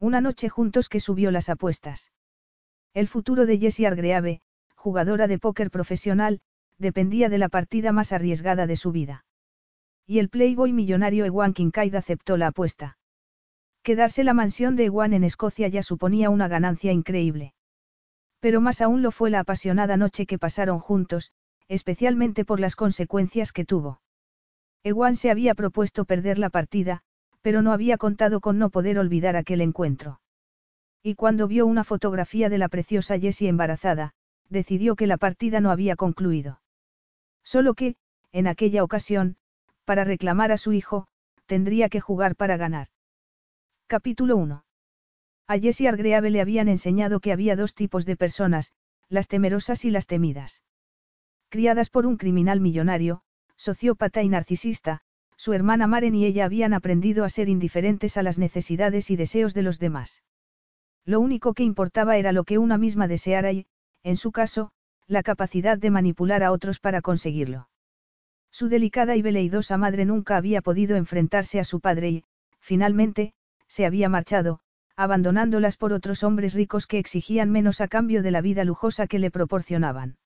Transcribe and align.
Una 0.00 0.22
noche 0.22 0.48
juntos 0.48 0.88
que 0.88 0.98
subió 0.98 1.30
las 1.30 1.50
apuestas. 1.50 2.10
El 2.94 3.06
futuro 3.06 3.44
de 3.44 3.58
Jessie 3.58 3.86
Argreave, 3.86 4.40
jugadora 4.74 5.28
de 5.28 5.38
póker 5.38 5.70
profesional, 5.70 6.40
dependía 6.78 7.28
de 7.28 7.36
la 7.36 7.50
partida 7.50 7.92
más 7.92 8.12
arriesgada 8.12 8.66
de 8.66 8.76
su 8.76 8.92
vida. 8.92 9.26
Y 10.06 10.18
el 10.18 10.30
playboy 10.30 10.72
millonario 10.72 11.26
Ewan 11.26 11.52
Kincaid 11.52 11.94
aceptó 11.94 12.38
la 12.38 12.46
apuesta. 12.46 12.96
Quedarse 13.82 14.24
la 14.24 14.32
mansión 14.32 14.74
de 14.74 14.86
Ewan 14.86 15.12
en 15.12 15.22
Escocia 15.22 15.68
ya 15.68 15.82
suponía 15.82 16.30
una 16.30 16.48
ganancia 16.48 16.92
increíble. 16.92 17.52
Pero 18.40 18.62
más 18.62 18.80
aún 18.80 19.02
lo 19.02 19.10
fue 19.10 19.28
la 19.28 19.40
apasionada 19.40 19.98
noche 19.98 20.24
que 20.24 20.38
pasaron 20.38 20.78
juntos, 20.78 21.30
especialmente 21.68 22.46
por 22.46 22.58
las 22.58 22.74
consecuencias 22.74 23.52
que 23.52 23.66
tuvo. 23.66 24.00
Ewan 24.82 25.14
se 25.14 25.30
había 25.30 25.54
propuesto 25.54 26.06
perder 26.06 26.38
la 26.38 26.48
partida, 26.48 27.02
pero 27.42 27.62
no 27.62 27.72
había 27.72 27.96
contado 27.96 28.40
con 28.40 28.58
no 28.58 28.70
poder 28.70 28.98
olvidar 28.98 29.36
aquel 29.36 29.60
encuentro. 29.60 30.20
Y 31.02 31.14
cuando 31.14 31.48
vio 31.48 31.66
una 31.66 31.84
fotografía 31.84 32.48
de 32.48 32.58
la 32.58 32.68
preciosa 32.68 33.18
Jessie 33.18 33.48
embarazada, 33.48 34.12
decidió 34.48 34.96
que 34.96 35.06
la 35.06 35.16
partida 35.16 35.60
no 35.60 35.70
había 35.70 35.96
concluido. 35.96 36.60
Solo 37.42 37.74
que, 37.74 37.96
en 38.32 38.46
aquella 38.46 38.84
ocasión, 38.84 39.36
para 39.84 40.04
reclamar 40.04 40.52
a 40.52 40.58
su 40.58 40.72
hijo, 40.72 41.06
tendría 41.46 41.88
que 41.88 42.00
jugar 42.00 42.36
para 42.36 42.56
ganar. 42.56 42.88
Capítulo 43.86 44.36
1. 44.36 44.64
A 45.46 45.58
Jessie 45.58 45.88
Argreave 45.88 46.30
le 46.30 46.40
habían 46.40 46.68
enseñado 46.68 47.18
que 47.18 47.32
había 47.32 47.56
dos 47.56 47.74
tipos 47.74 48.06
de 48.06 48.16
personas, 48.16 48.72
las 49.08 49.26
temerosas 49.26 49.84
y 49.84 49.90
las 49.90 50.06
temidas. 50.06 50.62
Criadas 51.48 51.90
por 51.90 52.06
un 52.06 52.16
criminal 52.16 52.60
millonario, 52.60 53.22
sociópata 53.56 54.22
y 54.22 54.28
narcisista, 54.28 55.02
su 55.40 55.54
hermana 55.54 55.86
Maren 55.86 56.14
y 56.14 56.26
ella 56.26 56.44
habían 56.44 56.74
aprendido 56.74 57.24
a 57.24 57.30
ser 57.30 57.48
indiferentes 57.48 58.18
a 58.18 58.22
las 58.22 58.36
necesidades 58.36 59.10
y 59.10 59.16
deseos 59.16 59.54
de 59.54 59.62
los 59.62 59.78
demás. 59.78 60.22
Lo 61.06 61.18
único 61.18 61.54
que 61.54 61.64
importaba 61.64 62.18
era 62.18 62.32
lo 62.32 62.44
que 62.44 62.58
una 62.58 62.76
misma 62.76 63.08
deseara 63.08 63.50
y, 63.50 63.66
en 64.02 64.18
su 64.18 64.32
caso, 64.32 64.70
la 65.06 65.22
capacidad 65.22 65.78
de 65.78 65.90
manipular 65.90 66.42
a 66.42 66.52
otros 66.52 66.78
para 66.78 67.00
conseguirlo. 67.00 67.70
Su 68.50 68.68
delicada 68.68 69.16
y 69.16 69.22
veleidosa 69.22 69.78
madre 69.78 70.04
nunca 70.04 70.36
había 70.36 70.60
podido 70.60 70.96
enfrentarse 70.96 71.58
a 71.58 71.64
su 71.64 71.80
padre 71.80 72.10
y, 72.10 72.24
finalmente, 72.58 73.32
se 73.66 73.86
había 73.86 74.10
marchado, 74.10 74.60
abandonándolas 74.94 75.78
por 75.78 75.94
otros 75.94 76.22
hombres 76.22 76.52
ricos 76.52 76.86
que 76.86 76.98
exigían 76.98 77.50
menos 77.50 77.80
a 77.80 77.88
cambio 77.88 78.22
de 78.22 78.30
la 78.30 78.42
vida 78.42 78.64
lujosa 78.64 79.06
que 79.06 79.18
le 79.18 79.30
proporcionaban. 79.30 80.18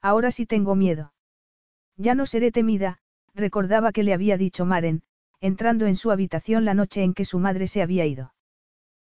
Ahora 0.00 0.30
sí 0.30 0.46
tengo 0.46 0.76
miedo. 0.76 1.12
Ya 1.98 2.14
no 2.14 2.24
seré 2.24 2.50
temida, 2.52 3.00
recordaba 3.34 3.92
que 3.92 4.02
le 4.02 4.14
había 4.14 4.36
dicho 4.36 4.64
Maren, 4.64 5.02
entrando 5.40 5.86
en 5.86 5.96
su 5.96 6.10
habitación 6.10 6.64
la 6.64 6.74
noche 6.74 7.02
en 7.02 7.14
que 7.14 7.24
su 7.24 7.38
madre 7.38 7.66
se 7.66 7.82
había 7.82 8.06
ido. 8.06 8.34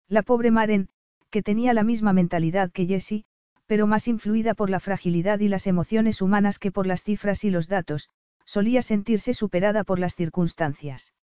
La 0.08 0.22
pobre 0.22 0.50
Maren, 0.50 0.88
que 1.30 1.42
tenía 1.42 1.72
la 1.72 1.82
misma 1.82 2.12
mentalidad 2.12 2.70
que 2.70 2.86
Jessie, 2.86 3.24
pero 3.66 3.86
más 3.86 4.08
influida 4.08 4.54
por 4.54 4.70
la 4.70 4.80
fragilidad 4.80 5.40
y 5.40 5.48
las 5.48 5.66
emociones 5.66 6.20
humanas 6.20 6.58
que 6.58 6.70
por 6.70 6.86
las 6.86 7.02
cifras 7.02 7.44
y 7.44 7.50
los 7.50 7.68
datos, 7.68 8.10
solía 8.44 8.82
sentirse 8.82 9.34
superada 9.34 9.84
por 9.84 9.98
las 9.98 10.14
circunstancias. 10.14 11.14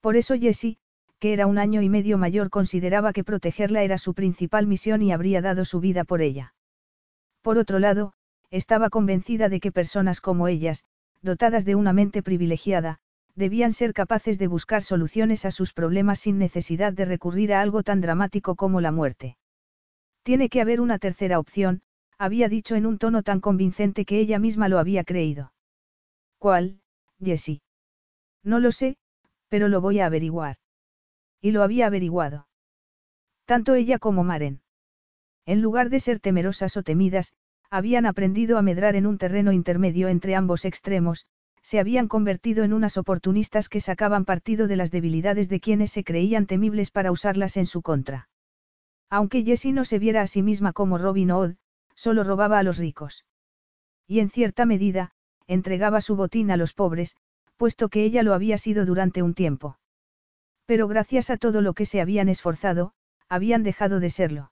Por 0.00 0.16
eso 0.16 0.36
Jessie, 0.36 0.78
que 1.18 1.32
era 1.32 1.46
un 1.46 1.56
año 1.56 1.82
y 1.82 1.88
medio 1.88 2.18
mayor, 2.18 2.50
consideraba 2.50 3.12
que 3.12 3.24
protegerla 3.24 3.82
era 3.84 3.96
su 3.96 4.12
principal 4.12 4.66
misión 4.66 5.02
y 5.02 5.12
habría 5.12 5.40
dado 5.40 5.64
su 5.64 5.80
vida 5.80 6.04
por 6.04 6.20
ella. 6.20 6.54
Por 7.42 7.58
otro 7.58 7.78
lado, 7.78 8.12
estaba 8.50 8.90
convencida 8.90 9.48
de 9.48 9.60
que 9.60 9.72
personas 9.72 10.20
como 10.20 10.48
ellas, 10.48 10.84
dotadas 11.22 11.64
de 11.64 11.74
una 11.74 11.92
mente 11.92 12.22
privilegiada, 12.22 12.98
debían 13.34 13.72
ser 13.72 13.94
capaces 13.94 14.38
de 14.38 14.46
buscar 14.46 14.82
soluciones 14.82 15.44
a 15.44 15.50
sus 15.50 15.72
problemas 15.72 16.20
sin 16.20 16.38
necesidad 16.38 16.92
de 16.92 17.04
recurrir 17.04 17.54
a 17.54 17.60
algo 17.62 17.82
tan 17.82 18.00
dramático 18.00 18.56
como 18.56 18.80
la 18.80 18.92
muerte. 18.92 19.36
Tiene 20.22 20.48
que 20.48 20.60
haber 20.60 20.80
una 20.80 20.98
tercera 20.98 21.38
opción, 21.38 21.82
había 22.18 22.48
dicho 22.48 22.74
en 22.76 22.86
un 22.86 22.98
tono 22.98 23.22
tan 23.22 23.40
convincente 23.40 24.04
que 24.04 24.18
ella 24.18 24.38
misma 24.38 24.68
lo 24.68 24.78
había 24.78 25.02
creído. 25.04 25.52
¿Cuál, 26.38 26.80
Jessie? 27.20 27.62
No 28.44 28.60
lo 28.60 28.70
sé, 28.70 28.96
pero 29.48 29.68
lo 29.68 29.80
voy 29.80 30.00
a 30.00 30.06
averiguar. 30.06 30.56
Y 31.40 31.50
lo 31.50 31.62
había 31.62 31.86
averiguado. 31.86 32.46
Tanto 33.44 33.74
ella 33.74 33.98
como 33.98 34.24
Maren. 34.24 34.60
En 35.46 35.60
lugar 35.60 35.90
de 35.90 36.00
ser 36.00 36.20
temerosas 36.20 36.76
o 36.76 36.82
temidas, 36.82 37.32
habían 37.72 38.04
aprendido 38.04 38.58
a 38.58 38.62
medrar 38.62 38.96
en 38.96 39.06
un 39.06 39.16
terreno 39.16 39.50
intermedio 39.50 40.08
entre 40.08 40.34
ambos 40.34 40.66
extremos, 40.66 41.24
se 41.62 41.80
habían 41.80 42.06
convertido 42.06 42.64
en 42.64 42.74
unas 42.74 42.98
oportunistas 42.98 43.70
que 43.70 43.80
sacaban 43.80 44.26
partido 44.26 44.68
de 44.68 44.76
las 44.76 44.90
debilidades 44.90 45.48
de 45.48 45.58
quienes 45.58 45.90
se 45.90 46.04
creían 46.04 46.44
temibles 46.44 46.90
para 46.90 47.10
usarlas 47.10 47.56
en 47.56 47.64
su 47.64 47.80
contra. 47.80 48.28
Aunque 49.08 49.42
Jessie 49.42 49.72
no 49.72 49.86
se 49.86 49.98
viera 49.98 50.20
a 50.20 50.26
sí 50.26 50.42
misma 50.42 50.74
como 50.74 50.98
Robin 50.98 51.30
Hood, 51.30 51.54
solo 51.94 52.24
robaba 52.24 52.58
a 52.58 52.62
los 52.62 52.76
ricos. 52.76 53.24
Y 54.06 54.20
en 54.20 54.28
cierta 54.28 54.66
medida, 54.66 55.12
entregaba 55.46 56.02
su 56.02 56.14
botín 56.14 56.50
a 56.50 56.58
los 56.58 56.74
pobres, 56.74 57.16
puesto 57.56 57.88
que 57.88 58.04
ella 58.04 58.22
lo 58.22 58.34
había 58.34 58.58
sido 58.58 58.84
durante 58.84 59.22
un 59.22 59.32
tiempo. 59.32 59.78
Pero 60.66 60.88
gracias 60.88 61.30
a 61.30 61.38
todo 61.38 61.62
lo 61.62 61.72
que 61.72 61.86
se 61.86 62.02
habían 62.02 62.28
esforzado, 62.28 62.92
habían 63.30 63.62
dejado 63.62 63.98
de 63.98 64.10
serlo. 64.10 64.51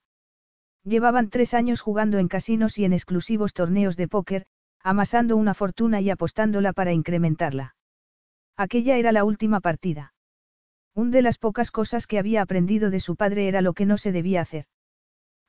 Llevaban 0.84 1.28
tres 1.28 1.54
años 1.54 1.80
jugando 1.80 2.18
en 2.18 2.28
casinos 2.28 2.78
y 2.78 2.84
en 2.84 2.92
exclusivos 2.92 3.52
torneos 3.52 3.96
de 3.96 4.08
póker, 4.08 4.46
amasando 4.82 5.36
una 5.36 5.54
fortuna 5.54 6.00
y 6.00 6.10
apostándola 6.10 6.72
para 6.72 6.92
incrementarla. 6.92 7.74
Aquella 8.56 8.96
era 8.96 9.12
la 9.12 9.24
última 9.24 9.60
partida. 9.60 10.14
Un 10.94 11.10
de 11.10 11.22
las 11.22 11.38
pocas 11.38 11.70
cosas 11.70 12.06
que 12.06 12.18
había 12.18 12.42
aprendido 12.42 12.90
de 12.90 13.00
su 13.00 13.16
padre 13.16 13.48
era 13.48 13.60
lo 13.60 13.74
que 13.74 13.86
no 13.86 13.98
se 13.98 14.12
debía 14.12 14.40
hacer. 14.40 14.66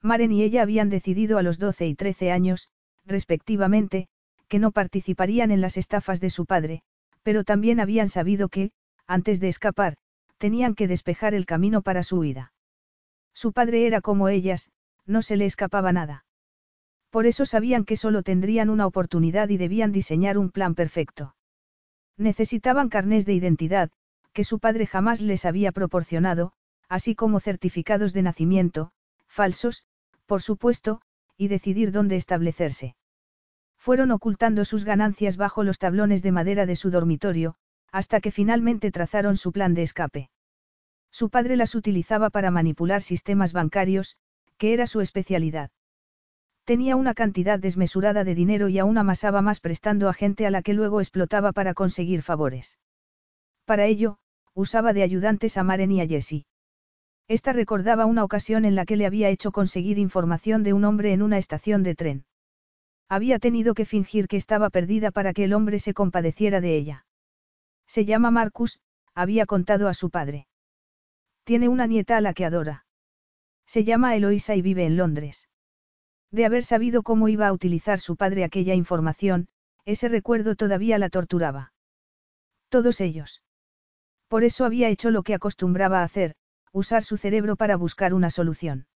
Maren 0.01 0.31
y 0.31 0.43
ella 0.43 0.61
habían 0.63 0.89
decidido 0.89 1.37
a 1.37 1.43
los 1.43 1.59
12 1.59 1.87
y 1.87 1.95
13 1.95 2.31
años, 2.31 2.69
respectivamente, 3.05 4.07
que 4.47 4.59
no 4.59 4.71
participarían 4.71 5.51
en 5.51 5.61
las 5.61 5.77
estafas 5.77 6.19
de 6.19 6.29
su 6.29 6.45
padre, 6.45 6.81
pero 7.23 7.43
también 7.43 7.79
habían 7.79 8.09
sabido 8.09 8.49
que, 8.49 8.71
antes 9.07 9.39
de 9.39 9.47
escapar, 9.47 9.97
tenían 10.37 10.75
que 10.75 10.87
despejar 10.87 11.33
el 11.33 11.45
camino 11.45 11.81
para 11.81 12.03
su 12.03 12.17
huida. 12.17 12.51
Su 13.33 13.53
padre 13.53 13.87
era 13.87 14.01
como 14.01 14.27
ellas, 14.27 14.69
no 15.05 15.21
se 15.21 15.37
le 15.37 15.45
escapaba 15.45 15.91
nada. 15.91 16.25
Por 17.09 17.25
eso 17.25 17.45
sabían 17.45 17.83
que 17.85 17.97
solo 17.97 18.23
tendrían 18.23 18.69
una 18.69 18.87
oportunidad 18.87 19.49
y 19.49 19.57
debían 19.57 19.91
diseñar 19.91 20.37
un 20.37 20.49
plan 20.49 20.75
perfecto. 20.75 21.35
Necesitaban 22.17 22.89
carnés 22.89 23.25
de 23.25 23.33
identidad, 23.33 23.91
que 24.33 24.43
su 24.43 24.59
padre 24.59 24.87
jamás 24.87 25.21
les 25.21 25.45
había 25.45 25.71
proporcionado, 25.71 26.53
así 26.87 27.15
como 27.15 27.39
certificados 27.39 28.13
de 28.13 28.21
nacimiento, 28.21 28.91
falsos, 29.27 29.83
por 30.25 30.41
supuesto, 30.41 31.01
y 31.37 31.47
decidir 31.47 31.91
dónde 31.91 32.15
establecerse. 32.15 32.95
Fueron 33.77 34.11
ocultando 34.11 34.63
sus 34.63 34.85
ganancias 34.85 35.37
bajo 35.37 35.63
los 35.63 35.79
tablones 35.79 36.21
de 36.21 36.31
madera 36.31 36.65
de 36.65 36.75
su 36.75 36.91
dormitorio, 36.91 37.55
hasta 37.91 38.21
que 38.21 38.31
finalmente 38.31 38.91
trazaron 38.91 39.37
su 39.37 39.51
plan 39.51 39.73
de 39.73 39.83
escape. 39.83 40.29
Su 41.11 41.29
padre 41.29 41.55
las 41.57 41.75
utilizaba 41.75 42.29
para 42.29 42.51
manipular 42.51 43.01
sistemas 43.01 43.51
bancarios, 43.51 44.15
que 44.61 44.73
era 44.73 44.85
su 44.85 45.01
especialidad. 45.01 45.71
Tenía 46.65 46.95
una 46.95 47.15
cantidad 47.15 47.57
desmesurada 47.57 48.23
de 48.23 48.35
dinero 48.35 48.69
y 48.69 48.77
aún 48.77 48.99
amasaba 48.99 49.41
más 49.41 49.59
prestando 49.59 50.07
a 50.07 50.13
gente 50.13 50.45
a 50.45 50.51
la 50.51 50.61
que 50.61 50.75
luego 50.75 51.01
explotaba 51.01 51.51
para 51.51 51.73
conseguir 51.73 52.21
favores. 52.21 52.77
Para 53.65 53.87
ello, 53.87 54.19
usaba 54.53 54.93
de 54.93 55.01
ayudantes 55.01 55.57
a 55.57 55.63
Maren 55.63 55.91
y 55.91 56.01
a 56.01 56.07
Jessie. 56.07 56.45
Esta 57.27 57.53
recordaba 57.53 58.05
una 58.05 58.23
ocasión 58.23 58.63
en 58.63 58.75
la 58.75 58.85
que 58.85 58.97
le 58.97 59.07
había 59.07 59.29
hecho 59.29 59.51
conseguir 59.51 59.97
información 59.97 60.61
de 60.61 60.73
un 60.73 60.85
hombre 60.85 61.11
en 61.11 61.23
una 61.23 61.39
estación 61.39 61.81
de 61.81 61.95
tren. 61.95 62.25
Había 63.09 63.39
tenido 63.39 63.73
que 63.73 63.85
fingir 63.85 64.27
que 64.27 64.37
estaba 64.37 64.69
perdida 64.69 65.09
para 65.09 65.33
que 65.33 65.45
el 65.45 65.53
hombre 65.53 65.79
se 65.79 65.95
compadeciera 65.95 66.61
de 66.61 66.75
ella. 66.75 67.07
Se 67.87 68.05
llama 68.05 68.29
Marcus, 68.29 68.79
había 69.15 69.47
contado 69.47 69.87
a 69.87 69.95
su 69.95 70.11
padre. 70.11 70.45
Tiene 71.45 71.67
una 71.67 71.87
nieta 71.87 72.15
a 72.15 72.21
la 72.21 72.35
que 72.35 72.45
adora. 72.45 72.85
Se 73.71 73.85
llama 73.85 74.17
Eloisa 74.17 74.53
y 74.57 74.61
vive 74.61 74.85
en 74.85 74.97
Londres. 74.97 75.47
De 76.29 76.43
haber 76.43 76.65
sabido 76.65 77.03
cómo 77.03 77.29
iba 77.29 77.47
a 77.47 77.53
utilizar 77.53 78.01
su 78.01 78.17
padre 78.17 78.43
aquella 78.43 78.73
información, 78.73 79.47
ese 79.85 80.09
recuerdo 80.09 80.57
todavía 80.57 80.97
la 80.97 81.07
torturaba. 81.07 81.71
Todos 82.67 82.99
ellos. 82.99 83.41
Por 84.27 84.43
eso 84.43 84.65
había 84.65 84.89
hecho 84.89 85.09
lo 85.09 85.23
que 85.23 85.33
acostumbraba 85.33 86.03
hacer, 86.03 86.35
usar 86.73 87.05
su 87.05 87.15
cerebro 87.15 87.55
para 87.55 87.77
buscar 87.77 88.13
una 88.13 88.29
solución. 88.29 88.87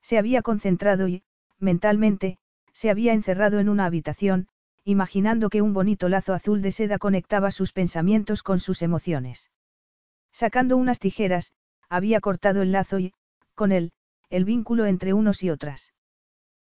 Se 0.00 0.18
había 0.18 0.42
concentrado 0.42 1.06
y, 1.06 1.22
mentalmente, 1.60 2.38
se 2.72 2.90
había 2.90 3.12
encerrado 3.12 3.60
en 3.60 3.68
una 3.68 3.84
habitación, 3.84 4.48
imaginando 4.82 5.48
que 5.48 5.62
un 5.62 5.74
bonito 5.74 6.08
lazo 6.08 6.34
azul 6.34 6.60
de 6.60 6.72
seda 6.72 6.98
conectaba 6.98 7.52
sus 7.52 7.72
pensamientos 7.72 8.42
con 8.42 8.58
sus 8.58 8.82
emociones. 8.82 9.52
Sacando 10.32 10.76
unas 10.76 10.98
tijeras, 10.98 11.52
había 11.88 12.20
cortado 12.20 12.62
el 12.62 12.72
lazo 12.72 12.98
y, 12.98 13.14
con 13.62 13.70
él, 13.70 13.92
el 14.28 14.44
vínculo 14.44 14.86
entre 14.86 15.12
unos 15.12 15.44
y 15.44 15.50
otras. 15.50 15.92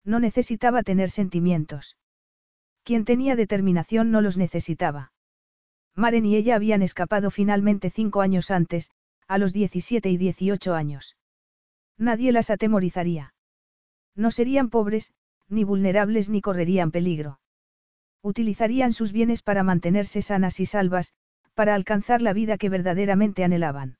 No 0.03 0.19
necesitaba 0.19 0.83
tener 0.83 1.09
sentimientos. 1.09 1.95
Quien 2.83 3.05
tenía 3.05 3.38
determinación 3.38 4.11
no 4.11 4.19
los 4.19 4.35
necesitaba. 4.35 5.13
Maren 5.95 6.25
y 6.25 6.35
ella 6.35 6.57
habían 6.57 6.81
escapado 6.81 7.31
finalmente 7.31 7.91
cinco 7.91 8.19
años 8.19 8.51
antes, 8.51 8.91
a 9.25 9.38
los 9.38 9.53
17 9.53 10.09
y 10.09 10.17
18 10.17 10.75
años. 10.75 11.15
Nadie 11.97 12.33
las 12.33 12.49
atemorizaría. 12.49 13.33
No 14.13 14.29
serían 14.29 14.69
pobres, 14.69 15.13
ni 15.47 15.63
vulnerables 15.63 16.27
ni 16.27 16.41
correrían 16.41 16.91
peligro. 16.91 17.39
Utilizarían 18.21 18.91
sus 18.91 19.13
bienes 19.13 19.43
para 19.43 19.63
mantenerse 19.63 20.21
sanas 20.21 20.59
y 20.59 20.65
salvas, 20.65 21.13
para 21.53 21.73
alcanzar 21.73 22.21
la 22.21 22.33
vida 22.33 22.57
que 22.57 22.67
verdaderamente 22.67 23.45
anhelaban. 23.45 23.95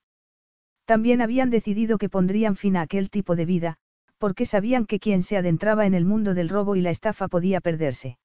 También 0.91 1.21
habían 1.21 1.49
decidido 1.49 1.97
que 1.97 2.09
pondrían 2.09 2.57
fin 2.57 2.75
a 2.75 2.81
aquel 2.81 3.09
tipo 3.09 3.38
de 3.38 3.45
vida, 3.45 3.77
porque 4.17 4.45
sabían 4.45 4.85
que 4.85 4.99
quien 4.99 5.23
se 5.23 5.38
adentraba 5.38 5.85
en 5.85 5.93
el 5.93 6.03
mundo 6.03 6.33
del 6.33 6.49
robo 6.49 6.75
y 6.75 6.81
la 6.81 6.89
estafa 6.89 7.29
podía 7.29 7.61
perderse. 7.61 8.17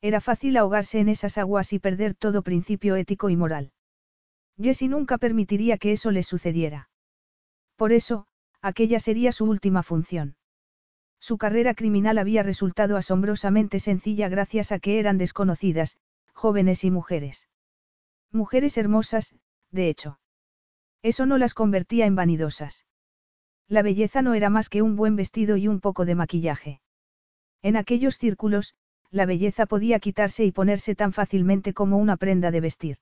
Era 0.00 0.22
fácil 0.22 0.56
ahogarse 0.56 1.00
en 1.00 1.10
esas 1.10 1.36
aguas 1.36 1.74
y 1.74 1.78
perder 1.78 2.14
todo 2.14 2.40
principio 2.40 2.96
ético 2.96 3.28
y 3.28 3.36
moral. 3.36 3.72
Jessie 4.58 4.88
nunca 4.88 5.18
permitiría 5.18 5.76
que 5.76 5.92
eso 5.92 6.10
les 6.10 6.26
sucediera. 6.26 6.88
Por 7.76 7.92
eso, 7.92 8.24
aquella 8.62 8.98
sería 8.98 9.30
su 9.30 9.44
última 9.44 9.82
función. 9.82 10.34
Su 11.20 11.36
carrera 11.36 11.74
criminal 11.74 12.16
había 12.16 12.42
resultado 12.42 12.96
asombrosamente 12.96 13.80
sencilla 13.80 14.30
gracias 14.30 14.72
a 14.72 14.78
que 14.78 14.98
eran 14.98 15.18
desconocidas, 15.18 15.98
jóvenes 16.32 16.84
y 16.84 16.90
mujeres. 16.90 17.50
Mujeres 18.30 18.78
hermosas, 18.78 19.34
de 19.70 19.90
hecho. 19.90 20.18
Eso 21.02 21.26
no 21.26 21.36
las 21.38 21.54
convertía 21.54 22.06
en 22.06 22.14
vanidosas. 22.14 22.86
La 23.68 23.82
belleza 23.82 24.22
no 24.22 24.34
era 24.34 24.50
más 24.50 24.68
que 24.68 24.82
un 24.82 24.96
buen 24.96 25.16
vestido 25.16 25.56
y 25.56 25.66
un 25.66 25.80
poco 25.80 26.04
de 26.04 26.14
maquillaje. 26.14 26.80
En 27.62 27.76
aquellos 27.76 28.18
círculos, 28.18 28.74
la 29.10 29.26
belleza 29.26 29.66
podía 29.66 29.98
quitarse 29.98 30.44
y 30.44 30.52
ponerse 30.52 30.94
tan 30.94 31.12
fácilmente 31.12 31.74
como 31.74 31.98
una 31.98 32.16
prenda 32.16 32.50
de 32.50 32.60
vestir. 32.60 32.96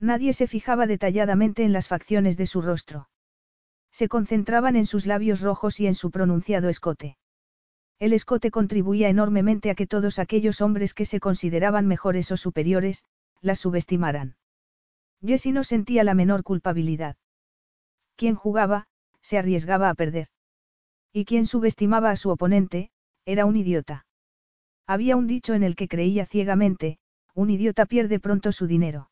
Nadie 0.00 0.32
se 0.32 0.46
fijaba 0.46 0.86
detalladamente 0.86 1.62
en 1.62 1.72
las 1.72 1.88
facciones 1.88 2.36
de 2.36 2.46
su 2.46 2.62
rostro. 2.62 3.08
Se 3.92 4.08
concentraban 4.08 4.76
en 4.76 4.86
sus 4.86 5.06
labios 5.06 5.40
rojos 5.40 5.78
y 5.78 5.86
en 5.86 5.94
su 5.94 6.10
pronunciado 6.10 6.68
escote. 6.68 7.18
El 7.98 8.14
escote 8.14 8.50
contribuía 8.50 9.10
enormemente 9.10 9.70
a 9.70 9.74
que 9.74 9.86
todos 9.86 10.18
aquellos 10.18 10.62
hombres 10.62 10.94
que 10.94 11.04
se 11.04 11.20
consideraban 11.20 11.86
mejores 11.86 12.32
o 12.32 12.38
superiores, 12.38 13.04
las 13.42 13.58
subestimaran. 13.58 14.36
Jessie 15.24 15.52
no 15.52 15.64
sentía 15.64 16.04
la 16.04 16.14
menor 16.14 16.42
culpabilidad. 16.42 17.16
Quien 18.16 18.34
jugaba, 18.34 18.86
se 19.20 19.38
arriesgaba 19.38 19.90
a 19.90 19.94
perder. 19.94 20.28
Y 21.12 21.24
quien 21.24 21.46
subestimaba 21.46 22.10
a 22.10 22.16
su 22.16 22.30
oponente, 22.30 22.90
era 23.24 23.44
un 23.44 23.56
idiota. 23.56 24.06
Había 24.86 25.16
un 25.16 25.26
dicho 25.26 25.54
en 25.54 25.62
el 25.62 25.76
que 25.76 25.88
creía 25.88 26.26
ciegamente, 26.26 26.98
un 27.34 27.50
idiota 27.50 27.86
pierde 27.86 28.18
pronto 28.18 28.52
su 28.52 28.66
dinero. 28.66 29.10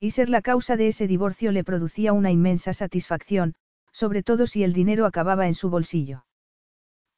Y 0.00 0.12
ser 0.12 0.28
la 0.28 0.42
causa 0.42 0.76
de 0.76 0.88
ese 0.88 1.06
divorcio 1.06 1.52
le 1.52 1.64
producía 1.64 2.12
una 2.12 2.30
inmensa 2.30 2.72
satisfacción, 2.72 3.54
sobre 3.92 4.22
todo 4.22 4.46
si 4.46 4.62
el 4.62 4.72
dinero 4.72 5.06
acababa 5.06 5.46
en 5.46 5.54
su 5.54 5.70
bolsillo. 5.70 6.24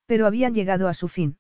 Pero 0.07 0.27
habían 0.27 0.55
llegado 0.55 0.89
a 0.89 0.95
su 0.95 1.09
fin. 1.09 1.39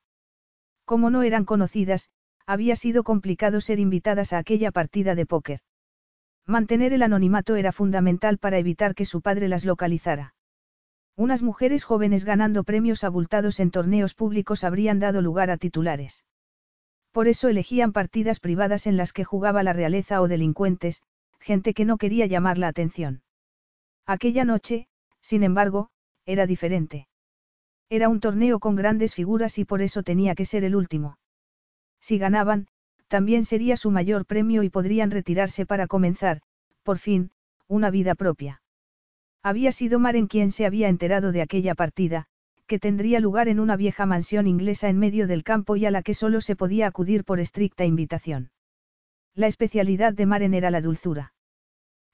Como 0.84 1.10
no 1.10 1.22
eran 1.22 1.44
conocidas, 1.44 2.10
había 2.46 2.76
sido 2.76 3.04
complicado 3.04 3.60
ser 3.60 3.78
invitadas 3.78 4.32
a 4.32 4.38
aquella 4.38 4.70
partida 4.70 5.14
de 5.14 5.26
póker. 5.26 5.60
Mantener 6.46 6.92
el 6.92 7.02
anonimato 7.02 7.56
era 7.56 7.72
fundamental 7.72 8.38
para 8.38 8.58
evitar 8.58 8.94
que 8.94 9.04
su 9.04 9.20
padre 9.20 9.48
las 9.48 9.64
localizara. 9.64 10.34
Unas 11.16 11.42
mujeres 11.42 11.84
jóvenes 11.84 12.24
ganando 12.24 12.64
premios 12.64 13.04
abultados 13.04 13.60
en 13.60 13.70
torneos 13.70 14.14
públicos 14.14 14.64
habrían 14.64 14.98
dado 14.98 15.20
lugar 15.20 15.50
a 15.50 15.56
titulares. 15.56 16.24
Por 17.12 17.28
eso 17.28 17.48
elegían 17.48 17.92
partidas 17.92 18.40
privadas 18.40 18.86
en 18.86 18.96
las 18.96 19.12
que 19.12 19.24
jugaba 19.24 19.62
la 19.62 19.72
realeza 19.72 20.20
o 20.20 20.28
delincuentes, 20.28 21.02
gente 21.38 21.74
que 21.74 21.84
no 21.84 21.98
quería 21.98 22.26
llamar 22.26 22.58
la 22.58 22.68
atención. 22.68 23.22
Aquella 24.06 24.44
noche, 24.44 24.88
sin 25.20 25.42
embargo, 25.42 25.90
era 26.26 26.46
diferente. 26.46 27.08
Era 27.88 28.08
un 28.08 28.20
torneo 28.20 28.60
con 28.60 28.76
grandes 28.76 29.14
figuras 29.14 29.58
y 29.58 29.64
por 29.64 29.82
eso 29.82 30.02
tenía 30.02 30.34
que 30.34 30.44
ser 30.44 30.64
el 30.64 30.76
último. 30.76 31.18
Si 32.00 32.18
ganaban, 32.18 32.68
también 33.10 33.44
sería 33.44 33.76
su 33.76 33.90
mayor 33.90 34.24
premio 34.24 34.62
y 34.62 34.70
podrían 34.70 35.10
retirarse 35.10 35.66
para 35.66 35.88
comenzar, 35.88 36.42
por 36.84 36.98
fin, 36.98 37.32
una 37.66 37.90
vida 37.90 38.14
propia. 38.14 38.62
Había 39.42 39.72
sido 39.72 39.98
Maren 39.98 40.28
quien 40.28 40.52
se 40.52 40.64
había 40.64 40.88
enterado 40.88 41.32
de 41.32 41.42
aquella 41.42 41.74
partida, 41.74 42.26
que 42.68 42.78
tendría 42.78 43.18
lugar 43.18 43.48
en 43.48 43.58
una 43.58 43.76
vieja 43.76 44.06
mansión 44.06 44.46
inglesa 44.46 44.88
en 44.88 44.98
medio 44.98 45.26
del 45.26 45.42
campo 45.42 45.74
y 45.74 45.86
a 45.86 45.90
la 45.90 46.02
que 46.02 46.14
solo 46.14 46.40
se 46.40 46.54
podía 46.54 46.86
acudir 46.86 47.24
por 47.24 47.40
estricta 47.40 47.84
invitación. 47.84 48.52
La 49.34 49.48
especialidad 49.48 50.12
de 50.12 50.26
Maren 50.26 50.54
era 50.54 50.70
la 50.70 50.80
dulzura. 50.80 51.34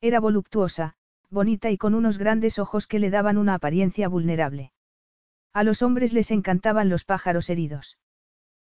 Era 0.01 0.19
voluptuosa, 0.19 0.95
bonita 1.29 1.71
y 1.71 1.77
con 1.77 1.95
unos 1.95 2.17
grandes 2.17 2.59
ojos 2.59 2.87
que 2.87 3.01
le 3.01 3.11
daban 3.11 3.37
una 3.37 3.53
apariencia 3.53 4.09
vulnerable. 4.09 4.73
A 5.53 5.63
los 5.63 5.83
hombres 5.83 6.15
les 6.15 6.31
encantaban 6.31 6.89
los 6.89 7.05
pájaros 7.05 7.51
heridos. 7.51 7.99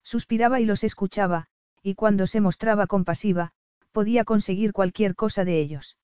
Suspiraba 0.03 0.61
y 0.61 0.67
los 0.67 0.85
escuchaba, 0.85 1.49
y 1.83 1.95
cuando 1.95 2.27
se 2.27 2.41
mostraba 2.41 2.87
compasiva, 2.87 3.53
podía 3.93 4.25
conseguir 4.25 4.73
cualquier 4.73 5.15
cosa 5.15 5.45
de 5.45 5.61
ellos. 5.61 5.97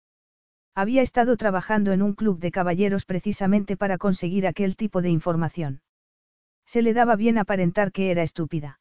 Había 0.74 1.02
estado 1.02 1.36
trabajando 1.36 1.92
en 1.92 2.02
un 2.02 2.14
club 2.14 2.38
de 2.38 2.50
caballeros 2.50 3.04
precisamente 3.04 3.76
para 3.76 3.98
conseguir 3.98 4.46
aquel 4.46 4.76
tipo 4.76 5.02
de 5.02 5.10
información. 5.10 5.80
Se 6.66 6.82
le 6.82 6.94
daba 6.94 7.16
bien 7.16 7.38
aparentar 7.38 7.92
que 7.92 8.10
era 8.10 8.22
estúpida. 8.22 8.80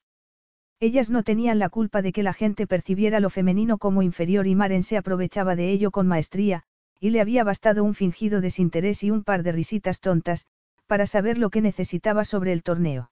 Ellas 0.79 1.09
no 1.09 1.23
tenían 1.23 1.59
la 1.59 1.69
culpa 1.69 2.01
de 2.01 2.11
que 2.11 2.23
la 2.23 2.33
gente 2.33 2.67
percibiera 2.67 3.19
lo 3.19 3.29
femenino 3.29 3.77
como 3.77 4.01
inferior 4.01 4.45
y 4.47 4.55
Maren 4.55 4.83
se 4.83 4.97
aprovechaba 4.97 5.55
de 5.55 5.71
ello 5.71 5.91
con 5.91 6.07
maestría, 6.07 6.63
y 6.99 7.11
le 7.11 7.21
había 7.21 7.43
bastado 7.43 7.83
un 7.83 7.93
fingido 7.93 8.41
desinterés 8.41 9.03
y 9.03 9.11
un 9.11 9.23
par 9.23 9.43
de 9.43 9.51
risitas 9.51 9.99
tontas, 10.01 10.47
para 10.87 11.05
saber 11.05 11.37
lo 11.37 11.49
que 11.49 11.61
necesitaba 11.61 12.25
sobre 12.25 12.51
el 12.51 12.63
torneo. 12.63 13.11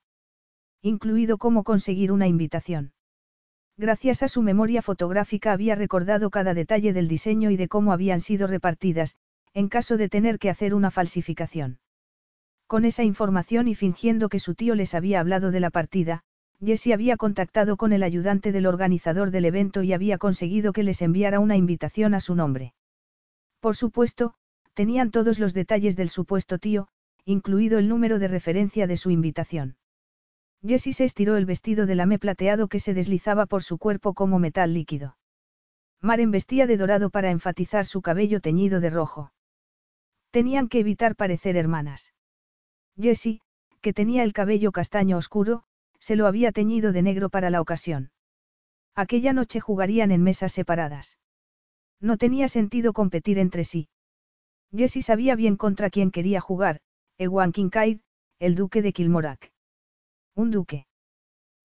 Incluido 0.82 1.38
cómo 1.38 1.64
conseguir 1.64 2.12
una 2.12 2.28
invitación. 2.28 2.93
Gracias 3.78 4.22
a 4.22 4.28
su 4.28 4.44
memoria 4.44 4.82
fotográfica 4.84 5.52
había 5.52 5.74
recordado 5.76 6.30
cada 6.30 6.54
detalle 6.54 6.94
del 6.94 7.08
diseño 7.08 7.50
y 7.50 7.58
de 7.58 7.68
cómo 7.68 7.92
habían 7.92 8.22
sido 8.22 8.46
repartidas, 8.46 9.18
en 9.54 9.68
caso 9.68 9.98
de 9.98 10.10
tener 10.10 10.38
que 10.38 10.52
hacer 10.52 10.76
una 10.76 10.92
falsificación. 10.92 11.80
Con 12.68 12.86
esa 12.86 13.04
información 13.04 13.68
y 13.68 13.76
fingiendo 13.76 14.30
que 14.30 14.40
su 14.40 14.54
tío 14.54 14.76
les 14.76 14.94
había 14.94 15.20
hablado 15.20 15.52
de 15.52 15.60
la 15.60 15.72
partida, 15.72 16.24
Jessie 16.64 16.94
había 16.94 17.18
contactado 17.18 17.76
con 17.76 17.94
el 17.94 18.04
ayudante 18.04 18.52
del 18.52 18.68
organizador 18.68 19.32
del 19.32 19.46
evento 19.46 19.84
y 19.84 19.94
había 19.94 20.18
conseguido 20.18 20.72
que 20.72 20.84
les 20.84 21.02
enviara 21.02 21.40
una 21.40 21.58
invitación 21.58 22.14
a 22.14 22.20
su 22.20 22.36
nombre. 22.36 22.74
Por 23.60 23.76
supuesto, 23.76 24.36
tenían 24.74 25.12
todos 25.12 25.40
los 25.40 25.54
detalles 25.54 25.96
del 25.96 26.10
supuesto 26.10 26.60
tío, 26.60 26.88
incluido 27.26 27.80
el 27.80 27.90
número 27.90 28.20
de 28.20 28.28
referencia 28.28 28.88
de 28.88 28.98
su 28.98 29.10
invitación. 29.10 29.78
Jessie 30.66 30.94
se 30.94 31.04
estiró 31.04 31.36
el 31.36 31.46
vestido 31.46 31.86
de 31.86 31.96
lamé 31.96 32.20
plateado 32.20 32.68
que 32.68 32.80
se 32.80 32.94
deslizaba 32.94 33.46
por 33.46 33.64
su 33.64 33.78
cuerpo 33.78 34.14
como 34.14 34.40
metal 34.40 34.74
líquido. 34.74 35.18
Maren 36.00 36.32
vestía 36.32 36.68
de 36.68 36.78
dorado 36.78 37.10
para 37.10 37.32
enfatizar 37.32 37.86
su 37.86 38.02
cabello 38.02 38.40
teñido 38.40 38.80
de 38.80 38.90
rojo. 38.90 39.34
Tenían 40.32 40.70
que 40.70 40.80
evitar 40.80 41.16
parecer 41.16 41.58
hermanas. 41.58 42.14
Jessie, 42.98 43.42
que 43.82 43.94
tenía 43.94 44.24
el 44.24 44.34
cabello 44.34 44.72
castaño 44.72 45.18
oscuro, 45.18 45.64
se 46.00 46.16
lo 46.16 46.28
había 46.28 46.52
teñido 46.52 46.92
de 46.92 47.02
negro 47.02 47.30
para 47.30 47.50
la 47.50 47.62
ocasión. 47.62 48.12
Aquella 48.96 49.34
noche 49.34 49.60
jugarían 49.60 50.12
en 50.12 50.24
mesas 50.24 50.52
separadas. 50.52 51.18
No 52.00 52.18
tenía 52.18 52.48
sentido 52.48 52.94
competir 52.94 53.40
entre 53.40 53.64
sí. 53.64 53.90
Jessie 54.76 55.02
sabía 55.02 55.36
bien 55.36 55.56
contra 55.56 55.90
quién 55.90 56.12
quería 56.12 56.42
jugar, 56.42 56.80
Ewan 57.18 57.52
Kincaid, 57.52 58.00
el 58.40 58.56
duque 58.56 58.82
de 58.82 58.94
Kilmorack. 58.94 59.52
Un 60.36 60.52
duque. 60.52 60.88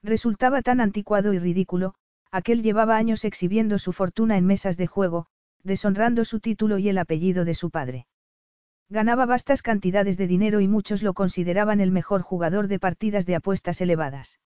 Resultaba 0.03 0.63
tan 0.63 0.81
anticuado 0.81 1.33
y 1.33 1.39
ridículo, 1.39 1.95
aquel 2.31 2.63
llevaba 2.63 2.97
años 2.97 3.25
exhibiendo 3.25 3.79
su 3.79 3.93
fortuna 3.93 4.37
en 4.37 4.47
mesas 4.47 4.77
de 4.77 4.87
juego, 4.87 5.27
deshonrando 5.63 6.25
su 6.25 6.41
título 6.41 6.79
y 6.79 6.89
el 6.89 6.99
apellido 6.99 7.45
de 7.45 7.55
su 7.55 7.71
padre. 7.71 8.07
Ganaba 8.91 9.27
vastas 9.27 9.63
cantidades 9.63 10.17
de 10.17 10.27
dinero 10.27 10.61
y 10.61 10.69
muchos 10.69 11.03
lo 11.03 11.15
consideraban 11.15 11.81
el 11.81 11.91
mejor 11.91 12.23
jugador 12.23 12.69
de 12.69 12.79
partidas 12.79 13.27
de 13.27 13.37
apuestas 13.37 13.81
elevadas. 13.81 14.39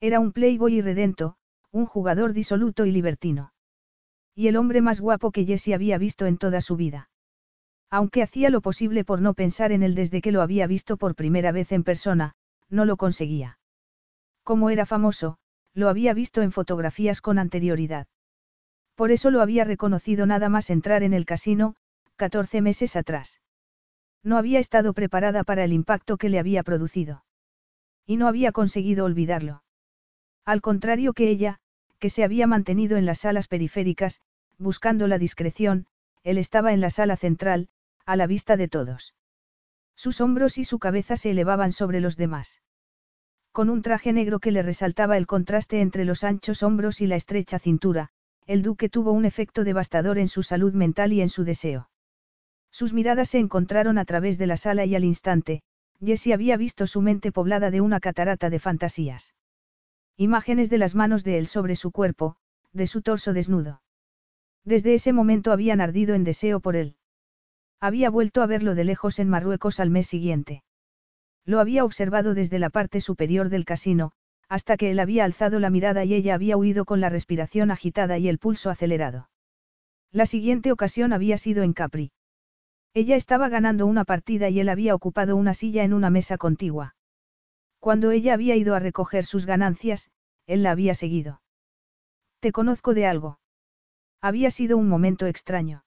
Era 0.00 0.20
un 0.20 0.32
playboy 0.32 0.74
irredento, 0.74 1.36
un 1.72 1.86
jugador 1.86 2.32
disoluto 2.32 2.86
y 2.86 2.92
libertino. 2.92 3.52
Y 4.34 4.48
el 4.48 4.56
hombre 4.56 4.82
más 4.82 5.00
guapo 5.00 5.32
que 5.32 5.44
Jesse 5.44 5.72
había 5.74 5.98
visto 5.98 6.26
en 6.26 6.36
toda 6.36 6.60
su 6.60 6.76
vida. 6.76 7.08
Aunque 7.90 8.22
hacía 8.22 8.50
lo 8.50 8.60
posible 8.60 9.04
por 9.04 9.20
no 9.20 9.34
pensar 9.34 9.72
en 9.72 9.82
él 9.82 9.94
desde 9.94 10.20
que 10.20 10.32
lo 10.32 10.42
había 10.42 10.66
visto 10.66 10.96
por 10.96 11.14
primera 11.14 11.52
vez 11.52 11.72
en 11.72 11.84
persona, 11.84 12.34
no 12.70 12.84
lo 12.84 12.96
conseguía. 12.96 13.58
Como 14.42 14.70
era 14.70 14.86
famoso, 14.86 15.38
lo 15.74 15.88
había 15.88 16.14
visto 16.14 16.42
en 16.42 16.52
fotografías 16.52 17.20
con 17.20 17.38
anterioridad. 17.38 18.06
Por 18.94 19.10
eso 19.10 19.30
lo 19.30 19.42
había 19.42 19.64
reconocido 19.64 20.26
nada 20.26 20.48
más 20.48 20.70
entrar 20.70 21.02
en 21.02 21.12
el 21.12 21.26
casino, 21.26 21.76
14 22.16 22.62
meses 22.62 22.96
atrás. 22.96 23.40
No 24.22 24.38
había 24.38 24.58
estado 24.58 24.94
preparada 24.94 25.44
para 25.44 25.64
el 25.64 25.72
impacto 25.72 26.16
que 26.16 26.30
le 26.30 26.38
había 26.38 26.62
producido. 26.62 27.24
Y 28.06 28.16
no 28.16 28.26
había 28.26 28.52
conseguido 28.52 29.04
olvidarlo. 29.04 29.62
Al 30.44 30.62
contrario 30.62 31.12
que 31.12 31.28
ella, 31.28 31.60
que 31.98 32.08
se 32.08 32.24
había 32.24 32.46
mantenido 32.46 32.96
en 32.96 33.06
las 33.06 33.20
salas 33.20 33.48
periféricas, 33.48 34.20
buscando 34.58 35.06
la 35.08 35.18
discreción, 35.18 35.86
él 36.22 36.38
estaba 36.38 36.72
en 36.72 36.80
la 36.80 36.90
sala 36.90 37.16
central, 37.16 37.68
a 38.04 38.16
la 38.16 38.26
vista 38.26 38.56
de 38.56 38.68
todos. 38.68 39.14
Sus 39.96 40.20
hombros 40.20 40.58
y 40.58 40.64
su 40.64 40.78
cabeza 40.78 41.16
se 41.16 41.30
elevaban 41.30 41.72
sobre 41.72 42.00
los 42.00 42.16
demás. 42.16 42.60
Con 43.50 43.70
un 43.70 43.80
traje 43.80 44.12
negro 44.12 44.38
que 44.38 44.50
le 44.50 44.62
resaltaba 44.62 45.16
el 45.16 45.26
contraste 45.26 45.80
entre 45.80 46.04
los 46.04 46.22
anchos 46.22 46.62
hombros 46.62 47.00
y 47.00 47.06
la 47.06 47.16
estrecha 47.16 47.58
cintura, 47.58 48.10
el 48.46 48.62
duque 48.62 48.88
tuvo 48.88 49.12
un 49.12 49.24
efecto 49.24 49.64
devastador 49.64 50.18
en 50.18 50.28
su 50.28 50.42
salud 50.42 50.74
mental 50.74 51.12
y 51.12 51.22
en 51.22 51.30
su 51.30 51.44
deseo. 51.44 51.88
Sus 52.70 52.92
miradas 52.92 53.30
se 53.30 53.38
encontraron 53.38 53.96
a 53.96 54.04
través 54.04 54.36
de 54.36 54.46
la 54.46 54.58
sala 54.58 54.84
y 54.84 54.94
al 54.94 55.04
instante, 55.04 55.62
Jessie 56.04 56.34
había 56.34 56.58
visto 56.58 56.86
su 56.86 57.00
mente 57.00 57.32
poblada 57.32 57.70
de 57.70 57.80
una 57.80 58.00
catarata 58.00 58.50
de 58.50 58.58
fantasías. 58.58 59.34
Imágenes 60.18 60.68
de 60.68 60.78
las 60.78 60.94
manos 60.94 61.24
de 61.24 61.38
él 61.38 61.46
sobre 61.46 61.74
su 61.74 61.90
cuerpo, 61.90 62.36
de 62.72 62.86
su 62.86 63.00
torso 63.00 63.32
desnudo. 63.32 63.80
Desde 64.64 64.94
ese 64.94 65.12
momento 65.14 65.52
habían 65.52 65.80
ardido 65.80 66.14
en 66.14 66.24
deseo 66.24 66.60
por 66.60 66.76
él. 66.76 66.96
Había 67.80 68.10
vuelto 68.10 68.42
a 68.42 68.46
verlo 68.46 68.74
de 68.74 68.84
lejos 68.84 69.18
en 69.18 69.28
Marruecos 69.28 69.80
al 69.80 69.90
mes 69.90 70.06
siguiente. 70.06 70.62
Lo 71.44 71.60
había 71.60 71.84
observado 71.84 72.34
desde 72.34 72.58
la 72.58 72.70
parte 72.70 73.00
superior 73.00 73.48
del 73.48 73.64
casino, 73.64 74.12
hasta 74.48 74.76
que 74.76 74.90
él 74.90 74.98
había 74.98 75.24
alzado 75.24 75.58
la 75.58 75.70
mirada 75.70 76.04
y 76.04 76.14
ella 76.14 76.34
había 76.34 76.56
huido 76.56 76.84
con 76.84 77.00
la 77.00 77.08
respiración 77.08 77.70
agitada 77.70 78.18
y 78.18 78.28
el 78.28 78.38
pulso 78.38 78.70
acelerado. 78.70 79.28
La 80.12 80.26
siguiente 80.26 80.72
ocasión 80.72 81.12
había 81.12 81.38
sido 81.38 81.62
en 81.62 81.72
Capri. 81.72 82.12
Ella 82.94 83.16
estaba 83.16 83.48
ganando 83.48 83.86
una 83.86 84.04
partida 84.04 84.48
y 84.48 84.60
él 84.60 84.68
había 84.68 84.94
ocupado 84.94 85.36
una 85.36 85.52
silla 85.52 85.84
en 85.84 85.92
una 85.92 86.10
mesa 86.10 86.38
contigua. 86.38 86.96
Cuando 87.78 88.10
ella 88.10 88.34
había 88.34 88.56
ido 88.56 88.74
a 88.74 88.78
recoger 88.80 89.24
sus 89.24 89.46
ganancias, 89.46 90.10
él 90.46 90.62
la 90.62 90.70
había 90.70 90.94
seguido. 90.94 91.42
Te 92.40 92.52
conozco 92.52 92.94
de 92.94 93.06
algo. 93.06 93.38
Había 94.20 94.50
sido 94.50 94.78
un 94.78 94.88
momento 94.88 95.26
extraño. 95.26 95.84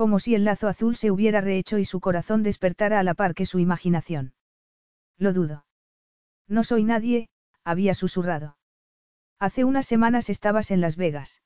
Como 0.00 0.18
si 0.18 0.34
el 0.34 0.46
lazo 0.46 0.66
azul 0.66 0.96
se 0.96 1.10
hubiera 1.10 1.42
rehecho 1.42 1.76
y 1.76 1.84
su 1.84 2.00
corazón 2.00 2.42
despertara 2.42 3.00
a 3.00 3.02
la 3.02 3.12
par 3.12 3.34
que 3.34 3.44
su 3.44 3.58
imaginación. 3.58 4.32
Lo 5.18 5.34
dudo. 5.34 5.66
No 6.48 6.64
soy 6.64 6.84
nadie, 6.84 7.28
había 7.64 7.92
susurrado. 7.92 8.56
Hace 9.38 9.64
unas 9.64 9.84
semanas 9.84 10.30
estabas 10.30 10.70
en 10.70 10.80
Las 10.80 10.96
Vegas. 10.96 11.42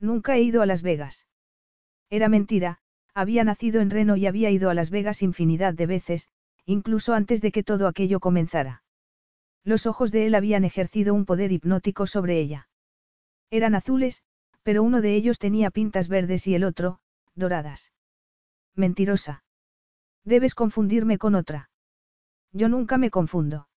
Nunca 0.00 0.36
he 0.36 0.40
ido 0.40 0.62
a 0.62 0.66
Las 0.66 0.80
Vegas. 0.80 1.26
Era 2.08 2.30
mentira, 2.30 2.78
había 3.12 3.44
nacido 3.44 3.82
en 3.82 3.90
Reno 3.90 4.16
y 4.16 4.26
había 4.26 4.48
ido 4.50 4.70
a 4.70 4.74
Las 4.74 4.88
Vegas 4.88 5.20
infinidad 5.20 5.74
de 5.74 5.84
veces, 5.84 6.30
incluso 6.64 7.12
antes 7.12 7.42
de 7.42 7.52
que 7.52 7.62
todo 7.62 7.88
aquello 7.88 8.20
comenzara. 8.20 8.84
Los 9.64 9.84
ojos 9.84 10.10
de 10.12 10.24
él 10.24 10.34
habían 10.34 10.64
ejercido 10.64 11.12
un 11.12 11.26
poder 11.26 11.52
hipnótico 11.52 12.06
sobre 12.06 12.40
ella. 12.40 12.70
Eran 13.50 13.74
azules, 13.74 14.22
pero 14.62 14.82
uno 14.82 15.02
de 15.02 15.14
ellos 15.14 15.38
tenía 15.38 15.70
pintas 15.70 16.08
verdes 16.08 16.46
y 16.46 16.54
el 16.54 16.64
otro, 16.64 17.00
doradas. 17.36 17.92
Mentirosa. 18.74 19.44
Debes 20.24 20.54
confundirme 20.54 21.18
con 21.18 21.34
otra. 21.34 21.70
Yo 22.52 22.68
nunca 22.68 22.98
me 22.98 23.10
confundo. 23.10 23.68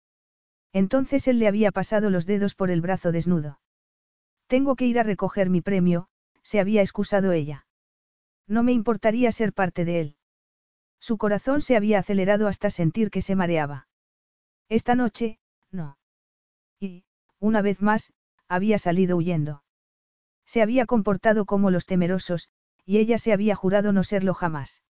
Entonces 0.73 1.29
él 1.29 1.39
le 1.39 1.49
había 1.49 1.73
pasado 1.73 2.11
los 2.11 2.27
dedos 2.27 2.55
por 2.55 2.71
el 2.71 2.81
brazo 2.81 3.13
desnudo. 3.13 3.61
Tengo 4.47 4.77
que 4.77 4.87
ir 4.87 4.99
a 4.99 5.03
recoger 5.03 5.51
mi 5.51 5.61
premio, 5.61 6.09
se 6.43 6.61
había 6.61 6.81
excusado 6.81 7.33
ella. 7.33 7.67
No 8.47 8.63
me 8.63 8.73
importaría 8.73 9.31
ser 9.31 9.53
parte 9.53 9.85
de 9.85 10.01
él. 10.01 10.17
Su 11.01 11.19
corazón 11.19 11.61
se 11.61 11.77
había 11.77 11.99
acelerado 11.99 12.49
hasta 12.49 12.71
sentir 12.71 13.11
que 13.11 13.23
se 13.23 13.37
mareaba. 13.37 13.89
Esta 14.69 14.95
noche, 14.95 15.39
no. 15.71 15.99
Y, 16.81 17.05
una 17.39 17.63
vez 17.63 17.83
más, 17.83 18.13
había 18.49 18.79
salido 18.79 19.17
huyendo. 19.17 19.63
Se 20.47 20.63
había 20.63 20.87
comportado 20.87 21.45
como 21.45 21.71
los 21.71 21.85
temerosos, 21.85 22.49
y 22.89 22.97
ella 22.97 23.19
se 23.19 23.35
había 23.35 23.55
jurado 23.55 23.93
no 23.93 24.03
serlo 24.03 24.33
jamás. 24.33 24.83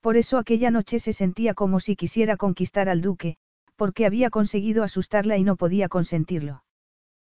Por 0.00 0.16
eso 0.16 0.38
aquella 0.38 0.70
noche 0.70 0.98
se 0.98 1.12
sentía 1.12 1.52
como 1.52 1.78
si 1.78 1.94
quisiera 1.94 2.38
conquistar 2.38 2.88
al 2.88 3.02
duque, 3.02 3.36
porque 3.76 4.06
había 4.06 4.30
conseguido 4.30 4.82
asustarla 4.82 5.36
y 5.36 5.44
no 5.44 5.56
podía 5.56 5.90
consentirlo. 5.90 6.64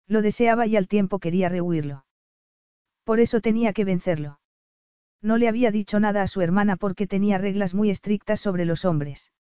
Lo 0.07 0.21
deseaba 0.21 0.67
y 0.67 0.77
al 0.77 0.87
tiempo 0.87 1.17
quería 1.17 1.49
rehuirlo. 1.49 2.05
Por 3.03 3.19
eso 3.19 3.41
tenía 3.41 3.73
que 3.73 3.83
vencerlo. 3.83 4.39
No 5.19 5.37
le 5.37 5.47
había 5.47 5.71
dicho 5.71 5.99
nada 5.99 6.21
a 6.21 6.27
su 6.27 6.41
hermana 6.41 6.75
porque 6.75 7.07
tenía 7.07 7.39
reglas 7.39 7.73
muy 7.73 7.89
estrictas 7.89 8.39
sobre 8.39 8.65
los 8.65 8.85
hombres. 8.85 9.31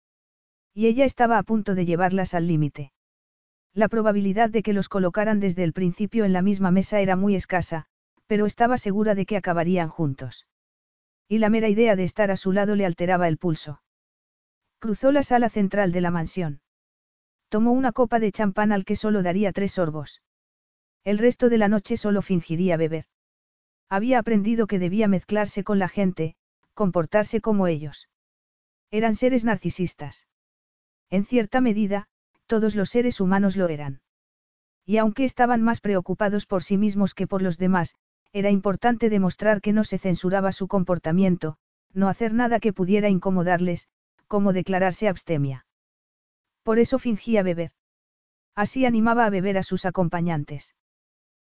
Y 0.73 0.87
ella 0.87 1.05
estaba 1.05 1.37
a 1.37 1.43
punto 1.43 1.75
de 1.75 1.85
llevarlas 1.85 2.33
al 2.33 2.47
límite. 2.47 2.93
La 3.75 3.89
probabilidad 3.91 4.49
de 4.49 4.63
que 4.63 4.73
los 4.73 4.89
colocaran 4.89 5.39
desde 5.39 5.65
el 5.65 5.75
principio 5.75 6.25
en 6.25 6.33
la 6.33 6.41
misma 6.41 6.71
mesa 6.71 7.01
era 7.01 7.15
muy 7.15 7.37
escasa, 7.37 7.89
pero 8.31 8.47
estaba 8.47 8.79
segura 8.79 9.17
de 9.17 9.27
que 9.27 9.37
acabarían 9.37 9.89
juntos. 9.89 10.47
Y 11.27 11.39
la 11.39 11.51
mera 11.51 11.69
idea 11.69 11.97
de 11.97 12.05
estar 12.05 12.31
a 12.31 12.37
su 12.37 12.53
lado 12.53 12.77
le 12.77 12.87
alteraba 12.87 13.27
el 13.27 13.39
pulso. 13.39 13.83
Cruzó 14.79 15.11
la 15.11 15.25
sala 15.25 15.49
central 15.49 15.91
de 15.91 16.01
la 16.01 16.13
mansión. 16.13 16.61
Tomó 17.49 17.73
una 17.73 17.91
copa 17.91 18.21
de 18.21 18.31
champán 18.31 18.71
al 18.71 18.85
que 18.85 18.95
solo 18.95 19.25
daría 19.25 19.51
tres 19.51 19.73
sorbos. 19.73 20.23
El 21.03 21.19
resto 21.19 21.49
de 21.49 21.59
la 21.59 21.67
noche 21.67 21.97
solo 21.97 22.23
fingiría 22.23 22.77
beber. 22.77 23.07
Había 23.89 24.21
aprendido 24.21 24.69
que 24.69 24.79
debía 24.79 25.09
mezclarse 25.09 25.65
con 25.65 25.81
la 25.81 25.89
gente, 25.89 26.37
comportarse 26.73 27.41
como 27.41 27.67
ellos. 27.67 28.09
Eran 28.93 29.17
seres 29.17 29.43
narcisistas. 29.43 30.29
En 31.11 31.25
cierta 31.25 31.61
medida, 31.61 32.07
todos 32.47 32.77
los 32.77 32.91
seres 32.91 33.21
humanos 33.21 33.57
lo 33.57 33.67
eran. 33.67 34.03
Y 34.87 34.99
aunque 34.99 35.25
estaban 35.25 35.63
más 35.63 35.81
preocupados 35.81 36.47
por 36.47 36.63
sí 36.63 36.79
mismos 36.79 37.15
que 37.15 37.27
por 37.27 37.43
los 37.43 37.59
demás, 37.59 37.97
era 38.33 38.51
importante 38.51 39.11
demostrar 39.11 39.61
que 39.61 39.73
no 39.73 39.85
se 39.85 39.99
censuraba 39.99 40.53
su 40.53 40.69
comportamiento, 40.69 41.57
no 41.93 42.09
hacer 42.09 42.33
nada 42.33 42.61
que 42.61 42.73
pudiera 42.73 43.09
incomodarles, 43.09 43.89
como 44.29 44.53
declararse 44.53 45.09
abstemia. 45.09 45.67
Por 46.63 46.79
eso 46.79 46.99
fingía 46.99 47.43
beber. 47.43 47.73
Así 48.55 48.85
animaba 48.85 49.27
a 49.27 49.31
beber 49.31 49.59
a 49.59 49.63
sus 49.63 49.85
acompañantes. 49.85 50.77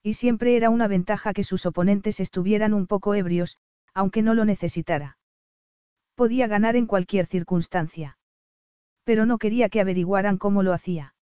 Y 0.02 0.14
siempre 0.14 0.56
era 0.56 0.70
una 0.70 0.88
ventaja 0.88 1.32
que 1.32 1.44
sus 1.44 1.66
oponentes 1.66 2.20
estuvieran 2.20 2.74
un 2.74 2.86
poco 2.86 3.14
ebrios, 3.14 3.58
aunque 3.94 4.22
no 4.22 4.34
lo 4.34 4.44
necesitara. 4.44 5.18
Podía 6.14 6.46
ganar 6.46 6.76
en 6.76 6.86
cualquier 6.86 7.26
circunstancia. 7.26 8.18
Pero 9.04 9.26
no 9.26 9.38
quería 9.38 9.68
que 9.68 9.80
averiguaran 9.80 10.36
cómo 10.36 10.62
lo 10.62 10.72
hacía. 10.72 11.14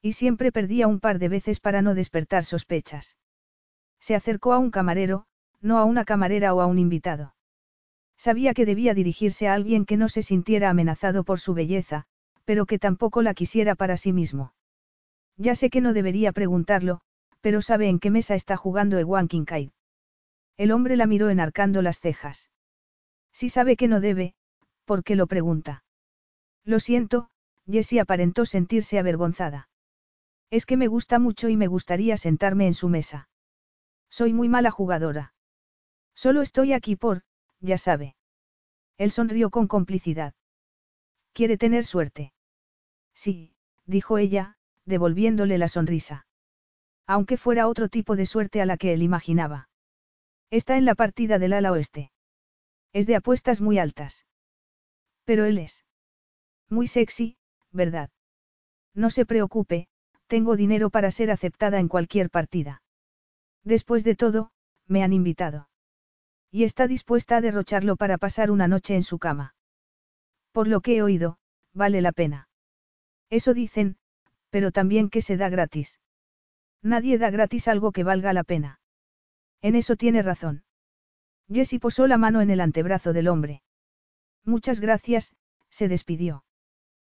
Y 0.00 0.12
siempre 0.12 0.50
perdía 0.50 0.88
un 0.88 0.98
par 0.98 1.18
de 1.18 1.28
veces 1.28 1.60
para 1.60 1.82
no 1.82 1.94
despertar 1.94 2.44
sospechas. 2.44 3.16
Se 4.02 4.16
acercó 4.16 4.52
a 4.52 4.58
un 4.58 4.72
camarero, 4.72 5.26
no 5.60 5.78
a 5.78 5.84
una 5.84 6.04
camarera 6.04 6.52
o 6.54 6.60
a 6.60 6.66
un 6.66 6.80
invitado. 6.80 7.36
Sabía 8.18 8.52
que 8.52 8.66
debía 8.66 8.94
dirigirse 8.94 9.46
a 9.46 9.54
alguien 9.54 9.86
que 9.86 9.96
no 9.96 10.08
se 10.08 10.24
sintiera 10.24 10.70
amenazado 10.70 11.22
por 11.22 11.38
su 11.38 11.54
belleza, 11.54 12.06
pero 12.44 12.66
que 12.66 12.80
tampoco 12.80 13.22
la 13.22 13.32
quisiera 13.32 13.76
para 13.76 13.96
sí 13.96 14.12
mismo. 14.12 14.54
Ya 15.36 15.54
sé 15.54 15.70
que 15.70 15.80
no 15.80 15.92
debería 15.92 16.32
preguntarlo, 16.32 17.00
pero 17.40 17.62
sabe 17.62 17.88
en 17.88 18.00
qué 18.00 18.10
mesa 18.10 18.34
está 18.34 18.56
jugando 18.56 18.98
Ewan 18.98 19.28
Kincaid. 19.28 19.70
El 20.56 20.72
hombre 20.72 20.96
la 20.96 21.06
miró 21.06 21.30
enarcando 21.30 21.80
las 21.80 22.00
cejas. 22.00 22.50
Si 23.32 23.50
sabe 23.50 23.76
que 23.76 23.86
no 23.86 24.00
debe, 24.00 24.34
¿por 24.84 25.04
qué 25.04 25.14
lo 25.14 25.28
pregunta? 25.28 25.84
Lo 26.64 26.80
siento, 26.80 27.30
Jessie 27.70 28.00
aparentó 28.00 28.46
sentirse 28.46 28.98
avergonzada. 28.98 29.68
Es 30.50 30.66
que 30.66 30.76
me 30.76 30.88
gusta 30.88 31.20
mucho 31.20 31.48
y 31.48 31.56
me 31.56 31.68
gustaría 31.68 32.16
sentarme 32.16 32.66
en 32.66 32.74
su 32.74 32.88
mesa. 32.88 33.28
Soy 34.12 34.34
muy 34.34 34.50
mala 34.50 34.70
jugadora. 34.70 35.32
Solo 36.14 36.42
estoy 36.42 36.74
aquí 36.74 36.96
por, 36.96 37.22
ya 37.60 37.78
sabe. 37.78 38.14
Él 38.98 39.10
sonrió 39.10 39.48
con 39.48 39.68
complicidad. 39.68 40.34
¿Quiere 41.32 41.56
tener 41.56 41.86
suerte? 41.86 42.34
Sí, 43.14 43.54
dijo 43.86 44.18
ella, 44.18 44.58
devolviéndole 44.84 45.56
la 45.56 45.68
sonrisa. 45.68 46.26
Aunque 47.06 47.38
fuera 47.38 47.68
otro 47.68 47.88
tipo 47.88 48.14
de 48.14 48.26
suerte 48.26 48.60
a 48.60 48.66
la 48.66 48.76
que 48.76 48.92
él 48.92 49.00
imaginaba. 49.02 49.70
Está 50.50 50.76
en 50.76 50.84
la 50.84 50.94
partida 50.94 51.38
del 51.38 51.54
ala 51.54 51.72
oeste. 51.72 52.12
Es 52.92 53.06
de 53.06 53.16
apuestas 53.16 53.62
muy 53.62 53.78
altas. 53.78 54.26
Pero 55.24 55.46
él 55.46 55.56
es. 55.56 55.86
Muy 56.68 56.86
sexy, 56.86 57.38
¿verdad? 57.70 58.10
No 58.92 59.08
se 59.08 59.24
preocupe, 59.24 59.88
tengo 60.26 60.54
dinero 60.54 60.90
para 60.90 61.10
ser 61.10 61.30
aceptada 61.30 61.80
en 61.80 61.88
cualquier 61.88 62.28
partida. 62.28 62.81
Después 63.64 64.04
de 64.04 64.16
todo, 64.16 64.50
me 64.86 65.02
han 65.02 65.12
invitado. 65.12 65.68
Y 66.50 66.64
está 66.64 66.86
dispuesta 66.86 67.36
a 67.36 67.40
derrocharlo 67.40 67.96
para 67.96 68.18
pasar 68.18 68.50
una 68.50 68.68
noche 68.68 68.94
en 68.94 69.02
su 69.02 69.18
cama. 69.18 69.54
Por 70.52 70.68
lo 70.68 70.80
que 70.80 70.96
he 70.96 71.02
oído, 71.02 71.38
vale 71.72 72.02
la 72.02 72.12
pena. 72.12 72.48
Eso 73.30 73.54
dicen, 73.54 73.96
pero 74.50 74.70
también 74.70 75.08
que 75.08 75.22
se 75.22 75.36
da 75.36 75.48
gratis. 75.48 75.98
Nadie 76.82 77.16
da 77.16 77.30
gratis 77.30 77.68
algo 77.68 77.92
que 77.92 78.04
valga 78.04 78.32
la 78.32 78.44
pena. 78.44 78.80
En 79.62 79.76
eso 79.76 79.96
tiene 79.96 80.22
razón. 80.22 80.64
Jessie 81.48 81.78
posó 81.78 82.06
la 82.06 82.18
mano 82.18 82.40
en 82.40 82.50
el 82.50 82.60
antebrazo 82.60 83.12
del 83.12 83.28
hombre. 83.28 83.62
Muchas 84.44 84.80
gracias, 84.80 85.34
se 85.70 85.88
despidió. 85.88 86.44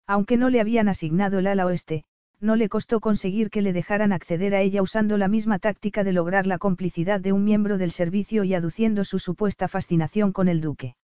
Aunque 0.05 0.38
no 0.38 0.50
le 0.50 0.59
habían 0.59 0.89
asignado 0.89 1.39
el 1.39 1.47
ala 1.47 1.65
oeste, 1.65 2.05
no 2.43 2.57
le 2.57 2.67
costó 2.67 3.00
conseguir 3.00 3.50
que 3.50 3.62
le 3.62 3.71
dejaran 3.71 4.12
acceder 4.12 4.53
a 4.53 4.59
ella 4.59 4.81
usando 4.81 5.17
la 5.17 5.29
misma 5.29 5.59
táctica 5.59 6.03
de 6.03 6.12
lograr 6.12 6.45
la 6.45 6.57
complicidad 6.57 7.21
de 7.21 7.31
un 7.31 7.45
miembro 7.45 7.77
del 7.77 7.91
servicio 7.91 8.43
y 8.43 8.53
aduciendo 8.53 9.05
su 9.05 9.17
supuesta 9.17 9.69
fascinación 9.69 10.33
con 10.33 10.50
el 10.50 10.59
duque. 10.59 10.97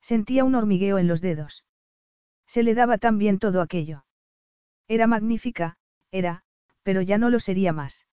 Sentía 0.00 0.44
un 0.44 0.56
hormigueo 0.56 0.98
en 0.98 1.06
los 1.06 1.20
dedos. 1.20 1.64
Se 2.46 2.64
le 2.64 2.74
daba 2.74 2.98
tan 2.98 3.16
bien 3.16 3.38
todo 3.38 3.60
aquello. 3.60 4.04
Era 4.88 5.06
magnífica, 5.06 5.76
era, 6.10 6.42
pero 6.82 7.00
ya 7.00 7.16
no 7.16 7.30
lo 7.30 7.38
sería 7.38 7.72
más. 7.72 8.06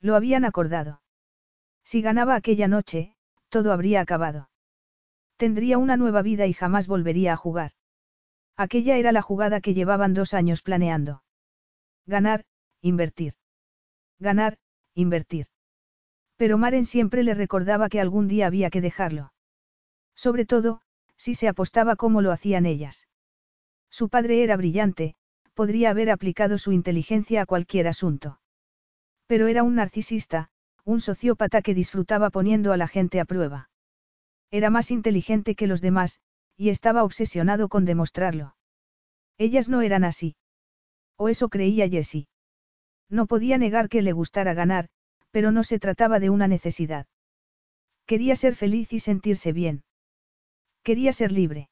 Lo 0.00 0.16
habían 0.16 0.44
acordado. 0.44 1.00
Si 1.84 2.02
ganaba 2.02 2.34
aquella 2.34 2.66
noche, 2.66 3.14
todo 3.48 3.72
habría 3.72 4.00
acabado. 4.00 4.50
Tendría 5.36 5.78
una 5.78 5.96
nueva 5.96 6.22
vida 6.22 6.46
y 6.46 6.52
jamás 6.52 6.88
volvería 6.88 7.34
a 7.34 7.36
jugar. 7.36 7.72
Aquella 8.56 8.96
era 8.96 9.12
la 9.12 9.22
jugada 9.22 9.60
que 9.60 9.74
llevaban 9.74 10.12
dos 10.12 10.34
años 10.34 10.62
planeando. 10.62 11.22
Ganar, 12.08 12.46
invertir. 12.80 13.34
Ganar, 14.18 14.56
invertir. 14.94 15.46
Pero 16.36 16.56
Maren 16.56 16.86
siempre 16.86 17.22
le 17.22 17.34
recordaba 17.34 17.90
que 17.90 18.00
algún 18.00 18.28
día 18.28 18.46
había 18.46 18.70
que 18.70 18.80
dejarlo. 18.80 19.34
Sobre 20.14 20.46
todo, 20.46 20.80
si 21.18 21.34
se 21.34 21.48
apostaba 21.48 21.96
como 21.96 22.22
lo 22.22 22.32
hacían 22.32 22.64
ellas. 22.64 23.08
Su 23.90 24.08
padre 24.08 24.42
era 24.42 24.56
brillante, 24.56 25.16
podría 25.52 25.90
haber 25.90 26.10
aplicado 26.10 26.56
su 26.56 26.72
inteligencia 26.72 27.42
a 27.42 27.46
cualquier 27.46 27.86
asunto. 27.86 28.40
Pero 29.26 29.46
era 29.46 29.62
un 29.62 29.74
narcisista, 29.74 30.48
un 30.84 31.02
sociópata 31.02 31.60
que 31.60 31.74
disfrutaba 31.74 32.30
poniendo 32.30 32.72
a 32.72 32.78
la 32.78 32.88
gente 32.88 33.20
a 33.20 33.26
prueba. 33.26 33.68
Era 34.50 34.70
más 34.70 34.90
inteligente 34.90 35.54
que 35.54 35.66
los 35.66 35.82
demás, 35.82 36.20
y 36.56 36.70
estaba 36.70 37.04
obsesionado 37.04 37.68
con 37.68 37.84
demostrarlo. 37.84 38.56
Ellas 39.36 39.68
no 39.68 39.82
eran 39.82 40.04
así. 40.04 40.36
O 41.18 41.28
eso 41.28 41.48
creía 41.48 41.88
Jessie. 41.88 42.28
No 43.10 43.26
podía 43.26 43.58
negar 43.58 43.88
que 43.88 44.02
le 44.02 44.12
gustara 44.12 44.54
ganar, 44.54 44.88
pero 45.30 45.52
no 45.52 45.64
se 45.64 45.78
trataba 45.78 46.20
de 46.20 46.30
una 46.30 46.48
necesidad. 46.48 47.06
Quería 48.06 48.36
ser 48.36 48.54
feliz 48.54 48.92
y 48.92 49.00
sentirse 49.00 49.52
bien. 49.52 49.84
Quería 50.82 51.12
ser 51.12 51.32
libre. 51.32 51.68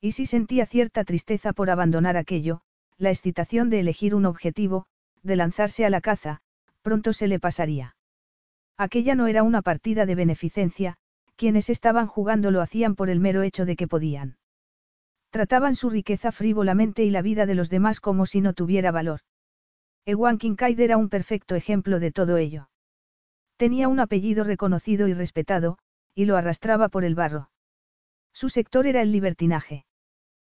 Y 0.00 0.12
si 0.12 0.26
sentía 0.26 0.66
cierta 0.66 1.02
tristeza 1.04 1.52
por 1.52 1.70
abandonar 1.70 2.16
aquello, 2.16 2.60
la 2.98 3.10
excitación 3.10 3.70
de 3.70 3.80
elegir 3.80 4.14
un 4.14 4.26
objetivo, 4.26 4.86
de 5.22 5.36
lanzarse 5.36 5.84
a 5.84 5.90
la 5.90 6.00
caza, 6.00 6.40
pronto 6.82 7.12
se 7.12 7.26
le 7.26 7.40
pasaría. 7.40 7.96
Aquella 8.76 9.14
no 9.16 9.26
era 9.26 9.42
una 9.42 9.62
partida 9.62 10.06
de 10.06 10.14
beneficencia, 10.14 10.96
quienes 11.34 11.70
estaban 11.70 12.06
jugando 12.06 12.50
lo 12.50 12.60
hacían 12.60 12.94
por 12.94 13.10
el 13.10 13.18
mero 13.20 13.42
hecho 13.42 13.64
de 13.64 13.76
que 13.76 13.88
podían. 13.88 14.37
Trataban 15.30 15.74
su 15.74 15.90
riqueza 15.90 16.32
frívolamente 16.32 17.04
y 17.04 17.10
la 17.10 17.22
vida 17.22 17.44
de 17.46 17.54
los 17.54 17.68
demás 17.68 18.00
como 18.00 18.26
si 18.26 18.40
no 18.40 18.54
tuviera 18.54 18.90
valor. 18.90 19.20
Ewan 20.06 20.38
Kincaid 20.38 20.80
era 20.80 20.96
un 20.96 21.10
perfecto 21.10 21.54
ejemplo 21.54 22.00
de 22.00 22.12
todo 22.12 22.38
ello. 22.38 22.70
Tenía 23.58 23.88
un 23.88 24.00
apellido 24.00 24.44
reconocido 24.44 25.08
y 25.08 25.12
respetado, 25.12 25.78
y 26.14 26.24
lo 26.24 26.36
arrastraba 26.36 26.88
por 26.88 27.04
el 27.04 27.14
barro. 27.14 27.50
Su 28.32 28.48
sector 28.48 28.86
era 28.86 29.02
el 29.02 29.12
libertinaje. 29.12 29.84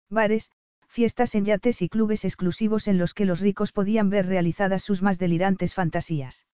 Bares, 0.09 0.51
fiestas 0.87 1.35
en 1.35 1.45
yates 1.45 1.81
y 1.81 1.89
clubes 1.89 2.23
exclusivos 2.25 2.87
en 2.87 2.97
los 2.97 3.13
que 3.13 3.25
los 3.25 3.39
ricos 3.41 3.71
podían 3.71 4.09
ver 4.09 4.27
realizadas 4.27 4.83
sus 4.83 5.01
más 5.01 5.19
delirantes 5.19 5.73
fantasías. 5.73 6.45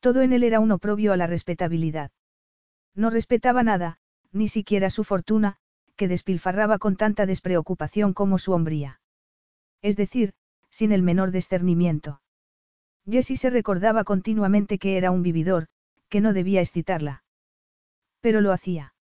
Todo 0.00 0.22
en 0.22 0.32
él 0.32 0.42
era 0.42 0.60
un 0.60 0.72
oprobio 0.72 1.12
a 1.12 1.16
la 1.16 1.26
respetabilidad. 1.26 2.10
No 2.94 3.10
respetaba 3.10 3.62
nada, 3.62 3.98
ni 4.32 4.48
siquiera 4.48 4.90
su 4.90 5.04
fortuna, 5.04 5.58
que 5.98 6.08
despilfarraba 6.08 6.78
con 6.78 6.96
tanta 6.96 7.26
despreocupación 7.26 8.14
como 8.14 8.38
su 8.38 8.52
hombría. 8.52 9.00
Es 9.82 9.96
decir, 9.96 10.32
sin 10.70 10.92
el 10.92 11.02
menor 11.02 11.30
discernimiento. 11.32 12.22
Jessie 13.04 13.36
se 13.36 13.50
recordaba 13.50 14.04
continuamente 14.04 14.78
que 14.78 14.96
era 14.96 15.10
un 15.10 15.22
vividor, 15.22 15.66
que 16.08 16.20
no 16.20 16.32
debía 16.32 16.60
excitarla. 16.60 17.24
Pero 18.20 18.40
lo 18.40 18.52
hacía. 18.52 18.94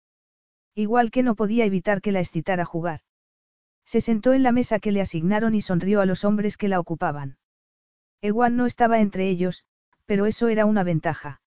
Igual 0.75 1.11
que 1.11 1.23
no 1.23 1.35
podía 1.35 1.65
evitar 1.65 2.01
que 2.01 2.11
la 2.11 2.19
excitara 2.19 2.65
jugar. 2.65 3.01
Se 3.85 4.01
sentó 4.01 4.33
en 4.33 4.43
la 4.43 4.51
mesa 4.51 4.79
que 4.79 4.91
le 4.91 5.01
asignaron 5.01 5.55
y 5.55 5.61
sonrió 5.61 6.01
a 6.01 6.05
los 6.05 6.25
hombres 6.25 6.57
que 6.57 6.67
la 6.67 6.79
ocupaban. 6.79 7.37
Ewan 8.21 8.57
no 8.57 8.65
estaba 8.65 8.99
entre 8.99 9.29
ellos, 9.29 9.63
pero 10.05 10.25
eso 10.25 10.47
era 10.47 10.65
una 10.65 10.83
ventaja. 10.83 11.41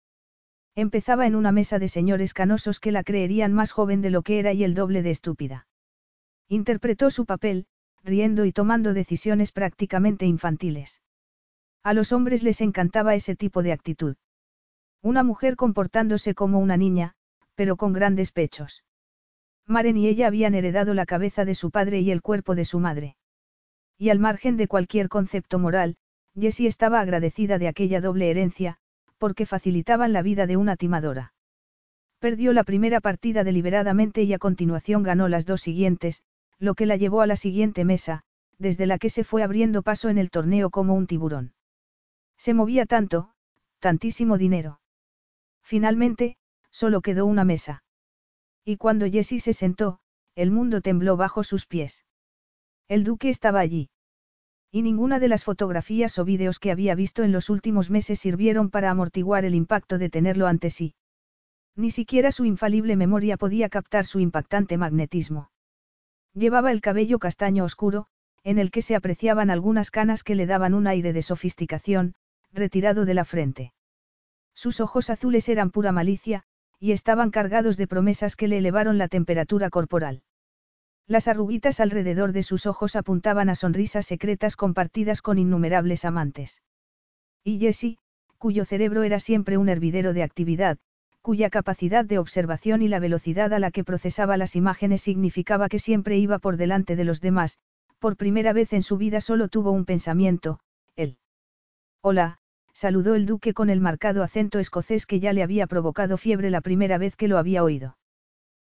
Empezaba 0.81 1.27
en 1.27 1.35
una 1.35 1.53
mesa 1.53 1.79
de 1.79 1.89
señores 1.89 2.33
canosos 2.33 2.81
que 2.81 2.91
la 2.91 3.05
creerían 3.05 3.53
más 3.53 3.71
joven 3.71 4.01
de 4.01 4.09
lo 4.09 4.23
que 4.23 4.39
era 4.39 4.55
y 4.55 4.65
el 4.65 4.73
doble 4.73 5.03
de 5.03 5.11
estúpida. 5.11 5.67
Interpretó 6.49 7.11
su 7.11 7.27
papel, 7.27 7.67
riendo 8.03 8.47
y 8.47 8.53
tomando 8.53 8.95
decisiones 8.95 9.53
prácticamente 9.53 10.25
infantiles. 10.25 11.03
A 11.83 11.93
los 11.93 12.13
hombres 12.13 12.43
les 12.43 12.63
encantaba 12.63 13.15
ese 13.15 13.37
tipo 13.37 13.63
de 13.63 13.73
actitud. 13.73 14.17
Una 15.03 15.23
mujer 15.23 15.55
comportándose 15.55 16.35
como 16.35 16.61
una 16.61 16.79
niña, 16.79 17.13
pero 17.55 17.77
con 17.77 17.93
grandes 17.93 18.33
pechos. 18.33 18.83
Maren 19.67 19.99
y 19.99 20.09
ella 20.09 20.29
habían 20.29 20.55
heredado 20.55 20.95
la 20.95 21.05
cabeza 21.05 21.45
de 21.45 21.55
su 21.55 21.71
padre 21.71 22.01
y 22.01 22.11
el 22.11 22.23
cuerpo 22.23 22.55
de 22.55 22.65
su 22.65 22.81
madre. 22.81 23.17
Y 23.99 24.09
al 24.09 24.19
margen 24.19 24.57
de 24.57 24.67
cualquier 24.67 25.11
concepto 25.11 25.59
moral, 25.59 25.99
Jessie 26.35 26.67
estaba 26.67 27.01
agradecida 27.01 27.59
de 27.59 27.69
aquella 27.69 28.01
doble 28.01 28.31
herencia, 28.31 28.79
porque 29.21 29.45
facilitaban 29.45 30.15
la 30.15 30.23
vida 30.23 30.47
de 30.47 30.57
una 30.57 30.77
timadora. 30.77 31.35
Perdió 32.21 32.55
la 32.55 32.65
primera 32.65 33.01
partida 33.01 33.45
deliberadamente 33.45 34.23
y 34.23 34.33
a 34.33 34.39
continuación 34.39 35.03
ganó 35.03 35.29
las 35.29 35.45
dos 35.45 35.61
siguientes, 35.61 36.23
lo 36.59 36.75
que 36.75 36.87
la 36.87 36.97
llevó 36.97 37.21
a 37.21 37.27
la 37.27 37.37
siguiente 37.37 37.85
mesa, 37.85 38.23
desde 38.59 38.87
la 38.87 38.99
que 38.99 39.11
se 39.11 39.23
fue 39.23 39.43
abriendo 39.43 39.83
paso 39.83 40.09
en 40.09 40.17
el 40.17 40.31
torneo 40.31 40.71
como 40.71 40.95
un 40.95 41.07
tiburón. 41.07 41.53
Se 42.39 42.55
movía 42.55 42.87
tanto, 42.87 43.31
tantísimo 43.79 44.39
dinero. 44.39 44.81
Finalmente, 45.63 46.39
solo 46.71 47.03
quedó 47.03 47.27
una 47.27 47.45
mesa. 47.45 47.85
Y 48.65 48.79
cuando 48.79 49.07
Jessie 49.07 49.41
se 49.41 49.53
sentó, 49.53 50.01
el 50.35 50.51
mundo 50.51 50.81
tembló 50.81 51.19
bajo 51.19 51.45
sus 51.45 51.67
pies. 51.67 52.07
El 52.89 53.05
duque 53.05 53.29
estaba 53.29 53.61
allí. 53.61 53.91
Y 54.73 54.83
ninguna 54.83 55.19
de 55.19 55.29
las 55.29 55.45
fotografías 55.45 56.19
o 56.19 56.25
vídeos 56.25 56.59
que 56.59 56.71
había 56.71 56.95
visto 56.95 57.25
en 57.25 57.33
los 57.33 57.51
últimos 57.51 57.91
meses 57.91 58.21
sirvieron 58.21 58.71
para 58.71 58.91
amortiguar 58.91 59.45
el 59.45 59.55
impacto 59.55 59.99
de 59.99 60.11
tenerlo 60.11 60.47
ante 60.47 60.71
sí. 60.71 60.95
Ni 61.75 61.91
siquiera 61.91 62.31
su 62.31 62.45
infalible 62.45 62.95
memoria 62.95 63.37
podía 63.37 63.69
captar 63.69 64.05
su 64.05 64.21
impactante 64.21 64.77
magnetismo. 64.77 65.51
Llevaba 66.35 66.71
el 66.71 66.81
cabello 66.81 67.19
castaño 67.19 67.65
oscuro, 67.65 68.07
en 68.45 68.59
el 68.59 68.71
que 68.71 68.83
se 68.83 68.95
apreciaban 68.95 69.51
algunas 69.51 69.91
canas 69.91 70.23
que 70.23 70.35
le 70.35 70.47
daban 70.47 70.75
un 70.75 70.87
aire 70.87 71.13
de 71.13 71.23
sofisticación, 71.23 72.15
retirado 72.53 73.05
de 73.05 73.15
la 73.15 73.25
frente. 73.25 73.73
Sus 74.55 74.81
ojos 74.81 75.11
azules 75.11 75.49
eran 75.49 75.71
pura 75.71 75.91
malicia, 75.91 76.45
y 76.79 76.93
estaban 76.93 77.31
cargados 77.31 77.77
de 77.77 77.87
promesas 77.87 78.37
que 78.37 78.49
le 78.49 78.59
elevaron 78.59 78.99
la 78.99 79.09
temperatura 79.09 79.69
corporal. 79.69 80.23
Las 81.07 81.29
arruguitas 81.29 81.81
alrededor 81.81 82.33
de 82.33 82.43
sus 82.43 82.67
ojos 82.67 82.97
apuntaban 82.97 83.49
a 83.49 83.55
sonrisas 83.55 84.07
secretas 84.07 84.57
compartidas 84.57 85.23
con 85.23 85.39
innumerables 85.39 86.05
amantes. 86.05 86.63
Y 87.43 87.59
Jessie, 87.59 87.99
cuyo 88.39 88.65
cerebro 88.65 89.03
era 89.03 89.21
siempre 89.21 89.57
un 89.57 89.69
hervidero 89.69 90.13
de 90.13 90.23
actividad, 90.23 90.79
cuya 91.21 91.51
capacidad 91.51 92.05
de 92.05 92.19
observación 92.19 92.81
y 92.83 92.89
la 92.89 92.99
velocidad 92.99 93.53
a 93.53 93.59
la 93.59 93.71
que 93.71 93.85
procesaba 93.85 94.37
las 94.37 94.57
imágenes 94.57 95.03
significaba 95.03 95.69
que 95.69 95.79
siempre 95.79 96.17
iba 96.17 96.39
por 96.39 96.57
delante 96.57 96.97
de 96.97 97.05
los 97.05 97.21
demás, 97.21 97.59
por 97.99 98.17
primera 98.17 98.53
vez 98.53 98.73
en 98.73 98.83
su 98.83 98.97
vida 98.97 99.21
solo 99.21 99.49
tuvo 99.49 99.71
un 99.73 99.85
pensamiento, 99.85 100.61
él. 100.97 101.19
Hola, 102.01 102.39
saludó 102.73 103.15
el 103.15 103.27
duque 103.27 103.53
con 103.53 103.69
el 103.69 103.81
marcado 103.81 104.23
acento 104.23 104.59
escocés 104.59 105.05
que 105.05 105.21
ya 105.21 105.35
le 105.35 105.43
había 105.43 105.67
provocado 105.67 106.17
fiebre 106.17 106.49
la 106.49 106.63
primera 106.63 106.97
vez 106.97 107.15
que 107.15 107.29
lo 107.29 107.37
había 107.37 107.63
oído. 107.63 107.99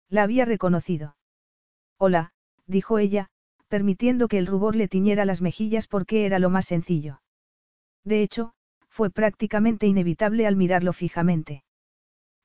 La 0.10 0.24
había 0.24 0.46
reconocido. 0.46 1.16
Hola, 2.02 2.32
dijo 2.66 2.98
ella, 2.98 3.28
permitiendo 3.68 4.30
que 4.30 4.38
el 4.38 4.48
rubor 4.48 4.74
le 4.78 4.88
tiñera 4.88 5.26
las 5.26 5.42
mejillas 5.42 5.88
porque 5.88 6.26
era 6.26 6.40
lo 6.40 6.50
más 6.50 6.66
sencillo. 6.66 7.22
De 8.06 8.24
hecho, 8.24 8.54
fue 8.88 9.10
prácticamente 9.10 9.86
inevitable 9.86 10.48
al 10.48 10.56
mirarlo 10.56 10.94
fijamente. 10.94 11.66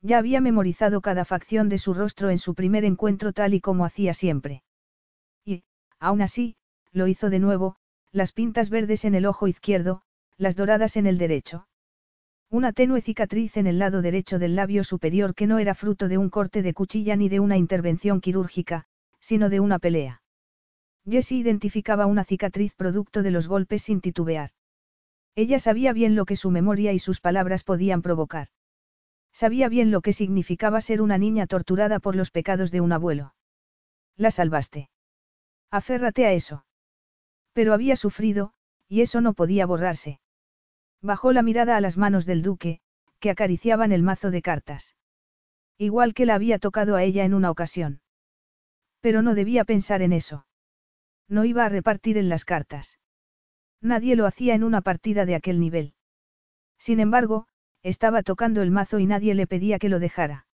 Ya 0.03 0.19
había 0.19 0.41
memorizado 0.41 1.01
cada 1.01 1.25
facción 1.25 1.69
de 1.69 1.79
su 1.79 1.95
rostro 1.95 2.31
en 2.31 2.39
su 2.39 2.57
primer 2.57 2.85
encuentro 2.85 3.33
tal 3.33 3.55
y 3.55 3.61
como 3.61 3.85
hacía 3.85 4.13
siempre. 4.13 4.65
Y, 5.45 5.63
aún 6.01 6.21
así, 6.21 6.57
lo 6.91 7.07
hizo 7.07 7.31
de 7.31 7.39
nuevo, 7.39 7.77
las 8.11 8.33
pintas 8.33 8.71
verdes 8.71 9.05
en 9.05 9.15
el 9.15 9.25
ojo 9.25 9.47
izquierdo, 9.47 10.03
las 10.37 10.57
doradas 10.57 10.97
en 10.97 11.07
el 11.07 11.17
derecho. 11.17 11.69
Una 12.51 12.73
tenue 12.73 13.01
cicatriz 13.01 13.57
en 13.57 13.69
el 13.69 13.79
lado 13.79 14.03
derecho 14.03 14.41
del 14.41 14.57
labio 14.57 14.83
superior 14.83 15.33
que 15.37 15.47
no 15.47 15.61
era 15.61 15.77
fruto 15.77 16.09
de 16.09 16.19
un 16.19 16.29
corte 16.29 16.61
de 16.63 16.75
cuchilla 16.75 17.15
ni 17.15 17.29
de 17.29 17.39
una 17.39 17.57
intervención 17.57 18.21
quirúrgica, 18.21 18.87
sino 19.25 19.49
de 19.49 19.59
una 19.59 19.79
pelea. 19.79 20.21
Jessie 21.09 21.39
identificaba 21.39 22.05
una 22.05 22.25
cicatriz 22.25 22.75
producto 22.75 23.23
de 23.23 23.31
los 23.31 23.49
golpes 23.49 23.81
sin 23.83 24.03
titubear. 24.03 24.51
Ella 25.35 25.59
sabía 25.59 25.95
bien 25.95 26.15
lo 26.15 26.27
que 26.27 26.37
su 26.37 26.51
memoria 26.51 26.93
y 26.93 26.99
sus 26.99 27.23
palabras 27.23 27.65
podían 27.65 28.03
provocar. 28.03 28.49
Sabía 29.33 29.71
bien 29.71 29.91
lo 29.91 30.03
que 30.03 30.13
significaba 30.13 30.83
ser 30.83 31.01
una 31.01 31.17
niña 31.17 31.47
torturada 31.47 32.01
por 32.01 32.17
los 32.17 32.31
pecados 32.31 32.71
de 32.71 32.83
un 32.83 32.93
abuelo. 32.93 33.35
La 34.19 34.31
salvaste. 34.31 34.91
Aférrate 35.71 36.27
a 36.27 36.33
eso. 36.33 36.67
Pero 37.55 37.73
había 37.73 37.97
sufrido, 37.97 38.53
y 38.89 39.01
eso 39.01 39.23
no 39.23 39.33
podía 39.33 39.65
borrarse. 39.65 40.21
Bajó 41.01 41.33
la 41.33 41.43
mirada 41.43 41.79
a 41.79 41.81
las 41.81 41.97
manos 41.97 42.27
del 42.27 42.43
duque, 42.43 42.81
que 43.21 43.31
acariciaban 43.31 43.91
el 43.91 44.03
mazo 44.03 44.31
de 44.31 44.43
cartas. 44.43 44.97
Igual 45.79 46.13
que 46.13 46.27
la 46.27 46.35
había 46.35 46.59
tocado 46.59 46.95
a 46.95 47.03
ella 47.03 47.25
en 47.25 47.33
una 47.33 47.51
ocasión. 47.51 48.03
Pero 49.05 49.21
no 49.21 49.35
debía 49.35 49.67
pensar 49.67 50.01
en 50.01 50.15
eso. 50.15 50.47
No 51.29 51.45
iba 51.45 51.67
a 51.67 51.69
repartir 51.69 52.17
en 52.17 52.31
las 52.31 52.47
cartas. 52.47 52.99
Nadie 53.83 54.17
lo 54.17 54.25
hacía 54.25 54.55
en 54.55 54.65
una 54.65 54.81
partida 54.81 55.27
de 55.27 55.35
aquel 55.35 55.61
nivel. 55.61 55.93
Sin 56.79 57.01
embargo, 57.01 57.47
estaba 57.83 58.23
tocando 58.23 58.63
el 58.63 58.71
mazo 58.71 59.01
y 59.01 59.05
nadie 59.05 59.35
le 59.35 59.47
pedía 59.47 59.79
que 59.79 59.91
lo 59.91 59.99
dejara. 59.99 60.47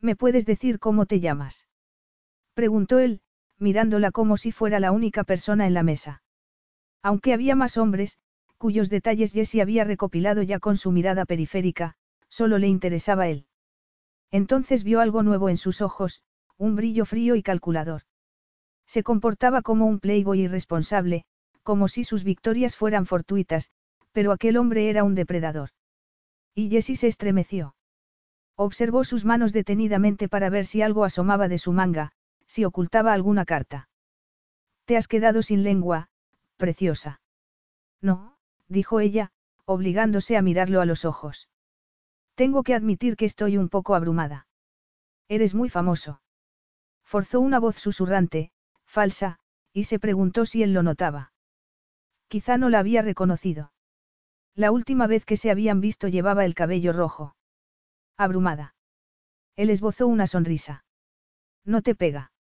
¿Me 0.00 0.16
puedes 0.16 0.46
decir 0.46 0.78
cómo 0.78 1.04
te 1.04 1.20
llamas? 1.20 1.68
Preguntó 2.54 2.98
él, 2.98 3.20
mirándola 3.58 4.10
como 4.10 4.38
si 4.38 4.52
fuera 4.52 4.80
la 4.80 4.90
única 4.90 5.22
persona 5.22 5.66
en 5.66 5.74
la 5.74 5.82
mesa. 5.82 6.22
Aunque 7.02 7.34
había 7.34 7.56
más 7.56 7.76
hombres, 7.76 8.16
cuyos 8.56 8.88
detalles 8.88 9.34
Jessie 9.34 9.60
había 9.60 9.84
recopilado 9.84 10.40
ya 10.40 10.60
con 10.60 10.78
su 10.78 10.92
mirada 10.92 11.26
periférica, 11.26 11.96
solo 12.30 12.56
le 12.56 12.68
interesaba 12.68 13.28
él. 13.28 13.44
Entonces 14.30 14.82
vio 14.82 15.00
algo 15.00 15.22
nuevo 15.22 15.50
en 15.50 15.58
sus 15.58 15.82
ojos, 15.82 16.22
un 16.58 16.76
brillo 16.76 17.04
frío 17.04 17.36
y 17.36 17.42
calculador. 17.42 18.02
Se 18.86 19.02
comportaba 19.02 19.62
como 19.62 19.86
un 19.86 19.98
playboy 20.00 20.42
irresponsable, 20.42 21.24
como 21.62 21.88
si 21.88 22.04
sus 22.04 22.24
victorias 22.24 22.76
fueran 22.76 23.06
fortuitas, 23.06 23.70
pero 24.12 24.32
aquel 24.32 24.56
hombre 24.56 24.88
era 24.88 25.04
un 25.04 25.14
depredador. 25.14 25.70
Y 26.54 26.70
Jessie 26.70 26.96
se 26.96 27.08
estremeció. 27.08 27.74
Observó 28.54 29.04
sus 29.04 29.24
manos 29.24 29.52
detenidamente 29.52 30.28
para 30.28 30.48
ver 30.48 30.64
si 30.64 30.80
algo 30.80 31.04
asomaba 31.04 31.48
de 31.48 31.58
su 31.58 31.72
manga, 31.72 32.12
si 32.46 32.64
ocultaba 32.64 33.12
alguna 33.12 33.44
carta. 33.44 33.88
Te 34.86 34.96
has 34.96 35.08
quedado 35.08 35.42
sin 35.42 35.64
lengua, 35.64 36.08
preciosa. 36.56 37.20
No, 38.00 38.36
dijo 38.68 39.00
ella, 39.00 39.32
obligándose 39.66 40.36
a 40.36 40.42
mirarlo 40.42 40.80
a 40.80 40.86
los 40.86 41.04
ojos. 41.04 41.50
Tengo 42.36 42.62
que 42.62 42.74
admitir 42.74 43.16
que 43.16 43.24
estoy 43.24 43.56
un 43.56 43.68
poco 43.68 43.94
abrumada. 43.94 44.46
Eres 45.28 45.54
muy 45.54 45.68
famoso. 45.68 46.20
Forzó 47.06 47.40
una 47.40 47.60
voz 47.60 47.76
susurrante, 47.76 48.50
falsa, 48.84 49.38
y 49.72 49.84
se 49.84 50.00
preguntó 50.00 50.44
si 50.44 50.64
él 50.64 50.72
lo 50.72 50.82
notaba. 50.82 51.32
Quizá 52.26 52.58
no 52.58 52.68
la 52.68 52.80
había 52.80 53.00
reconocido. 53.00 53.72
La 54.56 54.72
última 54.72 55.06
vez 55.06 55.24
que 55.24 55.36
se 55.36 55.52
habían 55.52 55.80
visto 55.80 56.08
llevaba 56.08 56.44
el 56.44 56.54
cabello 56.54 56.92
rojo. 56.92 57.36
Abrumada. 58.16 58.74
Él 59.54 59.70
esbozó 59.70 60.08
una 60.08 60.26
sonrisa. 60.26 60.84
No 61.64 61.80
te 61.80 61.94
pega. 61.94 62.32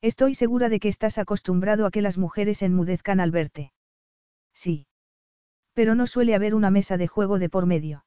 Estoy 0.00 0.34
segura 0.34 0.68
de 0.68 0.80
que 0.80 0.88
estás 0.88 1.18
acostumbrado 1.18 1.86
a 1.86 1.92
que 1.92 2.02
las 2.02 2.18
mujeres 2.18 2.62
enmudezcan 2.62 3.20
al 3.20 3.30
verte. 3.30 3.72
Sí. 4.52 4.86
Pero 5.72 5.94
no 5.94 6.06
suele 6.08 6.34
haber 6.34 6.56
una 6.56 6.70
mesa 6.70 6.96
de 6.96 7.06
juego 7.06 7.38
de 7.38 7.48
por 7.48 7.66
medio. 7.66 8.04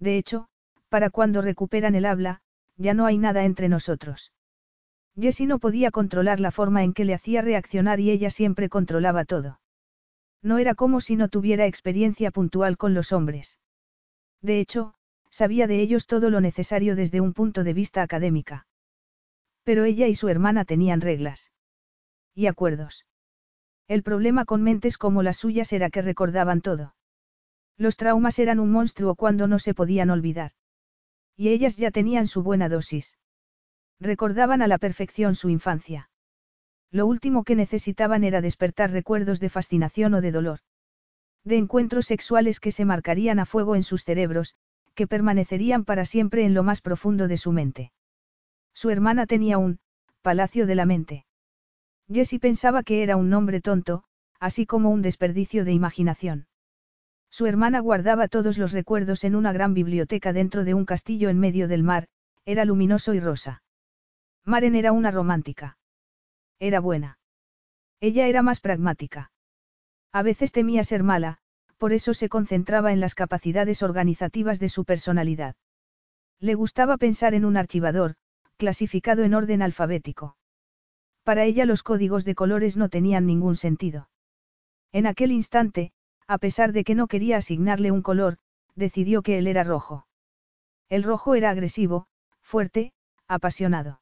De 0.00 0.18
hecho, 0.18 0.48
para 0.88 1.10
cuando 1.10 1.42
recuperan 1.42 1.94
el 1.94 2.06
habla, 2.06 2.40
ya 2.76 2.92
no 2.92 3.06
hay 3.06 3.18
nada 3.18 3.44
entre 3.44 3.68
nosotros. 3.68 4.32
Jessie 5.18 5.46
no 5.46 5.58
podía 5.58 5.90
controlar 5.90 6.40
la 6.40 6.50
forma 6.50 6.84
en 6.84 6.92
que 6.92 7.04
le 7.04 7.14
hacía 7.14 7.40
reaccionar 7.40 8.00
y 8.00 8.10
ella 8.10 8.30
siempre 8.30 8.68
controlaba 8.68 9.24
todo. 9.24 9.60
No 10.42 10.58
era 10.58 10.74
como 10.74 11.00
si 11.00 11.16
no 11.16 11.28
tuviera 11.28 11.66
experiencia 11.66 12.30
puntual 12.30 12.76
con 12.76 12.94
los 12.94 13.12
hombres. 13.12 13.58
De 14.42 14.60
hecho, 14.60 14.94
sabía 15.30 15.66
de 15.66 15.80
ellos 15.80 16.06
todo 16.06 16.30
lo 16.30 16.40
necesario 16.40 16.94
desde 16.94 17.20
un 17.20 17.32
punto 17.32 17.64
de 17.64 17.72
vista 17.72 18.02
académica. 18.02 18.66
Pero 19.64 19.84
ella 19.84 20.06
y 20.06 20.14
su 20.14 20.28
hermana 20.28 20.64
tenían 20.64 21.00
reglas. 21.00 21.50
Y 22.34 22.46
acuerdos. 22.46 23.06
El 23.88 24.02
problema 24.02 24.44
con 24.44 24.62
mentes 24.62 24.98
como 24.98 25.22
las 25.22 25.38
suyas 25.38 25.72
era 25.72 25.90
que 25.90 26.02
recordaban 26.02 26.60
todo. 26.60 26.94
Los 27.78 27.96
traumas 27.96 28.38
eran 28.38 28.60
un 28.60 28.70
monstruo 28.70 29.14
cuando 29.14 29.46
no 29.46 29.58
se 29.58 29.74
podían 29.74 30.10
olvidar. 30.10 30.52
Y 31.36 31.48
ellas 31.48 31.76
ya 31.76 31.90
tenían 31.90 32.26
su 32.26 32.42
buena 32.42 32.68
dosis. 32.68 33.16
Recordaban 34.00 34.62
a 34.62 34.68
la 34.68 34.78
perfección 34.78 35.34
su 35.34 35.48
infancia. 35.48 36.10
Lo 36.90 37.06
último 37.06 37.44
que 37.44 37.56
necesitaban 37.56 38.24
era 38.24 38.40
despertar 38.40 38.90
recuerdos 38.90 39.40
de 39.40 39.48
fascinación 39.48 40.14
o 40.14 40.20
de 40.20 40.32
dolor. 40.32 40.58
De 41.44 41.56
encuentros 41.56 42.06
sexuales 42.06 42.60
que 42.60 42.72
se 42.72 42.84
marcarían 42.84 43.38
a 43.38 43.46
fuego 43.46 43.74
en 43.74 43.82
sus 43.82 44.04
cerebros, 44.04 44.54
que 44.94 45.06
permanecerían 45.06 45.84
para 45.84 46.04
siempre 46.04 46.44
en 46.44 46.54
lo 46.54 46.62
más 46.62 46.80
profundo 46.80 47.28
de 47.28 47.36
su 47.36 47.52
mente. 47.52 47.92
Su 48.74 48.90
hermana 48.90 49.26
tenía 49.26 49.58
un 49.58 49.78
palacio 50.22 50.66
de 50.66 50.74
la 50.74 50.86
mente. 50.86 51.26
Jessie 52.12 52.38
pensaba 52.38 52.82
que 52.82 53.02
era 53.02 53.16
un 53.16 53.30
nombre 53.30 53.60
tonto, 53.60 54.04
así 54.40 54.66
como 54.66 54.90
un 54.90 55.02
desperdicio 55.02 55.64
de 55.64 55.72
imaginación. 55.72 56.46
Su 57.30 57.46
hermana 57.46 57.80
guardaba 57.80 58.28
todos 58.28 58.58
los 58.58 58.72
recuerdos 58.72 59.24
en 59.24 59.34
una 59.34 59.52
gran 59.52 59.74
biblioteca 59.74 60.32
dentro 60.32 60.64
de 60.64 60.74
un 60.74 60.84
castillo 60.84 61.28
en 61.28 61.38
medio 61.38 61.68
del 61.68 61.82
mar, 61.82 62.06
era 62.44 62.64
luminoso 62.64 63.14
y 63.14 63.20
rosa. 63.20 63.62
Maren 64.46 64.76
era 64.76 64.92
una 64.92 65.10
romántica. 65.10 65.76
Era 66.60 66.78
buena. 66.78 67.18
Ella 68.00 68.28
era 68.28 68.42
más 68.42 68.60
pragmática. 68.60 69.32
A 70.12 70.22
veces 70.22 70.52
temía 70.52 70.84
ser 70.84 71.02
mala, 71.02 71.38
por 71.78 71.92
eso 71.92 72.14
se 72.14 72.28
concentraba 72.28 72.92
en 72.92 73.00
las 73.00 73.16
capacidades 73.16 73.82
organizativas 73.82 74.60
de 74.60 74.68
su 74.68 74.84
personalidad. 74.84 75.56
Le 76.38 76.54
gustaba 76.54 76.96
pensar 76.96 77.34
en 77.34 77.44
un 77.44 77.56
archivador, 77.56 78.14
clasificado 78.56 79.24
en 79.24 79.34
orden 79.34 79.62
alfabético. 79.62 80.36
Para 81.24 81.44
ella 81.44 81.66
los 81.66 81.82
códigos 81.82 82.24
de 82.24 82.36
colores 82.36 82.76
no 82.76 82.88
tenían 82.88 83.26
ningún 83.26 83.56
sentido. 83.56 84.10
En 84.92 85.06
aquel 85.06 85.32
instante, 85.32 85.90
a 86.28 86.38
pesar 86.38 86.72
de 86.72 86.84
que 86.84 86.94
no 86.94 87.08
quería 87.08 87.38
asignarle 87.38 87.90
un 87.90 88.00
color, 88.00 88.38
decidió 88.76 89.22
que 89.22 89.38
él 89.38 89.48
era 89.48 89.64
rojo. 89.64 90.06
El 90.88 91.02
rojo 91.02 91.34
era 91.34 91.50
agresivo, 91.50 92.06
fuerte, 92.40 92.92
apasionado. 93.26 94.00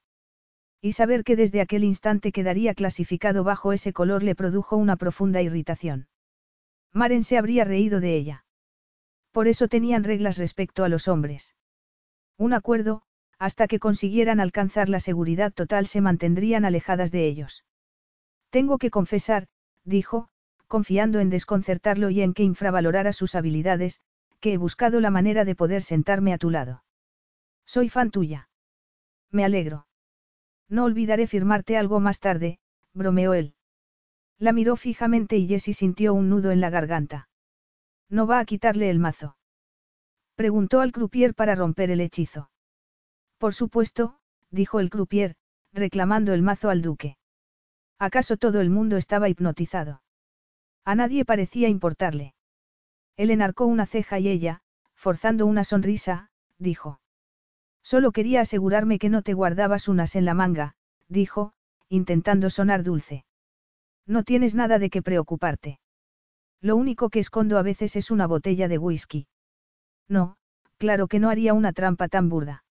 Y 0.84 0.92
saber 0.92 1.24
que 1.24 1.34
desde 1.34 1.62
aquel 1.62 1.82
instante 1.82 2.30
quedaría 2.30 2.74
clasificado 2.74 3.42
bajo 3.42 3.72
ese 3.72 3.94
color 3.94 4.22
le 4.22 4.34
produjo 4.34 4.76
una 4.76 4.96
profunda 4.96 5.40
irritación. 5.40 6.08
Maren 6.92 7.24
se 7.24 7.38
habría 7.38 7.64
reído 7.64 8.00
de 8.00 8.14
ella. 8.14 8.44
Por 9.32 9.48
eso 9.48 9.66
tenían 9.68 10.04
reglas 10.04 10.36
respecto 10.36 10.84
a 10.84 10.90
los 10.90 11.08
hombres. 11.08 11.54
Un 12.36 12.52
acuerdo, 12.52 13.00
hasta 13.38 13.66
que 13.66 13.78
consiguieran 13.78 14.40
alcanzar 14.40 14.90
la 14.90 15.00
seguridad 15.00 15.54
total 15.54 15.86
se 15.86 16.02
mantendrían 16.02 16.66
alejadas 16.66 17.10
de 17.10 17.28
ellos. 17.28 17.64
Tengo 18.50 18.76
que 18.76 18.90
confesar, 18.90 19.46
dijo, 19.84 20.28
confiando 20.68 21.18
en 21.20 21.30
desconcertarlo 21.30 22.10
y 22.10 22.20
en 22.20 22.34
que 22.34 22.42
infravalorara 22.42 23.14
sus 23.14 23.34
habilidades, 23.34 24.02
que 24.38 24.52
he 24.52 24.58
buscado 24.58 25.00
la 25.00 25.10
manera 25.10 25.46
de 25.46 25.54
poder 25.54 25.82
sentarme 25.82 26.34
a 26.34 26.38
tu 26.38 26.50
lado. 26.50 26.84
Soy 27.64 27.88
fan 27.88 28.10
tuya. 28.10 28.50
Me 29.30 29.46
alegro. 29.46 29.86
No 30.74 30.86
olvidaré 30.86 31.28
firmarte 31.28 31.76
algo 31.76 32.00
más 32.00 32.18
tarde, 32.18 32.58
bromeó 32.94 33.32
él. 33.32 33.54
La 34.40 34.52
miró 34.52 34.74
fijamente 34.74 35.36
y 35.36 35.46
Jessie 35.46 35.72
sintió 35.72 36.12
un 36.14 36.28
nudo 36.28 36.50
en 36.50 36.60
la 36.60 36.68
garganta. 36.68 37.28
¿No 38.08 38.26
va 38.26 38.40
a 38.40 38.44
quitarle 38.44 38.90
el 38.90 38.98
mazo? 38.98 39.36
Preguntó 40.34 40.80
al 40.80 40.90
croupier 40.90 41.32
para 41.32 41.54
romper 41.54 41.92
el 41.92 42.00
hechizo. 42.00 42.50
Por 43.38 43.54
supuesto, 43.54 44.18
dijo 44.50 44.80
el 44.80 44.90
croupier, 44.90 45.36
reclamando 45.72 46.34
el 46.34 46.42
mazo 46.42 46.70
al 46.70 46.82
duque. 46.82 47.18
¿Acaso 48.00 48.36
todo 48.36 48.60
el 48.60 48.68
mundo 48.68 48.96
estaba 48.96 49.28
hipnotizado? 49.28 50.02
A 50.84 50.96
nadie 50.96 51.24
parecía 51.24 51.68
importarle. 51.68 52.34
Él 53.16 53.30
enarcó 53.30 53.66
una 53.66 53.86
ceja 53.86 54.18
y 54.18 54.28
ella, 54.28 54.62
forzando 54.96 55.46
una 55.46 55.62
sonrisa, 55.62 56.32
dijo. 56.58 56.98
Solo 57.84 58.12
quería 58.12 58.40
asegurarme 58.40 58.98
que 58.98 59.10
no 59.10 59.20
te 59.22 59.34
guardabas 59.34 59.88
unas 59.88 60.16
en 60.16 60.24
la 60.24 60.32
manga, 60.32 60.74
dijo, 61.08 61.52
intentando 61.90 62.48
sonar 62.48 62.82
dulce. 62.82 63.26
No 64.06 64.24
tienes 64.24 64.54
nada 64.54 64.78
de 64.78 64.88
qué 64.88 65.02
preocuparte. 65.02 65.78
Lo 66.62 66.76
único 66.76 67.10
que 67.10 67.18
escondo 67.18 67.58
a 67.58 67.62
veces 67.62 67.94
es 67.94 68.10
una 68.10 68.26
botella 68.26 68.68
de 68.68 68.78
whisky. 68.78 69.26
No, 70.08 70.36
claro 70.78 71.08
que 71.08 71.18
no 71.18 71.28
haría 71.28 71.52
una 71.52 71.74
trampa 71.74 72.08
tan 72.08 72.30
burda. 72.30 72.64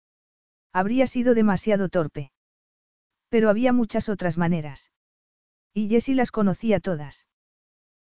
Habría 0.73 1.07
sido 1.07 1.35
demasiado 1.35 1.91
torpe. 1.91 2.33
Pero 3.29 3.51
había 3.51 3.75
muchas 3.75 4.09
otras 4.09 4.39
maneras. 4.39 4.91
Y 5.75 5.91
Jessie 5.91 6.15
las 6.15 6.31
conocía 6.31 6.81
todas. 6.81 7.27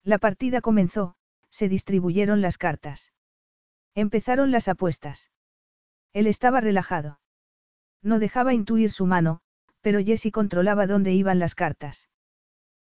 La 0.03 0.19
partida 0.19 0.61
comenzó, 0.61 1.15
se 1.51 1.69
distribuyeron 1.69 2.41
las 2.41 2.59
cartas. 2.59 3.13
Empezaron 3.95 4.51
las 4.51 4.67
apuestas. 4.67 5.31
Él 6.17 6.27
estaba 6.27 6.63
relajado. 6.63 7.21
No 8.03 8.19
dejaba 8.19 8.55
intuir 8.55 8.91
su 8.91 9.05
mano, 9.05 9.43
pero 9.83 10.03
Jessie 10.03 10.33
controlaba 10.33 10.87
dónde 10.87 11.13
iban 11.13 11.39
las 11.39 11.55
cartas. 11.55 12.09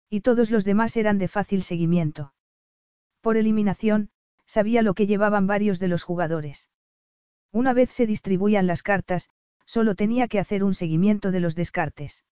Y 0.08 0.20
todos 0.20 0.52
los 0.52 0.64
demás 0.64 0.96
eran 0.96 1.18
de 1.18 1.26
fácil 1.26 1.64
seguimiento. 1.64 2.32
Por 3.22 3.36
eliminación, 3.36 4.10
sabía 4.46 4.82
lo 4.82 4.94
que 4.94 5.08
llevaban 5.08 5.48
varios 5.48 5.80
de 5.80 5.88
los 5.88 6.04
jugadores. 6.04 6.70
Una 7.50 7.72
vez 7.72 7.90
se 7.90 8.06
distribuían 8.06 8.68
las 8.68 8.84
cartas, 8.84 9.30
solo 9.66 9.96
tenía 9.96 10.28
que 10.28 10.38
hacer 10.38 10.62
un 10.62 10.72
seguimiento 10.72 11.32
de 11.32 11.40
los 11.40 11.56
descartes. 11.56 12.22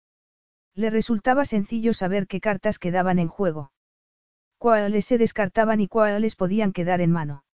Le 0.72 0.88
resultaba 0.88 1.44
sencillo 1.46 1.94
saber 1.94 2.28
qué 2.28 2.40
cartas 2.40 2.78
quedaban 2.78 3.18
en 3.18 3.26
juego. 3.26 3.72
Cuáles 4.56 5.06
se 5.06 5.18
descartaban 5.18 5.80
y 5.80 5.88
cuáles 5.88 6.36
podían 6.36 6.72
quedar 6.72 7.00
en 7.00 7.10
mano. 7.10 7.44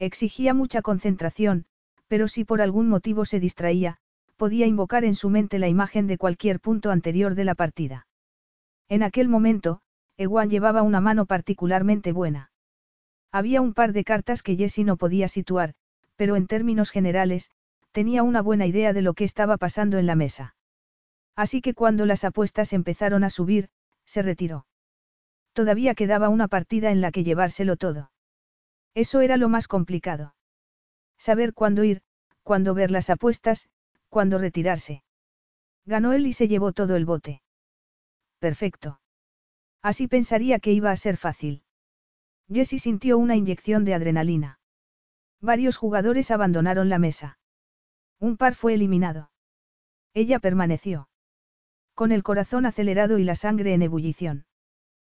Exigía 0.00 0.54
mucha 0.54 0.82
concentración, 0.82 1.66
pero 2.14 2.28
si 2.28 2.44
por 2.44 2.62
algún 2.62 2.88
motivo 2.88 3.24
se 3.24 3.40
distraía, 3.40 3.96
podía 4.36 4.66
invocar 4.68 5.04
en 5.04 5.16
su 5.16 5.30
mente 5.30 5.58
la 5.58 5.66
imagen 5.66 6.06
de 6.06 6.16
cualquier 6.16 6.60
punto 6.60 6.92
anterior 6.92 7.34
de 7.34 7.44
la 7.44 7.56
partida. 7.56 8.06
En 8.88 9.02
aquel 9.02 9.28
momento, 9.28 9.80
Ewan 10.16 10.48
llevaba 10.48 10.82
una 10.82 11.00
mano 11.00 11.26
particularmente 11.26 12.12
buena. 12.12 12.52
Había 13.32 13.60
un 13.60 13.74
par 13.74 13.92
de 13.92 14.04
cartas 14.04 14.44
que 14.44 14.54
Jessie 14.54 14.84
no 14.84 14.96
podía 14.96 15.26
situar, 15.26 15.74
pero 16.14 16.36
en 16.36 16.46
términos 16.46 16.92
generales, 16.92 17.50
tenía 17.90 18.22
una 18.22 18.42
buena 18.42 18.66
idea 18.66 18.92
de 18.92 19.02
lo 19.02 19.14
que 19.14 19.24
estaba 19.24 19.56
pasando 19.56 19.98
en 19.98 20.06
la 20.06 20.14
mesa. 20.14 20.54
Así 21.34 21.60
que 21.60 21.74
cuando 21.74 22.06
las 22.06 22.22
apuestas 22.22 22.72
empezaron 22.72 23.24
a 23.24 23.30
subir, 23.30 23.70
se 24.04 24.22
retiró. 24.22 24.66
Todavía 25.52 25.96
quedaba 25.96 26.28
una 26.28 26.46
partida 26.46 26.92
en 26.92 27.00
la 27.00 27.10
que 27.10 27.24
llevárselo 27.24 27.74
todo. 27.74 28.12
Eso 28.94 29.20
era 29.20 29.36
lo 29.36 29.48
más 29.48 29.66
complicado. 29.66 30.33
Saber 31.18 31.54
cuándo 31.54 31.84
ir, 31.84 32.02
cuándo 32.42 32.74
ver 32.74 32.90
las 32.90 33.10
apuestas, 33.10 33.68
cuándo 34.08 34.38
retirarse. 34.38 35.02
Ganó 35.86 36.12
él 36.12 36.26
y 36.26 36.32
se 36.32 36.48
llevó 36.48 36.72
todo 36.72 36.96
el 36.96 37.04
bote. 37.04 37.42
Perfecto. 38.38 39.00
Así 39.82 40.08
pensaría 40.08 40.58
que 40.58 40.72
iba 40.72 40.90
a 40.90 40.96
ser 40.96 41.16
fácil. 41.16 41.62
Jessie 42.48 42.78
sintió 42.78 43.18
una 43.18 43.36
inyección 43.36 43.84
de 43.84 43.94
adrenalina. 43.94 44.58
Varios 45.40 45.76
jugadores 45.76 46.30
abandonaron 46.30 46.88
la 46.88 46.98
mesa. 46.98 47.38
Un 48.18 48.36
par 48.36 48.54
fue 48.54 48.74
eliminado. 48.74 49.30
Ella 50.14 50.38
permaneció. 50.38 51.08
Con 51.94 52.12
el 52.12 52.22
corazón 52.22 52.64
acelerado 52.64 53.18
y 53.18 53.24
la 53.24 53.34
sangre 53.34 53.74
en 53.74 53.82
ebullición. 53.82 54.46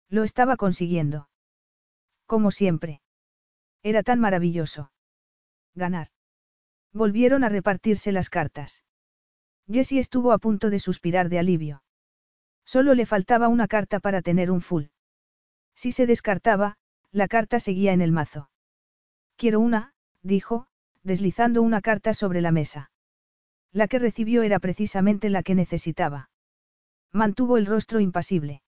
Lo 0.09 0.25
estaba 0.25 0.57
consiguiendo. 0.57 1.29
Como 2.27 2.51
siempre. 2.51 3.03
Era 3.83 4.03
tan 4.03 4.21
maravilloso. 4.21 4.93
Ganar. 5.75 6.09
Volvieron 6.93 7.45
a 7.45 7.49
repartirse 7.49 8.13
las 8.13 8.31
cartas. 8.31 8.85
Jessie 9.67 9.99
estuvo 9.99 10.33
a 10.33 10.39
punto 10.39 10.71
de 10.71 10.79
suspirar 10.79 11.29
de 11.29 11.39
alivio. 11.39 11.83
Solo 12.65 12.95
le 12.95 13.07
faltaba 13.07 13.49
una 13.49 13.67
carta 13.67 13.99
para 14.01 14.23
tener 14.23 14.51
un 14.51 14.61
full. 14.61 14.85
Si 15.75 15.93
se 15.93 16.07
descartaba, 16.07 16.77
la 17.11 17.29
carta 17.29 17.61
seguía 17.61 17.93
en 17.93 18.01
el 18.01 18.13
mazo. 18.13 18.51
Quiero 19.37 19.61
una, 19.61 19.95
dijo, 20.23 20.67
deslizando 21.03 21.63
una 21.63 21.81
carta 21.81 22.15
sobre 22.15 22.41
la 22.41 22.53
mesa. 22.53 22.91
La 23.73 23.89
que 23.89 23.99
recibió 23.99 24.43
era 24.43 24.61
precisamente 24.61 25.31
la 25.31 25.43
que 25.43 25.55
necesitaba. 25.55 26.31
Mantuvo 27.13 27.57
el 27.57 27.67
rostro 27.67 28.01
impasible. 28.01 28.63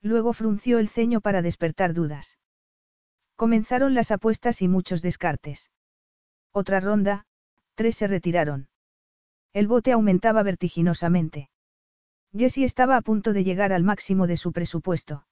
Luego 0.00 0.32
frunció 0.32 0.78
el 0.78 0.88
ceño 0.88 1.20
para 1.20 1.42
despertar 1.42 1.92
dudas. 1.94 2.38
Comenzaron 3.36 3.94
las 3.94 4.10
apuestas 4.10 4.62
y 4.62 4.68
muchos 4.68 5.02
descartes. 5.02 5.70
Otra 6.52 6.80
ronda, 6.80 7.24
tres 7.74 7.96
se 7.96 8.06
retiraron. 8.06 8.68
El 9.52 9.66
bote 9.66 9.92
aumentaba 9.92 10.42
vertiginosamente. 10.42 11.50
Jessie 12.34 12.64
estaba 12.64 12.96
a 12.96 13.02
punto 13.02 13.32
de 13.32 13.44
llegar 13.44 13.72
al 13.72 13.82
máximo 13.82 14.26
de 14.26 14.36
su 14.36 14.52
presupuesto. 14.52 15.26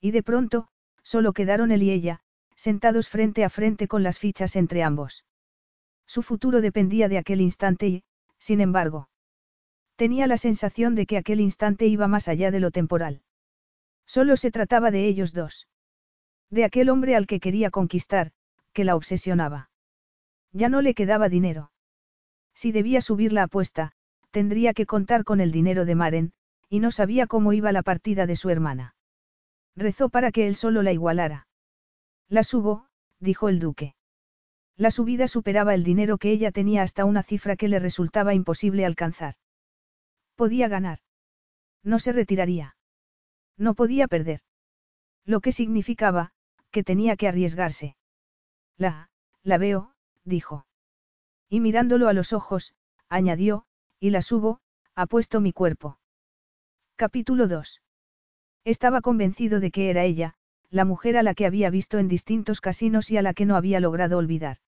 Y 0.00 0.10
de 0.10 0.22
pronto, 0.22 0.68
solo 1.02 1.32
quedaron 1.32 1.72
él 1.72 1.82
y 1.82 1.90
ella, 1.90 2.20
sentados 2.56 3.08
frente 3.08 3.44
a 3.44 3.50
frente 3.50 3.88
con 3.88 4.02
las 4.02 4.18
fichas 4.18 4.56
entre 4.56 4.82
ambos. 4.82 5.24
Su 6.06 6.22
futuro 6.22 6.60
dependía 6.60 7.08
de 7.08 7.18
aquel 7.18 7.40
instante 7.40 7.88
y, 7.88 8.04
sin 8.38 8.60
embargo, 8.60 9.08
tenía 9.96 10.26
la 10.26 10.36
sensación 10.36 10.94
de 10.94 11.06
que 11.06 11.16
aquel 11.16 11.40
instante 11.40 11.86
iba 11.86 12.08
más 12.08 12.28
allá 12.28 12.50
de 12.50 12.60
lo 12.60 12.70
temporal. 12.70 13.22
Solo 14.06 14.36
se 14.36 14.50
trataba 14.50 14.90
de 14.90 15.06
ellos 15.06 15.32
dos. 15.32 15.68
De 16.50 16.64
aquel 16.64 16.90
hombre 16.90 17.16
al 17.16 17.26
que 17.26 17.40
quería 17.40 17.70
conquistar, 17.70 18.32
que 18.72 18.84
la 18.84 18.96
obsesionaba. 18.96 19.70
Ya 20.54 20.68
no 20.68 20.80
le 20.80 20.94
quedaba 20.94 21.28
dinero. 21.28 21.72
Si 22.54 22.70
debía 22.70 23.00
subir 23.00 23.32
la 23.32 23.42
apuesta, 23.42 23.92
tendría 24.30 24.72
que 24.72 24.86
contar 24.86 25.24
con 25.24 25.40
el 25.40 25.50
dinero 25.50 25.84
de 25.84 25.96
Maren, 25.96 26.32
y 26.70 26.78
no 26.78 26.92
sabía 26.92 27.26
cómo 27.26 27.52
iba 27.52 27.72
la 27.72 27.82
partida 27.82 28.24
de 28.26 28.36
su 28.36 28.50
hermana. 28.50 28.94
Rezó 29.76 30.08
para 30.08 30.30
que 30.30 30.46
él 30.46 30.54
solo 30.54 30.82
la 30.82 30.92
igualara. 30.92 31.48
La 32.28 32.44
subo, 32.44 32.86
dijo 33.18 33.48
el 33.48 33.58
duque. 33.58 33.96
La 34.76 34.92
subida 34.92 35.26
superaba 35.26 35.74
el 35.74 35.82
dinero 35.82 36.18
que 36.18 36.30
ella 36.30 36.52
tenía 36.52 36.82
hasta 36.82 37.04
una 37.04 37.24
cifra 37.24 37.56
que 37.56 37.68
le 37.68 37.80
resultaba 37.80 38.32
imposible 38.32 38.84
alcanzar. 38.84 39.34
Podía 40.36 40.68
ganar. 40.68 41.00
No 41.82 41.98
se 41.98 42.12
retiraría. 42.12 42.76
No 43.56 43.74
podía 43.74 44.08
perder. 44.08 44.40
Lo 45.24 45.40
que 45.40 45.52
significaba, 45.52 46.32
que 46.70 46.84
tenía 46.84 47.16
que 47.16 47.28
arriesgarse. 47.28 47.96
La, 48.76 49.10
la 49.42 49.58
veo, 49.58 49.93
dijo. 50.24 50.66
Y 51.48 51.60
mirándolo 51.60 52.08
a 52.08 52.12
los 52.12 52.32
ojos, 52.32 52.74
añadió, 53.08 53.64
y 54.00 54.10
la 54.10 54.22
subo, 54.22 54.60
ha 54.94 55.06
puesto 55.06 55.40
mi 55.40 55.52
cuerpo. 55.52 55.98
Capítulo 56.96 57.48
2. 57.48 57.82
Estaba 58.64 59.00
convencido 59.00 59.60
de 59.60 59.70
que 59.70 59.90
era 59.90 60.04
ella, 60.04 60.34
la 60.70 60.84
mujer 60.84 61.16
a 61.16 61.22
la 61.22 61.34
que 61.34 61.46
había 61.46 61.70
visto 61.70 61.98
en 61.98 62.08
distintos 62.08 62.60
casinos 62.60 63.10
y 63.10 63.16
a 63.16 63.22
la 63.22 63.34
que 63.34 63.46
no 63.46 63.56
había 63.56 63.80
logrado 63.80 64.18
olvidar. 64.18 64.58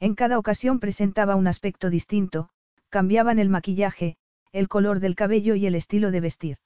En 0.00 0.14
cada 0.14 0.38
ocasión 0.38 0.80
presentaba 0.80 1.36
un 1.36 1.46
aspecto 1.46 1.88
distinto, 1.88 2.50
cambiaban 2.88 3.38
el 3.38 3.48
maquillaje, 3.48 4.16
el 4.52 4.68
color 4.68 5.00
del 5.00 5.14
cabello 5.14 5.54
y 5.54 5.66
el 5.66 5.74
estilo 5.74 6.10
de 6.10 6.20
vestir. 6.20 6.58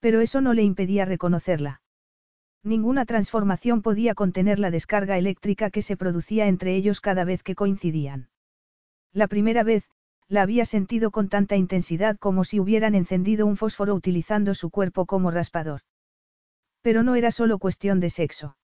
Pero 0.00 0.20
eso 0.20 0.40
no 0.40 0.54
le 0.54 0.62
impedía 0.62 1.04
reconocerla. 1.04 1.82
Ninguna 2.64 3.04
transformación 3.04 3.82
podía 3.82 4.14
contener 4.14 4.58
la 4.58 4.70
descarga 4.70 5.18
eléctrica 5.18 5.68
que 5.68 5.82
se 5.82 5.98
producía 5.98 6.48
entre 6.48 6.74
ellos 6.74 7.02
cada 7.02 7.24
vez 7.24 7.42
que 7.42 7.54
coincidían. 7.54 8.30
La 9.12 9.28
primera 9.28 9.62
vez, 9.62 9.84
la 10.28 10.40
había 10.40 10.64
sentido 10.64 11.10
con 11.10 11.28
tanta 11.28 11.56
intensidad 11.56 12.16
como 12.18 12.42
si 12.42 12.58
hubieran 12.58 12.94
encendido 12.94 13.44
un 13.46 13.58
fósforo 13.58 13.94
utilizando 13.94 14.54
su 14.54 14.70
cuerpo 14.70 15.04
como 15.04 15.30
raspador. 15.30 15.82
Pero 16.80 17.02
no 17.02 17.16
era 17.16 17.30
solo 17.30 17.58
cuestión 17.58 18.00
de 18.00 18.08
sexo. 18.08 18.56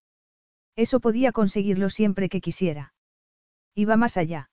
Eso 0.76 1.00
podía 1.00 1.30
conseguirlo 1.32 1.90
siempre 1.90 2.30
que 2.30 2.40
quisiera. 2.40 2.94
Iba 3.74 3.96
más 3.96 4.16
allá. 4.16 4.50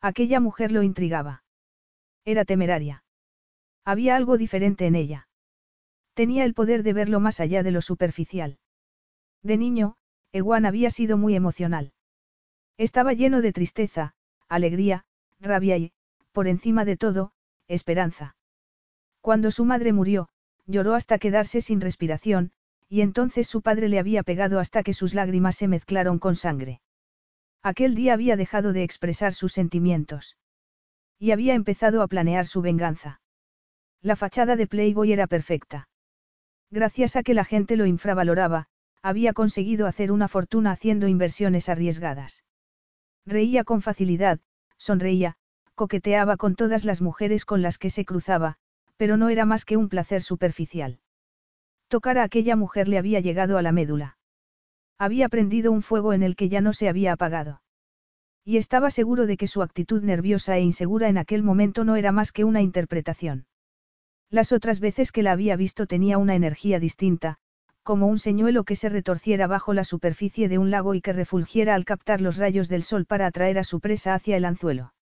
Aquella 0.00 0.38
mujer 0.38 0.70
lo 0.70 0.84
intrigaba. 0.84 1.42
Era 2.24 2.44
temeraria. 2.44 3.02
Había 3.84 4.14
algo 4.14 4.38
diferente 4.38 4.86
en 4.86 4.94
ella. 4.94 5.26
Tenía 6.20 6.44
el 6.44 6.52
poder 6.52 6.82
de 6.82 6.92
verlo 6.92 7.18
más 7.18 7.40
allá 7.40 7.62
de 7.62 7.70
lo 7.70 7.80
superficial. 7.80 8.58
De 9.42 9.56
niño, 9.56 9.96
Ewan 10.32 10.66
había 10.66 10.90
sido 10.90 11.16
muy 11.16 11.34
emocional. 11.34 11.94
Estaba 12.76 13.14
lleno 13.14 13.40
de 13.40 13.54
tristeza, 13.54 14.12
alegría, 14.46 15.06
rabia 15.40 15.78
y, 15.78 15.92
por 16.32 16.46
encima 16.46 16.84
de 16.84 16.98
todo, 16.98 17.32
esperanza. 17.68 18.36
Cuando 19.22 19.50
su 19.50 19.64
madre 19.64 19.94
murió, 19.94 20.28
lloró 20.66 20.94
hasta 20.94 21.18
quedarse 21.18 21.62
sin 21.62 21.80
respiración, 21.80 22.52
y 22.86 23.00
entonces 23.00 23.46
su 23.46 23.62
padre 23.62 23.88
le 23.88 23.98
había 23.98 24.22
pegado 24.22 24.60
hasta 24.60 24.82
que 24.82 24.92
sus 24.92 25.14
lágrimas 25.14 25.56
se 25.56 25.68
mezclaron 25.68 26.18
con 26.18 26.36
sangre. 26.36 26.82
Aquel 27.62 27.94
día 27.94 28.12
había 28.12 28.36
dejado 28.36 28.74
de 28.74 28.82
expresar 28.82 29.32
sus 29.32 29.54
sentimientos. 29.54 30.36
Y 31.18 31.30
había 31.30 31.54
empezado 31.54 32.02
a 32.02 32.08
planear 32.08 32.46
su 32.46 32.60
venganza. 32.60 33.22
La 34.02 34.16
fachada 34.16 34.56
de 34.56 34.66
Playboy 34.66 35.14
era 35.14 35.26
perfecta. 35.26 35.86
Gracias 36.70 37.16
a 37.16 37.22
que 37.22 37.34
la 37.34 37.44
gente 37.44 37.76
lo 37.76 37.86
infravaloraba, 37.86 38.66
había 39.02 39.32
conseguido 39.32 39.86
hacer 39.86 40.12
una 40.12 40.28
fortuna 40.28 40.70
haciendo 40.70 41.08
inversiones 41.08 41.68
arriesgadas. 41.68 42.44
Reía 43.26 43.64
con 43.64 43.82
facilidad, 43.82 44.40
sonreía, 44.76 45.36
coqueteaba 45.74 46.36
con 46.36 46.54
todas 46.54 46.84
las 46.84 47.00
mujeres 47.00 47.44
con 47.44 47.62
las 47.62 47.78
que 47.78 47.90
se 47.90 48.04
cruzaba, 48.04 48.56
pero 48.96 49.16
no 49.16 49.30
era 49.30 49.46
más 49.46 49.64
que 49.64 49.76
un 49.76 49.88
placer 49.88 50.22
superficial. 50.22 51.00
Tocar 51.88 52.18
a 52.18 52.22
aquella 52.22 52.54
mujer 52.54 52.86
le 52.86 52.98
había 52.98 53.20
llegado 53.20 53.58
a 53.58 53.62
la 53.62 53.72
médula. 53.72 54.18
Había 54.98 55.28
prendido 55.28 55.72
un 55.72 55.82
fuego 55.82 56.12
en 56.12 56.22
el 56.22 56.36
que 56.36 56.48
ya 56.48 56.60
no 56.60 56.72
se 56.72 56.88
había 56.88 57.12
apagado. 57.12 57.62
Y 58.44 58.58
estaba 58.58 58.90
seguro 58.90 59.26
de 59.26 59.36
que 59.36 59.46
su 59.46 59.62
actitud 59.62 60.02
nerviosa 60.02 60.56
e 60.56 60.60
insegura 60.60 61.08
en 61.08 61.18
aquel 61.18 61.42
momento 61.42 61.84
no 61.84 61.96
era 61.96 62.12
más 62.12 62.30
que 62.30 62.44
una 62.44 62.60
interpretación. 62.60 63.46
Las 64.30 64.52
otras 64.52 64.78
veces 64.78 65.10
que 65.12 65.22
la 65.22 65.32
había 65.32 65.56
visto 65.56 65.86
tenía 65.86 66.16
una 66.16 66.36
energía 66.36 66.78
distinta, 66.78 67.38
como 67.82 68.06
un 68.06 68.18
señuelo 68.18 68.64
que 68.64 68.76
se 68.76 68.88
retorciera 68.88 69.48
bajo 69.48 69.74
la 69.74 69.84
superficie 69.84 70.48
de 70.48 70.58
un 70.58 70.70
lago 70.70 70.94
y 70.94 71.00
que 71.00 71.12
refulgiera 71.12 71.74
al 71.74 71.84
captar 71.84 72.20
los 72.20 72.36
rayos 72.36 72.68
del 72.68 72.84
sol 72.84 73.06
para 73.06 73.26
atraer 73.26 73.58
a 73.58 73.64
su 73.64 73.80
presa 73.80 74.14
hacia 74.14 74.36
el 74.36 74.44
anzuelo. 74.44 74.94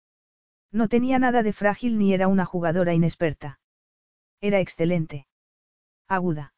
No 0.71 0.89
tenía 0.89 1.19
nada 1.19 1.43
de 1.43 1.53
frágil 1.53 1.99
ni 1.99 2.13
era 2.13 2.29
una 2.29 2.45
jugadora 2.45 2.95
inexperta. 2.95 3.59
Era 4.41 4.61
excelente. 4.61 5.27
Aguda. 6.07 6.55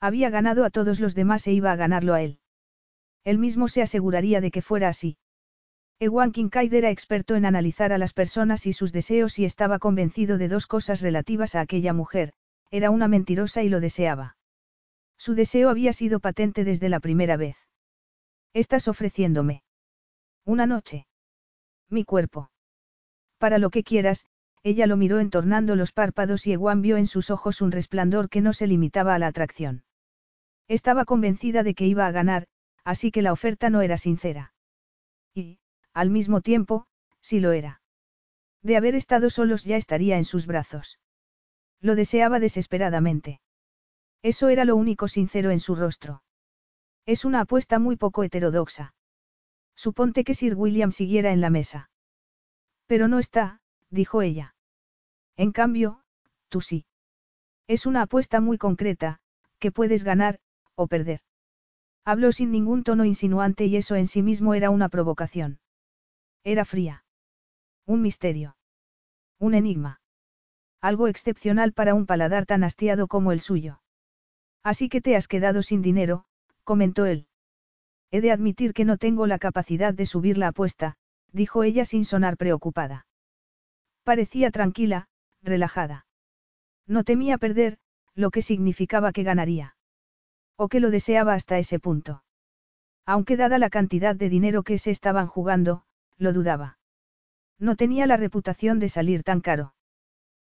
Había 0.00 0.30
ganado 0.30 0.64
a 0.64 0.70
todos 0.70 1.00
los 1.00 1.14
demás 1.14 1.46
e 1.46 1.52
iba 1.52 1.72
a 1.72 1.76
ganarlo 1.76 2.14
a 2.14 2.22
él. 2.22 2.38
Él 3.24 3.38
mismo 3.38 3.68
se 3.68 3.82
aseguraría 3.82 4.40
de 4.40 4.50
que 4.50 4.62
fuera 4.62 4.88
así. 4.88 5.16
Ewan 6.02 6.32
Kincaid 6.32 6.74
era 6.74 6.90
experto 6.90 7.36
en 7.36 7.44
analizar 7.44 7.92
a 7.92 7.96
las 7.96 8.12
personas 8.12 8.66
y 8.66 8.72
sus 8.72 8.90
deseos 8.90 9.38
y 9.38 9.44
estaba 9.44 9.78
convencido 9.78 10.36
de 10.36 10.48
dos 10.48 10.66
cosas 10.66 11.00
relativas 11.00 11.54
a 11.54 11.60
aquella 11.60 11.92
mujer, 11.92 12.32
era 12.72 12.90
una 12.90 13.06
mentirosa 13.06 13.62
y 13.62 13.68
lo 13.68 13.78
deseaba. 13.78 14.36
Su 15.16 15.36
deseo 15.36 15.68
había 15.70 15.92
sido 15.92 16.18
patente 16.18 16.64
desde 16.64 16.88
la 16.88 16.98
primera 16.98 17.36
vez. 17.36 17.56
Estás 18.52 18.88
ofreciéndome. 18.88 19.62
Una 20.44 20.66
noche. 20.66 21.06
Mi 21.88 22.02
cuerpo. 22.02 22.50
Para 23.38 23.58
lo 23.58 23.70
que 23.70 23.84
quieras, 23.84 24.26
ella 24.64 24.88
lo 24.88 24.96
miró 24.96 25.20
entornando 25.20 25.76
los 25.76 25.92
párpados 25.92 26.48
y 26.48 26.52
Ewan 26.54 26.82
vio 26.82 26.96
en 26.96 27.06
sus 27.06 27.30
ojos 27.30 27.60
un 27.60 27.70
resplandor 27.70 28.28
que 28.28 28.40
no 28.40 28.52
se 28.52 28.66
limitaba 28.66 29.14
a 29.14 29.20
la 29.20 29.28
atracción. 29.28 29.84
Estaba 30.66 31.04
convencida 31.04 31.62
de 31.62 31.74
que 31.76 31.86
iba 31.86 32.08
a 32.08 32.10
ganar, 32.10 32.48
así 32.82 33.12
que 33.12 33.22
la 33.22 33.32
oferta 33.32 33.70
no 33.70 33.82
era 33.82 33.96
sincera. 33.96 34.52
Y, 35.32 35.60
al 35.94 36.10
mismo 36.10 36.40
tiempo, 36.40 36.86
sí 37.20 37.40
lo 37.40 37.52
era. 37.52 37.80
De 38.62 38.76
haber 38.76 38.94
estado 38.94 39.30
solos 39.30 39.64
ya 39.64 39.76
estaría 39.76 40.18
en 40.18 40.24
sus 40.24 40.46
brazos. 40.46 40.98
Lo 41.80 41.94
deseaba 41.96 42.38
desesperadamente. 42.38 43.40
Eso 44.22 44.48
era 44.48 44.64
lo 44.64 44.76
único 44.76 45.08
sincero 45.08 45.50
en 45.50 45.60
su 45.60 45.74
rostro. 45.74 46.22
Es 47.06 47.24
una 47.24 47.40
apuesta 47.40 47.78
muy 47.80 47.96
poco 47.96 48.22
heterodoxa. 48.22 48.94
Suponte 49.74 50.22
que 50.22 50.34
Sir 50.34 50.54
William 50.54 50.92
siguiera 50.92 51.32
en 51.32 51.40
la 51.40 51.50
mesa. 51.50 51.90
Pero 52.86 53.08
no 53.08 53.18
está, 53.18 53.60
dijo 53.90 54.22
ella. 54.22 54.54
En 55.36 55.50
cambio, 55.50 56.02
tú 56.48 56.60
sí. 56.60 56.86
Es 57.66 57.86
una 57.86 58.02
apuesta 58.02 58.40
muy 58.40 58.58
concreta, 58.58 59.18
que 59.58 59.72
puedes 59.72 60.04
ganar, 60.04 60.38
o 60.76 60.86
perder. 60.86 61.20
Habló 62.04 62.30
sin 62.32 62.52
ningún 62.52 62.84
tono 62.84 63.04
insinuante 63.04 63.64
y 63.66 63.76
eso 63.76 63.96
en 63.96 64.06
sí 64.06 64.22
mismo 64.22 64.54
era 64.54 64.70
una 64.70 64.88
provocación. 64.88 65.58
Era 66.44 66.64
fría. 66.64 67.04
Un 67.86 68.02
misterio. 68.02 68.56
Un 69.38 69.54
enigma. 69.54 70.00
Algo 70.80 71.06
excepcional 71.06 71.72
para 71.72 71.94
un 71.94 72.06
paladar 72.06 72.46
tan 72.46 72.64
hastiado 72.64 73.06
como 73.06 73.32
el 73.32 73.40
suyo. 73.40 73.80
Así 74.62 74.88
que 74.88 75.00
te 75.00 75.16
has 75.16 75.28
quedado 75.28 75.62
sin 75.62 75.82
dinero, 75.82 76.24
comentó 76.64 77.06
él. 77.06 77.26
He 78.10 78.20
de 78.20 78.32
admitir 78.32 78.74
que 78.74 78.84
no 78.84 78.98
tengo 78.98 79.26
la 79.26 79.38
capacidad 79.38 79.94
de 79.94 80.06
subir 80.06 80.38
la 80.38 80.48
apuesta, 80.48 80.96
dijo 81.32 81.62
ella 81.62 81.84
sin 81.84 82.04
sonar 82.04 82.36
preocupada. 82.36 83.06
Parecía 84.04 84.50
tranquila, 84.50 85.08
relajada. 85.42 86.06
No 86.86 87.04
temía 87.04 87.38
perder, 87.38 87.78
lo 88.14 88.30
que 88.30 88.42
significaba 88.42 89.12
que 89.12 89.22
ganaría. 89.22 89.76
O 90.56 90.68
que 90.68 90.80
lo 90.80 90.90
deseaba 90.90 91.34
hasta 91.34 91.58
ese 91.58 91.78
punto. 91.78 92.22
Aunque 93.06 93.36
dada 93.36 93.58
la 93.58 93.70
cantidad 93.70 94.14
de 94.14 94.28
dinero 94.28 94.62
que 94.62 94.78
se 94.78 94.90
estaban 94.90 95.26
jugando, 95.26 95.84
lo 96.18 96.32
dudaba. 96.32 96.78
No 97.58 97.76
tenía 97.76 98.06
la 98.06 98.16
reputación 98.16 98.78
de 98.78 98.88
salir 98.88 99.22
tan 99.22 99.40
caro. 99.40 99.74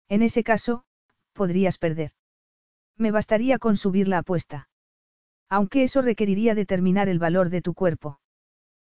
En 0.09 0.21
ese 0.21 0.43
caso, 0.43 0.83
podrías 1.33 1.77
perder. 1.77 2.11
Me 2.97 3.11
bastaría 3.11 3.59
con 3.59 3.77
subir 3.77 4.07
la 4.07 4.19
apuesta. 4.19 4.69
Aunque 5.49 5.83
eso 5.83 6.01
requeriría 6.01 6.55
determinar 6.55 7.09
el 7.09 7.19
valor 7.19 7.49
de 7.49 7.61
tu 7.61 7.73
cuerpo. 7.73 8.19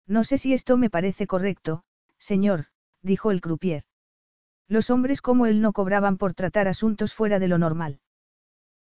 No 0.07 0.25
sé 0.25 0.39
si 0.39 0.55
esto 0.55 0.77
me 0.77 0.91
parece 0.91 1.27
correcto, 1.27 1.85
señor, 2.19 2.67
dijo 3.03 3.31
el 3.31 3.41
croupier. 3.41 3.85
Los 4.67 4.91
hombres 4.91 5.23
como 5.23 5.47
él 5.47 5.61
no 5.61 5.73
cobraban 5.73 6.19
por 6.19 6.35
tratar 6.35 6.69
asuntos 6.69 7.15
fuera 7.15 7.39
de 7.39 7.49
lo 7.49 7.59
normal. 7.59 8.01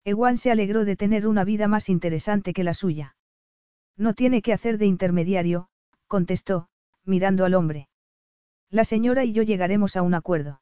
Ewan 0.04 0.36
se 0.36 0.50
alegró 0.50 0.84
de 0.84 0.96
tener 0.96 1.26
una 1.26 1.44
vida 1.44 1.68
más 1.68 1.88
interesante 1.88 2.52
que 2.52 2.64
la 2.64 2.74
suya. 2.74 3.16
No 3.96 4.14
tiene 4.14 4.42
que 4.42 4.52
hacer 4.52 4.78
de 4.78 4.86
intermediario, 4.86 5.68
contestó, 6.06 6.68
mirando 7.08 7.44
al 7.44 7.54
hombre. 7.54 7.88
La 8.70 8.84
señora 8.84 9.24
y 9.24 9.32
yo 9.32 9.42
llegaremos 9.42 9.96
a 9.96 10.02
un 10.02 10.14
acuerdo. 10.14 10.60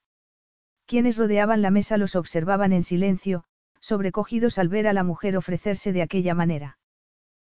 Quienes 0.87 1.17
rodeaban 1.17 1.63
la 1.63 1.71
mesa 1.71 1.97
los 1.97 2.15
observaban 2.15 2.73
en 2.73 2.85
silencio, 2.85 3.45
sobrecogidos 3.81 4.59
al 4.59 4.69
ver 4.69 4.87
a 4.87 4.93
la 4.93 5.03
mujer 5.03 5.37
ofrecerse 5.37 5.93
de 5.93 6.03
aquella 6.03 6.35
manera. 6.35 6.79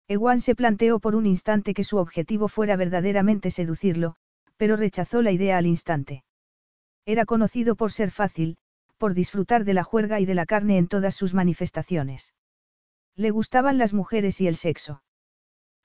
Ewan 0.07 0.41
se 0.41 0.55
planteó 0.55 1.01
por 1.01 1.17
un 1.17 1.27
instante 1.27 1.75
que 1.75 1.85
su 1.85 1.97
objetivo 1.97 2.49
fuera 2.49 2.77
verdaderamente 2.77 3.51
seducirlo, 3.51 4.17
pero 4.57 4.77
rechazó 4.77 5.23
la 5.23 5.33
idea 5.33 5.59
al 5.59 5.67
instante. 5.67 6.25
Era 7.07 7.25
conocido 7.25 7.75
por 7.75 7.91
ser 7.91 8.11
fácil, 8.11 8.57
por 8.99 9.15
disfrutar 9.15 9.65
de 9.65 9.75
la 9.75 9.83
juerga 9.83 10.21
y 10.21 10.27
de 10.27 10.35
la 10.35 10.47
carne 10.47 10.79
en 10.79 10.89
todas 10.89 11.15
sus 11.15 11.35
manifestaciones. 11.35 12.35
Le 13.17 13.31
gustaban 13.31 13.79
las 13.79 13.93
mujeres 13.93 14.41
y 14.41 14.47
el 14.47 14.57
sexo. 14.57 15.03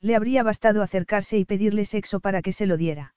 Le 0.02 0.16
habría 0.16 0.44
bastado 0.44 0.82
acercarse 0.82 1.38
y 1.38 1.46
pedirle 1.46 1.86
sexo 1.86 2.20
para 2.20 2.42
que 2.42 2.54
se 2.54 2.66
lo 2.66 2.78
diera. 2.78 3.16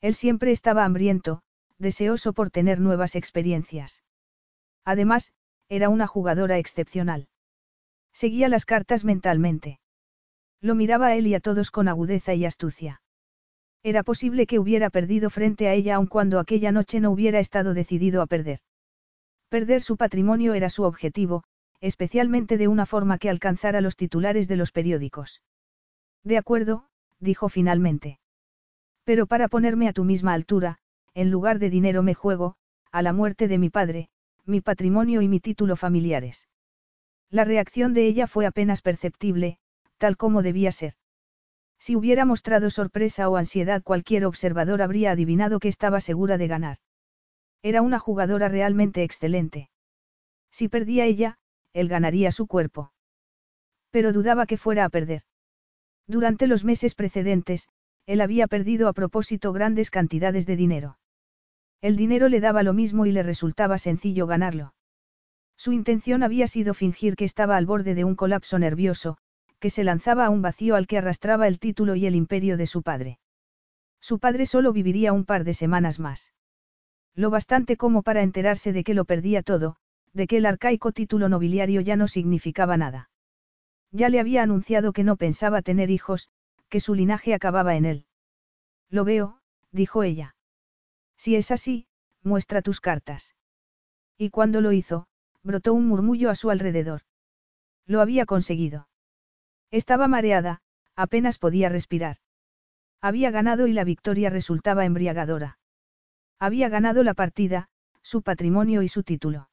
Él 0.00 0.14
siempre 0.14 0.52
estaba 0.52 0.84
hambriento, 0.84 1.42
deseoso 1.78 2.32
por 2.32 2.50
tener 2.50 2.80
nuevas 2.80 3.16
experiencias. 3.16 4.02
Además, 4.84 5.32
era 5.68 5.88
una 5.88 6.06
jugadora 6.06 6.58
excepcional. 6.58 7.28
Seguía 8.12 8.48
las 8.48 8.66
cartas 8.66 9.04
mentalmente. 9.04 9.80
Lo 10.60 10.74
miraba 10.74 11.08
a 11.08 11.16
él 11.16 11.26
y 11.26 11.34
a 11.34 11.40
todos 11.40 11.70
con 11.70 11.88
agudeza 11.88 12.34
y 12.34 12.44
astucia. 12.44 13.00
Era 13.82 14.02
posible 14.02 14.46
que 14.46 14.58
hubiera 14.58 14.90
perdido 14.90 15.30
frente 15.30 15.68
a 15.68 15.74
ella 15.74 15.96
aun 15.96 16.06
cuando 16.06 16.38
aquella 16.38 16.72
noche 16.72 17.00
no 17.00 17.10
hubiera 17.10 17.38
estado 17.38 17.74
decidido 17.74 18.22
a 18.22 18.26
perder. 18.26 18.60
Perder 19.48 19.82
su 19.82 19.96
patrimonio 19.96 20.54
era 20.54 20.70
su 20.70 20.84
objetivo, 20.84 21.44
especialmente 21.80 22.56
de 22.56 22.68
una 22.68 22.86
forma 22.86 23.18
que 23.18 23.30
alcanzara 23.30 23.80
los 23.80 23.96
titulares 23.96 24.48
de 24.48 24.56
los 24.56 24.72
periódicos. 24.72 25.42
De 26.24 26.38
acuerdo, 26.38 26.86
dijo 27.20 27.48
finalmente. 27.48 28.18
Pero 29.04 29.26
para 29.26 29.48
ponerme 29.48 29.88
a 29.88 29.92
tu 29.92 30.04
misma 30.04 30.32
altura, 30.32 30.78
en 31.12 31.30
lugar 31.30 31.58
de 31.58 31.70
dinero 31.70 32.02
me 32.02 32.14
juego, 32.14 32.56
a 32.90 33.02
la 33.02 33.12
muerte 33.12 33.46
de 33.46 33.58
mi 33.58 33.68
padre, 33.70 34.08
mi 34.46 34.60
patrimonio 34.60 35.20
y 35.22 35.28
mi 35.28 35.40
título 35.40 35.76
familiares. 35.76 36.48
La 37.30 37.44
reacción 37.44 37.92
de 37.94 38.06
ella 38.06 38.26
fue 38.26 38.46
apenas 38.46 38.80
perceptible, 38.80 39.58
tal 39.98 40.16
como 40.16 40.42
debía 40.42 40.72
ser. 40.72 40.94
Si 41.78 41.96
hubiera 41.96 42.24
mostrado 42.24 42.70
sorpresa 42.70 43.28
o 43.28 43.36
ansiedad 43.36 43.82
cualquier 43.82 44.24
observador 44.24 44.80
habría 44.80 45.10
adivinado 45.10 45.58
que 45.58 45.68
estaba 45.68 46.00
segura 46.00 46.38
de 46.38 46.48
ganar. 46.48 46.78
Era 47.62 47.82
una 47.82 47.98
jugadora 47.98 48.48
realmente 48.48 49.02
excelente. 49.02 49.70
Si 50.50 50.68
perdía 50.68 51.04
ella, 51.04 51.38
él 51.72 51.88
ganaría 51.88 52.30
su 52.30 52.46
cuerpo. 52.46 52.92
Pero 53.90 54.12
dudaba 54.12 54.46
que 54.46 54.56
fuera 54.56 54.84
a 54.84 54.88
perder. 54.88 55.24
Durante 56.06 56.46
los 56.46 56.64
meses 56.64 56.94
precedentes, 56.94 57.68
él 58.06 58.20
había 58.20 58.46
perdido 58.46 58.88
a 58.88 58.92
propósito 58.92 59.52
grandes 59.52 59.90
cantidades 59.90 60.46
de 60.46 60.56
dinero. 60.56 60.98
El 61.80 61.96
dinero 61.96 62.28
le 62.28 62.40
daba 62.40 62.62
lo 62.62 62.72
mismo 62.72 63.06
y 63.06 63.12
le 63.12 63.22
resultaba 63.22 63.78
sencillo 63.78 64.26
ganarlo. 64.26 64.74
Su 65.56 65.72
intención 65.72 66.22
había 66.22 66.46
sido 66.46 66.74
fingir 66.74 67.16
que 67.16 67.24
estaba 67.24 67.56
al 67.56 67.66
borde 67.66 67.94
de 67.94 68.04
un 68.04 68.16
colapso 68.16 68.58
nervioso, 68.58 69.16
que 69.60 69.70
se 69.70 69.84
lanzaba 69.84 70.26
a 70.26 70.30
un 70.30 70.42
vacío 70.42 70.76
al 70.76 70.86
que 70.86 70.98
arrastraba 70.98 71.48
el 71.48 71.58
título 71.58 71.94
y 71.94 72.06
el 72.06 72.14
imperio 72.14 72.56
de 72.56 72.66
su 72.66 72.82
padre. 72.82 73.18
Su 74.00 74.18
padre 74.18 74.44
solo 74.44 74.72
viviría 74.72 75.14
un 75.14 75.24
par 75.24 75.44
de 75.44 75.54
semanas 75.54 75.98
más. 75.98 76.34
Lo 77.14 77.30
bastante 77.30 77.76
como 77.76 78.02
para 78.02 78.22
enterarse 78.22 78.72
de 78.72 78.84
que 78.84 78.92
lo 78.92 79.06
perdía 79.06 79.42
todo, 79.42 79.76
de 80.12 80.26
que 80.26 80.36
el 80.36 80.46
arcaico 80.46 80.92
título 80.92 81.28
nobiliario 81.28 81.80
ya 81.80 81.96
no 81.96 82.08
significaba 82.08 82.76
nada. 82.76 83.08
Ya 83.94 84.08
le 84.08 84.18
había 84.18 84.42
anunciado 84.42 84.92
que 84.92 85.04
no 85.04 85.14
pensaba 85.14 85.62
tener 85.62 85.88
hijos, 85.88 86.28
que 86.68 86.80
su 86.80 86.94
linaje 86.94 87.32
acababa 87.32 87.76
en 87.76 87.84
él. 87.84 88.06
Lo 88.90 89.04
veo, 89.04 89.38
dijo 89.70 90.02
ella. 90.02 90.34
Si 91.16 91.36
es 91.36 91.52
así, 91.52 91.86
muestra 92.24 92.60
tus 92.60 92.80
cartas. 92.80 93.36
Y 94.18 94.30
cuando 94.30 94.60
lo 94.60 94.72
hizo, 94.72 95.06
brotó 95.44 95.74
un 95.74 95.86
murmullo 95.86 96.28
a 96.30 96.34
su 96.34 96.50
alrededor. 96.50 97.02
Lo 97.86 98.00
había 98.00 98.26
conseguido. 98.26 98.88
Estaba 99.70 100.08
mareada, 100.08 100.60
apenas 100.96 101.38
podía 101.38 101.68
respirar. 101.68 102.16
Había 103.00 103.30
ganado 103.30 103.68
y 103.68 103.74
la 103.74 103.84
victoria 103.84 104.28
resultaba 104.28 104.84
embriagadora. 104.84 105.60
Había 106.40 106.68
ganado 106.68 107.04
la 107.04 107.14
partida, 107.14 107.68
su 108.02 108.22
patrimonio 108.22 108.82
y 108.82 108.88
su 108.88 109.04
título. 109.04 109.50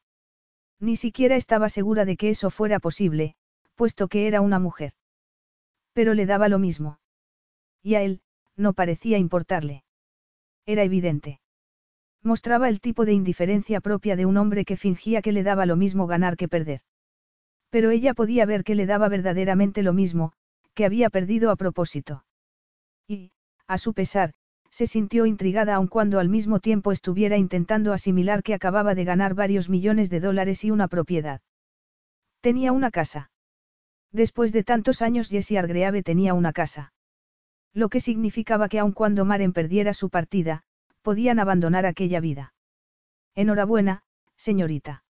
Ni 0.80 0.96
siquiera 0.96 1.36
estaba 1.36 1.68
segura 1.68 2.04
de 2.04 2.16
que 2.16 2.30
eso 2.30 2.50
fuera 2.50 2.80
posible, 2.80 3.36
puesto 3.82 4.06
que 4.06 4.28
era 4.28 4.40
una 4.40 4.60
mujer. 4.60 4.92
Pero 5.92 6.14
le 6.14 6.24
daba 6.24 6.48
lo 6.48 6.60
mismo. 6.60 7.00
Y 7.82 7.96
a 7.96 8.02
él, 8.02 8.20
no 8.56 8.74
parecía 8.74 9.18
importarle. 9.18 9.82
Era 10.66 10.84
evidente. 10.84 11.40
Mostraba 12.22 12.68
el 12.68 12.80
tipo 12.80 13.04
de 13.04 13.12
indiferencia 13.12 13.80
propia 13.80 14.14
de 14.14 14.24
un 14.24 14.36
hombre 14.36 14.64
que 14.64 14.76
fingía 14.76 15.20
que 15.20 15.32
le 15.32 15.42
daba 15.42 15.66
lo 15.66 15.74
mismo 15.74 16.06
ganar 16.06 16.36
que 16.36 16.46
perder. 16.46 16.82
Pero 17.70 17.90
ella 17.90 18.14
podía 18.14 18.46
ver 18.46 18.62
que 18.62 18.76
le 18.76 18.86
daba 18.86 19.08
verdaderamente 19.08 19.82
lo 19.82 19.92
mismo, 19.92 20.32
que 20.74 20.84
había 20.84 21.10
perdido 21.10 21.50
a 21.50 21.56
propósito. 21.56 22.24
Y, 23.08 23.32
a 23.66 23.78
su 23.78 23.94
pesar, 23.94 24.30
se 24.70 24.86
sintió 24.86 25.26
intrigada 25.26 25.74
aun 25.74 25.88
cuando 25.88 26.20
al 26.20 26.28
mismo 26.28 26.60
tiempo 26.60 26.92
estuviera 26.92 27.36
intentando 27.36 27.92
asimilar 27.92 28.44
que 28.44 28.54
acababa 28.54 28.94
de 28.94 29.02
ganar 29.02 29.34
varios 29.34 29.68
millones 29.68 30.08
de 30.08 30.20
dólares 30.20 30.62
y 30.62 30.70
una 30.70 30.86
propiedad. 30.86 31.40
Tenía 32.42 32.70
una 32.70 32.92
casa. 32.92 33.32
Después 34.12 34.52
de 34.52 34.62
tantos 34.62 35.02
años 35.02 35.30
Jessie 35.30 35.58
Argreave 35.58 36.02
tenía 36.02 36.34
una 36.34 36.52
casa. 36.52 36.92
Lo 37.72 37.88
que 37.88 38.00
significaba 38.00 38.68
que 38.68 38.78
aun 38.78 38.92
cuando 38.92 39.24
Maren 39.24 39.52
perdiera 39.52 39.94
su 39.94 40.10
partida, 40.10 40.64
podían 41.00 41.38
abandonar 41.38 41.86
aquella 41.86 42.20
vida. 42.20 42.54
Enhorabuena, 43.34 44.02
señorita. 44.36 45.04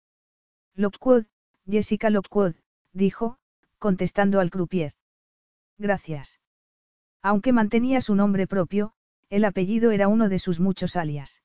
Lockwood, 0.76 1.26
Jessica 1.68 2.08
Lockwood, 2.10 2.54
dijo, 2.92 3.38
contestando 3.78 4.38
al 4.38 4.50
croupier. 4.50 4.92
Gracias. 5.76 6.38
Aunque 7.20 7.52
mantenía 7.52 8.00
su 8.00 8.14
nombre 8.14 8.46
propio, 8.46 8.92
el 9.28 9.44
apellido 9.44 9.90
era 9.90 10.06
uno 10.06 10.28
de 10.28 10.38
sus 10.38 10.60
muchos 10.60 10.94
alias. 10.94 11.42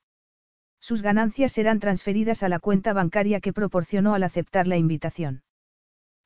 Sus 0.80 1.02
ganancias 1.02 1.52
serán 1.52 1.80
transferidas 1.80 2.44
a 2.44 2.48
la 2.48 2.60
cuenta 2.60 2.92
bancaria 2.92 3.40
que 3.40 3.52
proporcionó 3.52 4.14
al 4.14 4.22
aceptar 4.22 4.68
la 4.68 4.76
invitación. 4.76 5.42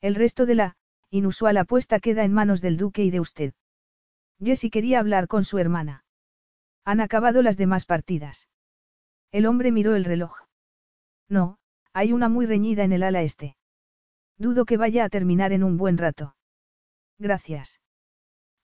El 0.02 0.14
resto 0.14 0.44
de 0.44 0.54
la, 0.54 0.76
inusual 1.12 1.58
apuesta 1.58 2.00
queda 2.00 2.24
en 2.24 2.32
manos 2.32 2.62
del 2.62 2.78
duque 2.78 3.04
y 3.04 3.10
de 3.10 3.20
usted. 3.20 3.52
Jessie 4.42 4.70
quería 4.70 4.98
hablar 4.98 5.28
con 5.28 5.44
su 5.44 5.58
hermana. 5.58 6.04
Han 6.84 7.00
acabado 7.00 7.42
las 7.42 7.58
demás 7.58 7.84
partidas. 7.84 8.48
El 9.30 9.44
hombre 9.46 9.72
miró 9.72 9.94
el 9.94 10.04
reloj. 10.04 10.40
No, 11.28 11.58
hay 11.92 12.12
una 12.12 12.30
muy 12.30 12.46
reñida 12.46 12.82
en 12.82 12.92
el 12.92 13.02
ala 13.02 13.22
este. 13.22 13.56
Dudo 14.38 14.64
que 14.64 14.78
vaya 14.78 15.04
a 15.04 15.10
terminar 15.10 15.52
en 15.52 15.62
un 15.62 15.76
buen 15.76 15.98
rato. 15.98 16.34
Gracias. 17.18 17.80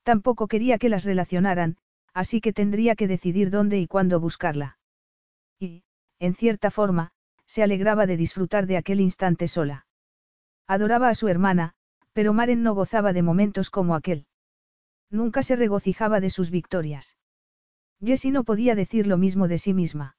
Tampoco 0.03 0.49
quería 0.49 0.79
que 0.79 0.89
las 0.89 1.05
relacionaran, 1.05 1.77
así 2.15 2.41
que 2.41 2.55
tendría 2.55 2.97
que 2.97 3.07
decidir 3.07 3.51
dónde 3.51 3.79
y 3.79 3.87
cuándo 3.87 4.21
buscarla. 4.21 4.79
Y, 5.61 5.85
en 6.19 6.35
cierta 6.35 6.71
forma, 6.71 7.13
se 7.45 7.63
alegraba 7.63 8.07
de 8.07 8.17
disfrutar 8.17 8.67
de 8.67 8.79
aquel 8.79 9.01
instante 9.01 9.49
sola. 9.49 9.87
Adoraba 10.67 11.11
a 11.11 11.15
su 11.15 11.29
hermana, 11.29 11.75
pero 12.19 12.33
Maren 12.33 12.65
no 12.65 12.75
gozaba 12.75 13.13
de 13.13 13.23
momentos 13.23 13.71
como 13.71 13.95
aquel. 13.95 14.27
Nunca 15.09 15.45
se 15.45 15.55
regocijaba 15.55 16.19
de 16.19 16.31
sus 16.31 16.51
victorias. 16.51 17.17
Jessie 18.05 18.33
no 18.33 18.43
podía 18.43 18.75
decir 18.75 19.07
lo 19.07 19.19
mismo 19.19 19.47
de 19.47 19.57
sí 19.57 19.73
misma. 19.73 20.17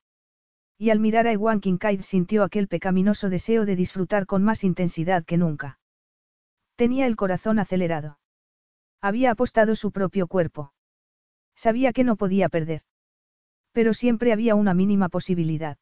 Y 0.78 0.92
al 0.92 1.02
mirar 1.02 1.28
a 1.28 1.34
Ewan 1.34 1.60
Kincaid 1.60 2.00
sintió 2.04 2.46
aquel 2.46 2.70
pecaminoso 2.70 3.28
deseo 3.30 3.66
de 3.66 3.76
disfrutar 3.76 4.28
con 4.28 4.46
más 4.46 4.64
intensidad 4.64 5.26
que 5.26 5.36
nunca. 5.36 5.78
Tenía 6.78 7.06
el 7.06 7.18
corazón 7.18 7.60
acelerado. 7.60 8.18
Había 9.02 9.32
apostado 9.32 9.76
su 9.76 9.92
propio 9.92 10.28
cuerpo. 10.28 10.72
Sabía 11.54 11.92
que 11.92 12.06
no 12.06 12.16
podía 12.16 12.48
perder. 12.48 12.84
Pero 13.74 13.94
siempre 13.94 14.32
había 14.32 14.56
una 14.56 14.74
mínima 14.74 15.10
posibilidad. 15.10 15.78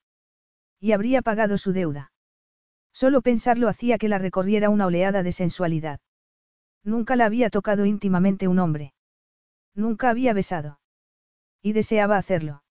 Y 0.80 0.94
habría 0.94 1.22
pagado 1.22 1.60
su 1.60 1.74
deuda. 1.74 2.12
Solo 2.92 3.22
pensarlo 3.22 3.70
hacía 3.70 4.00
que 4.00 4.10
la 4.10 4.18
recorriera 4.18 4.72
una 4.72 4.88
oleada 4.88 5.22
de 5.22 5.32
sensualidad. 5.32 6.00
Nunca 6.88 7.18
la 7.18 7.26
había 7.26 7.50
tocado 7.50 7.86
íntimamente 7.86 8.48
un 8.48 8.60
hombre. 8.60 8.94
Nunca 9.76 10.10
había 10.10 10.32
besado. 10.32 10.80
Y 11.62 11.74
deseaba 11.74 12.18
hacerlo. 12.18 12.64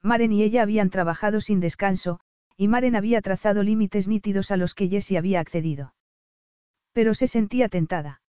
Maren 0.00 0.32
y 0.32 0.44
ella 0.44 0.62
habían 0.62 0.90
trabajado 0.90 1.40
sin 1.40 1.58
descanso, 1.58 2.20
y 2.56 2.68
Maren 2.68 2.94
había 2.94 3.20
trazado 3.20 3.64
límites 3.64 4.06
nítidos 4.06 4.52
a 4.52 4.56
los 4.56 4.74
que 4.74 4.88
Jessie 4.88 5.18
había 5.18 5.40
accedido. 5.40 5.92
Pero 6.92 7.14
se 7.14 7.26
sentía 7.26 7.68
tentada. 7.68 8.22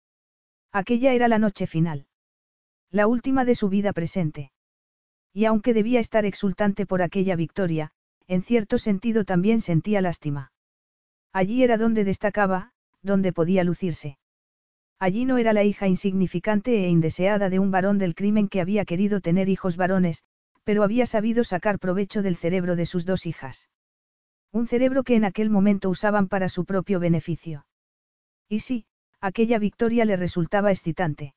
Aquella 0.72 1.12
era 1.12 1.28
la 1.28 1.38
noche 1.38 1.66
final. 1.66 2.06
La 2.90 3.06
última 3.06 3.44
de 3.44 3.54
su 3.54 3.68
vida 3.68 3.92
presente. 3.92 4.50
Y 5.34 5.44
aunque 5.44 5.74
debía 5.74 6.00
estar 6.00 6.24
exultante 6.24 6.86
por 6.86 7.02
aquella 7.02 7.36
victoria, 7.36 7.92
en 8.28 8.42
cierto 8.42 8.78
sentido 8.78 9.26
también 9.26 9.60
sentía 9.60 10.00
lástima. 10.00 10.52
Allí 11.34 11.62
era 11.64 11.76
donde 11.76 12.04
destacaba, 12.04 12.72
donde 13.02 13.34
podía 13.34 13.62
lucirse. 13.62 14.16
Allí 15.02 15.24
no 15.24 15.36
era 15.36 15.52
la 15.52 15.64
hija 15.64 15.88
insignificante 15.88 16.84
e 16.84 16.88
indeseada 16.88 17.50
de 17.50 17.58
un 17.58 17.72
varón 17.72 17.98
del 17.98 18.14
crimen 18.14 18.46
que 18.46 18.60
había 18.60 18.84
querido 18.84 19.20
tener 19.20 19.48
hijos 19.48 19.76
varones, 19.76 20.22
pero 20.62 20.84
había 20.84 21.06
sabido 21.06 21.42
sacar 21.42 21.80
provecho 21.80 22.22
del 22.22 22.36
cerebro 22.36 22.76
de 22.76 22.86
sus 22.86 23.04
dos 23.04 23.26
hijas. 23.26 23.68
Un 24.52 24.68
cerebro 24.68 25.02
que 25.02 25.16
en 25.16 25.24
aquel 25.24 25.50
momento 25.50 25.90
usaban 25.90 26.28
para 26.28 26.48
su 26.48 26.64
propio 26.64 27.00
beneficio. 27.00 27.66
Y 28.48 28.60
sí, 28.60 28.86
aquella 29.20 29.58
victoria 29.58 30.04
le 30.04 30.14
resultaba 30.14 30.70
excitante. 30.70 31.34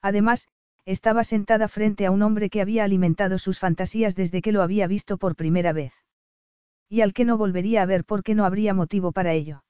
Además, 0.00 0.48
estaba 0.86 1.24
sentada 1.24 1.68
frente 1.68 2.06
a 2.06 2.10
un 2.10 2.22
hombre 2.22 2.48
que 2.48 2.62
había 2.62 2.84
alimentado 2.84 3.36
sus 3.36 3.58
fantasías 3.58 4.16
desde 4.16 4.40
que 4.40 4.52
lo 4.52 4.62
había 4.62 4.86
visto 4.86 5.18
por 5.18 5.36
primera 5.36 5.74
vez. 5.74 5.92
Y 6.88 7.02
al 7.02 7.12
que 7.12 7.26
no 7.26 7.36
volvería 7.36 7.82
a 7.82 7.86
ver 7.86 8.06
porque 8.06 8.34
no 8.34 8.46
habría 8.46 8.72
motivo 8.72 9.12
para 9.12 9.34
ello. 9.34 9.62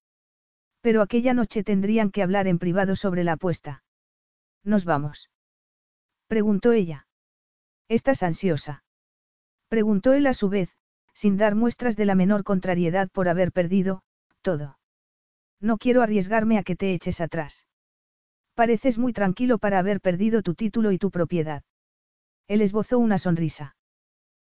Pero 0.81 1.03
aquella 1.03 1.35
noche 1.35 1.65
tendrían 1.65 2.11
que 2.11 2.23
hablar 2.23 2.47
en 2.47 2.59
privado 2.59 2.97
sobre 2.97 3.25
la 3.25 3.33
apuesta. 3.33 3.83
¿Nos 4.65 4.85
vamos? 4.85 5.31
Preguntó 6.27 6.73
ella. 6.73 7.07
¿Estás 7.89 8.23
ansiosa? 8.23 8.85
Preguntó 9.69 10.13
él 10.13 10.27
a 10.27 10.35
su 10.35 10.49
vez, 10.49 10.71
sin 11.15 11.37
dar 11.37 11.55
muestras 11.55 11.97
de 11.97 12.05
la 12.05 12.15
menor 12.15 12.45
contrariedad 12.45 13.09
por 13.11 13.29
haber 13.29 13.51
perdido, 13.51 14.03
todo. 14.43 14.79
No 15.61 15.79
quiero 15.79 16.03
arriesgarme 16.03 16.59
a 16.59 16.63
que 16.63 16.77
te 16.77 16.93
eches 16.93 17.21
atrás. 17.21 17.67
Pareces 18.55 18.99
muy 18.99 19.13
tranquilo 19.13 19.59
para 19.59 19.79
haber 19.79 20.01
perdido 20.01 20.43
tu 20.43 20.55
título 20.55 20.93
y 20.93 20.99
tu 20.99 21.11
propiedad. 21.11 21.63
Él 22.47 22.63
esbozó 22.63 22.99
una 22.99 23.19
sonrisa. 23.19 23.77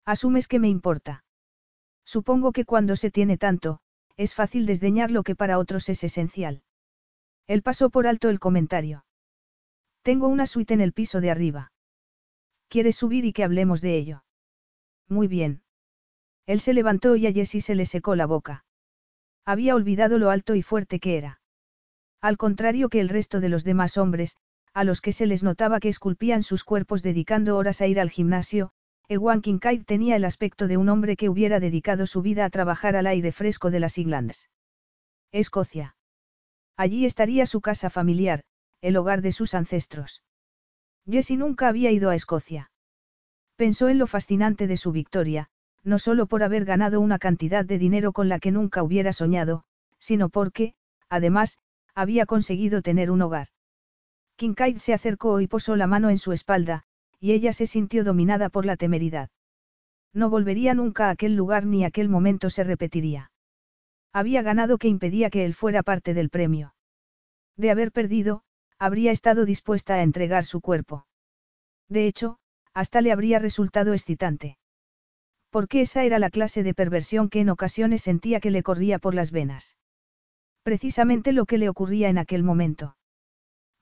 Asumes 0.05 0.47
que 0.47 0.59
me 0.59 0.69
importa. 0.69 1.23
Supongo 2.05 2.51
que 2.51 2.65
cuando 2.65 2.95
se 2.95 3.11
tiene 3.11 3.37
tanto, 3.37 3.79
es 4.17 4.33
fácil 4.33 4.65
desdeñar 4.65 5.11
lo 5.11 5.23
que 5.23 5.35
para 5.35 5.59
otros 5.59 5.89
es 5.89 6.03
esencial. 6.03 6.63
Él 7.47 7.61
pasó 7.61 7.89
por 7.89 8.07
alto 8.07 8.29
el 8.29 8.39
comentario. 8.39 9.05
Tengo 10.01 10.27
una 10.27 10.47
suite 10.47 10.73
en 10.73 10.81
el 10.81 10.93
piso 10.93 11.21
de 11.21 11.31
arriba. 11.31 11.71
¿Quieres 12.67 12.97
subir 12.97 13.23
y 13.25 13.33
que 13.33 13.43
hablemos 13.43 13.79
de 13.79 13.95
ello? 13.95 14.23
Muy 15.07 15.27
bien. 15.27 15.61
Él 16.45 16.59
se 16.59 16.73
levantó 16.73 17.15
y 17.15 17.27
a 17.27 17.31
Jessie 17.31 17.61
se 17.61 17.75
le 17.75 17.85
secó 17.85 18.15
la 18.15 18.25
boca. 18.25 18.65
Había 19.45 19.75
olvidado 19.75 20.17
lo 20.17 20.29
alto 20.29 20.55
y 20.55 20.61
fuerte 20.61 20.99
que 20.99 21.17
era. 21.17 21.39
Al 22.19 22.37
contrario 22.37 22.89
que 22.89 22.99
el 22.99 23.09
resto 23.09 23.39
de 23.39 23.49
los 23.49 23.63
demás 23.63 23.97
hombres, 23.97 24.35
a 24.73 24.83
los 24.83 25.01
que 25.01 25.13
se 25.13 25.25
les 25.25 25.43
notaba 25.43 25.79
que 25.79 25.89
esculpían 25.89 26.43
sus 26.43 26.63
cuerpos 26.63 27.03
dedicando 27.03 27.55
horas 27.57 27.81
a 27.81 27.87
ir 27.87 27.99
al 27.99 28.09
gimnasio, 28.09 28.71
Ewan 29.09 29.41
Kincaid 29.41 29.85
tenía 29.85 30.17
el 30.17 30.25
aspecto 30.25 30.67
de 30.67 30.75
un 30.75 30.89
hombre 30.89 31.15
que 31.15 31.29
hubiera 31.29 31.61
dedicado 31.61 32.07
su 32.07 32.21
vida 32.21 32.43
a 32.43 32.49
trabajar 32.49 32.97
al 32.97 33.07
aire 33.07 33.31
fresco 33.31 33.71
de 33.71 33.79
las 33.79 33.97
Islands. 33.97 34.49
Escocia. 35.31 35.95
Allí 36.75 37.05
estaría 37.05 37.45
su 37.45 37.61
casa 37.61 37.89
familiar, 37.89 38.43
el 38.81 38.97
hogar 38.97 39.21
de 39.21 39.31
sus 39.31 39.53
ancestros. 39.53 40.23
Jessie 41.09 41.37
nunca 41.37 41.69
había 41.69 41.89
ido 41.91 42.09
a 42.09 42.15
Escocia. 42.15 42.69
Pensó 43.55 43.87
en 43.87 43.97
lo 43.97 44.07
fascinante 44.07 44.67
de 44.67 44.75
su 44.75 44.91
victoria, 44.91 45.49
no 45.83 45.99
solo 45.99 46.25
por 46.25 46.43
haber 46.43 46.65
ganado 46.65 46.99
una 46.99 47.17
cantidad 47.17 47.63
de 47.63 47.77
dinero 47.77 48.11
con 48.11 48.27
la 48.27 48.39
que 48.39 48.51
nunca 48.51 48.83
hubiera 48.83 49.13
soñado, 49.13 49.63
sino 49.99 50.27
porque, 50.27 50.75
además, 51.07 51.59
había 51.95 52.25
conseguido 52.25 52.81
tener 52.81 53.09
un 53.09 53.21
hogar. 53.21 53.47
Kincaid 54.35 54.77
se 54.77 54.93
acercó 54.93 55.39
y 55.39 55.47
posó 55.47 55.77
la 55.77 55.87
mano 55.87 56.09
en 56.09 56.19
su 56.19 56.33
espalda, 56.33 56.83
y 57.19 57.31
ella 57.31 57.53
se 57.53 57.67
sintió 57.67 58.03
dominada 58.03 58.49
por 58.49 58.65
la 58.65 58.77
temeridad. 58.77 59.29
No 60.13 60.29
volvería 60.29 60.73
nunca 60.73 61.07
a 61.07 61.11
aquel 61.11 61.35
lugar 61.35 61.65
ni 61.65 61.83
aquel 61.83 62.09
momento 62.09 62.49
se 62.49 62.63
repetiría. 62.63 63.31
Había 64.13 64.41
ganado 64.41 64.77
que 64.77 64.87
impedía 64.87 65.29
que 65.29 65.45
él 65.45 65.53
fuera 65.53 65.83
parte 65.83 66.13
del 66.13 66.29
premio. 66.29 66.73
De 67.55 67.71
haber 67.71 67.91
perdido, 67.91 68.43
habría 68.79 69.11
estado 69.11 69.45
dispuesta 69.45 69.95
a 69.95 70.03
entregar 70.03 70.45
su 70.45 70.61
cuerpo. 70.61 71.05
De 71.89 72.07
hecho, 72.07 72.37
hasta 72.73 73.01
le 73.01 73.11
habría 73.11 73.39
resultado 73.39 73.93
excitante. 73.93 74.57
Porque 75.49 75.81
esa 75.81 76.03
era 76.03 76.19
la 76.19 76.29
clase 76.29 76.63
de 76.63 76.73
perversión 76.73 77.29
que 77.29 77.39
en 77.39 77.49
ocasiones 77.49 78.03
sentía 78.03 78.39
que 78.39 78.51
le 78.51 78.63
corría 78.63 78.99
por 78.99 79.15
las 79.15 79.31
venas. 79.31 79.75
Precisamente 80.63 81.31
lo 81.31 81.45
que 81.45 81.57
le 81.57 81.69
ocurría 81.69 82.09
en 82.09 82.17
aquel 82.17 82.43
momento. 82.43 82.97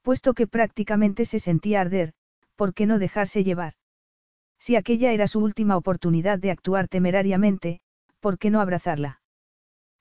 Puesto 0.01 0.33
que 0.33 0.47
prácticamente 0.47 1.25
se 1.25 1.39
sentía 1.39 1.81
arder, 1.81 2.13
¿por 2.55 2.73
qué 2.73 2.85
no 2.85 2.99
dejarse 2.99 3.43
llevar? 3.43 3.73
Si 4.59 4.75
aquella 4.75 5.11
era 5.11 5.27
su 5.27 5.39
última 5.39 5.77
oportunidad 5.77 6.39
de 6.39 6.51
actuar 6.51 6.87
temerariamente, 6.87 7.81
¿por 8.19 8.37
qué 8.37 8.49
no 8.49 8.61
abrazarla? 8.61 9.21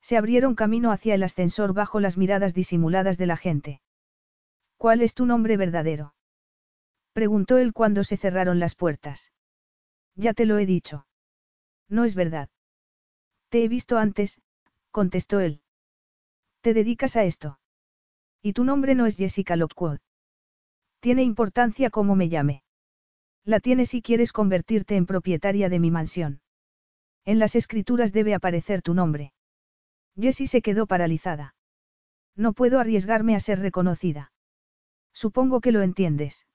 Se 0.00 0.16
abrieron 0.16 0.54
camino 0.54 0.92
hacia 0.92 1.14
el 1.14 1.22
ascensor 1.22 1.72
bajo 1.72 2.00
las 2.00 2.16
miradas 2.16 2.54
disimuladas 2.54 3.18
de 3.18 3.26
la 3.26 3.36
gente. 3.36 3.80
¿Cuál 4.76 5.02
es 5.02 5.14
tu 5.14 5.26
nombre 5.26 5.56
verdadero? 5.56 6.14
Preguntó 7.12 7.58
él 7.58 7.72
cuando 7.72 8.04
se 8.04 8.16
cerraron 8.16 8.58
las 8.58 8.74
puertas. 8.74 9.32
Ya 10.14 10.34
te 10.34 10.46
lo 10.46 10.58
he 10.58 10.66
dicho. 10.66 11.06
No 11.88 12.04
es 12.04 12.14
verdad. 12.14 12.48
Te 13.48 13.64
he 13.64 13.68
visto 13.68 13.98
antes, 13.98 14.40
contestó 14.90 15.40
él. 15.40 15.62
¿Te 16.60 16.74
dedicas 16.74 17.16
a 17.16 17.24
esto? 17.24 17.58
Y 18.42 18.52
tu 18.52 18.64
nombre 18.64 18.94
no 18.94 19.06
es 19.06 19.16
Jessica 19.16 19.56
Lockwood. 19.56 20.00
Tiene 21.04 21.22
importancia 21.22 21.90
cómo 21.90 22.16
me 22.16 22.30
llame. 22.30 22.62
La 23.44 23.60
tienes 23.60 23.90
si 23.90 24.00
quieres 24.00 24.32
convertirte 24.32 24.96
en 24.96 25.04
propietaria 25.04 25.68
de 25.68 25.78
mi 25.78 25.90
mansión. 25.90 26.40
En 27.26 27.38
las 27.38 27.56
escrituras 27.56 28.10
debe 28.14 28.32
aparecer 28.32 28.80
tu 28.80 28.94
nombre. 28.94 29.34
Jessie 30.18 30.46
se 30.46 30.62
quedó 30.62 30.86
paralizada. 30.86 31.56
No 32.34 32.54
puedo 32.54 32.80
arriesgarme 32.80 33.36
a 33.36 33.40
ser 33.40 33.58
reconocida. 33.58 34.32
Supongo 35.12 35.60
que 35.60 35.72
lo 35.72 35.82
entiendes. 35.82 36.46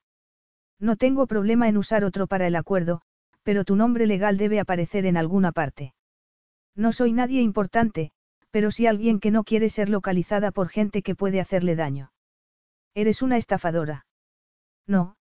No 0.80 0.96
tengo 0.96 1.28
problema 1.28 1.70
en 1.70 1.78
usar 1.78 2.04
otro 2.04 2.26
para 2.26 2.48
el 2.48 2.56
acuerdo, 2.56 3.04
pero 3.44 3.64
tu 3.64 3.76
nombre 3.76 4.08
legal 4.08 4.38
debe 4.38 4.60
aparecer 4.60 5.06
en 5.06 5.16
alguna 5.16 5.52
parte. 5.52 5.94
No 6.76 6.92
soy 6.92 7.14
nadie 7.14 7.44
importante, 7.44 8.14
pero 8.50 8.72
sí 8.72 8.88
alguien 8.88 9.20
que 9.20 9.30
no 9.30 9.44
quiere 9.44 9.70
ser 9.70 9.90
localizada 9.90 10.50
por 10.50 10.70
gente 10.70 11.04
que 11.04 11.14
puede 11.14 11.40
hacerle 11.40 11.76
daño. 11.76 12.12
Eres 12.96 13.22
una 13.22 13.38
estafadora. 13.38 14.08
No, 14.90 15.16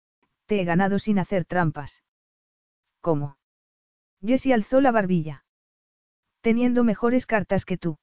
te 0.46 0.60
he 0.60 0.64
ganado 0.64 0.98
sin 0.98 1.18
hacer 1.18 1.44
trampas. 1.44 2.02
¿Cómo? 3.02 3.36
Jessie 4.24 4.54
alzó 4.54 4.80
la 4.80 4.92
barbilla. 4.92 5.44
Teniendo 6.40 6.84
mejores 6.84 7.26
cartas 7.26 7.66
que 7.66 7.76
tú. 7.76 7.98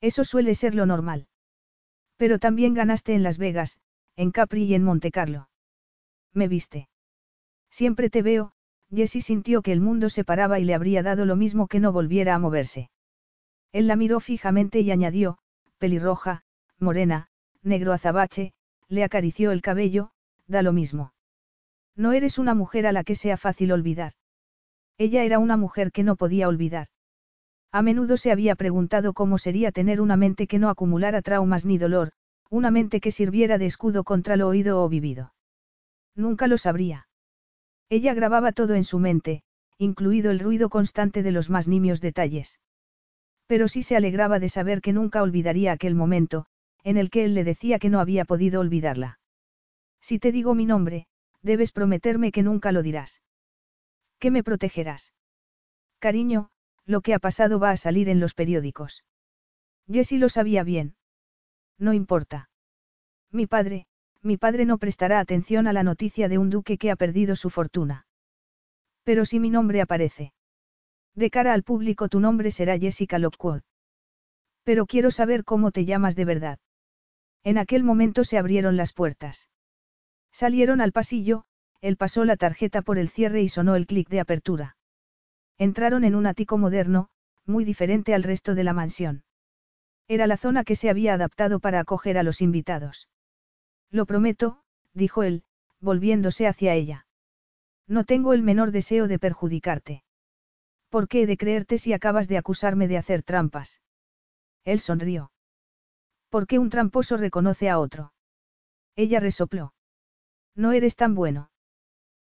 Eso 0.00 0.24
suele 0.24 0.54
ser 0.54 0.74
lo 0.74 0.86
normal. 0.86 1.28
Pero 2.16 2.38
también 2.38 2.72
ganaste 2.72 3.14
en 3.14 3.22
Las 3.22 3.36
Vegas, 3.36 3.80
en 4.16 4.30
Capri 4.30 4.64
y 4.64 4.74
en 4.74 4.82
Montecarlo. 4.82 5.50
Me 6.32 6.48
viste. 6.48 6.88
Siempre 7.70 8.08
te 8.08 8.22
veo, 8.22 8.52
Jessie 8.90 9.20
sintió 9.20 9.60
que 9.60 9.72
el 9.72 9.82
mundo 9.82 10.08
se 10.08 10.24
paraba 10.24 10.58
y 10.58 10.64
le 10.64 10.74
habría 10.74 11.02
dado 11.02 11.26
lo 11.26 11.36
mismo 11.36 11.66
que 11.66 11.80
no 11.80 11.92
volviera 11.92 12.34
a 12.34 12.38
moverse. 12.38 12.90
Él 13.72 13.88
la 13.88 13.96
miró 13.96 14.20
fijamente 14.20 14.80
y 14.80 14.90
añadió, 14.90 15.36
pelirroja, 15.76 16.44
morena, 16.78 17.28
negro 17.62 17.92
azabache, 17.92 18.54
le 18.88 19.04
acarició 19.04 19.52
el 19.52 19.60
cabello, 19.60 20.12
da 20.48 20.62
lo 20.62 20.72
mismo. 20.72 21.12
No 21.94 22.12
eres 22.12 22.38
una 22.38 22.54
mujer 22.54 22.86
a 22.86 22.92
la 22.92 23.04
que 23.04 23.14
sea 23.14 23.36
fácil 23.36 23.72
olvidar. 23.72 24.12
Ella 24.96 25.22
era 25.22 25.38
una 25.38 25.56
mujer 25.56 25.92
que 25.92 26.02
no 26.02 26.16
podía 26.16 26.48
olvidar. 26.48 26.88
A 27.70 27.82
menudo 27.82 28.16
se 28.16 28.32
había 28.32 28.56
preguntado 28.56 29.12
cómo 29.12 29.38
sería 29.38 29.72
tener 29.72 30.00
una 30.00 30.16
mente 30.16 30.46
que 30.46 30.58
no 30.58 30.70
acumulara 30.70 31.22
traumas 31.22 31.66
ni 31.66 31.76
dolor, 31.76 32.12
una 32.50 32.70
mente 32.70 33.00
que 33.00 33.10
sirviera 33.10 33.58
de 33.58 33.66
escudo 33.66 34.04
contra 34.04 34.36
lo 34.36 34.48
oído 34.48 34.82
o 34.82 34.88
vivido. 34.88 35.34
Nunca 36.14 36.46
lo 36.46 36.56
sabría. 36.56 37.08
Ella 37.90 38.14
grababa 38.14 38.52
todo 38.52 38.74
en 38.74 38.84
su 38.84 38.98
mente, 38.98 39.42
incluido 39.76 40.30
el 40.30 40.40
ruido 40.40 40.70
constante 40.70 41.22
de 41.22 41.30
los 41.30 41.50
más 41.50 41.68
nimios 41.68 42.00
detalles. 42.00 42.58
Pero 43.46 43.68
sí 43.68 43.82
se 43.82 43.96
alegraba 43.96 44.38
de 44.38 44.48
saber 44.48 44.80
que 44.80 44.92
nunca 44.92 45.22
olvidaría 45.22 45.72
aquel 45.72 45.94
momento, 45.94 46.46
en 46.82 46.96
el 46.96 47.10
que 47.10 47.24
él 47.24 47.34
le 47.34 47.44
decía 47.44 47.78
que 47.78 47.90
no 47.90 48.00
había 48.00 48.24
podido 48.24 48.60
olvidarla. 48.60 49.18
Si 50.00 50.18
te 50.18 50.32
digo 50.32 50.54
mi 50.54 50.66
nombre, 50.66 51.06
debes 51.42 51.72
prometerme 51.72 52.32
que 52.32 52.42
nunca 52.42 52.72
lo 52.72 52.82
dirás. 52.82 53.22
Que 54.18 54.30
me 54.30 54.42
protegerás. 54.42 55.12
Cariño, 55.98 56.50
lo 56.84 57.00
que 57.00 57.14
ha 57.14 57.18
pasado 57.18 57.58
va 57.58 57.70
a 57.70 57.76
salir 57.76 58.08
en 58.08 58.20
los 58.20 58.34
periódicos. 58.34 59.04
Jessie 59.90 60.18
lo 60.18 60.28
sabía 60.28 60.62
bien. 60.64 60.96
No 61.78 61.92
importa. 61.92 62.50
Mi 63.30 63.46
padre, 63.46 63.86
mi 64.22 64.36
padre 64.36 64.64
no 64.64 64.78
prestará 64.78 65.20
atención 65.20 65.66
a 65.66 65.72
la 65.72 65.82
noticia 65.82 66.28
de 66.28 66.38
un 66.38 66.50
duque 66.50 66.78
que 66.78 66.90
ha 66.90 66.96
perdido 66.96 67.36
su 67.36 67.50
fortuna. 67.50 68.06
Pero 69.04 69.24
si 69.24 69.40
mi 69.40 69.50
nombre 69.50 69.80
aparece. 69.80 70.32
De 71.14 71.30
cara 71.30 71.52
al 71.52 71.62
público 71.62 72.08
tu 72.08 72.20
nombre 72.20 72.50
será 72.50 72.78
Jessica 72.78 73.18
Lockwood. 73.18 73.62
Pero 74.64 74.86
quiero 74.86 75.10
saber 75.10 75.44
cómo 75.44 75.70
te 75.70 75.84
llamas 75.84 76.14
de 76.16 76.24
verdad. 76.24 76.58
En 77.42 77.58
aquel 77.58 77.84
momento 77.84 78.24
se 78.24 78.38
abrieron 78.38 78.76
las 78.76 78.92
puertas. 78.92 79.48
Salieron 80.32 80.80
al 80.80 80.92
pasillo, 80.92 81.44
él 81.80 81.96
pasó 81.96 82.24
la 82.24 82.36
tarjeta 82.36 82.82
por 82.82 82.98
el 82.98 83.08
cierre 83.08 83.42
y 83.42 83.48
sonó 83.48 83.76
el 83.76 83.86
clic 83.86 84.08
de 84.08 84.20
apertura. 84.20 84.76
Entraron 85.58 86.04
en 86.04 86.14
un 86.14 86.26
ático 86.26 86.58
moderno, 86.58 87.08
muy 87.46 87.64
diferente 87.64 88.14
al 88.14 88.22
resto 88.22 88.54
de 88.54 88.64
la 88.64 88.72
mansión. 88.72 89.24
Era 90.06 90.26
la 90.26 90.36
zona 90.36 90.64
que 90.64 90.76
se 90.76 90.90
había 90.90 91.14
adaptado 91.14 91.60
para 91.60 91.80
acoger 91.80 92.18
a 92.18 92.22
los 92.22 92.40
invitados. 92.40 93.08
Lo 93.90 94.06
prometo, 94.06 94.62
dijo 94.94 95.22
él, 95.22 95.44
volviéndose 95.80 96.46
hacia 96.46 96.74
ella. 96.74 97.06
No 97.86 98.04
tengo 98.04 98.32
el 98.32 98.42
menor 98.42 98.70
deseo 98.70 99.08
de 99.08 99.18
perjudicarte. 99.18 100.04
¿Por 100.88 101.08
qué 101.08 101.22
he 101.22 101.26
de 101.26 101.36
creerte 101.36 101.78
si 101.78 101.92
acabas 101.92 102.28
de 102.28 102.38
acusarme 102.38 102.88
de 102.88 102.98
hacer 102.98 103.22
trampas? 103.22 103.80
Él 104.64 104.80
sonrió. 104.80 105.32
¿Por 106.28 106.46
qué 106.46 106.58
un 106.58 106.70
tramposo 106.70 107.16
reconoce 107.16 107.70
a 107.70 107.78
otro? 107.78 108.12
Ella 108.96 109.20
resopló. 109.20 109.72
No 110.58 110.72
eres 110.72 110.96
tan 110.96 111.14
bueno. 111.14 111.50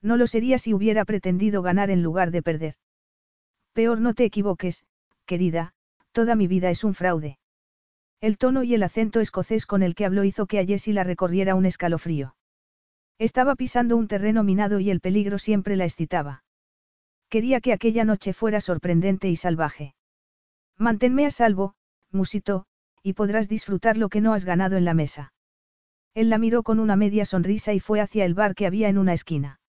No 0.01 0.17
lo 0.17 0.27
sería 0.27 0.57
si 0.57 0.73
hubiera 0.73 1.05
pretendido 1.05 1.61
ganar 1.61 1.89
en 1.89 2.03
lugar 2.03 2.29
de 2.31 2.43
perder. 2.43 2.75
Peor 3.71 4.01
no 4.01 4.13
te 4.13 4.25
equivoques, 4.25 4.85
querida, 5.25 5.73
toda 6.11 6.35
mi 6.35 6.45
vida 6.45 6.69
es 6.69 6.83
un 6.83 6.93
fraude. 6.93 7.39
El 8.19 8.37
tono 8.37 8.63
y 8.63 8.73
el 8.73 8.83
acento 8.83 9.21
escocés 9.21 9.65
con 9.65 9.81
el 9.81 9.95
que 9.95 10.05
habló 10.05 10.25
hizo 10.25 10.45
que 10.45 10.59
a 10.59 10.65
Jessie 10.65 10.93
la 10.93 11.05
recorriera 11.05 11.55
un 11.55 11.65
escalofrío. 11.65 12.35
Estaba 13.17 13.55
pisando 13.55 13.95
un 13.95 14.09
terreno 14.09 14.43
minado 14.43 14.81
y 14.81 14.89
el 14.89 14.99
peligro 14.99 15.39
siempre 15.39 15.77
la 15.77 15.85
excitaba. 15.85 16.43
Quería 17.29 17.61
que 17.61 17.71
aquella 17.71 18.03
noche 18.03 18.33
fuera 18.33 18.59
sorprendente 18.59 19.29
y 19.29 19.37
salvaje. 19.37 19.95
Manténme 20.77 21.25
a 21.25 21.31
salvo, 21.31 21.75
musitó, 22.11 22.65
y 23.03 23.13
podrás 23.13 23.47
disfrutar 23.47 23.95
lo 23.95 24.09
que 24.09 24.19
no 24.19 24.33
has 24.33 24.43
ganado 24.43 24.75
en 24.75 24.83
la 24.83 24.93
mesa. 24.93 25.31
Él 26.17 26.31
la 26.31 26.39
miró 26.39 26.63
con 26.63 26.79
una 26.79 26.95
media 26.95 27.25
sonrisa 27.25 27.73
y 27.73 27.79
fue 27.79 28.01
hacia 28.01 28.25
el 28.25 28.33
bar 28.33 28.55
que 28.55 28.65
había 28.65 28.89
en 28.89 28.97
una 28.97 29.13
esquina. 29.13 29.59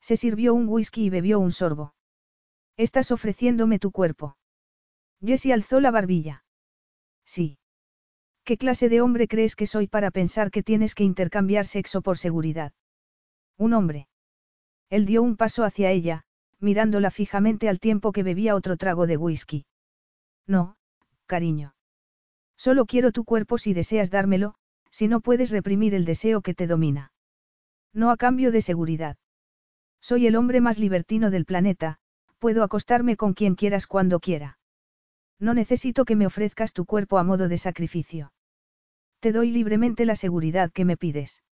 Se 0.00 0.16
sirvió 0.16 0.54
un 0.54 0.68
whisky 0.68 1.04
y 1.04 1.10
bebió 1.10 1.38
un 1.38 1.52
sorbo. 1.52 1.92
Estás 2.78 3.10
ofreciéndome 3.10 3.78
tu 3.78 3.90
cuerpo. 3.90 4.38
Jessie 5.22 5.52
alzó 5.52 5.80
la 5.80 5.90
barbilla. 5.90 6.46
Sí. 7.26 7.58
¿Qué 8.42 8.56
clase 8.56 8.88
de 8.88 9.02
hombre 9.02 9.28
crees 9.28 9.54
que 9.54 9.66
soy 9.66 9.86
para 9.86 10.10
pensar 10.10 10.50
que 10.50 10.62
tienes 10.62 10.94
que 10.94 11.04
intercambiar 11.04 11.66
sexo 11.66 12.00
por 12.00 12.16
seguridad? 12.16 12.72
Un 13.58 13.74
hombre. 13.74 14.08
Él 14.88 15.04
dio 15.04 15.22
un 15.22 15.36
paso 15.36 15.62
hacia 15.62 15.90
ella, 15.90 16.22
mirándola 16.58 17.10
fijamente 17.10 17.68
al 17.68 17.80
tiempo 17.80 18.12
que 18.12 18.22
bebía 18.22 18.54
otro 18.54 18.78
trago 18.78 19.06
de 19.06 19.18
whisky. 19.18 19.66
No, 20.46 20.78
cariño. 21.26 21.74
Solo 22.56 22.86
quiero 22.86 23.12
tu 23.12 23.24
cuerpo 23.24 23.58
si 23.58 23.74
deseas 23.74 24.10
dármelo, 24.10 24.56
si 24.96 25.08
no 25.08 25.20
puedes 25.20 25.50
reprimir 25.50 25.94
el 25.94 26.06
deseo 26.06 26.40
que 26.40 26.54
te 26.54 26.66
domina. 26.66 27.12
No 27.92 28.10
a 28.10 28.16
cambio 28.16 28.50
de 28.50 28.62
seguridad. 28.62 29.18
Soy 30.00 30.26
el 30.26 30.36
hombre 30.36 30.62
más 30.62 30.78
libertino 30.78 31.30
del 31.30 31.44
planeta, 31.44 31.98
puedo 32.38 32.62
acostarme 32.62 33.14
con 33.14 33.34
quien 33.34 33.56
quieras 33.56 33.86
cuando 33.86 34.20
quiera. 34.20 34.58
No 35.38 35.52
necesito 35.52 36.06
que 36.06 36.16
me 36.16 36.24
ofrezcas 36.24 36.72
tu 36.72 36.86
cuerpo 36.86 37.18
a 37.18 37.24
modo 37.24 37.46
de 37.48 37.58
sacrificio. 37.58 38.32
Te 39.20 39.32
doy 39.32 39.50
libremente 39.50 40.06
la 40.06 40.16
seguridad 40.16 40.72
que 40.72 40.86
me 40.86 40.96
pides. 40.96 41.42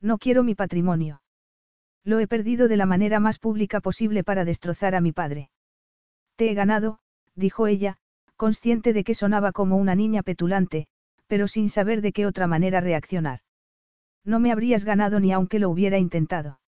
No 0.00 0.16
quiero 0.16 0.42
mi 0.42 0.54
patrimonio. 0.54 1.20
Lo 2.04 2.20
he 2.20 2.26
perdido 2.26 2.68
de 2.68 2.78
la 2.78 2.86
manera 2.86 3.20
más 3.20 3.38
pública 3.38 3.82
posible 3.82 4.24
para 4.24 4.46
destrozar 4.46 4.94
a 4.94 5.02
mi 5.02 5.12
padre. 5.12 5.50
Te 6.36 6.50
he 6.50 6.54
ganado, 6.54 7.00
dijo 7.34 7.66
ella, 7.66 7.98
consciente 8.36 8.94
de 8.94 9.04
que 9.04 9.14
sonaba 9.14 9.52
como 9.52 9.76
una 9.76 9.94
niña 9.94 10.22
petulante, 10.22 10.88
pero 11.32 11.48
sin 11.48 11.70
saber 11.70 12.02
de 12.02 12.12
qué 12.12 12.26
otra 12.26 12.46
manera 12.46 12.82
reaccionar. 12.82 13.38
No 14.22 14.38
me 14.38 14.52
habrías 14.52 14.84
ganado 14.84 15.18
ni 15.18 15.32
aunque 15.32 15.58
lo 15.58 15.70
hubiera 15.70 15.96
intentado. 15.96 16.60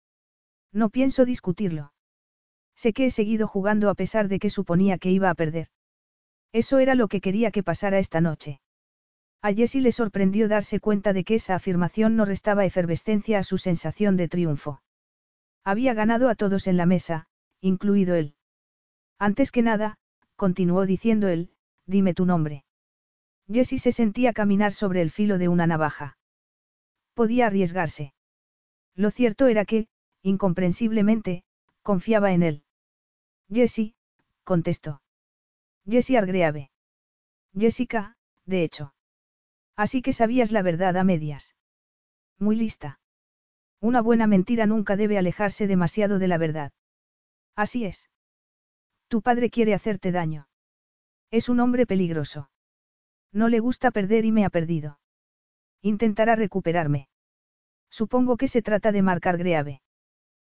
No 0.72 0.88
pienso 0.88 1.24
discutirlo. 1.24 1.92
Sé 2.76 2.92
que 2.92 3.06
he 3.06 3.10
seguido 3.10 3.48
jugando 3.48 3.90
a 3.90 3.96
pesar 3.96 4.28
de 4.28 4.38
que 4.38 4.50
suponía 4.50 4.98
que 4.98 5.10
iba 5.10 5.30
a 5.30 5.34
perder. 5.34 5.66
Eso 6.52 6.78
era 6.78 6.94
lo 6.94 7.08
que 7.08 7.20
quería 7.20 7.50
que 7.50 7.64
pasara 7.64 7.98
esta 7.98 8.20
noche. 8.20 8.60
A 9.42 9.52
Jessie 9.52 9.80
le 9.80 9.90
sorprendió 9.90 10.46
darse 10.46 10.78
cuenta 10.78 11.12
de 11.12 11.24
que 11.24 11.34
esa 11.34 11.56
afirmación 11.56 12.14
no 12.14 12.24
restaba 12.24 12.64
efervescencia 12.64 13.40
a 13.40 13.42
su 13.42 13.58
sensación 13.58 14.16
de 14.16 14.28
triunfo. 14.28 14.80
Había 15.64 15.92
ganado 15.92 16.28
a 16.28 16.36
todos 16.36 16.68
en 16.68 16.76
la 16.76 16.86
mesa, 16.86 17.26
incluido 17.60 18.14
él. 18.14 18.36
Antes 19.18 19.50
que 19.50 19.62
nada, 19.62 19.98
continuó 20.36 20.86
diciendo 20.86 21.26
él, 21.26 21.50
dime 21.84 22.14
tu 22.14 22.26
nombre. 22.26 22.64
Jessie 23.51 23.78
se 23.78 23.93
sentía 23.93 24.32
caminar 24.32 24.72
sobre 24.72 25.03
el 25.03 25.11
filo 25.11 25.38
de 25.38 25.49
una 25.49 25.66
navaja. 25.66 26.16
Podía 27.14 27.47
arriesgarse. 27.47 28.14
Lo 28.95 29.11
cierto 29.11 29.47
era 29.47 29.64
que, 29.64 29.88
incomprensiblemente, 30.22 31.45
confiaba 31.82 32.32
en 32.32 32.43
él. 32.43 32.64
Jessie, 33.51 33.95
contestó. 34.45 35.03
Jessie 35.86 36.16
Argreave. 36.16 36.70
Jessica, 37.55 38.16
de 38.47 38.62
hecho. 38.62 38.95
Así 39.76 40.01
que 40.03 40.12
sabías 40.12 40.53
la 40.53 40.62
verdad 40.62 40.97
a 40.97 41.05
medias. 41.05 41.55
Muy 42.38 42.57
lista. 42.57 43.01
Una 43.80 44.01
buena 44.01 44.26
mentira 44.26 44.66
nunca 44.66 44.97
debe 44.97 45.18
alejarse 45.18 45.66
demasiado 45.66 46.18
de 46.18 46.28
la 46.28 46.38
verdad. 46.38 46.72
Así 47.57 47.84
es. 47.84 48.09
Tu 49.09 49.22
padre 49.22 49.51
quiere 49.51 49.74
hacerte 49.74 50.12
daño. 50.12 50.49
Es 51.30 51.49
un 51.49 51.61
hombre 51.61 51.86
peligroso. 51.86 52.49
No 53.33 53.49
le 53.49 53.61
gusta 53.61 53.91
perder 53.91 54.24
y 54.24 54.33
me 54.33 54.45
ha 54.45 54.51
perdido. 54.51 54.99
Intentará 55.80 56.37
recuperarme. 56.37 57.09
Supongo 57.91 58.37
que 58.37 58.49
se 58.49 58.62
trata 58.62 58.93
de 58.93 59.03
marcar 59.03 59.39
Greave. 59.39 59.83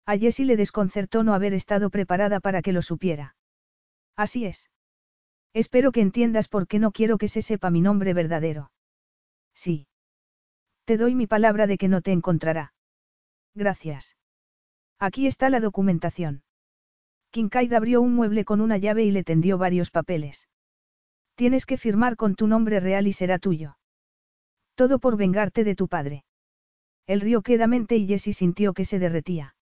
A 0.06 0.18
Jessie 0.18 0.46
le 0.46 0.58
desconcertó 0.58 1.24
no 1.24 1.34
haber 1.34 1.54
estado 1.54 1.90
preparada 1.90 2.40
para 2.40 2.62
que 2.62 2.74
lo 2.74 2.82
supiera. 2.82 3.36
Así 4.16 4.46
es. 4.46 4.70
Espero 5.54 5.92
que 5.92 6.02
entiendas 6.02 6.48
por 6.48 6.68
qué 6.68 6.80
no 6.80 6.92
quiero 6.92 7.18
que 7.18 7.28
se 7.28 7.42
sepa 7.42 7.70
mi 7.70 7.82
nombre 7.82 8.14
verdadero. 8.14 8.72
Sí. 9.54 9.88
Te 10.86 10.98
doy 10.98 11.16
mi 11.16 11.28
palabra 11.28 11.66
de 11.66 11.78
que 11.78 11.88
no 11.88 12.02
te 12.02 12.12
encontrará. 12.12 12.74
Gracias. 13.56 14.16
Aquí 15.00 15.28
está 15.28 15.50
la 15.50 15.60
documentación. 15.60 16.44
Kincaid 17.32 17.74
abrió 17.74 18.02
un 18.02 18.14
mueble 18.14 18.46
con 18.46 18.62
una 18.62 18.78
llave 18.78 19.04
y 19.04 19.12
le 19.12 19.24
tendió 19.24 19.58
varios 19.58 19.92
papeles. 19.92 20.48
Tienes 21.36 21.66
que 21.66 21.78
firmar 21.78 22.16
con 22.16 22.36
tu 22.36 22.48
nombre 22.48 22.80
real 22.80 23.08
y 23.08 23.14
será 23.14 23.40
tuyo. 23.40 23.78
Todo 24.76 25.00
por 25.00 25.18
vengarte 25.18 25.64
de 25.64 25.76
tu 25.76 25.88
padre. 25.88 26.24
El 27.08 27.22
río 27.22 27.42
quedamente 27.42 27.98
y 27.98 28.08
Jessie 28.08 28.34
sintió 28.34 28.74
que 28.74 28.86
se 28.86 29.00
derretía. 29.00 29.56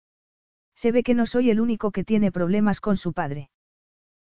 Se 0.76 0.91
ve 0.91 1.03
que 1.03 1.13
no 1.13 1.26
soy 1.26 1.49
el 1.49 1.59
único 1.59 1.91
que 1.91 2.03
tiene 2.03 2.32
problemas 2.32 2.80
con 2.80 2.95
su 2.97 3.13
padre. 3.13 3.49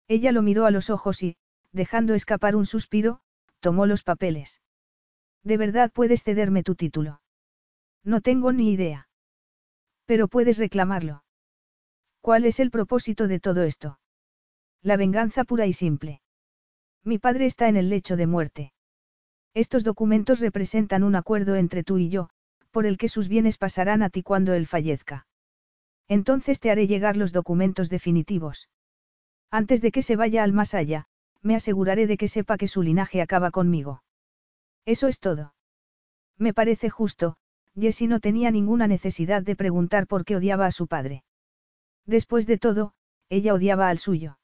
Ella 0.08 0.32
lo 0.32 0.42
miró 0.42 0.66
a 0.66 0.72
los 0.72 0.90
ojos 0.90 1.22
y, 1.22 1.38
dejando 1.72 2.14
escapar 2.14 2.56
un 2.56 2.66
suspiro, 2.66 3.20
tomó 3.60 3.86
los 3.86 4.04
papeles. 4.04 4.62
¿De 5.44 5.58
verdad 5.58 5.92
puedes 5.92 6.24
cederme 6.24 6.64
tu 6.64 6.76
título? 6.76 7.22
No 8.04 8.22
tengo 8.22 8.52
ni 8.52 8.72
idea. 8.72 9.10
Pero 10.06 10.28
puedes 10.28 10.58
reclamarlo. 10.58 11.24
¿Cuál 12.22 12.46
es 12.46 12.60
el 12.60 12.72
propósito 12.72 13.28
de 13.28 13.40
todo 13.40 13.64
esto? 13.64 14.00
La 14.82 14.98
venganza 14.98 15.44
pura 15.44 15.68
y 15.68 15.74
simple. 15.74 16.22
Mi 17.04 17.18
padre 17.18 17.46
está 17.46 17.70
en 17.70 17.78
el 17.78 17.90
lecho 17.90 18.18
de 18.18 18.28
muerte. 18.28 18.74
Estos 19.54 19.84
documentos 19.84 20.40
representan 20.40 21.04
un 21.04 21.16
acuerdo 21.16 21.56
entre 21.56 21.84
tú 21.84 21.98
y 21.98 22.10
yo, 22.10 22.30
por 22.72 22.86
el 22.86 22.98
que 22.98 23.10
sus 23.10 23.28
bienes 23.28 23.58
pasarán 23.58 24.04
a 24.04 24.10
ti 24.10 24.22
cuando 24.22 24.54
él 24.54 24.68
fallezca. 24.68 25.28
Entonces 26.08 26.60
te 26.60 26.72
haré 26.72 26.88
llegar 26.88 27.18
los 27.18 27.32
documentos 27.32 27.90
definitivos. 27.90 28.70
Antes 29.52 29.82
de 29.82 29.92
que 29.92 30.02
se 30.02 30.16
vaya 30.16 30.44
al 30.44 30.54
más 30.54 30.74
allá, 30.74 31.08
me 31.42 31.56
aseguraré 31.56 32.08
de 32.08 32.18
que 32.18 32.28
sepa 32.28 32.58
que 32.58 32.68
su 32.68 32.82
linaje 32.82 33.22
acaba 33.22 33.52
conmigo. 33.52 34.04
Eso 34.86 35.08
es 35.08 35.20
todo. 35.20 35.54
Me 36.38 36.54
parece 36.54 36.90
justo, 36.90 37.38
Jessie 37.76 38.08
no 38.08 38.20
tenía 38.20 38.52
ninguna 38.52 38.88
necesidad 38.88 39.44
de 39.44 39.56
preguntar 39.56 40.08
por 40.08 40.26
qué 40.26 40.36
odiaba 40.36 40.66
a 40.66 40.72
su 40.72 40.88
padre. 40.88 41.24
Después 42.06 42.46
de 42.48 42.58
todo, 42.58 42.94
ella 43.30 43.54
odiaba 43.54 43.90
al 43.90 44.00
suyo. 44.00 44.38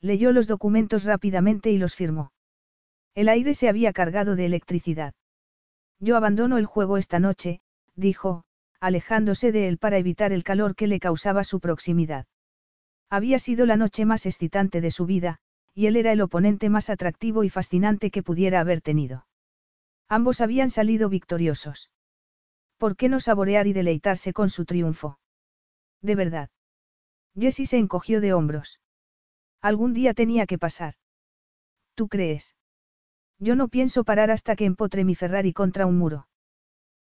Leyó 0.00 0.32
los 0.32 0.46
documentos 0.46 1.04
rápidamente 1.04 1.70
y 1.70 1.78
los 1.78 1.94
firmó. 1.94 2.32
El 3.14 3.28
aire 3.28 3.54
se 3.54 3.68
había 3.68 3.92
cargado 3.92 4.36
de 4.36 4.46
electricidad. 4.46 5.14
Yo 5.98 6.16
abandono 6.16 6.58
el 6.58 6.66
juego 6.66 6.98
esta 6.98 7.18
noche, 7.18 7.60
dijo, 7.96 8.44
alejándose 8.80 9.50
de 9.50 9.66
él 9.68 9.78
para 9.78 9.98
evitar 9.98 10.32
el 10.32 10.44
calor 10.44 10.76
que 10.76 10.86
le 10.86 11.00
causaba 11.00 11.42
su 11.42 11.58
proximidad. 11.58 12.26
Había 13.10 13.38
sido 13.38 13.66
la 13.66 13.76
noche 13.76 14.04
más 14.04 14.26
excitante 14.26 14.80
de 14.80 14.90
su 14.90 15.06
vida, 15.06 15.38
y 15.74 15.86
él 15.86 15.96
era 15.96 16.12
el 16.12 16.20
oponente 16.20 16.68
más 16.68 16.90
atractivo 16.90 17.42
y 17.42 17.48
fascinante 17.48 18.10
que 18.10 18.22
pudiera 18.22 18.60
haber 18.60 18.80
tenido. 18.80 19.26
Ambos 20.08 20.40
habían 20.40 20.70
salido 20.70 21.08
victoriosos. 21.08 21.90
¿Por 22.76 22.96
qué 22.96 23.08
no 23.08 23.18
saborear 23.18 23.66
y 23.66 23.72
deleitarse 23.72 24.32
con 24.32 24.50
su 24.50 24.64
triunfo? 24.64 25.18
De 26.02 26.14
verdad. 26.14 26.50
Jessie 27.34 27.66
se 27.66 27.78
encogió 27.78 28.20
de 28.20 28.32
hombros. 28.32 28.78
Algún 29.60 29.92
día 29.92 30.14
tenía 30.14 30.46
que 30.46 30.58
pasar. 30.58 30.94
¿Tú 31.94 32.08
crees? 32.08 32.56
Yo 33.38 33.56
no 33.56 33.68
pienso 33.68 34.04
parar 34.04 34.30
hasta 34.30 34.56
que 34.56 34.64
empotre 34.64 35.04
mi 35.04 35.14
Ferrari 35.14 35.52
contra 35.52 35.86
un 35.86 35.98
muro. 35.98 36.28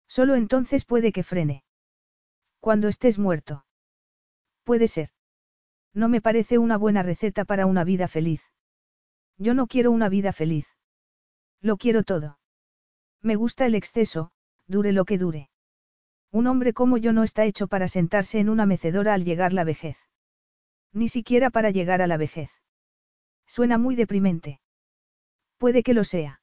Solo 0.07 0.35
entonces 0.35 0.85
puede 0.85 1.11
que 1.11 1.23
frene. 1.23 1.63
Cuando 2.59 2.87
estés 2.87 3.19
muerto. 3.19 3.65
Puede 4.63 4.87
ser. 4.87 5.09
No 5.93 6.09
me 6.09 6.21
parece 6.21 6.57
una 6.57 6.77
buena 6.77 7.03
receta 7.03 7.45
para 7.45 7.65
una 7.65 7.83
vida 7.83 8.07
feliz. 8.07 8.41
Yo 9.37 9.53
no 9.53 9.67
quiero 9.67 9.91
una 9.91 10.09
vida 10.09 10.33
feliz. 10.33 10.67
Lo 11.61 11.77
quiero 11.77 12.03
todo. 12.03 12.39
Me 13.21 13.35
gusta 13.35 13.65
el 13.65 13.75
exceso, 13.75 14.31
dure 14.67 14.91
lo 14.91 15.05
que 15.05 15.17
dure. 15.17 15.49
Un 16.31 16.47
hombre 16.47 16.73
como 16.73 16.97
yo 16.97 17.13
no 17.13 17.23
está 17.23 17.45
hecho 17.45 17.67
para 17.67 17.87
sentarse 17.87 18.39
en 18.39 18.49
una 18.49 18.65
mecedora 18.65 19.13
al 19.13 19.23
llegar 19.23 19.53
la 19.53 19.63
vejez. 19.63 19.97
Ni 20.95 21.09
siquiera 21.09 21.49
para 21.49 21.71
llegar 21.71 22.01
a 22.01 22.07
la 22.07 22.15
vejez. 22.15 22.49
Suena 23.45 23.77
muy 23.77 23.97
deprimente. 23.97 24.61
Puede 25.57 25.83
que 25.83 25.93
lo 25.93 26.05
sea. 26.05 26.39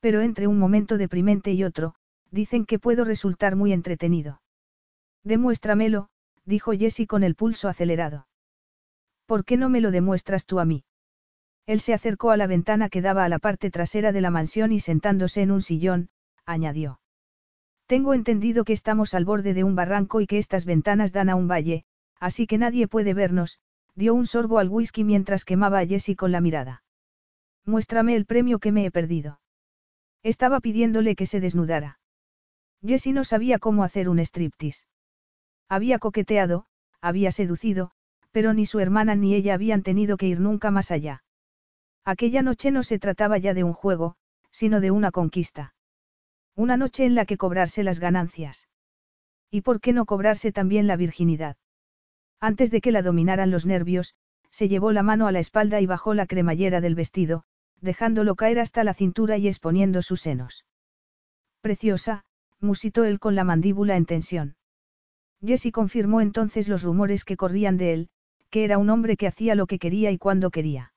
Pero 0.00 0.22
entre 0.22 0.46
un 0.46 0.58
momento 0.58 0.96
deprimente 0.96 1.52
y 1.52 1.64
otro, 1.64 1.94
dicen 2.30 2.64
que 2.64 2.78
puedo 2.78 3.04
resultar 3.04 3.56
muy 3.56 3.74
entretenido. 3.74 4.40
Demuéstramelo, 5.22 6.08
dijo 6.46 6.72
Jessie 6.72 7.06
con 7.06 7.22
el 7.22 7.34
pulso 7.34 7.68
acelerado. 7.68 8.26
¿Por 9.26 9.44
qué 9.44 9.58
no 9.58 9.68
me 9.68 9.82
lo 9.82 9.90
demuestras 9.90 10.46
tú 10.46 10.60
a 10.60 10.64
mí? 10.64 10.84
Él 11.66 11.80
se 11.80 11.92
acercó 11.92 12.30
a 12.30 12.38
la 12.38 12.46
ventana 12.46 12.88
que 12.88 13.02
daba 13.02 13.26
a 13.26 13.28
la 13.28 13.38
parte 13.38 13.70
trasera 13.70 14.12
de 14.12 14.22
la 14.22 14.30
mansión 14.30 14.72
y 14.72 14.80
sentándose 14.80 15.42
en 15.42 15.50
un 15.50 15.60
sillón, 15.60 16.08
añadió. 16.46 17.00
Tengo 17.84 18.14
entendido 18.14 18.64
que 18.64 18.72
estamos 18.72 19.12
al 19.12 19.26
borde 19.26 19.52
de 19.52 19.64
un 19.64 19.74
barranco 19.74 20.22
y 20.22 20.26
que 20.26 20.38
estas 20.38 20.64
ventanas 20.64 21.12
dan 21.12 21.28
a 21.28 21.34
un 21.34 21.48
valle, 21.48 21.84
así 22.20 22.46
que 22.46 22.58
nadie 22.58 22.88
puede 22.88 23.14
vernos, 23.14 23.58
dio 23.94 24.14
un 24.14 24.26
sorbo 24.26 24.58
al 24.58 24.68
whisky 24.68 25.04
mientras 25.04 25.44
quemaba 25.44 25.80
a 25.80 25.86
Jessie 25.86 26.16
con 26.16 26.32
la 26.32 26.40
mirada. 26.40 26.82
Muéstrame 27.64 28.16
el 28.16 28.24
premio 28.26 28.58
que 28.58 28.72
me 28.72 28.84
he 28.84 28.90
perdido. 28.90 29.40
Estaba 30.22 30.60
pidiéndole 30.60 31.16
que 31.16 31.26
se 31.26 31.40
desnudara. 31.40 32.00
Jessie 32.84 33.12
no 33.12 33.24
sabía 33.24 33.58
cómo 33.58 33.84
hacer 33.84 34.08
un 34.08 34.18
striptease. 34.18 34.86
Había 35.68 35.98
coqueteado, 35.98 36.66
había 37.00 37.30
seducido, 37.30 37.90
pero 38.30 38.54
ni 38.54 38.66
su 38.66 38.80
hermana 38.80 39.14
ni 39.14 39.34
ella 39.34 39.54
habían 39.54 39.82
tenido 39.82 40.16
que 40.16 40.28
ir 40.28 40.40
nunca 40.40 40.70
más 40.70 40.90
allá. 40.90 41.22
Aquella 42.04 42.42
noche 42.42 42.70
no 42.70 42.82
se 42.82 42.98
trataba 42.98 43.38
ya 43.38 43.52
de 43.52 43.64
un 43.64 43.72
juego, 43.72 44.16
sino 44.50 44.80
de 44.80 44.90
una 44.90 45.10
conquista. 45.10 45.74
Una 46.54 46.76
noche 46.76 47.04
en 47.04 47.14
la 47.14 47.26
que 47.26 47.36
cobrarse 47.36 47.82
las 47.82 48.00
ganancias. 48.00 48.68
¿Y 49.50 49.60
por 49.60 49.80
qué 49.80 49.92
no 49.92 50.06
cobrarse 50.06 50.52
también 50.52 50.86
la 50.86 50.96
virginidad? 50.96 51.56
Antes 52.40 52.70
de 52.70 52.80
que 52.80 52.92
la 52.92 53.02
dominaran 53.02 53.50
los 53.50 53.66
nervios, 53.66 54.14
se 54.50 54.68
llevó 54.68 54.92
la 54.92 55.02
mano 55.02 55.26
a 55.26 55.32
la 55.32 55.40
espalda 55.40 55.80
y 55.80 55.86
bajó 55.86 56.14
la 56.14 56.26
cremallera 56.26 56.80
del 56.80 56.94
vestido, 56.94 57.44
dejándolo 57.80 58.34
caer 58.34 58.58
hasta 58.58 58.84
la 58.84 58.94
cintura 58.94 59.36
y 59.36 59.48
exponiendo 59.48 60.02
sus 60.02 60.20
senos. 60.20 60.64
Preciosa, 61.60 62.24
musitó 62.60 63.04
él 63.04 63.18
con 63.18 63.34
la 63.34 63.44
mandíbula 63.44 63.96
en 63.96 64.06
tensión. 64.06 64.56
Jessie 65.44 65.72
confirmó 65.72 66.20
entonces 66.20 66.68
los 66.68 66.82
rumores 66.82 67.24
que 67.24 67.36
corrían 67.36 67.76
de 67.76 67.92
él, 67.92 68.08
que 68.50 68.64
era 68.64 68.78
un 68.78 68.90
hombre 68.90 69.16
que 69.16 69.26
hacía 69.26 69.54
lo 69.54 69.66
que 69.66 69.78
quería 69.78 70.10
y 70.10 70.18
cuando 70.18 70.50
quería. 70.50 70.92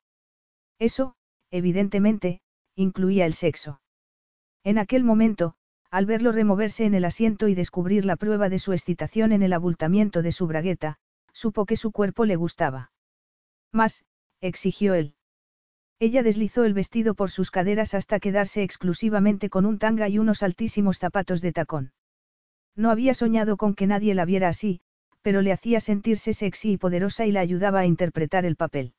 Eso, 0.78 1.14
evidentemente, 1.50 2.40
incluía 2.74 3.26
el 3.26 3.34
sexo. 3.34 3.80
En 4.64 4.78
aquel 4.78 5.04
momento, 5.04 5.54
al 5.90 6.06
verlo 6.06 6.32
removerse 6.32 6.84
en 6.84 6.94
el 6.94 7.04
asiento 7.04 7.48
y 7.48 7.54
descubrir 7.54 8.04
la 8.04 8.16
prueba 8.16 8.48
de 8.48 8.58
su 8.58 8.72
excitación 8.72 9.32
en 9.32 9.42
el 9.42 9.52
abultamiento 9.52 10.22
de 10.22 10.32
su 10.32 10.46
bragueta, 10.46 10.98
supo 11.32 11.66
que 11.66 11.76
su 11.76 11.92
cuerpo 11.92 12.24
le 12.24 12.36
gustaba. 12.36 12.92
Más, 13.72 14.04
exigió 14.40 14.94
él. 14.94 15.14
Ella 15.98 16.22
deslizó 16.22 16.64
el 16.64 16.74
vestido 16.74 17.14
por 17.14 17.30
sus 17.30 17.50
caderas 17.50 17.94
hasta 17.94 18.18
quedarse 18.18 18.62
exclusivamente 18.62 19.48
con 19.50 19.66
un 19.66 19.78
tanga 19.78 20.08
y 20.08 20.18
unos 20.18 20.42
altísimos 20.42 20.98
zapatos 20.98 21.40
de 21.40 21.52
tacón. 21.52 21.92
No 22.74 22.90
había 22.90 23.14
soñado 23.14 23.56
con 23.56 23.74
que 23.74 23.86
nadie 23.86 24.14
la 24.14 24.24
viera 24.24 24.48
así, 24.48 24.80
pero 25.22 25.42
le 25.42 25.52
hacía 25.52 25.78
sentirse 25.78 26.32
sexy 26.32 26.72
y 26.72 26.76
poderosa 26.76 27.26
y 27.26 27.32
la 27.32 27.40
ayudaba 27.40 27.80
a 27.80 27.86
interpretar 27.86 28.44
el 28.44 28.56
papel. 28.56 28.94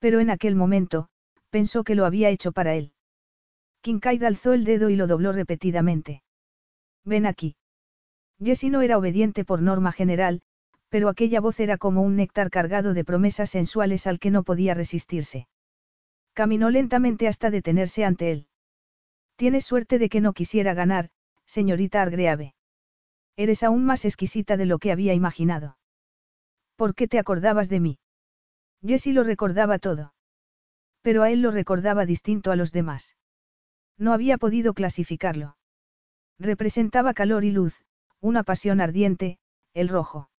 Pero 0.00 0.20
en 0.20 0.30
aquel 0.30 0.56
momento, 0.56 1.08
pensó 1.50 1.84
que 1.84 1.94
lo 1.94 2.04
había 2.04 2.30
hecho 2.30 2.52
para 2.52 2.74
él. 2.74 2.92
Kincaid 3.82 4.22
alzó 4.24 4.52
el 4.52 4.64
dedo 4.64 4.90
y 4.90 4.96
lo 4.96 5.06
dobló 5.06 5.32
repetidamente. 5.32 6.22
Ven 7.04 7.26
aquí. 7.26 7.56
Jessie 8.42 8.70
no 8.70 8.82
era 8.82 8.98
obediente 8.98 9.44
por 9.44 9.62
norma 9.62 9.92
general, 9.92 10.42
pero 10.88 11.08
aquella 11.08 11.40
voz 11.40 11.60
era 11.60 11.78
como 11.78 12.02
un 12.02 12.16
néctar 12.16 12.50
cargado 12.50 12.94
de 12.94 13.04
promesas 13.04 13.50
sensuales 13.50 14.06
al 14.06 14.18
que 14.18 14.30
no 14.30 14.42
podía 14.42 14.74
resistirse. 14.74 15.48
Caminó 16.32 16.70
lentamente 16.70 17.28
hasta 17.28 17.50
detenerse 17.50 18.04
ante 18.04 18.30
él. 18.30 18.46
Tienes 19.36 19.64
suerte 19.64 19.98
de 19.98 20.08
que 20.08 20.20
no 20.20 20.32
quisiera 20.32 20.74
ganar, 20.74 21.10
señorita 21.46 22.02
Argreave. 22.02 22.54
Eres 23.36 23.62
aún 23.62 23.84
más 23.84 24.04
exquisita 24.04 24.56
de 24.56 24.66
lo 24.66 24.78
que 24.78 24.92
había 24.92 25.14
imaginado. 25.14 25.78
¿Por 26.76 26.94
qué 26.94 27.08
te 27.08 27.18
acordabas 27.18 27.68
de 27.68 27.80
mí? 27.80 27.98
Jessie 28.84 29.12
lo 29.12 29.24
recordaba 29.24 29.78
todo. 29.78 30.14
Pero 31.02 31.22
a 31.22 31.30
él 31.30 31.42
lo 31.42 31.50
recordaba 31.50 32.06
distinto 32.06 32.50
a 32.50 32.56
los 32.56 32.72
demás. 32.72 33.16
No 33.96 34.12
había 34.12 34.38
podido 34.38 34.74
clasificarlo. 34.74 35.56
Representaba 36.38 37.14
calor 37.14 37.44
y 37.44 37.50
luz, 37.50 37.82
una 38.20 38.44
pasión 38.44 38.80
ardiente, 38.80 39.38
el 39.74 39.88
rojo. 39.88 40.30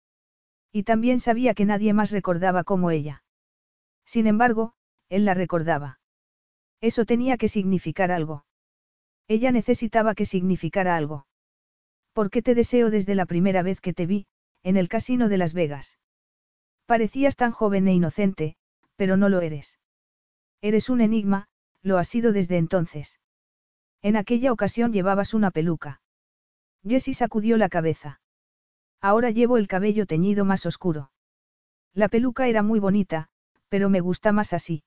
Y 0.72 0.82
también 0.82 1.20
sabía 1.20 1.54
que 1.54 1.64
nadie 1.64 1.92
más 1.92 2.10
recordaba 2.10 2.64
como 2.64 2.90
ella. 2.90 3.24
Sin 4.04 4.26
embargo, 4.26 4.74
él 5.08 5.24
la 5.24 5.34
recordaba. 5.34 6.00
Eso 6.80 7.04
tenía 7.04 7.36
que 7.36 7.48
significar 7.48 8.10
algo. 8.10 8.44
Ella 9.26 9.52
necesitaba 9.52 10.14
que 10.14 10.26
significara 10.26 10.96
algo. 10.96 11.26
Porque 12.12 12.42
te 12.42 12.54
deseo 12.54 12.90
desde 12.90 13.14
la 13.14 13.26
primera 13.26 13.62
vez 13.62 13.80
que 13.80 13.92
te 13.92 14.06
vi, 14.06 14.26
en 14.62 14.76
el 14.76 14.88
casino 14.88 15.28
de 15.28 15.38
Las 15.38 15.54
Vegas. 15.54 15.98
Parecías 16.86 17.36
tan 17.36 17.52
joven 17.52 17.86
e 17.88 17.94
inocente, 17.94 18.56
pero 18.96 19.16
no 19.16 19.28
lo 19.28 19.40
eres. 19.40 19.78
Eres 20.60 20.88
un 20.88 21.00
enigma, 21.00 21.48
lo 21.82 21.98
has 21.98 22.08
sido 22.08 22.32
desde 22.32 22.56
entonces. 22.56 23.20
En 24.02 24.16
aquella 24.16 24.52
ocasión 24.52 24.92
llevabas 24.92 25.34
una 25.34 25.50
peluca. 25.50 26.00
Jessie 26.82 27.14
sacudió 27.14 27.56
la 27.56 27.68
cabeza. 27.68 28.20
Ahora 29.00 29.30
llevo 29.30 29.56
el 29.56 29.68
cabello 29.68 30.06
teñido 30.06 30.44
más 30.44 30.66
oscuro. 30.66 31.10
La 31.94 32.08
peluca 32.08 32.48
era 32.48 32.62
muy 32.62 32.80
bonita, 32.80 33.28
pero 33.68 33.90
me 33.90 34.00
gusta 34.00 34.32
más 34.32 34.52
así. 34.52 34.82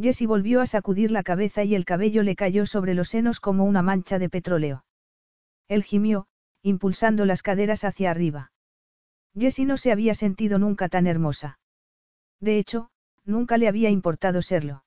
Jessie 0.00 0.26
volvió 0.26 0.60
a 0.60 0.66
sacudir 0.66 1.10
la 1.10 1.22
cabeza 1.22 1.64
y 1.64 1.74
el 1.74 1.84
cabello 1.84 2.22
le 2.22 2.36
cayó 2.36 2.66
sobre 2.66 2.94
los 2.94 3.08
senos 3.08 3.40
como 3.40 3.64
una 3.64 3.82
mancha 3.82 4.18
de 4.18 4.30
petróleo. 4.30 4.84
Él 5.66 5.82
gimió, 5.82 6.26
impulsando 6.62 7.24
las 7.24 7.42
caderas 7.42 7.84
hacia 7.84 8.10
arriba. 8.10 8.52
Jessie 9.36 9.66
no 9.66 9.76
se 9.76 9.92
había 9.92 10.14
sentido 10.14 10.58
nunca 10.58 10.88
tan 10.88 11.06
hermosa. 11.06 11.58
De 12.40 12.58
hecho, 12.58 12.90
nunca 13.24 13.58
le 13.58 13.68
había 13.68 13.90
importado 13.90 14.40
serlo. 14.40 14.84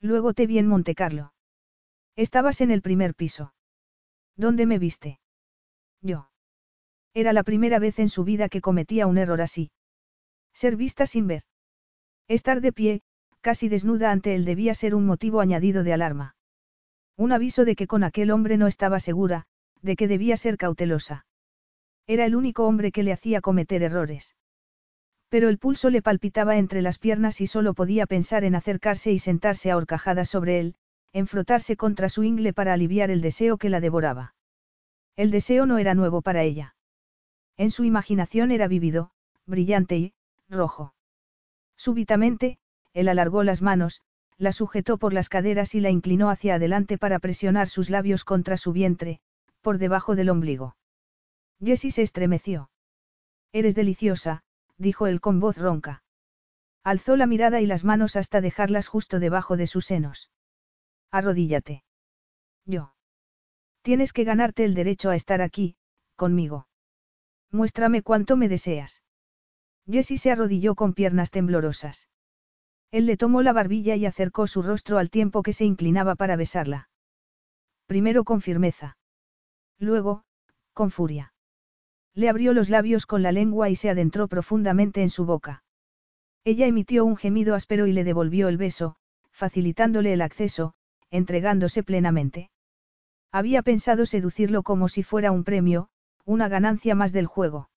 Luego 0.00 0.32
te 0.32 0.46
vi 0.46 0.58
en 0.58 0.66
Montecarlo. 0.66 1.32
Estabas 2.16 2.60
en 2.60 2.70
el 2.70 2.82
primer 2.82 3.14
piso. 3.14 3.54
¿Dónde 4.36 4.66
me 4.66 4.78
viste? 4.78 5.20
Yo. 6.00 6.31
Era 7.14 7.32
la 7.32 7.42
primera 7.42 7.78
vez 7.78 7.98
en 7.98 8.08
su 8.08 8.24
vida 8.24 8.48
que 8.48 8.60
cometía 8.60 9.06
un 9.06 9.18
error 9.18 9.40
así. 9.40 9.70
Ser 10.54 10.76
vista 10.76 11.06
sin 11.06 11.26
ver. 11.26 11.42
Estar 12.28 12.60
de 12.60 12.72
pie, 12.72 13.02
casi 13.40 13.68
desnuda 13.68 14.10
ante 14.10 14.34
él 14.34 14.44
debía 14.44 14.74
ser 14.74 14.94
un 14.94 15.04
motivo 15.04 15.40
añadido 15.40 15.82
de 15.82 15.92
alarma. 15.92 16.36
Un 17.16 17.32
aviso 17.32 17.64
de 17.64 17.76
que 17.76 17.86
con 17.86 18.04
aquel 18.04 18.30
hombre 18.30 18.56
no 18.56 18.66
estaba 18.66 19.00
segura, 19.00 19.44
de 19.82 19.96
que 19.96 20.08
debía 20.08 20.36
ser 20.36 20.56
cautelosa. 20.56 21.26
Era 22.06 22.24
el 22.24 22.34
único 22.34 22.66
hombre 22.66 22.92
que 22.92 23.02
le 23.02 23.12
hacía 23.12 23.40
cometer 23.40 23.82
errores. 23.82 24.34
Pero 25.28 25.48
el 25.48 25.58
pulso 25.58 25.90
le 25.90 26.02
palpitaba 26.02 26.56
entre 26.56 26.82
las 26.82 26.98
piernas 26.98 27.40
y 27.40 27.46
solo 27.46 27.74
podía 27.74 28.06
pensar 28.06 28.44
en 28.44 28.54
acercarse 28.54 29.12
y 29.12 29.18
sentarse 29.18 29.70
a 29.70 29.76
horcajadas 29.76 30.28
sobre 30.28 30.60
él, 30.60 30.74
en 31.12 31.26
frotarse 31.26 31.76
contra 31.76 32.08
su 32.08 32.22
ingle 32.22 32.52
para 32.52 32.72
aliviar 32.72 33.10
el 33.10 33.20
deseo 33.20 33.58
que 33.58 33.70
la 33.70 33.80
devoraba. 33.80 34.34
El 35.16 35.30
deseo 35.30 35.66
no 35.66 35.78
era 35.78 35.94
nuevo 35.94 36.22
para 36.22 36.42
ella. 36.42 36.74
En 37.56 37.70
su 37.70 37.84
imaginación 37.84 38.50
era 38.50 38.68
vívido, 38.68 39.10
brillante 39.46 39.96
y, 39.96 40.14
rojo. 40.48 40.94
Súbitamente, 41.76 42.58
él 42.92 43.08
alargó 43.08 43.42
las 43.42 43.62
manos, 43.62 44.02
la 44.38 44.52
sujetó 44.52 44.98
por 44.98 45.12
las 45.12 45.28
caderas 45.28 45.74
y 45.74 45.80
la 45.80 45.90
inclinó 45.90 46.30
hacia 46.30 46.54
adelante 46.54 46.98
para 46.98 47.18
presionar 47.18 47.68
sus 47.68 47.90
labios 47.90 48.24
contra 48.24 48.56
su 48.56 48.72
vientre, 48.72 49.20
por 49.60 49.78
debajo 49.78 50.16
del 50.16 50.30
ombligo. 50.30 50.76
Jessie 51.60 51.90
se 51.90 52.02
estremeció. 52.02 52.70
Eres 53.52 53.74
deliciosa, 53.74 54.42
dijo 54.78 55.06
él 55.06 55.20
con 55.20 55.38
voz 55.38 55.58
ronca. 55.58 56.02
Alzó 56.82 57.16
la 57.16 57.26
mirada 57.26 57.60
y 57.60 57.66
las 57.66 57.84
manos 57.84 58.16
hasta 58.16 58.40
dejarlas 58.40 58.88
justo 58.88 59.20
debajo 59.20 59.56
de 59.56 59.68
sus 59.68 59.86
senos. 59.86 60.30
Arrodíllate. 61.12 61.84
Yo. 62.64 62.94
Tienes 63.82 64.12
que 64.12 64.24
ganarte 64.24 64.64
el 64.64 64.74
derecho 64.74 65.10
a 65.10 65.16
estar 65.16 65.42
aquí, 65.42 65.76
conmigo. 66.16 66.66
Muéstrame 67.52 68.02
cuánto 68.02 68.36
me 68.36 68.48
deseas. 68.48 69.02
Jessie 69.86 70.16
se 70.16 70.30
arrodilló 70.32 70.74
con 70.74 70.94
piernas 70.94 71.30
temblorosas. 71.30 72.08
Él 72.90 73.06
le 73.06 73.16
tomó 73.16 73.42
la 73.42 73.52
barbilla 73.52 73.94
y 73.94 74.06
acercó 74.06 74.46
su 74.46 74.62
rostro 74.62 74.98
al 74.98 75.10
tiempo 75.10 75.42
que 75.42 75.52
se 75.52 75.64
inclinaba 75.64 76.14
para 76.14 76.36
besarla. 76.36 76.88
Primero 77.86 78.24
con 78.24 78.40
firmeza. 78.40 78.96
Luego, 79.78 80.24
con 80.72 80.90
furia. 80.90 81.34
Le 82.14 82.28
abrió 82.28 82.52
los 82.52 82.70
labios 82.70 83.06
con 83.06 83.22
la 83.22 83.32
lengua 83.32 83.68
y 83.70 83.76
se 83.76 83.90
adentró 83.90 84.28
profundamente 84.28 85.02
en 85.02 85.10
su 85.10 85.24
boca. 85.24 85.62
Ella 86.44 86.66
emitió 86.66 87.04
un 87.04 87.16
gemido 87.16 87.54
áspero 87.54 87.86
y 87.86 87.92
le 87.92 88.04
devolvió 88.04 88.48
el 88.48 88.56
beso, 88.56 88.96
facilitándole 89.30 90.12
el 90.12 90.22
acceso, 90.22 90.74
entregándose 91.10 91.82
plenamente. 91.82 92.50
Había 93.30 93.62
pensado 93.62 94.06
seducirlo 94.06 94.62
como 94.62 94.88
si 94.88 95.02
fuera 95.02 95.32
un 95.32 95.44
premio, 95.44 95.88
una 96.24 96.48
ganancia 96.48 96.94
más 96.94 97.12
del 97.12 97.26
juego. 97.26 97.70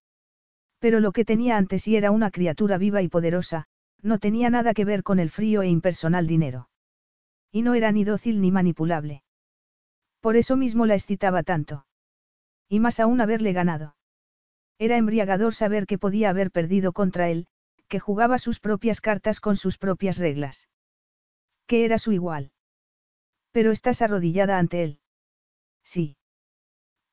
Pero 0.80 1.00
lo 1.00 1.12
que 1.12 1.26
tenía 1.26 1.58
ante 1.58 1.80
sí 1.80 1.96
era 1.96 2.12
una 2.12 2.32
criatura 2.32 2.78
viva 2.78 3.02
y 3.02 3.08
poderosa, 3.08 3.66
no 4.02 4.20
tenía 4.20 4.50
nada 4.50 4.74
que 4.74 4.86
ver 4.86 5.04
con 5.04 5.20
el 5.20 5.30
frío 5.30 5.62
e 5.62 5.68
impersonal 5.68 6.28
dinero. 6.28 6.70
Y 7.52 7.62
no 7.62 7.74
era 7.74 7.92
ni 7.92 8.04
dócil 8.04 8.42
ni 8.42 8.52
manipulable. 8.52 9.24
Por 10.20 10.36
eso 10.36 10.58
mismo 10.58 10.86
la 10.86 10.96
excitaba 10.96 11.44
tanto. 11.44 11.86
Y 12.70 12.80
más 12.80 13.00
aún 13.00 13.22
haberle 13.22 13.54
ganado. 13.54 13.96
Era 14.78 14.98
embriagador 14.98 15.54
saber 15.54 15.86
que 15.86 15.98
podía 15.98 16.30
haber 16.30 16.52
perdido 16.52 16.94
contra 16.94 17.30
él, 17.30 17.48
que 17.88 18.00
jugaba 18.00 18.38
sus 18.40 18.60
propias 18.60 19.02
cartas 19.02 19.40
con 19.40 19.56
sus 19.56 19.78
propias 19.78 20.18
reglas. 20.18 20.68
Que 21.68 21.86
era 21.86 21.98
su 21.98 22.12
igual. 22.12 22.52
Pero 23.52 23.72
estás 23.72 24.02
arrodillada 24.02 24.60
ante 24.60 24.84
él. 24.84 25.00
Sí. 25.84 26.18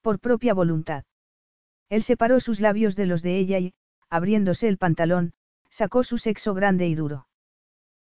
Por 0.01 0.19
propia 0.19 0.55
voluntad. 0.55 1.05
Él 1.93 2.03
separó 2.03 2.41
sus 2.41 2.59
labios 2.59 2.97
de 2.97 3.05
los 3.05 3.21
de 3.21 3.37
ella 3.37 3.59
y, 3.59 3.75
abriéndose 4.09 4.67
el 4.67 4.79
pantalón, 4.79 5.35
sacó 5.69 6.05
su 6.05 6.17
sexo 6.17 6.55
grande 6.55 6.89
y 6.89 6.95
duro. 6.95 7.27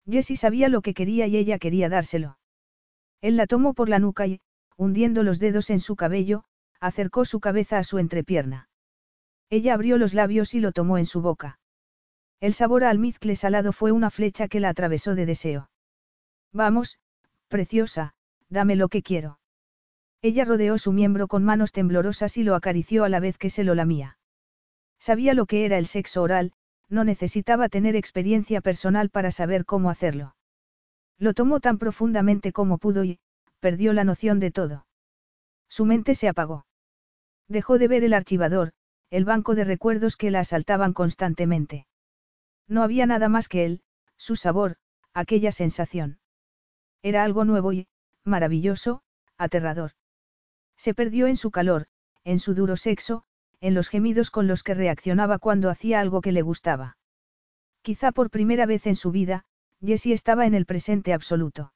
Jessie 0.06 0.36
sabía 0.36 0.68
lo 0.68 0.82
que 0.82 0.94
quería 0.94 1.26
y 1.28 1.38
ella 1.38 1.58
quería 1.58 1.88
dárselo. 1.88 2.38
Él 3.22 3.38
la 3.38 3.48
tomó 3.48 3.74
por 3.74 3.88
la 3.88 4.00
nuca 4.00 4.28
y, 4.28 4.42
hundiendo 4.76 5.24
los 5.24 5.40
dedos 5.40 5.70
en 5.70 5.80
su 5.80 5.96
cabello, 5.96 6.44
acercó 6.82 7.24
su 7.24 7.40
cabeza 7.40 7.78
a 7.78 7.86
su 7.86 7.98
entrepierna. 7.98 8.68
Ella 9.50 9.74
abrió 9.74 9.98
los 9.98 10.14
labios 10.14 10.54
y 10.54 10.60
lo 10.60 10.74
tomó 10.74 10.98
en 10.98 11.06
su 11.06 11.22
boca. 11.22 11.58
El 12.42 12.54
sabor 12.54 12.84
a 12.84 12.90
almizcle 12.90 13.38
salado 13.38 13.72
fue 13.72 13.94
una 13.94 14.10
flecha 14.10 14.50
que 14.50 14.60
la 14.60 14.68
atravesó 14.68 15.16
de 15.16 15.26
deseo. 15.26 15.70
Vamos, 16.52 17.00
preciosa, 17.48 18.16
dame 18.50 18.76
lo 18.76 18.90
que 18.90 19.02
quiero. 19.02 19.40
Ella 20.22 20.45
rodeó 20.45 20.78
su 20.78 20.91
miembro 20.91 21.28
con 21.28 21.43
manos 21.43 21.72
temblorosas 21.72 22.38
y 22.38 22.43
lo 22.43 22.55
acarició 22.55 23.03
a 23.03 23.09
la 23.09 23.20
vez 23.20 23.38
que 23.38 23.49
se 23.49 23.63
lo 23.63 23.76
lamía. 23.76 24.18
Sabía 24.99 25.34
lo 25.34 25.45
que 25.45 25.65
era 25.65 25.78
el 25.78 25.86
sexo 25.86 26.24
oral, 26.24 26.53
no 26.89 27.03
necesitaba 27.03 27.70
tener 27.70 27.95
experiencia 27.95 28.61
personal 28.61 29.09
para 29.09 29.32
saber 29.32 29.65
cómo 29.65 29.89
hacerlo. 29.89 30.36
Lo 31.20 31.34
tomó 31.34 31.59
tan 31.59 31.78
profundamente 31.78 32.51
como 32.51 32.78
pudo 32.78 33.03
y, 33.03 33.20
perdió 33.59 33.93
la 33.93 34.03
noción 34.03 34.39
de 34.39 34.51
todo. 34.51 34.88
Su 35.70 35.86
mente 35.86 36.15
se 36.15 36.28
apagó. 36.28 36.65
Dejó 37.47 37.78
de 37.78 37.88
ver 37.88 38.03
el 38.03 38.13
archivador, 38.13 38.74
el 39.09 39.26
banco 39.26 39.55
de 39.55 39.63
recuerdos 39.63 40.15
que 40.15 40.32
la 40.32 40.39
asaltaban 40.39 40.93
constantemente. 40.93 41.88
No 42.68 42.84
había 42.84 43.05
nada 43.05 43.30
más 43.30 43.47
que 43.47 43.65
él, 43.65 43.82
su 44.18 44.36
sabor, 44.36 44.78
aquella 45.13 45.51
sensación. 45.51 46.20
Era 47.01 47.24
algo 47.24 47.45
nuevo 47.45 47.72
y, 47.72 47.88
maravilloso, 48.24 49.01
aterrador. 49.38 49.91
Se 50.78 50.93
perdió 50.93 51.28
en 51.28 51.36
su 51.36 51.51
calor, 51.51 51.88
en 52.23 52.39
su 52.39 52.53
duro 52.53 52.78
sexo, 52.78 53.23
en 53.59 53.73
los 53.73 53.89
gemidos 53.89 54.30
con 54.30 54.47
los 54.47 54.63
que 54.63 54.73
reaccionaba 54.73 55.39
cuando 55.39 55.69
hacía 55.69 55.99
algo 55.99 56.21
que 56.21 56.32
le 56.32 56.41
gustaba. 56.41 56.97
Quizá 57.82 58.11
por 58.11 58.30
primera 58.30 58.65
vez 58.65 58.86
en 58.86 58.95
su 58.95 59.11
vida, 59.11 59.45
Jessie 59.82 60.13
estaba 60.13 60.45
en 60.45 60.53
el 60.53 60.65
presente 60.65 61.13
absoluto. 61.13 61.73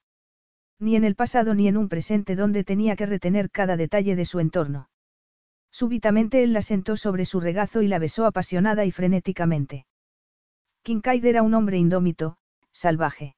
Ni 0.79 0.95
en 0.95 1.03
el 1.03 1.15
pasado 1.15 1.53
ni 1.53 1.67
en 1.67 1.77
un 1.77 1.89
presente 1.89 2.35
donde 2.35 2.63
tenía 2.63 2.95
que 2.95 3.05
retener 3.05 3.49
cada 3.51 3.77
detalle 3.77 4.15
de 4.15 4.25
su 4.25 4.39
entorno. 4.39 4.89
Súbitamente 5.71 6.43
él 6.43 6.53
la 6.53 6.61
sentó 6.61 6.97
sobre 6.97 7.25
su 7.25 7.39
regazo 7.39 7.81
y 7.81 7.87
la 7.87 7.99
besó 7.99 8.25
apasionada 8.25 8.85
y 8.85 8.91
frenéticamente. 8.91 9.85
Kincaid 10.83 11.23
era 11.25 11.43
un 11.43 11.53
hombre 11.53 11.77
indómito, 11.77 12.37
salvaje. 12.71 13.35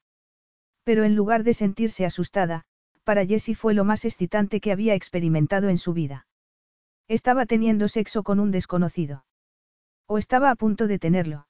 Pero 0.84 1.04
en 1.04 1.16
lugar 1.16 1.44
de 1.44 1.54
sentirse 1.54 2.06
asustada, 2.06 2.66
para 3.04 3.26
Jessie 3.26 3.56
fue 3.56 3.74
lo 3.74 3.84
más 3.84 4.06
excitante 4.06 4.60
que 4.60 4.72
había 4.72 4.96
experimentado 4.96 5.70
en 5.70 5.78
su 5.78 5.94
vida. 5.94 6.28
Estaba 7.08 7.46
teniendo 7.46 7.88
sexo 7.88 8.24
con 8.24 8.40
un 8.40 8.52
desconocido. 8.52 9.26
O 10.08 10.18
estaba 10.18 10.52
a 10.52 10.56
punto 10.56 10.88
de 10.88 11.00
tenerlo. 11.00 11.48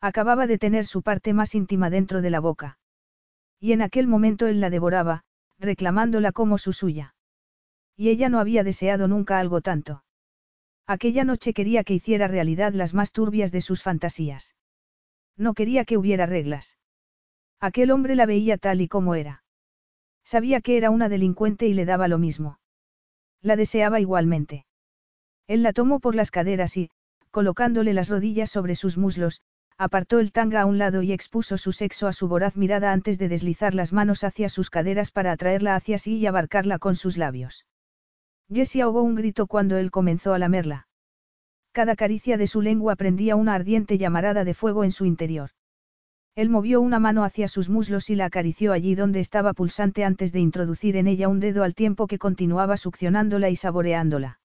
Acababa 0.00 0.46
de 0.46 0.58
tener 0.58 0.86
su 0.86 1.02
parte 1.02 1.32
más 1.32 1.54
íntima 1.54 1.90
dentro 1.90 2.22
de 2.22 2.30
la 2.30 2.40
boca. 2.40 2.78
Y 3.60 3.72
en 3.72 3.82
aquel 3.82 4.06
momento 4.06 4.46
él 4.46 4.60
la 4.60 4.70
devoraba, 4.70 5.22
reclamándola 5.58 6.32
como 6.32 6.58
su 6.58 6.72
suya. 6.72 7.14
Y 7.96 8.08
ella 8.08 8.28
no 8.28 8.40
había 8.40 8.64
deseado 8.64 9.06
nunca 9.08 9.38
algo 9.38 9.60
tanto. 9.60 10.04
Aquella 10.86 11.24
noche 11.24 11.54
quería 11.54 11.84
que 11.84 11.94
hiciera 11.94 12.28
realidad 12.28 12.74
las 12.74 12.92
más 12.92 13.12
turbias 13.12 13.52
de 13.52 13.60
sus 13.60 13.82
fantasías. 13.82 14.54
No 15.36 15.54
quería 15.54 15.84
que 15.84 15.96
hubiera 15.96 16.26
reglas. 16.26 16.76
Aquel 17.60 17.90
hombre 17.90 18.16
la 18.16 18.26
veía 18.26 18.58
tal 18.58 18.80
y 18.80 18.88
como 18.88 19.14
era. 19.14 19.43
Sabía 20.24 20.60
que 20.60 20.76
era 20.76 20.90
una 20.90 21.08
delincuente 21.08 21.66
y 21.66 21.74
le 21.74 21.84
daba 21.84 22.08
lo 22.08 22.18
mismo. 22.18 22.58
La 23.42 23.56
deseaba 23.56 24.00
igualmente. 24.00 24.64
Él 25.46 25.62
la 25.62 25.72
tomó 25.72 26.00
por 26.00 26.14
las 26.14 26.30
caderas 26.30 26.76
y, 26.76 26.90
colocándole 27.30 27.92
las 27.92 28.08
rodillas 28.08 28.50
sobre 28.50 28.74
sus 28.74 28.96
muslos, 28.96 29.42
apartó 29.76 30.20
el 30.20 30.32
tanga 30.32 30.62
a 30.62 30.66
un 30.66 30.78
lado 30.78 31.02
y 31.02 31.12
expuso 31.12 31.58
su 31.58 31.72
sexo 31.72 32.06
a 32.06 32.12
su 32.12 32.28
voraz 32.28 32.56
mirada 32.56 32.92
antes 32.92 33.18
de 33.18 33.28
deslizar 33.28 33.74
las 33.74 33.92
manos 33.92 34.24
hacia 34.24 34.48
sus 34.48 34.70
caderas 34.70 35.10
para 35.10 35.32
atraerla 35.32 35.74
hacia 35.74 35.98
sí 35.98 36.16
y 36.16 36.26
abarcarla 36.26 36.78
con 36.78 36.96
sus 36.96 37.16
labios. 37.16 37.66
Jessie 38.48 38.82
ahogó 38.82 39.02
un 39.02 39.16
grito 39.16 39.46
cuando 39.46 39.76
él 39.76 39.90
comenzó 39.90 40.32
a 40.32 40.38
lamerla. 40.38 40.86
Cada 41.72 41.96
caricia 41.96 42.38
de 42.38 42.46
su 42.46 42.62
lengua 42.62 42.94
prendía 42.94 43.36
una 43.36 43.54
ardiente 43.54 43.98
llamarada 43.98 44.44
de 44.44 44.54
fuego 44.54 44.84
en 44.84 44.92
su 44.92 45.06
interior. 45.06 45.50
Él 46.36 46.50
movió 46.50 46.80
una 46.80 46.98
mano 46.98 47.22
hacia 47.22 47.46
sus 47.46 47.68
muslos 47.68 48.10
y 48.10 48.16
la 48.16 48.24
acarició 48.24 48.72
allí 48.72 48.96
donde 48.96 49.20
estaba 49.20 49.52
pulsante 49.52 50.04
antes 50.04 50.32
de 50.32 50.40
introducir 50.40 50.96
en 50.96 51.06
ella 51.06 51.28
un 51.28 51.38
dedo 51.38 51.62
al 51.62 51.74
tiempo 51.74 52.08
que 52.08 52.18
continuaba 52.18 52.76
succionándola 52.76 53.50
y 53.50 53.56
saboreándola. 53.56 54.40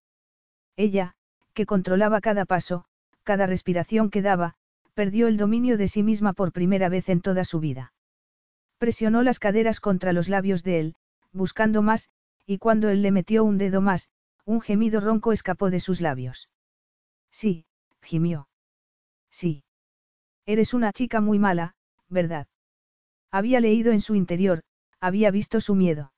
Ella, 0.76 1.16
que 1.54 1.66
controlaba 1.66 2.22
cada 2.22 2.46
paso, 2.46 2.86
cada 3.24 3.48
respiración 3.48 4.12
que 4.12 4.22
daba, 4.22 4.54
perdió 4.94 5.28
el 5.28 5.38
dominio 5.38 5.78
de 5.78 5.88
sí 5.88 6.04
misma 6.04 6.34
por 6.34 6.52
primera 6.52 6.90
vez 6.90 7.10
en 7.10 7.22
toda 7.22 7.44
su 7.44 7.60
vida. 7.60 7.92
Presionó 8.78 9.24
las 9.24 9.40
caderas 9.40 9.80
contra 9.80 10.14
los 10.14 10.30
labios 10.30 10.64
de 10.64 10.80
él, 10.80 10.96
buscando 11.32 11.82
más, 11.82 12.10
y 12.46 12.60
cuando 12.60 12.90
él 12.90 13.02
le 13.02 13.12
metió 13.12 13.44
un 13.44 13.58
dedo 13.58 13.82
más, 13.82 14.10
un 14.46 14.62
gemido 14.62 15.00
ronco 15.02 15.32
escapó 15.32 15.70
de 15.70 15.80
sus 15.80 16.02
labios. 16.02 16.50
Sí, 17.32 17.66
gimió. 18.02 18.48
Sí. 19.32 19.64
Eres 20.46 20.74
una 20.74 20.92
chica 20.94 21.22
muy 21.22 21.40
mala, 21.40 21.76
¿verdad? 22.10 22.48
Había 23.32 23.60
leído 23.60 23.92
en 23.92 24.02
su 24.02 24.16
interior, 24.16 24.62
había 25.00 25.32
visto 25.32 25.62
su 25.62 25.76
miedo. 25.76 26.14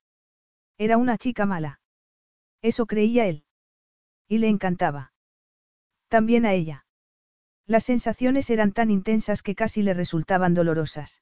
Era 0.77 0.97
una 0.97 1.17
chica 1.17 1.45
mala. 1.45 1.79
Eso 2.61 2.85
creía 2.85 3.27
él. 3.27 3.43
Y 4.27 4.37
le 4.37 4.47
encantaba. 4.47 5.13
También 6.07 6.45
a 6.45 6.53
ella. 6.53 6.85
Las 7.67 7.83
sensaciones 7.83 8.49
eran 8.49 8.71
tan 8.71 8.91
intensas 8.91 9.43
que 9.43 9.55
casi 9.55 9.83
le 9.83 9.93
resultaban 9.93 10.53
dolorosas. 10.53 11.21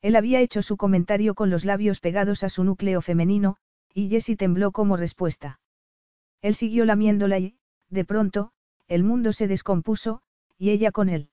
Él 0.00 0.16
había 0.16 0.40
hecho 0.40 0.62
su 0.62 0.76
comentario 0.76 1.34
con 1.34 1.50
los 1.50 1.64
labios 1.64 2.00
pegados 2.00 2.44
a 2.44 2.48
su 2.48 2.64
núcleo 2.64 3.00
femenino, 3.00 3.56
y 3.92 4.08
Jessie 4.08 4.36
tembló 4.36 4.70
como 4.70 4.96
respuesta. 4.96 5.60
Él 6.40 6.54
siguió 6.54 6.84
lamiéndola 6.84 7.38
y, 7.38 7.58
de 7.88 8.04
pronto, 8.04 8.52
el 8.86 9.02
mundo 9.02 9.32
se 9.32 9.48
descompuso, 9.48 10.22
y 10.56 10.70
ella 10.70 10.92
con 10.92 11.08
él. 11.08 11.30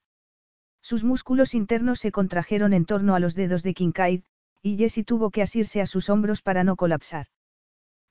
Sus 0.88 1.02
músculos 1.02 1.54
internos 1.54 1.98
se 1.98 2.12
contrajeron 2.12 2.72
en 2.72 2.84
torno 2.84 3.16
a 3.16 3.18
los 3.18 3.34
dedos 3.34 3.64
de 3.64 3.74
Kincaid, 3.74 4.22
y 4.62 4.76
Jessie 4.76 5.02
tuvo 5.02 5.32
que 5.32 5.42
asirse 5.42 5.80
a 5.80 5.86
sus 5.86 6.08
hombros 6.08 6.42
para 6.42 6.62
no 6.62 6.76
colapsar. 6.76 7.26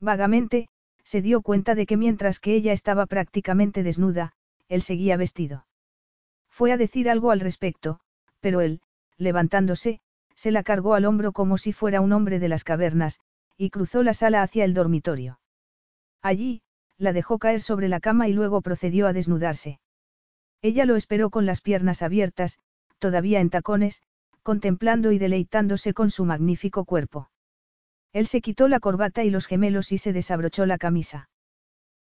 Vagamente, 0.02 0.68
se 1.02 1.22
dio 1.22 1.42
cuenta 1.42 1.74
de 1.74 1.86
que 1.86 1.96
mientras 1.96 2.42
que 2.42 2.54
ella 2.54 2.74
estaba 2.74 3.06
prácticamente 3.06 3.82
desnuda, 3.82 4.34
él 4.68 4.82
seguía 4.82 5.16
vestido. 5.16 5.66
Fue 6.50 6.74
a 6.74 6.78
decir 6.78 7.10
algo 7.10 7.32
al 7.32 7.40
respecto, 7.40 8.02
pero 8.42 8.60
él, 8.60 8.82
levantándose, 9.18 10.02
se 10.36 10.52
la 10.52 10.62
cargó 10.62 10.96
al 10.96 11.06
hombro 11.06 11.32
como 11.32 11.58
si 11.58 11.72
fuera 11.72 12.02
un 12.02 12.12
hombre 12.12 12.40
de 12.40 12.50
las 12.50 12.66
cavernas, 12.66 13.22
y 13.56 13.70
cruzó 13.70 14.04
la 14.04 14.14
sala 14.14 14.44
hacia 14.44 14.66
el 14.66 14.74
dormitorio. 14.74 15.40
Allí, 16.22 16.62
la 16.98 17.14
dejó 17.14 17.40
caer 17.40 17.62
sobre 17.62 17.88
la 17.88 18.02
cama 18.02 18.28
y 18.28 18.34
luego 18.34 18.60
procedió 18.62 19.08
a 19.08 19.14
desnudarse. 19.14 19.80
Ella 20.62 20.86
lo 20.86 20.96
esperó 20.96 21.30
con 21.30 21.46
las 21.46 21.62
piernas 21.62 22.02
abiertas, 22.02 22.60
todavía 23.00 23.40
en 23.40 23.50
tacones, 23.50 24.02
contemplando 24.44 25.12
y 25.12 25.18
deleitándose 25.18 25.94
con 25.94 26.10
su 26.10 26.26
magnífico 26.26 26.86
cuerpo. 26.86 27.30
Él 28.14 28.28
se 28.28 28.42
quitó 28.42 28.68
la 28.68 28.80
corbata 28.80 29.24
y 29.24 29.30
los 29.30 29.48
gemelos 29.48 29.92
y 29.92 29.98
se 29.98 30.14
desabrochó 30.14 30.66
la 30.66 30.78
camisa. 30.78 31.30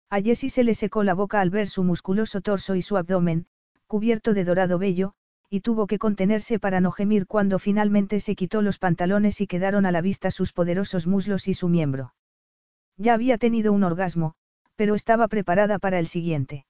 A 0.09 0.21
Jessie 0.21 0.49
se 0.49 0.63
le 0.63 0.75
secó 0.75 1.03
la 1.03 1.13
boca 1.13 1.41
al 1.41 1.49
ver 1.49 1.67
su 1.67 1.83
musculoso 1.83 2.41
torso 2.41 2.75
y 2.75 2.81
su 2.81 2.97
abdomen, 2.97 3.47
cubierto 3.87 4.33
de 4.33 4.45
dorado 4.45 4.77
vello, 4.77 5.13
y 5.49 5.61
tuvo 5.61 5.87
que 5.87 5.99
contenerse 5.99 6.59
para 6.59 6.81
no 6.81 6.91
gemir 6.91 7.27
cuando 7.27 7.59
finalmente 7.59 8.19
se 8.19 8.35
quitó 8.35 8.61
los 8.61 8.77
pantalones 8.77 9.41
y 9.41 9.47
quedaron 9.47 9.85
a 9.85 9.91
la 9.91 10.01
vista 10.01 10.31
sus 10.31 10.53
poderosos 10.53 11.07
muslos 11.07 11.47
y 11.47 11.53
su 11.53 11.67
miembro. 11.67 12.13
Ya 12.97 13.13
había 13.13 13.37
tenido 13.37 13.73
un 13.73 13.83
orgasmo, 13.83 14.35
pero 14.75 14.95
estaba 14.95 15.27
preparada 15.27 15.79
para 15.79 15.99
el 15.99 16.07
siguiente. 16.07 16.65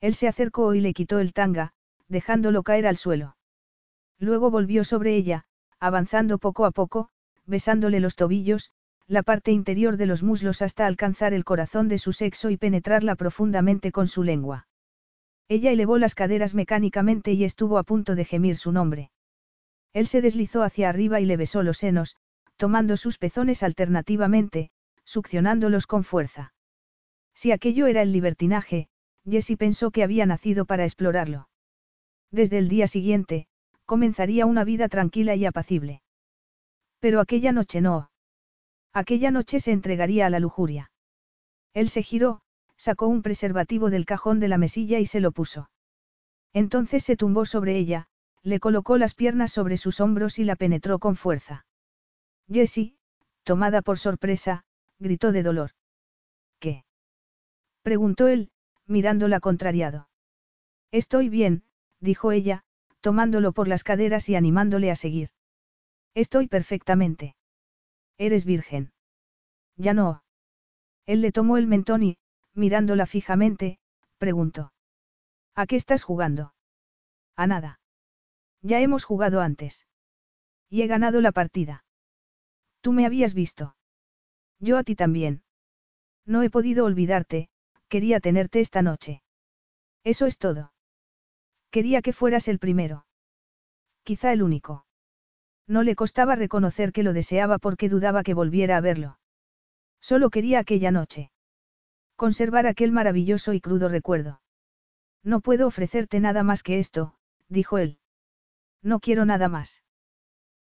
Él 0.00 0.14
se 0.14 0.28
acercó 0.28 0.74
y 0.74 0.80
le 0.80 0.94
quitó 0.94 1.18
el 1.18 1.32
tanga, 1.32 1.72
dejándolo 2.08 2.62
caer 2.62 2.86
al 2.86 2.96
suelo. 2.96 3.36
Luego 4.18 4.50
volvió 4.50 4.84
sobre 4.84 5.14
ella, 5.16 5.44
avanzando 5.80 6.38
poco 6.38 6.64
a 6.64 6.70
poco, 6.70 7.10
besándole 7.46 8.00
los 8.00 8.16
tobillos, 8.16 8.70
la 9.06 9.22
parte 9.22 9.52
interior 9.52 9.96
de 9.96 10.06
los 10.06 10.22
muslos 10.22 10.60
hasta 10.60 10.86
alcanzar 10.86 11.32
el 11.32 11.44
corazón 11.44 11.88
de 11.88 11.98
su 11.98 12.12
sexo 12.12 12.50
y 12.50 12.56
penetrarla 12.56 13.16
profundamente 13.16 13.90
con 13.90 14.06
su 14.06 14.22
lengua. 14.22 14.68
Ella 15.48 15.70
elevó 15.70 15.96
las 15.96 16.14
caderas 16.14 16.54
mecánicamente 16.54 17.32
y 17.32 17.44
estuvo 17.44 17.78
a 17.78 17.84
punto 17.84 18.14
de 18.14 18.26
gemir 18.26 18.56
su 18.56 18.70
nombre. 18.70 19.10
Él 19.94 20.06
se 20.06 20.20
deslizó 20.20 20.62
hacia 20.62 20.90
arriba 20.90 21.20
y 21.20 21.24
le 21.24 21.38
besó 21.38 21.62
los 21.62 21.78
senos, 21.78 22.16
tomando 22.56 22.98
sus 22.98 23.16
pezones 23.16 23.62
alternativamente, 23.62 24.70
succionándolos 25.04 25.86
con 25.86 26.04
fuerza. 26.04 26.52
Si 27.32 27.50
aquello 27.50 27.86
era 27.86 28.02
el 28.02 28.12
libertinaje, 28.12 28.88
Jessie 29.28 29.56
pensó 29.56 29.90
que 29.90 30.02
había 30.02 30.26
nacido 30.26 30.64
para 30.64 30.84
explorarlo. 30.84 31.48
Desde 32.30 32.58
el 32.58 32.68
día 32.68 32.86
siguiente, 32.86 33.46
comenzaría 33.84 34.46
una 34.46 34.64
vida 34.64 34.88
tranquila 34.88 35.34
y 35.34 35.46
apacible. 35.46 36.02
Pero 37.00 37.20
aquella 37.20 37.52
noche 37.52 37.80
no. 37.80 38.10
Aquella 38.92 39.30
noche 39.30 39.60
se 39.60 39.72
entregaría 39.72 40.26
a 40.26 40.30
la 40.30 40.40
lujuria. 40.40 40.90
Él 41.74 41.88
se 41.88 42.02
giró, 42.02 42.40
sacó 42.76 43.06
un 43.06 43.22
preservativo 43.22 43.90
del 43.90 44.04
cajón 44.04 44.40
de 44.40 44.48
la 44.48 44.58
mesilla 44.58 44.98
y 44.98 45.06
se 45.06 45.20
lo 45.20 45.32
puso. 45.32 45.70
Entonces 46.52 47.04
se 47.04 47.16
tumbó 47.16 47.46
sobre 47.46 47.76
ella, 47.76 48.08
le 48.42 48.60
colocó 48.60 48.98
las 48.98 49.14
piernas 49.14 49.52
sobre 49.52 49.76
sus 49.76 50.00
hombros 50.00 50.38
y 50.38 50.44
la 50.44 50.56
penetró 50.56 50.98
con 50.98 51.16
fuerza. 51.16 51.66
Jessie, 52.50 52.96
tomada 53.42 53.82
por 53.82 53.98
sorpresa, 53.98 54.64
gritó 54.98 55.32
de 55.32 55.42
dolor. 55.42 55.70
¿Qué? 56.58 56.84
preguntó 57.82 58.28
él, 58.28 58.50
mirándola 58.88 59.40
contrariado. 59.40 60.08
Estoy 60.90 61.28
bien, 61.28 61.62
dijo 62.00 62.32
ella, 62.32 62.64
tomándolo 63.00 63.52
por 63.52 63.68
las 63.68 63.84
caderas 63.84 64.28
y 64.28 64.34
animándole 64.34 64.90
a 64.90 64.96
seguir. 64.96 65.30
Estoy 66.14 66.48
perfectamente. 66.48 67.36
Eres 68.16 68.44
virgen. 68.44 68.92
Ya 69.76 69.94
no. 69.94 70.24
Él 71.06 71.20
le 71.20 71.30
tomó 71.30 71.56
el 71.56 71.66
mentón 71.66 72.02
y, 72.02 72.18
mirándola 72.54 73.06
fijamente, 73.06 73.78
preguntó. 74.18 74.72
¿A 75.54 75.66
qué 75.66 75.76
estás 75.76 76.02
jugando? 76.02 76.54
A 77.36 77.46
nada. 77.46 77.80
Ya 78.62 78.80
hemos 78.80 79.04
jugado 79.04 79.40
antes. 79.40 79.86
Y 80.68 80.82
he 80.82 80.86
ganado 80.86 81.20
la 81.20 81.32
partida. 81.32 81.84
Tú 82.80 82.92
me 82.92 83.06
habías 83.06 83.34
visto. 83.34 83.76
Yo 84.58 84.76
a 84.76 84.84
ti 84.84 84.96
también. 84.96 85.42
No 86.26 86.42
he 86.42 86.50
podido 86.50 86.84
olvidarte, 86.84 87.48
quería 87.88 88.20
tenerte 88.20 88.60
esta 88.60 88.82
noche. 88.82 89.22
Eso 90.04 90.26
es 90.26 90.38
todo. 90.38 90.72
Quería 91.70 92.02
que 92.02 92.12
fueras 92.12 92.48
el 92.48 92.58
primero. 92.58 93.06
Quizá 94.04 94.32
el 94.32 94.42
único. 94.42 94.86
No 95.66 95.82
le 95.82 95.96
costaba 95.96 96.34
reconocer 96.34 96.92
que 96.92 97.02
lo 97.02 97.12
deseaba 97.12 97.58
porque 97.58 97.88
dudaba 97.88 98.22
que 98.22 98.34
volviera 98.34 98.76
a 98.76 98.80
verlo. 98.80 99.18
Solo 100.00 100.30
quería 100.30 100.60
aquella 100.60 100.90
noche. 100.90 101.30
Conservar 102.16 102.66
aquel 102.66 102.90
maravilloso 102.90 103.52
y 103.52 103.60
crudo 103.60 103.88
recuerdo. 103.88 104.40
No 105.22 105.40
puedo 105.40 105.66
ofrecerte 105.66 106.20
nada 106.20 106.42
más 106.42 106.62
que 106.62 106.78
esto, 106.78 107.14
dijo 107.48 107.78
él. 107.78 107.98
No 108.82 109.00
quiero 109.00 109.24
nada 109.24 109.48
más. 109.48 109.82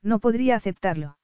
No 0.02 0.20
podría 0.20 0.56
aceptarlo. 0.56 1.18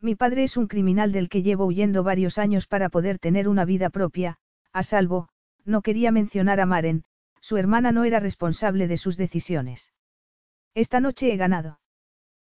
Mi 0.00 0.14
padre 0.14 0.44
es 0.44 0.56
un 0.56 0.66
criminal 0.66 1.12
del 1.12 1.28
que 1.28 1.42
llevo 1.42 1.66
huyendo 1.66 2.02
varios 2.02 2.38
años 2.38 2.66
para 2.66 2.88
poder 2.88 3.18
tener 3.18 3.48
una 3.48 3.64
vida 3.64 3.90
propia, 3.90 4.38
a 4.74 4.82
salvo, 4.82 5.28
no 5.64 5.80
quería 5.80 6.10
mencionar 6.10 6.60
a 6.60 6.66
Maren, 6.66 7.04
su 7.40 7.56
hermana 7.56 7.92
no 7.92 8.04
era 8.04 8.20
responsable 8.20 8.88
de 8.88 8.96
sus 8.98 9.16
decisiones. 9.16 9.92
Esta 10.74 11.00
noche 11.00 11.32
he 11.32 11.36
ganado. 11.36 11.80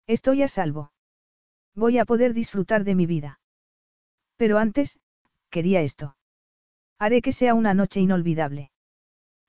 Estoy 0.06 0.42
a 0.42 0.48
salvo. 0.48 0.92
Voy 1.74 1.98
a 1.98 2.04
poder 2.04 2.34
disfrutar 2.34 2.82
de 2.82 2.96
mi 2.96 3.06
vida. 3.06 3.40
Pero 4.36 4.58
antes, 4.58 4.98
quería 5.48 5.80
esto. 5.82 6.16
Haré 6.98 7.22
que 7.22 7.32
sea 7.32 7.54
una 7.54 7.72
noche 7.72 8.00
inolvidable. 8.00 8.72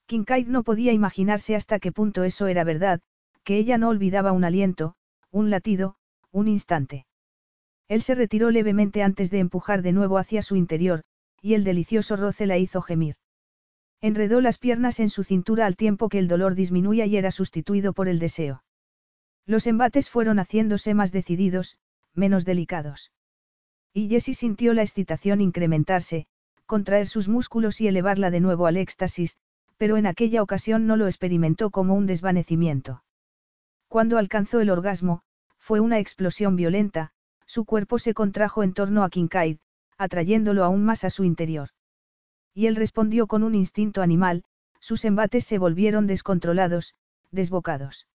Kincaid 0.06 0.48
no 0.48 0.64
podía 0.64 0.94
imaginarse 0.94 1.56
hasta 1.56 1.80
qué 1.80 1.92
punto 1.92 2.24
eso 2.24 2.48
era 2.48 2.64
verdad, 2.64 3.02
que 3.44 3.58
ella 3.58 3.80
no 3.80 3.90
olvidaba 3.90 4.32
un 4.32 4.44
aliento, 4.44 4.96
un 5.32 5.50
latido, 5.50 5.96
un 6.32 6.48
instante. 6.48 7.08
Él 7.88 8.04
se 8.04 8.14
retiró 8.14 8.52
levemente 8.52 9.02
antes 9.02 9.32
de 9.32 9.40
empujar 9.40 9.82
de 9.82 9.94
nuevo 9.94 10.20
hacia 10.20 10.44
su 10.44 10.56
interior, 10.56 11.02
y 11.42 11.54
el 11.54 11.64
delicioso 11.64 12.16
roce 12.16 12.46
la 12.46 12.58
hizo 12.58 12.82
gemir. 12.82 13.16
Enredó 14.02 14.42
las 14.42 14.58
piernas 14.58 15.00
en 15.00 15.10
su 15.10 15.24
cintura 15.24 15.66
al 15.66 15.76
tiempo 15.76 16.10
que 16.10 16.20
el 16.20 16.28
dolor 16.28 16.56
disminuía 16.56 17.06
y 17.06 17.18
era 17.18 17.32
sustituido 17.32 17.94
por 17.94 18.08
el 18.08 18.20
deseo. 18.20 18.64
Los 19.46 19.68
embates 19.68 20.10
fueron 20.10 20.40
haciéndose 20.40 20.94
más 20.94 21.12
decididos, 21.12 21.78
menos 22.14 22.46
delicados. 22.46 23.12
Y 23.94 24.08
Jessie 24.08 24.36
sintió 24.36 24.74
la 24.74 24.84
excitación 24.84 25.42
incrementarse, 25.42 26.28
contraer 26.66 27.08
sus 27.08 27.28
músculos 27.28 27.82
y 27.82 27.88
elevarla 27.88 28.30
de 28.30 28.40
nuevo 28.40 28.68
al 28.68 28.78
éxtasis, 28.78 29.38
pero 29.78 29.98
en 29.98 30.06
aquella 30.06 30.44
ocasión 30.44 30.86
no 30.86 30.98
lo 30.98 31.08
experimentó 31.08 31.72
como 31.72 31.96
un 31.96 32.06
desvanecimiento. 32.06 33.04
Cuando 33.88 34.18
alcanzó 34.18 34.62
el 34.62 34.70
orgasmo, 34.70 35.24
fue 35.58 35.80
una 35.80 36.00
explosión 36.00 36.56
violenta, 36.56 37.12
su 37.46 37.66
cuerpo 37.66 37.98
se 37.98 38.14
contrajo 38.14 38.62
en 38.62 38.74
torno 38.74 39.04
a 39.04 39.10
Kincaid, 39.10 39.58
atrayéndolo 40.00 40.64
aún 40.64 40.84
más 40.84 41.04
a 41.04 41.12
su 41.12 41.24
interior. 41.26 41.70
Y 42.56 42.66
él 42.66 42.76
respondió 42.76 43.28
con 43.28 43.44
un 43.44 43.54
instinto 43.54 44.02
animal, 44.02 44.44
sus 44.80 45.06
embates 45.06 45.46
se 45.46 45.60
volvieron 45.60 46.08
descontrolados, 46.08 46.96
desbocados. 47.32 48.08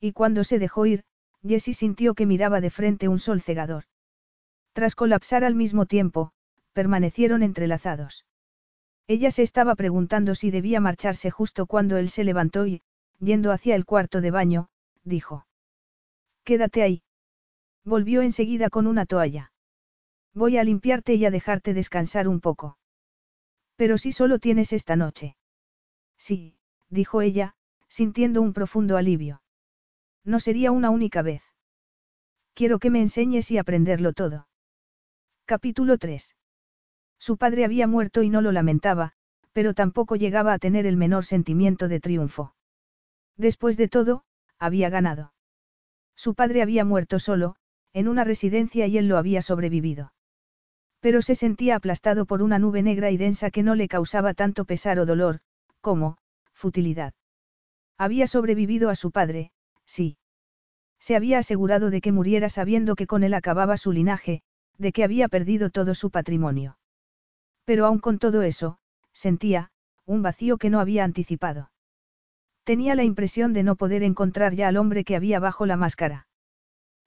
Y 0.00 0.12
cuando 0.12 0.44
se 0.44 0.58
dejó 0.58 0.86
ir, 0.86 1.04
Jessie 1.46 1.74
sintió 1.74 2.14
que 2.14 2.26
miraba 2.26 2.60
de 2.60 2.70
frente 2.70 3.08
un 3.08 3.18
sol 3.18 3.42
cegador. 3.42 3.84
Tras 4.72 4.94
colapsar 4.94 5.44
al 5.44 5.56
mismo 5.56 5.84
tiempo, 5.84 6.32
permanecieron 6.72 7.42
entrelazados. 7.42 8.24
Ella 9.08 9.32
se 9.32 9.42
estaba 9.42 9.74
preguntando 9.74 10.36
si 10.36 10.52
debía 10.52 10.80
marcharse 10.80 11.32
justo 11.32 11.66
cuando 11.66 11.96
él 11.96 12.08
se 12.08 12.22
levantó 12.22 12.66
y, 12.66 12.82
yendo 13.18 13.50
hacia 13.50 13.74
el 13.74 13.84
cuarto 13.84 14.20
de 14.20 14.30
baño, 14.30 14.68
dijo. 15.02 15.44
Quédate 16.44 16.82
ahí. 16.82 17.02
Volvió 17.84 18.22
enseguida 18.22 18.70
con 18.70 18.86
una 18.86 19.06
toalla. 19.06 19.49
Voy 20.34 20.58
a 20.58 20.64
limpiarte 20.64 21.14
y 21.14 21.24
a 21.24 21.30
dejarte 21.30 21.74
descansar 21.74 22.28
un 22.28 22.40
poco. 22.40 22.78
Pero 23.76 23.98
si 23.98 24.12
solo 24.12 24.38
tienes 24.38 24.72
esta 24.72 24.94
noche. 24.96 25.36
Sí, 26.16 26.56
dijo 26.88 27.22
ella, 27.22 27.54
sintiendo 27.88 28.42
un 28.42 28.52
profundo 28.52 28.96
alivio. 28.96 29.42
No 30.24 30.38
sería 30.38 30.70
una 30.70 30.90
única 30.90 31.22
vez. 31.22 31.42
Quiero 32.54 32.78
que 32.78 32.90
me 32.90 33.00
enseñes 33.00 33.50
y 33.50 33.58
aprenderlo 33.58 34.12
todo. 34.12 34.48
Capítulo 35.46 35.98
3. 35.98 36.36
Su 37.18 37.36
padre 37.36 37.64
había 37.64 37.86
muerto 37.86 38.22
y 38.22 38.30
no 38.30 38.40
lo 38.40 38.52
lamentaba, 38.52 39.14
pero 39.52 39.74
tampoco 39.74 40.14
llegaba 40.16 40.52
a 40.52 40.58
tener 40.58 40.86
el 40.86 40.96
menor 40.96 41.24
sentimiento 41.24 41.88
de 41.88 42.00
triunfo. 42.00 42.54
Después 43.36 43.76
de 43.76 43.88
todo, 43.88 44.24
había 44.58 44.90
ganado. 44.90 45.32
Su 46.14 46.34
padre 46.34 46.62
había 46.62 46.84
muerto 46.84 47.18
solo, 47.18 47.56
en 47.92 48.06
una 48.06 48.24
residencia 48.24 48.86
y 48.86 48.98
él 48.98 49.08
lo 49.08 49.16
había 49.16 49.42
sobrevivido. 49.42 50.12
Pero 51.00 51.22
se 51.22 51.34
sentía 51.34 51.76
aplastado 51.76 52.26
por 52.26 52.42
una 52.42 52.58
nube 52.58 52.82
negra 52.82 53.10
y 53.10 53.16
densa 53.16 53.50
que 53.50 53.62
no 53.62 53.74
le 53.74 53.88
causaba 53.88 54.34
tanto 54.34 54.64
pesar 54.64 54.98
o 54.98 55.06
dolor, 55.06 55.40
como, 55.80 56.18
futilidad. 56.52 57.14
Había 57.96 58.26
sobrevivido 58.26 58.90
a 58.90 58.94
su 58.94 59.10
padre, 59.10 59.50
sí. 59.84 60.18
Se 60.98 61.16
había 61.16 61.38
asegurado 61.38 61.90
de 61.90 62.00
que 62.00 62.12
muriera 62.12 62.50
sabiendo 62.50 62.94
que 62.94 63.06
con 63.06 63.24
él 63.24 63.32
acababa 63.32 63.78
su 63.78 63.92
linaje, 63.92 64.42
de 64.76 64.92
que 64.92 65.04
había 65.04 65.28
perdido 65.28 65.70
todo 65.70 65.94
su 65.94 66.10
patrimonio. 66.10 66.78
Pero 67.64 67.86
aun 67.86 67.98
con 67.98 68.18
todo 68.18 68.42
eso, 68.42 68.78
sentía, 69.12 69.70
un 70.04 70.22
vacío 70.22 70.58
que 70.58 70.70
no 70.70 70.80
había 70.80 71.04
anticipado. 71.04 71.70
Tenía 72.64 72.94
la 72.94 73.04
impresión 73.04 73.52
de 73.52 73.62
no 73.62 73.76
poder 73.76 74.02
encontrar 74.02 74.54
ya 74.54 74.68
al 74.68 74.76
hombre 74.76 75.04
que 75.04 75.16
había 75.16 75.40
bajo 75.40 75.64
la 75.66 75.76
máscara. 75.76 76.26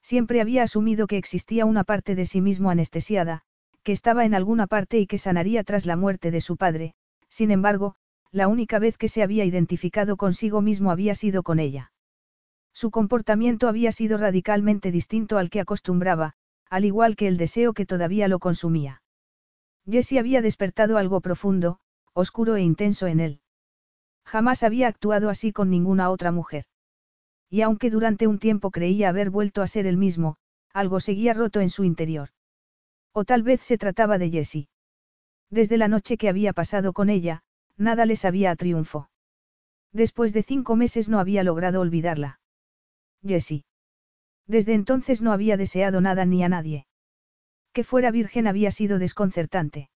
Siempre 0.02 0.42
había 0.42 0.64
asumido 0.64 1.06
que 1.08 1.18
existía 1.18 1.66
una 1.66 1.84
parte 1.84 2.16
de 2.16 2.26
sí 2.26 2.42
mismo 2.42 2.70
anestesiada, 2.70 3.44
que 3.84 3.92
estaba 3.92 4.26
en 4.26 4.34
alguna 4.34 4.68
parte 4.68 5.00
y 5.00 5.08
que 5.08 5.18
sanaría 5.18 5.64
tras 5.64 5.86
la 5.86 5.96
muerte 5.96 6.32
de 6.32 6.42
su 6.42 6.58
padre, 6.58 6.96
sin 7.30 7.52
embargo, 7.52 7.96
la 8.32 8.48
única 8.48 8.80
vez 8.80 8.98
que 8.98 9.10
se 9.10 9.22
había 9.22 9.46
identificado 9.46 10.18
consigo 10.18 10.62
mismo 10.62 10.90
había 10.90 11.16
sido 11.16 11.44
con 11.44 11.60
ella. 11.60 11.92
Su 12.74 12.90
comportamiento 12.90 13.68
había 13.68 13.92
sido 13.92 14.18
radicalmente 14.18 14.92
distinto 14.92 15.38
al 15.38 15.50
que 15.50 15.60
acostumbraba, 15.60 16.34
al 16.70 16.86
igual 16.86 17.16
que 17.16 17.28
el 17.28 17.38
deseo 17.38 17.74
que 17.74 17.86
todavía 17.86 18.28
lo 18.28 18.40
consumía. 18.40 19.04
Jessie 19.86 20.18
había 20.18 20.42
despertado 20.42 20.98
algo 20.98 21.22
profundo, 21.22 21.80
oscuro 22.14 22.56
e 22.56 22.62
intenso 22.62 23.06
en 23.06 23.20
él. 23.20 23.42
Jamás 24.26 24.64
había 24.64 24.88
actuado 24.88 25.30
así 25.30 25.52
con 25.52 25.70
ninguna 25.70 26.10
otra 26.10 26.32
mujer. 26.32 26.66
Y 27.50 27.62
aunque 27.62 27.92
durante 27.92 28.26
un 28.26 28.40
tiempo 28.40 28.72
creía 28.72 29.10
haber 29.10 29.30
vuelto 29.30 29.62
a 29.62 29.68
ser 29.68 29.86
el 29.86 29.98
mismo, 29.98 30.38
algo 30.74 31.00
seguía 31.00 31.34
roto 31.34 31.60
en 31.60 31.70
su 31.70 31.84
interior. 31.84 32.30
O 33.14 33.26
tal 33.26 33.44
vez 33.44 33.62
se 33.62 33.78
trataba 33.78 34.18
de 34.18 34.30
Jessie. 34.30 34.68
Desde 35.50 35.78
la 35.78 35.88
noche 35.88 36.18
que 36.18 36.30
había 36.30 36.52
pasado 36.52 36.94
con 36.94 37.10
ella, 37.10 37.44
nada 37.78 38.06
le 38.06 38.16
sabía 38.16 38.52
a 38.52 38.56
triunfo. 38.56 39.10
Después 39.92 40.34
de 40.34 40.42
cinco 40.42 40.76
meses 40.76 41.10
no 41.10 41.20
había 41.20 41.44
logrado 41.44 41.80
olvidarla. 41.80 42.40
Jessie. 43.24 43.66
Desde 44.48 44.74
entonces 44.74 45.22
no 45.22 45.32
había 45.32 45.58
deseado 45.58 46.02
nada 46.02 46.26
ni 46.26 46.44
a 46.44 46.50
nadie. 46.50 46.88
Que 47.72 47.84
fuera 47.84 48.12
virgen 48.12 48.48
había 48.48 48.72
sido 48.72 48.98
desconcertante. 49.00 49.90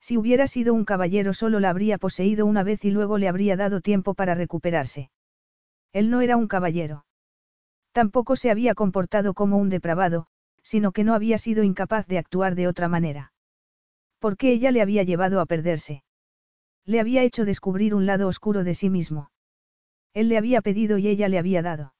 Si 0.00 0.16
hubiera 0.16 0.48
sido 0.48 0.74
un 0.74 0.84
caballero 0.84 1.34
solo 1.34 1.60
la 1.60 1.70
habría 1.70 1.96
poseído 1.96 2.44
una 2.44 2.64
vez 2.64 2.84
y 2.84 2.90
luego 2.90 3.18
le 3.18 3.28
habría 3.28 3.56
dado 3.56 3.80
tiempo 3.80 4.14
para 4.14 4.34
recuperarse. 4.34 5.10
Él 5.92 6.10
no 6.10 6.20
era 6.20 6.36
un 6.36 6.48
caballero. 6.48 7.06
Tampoco 7.92 8.34
se 8.34 8.50
había 8.50 8.74
comportado 8.74 9.32
como 9.34 9.58
un 9.58 9.68
depravado, 9.68 10.26
sino 10.62 10.92
que 10.92 11.04
no 11.04 11.14
había 11.14 11.38
sido 11.38 11.62
incapaz 11.62 12.06
de 12.06 12.18
actuar 12.18 12.54
de 12.54 12.68
otra 12.68 12.88
manera. 12.88 13.32
Porque 14.18 14.52
ella 14.52 14.70
le 14.70 14.82
había 14.82 15.02
llevado 15.02 15.40
a 15.40 15.46
perderse. 15.46 16.04
Le 16.84 17.00
había 17.00 17.22
hecho 17.22 17.44
descubrir 17.44 17.94
un 17.94 18.06
lado 18.06 18.28
oscuro 18.28 18.64
de 18.64 18.74
sí 18.74 18.90
mismo. 18.90 19.30
Él 20.14 20.28
le 20.28 20.38
había 20.38 20.60
pedido 20.60 20.98
y 20.98 21.08
ella 21.08 21.28
le 21.28 21.38
había 21.38 21.62
dado. 21.62 21.94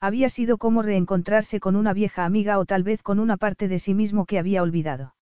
Había 0.00 0.28
sido 0.28 0.58
como 0.58 0.82
reencontrarse 0.82 1.60
con 1.60 1.76
una 1.76 1.92
vieja 1.92 2.24
amiga 2.24 2.58
o 2.58 2.64
tal 2.64 2.82
vez 2.82 3.02
con 3.02 3.18
una 3.18 3.36
parte 3.36 3.68
de 3.68 3.78
sí 3.78 3.94
mismo 3.94 4.26
que 4.26 4.38
había 4.38 4.62
olvidado. 4.62 5.14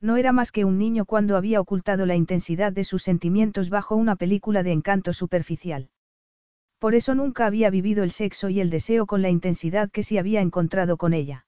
No 0.00 0.16
era 0.16 0.32
más 0.32 0.50
que 0.50 0.64
un 0.64 0.78
niño 0.78 1.04
cuando 1.04 1.36
había 1.36 1.60
ocultado 1.60 2.06
la 2.06 2.16
intensidad 2.16 2.72
de 2.72 2.84
sus 2.84 3.02
sentimientos 3.02 3.68
bajo 3.68 3.96
una 3.96 4.16
película 4.16 4.62
de 4.62 4.72
encanto 4.72 5.12
superficial. 5.12 5.90
Por 6.78 6.94
eso 6.94 7.14
nunca 7.14 7.44
había 7.44 7.68
vivido 7.68 8.02
el 8.02 8.10
sexo 8.10 8.48
y 8.48 8.60
el 8.60 8.70
deseo 8.70 9.04
con 9.04 9.20
la 9.20 9.28
intensidad 9.28 9.90
que 9.90 10.02
sí 10.02 10.16
había 10.16 10.40
encontrado 10.40 10.96
con 10.96 11.12
ella. 11.12 11.44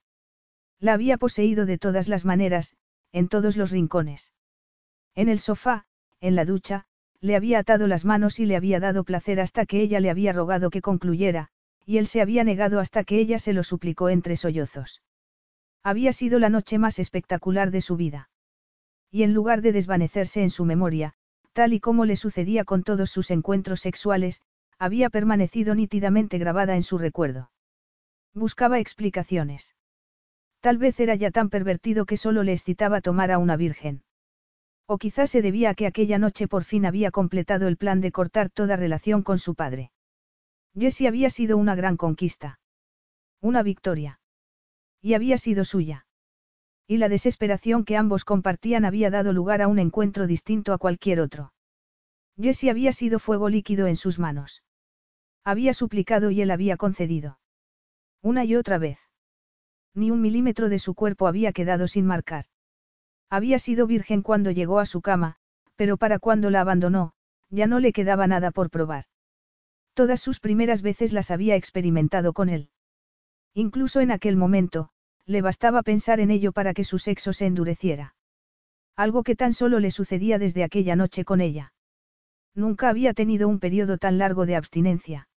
La 0.83 0.93
había 0.93 1.17
poseído 1.17 1.65
de 1.65 1.79
todas 1.79 2.09
las 2.09 2.27
maneras, 2.27 2.77
en 3.11 3.29
todos 3.29 3.57
los 3.57 3.71
rincones. 3.71 4.35
En 5.15 5.31
el 5.31 5.39
sofá, 5.39 5.87
en 6.21 6.35
la 6.35 6.45
ducha, 6.45 6.85
le 7.23 7.35
había 7.35 7.61
atado 7.61 7.87
las 7.87 8.05
manos 8.05 8.39
y 8.39 8.45
le 8.45 8.57
había 8.57 8.81
dado 8.81 9.05
placer 9.05 9.41
hasta 9.41 9.65
que 9.65 9.81
ella 9.81 9.99
le 10.01 10.11
había 10.11 10.35
rogado 10.35 10.69
que 10.69 10.83
concluyera, 10.83 11.49
y 11.87 11.97
él 11.97 12.07
se 12.07 12.21
había 12.21 12.45
negado 12.45 12.81
hasta 12.81 13.05
que 13.05 13.19
ella 13.19 13.39
se 13.39 13.55
lo 13.55 13.65
suplicó 13.65 14.11
entre 14.11 14.37
sollozos. 14.37 15.01
Había 15.83 16.13
sido 16.13 16.39
la 16.39 16.51
noche 16.51 16.77
más 16.77 16.99
espectacular 16.99 17.71
de 17.71 17.81
su 17.81 17.97
vida 17.97 18.29
y 19.13 19.25
en 19.25 19.35
lugar 19.35 19.61
de 19.61 19.73
desvanecerse 19.73 20.43
en 20.43 20.49
su 20.49 20.65
memoria, 20.65 21.13
tal 21.53 21.75
y 21.75 21.81
como 21.81 22.07
le 22.07 22.17
sucedía 22.17 22.65
con 22.65 22.83
todos 22.83 23.11
sus 23.11 23.31
encuentros 23.31 23.81
sexuales, 23.81 24.41
había 24.79 25.11
permanecido 25.11 25.75
nítidamente 25.75 26.39
grabada 26.39 26.77
en 26.77 26.83
su 26.83 26.97
recuerdo. 26.97 27.51
Buscaba 28.33 28.79
explicaciones. 28.81 29.75
Tal 30.63 30.79
vez 30.79 31.01
era 31.01 31.17
ya 31.17 31.33
tan 31.33 31.51
pervertido 31.51 32.07
que 32.07 32.17
solo 32.17 32.45
le 32.45 32.53
excitaba 32.53 33.01
tomar 33.01 33.33
a 33.33 33.39
una 33.39 33.57
virgen. 33.57 34.05
O 34.87 34.97
quizás 34.97 35.29
se 35.29 35.43
debía 35.43 35.71
a 35.71 35.75
que 35.75 35.89
aquella 35.89 36.19
noche 36.19 36.47
por 36.47 36.63
fin 36.63 36.87
había 36.87 37.11
completado 37.11 37.67
el 37.67 37.77
plan 37.77 38.01
de 38.01 38.13
cortar 38.13 38.49
toda 38.49 38.77
relación 38.77 39.23
con 39.23 39.41
su 39.41 39.57
padre. 39.57 39.91
Jessie 40.79 41.09
había 41.09 41.31
sido 41.31 41.57
una 41.59 41.75
gran 41.75 41.97
conquista. 41.97 42.61
Una 43.41 43.65
victoria. 43.65 44.21
Y 45.01 45.15
había 45.15 45.37
sido 45.37 45.65
suya. 45.65 46.07
Y 46.87 46.99
la 46.99 47.09
desesperación 47.09 47.85
que 47.85 47.97
ambos 47.97 48.25
compartían 48.25 48.85
había 48.85 49.11
dado 49.11 49.33
lugar 49.33 49.63
a 49.63 49.69
un 49.69 49.81
encuentro 49.81 50.29
distinto 50.29 50.73
a 50.73 50.79
cualquier 50.79 51.19
otro. 51.19 51.53
Jessie 52.41 52.71
había 52.71 52.93
sido 52.93 53.19
fuego 53.19 53.49
líquido 53.49 53.89
en 53.89 53.97
sus 53.97 54.21
manos. 54.21 54.63
Había 55.43 55.75
suplicado 55.75 56.31
y 56.31 56.41
él 56.41 56.53
había 56.53 56.77
concedido. 56.77 57.41
Una 58.23 58.45
y 58.45 58.55
otra 58.55 58.79
vez. 58.79 59.01
Ni 59.95 60.11
un 60.11 60.21
milímetro 60.21 60.69
de 60.69 60.79
su 60.79 60.95
cuerpo 60.95 61.27
había 61.27 61.53
quedado 61.53 61.87
sin 61.87 62.07
marcar. 62.07 62.47
Había 63.29 63.59
sido 63.59 63.87
virgen 63.87 64.23
cuando 64.23 64.51
llegó 64.51 64.79
a 64.79 64.87
su 64.87 65.01
cama, 65.01 65.37
pero 65.77 65.97
para 65.97 66.19
cuando 66.19 66.51
la 66.51 66.61
abandonó, 66.61 67.13
ya 67.51 67.67
no 67.67 67.81
le 67.81 67.93
quedaba 67.93 68.27
nada 68.27 68.51
por 68.51 68.71
probar. 68.71 69.05
Todas 69.95 70.21
sus 70.21 70.41
primeras 70.41 70.83
veces 70.83 71.13
las 71.13 71.31
había 71.31 71.57
experimentado 71.57 72.33
con 72.33 72.49
él. 72.49 72.71
Incluso 73.55 74.01
en 74.01 74.11
aquel 74.11 74.37
momento, 74.37 74.89
le 75.27 75.43
bastaba 75.43 75.83
pensar 75.83 76.21
en 76.21 76.31
ello 76.31 76.53
para 76.53 76.73
que 76.73 76.85
su 76.85 76.99
sexo 76.99 77.33
se 77.33 77.47
endureciera. 77.47 78.15
Algo 78.97 79.23
que 79.23 79.37
tan 79.37 79.53
solo 79.53 79.81
le 79.81 79.91
sucedía 79.91 80.39
desde 80.39 80.65
aquella 80.65 80.97
noche 80.97 81.25
con 81.25 81.41
ella. 81.41 81.73
Nunca 82.55 82.89
había 82.89 83.15
tenido 83.15 83.49
un 83.49 83.59
periodo 83.59 83.99
tan 83.99 84.19
largo 84.19 84.47
de 84.47 84.57
abstinencia. 84.57 85.29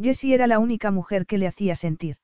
Jessie 0.00 0.34
era 0.34 0.46
la 0.46 0.58
única 0.58 0.90
mujer 0.90 1.26
que 1.26 1.38
le 1.38 1.48
hacía 1.48 1.74
sentir. 1.74 2.18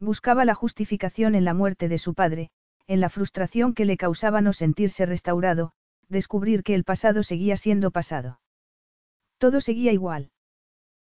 Buscaba 0.00 0.44
la 0.44 0.54
justificación 0.54 1.34
en 1.34 1.44
la 1.44 1.54
muerte 1.54 1.88
de 1.88 1.98
su 1.98 2.14
padre, 2.14 2.50
en 2.86 3.00
la 3.00 3.08
frustración 3.08 3.74
que 3.74 3.84
le 3.84 3.96
causaba 3.96 4.40
no 4.40 4.52
sentirse 4.52 5.06
restaurado, 5.06 5.72
descubrir 6.08 6.62
que 6.62 6.74
el 6.74 6.84
pasado 6.84 7.22
seguía 7.22 7.56
siendo 7.56 7.90
pasado. 7.90 8.40
Todo 9.38 9.60
seguía 9.60 9.92
igual. 9.92 10.30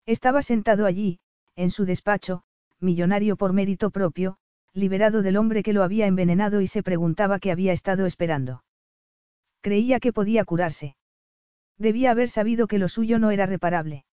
Estaba 0.05 0.41
sentado 0.41 0.85
allí, 0.85 1.19
en 1.55 1.69
su 1.69 1.85
despacho, 1.85 2.43
millonario 2.79 3.35
por 3.35 3.53
mérito 3.53 3.89
propio, 3.89 4.37
liberado 4.73 5.21
del 5.21 5.37
hombre 5.37 5.63
que 5.63 5.73
lo 5.73 5.83
había 5.83 6.07
envenenado 6.07 6.61
y 6.61 6.67
se 6.67 6.83
preguntaba 6.83 7.39
qué 7.39 7.51
había 7.51 7.73
estado 7.73 8.05
esperando. 8.05 8.63
Creía 9.61 9.99
que 9.99 10.13
podía 10.13 10.45
curarse. 10.45 10.95
Debía 11.77 12.11
haber 12.11 12.29
sabido 12.29 12.67
que 12.67 12.77
lo 12.77 12.87
suyo 12.87 13.19
no 13.19 13.31
era 13.31 13.45
reparable. 13.45 14.05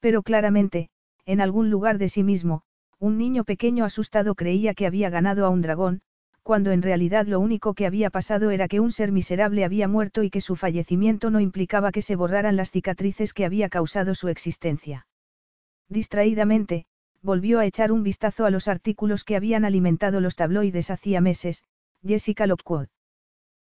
Pero 0.00 0.22
claramente, 0.22 0.90
en 1.26 1.40
algún 1.40 1.70
lugar 1.70 1.98
de 1.98 2.08
sí 2.08 2.22
mismo, 2.22 2.62
un 2.98 3.18
niño 3.18 3.44
pequeño 3.44 3.84
asustado 3.84 4.34
creía 4.34 4.74
que 4.74 4.86
había 4.86 5.10
ganado 5.10 5.46
a 5.46 5.50
un 5.50 5.62
dragón, 5.62 6.02
cuando 6.42 6.72
en 6.72 6.82
realidad 6.82 7.26
lo 7.26 7.40
único 7.40 7.72
que 7.74 7.86
había 7.86 8.10
pasado 8.10 8.50
era 8.50 8.68
que 8.68 8.78
un 8.78 8.90
ser 8.90 9.12
miserable 9.12 9.64
había 9.64 9.88
muerto 9.88 10.22
y 10.22 10.30
que 10.30 10.42
su 10.42 10.56
fallecimiento 10.56 11.30
no 11.30 11.40
implicaba 11.40 11.90
que 11.90 12.02
se 12.02 12.16
borraran 12.16 12.56
las 12.56 12.70
cicatrices 12.70 13.32
que 13.32 13.46
había 13.46 13.70
causado 13.70 14.14
su 14.14 14.28
existencia. 14.28 15.06
Distraídamente, 15.88 16.84
volvió 17.22 17.60
a 17.60 17.66
echar 17.66 17.92
un 17.92 18.02
vistazo 18.02 18.44
a 18.44 18.50
los 18.50 18.68
artículos 18.68 19.24
que 19.24 19.36
habían 19.36 19.64
alimentado 19.64 20.20
los 20.20 20.36
tabloides 20.36 20.90
hacía 20.90 21.22
meses, 21.22 21.64
Jessica 22.06 22.46
Lockwood. 22.46 22.88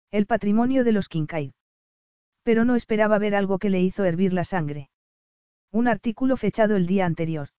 El 0.10 0.26
patrimonio 0.26 0.84
de 0.84 0.92
los 0.92 1.08
Kincaid. 1.08 1.52
Pero 2.42 2.66
no 2.66 2.76
esperaba 2.76 3.20
ver 3.20 3.36
algo 3.36 3.60
que 3.60 3.70
le 3.70 3.80
hizo 3.80 4.04
hervir 4.04 4.34
la 4.34 4.44
sangre. 4.44 4.90
Un 5.72 5.88
artículo 5.88 6.36
fechado 6.36 6.76
el 6.76 6.88
día 6.88 7.06
anterior. 7.06 7.50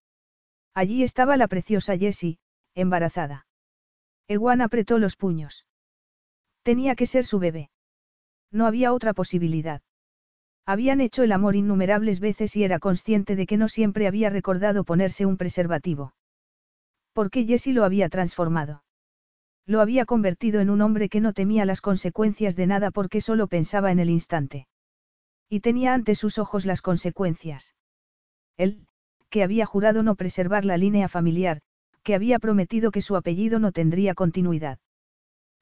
Allí 0.74 1.02
estaba 1.02 1.36
la 1.36 1.48
preciosa 1.48 1.96
Jessie, 1.96 2.38
embarazada. 2.74 3.46
Ewan 4.28 4.60
apretó 4.60 4.98
los 4.98 5.16
puños. 5.16 5.66
Tenía 6.62 6.94
que 6.94 7.06
ser 7.06 7.26
su 7.26 7.38
bebé. 7.38 7.70
No 8.50 8.66
había 8.66 8.92
otra 8.92 9.12
posibilidad. 9.12 9.82
Habían 10.64 11.00
hecho 11.00 11.24
el 11.24 11.32
amor 11.32 11.56
innumerables 11.56 12.20
veces 12.20 12.54
y 12.56 12.64
era 12.64 12.78
consciente 12.78 13.34
de 13.34 13.46
que 13.46 13.56
no 13.56 13.68
siempre 13.68 14.06
había 14.06 14.30
recordado 14.30 14.84
ponerse 14.84 15.26
un 15.26 15.36
preservativo. 15.36 16.14
¿Por 17.12 17.30
qué 17.30 17.44
Jessie 17.44 17.72
lo 17.72 17.84
había 17.84 18.08
transformado? 18.08 18.84
Lo 19.66 19.80
había 19.80 20.06
convertido 20.06 20.60
en 20.60 20.70
un 20.70 20.80
hombre 20.80 21.08
que 21.08 21.20
no 21.20 21.32
temía 21.32 21.64
las 21.64 21.80
consecuencias 21.80 22.56
de 22.56 22.66
nada 22.66 22.90
porque 22.90 23.20
solo 23.20 23.48
pensaba 23.48 23.92
en 23.92 23.98
el 23.98 24.10
instante. 24.10 24.66
Y 25.48 25.60
tenía 25.60 25.94
ante 25.94 26.14
sus 26.14 26.38
ojos 26.38 26.64
las 26.64 26.80
consecuencias. 26.80 27.74
Él, 28.56 28.86
que 29.32 29.42
había 29.42 29.64
jurado 29.64 30.02
no 30.02 30.14
preservar 30.14 30.66
la 30.66 30.76
línea 30.76 31.08
familiar, 31.08 31.62
que 32.02 32.14
había 32.14 32.38
prometido 32.38 32.90
que 32.90 33.00
su 33.00 33.16
apellido 33.16 33.58
no 33.58 33.72
tendría 33.72 34.14
continuidad. 34.14 34.78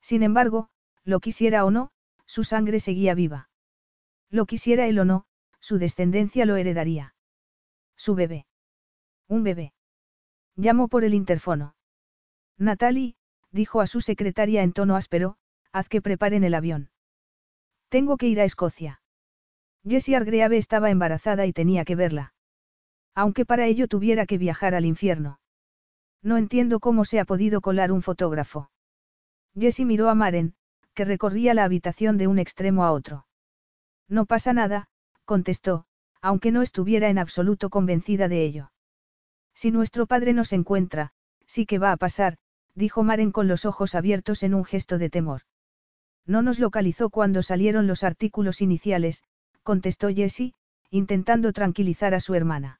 Sin 0.02 0.24
embargo, 0.24 0.70
lo 1.04 1.20
quisiera 1.20 1.64
o 1.64 1.70
no, 1.70 1.92
su 2.26 2.42
sangre 2.42 2.80
seguía 2.80 3.14
viva. 3.14 3.48
Lo 4.28 4.44
quisiera 4.46 4.88
él 4.88 4.98
o 4.98 5.04
no, 5.04 5.24
su 5.60 5.78
descendencia 5.78 6.46
lo 6.46 6.56
heredaría. 6.56 7.14
Su 7.96 8.16
bebé. 8.16 8.44
Un 9.28 9.44
bebé. 9.44 9.72
Llamó 10.56 10.88
por 10.88 11.04
el 11.04 11.14
interfono. 11.14 11.76
Natalie, 12.58 13.14
dijo 13.52 13.80
a 13.80 13.86
su 13.86 14.00
secretaria 14.00 14.64
en 14.64 14.72
tono 14.72 14.96
áspero, 14.96 15.36
haz 15.70 15.88
que 15.88 16.02
preparen 16.02 16.42
el 16.42 16.54
avión. 16.54 16.90
Tengo 17.88 18.16
que 18.16 18.26
ir 18.26 18.40
a 18.40 18.44
Escocia. 18.44 19.00
Jessie 19.86 20.16
Argreave 20.16 20.56
estaba 20.56 20.90
embarazada 20.90 21.46
y 21.46 21.52
tenía 21.52 21.84
que 21.84 21.94
verla. 21.94 22.34
Aunque 23.14 23.44
para 23.44 23.66
ello 23.66 23.88
tuviera 23.88 24.26
que 24.26 24.38
viajar 24.38 24.74
al 24.74 24.84
infierno. 24.84 25.40
No 26.22 26.36
entiendo 26.36 26.80
cómo 26.80 27.04
se 27.04 27.18
ha 27.20 27.24
podido 27.24 27.60
colar 27.60 27.92
un 27.92 28.02
fotógrafo. 28.02 28.70
Jessie 29.58 29.84
miró 29.84 30.08
a 30.08 30.14
Maren, 30.14 30.54
que 30.94 31.04
recorría 31.04 31.54
la 31.54 31.64
habitación 31.64 32.18
de 32.18 32.26
un 32.26 32.38
extremo 32.38 32.84
a 32.84 32.92
otro. 32.92 33.26
No 34.08 34.26
pasa 34.26 34.52
nada, 34.52 34.88
contestó, 35.24 35.86
aunque 36.20 36.52
no 36.52 36.62
estuviera 36.62 37.08
en 37.08 37.18
absoluto 37.18 37.70
convencida 37.70 38.28
de 38.28 38.44
ello. 38.44 38.72
Si 39.54 39.70
nuestro 39.70 40.06
padre 40.06 40.32
nos 40.32 40.52
encuentra, 40.52 41.12
sí 41.46 41.66
que 41.66 41.78
va 41.78 41.92
a 41.92 41.96
pasar, 41.96 42.36
dijo 42.74 43.02
Maren 43.02 43.32
con 43.32 43.48
los 43.48 43.64
ojos 43.64 43.94
abiertos 43.94 44.42
en 44.42 44.54
un 44.54 44.64
gesto 44.64 44.98
de 44.98 45.10
temor. 45.10 45.42
No 46.26 46.42
nos 46.42 46.58
localizó 46.58 47.10
cuando 47.10 47.42
salieron 47.42 47.86
los 47.86 48.04
artículos 48.04 48.60
iniciales, 48.60 49.24
contestó 49.62 50.08
Jessie, 50.08 50.54
intentando 50.90 51.52
tranquilizar 51.52 52.14
a 52.14 52.20
su 52.20 52.34
hermana. 52.34 52.79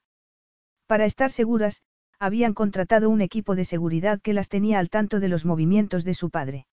Para 0.91 1.05
estar 1.05 1.31
seguras, 1.31 1.83
habían 2.19 2.53
contratado 2.53 3.09
un 3.09 3.21
equipo 3.21 3.55
de 3.55 3.63
seguridad 3.63 4.19
que 4.19 4.33
las 4.33 4.49
tenía 4.49 4.77
al 4.77 4.89
tanto 4.89 5.21
de 5.21 5.29
los 5.29 5.45
movimientos 5.45 6.03
de 6.03 6.13
su 6.13 6.29
padre. 6.29 6.67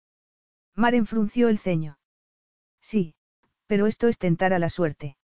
Maren 0.74 1.05
frunció 1.05 1.49
el 1.49 1.59
ceño. 1.59 1.99
Sí, 2.82 3.13
pero 3.68 3.86
esto 3.86 4.07
es 4.07 4.18
tentar 4.18 4.53
a 4.53 4.57
la 4.57 4.70
suerte. 4.70 5.18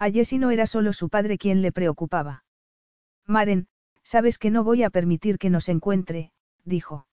A 0.00 0.10
Jessie 0.10 0.40
no 0.40 0.50
era 0.50 0.66
solo 0.66 0.92
su 0.92 1.10
padre 1.10 1.38
quien 1.38 1.62
le 1.62 1.70
preocupaba. 1.70 2.42
Maren, 3.24 3.68
sabes 4.02 4.38
que 4.38 4.50
no 4.50 4.64
voy 4.64 4.82
a 4.82 4.90
permitir 4.90 5.38
que 5.38 5.48
nos 5.48 5.68
encuentre, 5.68 6.32
dijo. 6.64 7.06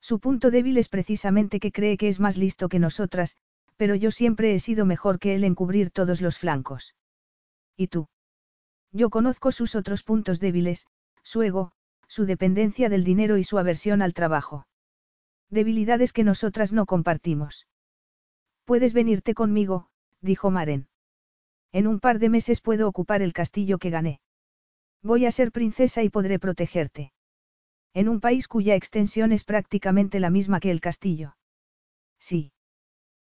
Su 0.00 0.20
punto 0.20 0.52
débil 0.52 0.78
es 0.78 0.88
precisamente 0.88 1.58
que 1.58 1.72
cree 1.72 1.96
que 1.96 2.06
es 2.06 2.20
más 2.20 2.36
listo 2.36 2.68
que 2.68 2.78
nosotras, 2.78 3.34
pero 3.76 3.96
yo 3.96 4.12
siempre 4.12 4.54
he 4.54 4.60
sido 4.60 4.86
mejor 4.86 5.18
que 5.18 5.34
él 5.34 5.42
en 5.42 5.56
cubrir 5.56 5.90
todos 5.90 6.20
los 6.20 6.38
flancos. 6.38 6.94
¿Y 7.76 7.88
tú? 7.88 8.06
Yo 8.92 9.10
conozco 9.10 9.52
sus 9.52 9.74
otros 9.74 10.02
puntos 10.02 10.40
débiles, 10.40 10.86
su 11.22 11.42
ego, 11.42 11.72
su 12.08 12.26
dependencia 12.26 12.88
del 12.88 13.04
dinero 13.04 13.38
y 13.38 13.44
su 13.44 13.58
aversión 13.58 14.02
al 14.02 14.14
trabajo. 14.14 14.66
Debilidades 15.48 16.12
que 16.12 16.24
nosotras 16.24 16.72
no 16.72 16.86
compartimos. 16.86 17.66
Puedes 18.64 18.92
venirte 18.92 19.34
conmigo, 19.34 19.88
dijo 20.20 20.50
Maren. 20.50 20.88
En 21.72 21.86
un 21.86 22.00
par 22.00 22.18
de 22.18 22.28
meses 22.28 22.60
puedo 22.60 22.88
ocupar 22.88 23.22
el 23.22 23.32
castillo 23.32 23.78
que 23.78 23.90
gané. 23.90 24.20
Voy 25.02 25.24
a 25.24 25.30
ser 25.30 25.52
princesa 25.52 26.02
y 26.02 26.10
podré 26.10 26.38
protegerte. 26.38 27.12
En 27.94 28.08
un 28.08 28.20
país 28.20 28.48
cuya 28.48 28.74
extensión 28.74 29.32
es 29.32 29.44
prácticamente 29.44 30.20
la 30.20 30.30
misma 30.30 30.60
que 30.60 30.70
el 30.70 30.80
castillo. 30.80 31.36
Sí. 32.18 32.52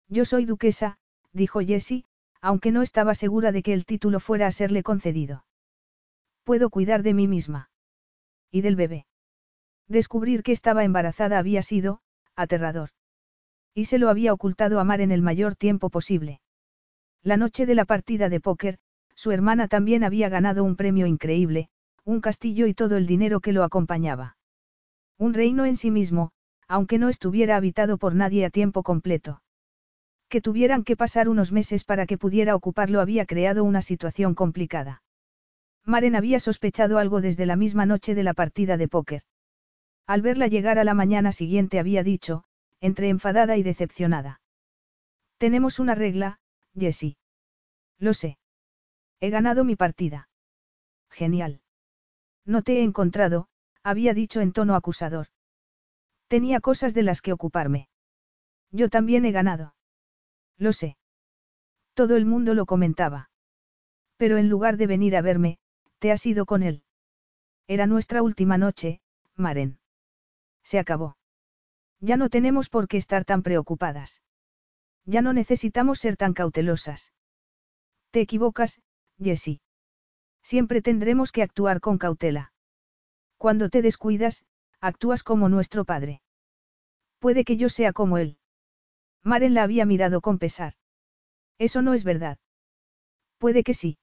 Yo 0.08 0.26
soy 0.26 0.46
duquesa, 0.46 0.98
dijo 1.32 1.62
Jessie, 1.62 2.06
aunque 2.42 2.72
no 2.72 2.82
estaba 2.82 3.16
segura 3.16 3.52
de 3.52 3.64
que 3.64 3.74
el 3.74 3.86
título 3.86 4.20
fuera 4.20 4.48
a 4.48 4.52
serle 4.52 4.84
concedido. 4.84 5.46
Puedo 6.44 6.70
cuidar 6.70 7.04
de 7.04 7.14
mí 7.14 7.28
misma 7.28 7.70
y 8.52 8.62
del 8.62 8.76
bebé. 8.76 9.08
Descubrir 9.88 10.44
que 10.44 10.52
estaba 10.52 10.84
embarazada 10.84 11.40
había 11.40 11.62
sido, 11.64 12.02
aterrador. 12.36 12.90
Y 13.74 13.86
se 13.86 13.98
lo 13.98 14.10
había 14.10 14.32
ocultado 14.32 14.80
a 14.80 14.84
Mar 14.84 15.02
en 15.02 15.12
el 15.12 15.24
mayor 15.24 15.56
tiempo 15.56 15.90
posible. 15.90 16.40
La 17.24 17.38
noche 17.38 17.66
de 17.66 17.74
la 17.74 17.86
partida 17.86 18.30
de 18.30 18.40
póker, 18.40 18.78
su 19.16 19.32
hermana 19.32 19.68
también 19.68 20.04
había 20.04 20.30
ganado 20.30 20.64
un 20.64 20.76
premio 20.76 21.08
increíble, 21.08 21.70
un 22.04 22.22
castillo 22.22 22.68
y 22.68 22.74
todo 22.74 22.98
el 22.98 23.08
dinero 23.08 23.40
que 23.40 23.54
lo 23.54 23.64
acompañaba. 23.64 24.38
Un 25.18 25.34
reino 25.34 25.66
en 25.66 25.76
sí 25.76 25.90
mismo, 25.90 26.32
aunque 26.68 26.98
no 26.98 27.10
estuviera 27.10 27.56
habitado 27.56 27.98
por 27.98 28.14
nadie 28.14 28.46
a 28.46 28.50
tiempo 28.50 28.84
completo. 28.84 29.42
Que 30.30 30.42
tuvieran 30.42 30.84
que 30.84 30.98
pasar 30.98 31.30
unos 31.30 31.52
meses 31.52 31.84
para 31.84 32.06
que 32.06 32.18
pudiera 32.18 32.56
ocuparlo 32.56 33.00
había 33.00 33.26
creado 33.26 33.64
una 33.64 33.82
situación 33.82 34.36
complicada. 34.36 35.03
Maren 35.86 36.16
había 36.16 36.40
sospechado 36.40 36.98
algo 36.98 37.22
desde 37.22 37.46
la 37.46 37.56
misma 37.56 37.86
noche 37.86 38.16
de 38.16 38.24
la 38.24 38.34
partida 38.34 38.78
de 38.78 38.88
póker. 38.88 39.24
Al 40.06 40.22
verla 40.22 40.48
llegar 40.48 40.80
a 40.80 40.84
la 40.84 40.94
mañana 40.94 41.32
siguiente 41.32 41.80
había 41.80 42.04
dicho, 42.04 42.44
entre 42.80 43.10
enfadada 43.10 43.58
y 43.58 43.64
decepcionada. 43.64 44.42
Tenemos 45.38 45.80
una 45.80 45.96
regla, 45.96 46.40
Jessie. 46.74 47.18
Lo 48.00 48.14
sé. 48.14 48.38
He 49.20 49.30
ganado 49.30 49.64
mi 49.64 49.76
partida. 49.76 50.30
Genial. 51.10 51.62
No 52.46 52.62
te 52.62 52.80
he 52.80 52.84
encontrado, 52.84 53.48
había 53.84 54.14
dicho 54.14 54.42
en 54.42 54.52
tono 54.52 54.76
acusador. 54.76 55.28
Tenía 56.28 56.60
cosas 56.60 56.94
de 56.94 57.04
las 57.04 57.22
que 57.22 57.34
ocuparme. 57.34 57.90
Yo 58.72 58.90
también 58.90 59.26
he 59.26 59.32
ganado. 59.32 59.76
Lo 60.58 60.74
sé. 60.74 60.98
Todo 61.94 62.16
el 62.16 62.26
mundo 62.26 62.54
lo 62.54 62.66
comentaba. 62.66 63.30
Pero 64.18 64.38
en 64.38 64.50
lugar 64.50 64.78
de 64.78 64.88
venir 64.88 65.16
a 65.16 65.22
verme, 65.22 65.60
te 66.04 66.12
has 66.12 66.26
ido 66.26 66.46
con 66.46 66.64
él. 66.64 66.84
Era 67.66 67.88
nuestra 67.88 68.22
última 68.22 68.58
noche, 68.58 69.00
Maren. 69.38 69.80
Se 70.62 70.78
acabó. 70.78 71.16
Ya 72.02 72.18
no 72.18 72.28
tenemos 72.28 72.68
por 72.68 72.90
qué 72.90 72.98
estar 72.98 73.24
tan 73.24 73.42
preocupadas. 73.42 74.22
Ya 75.06 75.22
no 75.22 75.32
necesitamos 75.32 76.00
ser 76.00 76.18
tan 76.18 76.34
cautelosas. 76.34 77.14
Te 78.12 78.20
equivocas, 78.20 78.82
Jessie. 79.18 79.62
Siempre 80.42 80.82
tendremos 80.82 81.32
que 81.32 81.42
actuar 81.42 81.80
con 81.80 81.98
cautela. 81.98 82.52
Cuando 83.38 83.70
te 83.70 83.82
descuidas, 83.82 84.44
actúas 84.82 85.24
como 85.24 85.48
nuestro 85.48 85.86
padre. 85.86 86.22
Puede 87.20 87.46
que 87.46 87.56
yo 87.56 87.70
sea 87.70 87.94
como 87.94 88.18
él. 88.18 88.38
Maren 89.22 89.54
la 89.54 89.64
había 89.64 89.86
mirado 89.86 90.20
con 90.20 90.38
pesar. 90.38 90.74
Eso 91.60 91.82
no 91.82 91.94
es 91.94 92.04
verdad. 92.04 92.40
Puede 93.38 93.64
que 93.64 93.74
sí. 93.74 93.98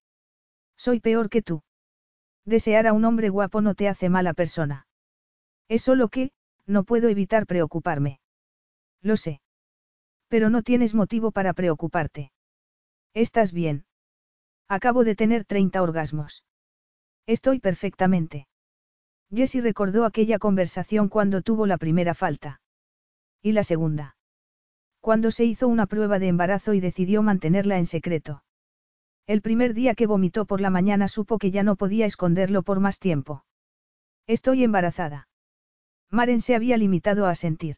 Soy 0.78 1.00
peor 1.00 1.28
que 1.28 1.42
tú. 1.42 1.62
Desear 2.44 2.86
a 2.86 2.92
un 2.92 3.04
hombre 3.04 3.28
guapo 3.28 3.60
no 3.60 3.74
te 3.74 3.88
hace 3.88 4.08
mala 4.08 4.34
persona. 4.34 4.86
Es 5.68 5.82
solo 5.82 6.08
que, 6.08 6.32
no 6.66 6.84
puedo 6.84 7.08
evitar 7.08 7.46
preocuparme. 7.46 8.20
Lo 9.02 9.16
sé. 9.16 9.40
Pero 10.28 10.50
no 10.50 10.62
tienes 10.62 10.94
motivo 10.94 11.32
para 11.32 11.52
preocuparte. 11.52 12.32
¿Estás 13.14 13.52
bien? 13.52 13.84
Acabo 14.68 15.04
de 15.04 15.16
tener 15.16 15.44
30 15.44 15.82
orgasmos. 15.82 16.44
Estoy 17.26 17.58
perfectamente. 17.58 18.46
Jessie 19.32 19.60
recordó 19.60 20.04
aquella 20.04 20.38
conversación 20.38 21.08
cuando 21.08 21.42
tuvo 21.42 21.66
la 21.66 21.78
primera 21.78 22.14
falta. 22.14 22.60
Y 23.42 23.52
la 23.52 23.62
segunda. 23.62 24.16
Cuando 25.00 25.30
se 25.30 25.44
hizo 25.44 25.66
una 25.68 25.86
prueba 25.86 26.18
de 26.18 26.28
embarazo 26.28 26.74
y 26.74 26.80
decidió 26.80 27.22
mantenerla 27.22 27.78
en 27.78 27.86
secreto. 27.86 28.42
El 29.30 29.42
primer 29.42 29.74
día 29.74 29.94
que 29.94 30.08
vomitó 30.08 30.44
por 30.44 30.60
la 30.60 30.70
mañana 30.70 31.06
supo 31.06 31.38
que 31.38 31.52
ya 31.52 31.62
no 31.62 31.76
podía 31.76 32.04
esconderlo 32.04 32.64
por 32.64 32.80
más 32.80 32.98
tiempo. 32.98 33.44
Estoy 34.26 34.64
embarazada. 34.64 35.28
Maren 36.10 36.40
se 36.40 36.56
había 36.56 36.76
limitado 36.76 37.26
a 37.26 37.36
sentir. 37.36 37.76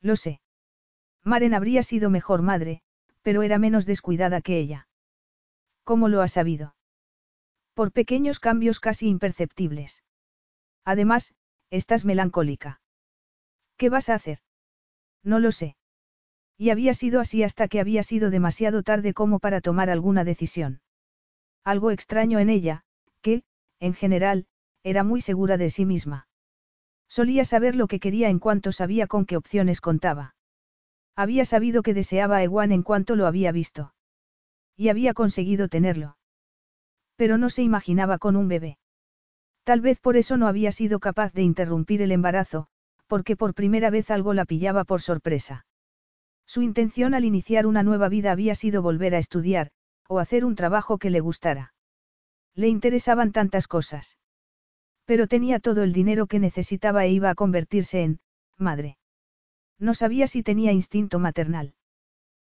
Lo 0.00 0.14
sé. 0.14 0.40
Maren 1.24 1.54
habría 1.54 1.82
sido 1.82 2.08
mejor 2.08 2.42
madre, 2.42 2.82
pero 3.22 3.42
era 3.42 3.58
menos 3.58 3.84
descuidada 3.84 4.42
que 4.42 4.60
ella. 4.60 4.86
¿Cómo 5.82 6.06
lo 6.06 6.22
ha 6.22 6.28
sabido? 6.28 6.76
Por 7.74 7.90
pequeños 7.90 8.38
cambios 8.38 8.78
casi 8.78 9.08
imperceptibles. 9.08 10.04
Además, 10.84 11.34
estás 11.70 12.04
melancólica. 12.04 12.80
¿Qué 13.76 13.88
vas 13.88 14.08
a 14.08 14.14
hacer? 14.14 14.38
No 15.24 15.40
lo 15.40 15.50
sé. 15.50 15.74
Y 16.60 16.68
había 16.68 16.92
sido 16.92 17.20
así 17.20 17.42
hasta 17.42 17.68
que 17.68 17.80
había 17.80 18.02
sido 18.02 18.28
demasiado 18.28 18.82
tarde 18.82 19.14
como 19.14 19.38
para 19.38 19.62
tomar 19.62 19.88
alguna 19.88 20.24
decisión. 20.24 20.82
Algo 21.64 21.90
extraño 21.90 22.38
en 22.38 22.50
ella, 22.50 22.82
que, 23.22 23.44
en 23.78 23.94
general, 23.94 24.44
era 24.82 25.02
muy 25.02 25.22
segura 25.22 25.56
de 25.56 25.70
sí 25.70 25.86
misma. 25.86 26.28
Solía 27.08 27.46
saber 27.46 27.76
lo 27.76 27.86
que 27.86 27.98
quería 27.98 28.28
en 28.28 28.38
cuanto 28.38 28.72
sabía 28.72 29.06
con 29.06 29.24
qué 29.24 29.38
opciones 29.38 29.80
contaba. 29.80 30.34
Había 31.16 31.46
sabido 31.46 31.82
que 31.82 31.94
deseaba 31.94 32.36
a 32.36 32.42
Ewan 32.42 32.72
en 32.72 32.82
cuanto 32.82 33.16
lo 33.16 33.26
había 33.26 33.52
visto. 33.52 33.94
Y 34.76 34.90
había 34.90 35.14
conseguido 35.14 35.68
tenerlo. 35.68 36.18
Pero 37.16 37.38
no 37.38 37.48
se 37.48 37.62
imaginaba 37.62 38.18
con 38.18 38.36
un 38.36 38.48
bebé. 38.48 38.76
Tal 39.64 39.80
vez 39.80 39.98
por 39.98 40.18
eso 40.18 40.36
no 40.36 40.46
había 40.46 40.72
sido 40.72 41.00
capaz 41.00 41.32
de 41.32 41.40
interrumpir 41.40 42.02
el 42.02 42.12
embarazo, 42.12 42.66
porque 43.06 43.34
por 43.34 43.54
primera 43.54 43.88
vez 43.88 44.10
algo 44.10 44.34
la 44.34 44.44
pillaba 44.44 44.84
por 44.84 45.00
sorpresa. 45.00 45.64
Su 46.50 46.62
intención 46.62 47.14
al 47.14 47.24
iniciar 47.24 47.64
una 47.64 47.84
nueva 47.84 48.08
vida 48.08 48.32
había 48.32 48.56
sido 48.56 48.82
volver 48.82 49.14
a 49.14 49.18
estudiar, 49.18 49.70
o 50.08 50.18
hacer 50.18 50.44
un 50.44 50.56
trabajo 50.56 50.98
que 50.98 51.08
le 51.08 51.20
gustara. 51.20 51.74
Le 52.56 52.66
interesaban 52.66 53.30
tantas 53.30 53.68
cosas. 53.68 54.18
Pero 55.04 55.28
tenía 55.28 55.60
todo 55.60 55.84
el 55.84 55.92
dinero 55.92 56.26
que 56.26 56.40
necesitaba 56.40 57.04
e 57.04 57.12
iba 57.12 57.30
a 57.30 57.36
convertirse 57.36 58.02
en, 58.02 58.18
madre. 58.58 58.98
No 59.78 59.94
sabía 59.94 60.26
si 60.26 60.42
tenía 60.42 60.72
instinto 60.72 61.20
maternal. 61.20 61.74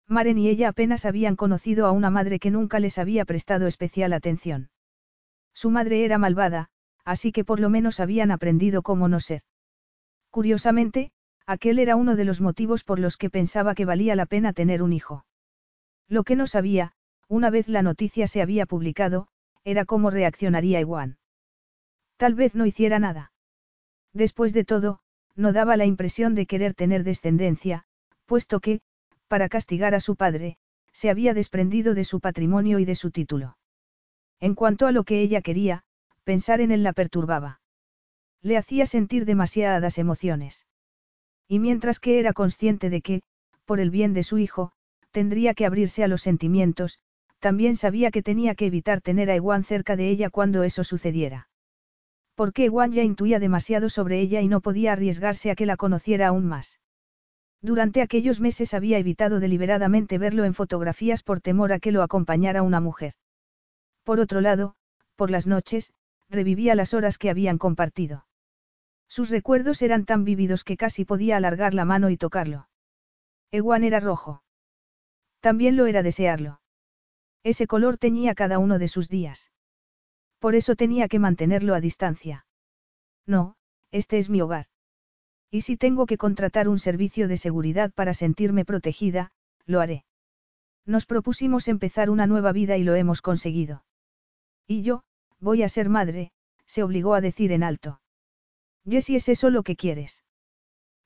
Maren 0.06 0.38
y 0.38 0.48
ella 0.48 0.68
apenas 0.68 1.04
habían 1.04 1.34
conocido 1.34 1.84
a 1.84 1.90
una 1.90 2.08
madre 2.08 2.38
que 2.38 2.52
nunca 2.52 2.78
les 2.78 2.98
había 2.98 3.24
prestado 3.24 3.66
especial 3.66 4.12
atención. 4.12 4.70
Su 5.54 5.70
madre 5.70 6.04
era 6.04 6.18
malvada, 6.18 6.68
así 7.04 7.32
que 7.32 7.42
por 7.42 7.58
lo 7.58 7.68
menos 7.68 7.98
habían 7.98 8.30
aprendido 8.30 8.82
cómo 8.82 9.08
no 9.08 9.18
ser. 9.18 9.42
Curiosamente, 10.30 11.10
aquel 11.48 11.78
era 11.78 11.96
uno 11.96 12.14
de 12.14 12.26
los 12.26 12.42
motivos 12.42 12.84
por 12.84 12.98
los 12.98 13.16
que 13.16 13.30
pensaba 13.30 13.74
que 13.74 13.86
valía 13.86 14.14
la 14.14 14.26
pena 14.26 14.52
tener 14.52 14.82
un 14.82 14.92
hijo. 14.92 15.24
Lo 16.06 16.22
que 16.22 16.36
no 16.36 16.46
sabía, 16.46 16.92
una 17.26 17.48
vez 17.48 17.68
la 17.68 17.80
noticia 17.80 18.26
se 18.26 18.42
había 18.42 18.66
publicado, 18.66 19.28
era 19.64 19.86
cómo 19.86 20.10
reaccionaría 20.10 20.80
Iwan. 20.80 21.16
Tal 22.18 22.34
vez 22.34 22.54
no 22.54 22.66
hiciera 22.66 22.98
nada. 22.98 23.32
Después 24.12 24.52
de 24.52 24.64
todo, 24.64 25.00
no 25.36 25.54
daba 25.54 25.78
la 25.78 25.86
impresión 25.86 26.34
de 26.34 26.44
querer 26.44 26.74
tener 26.74 27.02
descendencia, 27.02 27.86
puesto 28.26 28.60
que, 28.60 28.82
para 29.26 29.48
castigar 29.48 29.94
a 29.94 30.00
su 30.00 30.16
padre, 30.16 30.58
se 30.92 31.08
había 31.08 31.32
desprendido 31.32 31.94
de 31.94 32.04
su 32.04 32.20
patrimonio 32.20 32.78
y 32.78 32.84
de 32.84 32.94
su 32.94 33.10
título. 33.10 33.56
En 34.38 34.54
cuanto 34.54 34.86
a 34.86 34.92
lo 34.92 35.04
que 35.04 35.22
ella 35.22 35.40
quería, 35.40 35.84
pensar 36.24 36.60
en 36.60 36.72
él 36.72 36.82
la 36.82 36.92
perturbaba. 36.92 37.62
Le 38.42 38.58
hacía 38.58 38.84
sentir 38.84 39.24
demasiadas 39.24 39.96
emociones. 39.96 40.67
Y 41.48 41.58
mientras 41.58 41.98
que 41.98 42.20
era 42.20 42.34
consciente 42.34 42.90
de 42.90 43.00
que, 43.00 43.22
por 43.64 43.80
el 43.80 43.90
bien 43.90 44.12
de 44.12 44.22
su 44.22 44.38
hijo, 44.38 44.72
tendría 45.10 45.54
que 45.54 45.64
abrirse 45.64 46.04
a 46.04 46.08
los 46.08 46.20
sentimientos, 46.20 46.98
también 47.38 47.74
sabía 47.74 48.10
que 48.10 48.22
tenía 48.22 48.54
que 48.54 48.66
evitar 48.66 49.00
tener 49.00 49.30
a 49.30 49.34
Ewan 49.34 49.64
cerca 49.64 49.96
de 49.96 50.10
ella 50.10 50.28
cuando 50.28 50.62
eso 50.62 50.84
sucediera. 50.84 51.48
Porque 52.34 52.66
Ewan 52.66 52.92
ya 52.92 53.02
intuía 53.02 53.38
demasiado 53.38 53.88
sobre 53.88 54.20
ella 54.20 54.42
y 54.42 54.48
no 54.48 54.60
podía 54.60 54.92
arriesgarse 54.92 55.50
a 55.50 55.54
que 55.54 55.66
la 55.66 55.76
conociera 55.76 56.28
aún 56.28 56.46
más. 56.46 56.80
Durante 57.60 58.02
aquellos 58.02 58.40
meses 58.40 58.74
había 58.74 58.98
evitado 58.98 59.40
deliberadamente 59.40 60.18
verlo 60.18 60.44
en 60.44 60.54
fotografías 60.54 61.22
por 61.22 61.40
temor 61.40 61.72
a 61.72 61.80
que 61.80 61.90
lo 61.90 62.02
acompañara 62.02 62.62
una 62.62 62.80
mujer. 62.80 63.14
Por 64.04 64.20
otro 64.20 64.40
lado, 64.40 64.74
por 65.16 65.30
las 65.30 65.46
noches, 65.46 65.92
revivía 66.28 66.74
las 66.76 66.94
horas 66.94 67.18
que 67.18 67.30
habían 67.30 67.58
compartido. 67.58 68.27
Sus 69.08 69.30
recuerdos 69.30 69.82
eran 69.82 70.04
tan 70.04 70.24
vívidos 70.24 70.64
que 70.64 70.76
casi 70.76 71.04
podía 71.04 71.36
alargar 71.36 71.74
la 71.74 71.84
mano 71.84 72.10
y 72.10 72.16
tocarlo. 72.16 72.68
Ewan 73.50 73.82
era 73.82 74.00
rojo. 74.00 74.42
También 75.40 75.76
lo 75.76 75.86
era 75.86 76.02
desearlo. 76.02 76.60
Ese 77.42 77.66
color 77.66 77.96
teñía 77.96 78.34
cada 78.34 78.58
uno 78.58 78.78
de 78.78 78.88
sus 78.88 79.08
días. 79.08 79.50
Por 80.38 80.54
eso 80.54 80.76
tenía 80.76 81.08
que 81.08 81.18
mantenerlo 81.18 81.74
a 81.74 81.80
distancia. 81.80 82.46
No, 83.26 83.56
este 83.90 84.18
es 84.18 84.28
mi 84.28 84.40
hogar. 84.40 84.66
Y 85.50 85.62
si 85.62 85.76
tengo 85.76 86.06
que 86.06 86.18
contratar 86.18 86.68
un 86.68 86.78
servicio 86.78 87.26
de 87.26 87.38
seguridad 87.38 87.92
para 87.92 88.12
sentirme 88.12 88.64
protegida, 88.64 89.32
lo 89.64 89.80
haré. 89.80 90.04
Nos 90.84 91.06
propusimos 91.06 91.68
empezar 91.68 92.10
una 92.10 92.26
nueva 92.26 92.52
vida 92.52 92.76
y 92.76 92.82
lo 92.82 92.94
hemos 92.94 93.22
conseguido. 93.22 93.84
Y 94.66 94.82
yo, 94.82 95.04
voy 95.40 95.62
a 95.62 95.68
ser 95.68 95.88
madre, 95.88 96.32
se 96.66 96.82
obligó 96.82 97.14
a 97.14 97.20
decir 97.20 97.52
en 97.52 97.62
alto. 97.62 98.00
Jessie, 98.86 99.16
¿es 99.16 99.28
eso 99.28 99.50
lo 99.50 99.62
que 99.62 99.76
quieres? 99.76 100.24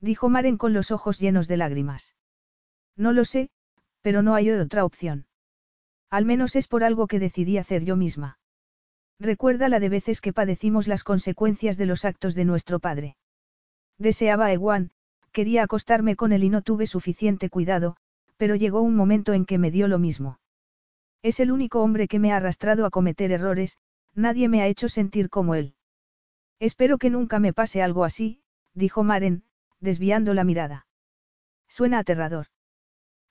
Dijo 0.00 0.28
Maren 0.28 0.56
con 0.56 0.72
los 0.72 0.90
ojos 0.90 1.20
llenos 1.20 1.48
de 1.48 1.56
lágrimas. 1.56 2.14
No 2.96 3.12
lo 3.12 3.24
sé, 3.24 3.50
pero 4.00 4.22
no 4.22 4.34
hay 4.34 4.50
otra 4.50 4.84
opción. 4.84 5.26
Al 6.10 6.24
menos 6.24 6.56
es 6.56 6.68
por 6.68 6.84
algo 6.84 7.06
que 7.06 7.18
decidí 7.18 7.56
hacer 7.56 7.84
yo 7.84 7.96
misma. 7.96 8.38
Recuerda 9.18 9.68
la 9.68 9.80
de 9.80 9.88
veces 9.88 10.20
que 10.20 10.32
padecimos 10.32 10.88
las 10.88 11.04
consecuencias 11.04 11.78
de 11.78 11.86
los 11.86 12.04
actos 12.04 12.34
de 12.34 12.44
nuestro 12.44 12.80
padre. 12.80 13.16
Deseaba 13.98 14.46
a 14.46 14.52
Ewan, 14.52 14.90
quería 15.30 15.62
acostarme 15.62 16.16
con 16.16 16.32
él 16.32 16.44
y 16.44 16.48
no 16.48 16.62
tuve 16.62 16.86
suficiente 16.86 17.48
cuidado, 17.48 17.96
pero 18.36 18.56
llegó 18.56 18.82
un 18.82 18.96
momento 18.96 19.32
en 19.32 19.46
que 19.46 19.58
me 19.58 19.70
dio 19.70 19.86
lo 19.86 19.98
mismo. 19.98 20.40
Es 21.22 21.38
el 21.38 21.52
único 21.52 21.80
hombre 21.80 22.08
que 22.08 22.18
me 22.18 22.32
ha 22.32 22.36
arrastrado 22.36 22.84
a 22.84 22.90
cometer 22.90 23.30
errores, 23.30 23.78
nadie 24.14 24.48
me 24.48 24.60
ha 24.60 24.66
hecho 24.66 24.88
sentir 24.88 25.30
como 25.30 25.54
él. 25.54 25.74
Espero 26.58 26.98
que 26.98 27.10
nunca 27.10 27.38
me 27.38 27.52
pase 27.52 27.82
algo 27.82 28.04
así, 28.04 28.40
dijo 28.74 29.02
Maren, 29.02 29.44
desviando 29.80 30.34
la 30.34 30.44
mirada. 30.44 30.86
Suena 31.68 31.98
aterrador. 31.98 32.46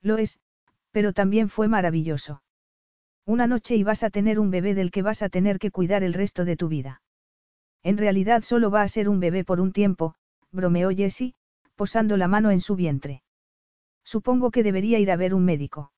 Lo 0.02 0.18
es, 0.18 0.40
pero 0.90 1.12
también 1.12 1.48
fue 1.48 1.68
maravilloso. 1.68 2.42
Una 3.24 3.46
noche 3.46 3.76
y 3.76 3.84
vas 3.84 4.02
a 4.02 4.10
tener 4.10 4.38
un 4.38 4.50
bebé 4.50 4.74
del 4.74 4.90
que 4.90 5.02
vas 5.02 5.22
a 5.22 5.28
tener 5.28 5.58
que 5.58 5.70
cuidar 5.70 6.02
el 6.02 6.12
resto 6.12 6.44
de 6.44 6.56
tu 6.56 6.68
vida. 6.68 7.02
En 7.82 7.96
realidad 7.96 8.42
solo 8.42 8.70
va 8.70 8.82
a 8.82 8.88
ser 8.88 9.08
un 9.08 9.20
bebé 9.20 9.44
por 9.44 9.60
un 9.60 9.72
tiempo, 9.72 10.14
bromeó 10.50 10.90
Jessie, 10.90 11.34
posando 11.76 12.16
la 12.16 12.28
mano 12.28 12.50
en 12.50 12.60
su 12.60 12.76
vientre. 12.76 13.22
Supongo 14.04 14.50
que 14.50 14.62
debería 14.62 14.98
ir 14.98 15.10
a 15.10 15.16
ver 15.16 15.34
un 15.34 15.44
médico. 15.44 15.92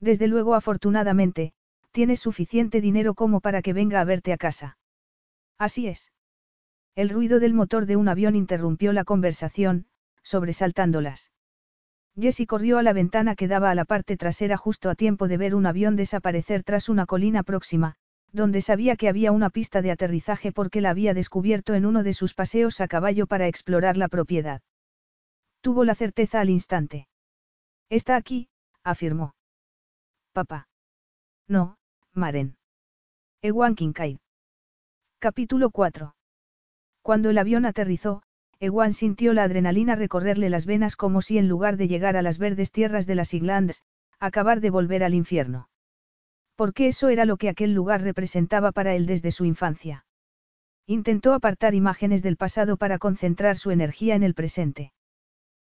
Desde 0.00 0.26
luego, 0.26 0.54
afortunadamente, 0.54 1.52
tienes 1.92 2.20
suficiente 2.20 2.80
dinero 2.80 3.14
como 3.14 3.40
para 3.40 3.62
que 3.62 3.72
venga 3.72 4.00
a 4.00 4.04
verte 4.04 4.32
a 4.32 4.38
casa. 4.38 4.78
Así 5.58 5.86
es. 5.86 6.12
El 6.98 7.10
ruido 7.10 7.38
del 7.38 7.54
motor 7.54 7.86
de 7.86 7.94
un 7.94 8.08
avión 8.08 8.34
interrumpió 8.34 8.92
la 8.92 9.04
conversación, 9.04 9.86
sobresaltándolas. 10.24 11.30
Jessie 12.20 12.48
corrió 12.48 12.76
a 12.76 12.82
la 12.82 12.92
ventana 12.92 13.36
que 13.36 13.46
daba 13.46 13.70
a 13.70 13.76
la 13.76 13.84
parte 13.84 14.16
trasera 14.16 14.56
justo 14.56 14.90
a 14.90 14.96
tiempo 14.96 15.28
de 15.28 15.36
ver 15.36 15.54
un 15.54 15.66
avión 15.66 15.94
desaparecer 15.94 16.64
tras 16.64 16.88
una 16.88 17.06
colina 17.06 17.44
próxima, 17.44 17.94
donde 18.32 18.62
sabía 18.62 18.96
que 18.96 19.08
había 19.08 19.30
una 19.30 19.48
pista 19.48 19.80
de 19.80 19.92
aterrizaje 19.92 20.50
porque 20.50 20.80
la 20.80 20.90
había 20.90 21.14
descubierto 21.14 21.74
en 21.74 21.86
uno 21.86 22.02
de 22.02 22.14
sus 22.14 22.34
paseos 22.34 22.80
a 22.80 22.88
caballo 22.88 23.28
para 23.28 23.46
explorar 23.46 23.96
la 23.96 24.08
propiedad. 24.08 24.60
Tuvo 25.60 25.84
la 25.84 25.94
certeza 25.94 26.40
al 26.40 26.50
instante. 26.50 27.06
Está 27.90 28.16
aquí, 28.16 28.48
afirmó. 28.82 29.36
Papá. 30.32 30.66
No, 31.46 31.78
Maren. 32.12 32.56
Ewan 33.40 33.76
Kincaid. 33.76 34.18
Capítulo 35.20 35.70
4. 35.70 36.16
Cuando 37.08 37.30
el 37.30 37.38
avión 37.38 37.64
aterrizó, 37.64 38.22
Ewan 38.60 38.92
sintió 38.92 39.32
la 39.32 39.44
adrenalina 39.44 39.96
recorrerle 39.96 40.50
las 40.50 40.66
venas 40.66 40.94
como 40.94 41.22
si 41.22 41.38
en 41.38 41.48
lugar 41.48 41.78
de 41.78 41.88
llegar 41.88 42.18
a 42.18 42.20
las 42.20 42.36
verdes 42.36 42.70
tierras 42.70 43.06
de 43.06 43.14
las 43.14 43.32
Iglands, 43.32 43.82
acabar 44.18 44.60
de 44.60 44.68
volver 44.68 45.02
al 45.02 45.14
infierno. 45.14 45.70
Porque 46.54 46.86
eso 46.86 47.08
era 47.08 47.24
lo 47.24 47.38
que 47.38 47.48
aquel 47.48 47.72
lugar 47.72 48.02
representaba 48.02 48.72
para 48.72 48.94
él 48.94 49.06
desde 49.06 49.32
su 49.32 49.46
infancia. 49.46 50.04
Intentó 50.86 51.32
apartar 51.32 51.74
imágenes 51.74 52.22
del 52.22 52.36
pasado 52.36 52.76
para 52.76 52.98
concentrar 52.98 53.56
su 53.56 53.70
energía 53.70 54.14
en 54.14 54.22
el 54.22 54.34
presente. 54.34 54.92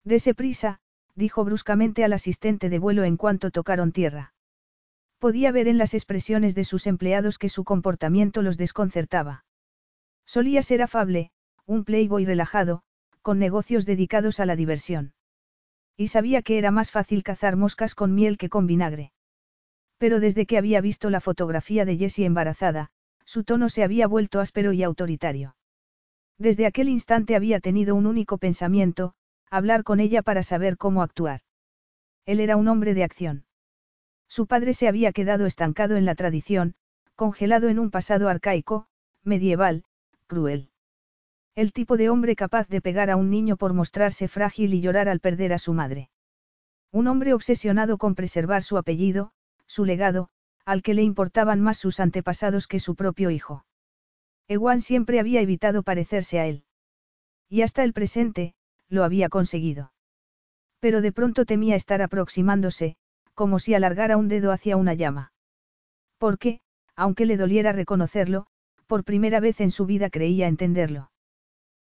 Dese 0.02 0.34
prisa, 0.34 0.80
dijo 1.14 1.44
bruscamente 1.44 2.02
al 2.02 2.14
asistente 2.14 2.68
de 2.68 2.80
vuelo 2.80 3.04
en 3.04 3.16
cuanto 3.16 3.52
tocaron 3.52 3.92
tierra. 3.92 4.34
Podía 5.20 5.52
ver 5.52 5.68
en 5.68 5.78
las 5.78 5.94
expresiones 5.94 6.56
de 6.56 6.64
sus 6.64 6.88
empleados 6.88 7.38
que 7.38 7.48
su 7.48 7.62
comportamiento 7.62 8.42
los 8.42 8.56
desconcertaba. 8.56 9.44
Solía 10.28 10.60
ser 10.60 10.82
afable, 10.82 11.30
un 11.64 11.84
playboy 11.84 12.26
relajado, 12.26 12.82
con 13.22 13.38
negocios 13.38 13.86
dedicados 13.86 14.40
a 14.40 14.44
la 14.44 14.56
diversión. 14.56 15.14
Y 15.96 16.08
sabía 16.08 16.42
que 16.42 16.58
era 16.58 16.70
más 16.70 16.90
fácil 16.90 17.22
cazar 17.22 17.56
moscas 17.56 17.94
con 17.94 18.14
miel 18.14 18.36
que 18.36 18.50
con 18.50 18.66
vinagre. 18.66 19.12
Pero 19.96 20.20
desde 20.20 20.44
que 20.44 20.58
había 20.58 20.82
visto 20.82 21.08
la 21.08 21.22
fotografía 21.22 21.86
de 21.86 21.96
Jessie 21.96 22.26
embarazada, 22.26 22.90
su 23.24 23.42
tono 23.42 23.70
se 23.70 23.82
había 23.82 24.06
vuelto 24.06 24.40
áspero 24.40 24.74
y 24.74 24.82
autoritario. 24.82 25.56
Desde 26.36 26.66
aquel 26.66 26.90
instante 26.90 27.34
había 27.34 27.58
tenido 27.58 27.94
un 27.94 28.06
único 28.06 28.36
pensamiento, 28.36 29.14
hablar 29.50 29.82
con 29.82 29.98
ella 29.98 30.20
para 30.20 30.42
saber 30.42 30.76
cómo 30.76 31.02
actuar. 31.02 31.40
Él 32.26 32.40
era 32.40 32.58
un 32.58 32.68
hombre 32.68 32.92
de 32.92 33.02
acción. 33.02 33.46
Su 34.28 34.46
padre 34.46 34.74
se 34.74 34.88
había 34.88 35.12
quedado 35.12 35.46
estancado 35.46 35.96
en 35.96 36.04
la 36.04 36.14
tradición, 36.14 36.74
congelado 37.16 37.70
en 37.70 37.78
un 37.78 37.90
pasado 37.90 38.28
arcaico, 38.28 38.88
medieval, 39.24 39.84
cruel. 40.28 40.70
El 41.56 41.72
tipo 41.72 41.96
de 41.96 42.08
hombre 42.08 42.36
capaz 42.36 42.68
de 42.68 42.80
pegar 42.80 43.10
a 43.10 43.16
un 43.16 43.30
niño 43.30 43.56
por 43.56 43.74
mostrarse 43.74 44.28
frágil 44.28 44.74
y 44.74 44.80
llorar 44.80 45.08
al 45.08 45.18
perder 45.18 45.52
a 45.52 45.58
su 45.58 45.72
madre. 45.72 46.10
Un 46.92 47.08
hombre 47.08 47.34
obsesionado 47.34 47.98
con 47.98 48.14
preservar 48.14 48.62
su 48.62 48.78
apellido, 48.78 49.32
su 49.66 49.84
legado, 49.84 50.28
al 50.64 50.82
que 50.82 50.94
le 50.94 51.02
importaban 51.02 51.60
más 51.60 51.78
sus 51.78 51.98
antepasados 51.98 52.68
que 52.68 52.78
su 52.78 52.94
propio 52.94 53.30
hijo. 53.30 53.64
Ewan 54.46 54.80
siempre 54.80 55.18
había 55.18 55.40
evitado 55.40 55.82
parecerse 55.82 56.38
a 56.38 56.46
él. 56.46 56.64
Y 57.48 57.62
hasta 57.62 57.82
el 57.82 57.92
presente, 57.92 58.54
lo 58.88 59.02
había 59.02 59.28
conseguido. 59.28 59.92
Pero 60.78 61.00
de 61.00 61.12
pronto 61.12 61.44
temía 61.44 61.74
estar 61.74 62.02
aproximándose, 62.02 62.96
como 63.34 63.58
si 63.58 63.74
alargara 63.74 64.16
un 64.16 64.28
dedo 64.28 64.52
hacia 64.52 64.76
una 64.76 64.94
llama. 64.94 65.32
Porque, 66.18 66.60
aunque 66.94 67.26
le 67.26 67.36
doliera 67.36 67.72
reconocerlo, 67.72 68.46
por 68.88 69.04
primera 69.04 69.38
vez 69.38 69.60
en 69.60 69.70
su 69.70 69.86
vida 69.86 70.08
creía 70.10 70.48
entenderlo. 70.48 71.12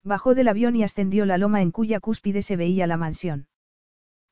Bajó 0.05 0.35
del 0.35 0.49
avión 0.49 0.77
y 0.77 0.83
ascendió 0.83 1.25
la 1.27 1.39
loma 1.39 1.62
en 1.62 1.70
cuya 1.70 2.01
cúspide 2.01 2.43
se 2.43 2.57
veía 2.57 2.87
la 2.87 2.97
mansión. 2.97 3.47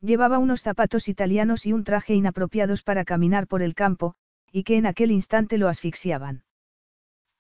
Llevaba 0.01 0.39
unos 0.39 0.63
zapatos 0.63 1.09
italianos 1.09 1.65
y 1.65 1.73
un 1.73 1.85
traje 1.85 2.15
inapropiados 2.15 2.83
para 2.83 3.05
caminar 3.05 3.47
por 3.47 3.63
el 3.63 3.75
campo, 3.75 4.15
y 4.53 4.65
que 4.65 4.77
en 4.77 4.87
aquel 4.87 5.11
instante 5.13 5.59
lo 5.59 5.69
asfixiaban. 5.69 6.43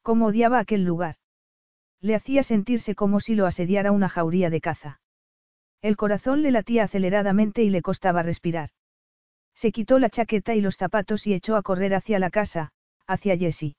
Cómo 0.02 0.26
odiaba 0.26 0.60
aquel 0.60 0.84
lugar. 0.84 1.16
Le 2.00 2.14
hacía 2.14 2.42
sentirse 2.42 2.94
como 2.94 3.18
si 3.20 3.34
lo 3.34 3.46
asediara 3.46 3.90
una 3.90 4.08
jauría 4.08 4.48
de 4.48 4.60
caza. 4.60 5.00
El 5.82 5.96
corazón 5.96 6.42
le 6.42 6.52
latía 6.52 6.84
aceleradamente 6.84 7.62
y 7.62 7.70
le 7.70 7.82
costaba 7.82 8.22
respirar. 8.22 8.70
Se 9.54 9.72
quitó 9.72 9.98
la 9.98 10.10
chaqueta 10.10 10.54
y 10.54 10.60
los 10.60 10.76
zapatos 10.76 11.26
y 11.26 11.34
echó 11.34 11.56
a 11.56 11.62
correr 11.62 11.94
hacia 11.94 12.18
la 12.18 12.30
casa, 12.30 12.70
hacia 13.06 13.36
Jessie. 13.36 13.76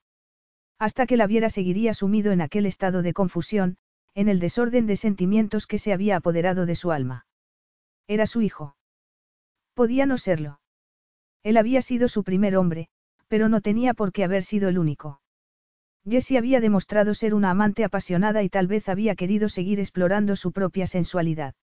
Hasta 0.80 1.08
que 1.08 1.18
la 1.18 1.28
viera 1.28 1.49
seguiría 1.49 1.94
sumido 1.94 2.32
en 2.32 2.41
aquel 2.41 2.66
estado 2.66 3.02
de 3.02 3.14
confusión, 3.14 3.78
en 4.14 4.30
el 4.30 4.40
desorden 4.40 4.86
de 4.88 4.95
sentimientos 4.95 5.68
que 5.68 5.80
se 5.80 5.94
había 5.94 6.18
apoderado 6.18 6.66
de 6.66 6.76
su 6.76 6.91
alma. 6.91 7.26
Era 8.08 8.26
su 8.26 8.41
hijo. 8.41 8.76
Podía 9.74 10.06
no 10.06 10.18
serlo. 10.18 10.60
Él 11.44 11.58
había 11.58 11.82
sido 11.82 12.08
su 12.08 12.24
primer 12.24 12.58
hombre, 12.58 12.90
pero 13.28 13.49
no 13.49 13.62
tenía 13.62 13.94
por 13.94 14.12
qué 14.12 14.24
haber 14.24 14.44
sido 14.44 14.70
el 14.70 14.80
único. 14.80 15.22
Jessie 16.10 16.38
había 16.38 16.62
demostrado 16.62 17.14
ser 17.14 17.34
una 17.34 17.49
amante 17.49 17.84
apasionada 17.84 18.41
y 18.41 18.49
tal 18.49 18.68
vez 18.68 18.88
había 18.88 19.16
querido 19.16 19.49
seguir 19.49 19.80
explorando 19.80 20.36
su 20.36 20.52
propia 20.52 20.88
sensualidad. 20.88 21.54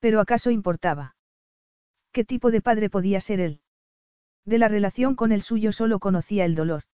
Pero 0.00 0.20
¿acaso 0.20 0.50
importaba? 0.50 1.16
¿Qué 2.12 2.24
tipo 2.24 2.50
de 2.50 2.60
padre 2.60 2.88
podía 2.88 3.20
ser 3.20 3.40
él? 3.40 3.60
De 4.44 4.58
la 4.58 4.68
relación 4.68 5.14
con 5.14 5.32
el 5.32 5.42
suyo 5.42 5.70
solo 5.72 5.98
conocía 5.98 6.44
el 6.44 6.54
dolor. 6.54 6.84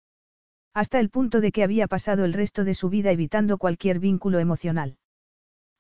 Hasta 0.74 1.01
el 1.01 1.11
punto 1.11 1.40
de 1.40 1.53
que 1.53 1.65
había 1.65 1.89
pasado 1.89 2.24
el 2.24 2.32
resto 2.32 2.65
de 2.65 2.74
su 2.74 2.89
vida 2.89 3.11
evitando 3.11 3.59
cualquier 3.59 3.99
vínculo 3.99 4.39
emocional. 4.39 4.97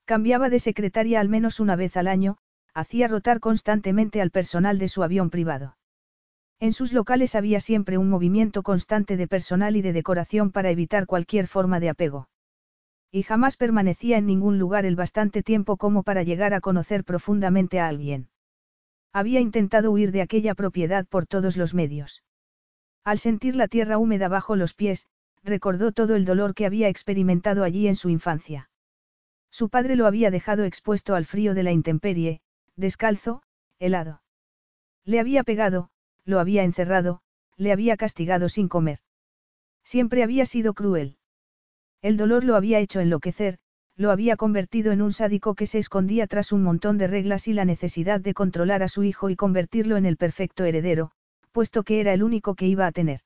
Cambiaba 0.04 0.48
de 0.48 0.58
secretaria 0.58 1.20
al 1.20 1.28
menos 1.28 1.60
una 1.60 1.76
vez 1.76 1.96
al 1.96 2.08
año, 2.08 2.38
hacía 2.74 3.08
rotar 3.08 3.40
constantemente 3.40 4.20
al 4.20 4.30
personal 4.30 4.78
de 4.78 4.88
su 4.88 5.02
avión 5.02 5.30
privado. 5.30 5.76
En 6.60 6.72
sus 6.72 6.92
locales 6.92 7.34
había 7.34 7.60
siempre 7.60 7.98
un 7.98 8.08
movimiento 8.08 8.62
constante 8.62 9.16
de 9.16 9.28
personal 9.28 9.76
y 9.76 9.82
de 9.82 9.92
decoración 9.92 10.50
para 10.50 10.70
evitar 10.70 11.06
cualquier 11.06 11.46
forma 11.46 11.78
de 11.78 11.90
apego. 11.90 12.28
Y 13.12 13.22
jamás 13.22 13.56
permanecía 13.56 14.18
en 14.18 14.26
ningún 14.26 14.58
lugar 14.58 14.84
el 14.84 14.96
bastante 14.96 15.42
tiempo 15.42 15.76
como 15.76 16.02
para 16.02 16.24
llegar 16.24 16.54
a 16.54 16.60
conocer 16.60 17.04
profundamente 17.04 17.80
a 17.80 17.88
alguien. 17.88 18.28
Había 19.12 19.40
intentado 19.40 19.90
huir 19.90 20.12
de 20.12 20.22
aquella 20.22 20.54
propiedad 20.54 21.06
por 21.06 21.26
todos 21.26 21.56
los 21.56 21.74
medios. 21.74 22.22
Al 23.08 23.18
sentir 23.18 23.56
la 23.56 23.68
tierra 23.68 23.96
húmeda 23.96 24.28
bajo 24.28 24.54
los 24.54 24.74
pies, 24.74 25.06
recordó 25.42 25.92
todo 25.92 26.14
el 26.14 26.26
dolor 26.26 26.54
que 26.54 26.66
había 26.66 26.90
experimentado 26.90 27.64
allí 27.64 27.88
en 27.88 27.96
su 27.96 28.10
infancia. 28.10 28.68
Su 29.50 29.70
padre 29.70 29.96
lo 29.96 30.06
había 30.06 30.30
dejado 30.30 30.64
expuesto 30.64 31.14
al 31.14 31.24
frío 31.24 31.54
de 31.54 31.62
la 31.62 31.72
intemperie, 31.72 32.42
descalzo, 32.76 33.42
helado. 33.78 34.20
Le 35.06 35.20
había 35.20 35.42
pegado, 35.42 35.88
lo 36.26 36.38
había 36.38 36.64
encerrado, 36.64 37.22
le 37.56 37.72
había 37.72 37.96
castigado 37.96 38.50
sin 38.50 38.68
comer. 38.68 38.98
Siempre 39.82 40.22
había 40.22 40.44
sido 40.44 40.74
cruel. 40.74 41.16
El 42.02 42.18
dolor 42.18 42.44
lo 42.44 42.56
había 42.56 42.78
hecho 42.78 43.00
enloquecer, 43.00 43.58
lo 43.96 44.10
había 44.10 44.36
convertido 44.36 44.92
en 44.92 45.00
un 45.00 45.12
sádico 45.14 45.54
que 45.54 45.64
se 45.64 45.78
escondía 45.78 46.26
tras 46.26 46.52
un 46.52 46.62
montón 46.62 46.98
de 46.98 47.06
reglas 47.06 47.48
y 47.48 47.54
la 47.54 47.64
necesidad 47.64 48.20
de 48.20 48.34
controlar 48.34 48.82
a 48.82 48.88
su 48.88 49.02
hijo 49.02 49.30
y 49.30 49.34
convertirlo 49.34 49.96
en 49.96 50.04
el 50.04 50.18
perfecto 50.18 50.66
heredero, 50.66 51.12
puesto 51.52 51.82
que 51.82 52.00
era 52.00 52.12
el 52.12 52.22
único 52.22 52.54
que 52.54 52.66
iba 52.66 52.86
a 52.86 52.92
tener. 52.92 53.20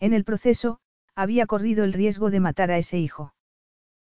En 0.00 0.12
el 0.12 0.24
proceso, 0.24 0.80
había 1.14 1.46
corrido 1.46 1.84
el 1.84 1.92
riesgo 1.92 2.30
de 2.30 2.40
matar 2.40 2.70
a 2.70 2.78
ese 2.78 2.98
hijo. 2.98 3.34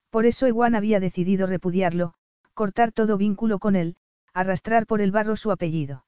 Por 0.09 0.25
eso 0.25 0.45
Ewan 0.47 0.75
había 0.75 0.99
decidido 0.99 1.47
repudiarlo, 1.47 2.13
cortar 2.53 2.91
todo 2.91 3.17
vínculo 3.17 3.59
con 3.59 3.75
él, 3.75 3.95
arrastrar 4.33 4.85
por 4.85 5.01
el 5.01 5.11
barro 5.11 5.35
su 5.35 5.51
apellido. 5.51 6.05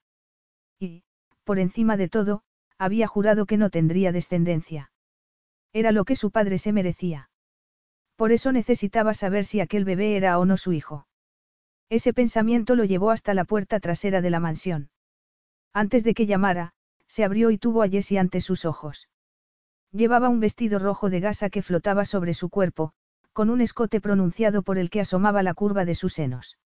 Y, 0.79 1.03
por 1.43 1.59
encima 1.59 1.97
de 1.97 2.09
todo, 2.09 2.43
había 2.77 3.07
jurado 3.07 3.45
que 3.45 3.57
no 3.57 3.69
tendría 3.69 4.11
descendencia. 4.11 4.91
Era 5.71 5.91
lo 5.91 6.05
que 6.05 6.15
su 6.15 6.31
padre 6.31 6.57
se 6.57 6.73
merecía. 6.73 7.29
Por 8.15 8.31
eso 8.31 8.51
necesitaba 8.51 9.13
saber 9.13 9.45
si 9.45 9.59
aquel 9.59 9.85
bebé 9.85 10.15
era 10.15 10.37
o 10.37 10.45
no 10.45 10.57
su 10.57 10.73
hijo. 10.73 11.07
Ese 11.89 12.13
pensamiento 12.13 12.75
lo 12.75 12.85
llevó 12.85 13.11
hasta 13.11 13.33
la 13.33 13.45
puerta 13.45 13.79
trasera 13.79 14.21
de 14.21 14.29
la 14.29 14.39
mansión. 14.39 14.89
Antes 15.73 16.03
de 16.03 16.13
que 16.13 16.25
llamara, 16.25 16.73
se 17.13 17.23
abrió 17.23 17.51
y 17.51 17.59
tuvo 17.59 17.83
a 17.83 17.87
Jessie 17.87 18.17
ante 18.17 18.41
sus 18.41 18.65
ojos. 18.65 19.07
Llevaba 19.91 20.29
un 20.29 20.39
vestido 20.39 20.79
rojo 20.79 21.11
de 21.11 21.19
gasa 21.19 21.51
que 21.51 21.61
flotaba 21.61 22.05
sobre 22.05 22.33
su 22.33 22.49
cuerpo, 22.49 22.93
con 23.33 23.51
un 23.51 23.61
escote 23.61 24.01
pronunciado 24.01 24.63
por 24.63 24.79
el 24.79 24.89
que 24.89 24.99
asomaba 24.99 25.43
la 25.43 25.53
curva 25.53 25.85
de 25.85 25.93
sus 25.93 26.13
senos. 26.13 26.57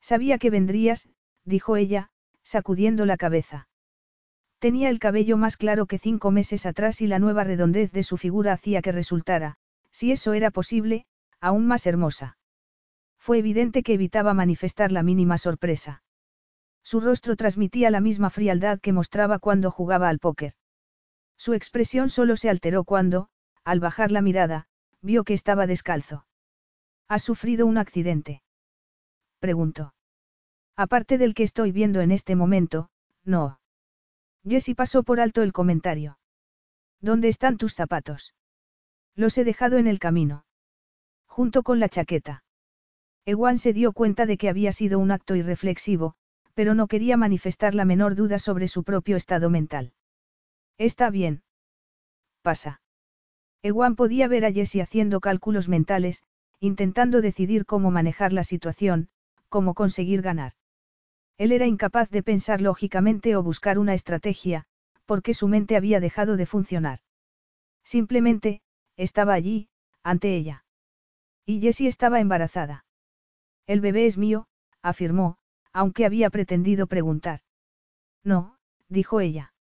Sabía 0.00 0.38
que 0.38 0.50
vendrías, 0.50 1.08
dijo 1.44 1.74
ella, 1.74 2.10
sacudiendo 2.44 3.04
la 3.04 3.16
cabeza. 3.16 3.66
Tenía 4.60 4.90
el 4.90 5.00
cabello 5.00 5.36
más 5.36 5.56
claro 5.56 5.86
que 5.86 5.98
cinco 5.98 6.30
meses 6.30 6.66
atrás 6.66 7.00
y 7.00 7.08
la 7.08 7.18
nueva 7.18 7.42
redondez 7.42 7.90
de 7.90 8.04
su 8.04 8.16
figura 8.16 8.52
hacía 8.52 8.80
que 8.80 8.92
resultara, 8.92 9.56
si 9.90 10.12
eso 10.12 10.34
era 10.34 10.52
posible, 10.52 11.04
aún 11.40 11.66
más 11.66 11.84
hermosa. 11.88 12.38
Fue 13.18 13.40
evidente 13.40 13.82
que 13.82 13.94
evitaba 13.94 14.34
manifestar 14.34 14.92
la 14.92 15.02
mínima 15.02 15.36
sorpresa. 15.36 16.03
Su 16.84 17.00
rostro 17.00 17.34
transmitía 17.34 17.90
la 17.90 18.00
misma 18.00 18.30
frialdad 18.30 18.78
que 18.78 18.92
mostraba 18.92 19.38
cuando 19.38 19.70
jugaba 19.70 20.08
al 20.10 20.18
póker. 20.18 20.54
Su 21.36 21.54
expresión 21.54 22.10
solo 22.10 22.36
se 22.36 22.50
alteró 22.50 22.84
cuando, 22.84 23.28
al 23.64 23.80
bajar 23.80 24.12
la 24.12 24.20
mirada, 24.20 24.68
vio 25.00 25.24
que 25.24 25.34
estaba 25.34 25.66
descalzo. 25.66 26.26
¿Has 27.08 27.22
sufrido 27.22 27.66
un 27.66 27.78
accidente? 27.78 28.42
Preguntó. 29.38 29.94
Aparte 30.76 31.18
del 31.18 31.34
que 31.34 31.42
estoy 31.42 31.72
viendo 31.72 32.00
en 32.00 32.10
este 32.10 32.36
momento, 32.36 32.90
no. 33.24 33.60
Jessie 34.46 34.74
pasó 34.74 35.02
por 35.02 35.20
alto 35.20 35.42
el 35.42 35.52
comentario. 35.52 36.18
¿Dónde 37.00 37.28
están 37.28 37.56
tus 37.56 37.74
zapatos? 37.74 38.34
Los 39.14 39.38
he 39.38 39.44
dejado 39.44 39.78
en 39.78 39.86
el 39.86 39.98
camino. 39.98 40.44
Junto 41.26 41.62
con 41.62 41.80
la 41.80 41.88
chaqueta. 41.88 42.44
Ewan 43.24 43.58
se 43.58 43.72
dio 43.72 43.92
cuenta 43.92 44.26
de 44.26 44.36
que 44.36 44.48
había 44.50 44.72
sido 44.72 44.98
un 44.98 45.10
acto 45.10 45.34
irreflexivo, 45.34 46.16
pero 46.54 46.74
no 46.74 46.86
quería 46.86 47.16
manifestar 47.16 47.74
la 47.74 47.84
menor 47.84 48.14
duda 48.14 48.38
sobre 48.38 48.68
su 48.68 48.84
propio 48.84 49.16
estado 49.16 49.50
mental. 49.50 49.92
Está 50.78 51.10
bien. 51.10 51.42
Pasa. 52.42 52.80
Ewan 53.62 53.96
podía 53.96 54.28
ver 54.28 54.44
a 54.44 54.52
Jessie 54.52 54.82
haciendo 54.82 55.20
cálculos 55.20 55.68
mentales, 55.68 56.22
intentando 56.60 57.20
decidir 57.20 57.66
cómo 57.66 57.90
manejar 57.90 58.32
la 58.32 58.44
situación, 58.44 59.08
cómo 59.48 59.74
conseguir 59.74 60.22
ganar. 60.22 60.52
Él 61.36 61.52
era 61.52 61.66
incapaz 61.66 62.10
de 62.10 62.22
pensar 62.22 62.60
lógicamente 62.60 63.36
o 63.36 63.42
buscar 63.42 63.78
una 63.78 63.94
estrategia, 63.94 64.66
porque 65.04 65.34
su 65.34 65.48
mente 65.48 65.76
había 65.76 66.00
dejado 66.00 66.36
de 66.36 66.46
funcionar. 66.46 67.00
Simplemente, 67.82 68.62
estaba 68.96 69.34
allí, 69.34 69.68
ante 70.02 70.36
ella. 70.36 70.64
Y 71.44 71.60
Jessie 71.60 71.88
estaba 71.88 72.20
embarazada. 72.20 72.84
El 73.66 73.80
bebé 73.80 74.06
es 74.06 74.16
mío, 74.16 74.46
afirmó, 74.82 75.38
aunque 75.74 76.06
había 76.06 76.30
pretendido 76.30 76.86
preguntar. 76.86 77.40
No, 78.22 78.56
dijo 78.88 79.20
ella. 79.20 79.52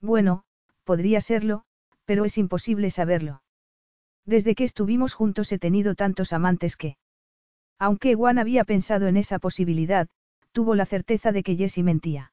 Bueno, 0.00 0.44
podría 0.84 1.20
serlo, 1.20 1.64
pero 2.04 2.24
es 2.24 2.38
imposible 2.38 2.90
saberlo. 2.90 3.42
Desde 4.26 4.54
que 4.54 4.64
estuvimos 4.64 5.14
juntos 5.14 5.50
he 5.50 5.58
tenido 5.58 5.94
tantos 5.94 6.32
amantes 6.32 6.76
que... 6.76 6.96
Aunque 7.78 8.14
Juan 8.14 8.38
había 8.38 8.64
pensado 8.64 9.06
en 9.08 9.16
esa 9.16 9.38
posibilidad, 9.38 10.08
tuvo 10.52 10.74
la 10.74 10.84
certeza 10.84 11.32
de 11.32 11.42
que 11.42 11.56
Jessie 11.56 11.82
mentía. 11.82 12.32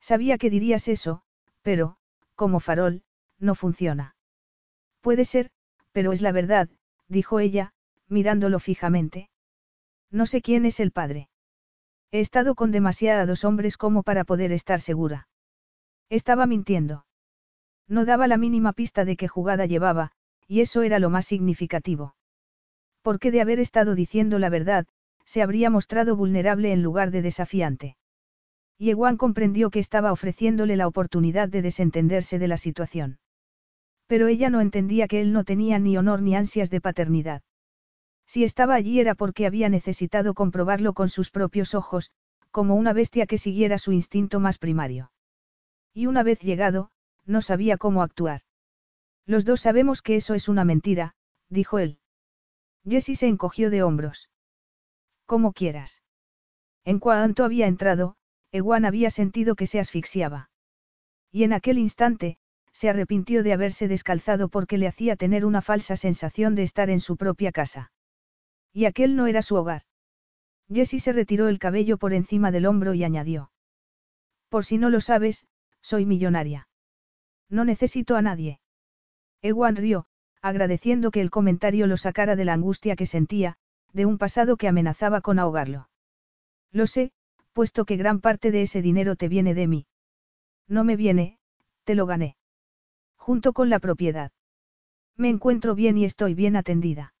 Sabía 0.00 0.36
que 0.36 0.50
dirías 0.50 0.88
eso, 0.88 1.22
pero, 1.62 1.96
como 2.34 2.58
farol, 2.58 3.02
no 3.38 3.54
funciona. 3.54 4.16
Puede 5.00 5.24
ser, 5.24 5.50
pero 5.92 6.12
es 6.12 6.22
la 6.22 6.32
verdad, 6.32 6.68
dijo 7.08 7.38
ella, 7.38 7.72
mirándolo 8.08 8.58
fijamente. 8.58 9.30
No 10.10 10.26
sé 10.26 10.42
quién 10.42 10.66
es 10.66 10.80
el 10.80 10.90
padre. 10.90 11.28
He 12.10 12.20
estado 12.20 12.54
con 12.54 12.70
demasiados 12.70 13.44
hombres 13.44 13.76
como 13.76 14.02
para 14.02 14.24
poder 14.24 14.52
estar 14.52 14.80
segura. 14.80 15.28
Estaba 16.08 16.46
mintiendo. 16.46 17.04
No 17.88 18.04
daba 18.04 18.26
la 18.26 18.36
mínima 18.36 18.72
pista 18.72 19.04
de 19.04 19.16
qué 19.16 19.28
jugada 19.28 19.66
llevaba, 19.66 20.12
y 20.48 20.60
eso 20.60 20.82
era 20.82 20.98
lo 20.98 21.10
más 21.10 21.26
significativo. 21.26 22.14
Porque 23.02 23.30
de 23.30 23.40
haber 23.40 23.60
estado 23.60 23.94
diciendo 23.94 24.38
la 24.38 24.48
verdad, 24.48 24.86
se 25.24 25.42
habría 25.42 25.70
mostrado 25.70 26.16
vulnerable 26.16 26.72
en 26.72 26.82
lugar 26.82 27.10
de 27.10 27.22
desafiante. 27.22 27.96
Yeguan 28.78 29.16
comprendió 29.16 29.70
que 29.70 29.78
estaba 29.78 30.12
ofreciéndole 30.12 30.76
la 30.76 30.86
oportunidad 30.86 31.48
de 31.48 31.62
desentenderse 31.62 32.38
de 32.38 32.48
la 32.48 32.56
situación. 32.56 33.18
Pero 34.06 34.28
ella 34.28 34.50
no 34.50 34.60
entendía 34.60 35.08
que 35.08 35.20
él 35.20 35.32
no 35.32 35.44
tenía 35.44 35.78
ni 35.78 35.96
honor 35.96 36.22
ni 36.22 36.36
ansias 36.36 36.70
de 36.70 36.80
paternidad. 36.80 37.42
Si 38.26 38.44
estaba 38.44 38.74
allí 38.74 39.00
era 39.00 39.14
porque 39.14 39.46
había 39.46 39.68
necesitado 39.68 40.34
comprobarlo 40.34 40.92
con 40.92 41.08
sus 41.08 41.30
propios 41.30 41.74
ojos, 41.74 42.10
como 42.50 42.74
una 42.74 42.92
bestia 42.92 43.26
que 43.26 43.38
siguiera 43.38 43.78
su 43.78 43.92
instinto 43.92 44.40
más 44.40 44.58
primario. 44.58 45.12
Y 45.94 46.06
una 46.06 46.22
vez 46.22 46.40
llegado, 46.40 46.90
no 47.24 47.42
sabía 47.42 47.76
cómo 47.76 48.02
actuar. 48.02 48.42
Los 49.26 49.44
dos 49.44 49.60
sabemos 49.60 50.02
que 50.02 50.16
eso 50.16 50.34
es 50.34 50.48
una 50.48 50.64
mentira, 50.64 51.14
dijo 51.48 51.78
él. 51.78 51.98
Jessie 52.88 53.16
se 53.16 53.26
encogió 53.26 53.70
de 53.70 53.82
hombros. 53.82 54.30
Como 55.26 55.52
quieras. 55.52 56.02
En 56.84 57.00
cuanto 57.00 57.44
había 57.44 57.66
entrado, 57.66 58.16
Ewan 58.52 58.84
había 58.84 59.10
sentido 59.10 59.56
que 59.56 59.66
se 59.66 59.80
asfixiaba. 59.80 60.50
Y 61.32 61.42
en 61.42 61.52
aquel 61.52 61.78
instante, 61.78 62.38
se 62.72 62.88
arrepintió 62.88 63.42
de 63.42 63.52
haberse 63.52 63.88
descalzado 63.88 64.48
porque 64.48 64.78
le 64.78 64.86
hacía 64.86 65.16
tener 65.16 65.44
una 65.44 65.62
falsa 65.62 65.96
sensación 65.96 66.54
de 66.54 66.62
estar 66.62 66.90
en 66.90 67.00
su 67.00 67.16
propia 67.16 67.50
casa. 67.50 67.90
Y 68.76 68.84
aquel 68.84 69.16
no 69.16 69.26
era 69.26 69.40
su 69.40 69.54
hogar. 69.54 69.84
Jessie 70.70 71.00
se 71.00 71.14
retiró 71.14 71.48
el 71.48 71.58
cabello 71.58 71.96
por 71.96 72.12
encima 72.12 72.50
del 72.50 72.66
hombro 72.66 72.92
y 72.92 73.04
añadió. 73.04 73.50
Por 74.50 74.66
si 74.66 74.76
no 74.76 74.90
lo 74.90 75.00
sabes, 75.00 75.46
soy 75.80 76.04
millonaria. 76.04 76.68
No 77.48 77.64
necesito 77.64 78.16
a 78.16 78.20
nadie. 78.20 78.60
Ewan 79.40 79.76
rió, 79.76 80.04
agradeciendo 80.42 81.10
que 81.10 81.22
el 81.22 81.30
comentario 81.30 81.86
lo 81.86 81.96
sacara 81.96 82.36
de 82.36 82.44
la 82.44 82.52
angustia 82.52 82.96
que 82.96 83.06
sentía, 83.06 83.56
de 83.94 84.04
un 84.04 84.18
pasado 84.18 84.58
que 84.58 84.68
amenazaba 84.68 85.22
con 85.22 85.38
ahogarlo. 85.38 85.88
Lo 86.70 86.86
sé, 86.86 87.12
puesto 87.54 87.86
que 87.86 87.96
gran 87.96 88.20
parte 88.20 88.50
de 88.50 88.60
ese 88.60 88.82
dinero 88.82 89.16
te 89.16 89.30
viene 89.30 89.54
de 89.54 89.68
mí. 89.68 89.86
No 90.68 90.84
me 90.84 90.96
viene, 90.96 91.38
te 91.84 91.94
lo 91.94 92.04
gané. 92.04 92.36
Junto 93.16 93.54
con 93.54 93.70
la 93.70 93.78
propiedad. 93.78 94.32
Me 95.16 95.30
encuentro 95.30 95.74
bien 95.74 95.96
y 95.96 96.04
estoy 96.04 96.34
bien 96.34 96.56
atendida. 96.56 97.14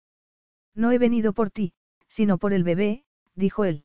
No 0.76 0.92
he 0.92 0.98
venido 0.98 1.32
por 1.32 1.50
ti, 1.50 1.72
sino 2.06 2.38
por 2.38 2.52
el 2.52 2.62
bebé, 2.62 3.04
dijo 3.34 3.64
él. 3.64 3.84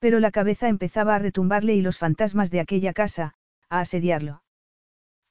Pero 0.00 0.18
la 0.18 0.32
cabeza 0.32 0.68
empezaba 0.68 1.14
a 1.14 1.20
retumbarle 1.20 1.74
y 1.74 1.80
los 1.80 1.96
fantasmas 1.96 2.50
de 2.50 2.60
aquella 2.60 2.92
casa, 2.92 3.34
a 3.68 3.80
asediarlo. 3.80 4.42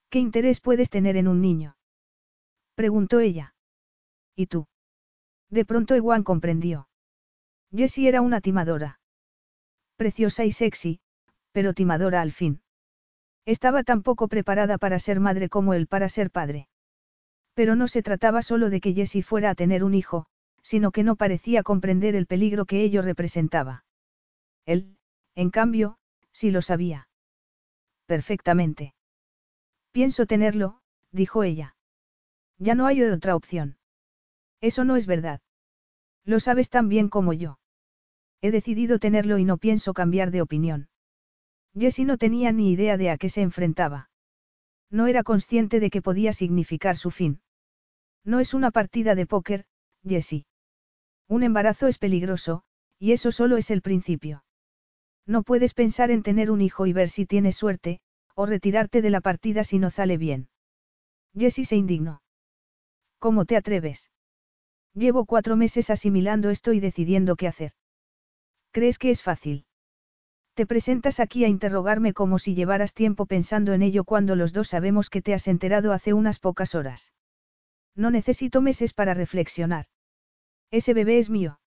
¿Qué 0.10 0.19
interés 0.19 0.61
puedes 0.61 0.89
tener 0.89 1.18
en 1.18 1.27
un 1.27 1.41
niño? 1.41 1.76
Preguntó 2.76 3.19
ella. 3.19 3.53
¿Y 4.35 4.48
tú? 4.48 4.68
De 5.49 5.65
pronto 5.65 5.93
Ewan 5.93 6.23
comprendió. 6.23 6.88
Jessie 7.76 8.07
era 8.07 8.22
una 8.22 8.39
timadora. 8.39 8.99
Preciosa 9.98 10.45
y 10.45 10.53
sexy, 10.53 11.02
pero 11.52 11.73
timadora 11.73 12.22
al 12.22 12.31
fin. 12.31 12.61
Estaba 13.45 13.84
tan 13.84 14.03
poco 14.03 14.30
preparada 14.30 14.77
para 14.77 14.99
ser 14.99 15.19
madre 15.19 15.49
como 15.49 15.73
él 15.73 15.88
para 15.88 16.07
ser 16.07 16.31
padre. 16.31 16.69
Pero 17.53 17.76
no 17.76 17.88
se 17.89 18.02
trataba 18.02 18.41
solo 18.41 18.69
de 18.69 18.80
que 18.80 18.93
Jessie 18.93 19.22
fuera 19.22 19.49
a 19.49 19.56
tener 19.56 19.84
un 19.84 19.93
hijo, 19.93 20.27
sino 20.62 20.92
que 20.92 21.04
no 21.04 21.16
parecía 21.16 21.64
comprender 21.64 22.16
el 22.16 22.28
peligro 22.28 22.66
que 22.66 22.84
ello 22.84 23.02
representaba. 23.02 23.86
Él, 24.66 24.98
en 25.36 25.50
cambio, 25.50 25.98
sí 26.32 26.52
lo 26.52 26.62
sabía. 26.62 27.08
Perfectamente. 28.06 28.94
Pienso 29.92 30.26
tenerlo, 30.26 30.82
dijo 31.12 31.44
ella. 31.44 31.76
Ya 32.58 32.76
no 32.76 32.86
hay 32.86 33.02
otra 33.04 33.36
opción. 33.36 33.78
Eso 34.62 34.84
no 34.84 34.96
es 34.96 35.08
verdad. 35.08 35.42
Lo 36.24 36.40
sabes 36.40 36.70
tan 36.70 36.88
bien 36.88 37.10
como 37.10 37.34
yo. 37.34 37.60
He 38.42 38.52
decidido 38.52 39.00
tenerlo 39.00 39.38
y 39.38 39.46
no 39.46 39.58
pienso 39.58 39.94
cambiar 39.94 40.32
de 40.32 40.42
opinión. 40.42 40.90
Jessie 41.74 42.06
no 42.06 42.18
tenía 42.18 42.52
ni 42.52 42.72
idea 42.72 42.98
de 42.98 43.10
a 43.10 43.18
qué 43.18 43.30
se 43.30 43.42
enfrentaba. 43.42 44.10
No 44.90 45.08
era 45.08 45.24
consciente 45.24 45.80
de 45.80 45.90
que 45.90 46.02
podía 46.02 46.34
significar 46.34 46.98
su 46.98 47.12
fin. 47.12 47.42
No 48.24 48.40
es 48.40 48.54
una 48.54 48.72
partida 48.72 49.16
de 49.16 49.26
póker, 49.26 49.66
Jessie. 50.04 50.46
Un 51.32 51.44
embarazo 51.44 51.88
es 51.88 51.98
peligroso, 51.98 52.64
y 52.99 53.14
eso 53.14 53.32
solo 53.32 53.56
es 53.56 53.72
el 53.72 53.82
principio. 53.82 54.44
No 55.26 55.44
puedes 55.44 55.74
pensar 55.74 56.12
en 56.12 56.24
tener 56.24 56.52
un 56.52 56.60
hijo 56.60 56.88
y 56.88 56.91
ver 56.91 57.08
si 57.08 57.26
tienes 57.26 57.56
suerte, 57.56 58.02
o 58.36 58.45
retirarte 58.45 59.02
de 59.02 59.12
la 59.12 59.22
partida 59.22 59.64
si 59.64 59.80
no 59.80 59.90
sale 59.91 60.18
bien. 60.18 60.49
Jessie 61.34 61.64
se 61.64 61.78
indignó. 61.78 62.22
¿Cómo 63.18 63.45
te 63.45 63.56
atreves? 63.56 64.12
Llevo 64.94 65.24
cuatro 65.24 65.56
meses 65.56 65.90
asimilando 65.90 66.49
esto 66.49 66.74
y 66.74 66.82
decidiendo 66.82 67.38
qué 67.38 67.48
hacer. 67.48 67.72
¿Crees 68.72 68.99
que 68.99 69.10
es 69.10 69.24
fácil? 69.24 69.64
Te 70.53 70.66
presentas 70.66 71.22
aquí 71.22 71.45
a 71.45 71.48
interrogarme 71.48 72.12
como 72.12 72.40
si 72.40 72.56
llevaras 72.56 72.94
tiempo 72.94 73.26
pensando 73.26 73.72
en 73.72 73.84
ello 73.84 74.03
cuando 74.03 74.36
los 74.36 74.52
dos 74.52 74.68
sabemos 74.68 75.10
que 75.10 75.22
te 75.22 75.34
has 75.34 75.48
enterado 75.48 75.94
hace 75.94 76.12
unas 76.12 76.40
pocas 76.40 76.76
horas. 76.76 77.14
No 77.95 78.12
necesito 78.12 78.62
meses 78.62 78.94
para 78.94 79.14
reflexionar. 79.14 79.86
Ese 80.72 80.93
bebé 80.93 81.19
es 81.19 81.30
mío. 81.30 81.60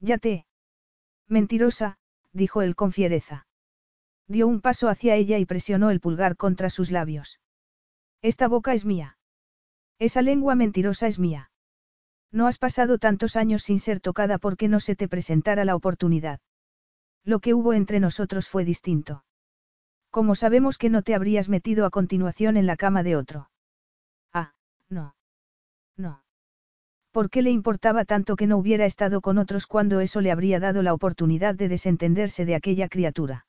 Ya 0.00 0.18
te. 0.18 0.46
Mentirosa, 1.26 1.98
dijo 2.32 2.62
él 2.62 2.76
con 2.76 2.92
fiereza. 2.92 3.46
Dio 4.28 4.46
un 4.46 4.60
paso 4.60 4.88
hacia 4.88 5.14
ella 5.14 5.38
y 5.38 5.46
presionó 5.46 5.90
el 5.90 6.00
pulgar 6.00 6.36
contra 6.36 6.70
sus 6.70 6.90
labios. 6.90 7.40
Esta 8.20 8.46
boca 8.46 8.74
es 8.74 8.84
mía. 8.84 9.16
Esa 9.98 10.22
lengua 10.22 10.54
mentirosa 10.54 11.06
es 11.06 11.18
mía. 11.18 11.50
No 12.30 12.46
has 12.46 12.58
pasado 12.58 12.98
tantos 12.98 13.36
años 13.36 13.62
sin 13.62 13.80
ser 13.80 14.00
tocada 14.00 14.38
porque 14.38 14.68
no 14.68 14.80
se 14.80 14.94
te 14.94 15.08
presentara 15.08 15.64
la 15.64 15.74
oportunidad. 15.74 16.40
Lo 17.24 17.40
que 17.40 17.54
hubo 17.54 17.72
entre 17.72 18.00
nosotros 18.00 18.48
fue 18.48 18.64
distinto. 18.64 19.24
¿Cómo 20.10 20.34
sabemos 20.34 20.78
que 20.78 20.90
no 20.90 21.02
te 21.02 21.14
habrías 21.14 21.48
metido 21.48 21.86
a 21.86 21.90
continuación 21.90 22.56
en 22.56 22.66
la 22.66 22.76
cama 22.76 23.02
de 23.02 23.16
otro? 23.16 23.50
Ah, 24.32 24.54
no. 24.88 25.14
No. 25.96 26.22
¿Por 27.10 27.30
qué 27.30 27.42
le 27.42 27.50
importaba 27.50 28.04
tanto 28.04 28.36
que 28.36 28.46
no 28.46 28.58
hubiera 28.58 28.84
estado 28.84 29.20
con 29.20 29.38
otros 29.38 29.66
cuando 29.66 30.00
eso 30.00 30.20
le 30.20 30.30
habría 30.30 30.60
dado 30.60 30.82
la 30.82 30.94
oportunidad 30.94 31.54
de 31.54 31.68
desentenderse 31.68 32.44
de 32.44 32.54
aquella 32.54 32.88
criatura? 32.88 33.46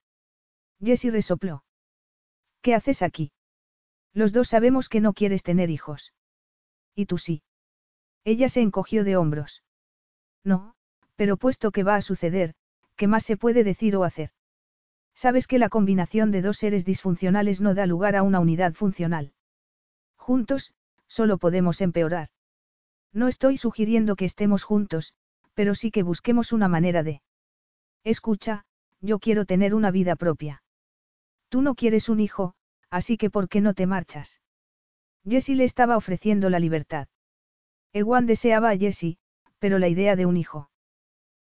Jessie 0.81 1.11
resopló. 1.11 1.63
¿Qué 2.61 2.73
haces 2.73 3.01
aquí? 3.01 3.31
Los 4.13 4.31
dos 4.31 4.47
sabemos 4.47 4.89
que 4.89 5.01
no 5.01 5.13
quieres 5.13 5.43
tener 5.43 5.69
hijos. 5.69 6.13
¿Y 6.95 7.05
tú 7.05 7.17
sí? 7.17 7.43
Ella 8.23 8.49
se 8.49 8.61
encogió 8.61 9.03
de 9.03 9.17
hombros. 9.17 9.63
No, 10.43 10.73
pero 11.15 11.37
puesto 11.37 11.71
que 11.71 11.83
va 11.83 11.95
a 11.95 12.01
suceder, 12.01 12.53
¿qué 12.95 13.07
más 13.07 13.23
se 13.23 13.37
puede 13.37 13.63
decir 13.63 13.95
o 13.95 14.03
hacer? 14.03 14.31
Sabes 15.15 15.47
que 15.47 15.59
la 15.59 15.69
combinación 15.69 16.31
de 16.31 16.41
dos 16.41 16.57
seres 16.57 16.85
disfuncionales 16.85 17.59
no 17.59 17.73
da 17.73 17.85
lugar 17.85 18.15
a 18.15 18.23
una 18.23 18.39
unidad 18.39 18.73
funcional. 18.73 19.33
Juntos, 20.15 20.73
solo 21.07 21.37
podemos 21.37 21.81
empeorar. 21.81 22.29
No 23.13 23.27
estoy 23.27 23.57
sugiriendo 23.57 24.15
que 24.15 24.25
estemos 24.25 24.63
juntos, 24.63 25.13
pero 25.53 25.75
sí 25.75 25.91
que 25.91 26.03
busquemos 26.03 26.51
una 26.51 26.67
manera 26.67 27.03
de... 27.03 27.21
Escucha, 28.03 28.65
yo 29.01 29.19
quiero 29.19 29.45
tener 29.45 29.73
una 29.73 29.91
vida 29.91 30.15
propia. 30.15 30.63
Tú 31.49 31.61
no 31.61 31.75
quieres 31.75 32.09
un 32.09 32.19
hijo, 32.19 32.53
así 32.89 33.17
que 33.17 33.29
¿por 33.29 33.49
qué 33.49 33.61
no 33.61 33.73
te 33.73 33.87
marchas? 33.87 34.39
Jessie 35.27 35.55
le 35.55 35.63
estaba 35.63 35.97
ofreciendo 35.97 36.49
la 36.49 36.59
libertad. 36.59 37.07
Ewan 37.91 38.25
deseaba 38.25 38.69
a 38.69 38.77
Jessie, 38.77 39.17
pero 39.57 39.79
la 39.79 39.87
idea 39.87 40.15
de 40.15 40.25
un 40.25 40.37
hijo. 40.37 40.69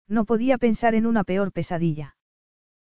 No 0.07 0.25
podía 0.25 0.57
pensar 0.57 0.95
en 0.95 1.05
una 1.05 1.23
peor 1.23 1.51
pesadilla. 1.51 2.15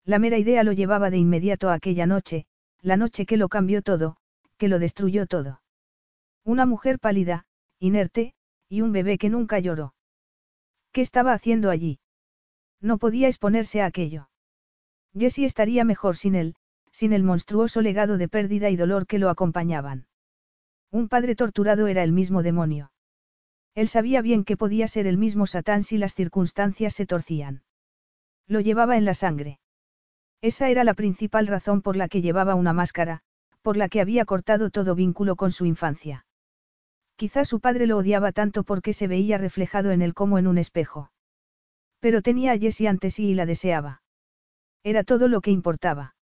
La 0.05 0.19
mera 0.19 0.39
idea 0.39 0.65
lo 0.65 0.73
llevaba 0.73 1.11
de 1.11 1.19
inmediato 1.19 1.69
a 1.69 1.75
aquella 1.75 2.07
noche, 2.07 2.47
la 2.81 2.97
noche 2.97 3.27
que 3.27 3.37
lo 3.37 3.49
cambió 3.49 3.83
todo, 3.83 4.17
que 4.57 4.69
lo 4.69 4.79
destruyó 4.79 5.27
todo. 5.27 5.61
Una 6.45 6.67
mujer 6.67 6.99
pálida, 6.99 7.47
inerte, 7.79 8.35
y 8.73 8.81
un 8.81 8.91
bebé 8.91 9.19
que 9.19 9.29
nunca 9.29 9.59
lloró. 9.59 9.93
¿Qué 10.93 11.03
estaba 11.03 11.35
haciendo 11.35 11.69
allí? 11.69 12.01
No 12.81 12.97
podía 12.97 13.29
exponerse 13.29 13.83
a 13.83 13.85
aquello. 13.85 14.31
Jessie 15.13 15.45
estaría 15.45 15.85
mejor 15.85 16.17
sin 16.17 16.35
él, 16.35 16.55
sin 16.91 17.13
el 17.13 17.23
monstruoso 17.23 17.83
legado 17.83 18.17
de 18.17 18.29
pérdida 18.29 18.71
y 18.71 18.77
dolor 18.77 19.07
que 19.07 19.19
lo 19.19 19.29
acompañaban. 19.29 20.07
Un 20.91 21.11
padre 21.11 21.37
torturado 21.37 21.87
era 21.87 22.03
el 22.03 22.13
mismo 22.13 22.43
demonio. 22.43 22.93
Él 23.75 23.89
sabía 23.89 24.23
bien 24.23 24.43
que 24.43 24.57
podía 24.57 24.89
ser 24.89 25.07
el 25.07 25.19
mismo 25.19 25.47
Satán 25.47 25.83
si 25.83 25.99
las 25.99 26.15
circunstancias 26.15 26.95
se 26.95 27.05
torcían. 27.05 27.65
Lo 28.47 28.61
llevaba 28.61 28.97
en 28.97 29.05
la 29.05 29.13
sangre. 29.13 29.61
Esa 30.41 30.71
era 30.71 30.83
la 30.83 30.95
principal 30.95 31.47
razón 31.47 31.83
por 31.83 31.95
la 31.95 32.09
que 32.09 32.23
llevaba 32.23 32.55
una 32.55 32.73
máscara, 32.73 33.21
por 33.61 33.77
la 33.77 33.91
que 33.91 34.01
había 34.01 34.25
cortado 34.25 34.71
todo 34.71 34.95
vínculo 34.95 35.37
con 35.37 35.53
su 35.53 35.67
infancia. 35.67 36.25
Quizá 37.17 37.45
su 37.45 37.61
padre 37.61 37.87
lo 37.87 37.99
odiaba 37.99 38.33
tanto 38.33 38.65
porque 38.65 38.93
se 38.93 39.07
veía 39.07 39.39
reflejado 39.39 39.91
en 39.93 40.03
él 40.03 40.15
como 40.15 40.39
en 40.39 40.47
un 40.47 40.59
espejo. 40.59 41.13
Pero 42.01 42.23
tenía 42.23 42.53
a 42.53 42.59
Jessie 42.59 42.89
ante 42.89 43.11
sí 43.11 43.29
y 43.29 43.35
la 43.35 43.47
deseaba. 43.47 44.03
Era 44.83 45.05
todo 45.05 45.29
lo 45.29 45.41
que 45.41 45.51
importaba. 45.51 46.15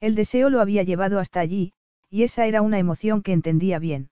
El 0.00 0.14
deseo 0.14 0.50
lo 0.50 0.60
había 0.60 0.82
llevado 0.82 1.18
hasta 1.18 1.40
allí, 1.40 1.72
y 2.10 2.24
esa 2.24 2.46
era 2.46 2.62
una 2.62 2.78
emoción 2.78 3.22
que 3.22 3.32
entendía 3.32 3.78
bien. 3.78 4.10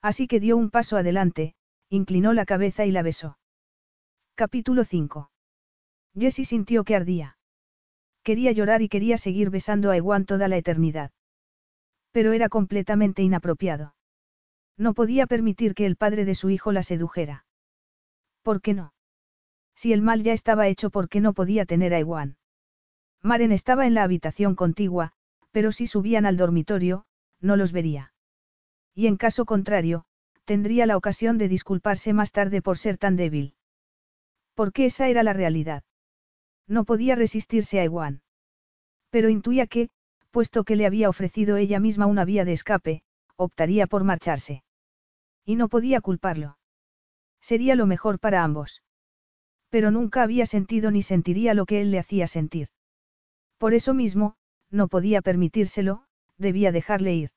Así 0.00 0.26
que 0.26 0.40
dio 0.40 0.56
un 0.56 0.70
paso 0.70 0.96
adelante, 0.96 1.54
inclinó 1.88 2.32
la 2.32 2.44
cabeza 2.44 2.84
y 2.84 2.92
la 2.92 3.02
besó. 3.02 3.38
Capítulo 4.34 4.84
5. 4.84 5.30
Jessie 6.18 6.44
sintió 6.44 6.84
que 6.84 6.94
ardía. 6.94 7.38
Quería 8.22 8.52
llorar 8.52 8.82
y 8.82 8.88
quería 8.88 9.18
seguir 9.18 9.50
besando 9.50 9.90
a 9.90 9.96
Ewan 9.96 10.24
toda 10.24 10.48
la 10.48 10.56
eternidad. 10.56 11.10
Pero 12.12 12.32
era 12.32 12.48
completamente 12.48 13.22
inapropiado. 13.22 13.93
No 14.76 14.94
podía 14.94 15.26
permitir 15.26 15.74
que 15.74 15.86
el 15.86 15.96
padre 15.96 16.24
de 16.24 16.34
su 16.34 16.50
hijo 16.50 16.72
la 16.72 16.82
sedujera. 16.82 17.46
¿Por 18.42 18.60
qué 18.60 18.74
no? 18.74 18.92
Si 19.74 19.92
el 19.92 20.02
mal 20.02 20.22
ya 20.22 20.32
estaba 20.32 20.68
hecho, 20.68 20.90
¿por 20.90 21.08
qué 21.08 21.20
no 21.20 21.32
podía 21.32 21.64
tener 21.64 21.94
a 21.94 21.98
Ewan? 21.98 22.36
Maren 23.22 23.52
estaba 23.52 23.86
en 23.86 23.94
la 23.94 24.02
habitación 24.02 24.54
contigua, 24.54 25.12
pero 25.50 25.72
si 25.72 25.86
subían 25.86 26.26
al 26.26 26.36
dormitorio, 26.36 27.06
no 27.40 27.56
los 27.56 27.72
vería. 27.72 28.12
Y 28.94 29.06
en 29.06 29.16
caso 29.16 29.44
contrario, 29.44 30.04
tendría 30.44 30.86
la 30.86 30.96
ocasión 30.96 31.38
de 31.38 31.48
disculparse 31.48 32.12
más 32.12 32.32
tarde 32.32 32.60
por 32.62 32.78
ser 32.78 32.98
tan 32.98 33.16
débil. 33.16 33.54
Porque 34.54 34.86
esa 34.86 35.08
era 35.08 35.22
la 35.22 35.32
realidad. 35.32 35.82
No 36.66 36.84
podía 36.84 37.16
resistirse 37.16 37.80
a 37.80 37.84
Ewan. 37.84 38.22
Pero 39.10 39.28
intuía 39.28 39.66
que, 39.66 39.90
puesto 40.30 40.64
que 40.64 40.76
le 40.76 40.86
había 40.86 41.08
ofrecido 41.08 41.56
ella 41.56 41.80
misma 41.80 42.06
una 42.06 42.24
vía 42.24 42.44
de 42.44 42.52
escape, 42.52 43.02
optaría 43.36 43.86
por 43.86 44.04
marcharse. 44.04 44.62
Y 45.44 45.56
no 45.56 45.68
podía 45.68 46.00
culparlo. 46.00 46.58
Sería 47.40 47.74
lo 47.74 47.86
mejor 47.86 48.18
para 48.18 48.42
ambos. 48.42 48.82
Pero 49.68 49.90
nunca 49.90 50.22
había 50.22 50.46
sentido 50.46 50.90
ni 50.90 51.02
sentiría 51.02 51.52
lo 51.54 51.66
que 51.66 51.80
él 51.80 51.90
le 51.90 51.98
hacía 51.98 52.26
sentir. 52.26 52.68
Por 53.58 53.74
eso 53.74 53.94
mismo, 53.94 54.36
no 54.70 54.88
podía 54.88 55.20
permitírselo, 55.20 56.04
debía 56.38 56.72
dejarle 56.72 57.14
ir. 57.14 57.30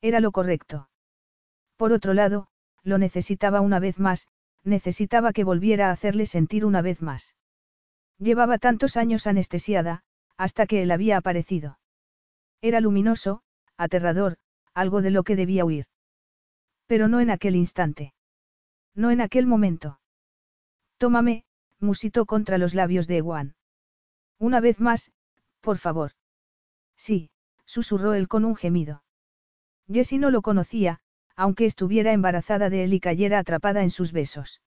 Era 0.00 0.20
lo 0.20 0.32
correcto. 0.32 0.88
Por 1.76 1.92
otro 1.92 2.14
lado, 2.14 2.48
lo 2.82 2.98
necesitaba 2.98 3.60
una 3.60 3.78
vez 3.78 3.98
más, 3.98 4.28
necesitaba 4.64 5.32
que 5.32 5.44
volviera 5.44 5.88
a 5.88 5.92
hacerle 5.92 6.26
sentir 6.26 6.64
una 6.64 6.82
vez 6.82 7.02
más. 7.02 7.34
Llevaba 8.18 8.58
tantos 8.58 8.96
años 8.96 9.26
anestesiada, 9.26 10.02
hasta 10.36 10.66
que 10.66 10.82
él 10.82 10.90
había 10.90 11.16
aparecido. 11.16 11.78
Era 12.60 12.80
luminoso, 12.80 13.42
aterrador, 13.76 14.36
algo 14.74 15.02
de 15.02 15.10
lo 15.10 15.22
que 15.22 15.36
debía 15.36 15.64
huir. 15.64 15.86
Pero 16.86 17.08
no 17.08 17.20
en 17.20 17.30
aquel 17.30 17.56
instante. 17.56 18.14
No 18.94 19.10
en 19.10 19.20
aquel 19.20 19.46
momento. 19.46 20.00
Tómame, 20.98 21.44
musitó 21.78 22.26
contra 22.26 22.58
los 22.58 22.74
labios 22.74 23.06
de 23.06 23.18
Ewan. 23.18 23.54
Una 24.38 24.60
vez 24.60 24.80
más, 24.80 25.12
por 25.60 25.78
favor. 25.78 26.12
Sí, 26.96 27.30
susurró 27.64 28.14
él 28.14 28.28
con 28.28 28.44
un 28.44 28.56
gemido. 28.56 29.02
Jessie 29.90 30.18
no 30.18 30.30
lo 30.30 30.42
conocía, 30.42 31.00
aunque 31.36 31.64
estuviera 31.64 32.12
embarazada 32.12 32.70
de 32.70 32.84
él 32.84 32.94
y 32.94 33.00
cayera 33.00 33.38
atrapada 33.38 33.82
en 33.82 33.90
sus 33.90 34.12
besos. 34.12 34.60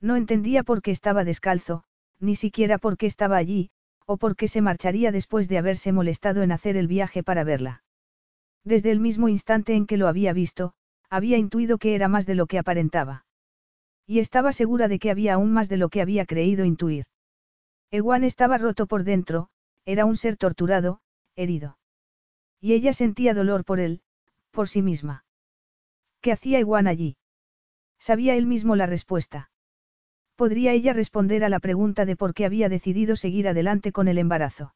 No 0.00 0.16
entendía 0.16 0.62
por 0.62 0.82
qué 0.82 0.90
estaba 0.90 1.24
descalzo, 1.24 1.84
ni 2.20 2.36
siquiera 2.36 2.78
por 2.78 2.96
qué 2.96 3.06
estaba 3.06 3.36
allí, 3.36 3.70
o 4.06 4.16
por 4.16 4.36
qué 4.36 4.48
se 4.48 4.62
marcharía 4.62 5.12
después 5.12 5.48
de 5.48 5.58
haberse 5.58 5.92
molestado 5.92 6.42
en 6.42 6.52
hacer 6.52 6.76
el 6.76 6.86
viaje 6.86 7.22
para 7.22 7.44
verla. 7.44 7.82
Desde 8.64 8.90
el 8.90 9.00
mismo 9.00 9.28
instante 9.28 9.74
en 9.74 9.86
que 9.86 9.96
lo 9.96 10.08
había 10.08 10.32
visto, 10.32 10.74
había 11.10 11.38
intuido 11.38 11.78
que 11.78 11.94
era 11.94 12.08
más 12.08 12.26
de 12.26 12.34
lo 12.34 12.46
que 12.46 12.58
aparentaba. 12.58 13.24
Y 14.06 14.20
estaba 14.20 14.52
segura 14.52 14.88
de 14.88 14.98
que 14.98 15.10
había 15.10 15.34
aún 15.34 15.52
más 15.52 15.68
de 15.68 15.76
lo 15.76 15.88
que 15.88 16.02
había 16.02 16.26
creído 16.26 16.64
intuir. 16.64 17.06
Ewan 17.90 18.24
estaba 18.24 18.58
roto 18.58 18.86
por 18.86 19.04
dentro, 19.04 19.48
era 19.84 20.04
un 20.04 20.16
ser 20.16 20.36
torturado, 20.36 21.00
herido. 21.36 21.78
Y 22.60 22.74
ella 22.74 22.92
sentía 22.92 23.34
dolor 23.34 23.64
por 23.64 23.80
él, 23.80 24.02
por 24.50 24.68
sí 24.68 24.82
misma. 24.82 25.24
¿Qué 26.20 26.32
hacía 26.32 26.58
Ewan 26.58 26.86
allí? 26.86 27.16
Sabía 27.98 28.34
él 28.34 28.46
mismo 28.46 28.76
la 28.76 28.86
respuesta. 28.86 29.50
Podría 30.36 30.72
ella 30.72 30.92
responder 30.92 31.44
a 31.44 31.48
la 31.48 31.58
pregunta 31.58 32.04
de 32.04 32.16
por 32.16 32.34
qué 32.34 32.44
había 32.44 32.68
decidido 32.68 33.16
seguir 33.16 33.48
adelante 33.48 33.92
con 33.92 34.08
el 34.08 34.18
embarazo. 34.18 34.74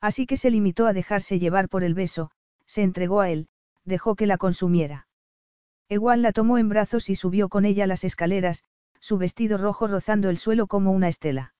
Así 0.00 0.26
que 0.26 0.36
se 0.36 0.50
limitó 0.50 0.86
a 0.86 0.92
dejarse 0.92 1.38
llevar 1.38 1.68
por 1.68 1.84
el 1.84 1.94
beso, 1.94 2.30
se 2.66 2.82
entregó 2.82 3.20
a 3.20 3.30
él, 3.30 3.48
dejó 3.84 4.14
que 4.14 4.26
la 4.26 4.38
consumiera. 4.38 5.06
Ewan 5.88 6.22
la 6.22 6.32
tomó 6.32 6.58
en 6.58 6.68
brazos 6.68 7.10
y 7.10 7.14
subió 7.14 7.48
con 7.48 7.64
ella 7.64 7.86
las 7.86 8.04
escaleras, 8.04 8.64
su 9.00 9.18
vestido 9.18 9.58
rojo 9.58 9.86
rozando 9.86 10.30
el 10.30 10.38
suelo 10.38 10.66
como 10.66 10.92
una 10.92 11.08
estela. 11.08 11.54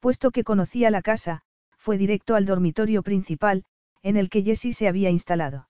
Puesto 0.00 0.30
que 0.30 0.44
conocía 0.44 0.90
la 0.90 1.02
casa, 1.02 1.42
fue 1.76 1.98
directo 1.98 2.34
al 2.34 2.46
dormitorio 2.46 3.02
principal, 3.02 3.64
en 4.02 4.16
el 4.16 4.30
que 4.30 4.42
Jessie 4.42 4.72
se 4.72 4.88
había 4.88 5.10
instalado. 5.10 5.68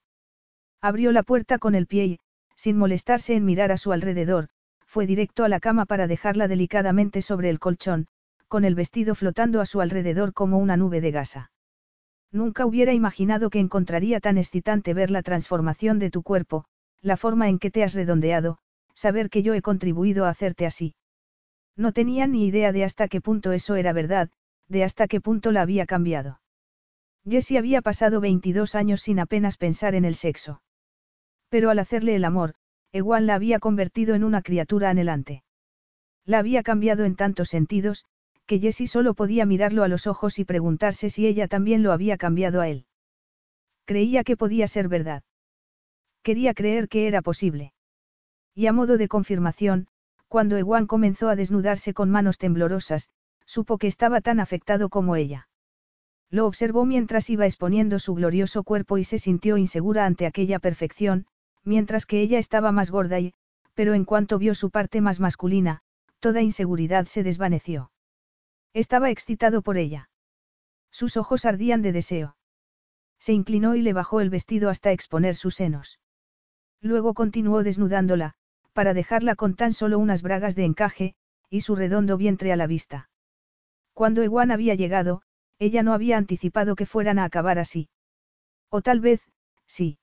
Abrió 0.81 1.11
la 1.11 1.23
puerta 1.23 1.59
con 1.59 1.75
el 1.75 1.87
pie 1.87 2.05
y, 2.05 2.19
sin 2.55 2.77
molestarse 2.77 3.35
en 3.35 3.45
mirar 3.45 3.71
a 3.71 3.77
su 3.77 3.91
alrededor, 3.91 4.49
fue 4.85 5.07
directo 5.07 5.43
a 5.43 5.49
la 5.49 5.59
cama 5.59 5.85
para 5.85 6.07
dejarla 6.07 6.47
delicadamente 6.47 7.21
sobre 7.21 7.49
el 7.49 7.59
colchón, 7.59 8.07
con 8.47 8.65
el 8.65 8.75
vestido 8.75 9.15
flotando 9.15 9.61
a 9.61 9.65
su 9.65 9.81
alrededor 9.81 10.33
como 10.33 10.59
una 10.59 10.77
nube 10.77 11.01
de 11.01 11.09
gasa. 11.09 11.51
Nunca 12.33 12.65
hubiera 12.65 12.93
imaginado 12.93 13.51
que 13.51 13.59
encontraría 13.59 14.19
tan 14.19 14.39
excitante 14.39 14.95
ver 14.95 15.11
la 15.11 15.21
transformación 15.21 15.99
de 15.99 16.09
tu 16.09 16.23
cuerpo, 16.23 16.65
la 16.99 17.15
forma 17.15 17.47
en 17.47 17.59
que 17.59 17.69
te 17.69 17.83
has 17.83 17.93
redondeado, 17.93 18.57
saber 18.95 19.29
que 19.29 19.43
yo 19.43 19.53
he 19.53 19.61
contribuido 19.61 20.25
a 20.25 20.29
hacerte 20.29 20.65
así. 20.65 20.95
No 21.77 21.91
tenía 21.91 22.25
ni 22.25 22.47
idea 22.47 22.71
de 22.71 22.85
hasta 22.85 23.07
qué 23.07 23.21
punto 23.21 23.51
eso 23.51 23.75
era 23.75 23.93
verdad, 23.93 24.31
de 24.67 24.83
hasta 24.83 25.07
qué 25.07 25.21
punto 25.21 25.51
la 25.51 25.61
había 25.61 25.85
cambiado. 25.85 26.41
Jessie 27.23 27.59
había 27.59 27.83
pasado 27.83 28.19
22 28.19 28.73
años 28.73 29.01
sin 29.01 29.19
apenas 29.19 29.57
pensar 29.57 29.93
en 29.93 30.03
el 30.03 30.15
sexo. 30.15 30.63
Pero 31.49 31.69
al 31.69 31.77
hacerle 31.77 32.15
el 32.15 32.25
amor, 32.25 32.55
Ewan 32.91 33.27
la 33.27 33.35
había 33.35 33.59
convertido 33.59 34.15
en 34.15 34.23
una 34.23 34.41
criatura 34.41 34.89
anhelante. 34.89 35.43
La 36.25 36.39
había 36.39 36.63
cambiado 36.63 37.05
en 37.05 37.15
tantos 37.15 37.49
sentidos, 37.49 38.05
que 38.45 38.59
Jessie 38.59 38.87
solo 38.87 39.13
podía 39.13 39.45
mirarlo 39.45 39.83
a 39.83 39.87
los 39.87 40.07
ojos 40.07 40.39
y 40.39 40.45
preguntarse 40.45 41.09
si 41.09 41.25
ella 41.27 41.47
también 41.47 41.83
lo 41.83 41.91
había 41.91 42.17
cambiado 42.17 42.61
a 42.61 42.67
él. 42.67 42.85
Creía 43.85 44.23
que 44.23 44.37
podía 44.37 44.67
ser 44.67 44.87
verdad. 44.87 45.23
Quería 46.21 46.53
creer 46.53 46.87
que 46.87 47.07
era 47.07 47.21
posible. 47.21 47.73
Y 48.55 48.67
a 48.67 48.73
modo 48.73 48.97
de 48.97 49.07
confirmación, 49.07 49.87
cuando 50.27 50.57
Ewan 50.57 50.87
comenzó 50.87 51.29
a 51.29 51.35
desnudarse 51.35 51.93
con 51.93 52.09
manos 52.09 52.37
temblorosas, 52.37 53.09
supo 53.45 53.77
que 53.77 53.87
estaba 53.87 54.21
tan 54.21 54.39
afectado 54.39 54.89
como 54.89 55.15
ella. 55.15 55.47
Lo 56.29 56.47
observó 56.47 56.85
mientras 56.85 57.29
iba 57.29 57.45
exponiendo 57.45 57.99
su 57.99 58.15
glorioso 58.15 58.63
cuerpo 58.63 58.97
y 58.97 59.03
se 59.03 59.19
sintió 59.19 59.57
insegura 59.57 60.05
ante 60.05 60.25
aquella 60.25 60.59
perfección, 60.59 61.27
mientras 61.63 62.05
que 62.05 62.21
ella 62.21 62.39
estaba 62.39 62.71
más 62.71 62.89
gorda 62.89 63.19
y, 63.19 63.33
pero 63.73 63.93
en 63.93 64.05
cuanto 64.05 64.39
vio 64.39 64.55
su 64.55 64.69
parte 64.69 65.01
más 65.01 65.19
masculina, 65.19 65.81
toda 66.19 66.41
inseguridad 66.41 67.05
se 67.05 67.21
desvaneció. 67.21 67.91
Estaba 68.73 69.11
excitado 69.11 69.61
por 69.61 69.77
ella. 69.77 70.09
Sus 70.91 71.17
ojos 71.17 71.45
ardían 71.45 71.81
de 71.81 71.91
deseo. 71.91 72.35
Se 73.19 73.33
inclinó 73.33 73.75
y 73.75 73.81
le 73.81 73.93
bajó 73.93 74.19
el 74.19 74.29
vestido 74.29 74.69
hasta 74.69 74.91
exponer 74.91 75.35
sus 75.35 75.55
senos. 75.55 75.99
Luego 76.81 77.13
continuó 77.13 77.63
desnudándola, 77.63 78.33
para 78.73 78.93
dejarla 78.93 79.35
con 79.35 79.55
tan 79.55 79.73
solo 79.73 79.99
unas 79.99 80.21
bragas 80.21 80.55
de 80.55 80.65
encaje, 80.65 81.15
y 81.49 81.61
su 81.61 81.75
redondo 81.75 82.17
vientre 82.17 82.51
a 82.51 82.55
la 82.55 82.67
vista. 82.67 83.09
Cuando 83.93 84.23
Ewan 84.23 84.51
había 84.51 84.75
llegado, 84.75 85.21
ella 85.59 85.83
no 85.83 85.93
había 85.93 86.17
anticipado 86.17 86.75
que 86.75 86.85
fueran 86.85 87.19
a 87.19 87.25
acabar 87.25 87.59
así. 87.59 87.89
O 88.69 88.81
tal 88.81 88.99
vez, 88.99 89.21
sí. 89.67 89.99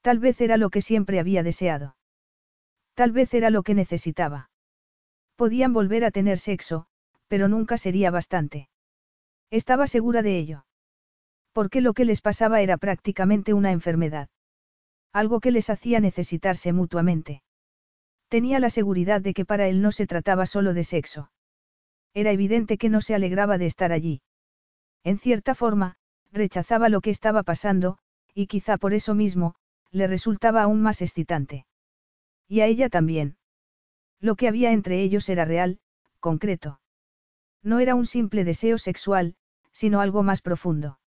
Tal 0.00 0.20
vez 0.20 0.40
era 0.40 0.56
lo 0.56 0.70
que 0.70 0.80
siempre 0.80 1.18
había 1.18 1.42
deseado. 1.42 1.96
Tal 2.94 3.12
vez 3.12 3.34
era 3.34 3.50
lo 3.50 3.62
que 3.62 3.74
necesitaba. 3.74 4.50
Podían 5.36 5.72
volver 5.72 6.04
a 6.04 6.10
tener 6.10 6.38
sexo, 6.38 6.86
pero 7.30 7.46
nunca 7.46 7.78
sería 7.78 8.10
bastante. 8.10 8.68
Estaba 9.52 9.86
segura 9.86 10.20
de 10.20 10.36
ello. 10.36 10.64
Porque 11.52 11.80
lo 11.80 11.94
que 11.94 12.04
les 12.04 12.22
pasaba 12.22 12.60
era 12.60 12.76
prácticamente 12.76 13.54
una 13.54 13.70
enfermedad. 13.70 14.28
Algo 15.12 15.38
que 15.38 15.52
les 15.52 15.70
hacía 15.70 16.00
necesitarse 16.00 16.72
mutuamente. 16.72 17.44
Tenía 18.28 18.58
la 18.58 18.68
seguridad 18.68 19.20
de 19.20 19.32
que 19.32 19.44
para 19.44 19.68
él 19.68 19.80
no 19.80 19.92
se 19.92 20.08
trataba 20.08 20.44
solo 20.44 20.74
de 20.74 20.82
sexo. 20.82 21.30
Era 22.14 22.32
evidente 22.32 22.78
que 22.78 22.88
no 22.88 23.00
se 23.00 23.14
alegraba 23.14 23.58
de 23.58 23.66
estar 23.66 23.92
allí. 23.92 24.22
En 25.04 25.16
cierta 25.16 25.54
forma, 25.54 25.94
rechazaba 26.32 26.88
lo 26.88 27.00
que 27.00 27.10
estaba 27.10 27.44
pasando, 27.44 27.98
y 28.34 28.48
quizá 28.48 28.76
por 28.76 28.92
eso 28.92 29.14
mismo, 29.14 29.54
le 29.92 30.08
resultaba 30.08 30.62
aún 30.62 30.82
más 30.82 31.00
excitante. 31.00 31.64
Y 32.48 32.60
a 32.60 32.66
ella 32.66 32.88
también. 32.88 33.36
Lo 34.18 34.34
que 34.34 34.48
había 34.48 34.72
entre 34.72 35.00
ellos 35.00 35.28
era 35.28 35.44
real, 35.44 35.78
concreto. 36.18 36.79
No 37.62 37.78
era 37.78 37.94
un 37.94 38.06
simple 38.06 38.44
deseo 38.44 38.78
sexual, 38.78 39.34
sino 39.72 40.00
algo 40.00 40.22
más 40.22 40.42
profundo. 40.42 40.98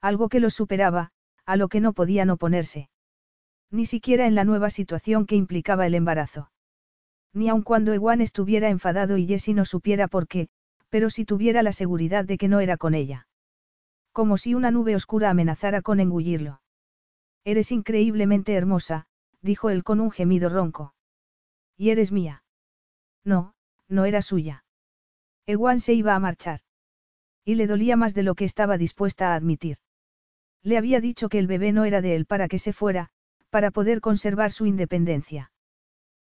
Algo 0.00 0.28
que 0.28 0.40
los 0.40 0.54
superaba, 0.54 1.12
a 1.44 1.56
lo 1.56 1.68
que 1.68 1.80
no 1.80 1.92
podían 1.92 2.30
oponerse. 2.30 2.90
Ni 3.70 3.86
siquiera 3.86 4.26
en 4.26 4.34
la 4.34 4.44
nueva 4.44 4.70
situación 4.70 5.26
que 5.26 5.36
implicaba 5.36 5.86
el 5.86 5.94
embarazo. 5.94 6.50
Ni 7.32 7.48
aun 7.48 7.62
cuando 7.62 7.92
Ewan 7.92 8.20
estuviera 8.20 8.68
enfadado 8.68 9.16
y 9.16 9.26
Jessie 9.26 9.54
no 9.54 9.64
supiera 9.64 10.08
por 10.08 10.26
qué, 10.26 10.48
pero 10.88 11.08
si 11.10 11.24
tuviera 11.24 11.62
la 11.62 11.72
seguridad 11.72 12.24
de 12.24 12.36
que 12.36 12.48
no 12.48 12.60
era 12.60 12.76
con 12.76 12.94
ella. 12.94 13.28
Como 14.12 14.36
si 14.36 14.54
una 14.54 14.70
nube 14.70 14.96
oscura 14.96 15.30
amenazara 15.30 15.82
con 15.82 16.00
engullirlo. 16.00 16.60
Eres 17.44 17.70
increíblemente 17.70 18.54
hermosa, 18.54 19.06
dijo 19.40 19.70
él 19.70 19.84
con 19.84 20.00
un 20.00 20.10
gemido 20.10 20.48
ronco. 20.48 20.94
Y 21.76 21.90
eres 21.90 22.10
mía. 22.10 22.42
No, 23.24 23.54
no 23.88 24.04
era 24.04 24.20
suya. 24.20 24.64
Ewan 25.46 25.80
se 25.80 25.94
iba 25.94 26.14
a 26.14 26.18
marchar. 26.18 26.60
Y 27.44 27.54
le 27.54 27.66
dolía 27.66 27.96
más 27.96 28.14
de 28.14 28.22
lo 28.22 28.34
que 28.34 28.44
estaba 28.44 28.78
dispuesta 28.78 29.32
a 29.32 29.34
admitir. 29.34 29.78
Le 30.62 30.76
había 30.76 31.00
dicho 31.00 31.28
que 31.28 31.38
el 31.38 31.46
bebé 31.46 31.72
no 31.72 31.84
era 31.84 32.00
de 32.00 32.14
él 32.14 32.26
para 32.26 32.48
que 32.48 32.58
se 32.58 32.72
fuera, 32.72 33.10
para 33.50 33.70
poder 33.70 34.00
conservar 34.00 34.52
su 34.52 34.66
independencia. 34.66 35.52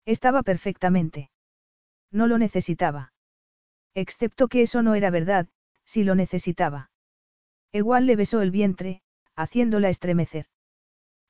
Estaba 0.04 0.42
perfectamente. 0.42 1.30
No 2.10 2.26
lo 2.26 2.38
necesitaba. 2.38 3.12
Excepto 3.94 4.48
que 4.48 4.62
eso 4.62 4.82
no 4.82 4.94
era 4.94 5.10
verdad, 5.10 5.48
si 5.84 6.02
lo 6.04 6.14
necesitaba. 6.14 6.90
Ewan 7.72 8.06
le 8.06 8.16
besó 8.16 8.42
el 8.42 8.50
vientre, 8.50 9.02
haciéndola 9.34 9.88
estremecer. 9.88 10.46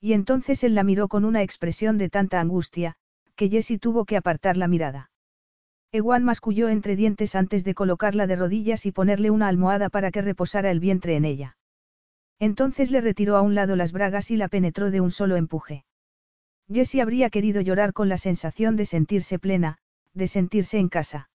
Y 0.01 0.15
entonces 0.15 0.65
él 0.65 0.75
la 0.75 0.83
miró 0.83 1.07
con 1.07 1.25
una 1.25 1.43
expresión 1.43 1.99
de 1.99 2.09
tanta 2.11 2.41
angustia, 2.41 2.97
que 3.37 3.49
Jessie 3.49 3.79
tuvo 3.79 4.05
que 4.05 4.17
apartar 4.17 4.57
la 4.57 4.67
mirada. 4.67 5.12
Ewan 5.95 6.25
masculló 6.25 6.71
entre 6.71 6.97
dientes 6.97 7.35
antes 7.35 7.65
de 7.65 7.75
colocarla 7.75 8.27
de 8.27 8.35
rodillas 8.35 8.87
y 8.87 8.93
ponerle 8.93 9.31
una 9.31 9.49
almohada 9.49 9.91
para 9.91 10.11
que 10.11 10.23
reposara 10.23 10.71
el 10.71 10.81
vientre 10.81 11.17
en 11.17 11.27
ella. 11.27 11.59
Entonces 12.39 12.91
le 12.91 13.03
retiró 13.03 13.37
a 13.37 13.43
un 13.43 13.55
lado 13.55 13.77
las 13.77 13.93
bragas 13.93 14.31
y 14.31 14.37
la 14.37 14.49
penetró 14.49 14.91
de 14.91 15.03
un 15.03 15.11
solo 15.11 15.37
empuje. 15.37 15.85
Jessie 16.73 17.03
habría 17.03 17.29
querido 17.29 17.61
llorar 17.61 17.93
con 17.93 18.09
la 18.09 18.17
sensación 18.17 18.75
de 18.77 18.87
sentirse 18.87 19.39
plena, 19.39 19.77
de 20.15 20.29
sentirse 20.29 20.79
en 20.79 20.89
casa. 20.89 21.29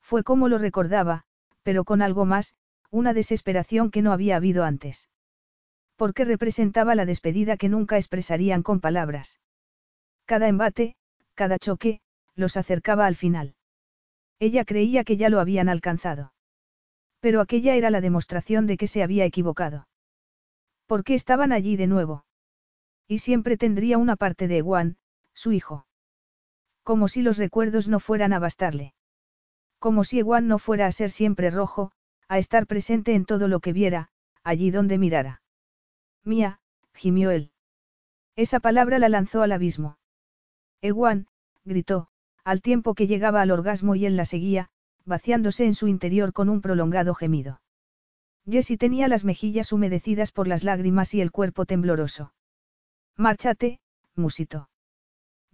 Fue 0.00 0.22
como 0.22 0.46
lo 0.46 0.58
recordaba, 0.58 1.24
pero 1.64 1.82
con 1.82 2.02
algo 2.02 2.24
más, 2.24 2.54
una 2.90 3.12
desesperación 3.12 3.90
que 3.90 4.02
no 4.02 4.12
había 4.12 4.36
habido 4.36 4.62
antes. 4.62 5.08
Porque 5.96 6.24
representaba 6.24 6.94
la 6.94 7.04
despedida 7.04 7.56
que 7.56 7.68
nunca 7.68 7.96
expresarían 7.96 8.62
con 8.62 8.78
palabras. 8.78 9.40
Cada 10.24 10.46
embate, 10.46 10.94
cada 11.34 11.58
choque, 11.58 12.00
los 12.36 12.56
acercaba 12.56 13.06
al 13.06 13.16
final. 13.16 13.56
Ella 14.42 14.64
creía 14.64 15.04
que 15.04 15.16
ya 15.16 15.28
lo 15.28 15.38
habían 15.38 15.68
alcanzado. 15.68 16.32
Pero 17.20 17.40
aquella 17.40 17.76
era 17.76 17.90
la 17.90 18.00
demostración 18.00 18.66
de 18.66 18.76
que 18.76 18.88
se 18.88 19.04
había 19.04 19.24
equivocado. 19.24 19.86
¿Por 20.86 21.04
qué 21.04 21.14
estaban 21.14 21.52
allí 21.52 21.76
de 21.76 21.86
nuevo? 21.86 22.24
Y 23.06 23.18
siempre 23.18 23.56
tendría 23.56 23.98
una 23.98 24.16
parte 24.16 24.48
de 24.48 24.56
Ewan, 24.56 24.96
su 25.32 25.52
hijo. 25.52 25.86
Como 26.82 27.06
si 27.06 27.22
los 27.22 27.38
recuerdos 27.38 27.86
no 27.86 28.00
fueran 28.00 28.32
a 28.32 28.40
bastarle. 28.40 28.94
Como 29.78 30.02
si 30.02 30.18
Ewan 30.18 30.48
no 30.48 30.58
fuera 30.58 30.86
a 30.88 30.92
ser 30.92 31.12
siempre 31.12 31.48
rojo, 31.52 31.92
a 32.26 32.38
estar 32.38 32.66
presente 32.66 33.14
en 33.14 33.26
todo 33.26 33.46
lo 33.46 33.60
que 33.60 33.72
viera, 33.72 34.08
allí 34.42 34.72
donde 34.72 34.98
mirara. 34.98 35.40
Mía, 36.24 36.58
gimió 36.94 37.30
él. 37.30 37.52
Esa 38.34 38.58
palabra 38.58 38.98
la 38.98 39.08
lanzó 39.08 39.42
al 39.42 39.52
abismo. 39.52 39.98
Ewan, 40.80 41.28
gritó, 41.64 42.08
al 42.44 42.60
tiempo 42.60 42.94
que 42.94 43.06
llegaba 43.06 43.40
al 43.42 43.50
orgasmo 43.50 43.94
y 43.94 44.06
él 44.06 44.16
la 44.16 44.24
seguía, 44.24 44.70
vaciándose 45.04 45.64
en 45.64 45.74
su 45.74 45.88
interior 45.88 46.32
con 46.32 46.48
un 46.48 46.60
prolongado 46.60 47.14
gemido. 47.14 47.60
Jessie 48.48 48.76
tenía 48.76 49.08
las 49.08 49.24
mejillas 49.24 49.72
humedecidas 49.72 50.32
por 50.32 50.48
las 50.48 50.64
lágrimas 50.64 51.14
y 51.14 51.20
el 51.20 51.30
cuerpo 51.30 51.64
tembloroso. 51.64 52.32
Márchate, 53.16 53.80
musitó. 54.16 54.68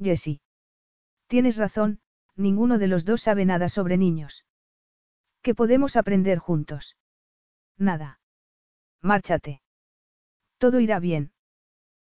Jessie. 0.02 0.40
Tienes 1.26 1.56
razón, 1.56 2.00
ninguno 2.36 2.78
de 2.78 2.88
los 2.88 3.04
dos 3.04 3.20
sabe 3.20 3.44
nada 3.44 3.68
sobre 3.68 3.98
niños. 3.98 4.44
¿Qué 5.42 5.54
podemos 5.54 5.96
aprender 5.96 6.38
juntos? 6.38 6.96
Nada. 7.76 8.20
Márchate. 9.02 9.60
Todo 10.58 10.80
irá 10.80 10.98
bien. 10.98 11.32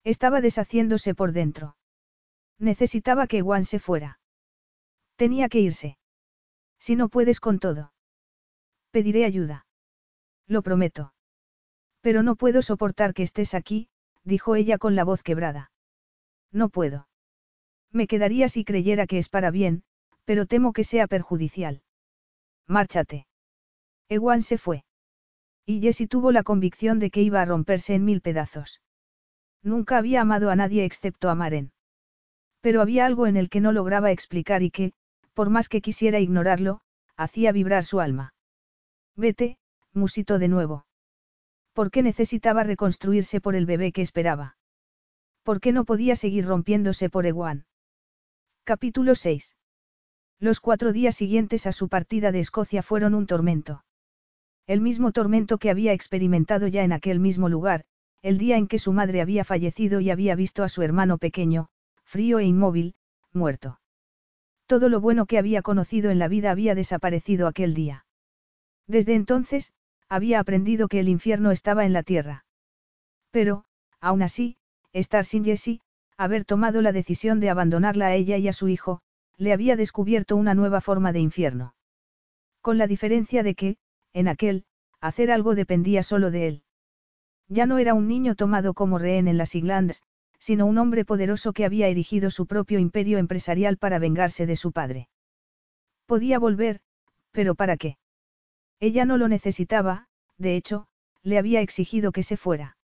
Estaba 0.05 0.40
deshaciéndose 0.40 1.15
por 1.15 1.32
dentro. 1.32 1.77
Necesitaba 2.59 3.27
que 3.27 3.43
Juan 3.43 3.65
se 3.65 3.78
fuera. 3.78 4.20
Tenía 5.16 5.48
que 5.48 5.60
irse. 5.60 5.98
Si 6.78 6.94
no 6.94 7.09
puedes 7.09 7.40
con 7.40 7.59
todo. 7.59 7.93
Pediré 8.90 9.24
ayuda. 9.24 9.66
Lo 10.47 10.62
prometo. 10.62 11.12
Pero 12.01 12.22
no 12.22 12.36
puedo 12.36 12.62
soportar 12.62 13.14
que 13.14 13.22
estés 13.22 13.55
aquí, 13.55 13.88
dijo 14.24 14.55
ella 14.55 14.78
con 14.78 14.94
la 14.94 15.05
voz 15.05 15.22
quebrada. 15.22 15.70
No 16.52 16.68
puedo. 16.68 17.09
Me 17.90 18.06
quedaría 18.06 18.48
si 18.48 18.64
creyera 18.64 19.06
que 19.06 19.18
es 19.18 19.28
para 19.28 19.51
bien, 19.51 19.82
pero 20.24 20.47
temo 20.47 20.72
que 20.72 20.84
sea 20.84 21.06
perjudicial. 21.06 21.82
Márchate. 22.66 23.26
Ewan 24.09 24.43
se 24.43 24.59
fue. 24.59 24.84
Y 25.64 25.80
Jessie 25.80 26.06
tuvo 26.06 26.30
la 26.30 26.43
convicción 26.43 26.98
de 26.98 27.10
que 27.10 27.22
iba 27.22 27.40
a 27.40 27.44
romperse 27.44 27.94
en 27.94 28.05
mil 28.05 28.20
pedazos. 28.20 28.82
Nunca 29.62 29.98
había 29.98 30.20
amado 30.20 30.51
a 30.51 30.56
nadie 30.56 30.84
excepto 30.84 31.28
a 31.28 31.34
Maren. 31.34 31.72
Pero 32.60 32.82
había 32.82 33.06
algo 33.06 33.26
en 33.26 33.36
el 33.36 33.48
que 33.48 33.60
no 33.60 33.72
lograba 33.72 34.12
explicar 34.12 34.62
y 34.62 34.70
que, 34.70 34.93
por 35.36 35.50
más 35.50 35.68
que 35.68 35.82
quisiera 35.82 36.18
ignorarlo, 36.18 36.80
hacía 37.14 37.52
vibrar 37.52 37.84
su 37.84 38.00
alma. 38.00 38.32
Vete, 39.16 39.58
musitó 39.92 40.38
de 40.38 40.48
nuevo. 40.48 40.86
¿Por 41.74 41.90
qué 41.90 42.02
necesitaba 42.02 42.64
reconstruirse 42.64 43.42
por 43.42 43.54
el 43.54 43.66
bebé 43.66 43.92
que 43.92 44.00
esperaba? 44.00 44.56
¿Por 45.42 45.60
qué 45.60 45.72
no 45.72 45.84
podía 45.84 46.16
seguir 46.16 46.46
rompiéndose 46.46 47.10
por 47.10 47.26
Ewan? 47.26 47.66
Capítulo 48.64 49.14
6. 49.14 49.54
Los 50.40 50.60
cuatro 50.60 50.94
días 50.94 51.14
siguientes 51.14 51.66
a 51.66 51.72
su 51.72 51.90
partida 51.90 52.32
de 52.32 52.40
Escocia 52.40 52.82
fueron 52.82 53.12
un 53.14 53.26
tormento. 53.26 53.84
El 54.66 54.80
mismo 54.80 55.12
tormento 55.12 55.58
que 55.58 55.68
había 55.68 55.92
experimentado 55.92 56.66
ya 56.66 56.82
en 56.82 56.92
aquel 56.92 57.20
mismo 57.20 57.50
lugar, 57.50 57.84
el 58.22 58.38
día 58.38 58.56
en 58.56 58.68
que 58.68 58.78
su 58.78 58.94
madre 58.94 59.20
había 59.20 59.44
fallecido 59.44 60.00
y 60.00 60.08
había 60.08 60.34
visto 60.34 60.64
a 60.64 60.70
su 60.70 60.80
hermano 60.80 61.18
pequeño, 61.18 61.68
frío 62.04 62.38
e 62.38 62.46
inmóvil, 62.46 62.94
muerto. 63.34 63.80
Todo 64.66 64.88
lo 64.88 65.01
bueno 65.01 65.26
que 65.26 65.38
había 65.38 65.62
conocido 65.62 66.10
en 66.10 66.18
la 66.18 66.28
vida 66.28 66.51
había 66.51 66.74
desaparecido 66.74 67.47
aquel 67.47 67.74
día. 67.74 68.05
Desde 68.86 69.14
entonces, 69.14 69.72
había 70.09 70.40
aprendido 70.40 70.88
que 70.88 71.01
el 71.01 71.09
infierno 71.09 71.51
estaba 71.51 71.84
en 71.84 71.93
la 71.93 72.02
tierra. 72.02 72.44
Pero, 73.30 73.64
aún 74.01 74.22
así, 74.22 74.56
estar 74.93 75.24
sin 75.24 75.44
Jessie, 75.44 75.80
haber 76.16 76.44
tomado 76.44 76.82
la 76.82 76.93
decisión 76.93 77.40
de 77.40 77.51
abandonarla 77.51 78.06
a 78.06 78.14
ella 78.14 78.38
y 78.38 78.48
a 78.48 78.52
su 78.52 78.68
hijo, 78.68 79.01
le 79.36 79.52
había 79.52 79.76
descubierto 79.76 80.36
una 80.36 80.55
nueva 80.55 80.80
forma 80.80 81.12
de 81.12 81.20
infierno. 81.20 81.74
Con 82.60 82.78
la 82.78 82.86
diferencia 82.86 83.43
de 83.43 83.55
que, 83.55 83.76
en 84.12 84.28
aquel, 84.28 84.64
hacer 85.01 85.30
algo 85.30 85.55
dependía 85.55 86.02
solo 86.02 86.30
de 86.30 86.48
él. 86.48 86.62
Ya 87.48 87.66
no 87.66 87.78
era 87.78 87.94
un 87.94 88.09
niño 88.09 88.34
tomado 88.34 88.74
como 88.74 88.98
rehén 88.98 89.28
en 89.28 89.36
las 89.36 89.55
Islands, 89.55 90.02
sino 90.38 90.66
un 90.66 90.78
hombre 90.78 91.04
poderoso 91.04 91.52
que 91.52 91.64
había 91.64 91.88
erigido 91.88 92.30
su 92.30 92.46
propio 92.46 92.78
imperio 92.78 93.18
empresarial 93.18 93.76
para 93.78 93.98
vengarse 93.98 94.46
de 94.46 94.56
su 94.56 94.72
padre. 94.72 95.08
Podía 96.06 96.38
volver, 96.38 96.80
pero 97.32 97.54
¿para 97.54 97.76
qué? 97.76 97.98
Ella 98.78 99.04
no 99.04 99.16
lo 99.16 99.28
necesitaba, 99.28 100.08
de 100.38 100.56
hecho, 100.56 100.86
le 101.22 101.38
había 101.38 101.60
exigido 101.60 102.12
que 102.12 102.22
se 102.22 102.36
fuera. 102.36 102.76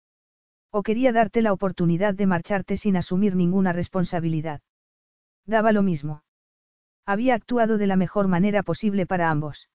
O 0.70 0.82
quería 0.82 1.12
darte 1.12 1.42
la 1.42 1.52
oportunidad 1.52 2.14
de 2.14 2.26
marcharte 2.26 2.76
sin 2.76 2.96
asumir 2.96 3.34
ninguna 3.34 3.72
responsabilidad. 3.72 4.60
Daba 5.44 5.72
lo 5.72 5.82
mismo. 5.82 6.22
Había 7.04 7.34
actuado 7.34 7.76
de 7.76 7.88
la 7.88 7.96
mejor 7.96 8.28
manera 8.28 8.62
posible 8.62 9.04
para 9.04 9.30
ambos. 9.30 9.68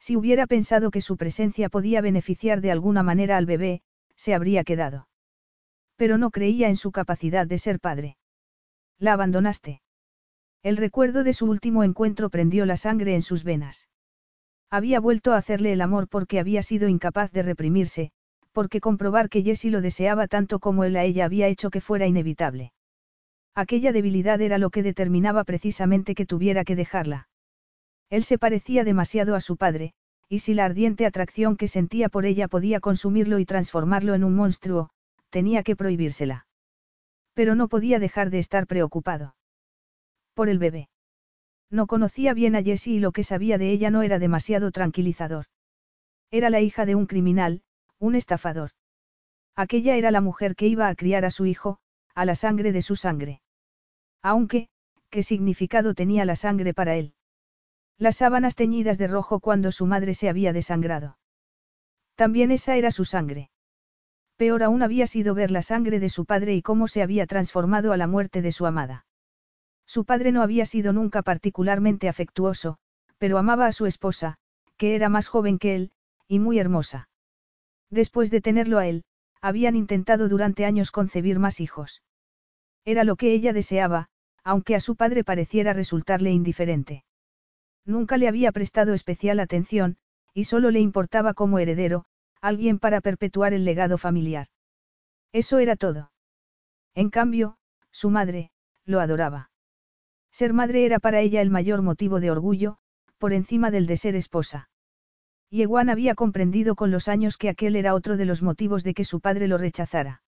Si 0.00 0.16
hubiera 0.16 0.46
pensado 0.46 0.90
que 0.90 1.00
su 1.00 1.16
presencia 1.16 1.68
podía 1.68 2.00
beneficiar 2.00 2.60
de 2.60 2.72
alguna 2.72 3.02
manera 3.02 3.36
al 3.36 3.46
bebé, 3.46 3.82
se 4.16 4.34
habría 4.34 4.64
quedado 4.64 5.07
pero 5.98 6.16
no 6.16 6.30
creía 6.30 6.68
en 6.68 6.76
su 6.76 6.92
capacidad 6.92 7.46
de 7.46 7.58
ser 7.58 7.80
padre. 7.80 8.16
La 8.98 9.12
abandonaste. 9.12 9.82
El 10.62 10.76
recuerdo 10.76 11.24
de 11.24 11.32
su 11.32 11.46
último 11.46 11.82
encuentro 11.82 12.30
prendió 12.30 12.66
la 12.66 12.76
sangre 12.76 13.16
en 13.16 13.22
sus 13.22 13.42
venas. 13.42 13.88
Había 14.70 15.00
vuelto 15.00 15.32
a 15.32 15.38
hacerle 15.38 15.72
el 15.72 15.80
amor 15.80 16.08
porque 16.08 16.38
había 16.38 16.62
sido 16.62 16.88
incapaz 16.88 17.32
de 17.32 17.42
reprimirse, 17.42 18.12
porque 18.52 18.80
comprobar 18.80 19.28
que 19.28 19.42
Jessie 19.42 19.70
lo 19.70 19.80
deseaba 19.80 20.28
tanto 20.28 20.60
como 20.60 20.84
él 20.84 20.96
a 20.96 21.04
ella 21.04 21.24
había 21.24 21.48
hecho 21.48 21.70
que 21.70 21.80
fuera 21.80 22.06
inevitable. 22.06 22.72
Aquella 23.54 23.90
debilidad 23.90 24.40
era 24.40 24.58
lo 24.58 24.70
que 24.70 24.84
determinaba 24.84 25.42
precisamente 25.42 26.14
que 26.14 26.26
tuviera 26.26 26.64
que 26.64 26.76
dejarla. 26.76 27.28
Él 28.08 28.22
se 28.22 28.38
parecía 28.38 28.84
demasiado 28.84 29.34
a 29.34 29.40
su 29.40 29.56
padre, 29.56 29.94
y 30.28 30.40
si 30.40 30.54
la 30.54 30.64
ardiente 30.64 31.06
atracción 31.06 31.56
que 31.56 31.66
sentía 31.66 32.08
por 32.08 32.24
ella 32.24 32.46
podía 32.46 32.78
consumirlo 32.78 33.40
y 33.40 33.46
transformarlo 33.46 34.14
en 34.14 34.22
un 34.22 34.36
monstruo, 34.36 34.90
tenía 35.30 35.62
que 35.62 35.76
prohibírsela. 35.76 36.46
Pero 37.34 37.54
no 37.54 37.68
podía 37.68 37.98
dejar 37.98 38.30
de 38.30 38.38
estar 38.38 38.66
preocupado. 38.66 39.36
Por 40.34 40.48
el 40.48 40.58
bebé. 40.58 40.88
No 41.70 41.86
conocía 41.86 42.34
bien 42.34 42.56
a 42.56 42.62
Jessie 42.62 42.94
y 42.94 42.98
lo 42.98 43.12
que 43.12 43.24
sabía 43.24 43.58
de 43.58 43.70
ella 43.70 43.90
no 43.90 44.02
era 44.02 44.18
demasiado 44.18 44.70
tranquilizador. 44.70 45.46
Era 46.30 46.50
la 46.50 46.60
hija 46.60 46.86
de 46.86 46.94
un 46.94 47.06
criminal, 47.06 47.62
un 47.98 48.14
estafador. 48.14 48.70
Aquella 49.54 49.96
era 49.96 50.10
la 50.10 50.20
mujer 50.20 50.54
que 50.54 50.66
iba 50.66 50.88
a 50.88 50.94
criar 50.94 51.24
a 51.24 51.30
su 51.30 51.46
hijo, 51.46 51.78
a 52.14 52.24
la 52.24 52.34
sangre 52.34 52.72
de 52.72 52.82
su 52.82 52.96
sangre. 52.96 53.42
Aunque, 54.22 54.68
¿qué 55.10 55.22
significado 55.22 55.94
tenía 55.94 56.24
la 56.24 56.36
sangre 56.36 56.74
para 56.74 56.96
él? 56.96 57.14
Las 57.98 58.16
sábanas 58.16 58.54
teñidas 58.54 58.98
de 58.98 59.08
rojo 59.08 59.40
cuando 59.40 59.72
su 59.72 59.86
madre 59.86 60.14
se 60.14 60.28
había 60.28 60.52
desangrado. 60.52 61.18
También 62.14 62.50
esa 62.50 62.76
era 62.76 62.90
su 62.90 63.04
sangre. 63.04 63.50
Peor 64.38 64.62
aún 64.62 64.82
había 64.82 65.08
sido 65.08 65.34
ver 65.34 65.50
la 65.50 65.62
sangre 65.62 65.98
de 65.98 66.08
su 66.08 66.24
padre 66.24 66.54
y 66.54 66.62
cómo 66.62 66.86
se 66.86 67.02
había 67.02 67.26
transformado 67.26 67.92
a 67.92 67.96
la 67.96 68.06
muerte 68.06 68.40
de 68.40 68.52
su 68.52 68.66
amada. 68.66 69.04
Su 69.84 70.04
padre 70.04 70.30
no 70.30 70.42
había 70.42 70.64
sido 70.64 70.92
nunca 70.92 71.22
particularmente 71.22 72.08
afectuoso, 72.08 72.78
pero 73.18 73.38
amaba 73.38 73.66
a 73.66 73.72
su 73.72 73.86
esposa, 73.86 74.36
que 74.76 74.94
era 74.94 75.08
más 75.08 75.26
joven 75.26 75.58
que 75.58 75.74
él, 75.74 75.90
y 76.28 76.38
muy 76.38 76.60
hermosa. 76.60 77.08
Después 77.90 78.30
de 78.30 78.40
tenerlo 78.40 78.78
a 78.78 78.86
él, 78.86 79.02
habían 79.40 79.74
intentado 79.74 80.28
durante 80.28 80.64
años 80.64 80.92
concebir 80.92 81.40
más 81.40 81.60
hijos. 81.60 82.02
Era 82.84 83.02
lo 83.02 83.16
que 83.16 83.32
ella 83.32 83.52
deseaba, 83.52 84.08
aunque 84.44 84.76
a 84.76 84.80
su 84.80 84.94
padre 84.94 85.24
pareciera 85.24 85.72
resultarle 85.72 86.30
indiferente. 86.30 87.04
Nunca 87.84 88.16
le 88.18 88.28
había 88.28 88.52
prestado 88.52 88.94
especial 88.94 89.40
atención, 89.40 89.96
y 90.32 90.44
solo 90.44 90.70
le 90.70 90.78
importaba 90.78 91.34
como 91.34 91.58
heredero, 91.58 92.04
alguien 92.40 92.78
para 92.78 93.00
perpetuar 93.00 93.52
el 93.54 93.64
legado 93.64 93.98
familiar. 93.98 94.48
Eso 95.32 95.58
era 95.58 95.76
todo. 95.76 96.10
En 96.94 97.10
cambio, 97.10 97.56
su 97.90 98.10
madre, 98.10 98.50
lo 98.84 99.00
adoraba. 99.00 99.50
Ser 100.32 100.52
madre 100.52 100.84
era 100.84 100.98
para 100.98 101.20
ella 101.20 101.40
el 101.42 101.50
mayor 101.50 101.82
motivo 101.82 102.20
de 102.20 102.30
orgullo, 102.30 102.78
por 103.18 103.32
encima 103.32 103.70
del 103.70 103.86
de 103.86 103.96
ser 103.96 104.14
esposa. 104.14 104.70
Yeguan 105.50 105.88
había 105.88 106.14
comprendido 106.14 106.74
con 106.74 106.90
los 106.90 107.08
años 107.08 107.36
que 107.36 107.48
aquel 107.48 107.76
era 107.76 107.94
otro 107.94 108.16
de 108.16 108.26
los 108.26 108.42
motivos 108.42 108.84
de 108.84 108.94
que 108.94 109.04
su 109.04 109.20
padre 109.20 109.48
lo 109.48 109.58
rechazara. 109.58 110.22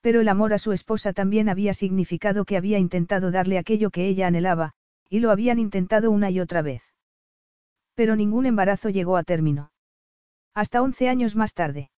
Pero 0.00 0.20
el 0.20 0.28
amor 0.28 0.52
a 0.52 0.58
su 0.58 0.72
esposa 0.72 1.12
también 1.12 1.48
había 1.48 1.72
significado 1.72 2.44
que 2.44 2.56
había 2.56 2.78
intentado 2.78 3.30
darle 3.30 3.58
aquello 3.58 3.90
que 3.90 4.06
ella 4.06 4.26
anhelaba, 4.26 4.72
y 5.08 5.20
lo 5.20 5.30
habían 5.30 5.58
intentado 5.58 6.10
una 6.10 6.30
y 6.30 6.40
otra 6.40 6.62
vez. 6.62 6.82
Pero 7.94 8.16
ningún 8.16 8.46
embarazo 8.46 8.90
llegó 8.90 9.16
a 9.16 9.22
término. 9.22 9.70
Hasta 10.54 10.82
once 10.82 11.08
años 11.08 11.34
más 11.34 11.52
tarde. 11.52 11.90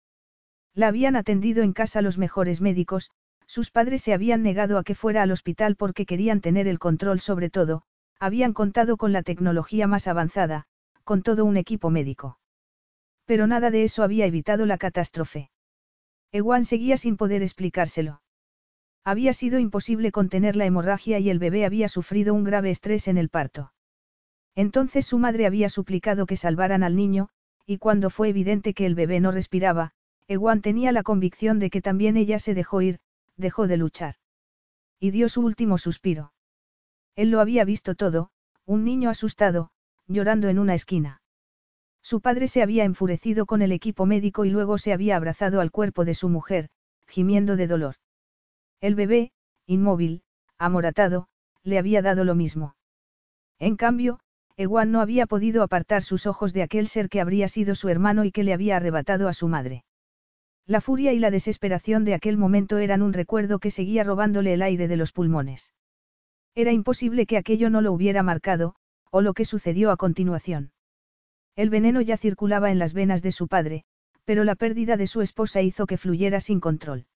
La 0.74 0.88
habían 0.88 1.16
atendido 1.16 1.62
en 1.62 1.72
casa 1.72 2.02
los 2.02 2.18
mejores 2.18 2.60
médicos, 2.60 3.10
sus 3.46 3.70
padres 3.70 4.02
se 4.02 4.12
habían 4.12 4.42
negado 4.42 4.78
a 4.78 4.84
que 4.84 4.94
fuera 4.94 5.22
al 5.22 5.30
hospital 5.30 5.76
porque 5.76 6.06
querían 6.06 6.40
tener 6.40 6.66
el 6.66 6.78
control 6.78 7.20
sobre 7.20 7.50
todo, 7.50 7.82
habían 8.18 8.52
contado 8.52 8.96
con 8.96 9.12
la 9.12 9.22
tecnología 9.22 9.86
más 9.86 10.08
avanzada, 10.08 10.64
con 11.04 11.22
todo 11.22 11.44
un 11.44 11.56
equipo 11.56 11.90
médico. 11.90 12.38
Pero 13.26 13.46
nada 13.46 13.70
de 13.70 13.84
eso 13.84 14.02
había 14.02 14.26
evitado 14.26 14.66
la 14.66 14.78
catástrofe. 14.78 15.50
Ewan 16.32 16.64
seguía 16.64 16.96
sin 16.96 17.16
poder 17.16 17.42
explicárselo. 17.42 18.22
Había 19.04 19.32
sido 19.32 19.58
imposible 19.58 20.10
contener 20.10 20.56
la 20.56 20.64
hemorragia 20.64 21.18
y 21.18 21.30
el 21.30 21.38
bebé 21.38 21.64
había 21.64 21.88
sufrido 21.88 22.34
un 22.34 22.44
grave 22.44 22.70
estrés 22.70 23.06
en 23.06 23.18
el 23.18 23.28
parto. 23.28 23.72
Entonces 24.54 25.06
su 25.06 25.18
madre 25.18 25.46
había 25.46 25.68
suplicado 25.68 26.26
que 26.26 26.36
salvaran 26.36 26.82
al 26.82 26.96
niño, 26.96 27.28
y 27.66 27.78
cuando 27.78 28.10
fue 28.10 28.28
evidente 28.28 28.74
que 28.74 28.86
el 28.86 28.94
bebé 28.94 29.20
no 29.20 29.32
respiraba, 29.32 29.92
Ewan 30.28 30.62
tenía 30.62 30.92
la 30.92 31.02
convicción 31.02 31.58
de 31.58 31.68
que 31.68 31.82
también 31.82 32.16
ella 32.16 32.38
se 32.38 32.54
dejó 32.54 32.80
ir, 32.80 33.00
dejó 33.36 33.66
de 33.66 33.76
luchar. 33.76 34.14
Y 34.98 35.10
dio 35.10 35.28
su 35.28 35.42
último 35.42 35.76
suspiro. 35.76 36.32
Él 37.16 37.30
lo 37.30 37.40
había 37.40 37.64
visto 37.64 37.94
todo, 37.94 38.30
un 38.64 38.84
niño 38.84 39.10
asustado, 39.10 39.70
llorando 40.06 40.48
en 40.48 40.58
una 40.58 40.74
esquina. 40.74 41.20
Su 42.02 42.20
padre 42.20 42.46
se 42.46 42.62
había 42.62 42.84
enfurecido 42.84 43.46
con 43.46 43.62
el 43.62 43.72
equipo 43.72 44.06
médico 44.06 44.44
y 44.44 44.50
luego 44.50 44.78
se 44.78 44.92
había 44.92 45.16
abrazado 45.16 45.60
al 45.60 45.72
cuerpo 45.72 46.04
de 46.04 46.14
su 46.14 46.28
mujer, 46.28 46.68
gimiendo 47.08 47.56
de 47.56 47.66
dolor. 47.66 47.96
El 48.80 48.94
bebé, 48.94 49.32
inmóvil, 49.66 50.22
amoratado, 50.58 51.28
le 51.64 51.78
había 51.78 52.02
dado 52.02 52.24
lo 52.24 52.34
mismo. 52.34 52.76
En 53.58 53.76
cambio, 53.76 54.20
Ewan 54.58 54.90
no 54.90 55.02
había 55.02 55.26
podido 55.26 55.62
apartar 55.62 56.02
sus 56.02 56.26
ojos 56.26 56.54
de 56.54 56.62
aquel 56.62 56.88
ser 56.88 57.10
que 57.10 57.20
habría 57.20 57.46
sido 57.48 57.74
su 57.74 57.90
hermano 57.90 58.24
y 58.24 58.32
que 58.32 58.42
le 58.42 58.54
había 58.54 58.76
arrebatado 58.76 59.28
a 59.28 59.34
su 59.34 59.48
madre. 59.48 59.84
La 60.66 60.80
furia 60.80 61.12
y 61.12 61.18
la 61.18 61.30
desesperación 61.30 62.04
de 62.04 62.14
aquel 62.14 62.38
momento 62.38 62.78
eran 62.78 63.02
un 63.02 63.12
recuerdo 63.12 63.58
que 63.58 63.70
seguía 63.70 64.02
robándole 64.02 64.54
el 64.54 64.62
aire 64.62 64.88
de 64.88 64.96
los 64.96 65.12
pulmones. 65.12 65.74
Era 66.54 66.72
imposible 66.72 67.26
que 67.26 67.36
aquello 67.36 67.68
no 67.68 67.82
lo 67.82 67.92
hubiera 67.92 68.22
marcado, 68.22 68.74
o 69.10 69.20
lo 69.20 69.34
que 69.34 69.44
sucedió 69.44 69.90
a 69.90 69.98
continuación. 69.98 70.72
El 71.54 71.68
veneno 71.68 72.00
ya 72.00 72.16
circulaba 72.16 72.70
en 72.70 72.78
las 72.78 72.94
venas 72.94 73.22
de 73.22 73.32
su 73.32 73.48
padre, 73.48 73.84
pero 74.24 74.42
la 74.42 74.54
pérdida 74.54 74.96
de 74.96 75.06
su 75.06 75.20
esposa 75.20 75.60
hizo 75.60 75.86
que 75.86 75.98
fluyera 75.98 76.40
sin 76.40 76.60
control. 76.60 77.06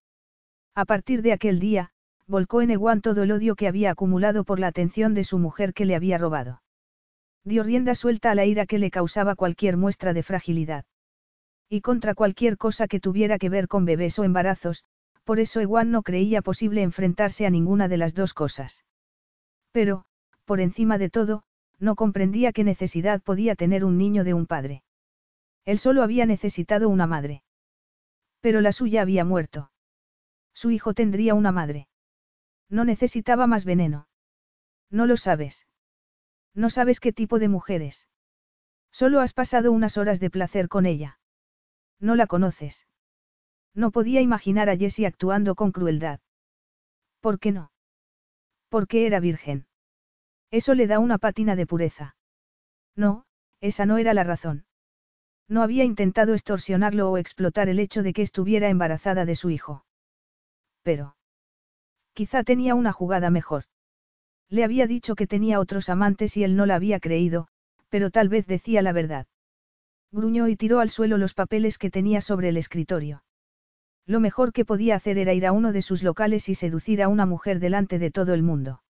A 0.74 0.84
partir 0.84 1.22
de 1.22 1.32
aquel 1.32 1.58
día, 1.58 1.90
volcó 2.26 2.60
en 2.60 2.70
Ewan 2.70 3.00
todo 3.00 3.22
el 3.22 3.32
odio 3.32 3.56
que 3.56 3.66
había 3.66 3.90
acumulado 3.90 4.44
por 4.44 4.60
la 4.60 4.68
atención 4.68 5.14
de 5.14 5.24
su 5.24 5.38
mujer 5.38 5.72
que 5.72 5.86
le 5.86 5.96
había 5.96 6.18
robado. 6.18 6.60
Dio 7.44 7.62
rienda 7.62 7.94
suelta 7.94 8.30
a 8.30 8.34
la 8.34 8.44
ira 8.44 8.66
que 8.66 8.78
le 8.78 8.90
causaba 8.90 9.34
cualquier 9.34 9.76
muestra 9.76 10.12
de 10.12 10.22
fragilidad. 10.22 10.84
Y 11.68 11.80
contra 11.80 12.14
cualquier 12.14 12.56
cosa 12.58 12.88
que 12.88 13.00
tuviera 13.00 13.38
que 13.38 13.48
ver 13.48 13.68
con 13.68 13.84
bebés 13.84 14.18
o 14.18 14.24
embarazos, 14.24 14.84
por 15.24 15.40
eso 15.40 15.60
Ewan 15.60 15.90
no 15.90 16.02
creía 16.02 16.42
posible 16.42 16.82
enfrentarse 16.82 17.46
a 17.46 17.50
ninguna 17.50 17.88
de 17.88 17.96
las 17.96 18.14
dos 18.14 18.34
cosas. 18.34 18.84
Pero, 19.72 20.04
por 20.44 20.60
encima 20.60 20.98
de 20.98 21.10
todo, 21.10 21.44
no 21.78 21.94
comprendía 21.94 22.52
qué 22.52 22.64
necesidad 22.64 23.22
podía 23.22 23.54
tener 23.54 23.84
un 23.84 23.96
niño 23.96 24.24
de 24.24 24.34
un 24.34 24.46
padre. 24.46 24.82
Él 25.64 25.78
solo 25.78 26.02
había 26.02 26.26
necesitado 26.26 26.88
una 26.88 27.06
madre. 27.06 27.42
Pero 28.40 28.60
la 28.60 28.72
suya 28.72 29.02
había 29.02 29.24
muerto. 29.24 29.70
Su 30.52 30.70
hijo 30.70 30.94
tendría 30.94 31.34
una 31.34 31.52
madre. 31.52 31.88
No 32.68 32.84
necesitaba 32.84 33.46
más 33.46 33.64
veneno. 33.64 34.08
No 34.90 35.06
lo 35.06 35.16
sabes. 35.16 35.66
No 36.54 36.70
sabes 36.70 37.00
qué 37.00 37.12
tipo 37.12 37.38
de 37.38 37.48
mujer 37.48 37.82
es. 37.82 38.08
Solo 38.92 39.20
has 39.20 39.32
pasado 39.32 39.72
unas 39.72 39.96
horas 39.98 40.20
de 40.20 40.30
placer 40.30 40.68
con 40.68 40.86
ella. 40.86 41.18
No 42.00 42.16
la 42.16 42.26
conoces. 42.26 42.86
No 43.74 43.90
podía 43.92 44.20
imaginar 44.20 44.68
a 44.68 44.76
Jessie 44.76 45.06
actuando 45.06 45.54
con 45.54 45.70
crueldad. 45.70 46.20
¿Por 47.20 47.38
qué 47.38 47.52
no? 47.52 47.70
Porque 48.68 49.06
era 49.06 49.20
virgen. 49.20 49.66
Eso 50.50 50.74
le 50.74 50.86
da 50.86 50.98
una 50.98 51.18
pátina 51.18 51.54
de 51.54 51.66
pureza. 51.66 52.16
No, 52.96 53.24
esa 53.60 53.86
no 53.86 53.98
era 53.98 54.14
la 54.14 54.24
razón. 54.24 54.64
No 55.48 55.62
había 55.62 55.84
intentado 55.84 56.34
extorsionarlo 56.34 57.10
o 57.10 57.18
explotar 57.18 57.68
el 57.68 57.78
hecho 57.78 58.02
de 58.02 58.12
que 58.12 58.22
estuviera 58.22 58.68
embarazada 58.68 59.24
de 59.24 59.36
su 59.36 59.50
hijo. 59.50 59.84
Pero. 60.82 61.16
Quizá 62.12 62.42
tenía 62.42 62.74
una 62.74 62.92
jugada 62.92 63.30
mejor. 63.30 63.64
Le 64.50 64.64
había 64.64 64.86
dicho 64.86 65.14
que 65.14 65.28
tenía 65.28 65.60
otros 65.60 65.88
amantes 65.88 66.36
y 66.36 66.44
él 66.44 66.56
no 66.56 66.66
la 66.66 66.74
había 66.74 66.98
creído, 66.98 67.46
pero 67.88 68.10
tal 68.10 68.28
vez 68.28 68.46
decía 68.46 68.82
la 68.82 68.92
verdad. 68.92 69.26
Gruñó 70.12 70.48
y 70.48 70.56
tiró 70.56 70.80
al 70.80 70.90
suelo 70.90 71.18
los 71.18 71.34
papeles 71.34 71.78
que 71.78 71.90
tenía 71.90 72.20
sobre 72.20 72.48
el 72.48 72.56
escritorio. 72.56 73.22
Lo 74.06 74.18
mejor 74.18 74.52
que 74.52 74.64
podía 74.64 74.96
hacer 74.96 75.18
era 75.18 75.34
ir 75.34 75.46
a 75.46 75.52
uno 75.52 75.72
de 75.72 75.82
sus 75.82 76.02
locales 76.02 76.48
y 76.48 76.56
seducir 76.56 77.00
a 77.00 77.08
una 77.08 77.26
mujer 77.26 77.60
delante 77.60 78.00
de 78.00 78.10
todo 78.10 78.34
el 78.34 78.42
mundo. 78.42 78.82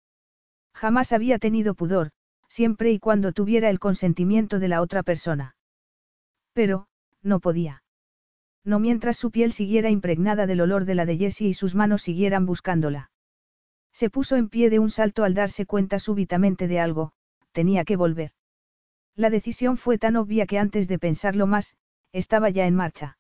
Jamás 0.74 1.12
había 1.12 1.40
tenido 1.40 1.74
pudor, 1.74 2.12
siempre 2.48 2.92
y 2.92 3.00
cuando 3.00 3.34
tuviera 3.34 3.70
el 3.70 3.80
consentimiento 3.80 4.60
de 4.60 4.70
la 4.70 4.82
otra 4.82 5.04
persona. 5.04 5.58
Pero, 6.54 6.88
no 7.22 7.42
podía. 7.42 7.84
No 8.64 8.80
mientras 8.80 9.18
su 9.18 9.30
piel 9.30 9.52
siguiera 9.52 9.90
impregnada 9.90 10.48
del 10.48 10.62
olor 10.62 10.86
de 10.86 10.96
la 10.96 11.06
de 11.06 11.18
Jessie 11.18 11.50
y 11.50 11.54
sus 11.54 11.76
manos 11.76 12.02
siguieran 12.02 12.46
buscándola. 12.46 13.10
Se 13.94 14.10
puso 14.10 14.36
en 14.36 14.50
pie 14.50 14.70
de 14.70 14.80
un 14.80 14.90
salto 14.90 15.24
al 15.24 15.34
darse 15.34 15.66
cuenta 15.66 16.00
súbitamente 16.00 16.68
de 16.68 16.80
algo, 16.80 17.12
tenía 17.52 17.84
que 17.86 17.96
volver. 17.96 18.32
La 19.16 19.30
decisión 19.30 19.78
fue 19.78 19.98
tan 19.98 20.16
obvia 20.16 20.46
que 20.46 20.60
antes 20.60 20.88
de 20.88 21.00
pensarlo 21.00 21.48
más, 21.48 21.76
estaba 22.14 22.50
ya 22.50 22.66
en 22.66 22.76
marcha. 22.76 23.18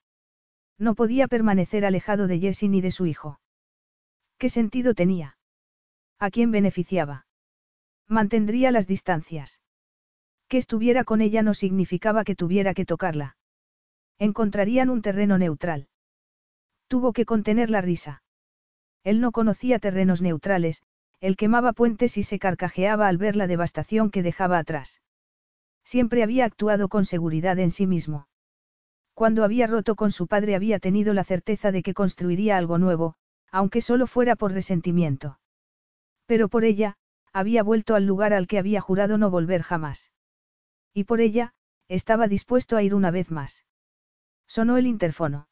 No 0.77 0.95
podía 0.95 1.27
permanecer 1.27 1.85
alejado 1.85 2.27
de 2.27 2.39
Jessie 2.39 2.69
ni 2.69 2.81
de 2.81 2.91
su 2.91 3.05
hijo. 3.05 3.39
¿Qué 4.37 4.47
sentido 4.49 4.93
tenía? 4.93 5.37
¿A 6.17 6.31
quién 6.31 6.51
beneficiaba? 6.51 7.25
Mantendría 8.07 8.71
las 8.71 8.87
distancias. 8.87 9.61
Que 10.47 10.57
estuviera 10.57 11.03
con 11.03 11.21
ella 11.21 11.43
no 11.43 11.53
significaba 11.53 12.23
que 12.23 12.35
tuviera 12.35 12.73
que 12.73 12.85
tocarla. 12.85 13.37
Encontrarían 14.17 14.89
un 14.89 15.01
terreno 15.01 15.37
neutral. 15.37 15.89
Tuvo 16.87 17.13
que 17.13 17.25
contener 17.25 17.69
la 17.69 17.81
risa. 17.81 18.23
Él 19.03 19.21
no 19.21 19.31
conocía 19.31 19.79
terrenos 19.79 20.21
neutrales, 20.21 20.81
él 21.19 21.35
quemaba 21.35 21.73
puentes 21.73 22.17
y 22.17 22.23
se 22.23 22.39
carcajeaba 22.39 23.07
al 23.07 23.17
ver 23.17 23.35
la 23.35 23.47
devastación 23.47 24.09
que 24.09 24.23
dejaba 24.23 24.57
atrás. 24.57 25.01
Siempre 25.83 26.23
había 26.23 26.45
actuado 26.45 26.87
con 26.87 27.05
seguridad 27.05 27.59
en 27.59 27.71
sí 27.71 27.87
mismo. 27.87 28.27
Cuando 29.13 29.43
había 29.43 29.67
roto 29.67 29.95
con 29.95 30.11
su 30.11 30.27
padre 30.27 30.55
había 30.55 30.79
tenido 30.79 31.13
la 31.13 31.23
certeza 31.23 31.71
de 31.71 31.83
que 31.83 31.93
construiría 31.93 32.57
algo 32.57 32.77
nuevo, 32.77 33.15
aunque 33.51 33.81
solo 33.81 34.07
fuera 34.07 34.35
por 34.35 34.53
resentimiento. 34.53 35.39
Pero 36.25 36.47
por 36.47 36.63
ella, 36.63 36.95
había 37.33 37.63
vuelto 37.63 37.95
al 37.95 38.05
lugar 38.05 38.33
al 38.33 38.47
que 38.47 38.59
había 38.59 38.81
jurado 38.81 39.17
no 39.17 39.29
volver 39.29 39.61
jamás. 39.61 40.11
Y 40.93 41.03
por 41.03 41.19
ella, 41.19 41.53
estaba 41.87 42.27
dispuesto 42.27 42.77
a 42.77 42.83
ir 42.83 42.95
una 42.95 43.11
vez 43.11 43.31
más. 43.31 43.65
Sonó 44.47 44.77
el 44.77 44.87
interfono. 44.87 45.49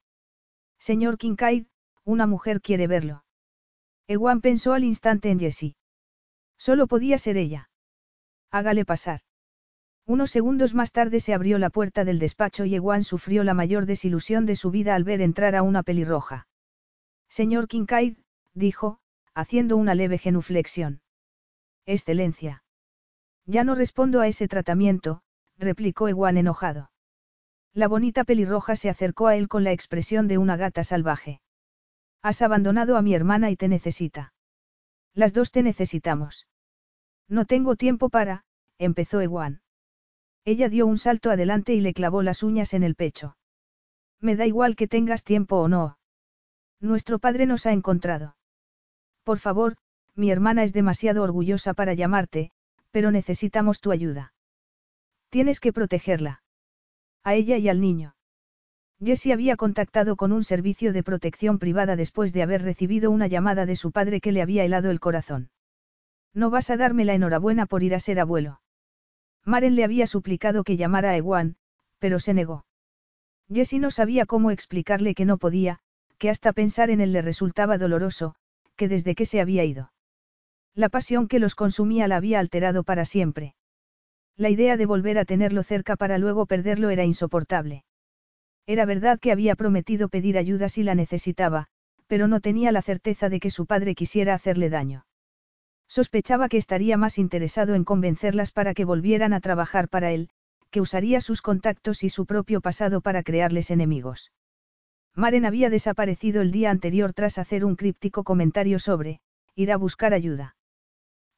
Señor 0.78 1.18
Kincaid, 1.18 1.66
una 2.04 2.26
mujer 2.26 2.62
quiere 2.62 2.88
verlo. 2.88 3.24
Ewan 4.08 4.42
pensó 4.42 4.74
al 4.74 4.84
instante 4.84 5.30
en 5.30 5.40
Jessie. 5.40 5.76
Solo 6.58 6.88
podía 6.88 7.18
ser 7.18 7.38
ella. 7.38 7.70
Hágale 8.52 8.86
pasar. 8.86 9.22
Unos 10.06 10.32
segundos 10.32 10.74
más 10.74 10.94
tarde 10.94 11.20
se 11.20 11.34
abrió 11.34 11.60
la 11.60 11.70
puerta 11.70 12.06
del 12.06 12.18
despacho 12.18 12.64
y 12.64 12.76
Ewan 12.76 13.04
sufrió 13.04 13.44
la 13.44 13.54
mayor 13.54 13.86
desilusión 13.86 14.46
de 14.46 14.56
su 14.56 14.72
vida 14.72 14.96
al 14.96 15.04
ver 15.04 15.20
entrar 15.20 15.56
a 15.56 15.64
una 15.64 15.84
pelirroja. 15.84 16.48
Señor 17.28 17.68
Kincaid, 17.68 18.18
dijo, 18.54 19.00
haciendo 19.34 19.76
una 19.76 19.96
leve 19.96 20.18
genuflexión. 20.18 21.02
Excelencia. 21.86 22.64
Ya 23.46 23.66
no 23.66 23.76
respondo 23.76 24.22
a 24.22 24.28
ese 24.28 24.48
tratamiento, 24.48 25.22
replicó 25.58 26.08
Ewan 26.08 26.38
enojado. 26.38 26.90
La 27.74 27.90
bonita 27.90 28.24
pelirroja 28.24 28.78
se 28.78 28.90
acercó 28.90 29.28
a 29.28 29.36
él 29.36 29.50
con 29.50 29.66
la 29.66 29.74
expresión 29.74 30.30
de 30.30 30.38
una 30.38 30.56
gata 30.56 30.86
salvaje. 30.86 31.42
Has 32.28 32.42
abandonado 32.42 32.98
a 32.98 33.02
mi 33.02 33.16
hermana 33.16 33.52
y 33.52 33.56
te 33.56 33.70
necesita. 33.70 34.34
Las 35.14 35.32
dos 35.34 35.54
te 35.54 35.64
necesitamos. 35.64 36.46
No 37.30 37.46
tengo 37.46 37.78
tiempo 37.78 38.10
para, 38.10 38.44
empezó 38.78 39.22
Ewan. 39.22 39.62
Ella 40.44 40.68
dio 40.68 40.88
un 40.88 40.98
salto 40.98 41.32
adelante 41.32 41.74
y 41.74 41.80
le 41.80 41.94
clavó 41.94 42.24
las 42.24 42.44
uñas 42.44 42.74
en 42.74 42.84
el 42.84 42.96
pecho. 42.96 43.38
Me 44.20 44.36
da 44.36 44.46
igual 44.46 44.76
que 44.76 44.90
tengas 44.90 45.24
tiempo 45.24 45.56
o 45.56 45.70
no. 45.70 46.00
Nuestro 46.82 47.18
padre 47.18 47.46
nos 47.46 47.66
ha 47.66 47.72
encontrado. 47.72 48.36
Por 49.24 49.40
favor, 49.40 49.78
mi 50.14 50.30
hermana 50.30 50.64
es 50.64 50.74
demasiado 50.74 51.24
orgullosa 51.24 51.74
para 51.74 51.94
llamarte, 51.94 52.52
pero 52.92 53.10
necesitamos 53.10 53.80
tu 53.80 53.94
ayuda. 53.94 54.34
Tienes 55.30 55.62
que 55.62 55.72
protegerla. 55.72 56.44
A 57.24 57.36
ella 57.36 57.56
y 57.56 57.70
al 57.70 57.80
niño. 57.80 58.17
Jessie 59.04 59.32
había 59.32 59.58
contactado 59.58 60.16
con 60.16 60.32
un 60.32 60.44
servicio 60.44 60.92
de 60.92 61.04
protección 61.04 61.60
privada 61.60 61.96
después 61.96 62.34
de 62.34 62.42
haber 62.42 62.64
recibido 62.64 63.12
una 63.12 63.28
llamada 63.28 63.66
de 63.66 63.76
su 63.76 63.92
padre 63.92 64.22
que 64.22 64.32
le 64.32 64.42
había 64.42 64.64
helado 64.64 64.90
el 64.90 65.00
corazón. 65.00 65.50
No 66.34 66.50
vas 66.50 66.70
a 66.70 66.78
darme 66.78 67.06
la 67.06 67.14
enhorabuena 67.14 67.68
por 67.68 67.84
ir 67.84 67.94
a 67.94 68.00
ser 68.00 68.20
abuelo. 68.20 68.62
Maren 69.46 69.76
le 69.76 69.84
había 69.84 70.08
suplicado 70.08 70.64
que 70.64 70.78
llamara 70.78 71.12
a 71.12 71.18
Ewan, 71.18 71.58
pero 72.00 72.20
se 72.20 72.34
negó. 72.34 72.66
Jessie 73.52 73.80
no 73.80 73.92
sabía 73.92 74.26
cómo 74.26 74.52
explicarle 74.52 75.16
que 75.16 75.26
no 75.26 75.38
podía, 75.38 75.80
que 76.18 76.30
hasta 76.30 76.52
pensar 76.52 76.90
en 76.90 77.00
él 77.00 77.14
le 77.14 77.22
resultaba 77.22 77.78
doloroso, 77.78 78.36
que 78.76 78.88
desde 78.88 79.16
que 79.16 79.26
se 79.26 79.40
había 79.40 79.64
ido. 79.64 79.92
La 80.74 80.90
pasión 80.90 81.28
que 81.28 81.40
los 81.40 81.56
consumía 81.56 82.08
la 82.08 82.18
había 82.18 82.40
alterado 82.40 82.84
para 82.84 83.06
siempre. 83.06 83.56
La 84.36 84.50
idea 84.50 84.78
de 84.78 84.86
volver 84.86 85.18
a 85.18 85.26
tenerlo 85.26 85.64
cerca 85.64 85.96
para 85.96 86.18
luego 86.18 86.46
perderlo 86.46 86.90
era 86.90 87.04
insoportable. 87.04 87.86
Era 88.68 88.86
verdad 88.86 89.18
que 89.20 89.32
había 89.32 89.56
prometido 89.56 90.10
pedir 90.10 90.38
ayuda 90.38 90.68
si 90.68 90.84
la 90.84 90.94
necesitaba, 90.94 91.68
pero 92.06 92.28
no 92.28 92.42
tenía 92.42 92.74
la 92.74 92.82
certeza 92.82 93.30
de 93.30 93.40
que 93.40 93.50
su 93.50 93.66
padre 93.66 93.96
quisiera 93.96 94.34
hacerle 94.34 94.70
daño. 94.70 95.06
Sospechaba 95.88 96.50
que 96.50 96.58
estaría 96.58 96.98
más 96.98 97.18
interesado 97.18 97.76
en 97.76 97.86
convencerlas 97.86 98.52
para 98.52 98.74
que 98.74 98.84
volvieran 98.84 99.32
a 99.32 99.40
trabajar 99.40 99.88
para 99.88 100.12
él, 100.12 100.30
que 100.70 100.82
usaría 100.82 101.22
sus 101.22 101.42
contactos 101.42 102.04
y 102.04 102.10
su 102.10 102.26
propio 102.26 102.60
pasado 102.60 103.00
para 103.00 103.24
crearles 103.24 103.72
enemigos. 103.72 104.34
Maren 105.16 105.46
había 105.46 105.70
desaparecido 105.70 106.42
el 106.42 106.52
día 106.52 106.70
anterior 106.70 107.14
tras 107.14 107.38
hacer 107.38 107.64
un 107.64 107.78
críptico 107.78 108.26
comentario 108.26 108.80
sobre, 108.80 109.22
ir 109.56 109.72
a 109.72 109.78
buscar 109.78 110.14
ayuda. 110.14 110.58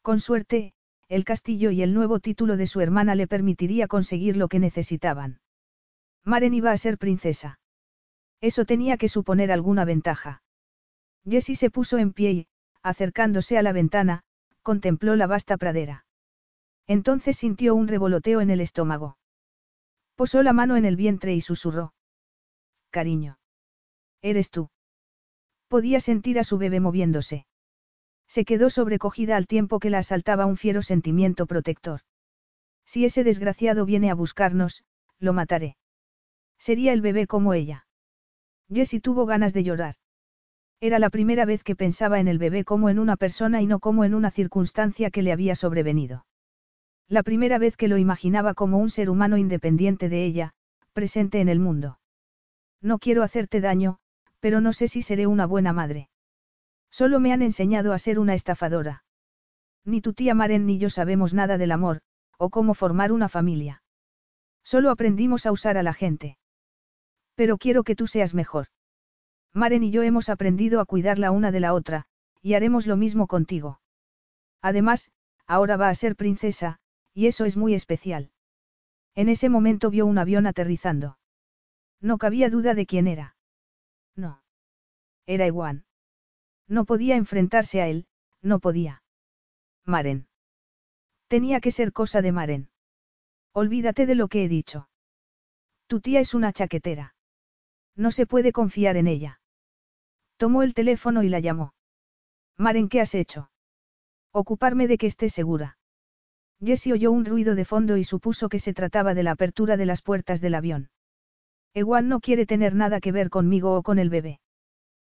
Con 0.01 0.19
suerte, 0.19 0.73
el 1.09 1.25
castillo 1.25 1.69
y 1.69 1.83
el 1.83 1.93
nuevo 1.93 2.19
título 2.19 2.57
de 2.57 2.65
su 2.65 2.81
hermana 2.81 3.13
le 3.13 3.27
permitiría 3.27 3.87
conseguir 3.87 4.35
lo 4.35 4.47
que 4.47 4.59
necesitaban. 4.59 5.39
Maren 6.25 6.53
iba 6.53 6.71
a 6.71 6.77
ser 6.77 6.97
princesa. 6.97 7.59
Eso 8.41 8.65
tenía 8.65 8.97
que 8.97 9.09
suponer 9.09 9.51
alguna 9.51 9.85
ventaja. 9.85 10.41
Jessie 11.27 11.55
se 11.55 11.69
puso 11.69 11.97
en 11.97 12.13
pie 12.13 12.31
y, 12.31 12.47
acercándose 12.81 13.57
a 13.57 13.61
la 13.61 13.73
ventana, 13.73 14.23
contempló 14.61 15.15
la 15.15 15.27
vasta 15.27 15.57
pradera. 15.57 16.05
Entonces 16.87 17.37
sintió 17.37 17.75
un 17.75 17.87
revoloteo 17.87 18.41
en 18.41 18.49
el 18.49 18.61
estómago. 18.61 19.17
Posó 20.15 20.43
la 20.43 20.53
mano 20.53 20.75
en 20.75 20.85
el 20.85 20.95
vientre 20.95 21.33
y 21.33 21.41
susurró. 21.41 21.93
Cariño. 22.89 23.37
Eres 24.21 24.51
tú. 24.51 24.69
Podía 25.67 25.99
sentir 25.99 26.39
a 26.39 26.43
su 26.43 26.57
bebé 26.57 26.79
moviéndose. 26.79 27.45
Se 28.27 28.45
quedó 28.45 28.69
sobrecogida 28.69 29.37
al 29.37 29.47
tiempo 29.47 29.79
que 29.79 29.89
la 29.89 29.99
asaltaba 29.99 30.45
un 30.45 30.57
fiero 30.57 30.81
sentimiento 30.81 31.45
protector. 31.45 32.01
Si 32.85 33.05
ese 33.05 33.23
desgraciado 33.23 33.85
viene 33.85 34.09
a 34.09 34.15
buscarnos, 34.15 34.83
lo 35.19 35.33
mataré. 35.33 35.77
Sería 36.59 36.93
el 36.93 37.01
bebé 37.01 37.25
como 37.25 37.53
ella. 37.53 37.87
Jessie 38.71 38.99
tuvo 38.99 39.25
ganas 39.25 39.53
de 39.53 39.63
llorar. 39.63 39.95
Era 40.81 40.99
la 40.99 41.09
primera 41.09 41.45
vez 41.45 41.63
que 41.63 41.75
pensaba 41.75 42.19
en 42.19 42.27
el 42.27 42.37
bebé 42.37 42.63
como 42.63 42.89
en 42.89 42.99
una 42.99 43.17
persona 43.17 43.61
y 43.61 43.67
no 43.67 43.79
como 43.79 44.03
en 44.03 44.13
una 44.13 44.31
circunstancia 44.31 45.09
que 45.09 45.23
le 45.23 45.31
había 45.31 45.55
sobrevenido. 45.55 46.25
La 47.07 47.23
primera 47.23 47.57
vez 47.57 47.75
que 47.75 47.87
lo 47.87 47.97
imaginaba 47.97 48.53
como 48.53 48.77
un 48.77 48.89
ser 48.89 49.09
humano 49.09 49.37
independiente 49.37 50.09
de 50.09 50.23
ella, 50.23 50.53
presente 50.93 51.41
en 51.41 51.49
el 51.49 51.59
mundo. 51.59 51.99
No 52.81 52.99
quiero 52.99 53.23
hacerte 53.23 53.61
daño, 53.61 53.97
pero 54.39 54.61
no 54.61 54.73
sé 54.73 54.87
si 54.87 55.01
seré 55.01 55.27
una 55.27 55.45
buena 55.45 55.73
madre. 55.73 56.09
Solo 56.91 57.19
me 57.19 57.33
han 57.33 57.41
enseñado 57.41 57.93
a 57.93 57.97
ser 57.97 58.19
una 58.19 58.33
estafadora. 58.33 59.03
Ni 59.85 60.01
tu 60.01 60.13
tía 60.13 60.33
Maren 60.33 60.65
ni 60.65 60.77
yo 60.77 60.89
sabemos 60.89 61.33
nada 61.33 61.57
del 61.57 61.71
amor, 61.71 62.01
o 62.37 62.49
cómo 62.49 62.73
formar 62.73 63.11
una 63.11 63.27
familia. 63.27 63.81
Solo 64.63 64.91
aprendimos 64.91 65.45
a 65.45 65.51
usar 65.51 65.77
a 65.77 65.83
la 65.83 65.93
gente. 65.93 66.37
Pero 67.39 67.57
quiero 67.57 67.85
que 67.85 67.95
tú 67.95 68.05
seas 68.05 68.33
mejor. 68.33 68.67
Maren 69.53 69.81
y 69.81 69.91
yo 69.91 70.03
hemos 70.03 70.27
aprendido 70.27 70.81
a 70.81 70.85
cuidar 70.85 71.17
la 71.17 71.31
una 71.31 71.53
de 71.53 71.61
la 71.61 71.73
otra, 71.73 72.05
y 72.41 72.55
haremos 72.55 72.85
lo 72.85 72.97
mismo 72.97 73.27
contigo. 73.27 73.79
Además, 74.61 75.09
ahora 75.47 75.77
va 75.77 75.87
a 75.87 75.95
ser 75.95 76.17
princesa, 76.17 76.81
y 77.13 77.27
eso 77.27 77.45
es 77.45 77.55
muy 77.55 77.75
especial. 77.75 78.29
En 79.15 79.29
ese 79.29 79.47
momento 79.47 79.89
vio 79.89 80.05
un 80.05 80.17
avión 80.17 80.47
aterrizando. 80.47 81.17
No 82.01 82.17
cabía 82.17 82.49
duda 82.49 82.73
de 82.73 82.85
quién 82.85 83.07
era. 83.07 83.37
No. 84.17 84.43
Era 85.25 85.45
Ewan. 85.45 85.85
No 86.67 86.83
podía 86.83 87.15
enfrentarse 87.15 87.81
a 87.81 87.87
él, 87.87 88.05
no 88.41 88.59
podía. 88.59 89.01
Maren. 89.85 90.27
Tenía 91.29 91.61
que 91.61 91.71
ser 91.71 91.93
cosa 91.93 92.21
de 92.21 92.33
Maren. 92.33 92.69
Olvídate 93.53 94.07
de 94.07 94.15
lo 94.15 94.27
que 94.27 94.43
he 94.43 94.49
dicho. 94.49 94.89
Tu 95.87 96.01
tía 96.01 96.19
es 96.19 96.33
una 96.33 96.51
chaquetera. 96.51 97.15
No 97.99 98.11
se 98.11 98.25
puede 98.25 98.53
confiar 98.53 98.95
en 98.95 99.07
ella. 99.07 99.41
Tomó 100.37 100.63
el 100.63 100.73
teléfono 100.73 101.21
y 101.21 101.27
la 101.27 101.41
llamó. 101.41 101.73
Maren, 102.57 102.87
¿qué 102.87 103.01
has 103.01 103.13
hecho? 103.13 103.51
Ocuparme 104.31 104.87
de 104.87 104.97
que 104.97 105.07
esté 105.07 105.29
segura. 105.29 105.77
Jessie 106.63 106.93
oyó 106.93 107.11
un 107.11 107.25
ruido 107.25 107.55
de 107.55 107.65
fondo 107.65 107.97
y 107.97 108.05
supuso 108.05 108.47
que 108.47 108.59
se 108.59 108.73
trataba 108.73 109.13
de 109.13 109.23
la 109.23 109.31
apertura 109.31 109.75
de 109.75 109.85
las 109.85 110.01
puertas 110.01 110.39
del 110.39 110.55
avión. 110.55 110.89
Ewan 111.73 112.07
no 112.07 112.21
quiere 112.21 112.45
tener 112.45 112.73
nada 112.73 113.01
que 113.01 113.11
ver 113.11 113.29
conmigo 113.29 113.75
o 113.75 113.83
con 113.83 113.99
el 113.99 114.09
bebé. 114.09 114.39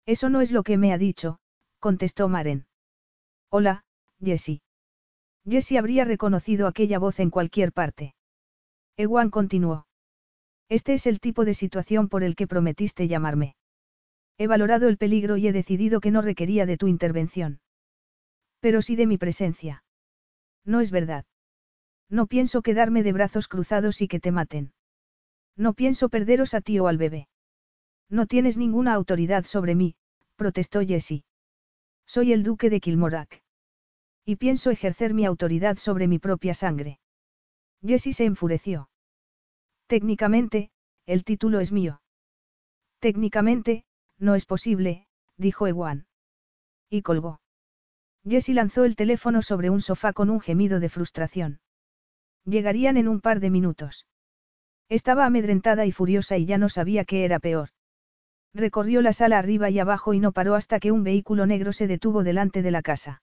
Eso 0.06 0.30
no 0.30 0.42
es 0.42 0.52
lo 0.52 0.64
que 0.64 0.78
me 0.78 0.92
ha 0.92 0.98
dicho, 0.98 1.40
contestó 1.80 2.28
Maren. 2.28 2.66
Hola, 3.50 3.86
Jessie. 4.22 4.62
Jessie 5.48 5.78
habría 5.78 6.04
reconocido 6.04 6.68
aquella 6.68 7.00
voz 7.00 7.22
en 7.22 7.30
cualquier 7.30 7.72
parte. 7.72 8.14
Ewan 8.98 9.30
continuó. 9.30 9.86
Este 10.70 10.94
es 10.94 11.06
el 11.06 11.20
tipo 11.20 11.46
de 11.46 11.54
situación 11.54 12.10
por 12.10 12.24
el 12.24 12.36
que 12.36 12.48
prometiste 12.48 13.08
llamarme. 13.08 13.56
He 14.38 14.48
valorado 14.48 14.88
el 14.88 14.98
peligro 14.98 15.38
y 15.38 15.48
he 15.48 15.52
decidido 15.52 16.00
que 16.00 16.12
no 16.12 16.22
requería 16.22 16.66
de 16.66 16.78
tu 16.78 16.88
intervención. 16.88 17.60
Pero 18.60 18.82
sí 18.82 18.96
de 18.96 19.08
mi 19.08 19.18
presencia. 19.18 19.84
No 20.66 20.80
es 20.82 20.90
verdad. 20.92 21.26
No 22.10 22.28
pienso 22.28 22.62
quedarme 22.62 23.04
de 23.04 23.14
brazos 23.14 23.48
cruzados 23.48 24.02
y 24.02 24.08
que 24.08 24.20
te 24.20 24.32
maten. 24.32 24.74
No 25.56 25.74
pienso 25.74 26.10
perderos 26.10 26.54
a 26.54 26.62
ti 26.62 26.80
o 26.80 26.88
al 26.88 26.98
bebé. 26.98 27.28
No 28.10 28.26
tienes 28.26 28.58
ninguna 28.58 28.94
autoridad 28.94 29.44
sobre 29.46 29.76
mí, 29.76 29.96
protestó 30.36 30.82
Jessie. 30.86 31.26
Soy 32.06 32.34
el 32.34 32.44
duque 32.44 32.70
de 32.70 32.80
Kilmorak. 32.80 33.42
Y 34.26 34.38
pienso 34.38 34.72
ejercer 34.72 35.14
mi 35.14 35.26
autoridad 35.26 35.78
sobre 35.78 36.08
mi 36.08 36.20
propia 36.20 36.54
sangre. 36.54 37.00
Jessie 37.86 38.14
se 38.14 38.26
enfureció. 38.26 38.90
Técnicamente, 39.94 40.72
el 41.06 41.24
título 41.24 41.60
es 41.60 41.72
mío. 41.72 42.02
Técnicamente, 42.98 43.86
no 44.18 44.34
es 44.34 44.48
posible, 44.48 45.06
dijo 45.38 45.68
Ewan. 45.68 46.08
Y 46.90 47.04
colgó. 47.04 47.42
Jessie 48.28 48.56
lanzó 48.56 48.86
el 48.86 48.96
teléfono 48.96 49.44
sobre 49.44 49.70
un 49.70 49.82
sofá 49.82 50.12
con 50.12 50.32
un 50.32 50.42
gemido 50.42 50.80
de 50.80 50.90
frustración. 50.90 51.60
Llegarían 52.44 52.98
en 52.98 53.08
un 53.08 53.22
par 53.22 53.40
de 53.40 53.52
minutos. 53.52 54.08
Estaba 54.90 55.28
amedrentada 55.28 55.86
y 55.86 55.92
furiosa 55.92 56.38
y 56.40 56.48
ya 56.48 56.58
no 56.58 56.70
sabía 56.70 57.06
qué 57.06 57.24
era 57.24 57.38
peor. 57.38 57.70
Recorrió 58.52 59.04
la 59.04 59.14
sala 59.14 59.38
arriba 59.38 59.70
y 59.70 59.78
abajo 59.78 60.16
y 60.16 60.20
no 60.20 60.32
paró 60.32 60.56
hasta 60.56 60.80
que 60.80 60.92
un 60.92 61.04
vehículo 61.04 61.46
negro 61.46 61.72
se 61.72 61.86
detuvo 61.86 62.24
delante 62.24 62.64
de 62.64 62.72
la 62.72 62.82
casa. 62.82 63.22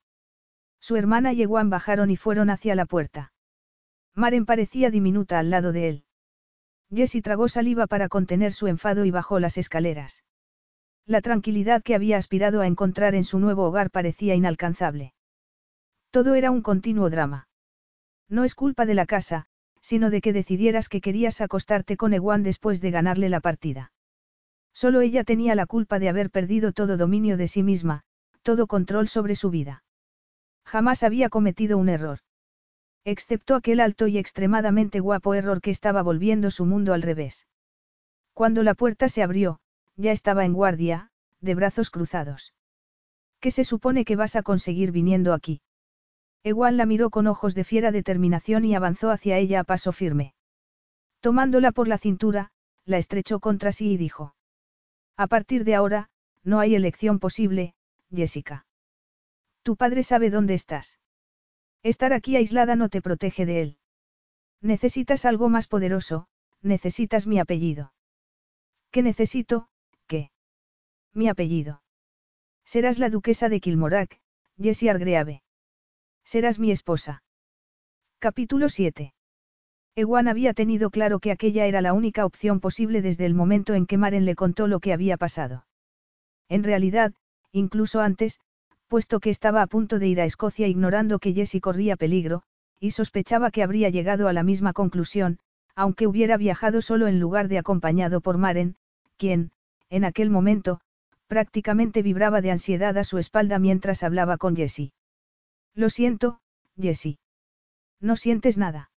Su 0.79 0.95
hermana 0.95 1.33
y 1.33 1.43
Ewan 1.43 1.69
bajaron 1.69 2.13
y 2.13 2.17
fueron 2.17 2.49
hacia 2.49 2.77
la 2.77 2.87
puerta. 2.87 3.33
Maren 4.15 4.47
parecía 4.47 4.93
diminuta 4.93 5.41
al 5.41 5.51
lado 5.51 5.73
de 5.73 5.89
él. 5.89 6.05
Jessie 6.93 7.23
tragó 7.23 7.49
saliva 7.49 7.87
para 7.87 8.09
contener 8.09 8.53
su 8.53 8.67
enfado 8.67 9.05
y 9.05 9.11
bajó 9.11 9.39
las 9.39 9.57
escaleras. 9.59 10.25
La 11.07 11.21
tranquilidad 11.21 11.83
que 11.83 11.95
había 11.95 12.19
aspirado 12.19 12.61
a 12.61 12.67
encontrar 12.67 13.15
en 13.15 13.25
su 13.25 13.39
nuevo 13.39 13.65
hogar 13.65 13.91
parecía 13.91 14.35
inalcanzable. 14.35 15.15
Todo 16.11 16.35
era 16.35 16.51
un 16.51 16.63
continuo 16.63 17.11
drama. 17.11 17.49
No 18.29 18.45
es 18.45 18.55
culpa 18.55 18.87
de 18.87 18.95
la 18.95 19.07
casa, 19.07 19.47
sino 19.81 20.11
de 20.11 20.21
que 20.21 20.33
decidieras 20.33 20.89
que 20.89 21.01
querías 21.01 21.41
acostarte 21.41 21.97
con 21.97 22.13
Ewan 22.13 22.43
después 22.43 22.81
de 22.81 22.91
ganarle 22.91 23.29
la 23.29 23.41
partida. 23.41 23.93
Solo 24.73 25.01
ella 25.01 25.25
tenía 25.25 25.55
la 25.55 25.67
culpa 25.67 25.99
de 25.99 26.09
haber 26.09 26.31
perdido 26.31 26.73
todo 26.73 26.97
dominio 26.97 27.37
de 27.37 27.49
sí 27.49 27.63
misma, 27.63 28.03
todo 28.43 28.67
control 28.67 29.09
sobre 29.09 29.37
su 29.37 29.51
vida. 29.51 29.83
Jamás 30.65 31.03
había 31.03 31.29
cometido 31.29 31.79
un 31.79 31.89
error. 31.89 32.21
Excepto 33.05 33.55
aquel 33.55 33.81
alto 33.81 34.07
y 34.07 34.19
extremadamente 34.19 35.01
guapo 35.01 35.35
error 35.35 35.61
que 35.61 35.71
estaba 35.71 36.03
volviendo 36.03 36.51
su 36.51 36.67
mundo 36.67 36.93
al 36.93 37.03
revés. 37.03 37.47
Cuando 38.35 38.63
la 38.63 38.75
puerta 38.75 39.09
se 39.09 39.23
abrió, 39.23 39.61
ya 39.97 40.13
estaba 40.13 40.45
en 40.45 40.53
guardia, 40.53 41.11
de 41.41 41.55
brazos 41.55 41.91
cruzados. 41.91 42.55
¿Qué 43.41 43.51
se 43.51 43.65
supone 43.65 44.05
que 44.05 44.17
vas 44.17 44.37
a 44.37 44.43
conseguir 44.43 44.93
viniendo 44.93 45.33
aquí? 45.33 45.63
Ewan 46.43 46.77
la 46.77 46.87
miró 46.87 47.11
con 47.11 47.27
ojos 47.27 47.55
de 47.55 47.65
fiera 47.65 47.91
determinación 47.91 48.65
y 48.65 48.75
avanzó 48.75 49.11
hacia 49.11 49.39
ella 49.39 49.61
a 49.61 49.65
paso 49.65 49.93
firme. 49.93 50.35
Tomándola 51.21 51.73
por 51.73 51.89
la 51.89 51.99
cintura, 51.99 52.51
la 52.85 52.99
estrechó 52.99 53.41
contra 53.41 53.73
sí 53.73 53.93
y 53.93 53.97
dijo. 53.97 54.35
A 55.17 55.27
partir 55.27 55.65
de 55.65 55.75
ahora, 55.75 56.11
no 56.45 56.61
hay 56.61 56.75
elección 56.75 57.19
posible, 57.19 57.75
Jessica. 58.15 58.67
Tu 59.63 59.77
padre 59.77 60.03
sabe 60.03 60.31
dónde 60.31 60.55
estás. 60.55 61.00
Estar 61.83 62.13
aquí 62.13 62.37
aislada 62.37 62.77
no 62.77 62.89
te 62.89 63.01
protege 63.01 63.47
de 63.47 63.63
él. 63.63 63.79
Necesitas 64.61 65.25
algo 65.25 65.49
más 65.49 65.67
poderoso, 65.67 66.27
necesitas 66.61 67.27
mi 67.27 67.39
apellido. 67.39 67.93
¿Qué 68.91 69.03
necesito? 69.03 69.69
¿Qué? 70.07 70.31
Mi 71.15 71.29
apellido. 71.29 71.83
Serás 72.65 72.99
la 72.99 73.09
duquesa 73.09 73.49
de 73.49 73.61
Kilmorack, 73.61 74.21
Jessie 74.59 74.91
Argreave. 74.91 75.43
Serás 76.25 76.59
mi 76.59 76.71
esposa. 76.71 77.23
Capítulo 78.19 78.69
7. 78.69 79.15
Ewan 79.97 80.29
había 80.29 80.55
tenido 80.55 80.91
claro 80.91 81.19
que 81.19 81.33
aquella 81.33 81.67
era 81.67 81.81
la 81.81 81.95
única 81.95 82.27
opción 82.27 82.61
posible 82.61 83.03
desde 83.03 83.27
el 83.27 83.35
momento 83.35 83.75
en 83.75 83.87
que 83.87 83.97
Maren 83.97 84.25
le 84.25 84.35
contó 84.35 84.67
lo 84.67 84.81
que 84.81 84.93
había 84.93 85.17
pasado. 85.17 85.67
En 86.49 86.63
realidad, 86.63 87.15
incluso 87.53 88.01
antes, 88.01 88.39
puesto 88.91 89.21
que 89.21 89.31
estaba 89.31 89.63
a 89.63 89.69
punto 89.69 90.01
de 90.01 90.09
ir 90.09 90.21
a 90.21 90.25
Escocia 90.25 90.67
ignorando 90.67 91.21
que 91.21 91.33
Jessie 91.33 91.61
corría 91.61 91.95
peligro, 91.95 92.43
y 92.81 92.91
sospechaba 92.91 93.53
que 93.53 93.63
habría 93.63 93.89
llegado 93.89 94.27
a 94.27 94.33
la 94.33 94.43
misma 94.43 94.73
conclusión, 94.73 95.39
aunque 95.77 96.09
hubiera 96.09 96.37
viajado 96.37 96.83
solo 96.83 97.07
en 97.07 97.21
lugar 97.21 97.47
de 97.47 97.59
acompañado 97.59 98.21
por 98.21 98.37
Maren, 98.37 98.75
quien, 99.17 99.53
en 99.91 100.05
aquel 100.05 100.29
momento, 100.29 100.81
prácticamente 101.29 102.03
vibraba 102.03 102.41
de 102.41 102.51
ansiedad 102.51 102.99
a 102.99 103.05
su 103.05 103.19
espalda 103.19 103.61
mientras 103.61 104.03
hablaba 104.03 104.39
con 104.39 104.57
Jessie. 104.57 104.93
Lo 105.73 105.89
siento, 105.89 106.41
Jessie. 106.77 107.21
No 108.01 108.17
sientes 108.17 108.59
nada. 108.59 108.91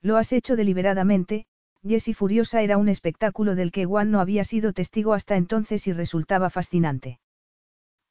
Lo 0.00 0.16
has 0.16 0.32
hecho 0.32 0.56
deliberadamente, 0.56 1.44
Jessie 1.86 2.14
furiosa 2.14 2.62
era 2.62 2.78
un 2.78 2.88
espectáculo 2.88 3.54
del 3.54 3.70
que 3.70 3.84
Juan 3.84 4.10
no 4.10 4.20
había 4.20 4.44
sido 4.44 4.72
testigo 4.72 5.12
hasta 5.12 5.36
entonces 5.36 5.86
y 5.86 5.92
resultaba 5.92 6.48
fascinante. 6.48 7.19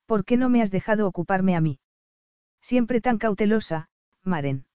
¿Por 0.09 0.25
qué 0.25 0.37
no 0.37 0.49
me 0.49 0.63
has 0.63 0.71
dejado 0.71 1.05
ocuparme 1.05 1.55
a 1.55 1.61
mí? 1.61 1.77
Siempre 2.61 2.99
tan 2.99 3.19
cautelosa, 3.19 3.89
Maren. 4.23 4.65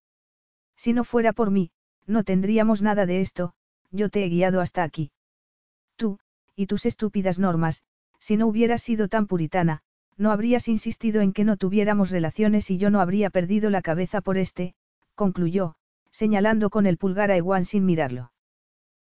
Si 0.76 0.92
no 0.92 1.02
fuera 1.02 1.32
por 1.32 1.50
mí, 1.50 1.72
no 2.06 2.22
tendríamos 2.22 2.82
nada 2.82 3.04
de 3.04 3.20
esto, 3.20 3.52
yo 3.90 4.10
te 4.10 4.22
he 4.22 4.28
guiado 4.28 4.60
hasta 4.60 4.84
aquí. 4.84 5.10
Tú, 5.96 6.20
y 6.54 6.66
tus 6.66 6.86
estúpidas 6.86 7.40
normas, 7.40 7.82
si 8.20 8.36
no 8.36 8.46
hubieras 8.46 8.80
sido 8.82 9.08
tan 9.08 9.26
puritana, 9.26 9.82
no 10.16 10.30
habrías 10.30 10.68
insistido 10.68 11.20
en 11.20 11.32
que 11.32 11.42
no 11.42 11.56
tuviéramos 11.56 12.12
relaciones 12.12 12.70
y 12.70 12.78
yo 12.78 12.90
no 12.90 13.00
habría 13.00 13.28
perdido 13.28 13.70
la 13.70 13.82
cabeza 13.82 14.20
por 14.20 14.38
este, 14.38 14.76
concluyó, 15.16 15.74
señalando 16.12 16.70
con 16.70 16.86
el 16.86 16.96
pulgar 16.96 17.32
a 17.32 17.36
Ewan 17.36 17.64
sin 17.64 17.84
mirarlo. 17.84 18.30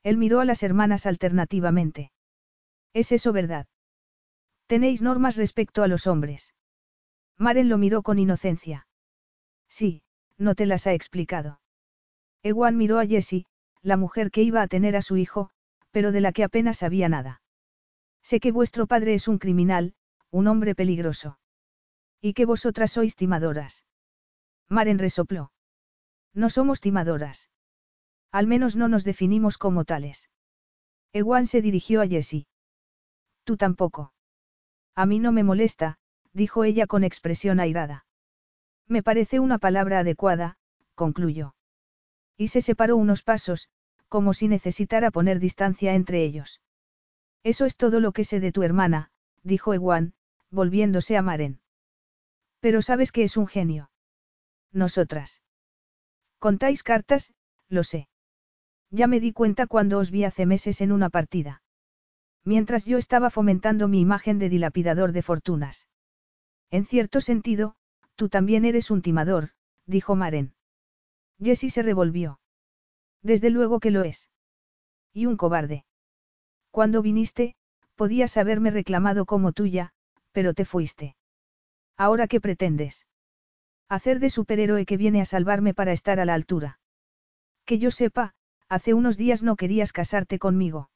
Él 0.05 0.19
miró 0.19 0.39
a 0.39 0.45
las 0.45 0.63
hermanas 0.63 1.05
alternativamente. 1.05 2.13
¿Es 2.93 3.11
eso 3.11 3.33
verdad? 3.33 3.67
¿Tenéis 4.73 5.03
normas 5.03 5.37
respecto 5.37 5.83
a 5.83 5.87
los 5.87 6.07
hombres? 6.07 6.55
Maren 7.37 7.69
lo 7.69 7.77
miró 7.77 8.01
con 8.01 8.19
inocencia. 8.19 8.87
Sí, 9.69 10.03
no 10.39 10.55
te 10.55 10.65
las 10.65 10.87
ha 10.87 10.95
explicado. 10.95 11.61
Ewan 12.43 12.79
miró 12.79 12.99
a 12.99 13.05
Jessie, 13.05 13.45
la 13.83 13.99
mujer 13.99 14.31
que 14.31 14.43
iba 14.43 14.63
a 14.63 14.69
tener 14.69 14.97
a 14.97 15.03
su 15.03 15.19
hijo, 15.19 15.51
pero 15.91 16.11
de 16.11 16.23
la 16.23 16.33
que 16.33 16.43
apenas 16.43 16.79
sabía 16.79 17.11
nada. 17.11 17.43
Sé 18.23 18.41
que 18.41 18.51
vuestro 18.51 18.87
padre 18.87 19.13
es 19.13 19.29
un 19.29 19.37
criminal, 19.37 19.93
un 20.31 20.47
hombre 20.47 20.75
peligroso. 20.75 21.39
Y 22.23 22.33
que 22.33 22.47
vosotras 22.47 22.93
sois 22.93 23.15
timadoras. 23.15 23.85
Maren 24.71 24.99
resopló. 24.99 25.53
No 26.33 26.49
somos 26.49 26.81
timadoras. 26.81 27.51
Al 28.31 28.47
menos 28.47 28.75
no 28.75 28.89
nos 28.89 29.05
definimos 29.05 29.59
como 29.59 29.85
tales. 29.85 30.31
Ewan 31.13 31.47
se 31.47 31.61
dirigió 31.61 32.01
a 32.01 32.09
Jessie. 32.09 32.47
Tú 33.45 33.59
tampoco. 33.59 34.15
A 34.95 35.07
mí 35.07 35.19
no 35.19 35.33
me 35.33 35.43
molesta, 35.43 35.99
dijo 36.33 36.65
ella 36.65 36.87
con 36.87 37.05
expresión 37.05 37.61
airada. 37.61 38.07
Me 38.87 39.03
parece 39.03 39.41
una 39.41 39.59
palabra 39.59 40.01
adecuada, 40.01 40.57
concluyó. 40.95 41.55
Y 42.37 42.49
se 42.49 42.61
separó 42.61 42.97
unos 42.97 43.23
pasos, 43.23 43.69
como 44.09 44.35
si 44.35 44.49
necesitara 44.49 45.11
poner 45.11 45.39
distancia 45.41 45.95
entre 45.95 46.23
ellos. 46.23 46.61
Eso 47.43 47.65
es 47.65 47.77
todo 47.77 48.01
lo 48.01 48.13
que 48.13 48.25
sé 48.25 48.41
de 48.41 48.53
tu 48.53 48.63
hermana, 48.63 49.11
dijo 49.43 49.75
Ewan, 49.75 50.15
volviéndose 50.51 51.17
a 51.17 51.23
Maren. 51.23 51.61
Pero 52.61 52.83
sabes 52.83 53.11
que 53.11 53.25
es 53.25 53.37
un 53.37 53.47
genio. 53.47 53.91
Nosotras. 54.73 55.43
Contáis 56.39 56.83
cartas, 56.83 57.33
lo 57.69 57.83
sé. 57.83 58.09
Ya 58.91 59.07
me 59.07 59.21
di 59.21 59.33
cuenta 59.33 59.67
cuando 59.67 59.99
os 59.99 60.11
vi 60.11 60.25
hace 60.25 60.45
meses 60.45 60.81
en 60.81 60.93
una 60.93 61.09
partida. 61.09 61.62
Mientras 62.45 62.85
yo 62.85 62.99
estaba 62.99 63.31
fomentando 63.31 63.89
mi 63.89 64.01
imagen 64.01 64.39
de 64.39 64.49
dilapidador 64.49 65.13
de 65.13 65.23
fortunas. 65.23 65.89
En 66.71 66.85
cierto 66.85 67.21
sentido, 67.21 67.77
tú 68.17 68.29
también 68.29 68.65
eres 68.65 68.91
un 68.91 69.03
timador, 69.03 69.51
dijo 69.87 70.17
Maren. 70.17 70.55
Jessie 71.41 71.71
se 71.71 71.83
revolvió. 71.83 72.41
Desde 73.23 73.51
luego 73.51 73.79
que 73.79 73.91
lo 73.91 74.03
es. 74.03 74.31
Y 75.13 75.27
un 75.27 75.37
cobarde. 75.37 75.85
Cuando 76.71 77.03
viniste, 77.03 77.55
podías 77.95 78.37
haberme 78.37 78.71
reclamado 78.71 79.27
como 79.27 79.53
tuya, 79.53 79.93
pero 80.33 80.55
te 80.55 80.65
fuiste. 80.65 81.17
¿Ahora 81.97 82.27
qué 82.27 82.41
pretendes? 82.41 83.07
Hacer 83.89 84.19
de 84.19 84.31
superhéroe 84.31 84.87
que 84.87 84.97
viene 84.97 85.21
a 85.21 85.27
salvarme 85.27 85.75
para 85.75 85.93
estar 85.93 86.19
a 86.19 86.25
la 86.25 86.35
altura. 86.35 86.81
Que 87.67 87.79
yo 87.79 87.91
sepa, 87.91 88.35
hace 88.69 88.95
unos 88.95 89.17
días 89.17 89.43
no 89.43 89.57
querías 89.57 89.93
casarte 89.93 90.39
conmigo. 90.39 90.89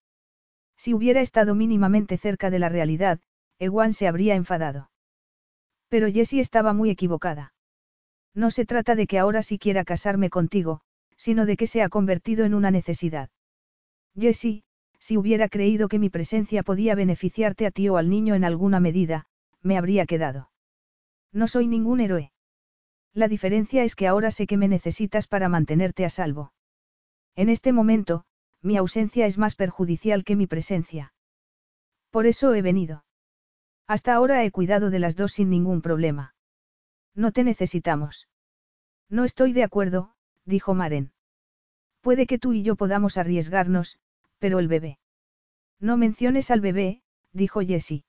Si 0.77 0.95
hubiera 0.95 1.21
estado 1.21 1.55
mínimamente 1.55 2.19
cerca 2.19 2.51
de 2.51 2.59
la 2.59 2.69
realidad, 2.69 3.21
Ewan 3.59 3.93
se 3.93 4.09
habría 4.09 4.35
enfadado. 4.35 4.91
Pero 5.89 6.11
Jessie 6.11 6.41
estaba 6.41 6.73
muy 6.73 6.91
equivocada. 6.91 7.55
No 8.35 8.51
se 8.51 8.67
trata 8.67 8.95
de 8.95 9.07
que 9.07 9.19
ahora 9.19 9.43
sí 9.43 9.59
quiera 9.59 9.85
casarme 9.85 10.29
contigo, 10.29 10.83
sino 11.17 11.47
de 11.47 11.57
que 11.57 11.67
se 11.67 11.83
ha 11.83 11.89
convertido 11.89 12.45
en 12.45 12.55
una 12.55 12.71
necesidad. 12.71 13.31
Jessie, 14.19 14.65
si 14.99 15.17
hubiera 15.17 15.49
creído 15.49 15.89
que 15.89 15.99
mi 15.99 16.11
presencia 16.11 16.63
podía 16.63 16.95
beneficiarte 16.95 17.67
a 17.67 17.71
ti 17.71 17.89
o 17.89 17.97
al 17.97 18.11
niño 18.11 18.35
en 18.35 18.45
alguna 18.45 18.81
medida, 18.81 19.27
me 19.63 19.79
habría 19.79 20.07
quedado. 20.07 20.51
No 21.33 21.49
soy 21.49 21.67
ningún 21.67 22.01
héroe. 22.01 22.33
La 23.15 23.29
diferencia 23.29 23.85
es 23.85 23.95
que 23.95 24.07
ahora 24.07 24.31
sé 24.31 24.47
que 24.47 24.57
me 24.57 24.69
necesitas 24.69 25.27
para 25.27 25.49
mantenerte 25.49 26.05
a 26.05 26.11
salvo. 26.11 26.53
En 27.35 27.49
este 27.49 27.73
momento, 27.73 28.25
mi 28.67 28.77
ausencia 28.77 29.27
es 29.27 29.39
más 29.39 29.55
perjudicial 29.55 30.25
que 30.25 30.35
mi 30.35 30.49
presencia. 30.49 31.13
Por 32.11 32.27
eso 32.27 32.53
he 32.53 32.63
venido. 32.63 33.05
Hasta 33.87 34.13
ahora 34.15 34.43
he 34.43 34.51
cuidado 34.51 34.91
de 34.91 34.99
las 34.99 35.15
dos 35.15 35.33
sin 35.33 35.51
ningún 35.51 35.83
problema. 35.83 36.35
No 37.15 37.31
te 37.31 37.45
necesitamos. 37.45 38.29
No 39.09 39.25
estoy 39.25 39.53
de 39.53 39.63
acuerdo, 39.63 40.15
dijo 40.45 40.75
Maren. 40.75 41.13
Puede 42.01 42.27
que 42.27 42.41
tú 42.41 42.55
y 42.55 42.65
yo 42.65 42.75
podamos 42.75 43.17
arriesgarnos, 43.17 44.01
pero 44.41 44.59
el 44.59 44.67
bebé. 44.67 44.99
No 45.79 45.97
menciones 45.97 46.51
al 46.51 46.61
bebé, 46.61 47.03
dijo 47.33 47.61
Jessie. 47.61 48.05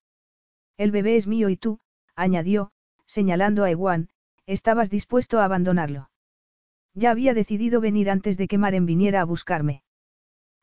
El 0.75 0.89
bebé 0.89 1.17
es 1.17 1.27
mío 1.27 1.49
y 1.49 1.57
tú, 1.57 1.79
añadió, 2.15 2.71
señalando 3.05 3.63
a 3.63 3.69
Ewan, 3.69 4.09
estabas 4.47 4.89
dispuesto 4.89 5.39
a 5.39 5.45
abandonarlo. 5.45 6.09
Ya 6.95 7.11
había 7.11 7.35
decidido 7.35 7.79
venir 7.79 8.09
antes 8.09 8.37
de 8.37 8.47
que 8.47 8.57
Maren 8.57 8.87
viniera 8.87 9.21
a 9.21 9.25
buscarme. 9.25 9.83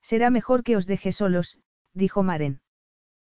Será 0.04 0.28
mejor 0.28 0.64
que 0.64 0.76
os 0.76 0.86
deje 0.86 1.12
solos, 1.12 1.56
dijo 1.94 2.22
Maren. 2.22 2.60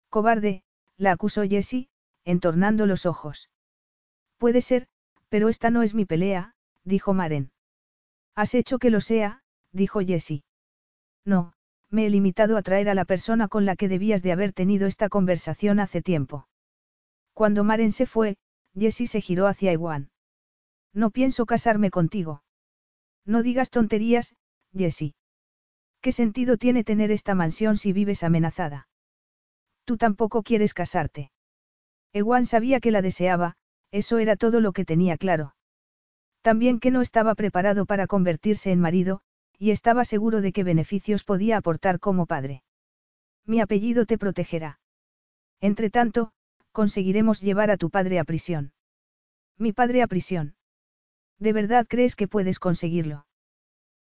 Cobarde, 0.10 0.64
la 0.98 1.12
acusó 1.12 1.44
Jessie, 1.44 1.90
entornando 2.24 2.88
los 2.88 3.06
ojos. 3.06 3.52
Puede 4.40 4.62
ser, 4.62 4.88
pero 5.30 5.50
esta 5.50 5.70
no 5.70 5.84
es 5.84 5.94
mi 5.94 6.06
pelea, 6.06 6.56
dijo 6.84 7.14
Maren. 7.14 7.52
Has 8.34 8.56
hecho 8.56 8.80
que 8.80 8.90
lo 8.90 9.00
sea, 9.00 9.44
dijo 9.74 10.00
Jessie. 10.00 10.44
No, 11.24 11.54
me 11.92 12.08
he 12.08 12.10
limitado 12.10 12.58
a 12.58 12.64
traer 12.64 12.90
a 12.90 12.96
la 12.96 13.06
persona 13.06 13.48
con 13.48 13.66
la 13.66 13.76
que 13.76 13.88
debías 13.88 14.24
de 14.24 14.32
haber 14.32 14.52
tenido 14.52 14.88
esta 14.88 15.08
conversación 15.08 15.80
hace 15.80 16.02
tiempo. 16.02 16.48
Cuando 17.34 17.64
Maren 17.64 17.92
se 17.92 18.08
fue, 18.08 18.38
Jessie 18.74 19.06
se 19.06 19.22
giró 19.22 19.46
hacia 19.46 19.72
Iwan. 19.72 20.10
No 20.94 21.12
pienso 21.12 21.46
casarme 21.46 21.92
contigo. 21.92 22.42
No 23.24 23.44
digas 23.44 23.70
tonterías, 23.70 24.36
Jessie. 24.74 25.14
¿Qué 26.06 26.12
sentido 26.12 26.58
tiene 26.58 26.84
tener 26.84 27.10
esta 27.10 27.34
mansión 27.34 27.78
si 27.78 27.92
vives 27.92 28.24
amenazada? 28.24 28.88
Tú 29.86 29.98
tampoco 29.98 30.44
quieres 30.44 30.76
casarte. 30.76 31.32
Ewan 32.14 32.46
sabía 32.46 32.80
que 32.80 32.92
la 32.92 33.02
deseaba, 33.02 33.56
eso 33.90 34.20
era 34.20 34.36
todo 34.36 34.60
lo 34.60 34.72
que 34.72 34.86
tenía 34.86 35.18
claro. 35.18 35.56
También 36.44 36.80
que 36.80 36.92
no 36.92 37.02
estaba 37.02 37.34
preparado 37.34 37.88
para 37.88 38.06
convertirse 38.06 38.72
en 38.72 38.80
marido, 38.82 39.22
y 39.58 39.72
estaba 39.72 40.06
seguro 40.06 40.42
de 40.42 40.52
qué 40.52 40.64
beneficios 40.64 41.24
podía 41.24 41.58
aportar 41.58 42.00
como 42.00 42.28
padre. 42.28 42.62
Mi 43.44 43.60
apellido 43.60 44.06
te 44.06 44.20
protegerá. 44.20 44.80
Entretanto, 45.60 46.34
conseguiremos 46.72 47.42
llevar 47.42 47.72
a 47.72 47.78
tu 47.78 47.90
padre 47.90 48.20
a 48.20 48.26
prisión. 48.26 48.74
Mi 49.58 49.74
padre 49.74 50.04
a 50.04 50.08
prisión. 50.08 50.56
¿De 51.40 51.52
verdad 51.52 51.88
crees 51.90 52.16
que 52.16 52.28
puedes 52.28 52.60
conseguirlo? 52.60 53.26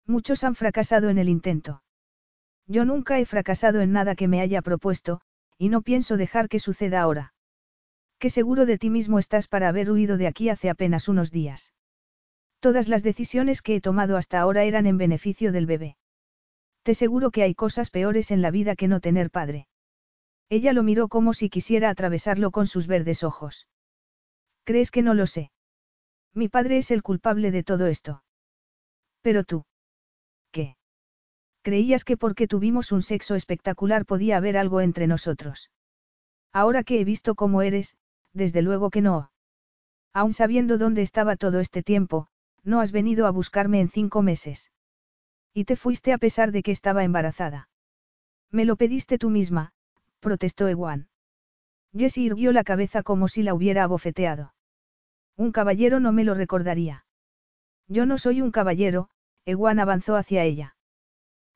Muchos 0.08 0.44
han 0.44 0.56
fracasado 0.56 1.10
en 1.10 1.20
el 1.20 1.30
intento. 1.30 1.84
Yo 2.68 2.86
nunca 2.86 3.20
he 3.20 3.26
fracasado 3.26 3.82
en 3.82 3.92
nada 3.92 4.16
que 4.16 4.28
me 4.28 4.42
haya 4.42 4.62
propuesto, 4.62 5.22
y 5.58 5.70
no 5.70 5.82
pienso 5.82 6.18
dejar 6.18 6.50
que 6.50 6.60
suceda 6.60 7.02
ahora. 7.02 7.34
Qué 8.20 8.30
seguro 8.30 8.66
de 8.66 8.78
ti 8.78 8.90
mismo 8.90 9.20
estás 9.20 9.48
para 9.48 9.68
haber 9.68 9.92
huido 9.92 10.18
de 10.18 10.28
aquí 10.28 10.50
hace 10.50 10.70
apenas 10.70 11.08
unos 11.08 11.32
días. 11.32 11.74
Todas 12.60 12.88
las 12.88 13.02
decisiones 13.02 13.62
que 13.62 13.76
he 13.76 13.82
tomado 13.82 14.18
hasta 14.18 14.40
ahora 14.40 14.64
eran 14.64 14.86
en 14.86 14.98
beneficio 14.98 15.52
del 15.52 15.66
bebé. 15.66 15.98
Te 16.84 16.94
seguro 16.94 17.32
que 17.32 17.44
hay 17.44 17.56
cosas 17.56 17.90
peores 17.90 18.32
en 18.32 18.42
la 18.42 18.52
vida 18.52 18.76
que 18.76 18.88
no 18.88 19.00
tener 19.00 19.32
padre. 19.32 19.68
Ella 20.50 20.74
lo 20.74 20.84
miró 20.84 21.08
como 21.08 21.34
si 21.34 21.50
quisiera 21.50 21.90
atravesarlo 21.90 22.52
con 22.52 22.68
sus 22.68 22.86
verdes 22.86 23.24
ojos. 23.24 23.68
¿Crees 24.64 24.92
que 24.92 25.02
no 25.02 25.14
lo 25.14 25.26
sé? 25.26 25.52
Mi 26.34 26.50
padre 26.50 26.78
es 26.78 26.92
el 26.92 27.04
culpable 27.04 27.52
de 27.52 27.64
todo 27.64 27.88
esto. 27.88 28.24
Pero 29.22 29.44
tú. 29.44 29.66
Creías 31.62 32.04
que 32.04 32.18
porque 32.18 32.48
tuvimos 32.48 32.92
un 32.92 33.02
sexo 33.02 33.36
espectacular 33.36 34.06
podía 34.06 34.38
haber 34.38 34.58
algo 34.58 34.82
entre 34.82 35.08
nosotros. 35.08 35.70
Ahora 36.52 36.84
que 36.84 37.00
he 37.00 37.06
visto 37.06 37.36
cómo 37.36 37.62
eres, 37.62 37.96
desde 38.34 38.62
luego 38.62 38.90
que 38.90 39.02
no. 39.02 39.32
Aun 40.14 40.34
sabiendo 40.34 40.78
dónde 40.78 41.02
estaba 41.02 41.36
todo 41.36 41.60
este 41.60 41.84
tiempo, 41.84 42.28
no 42.64 42.82
has 42.82 42.92
venido 42.92 43.28
a 43.28 43.32
buscarme 43.32 43.80
en 43.80 43.90
cinco 43.90 44.22
meses. 44.22 44.72
Y 45.54 45.66
te 45.66 45.76
fuiste 45.76 46.14
a 46.14 46.18
pesar 46.18 46.52
de 46.52 46.64
que 46.64 46.72
estaba 46.72 47.04
embarazada. 47.04 47.70
Me 48.50 48.66
lo 48.66 48.76
pediste 48.76 49.18
tú 49.18 49.30
misma, 49.30 49.74
protestó 50.20 50.68
Ewan. 50.68 51.10
Jessie 51.96 52.24
irguió 52.24 52.52
la 52.52 52.64
cabeza 52.64 53.04
como 53.04 53.28
si 53.28 53.44
la 53.44 53.54
hubiera 53.54 53.84
abofeteado. 53.84 54.54
Un 55.38 55.52
caballero 55.52 56.00
no 56.00 56.12
me 56.12 56.24
lo 56.24 56.34
recordaría. 56.34 57.06
Yo 57.88 58.06
no 58.06 58.18
soy 58.18 58.42
un 58.42 58.52
caballero, 58.52 59.10
Ewan 59.46 59.80
avanzó 59.80 60.16
hacia 60.16 60.44
ella. 60.44 60.76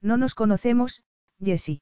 No 0.06 0.18
nos 0.18 0.36
conocemos, 0.36 1.02
Jessie. 1.44 1.82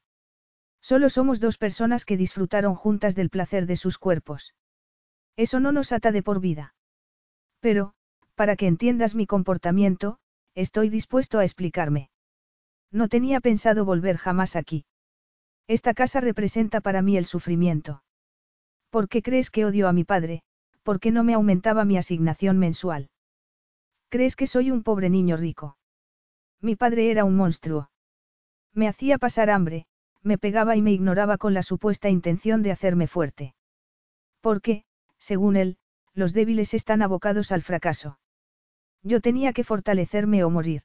Solo 0.82 1.10
somos 1.10 1.42
dos 1.42 1.58
personas 1.58 2.06
que 2.06 2.16
disfrutaron 2.16 2.74
juntas 2.74 3.16
del 3.16 3.30
placer 3.30 3.66
de 3.66 3.76
sus 3.76 3.98
cuerpos. 3.98 4.56
Eso 5.36 5.60
no 5.60 5.74
nos 5.74 5.92
ata 5.92 6.14
de 6.14 6.24
por 6.24 6.40
vida. 6.40 6.74
Pero, 7.60 7.96
para 8.36 8.56
que 8.56 8.68
entiendas 8.68 9.14
mi 9.14 9.28
comportamiento, 9.28 10.20
estoy 10.56 10.88
dispuesto 10.88 11.38
a 11.38 11.44
explicarme. 11.44 12.12
No 12.92 13.10
tenía 13.10 13.42
pensado 13.42 13.84
volver 13.84 14.16
jamás 14.16 14.56
aquí. 14.56 14.86
Esta 15.68 15.94
casa 15.94 16.22
representa 16.22 16.80
para 16.80 17.02
mí 17.02 17.18
el 17.18 17.26
sufrimiento. 17.26 18.06
¿Por 18.90 19.10
qué 19.10 19.22
crees 19.22 19.52
que 19.52 19.66
odio 19.66 19.90
a 19.90 19.92
mi 19.92 20.06
padre? 20.06 20.44
¿Por 20.82 21.02
qué 21.02 21.12
no 21.12 21.26
me 21.26 21.34
aumentaba 21.34 21.84
mi 21.84 21.98
asignación 21.98 22.58
mensual? 22.58 23.10
¿Crees 24.08 24.38
que 24.38 24.48
soy 24.48 24.72
un 24.72 24.82
pobre 24.82 25.10
niño 25.10 25.36
rico? 25.36 25.76
Mi 26.62 26.78
padre 26.78 27.12
era 27.12 27.26
un 27.26 27.36
monstruo. 27.36 27.90
Me 28.74 28.88
hacía 28.88 29.18
pasar 29.18 29.50
hambre, 29.50 29.86
me 30.22 30.38
pegaba 30.38 30.76
y 30.76 30.82
me 30.82 30.92
ignoraba 30.92 31.38
con 31.38 31.54
la 31.54 31.64
supuesta 31.64 32.10
intención 32.10 32.64
de 32.64 32.72
hacerme 32.72 33.08
fuerte. 33.08 33.56
Porque, 34.42 34.86
según 35.18 35.56
él, 35.56 35.78
los 36.14 36.34
débiles 36.34 36.74
están 36.74 37.02
abocados 37.02 37.52
al 37.52 37.62
fracaso. 37.62 38.20
Yo 39.04 39.22
tenía 39.22 39.54
que 39.54 39.64
fortalecerme 39.64 40.44
o 40.44 40.50
morir. 40.50 40.84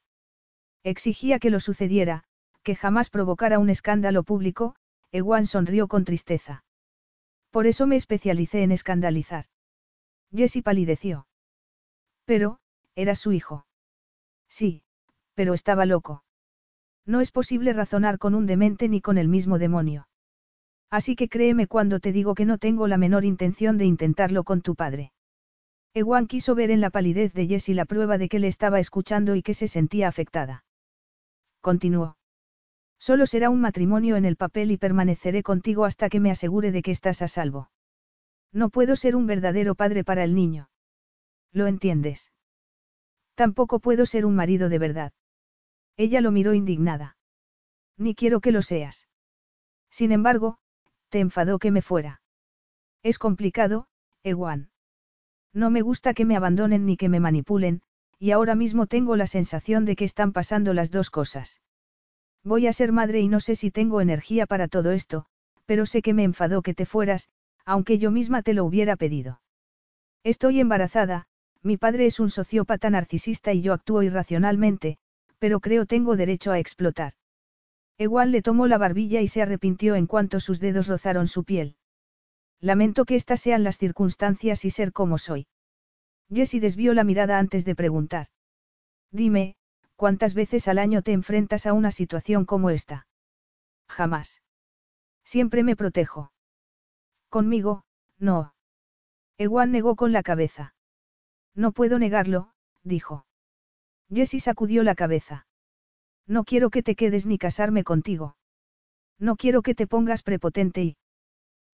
Exigía 0.83 1.39
que 1.39 1.49
lo 1.49 1.59
sucediera, 1.59 2.23
que 2.63 2.75
jamás 2.75 3.09
provocara 3.09 3.59
un 3.59 3.69
escándalo 3.69 4.23
público, 4.23 4.75
Ewan 5.11 5.45
sonrió 5.45 5.87
con 5.87 6.05
tristeza. 6.05 6.63
Por 7.49 7.65
eso 7.65 7.87
me 7.87 7.95
especialicé 7.95 8.63
en 8.63 8.71
escandalizar. 8.71 9.45
Jessie 10.31 10.61
palideció. 10.61 11.27
Pero, 12.25 12.59
era 12.95 13.15
su 13.15 13.31
hijo. 13.31 13.65
Sí, 14.47 14.83
pero 15.33 15.53
estaba 15.53 15.85
loco. 15.85 16.23
No 17.09 17.21
es 17.21 17.31
posible 17.31 17.73
razonar 17.73 18.19
con 18.19 18.35
un 18.35 18.45
demente 18.45 18.87
ni 18.87 19.01
con 19.01 19.17
el 19.17 19.27
mismo 19.27 19.57
demonio. 19.57 20.07
Así 20.91 21.15
que 21.15 21.27
créeme 21.27 21.65
cuando 21.65 21.99
te 21.99 22.11
digo 22.11 22.35
que 22.35 22.45
no 22.45 22.59
tengo 22.59 22.85
la 22.85 22.99
menor 22.99 23.25
intención 23.25 23.79
de 23.79 23.85
intentarlo 23.85 24.43
con 24.43 24.61
tu 24.61 24.75
padre. 24.75 25.11
Ewan 25.95 26.27
quiso 26.27 26.53
ver 26.53 26.69
en 26.69 26.81
la 26.81 26.91
palidez 26.91 27.33
de 27.33 27.47
Jessie 27.47 27.73
la 27.73 27.85
prueba 27.85 28.19
de 28.19 28.29
que 28.29 28.37
le 28.37 28.47
estaba 28.47 28.79
escuchando 28.79 29.35
y 29.35 29.41
que 29.41 29.55
se 29.55 29.67
sentía 29.67 30.07
afectada. 30.07 30.63
Continuó. 31.61 32.15
Solo 32.99 33.25
será 33.25 33.49
un 33.49 33.59
matrimonio 33.59 34.15
en 34.15 34.25
el 34.25 34.35
papel 34.35 34.69
y 34.69 34.77
permaneceré 34.77 35.41
contigo 35.41 35.85
hasta 35.85 36.09
que 36.09 36.19
me 36.19 36.29
asegure 36.29 36.71
de 36.71 36.83
que 36.83 36.91
estás 36.91 37.23
a 37.23 37.27
salvo. 37.27 37.71
No 38.53 38.69
puedo 38.69 38.95
ser 38.95 39.15
un 39.15 39.25
verdadero 39.25 39.73
padre 39.73 40.03
para 40.03 40.23
el 40.23 40.35
niño. 40.35 40.69
¿Lo 41.53 41.65
entiendes? 41.65 42.31
Tampoco 43.33 43.79
puedo 43.79 44.05
ser 44.05 44.27
un 44.27 44.35
marido 44.35 44.69
de 44.69 44.77
verdad. 44.77 45.11
Ella 45.99 46.21
lo 46.21 46.31
miró 46.31 46.53
indignada. 46.53 47.17
Ni 47.97 48.15
quiero 48.15 48.39
que 48.39 48.53
lo 48.53 48.61
seas. 48.61 49.09
Sin 49.89 50.13
embargo, 50.13 50.57
te 51.09 51.19
enfadó 51.19 51.59
que 51.59 51.71
me 51.71 51.81
fuera. 51.81 52.21
Es 53.03 53.19
complicado, 53.19 53.87
Ewan. 54.23 54.69
No 55.53 55.69
me 55.69 55.81
gusta 55.81 56.13
que 56.13 56.23
me 56.23 56.37
abandonen 56.37 56.85
ni 56.85 56.95
que 56.95 57.09
me 57.09 57.19
manipulen, 57.19 57.81
y 58.17 58.31
ahora 58.31 58.55
mismo 58.55 58.87
tengo 58.87 59.17
la 59.17 59.27
sensación 59.27 59.83
de 59.83 59.97
que 59.97 60.05
están 60.05 60.31
pasando 60.31 60.73
las 60.73 60.89
dos 60.89 61.09
cosas. 61.09 61.59
Voy 62.45 62.67
a 62.67 62.71
ser 62.71 62.93
madre 62.93 63.19
y 63.19 63.27
no 63.27 63.41
sé 63.41 63.57
si 63.57 63.69
tengo 63.69 63.99
energía 63.99 64.45
para 64.45 64.69
todo 64.69 64.91
esto, 64.91 65.25
pero 65.65 65.85
sé 65.85 66.01
que 66.01 66.13
me 66.13 66.23
enfadó 66.23 66.61
que 66.61 66.73
te 66.73 66.85
fueras, 66.85 67.27
aunque 67.65 67.97
yo 67.97 68.09
misma 68.09 68.41
te 68.41 68.53
lo 68.53 68.63
hubiera 68.63 68.95
pedido. 68.95 69.41
Estoy 70.23 70.61
embarazada, 70.61 71.27
mi 71.61 71.75
padre 71.75 72.05
es 72.05 72.21
un 72.21 72.29
sociópata 72.29 72.89
narcisista 72.89 73.51
y 73.51 73.61
yo 73.61 73.73
actúo 73.73 74.01
irracionalmente, 74.01 74.97
pero 75.39 75.59
creo 75.59 75.85
tengo 75.85 76.15
derecho 76.15 76.51
a 76.51 76.59
explotar. 76.59 77.13
Igual 77.97 78.31
le 78.31 78.41
tomó 78.41 78.67
la 78.67 78.77
barbilla 78.77 79.21
y 79.21 79.27
se 79.27 79.41
arrepintió 79.41 79.95
en 79.95 80.07
cuanto 80.07 80.39
sus 80.39 80.59
dedos 80.59 80.87
rozaron 80.87 81.27
su 81.27 81.43
piel. 81.43 81.75
Lamento 82.61 83.05
que 83.05 83.15
estas 83.15 83.41
sean 83.41 83.63
las 83.63 83.77
circunstancias 83.77 84.63
y 84.65 84.69
ser 84.69 84.91
como 84.93 85.17
soy. 85.17 85.47
Jessie 86.31 86.59
desvió 86.59 86.93
la 86.93 87.03
mirada 87.03 87.39
antes 87.39 87.65
de 87.65 87.75
preguntar. 87.75 88.27
Dime, 89.11 89.55
¿cuántas 89.95 90.33
veces 90.33 90.67
al 90.67 90.77
año 90.77 91.01
te 91.01 91.13
enfrentas 91.13 91.65
a 91.65 91.73
una 91.73 91.91
situación 91.91 92.45
como 92.45 92.69
esta? 92.69 93.07
Jamás. 93.87 94.41
Siempre 95.23 95.63
me 95.63 95.75
protejo. 95.75 96.31
Conmigo, 97.29 97.83
no. 98.17 98.53
Ewan 99.37 99.71
negó 99.71 99.95
con 99.95 100.11
la 100.11 100.23
cabeza. 100.23 100.73
No 101.55 101.71
puedo 101.71 101.97
negarlo, 101.97 102.51
dijo. 102.83 103.25
Jessie 104.11 104.39
sacudió 104.39 104.83
la 104.83 104.95
cabeza. 104.95 105.45
No 106.25 106.43
quiero 106.43 106.69
que 106.69 106.83
te 106.83 106.95
quedes 106.95 107.25
ni 107.25 107.37
casarme 107.37 107.83
contigo. 107.83 108.35
No 109.19 109.35
quiero 109.35 109.61
que 109.61 109.75
te 109.75 109.87
pongas 109.87 110.23
prepotente 110.23 110.83
y... 110.83 110.97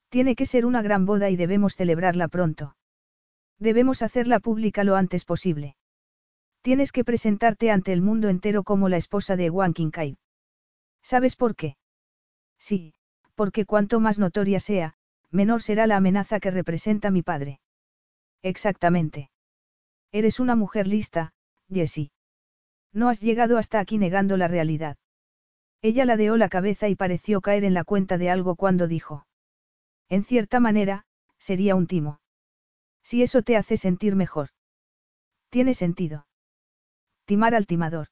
Tiene 0.10 0.36
que 0.36 0.46
ser 0.46 0.66
una 0.66 0.82
gran 0.82 1.06
boda 1.06 1.30
y 1.30 1.36
debemos 1.36 1.76
celebrarla 1.76 2.28
pronto. 2.28 2.76
Debemos 3.60 4.02
hacerla 4.02 4.40
pública 4.40 4.84
lo 4.84 4.96
antes 4.96 5.26
posible. 5.26 5.76
Tienes 6.62 6.92
que 6.92 7.04
presentarte 7.04 7.70
ante 7.70 7.94
el 7.94 8.02
mundo 8.02 8.30
entero 8.30 8.64
como 8.64 8.90
la 8.90 8.98
esposa 8.98 9.36
de 9.36 9.50
Wang 9.50 9.74
Kinkai. 9.74 10.18
¿Sabes 11.02 11.36
por 11.36 11.56
qué? 11.56 11.78
Sí, 12.58 12.94
porque 13.36 13.66
cuanto 13.66 14.00
más 14.00 14.18
notoria 14.18 14.60
sea, 14.60 14.96
menor 15.30 15.62
será 15.62 15.86
la 15.86 15.98
amenaza 15.98 16.40
que 16.40 16.50
representa 16.50 17.12
mi 17.12 17.22
padre. 17.22 17.60
Exactamente. 18.42 19.30
Eres 20.12 20.40
una 20.40 20.56
mujer 20.56 20.88
lista, 20.88 21.34
Jessie. 21.70 22.12
No 22.96 23.10
has 23.10 23.20
llegado 23.20 23.58
hasta 23.58 23.82
aquí 23.82 23.98
negando 23.98 24.38
la 24.38 24.48
realidad. 24.48 24.98
Ella 25.82 26.06
ladeó 26.06 26.38
la 26.38 26.48
cabeza 26.48 26.88
y 26.88 26.96
pareció 26.96 27.42
caer 27.42 27.66
en 27.66 27.74
la 27.74 27.84
cuenta 27.84 28.18
de 28.18 28.30
algo 28.30 28.56
cuando 28.56 28.88
dijo. 28.88 29.28
En 30.08 30.24
cierta 30.24 30.62
manera, 30.62 31.06
sería 31.38 31.76
un 31.76 31.88
timo. 31.88 32.22
Si 33.04 33.22
eso 33.22 33.42
te 33.42 33.58
hace 33.58 33.76
sentir 33.76 34.16
mejor. 34.16 34.50
Tiene 35.50 35.74
sentido. 35.74 36.26
Timar 37.26 37.54
al 37.54 37.68
timador. 37.68 38.08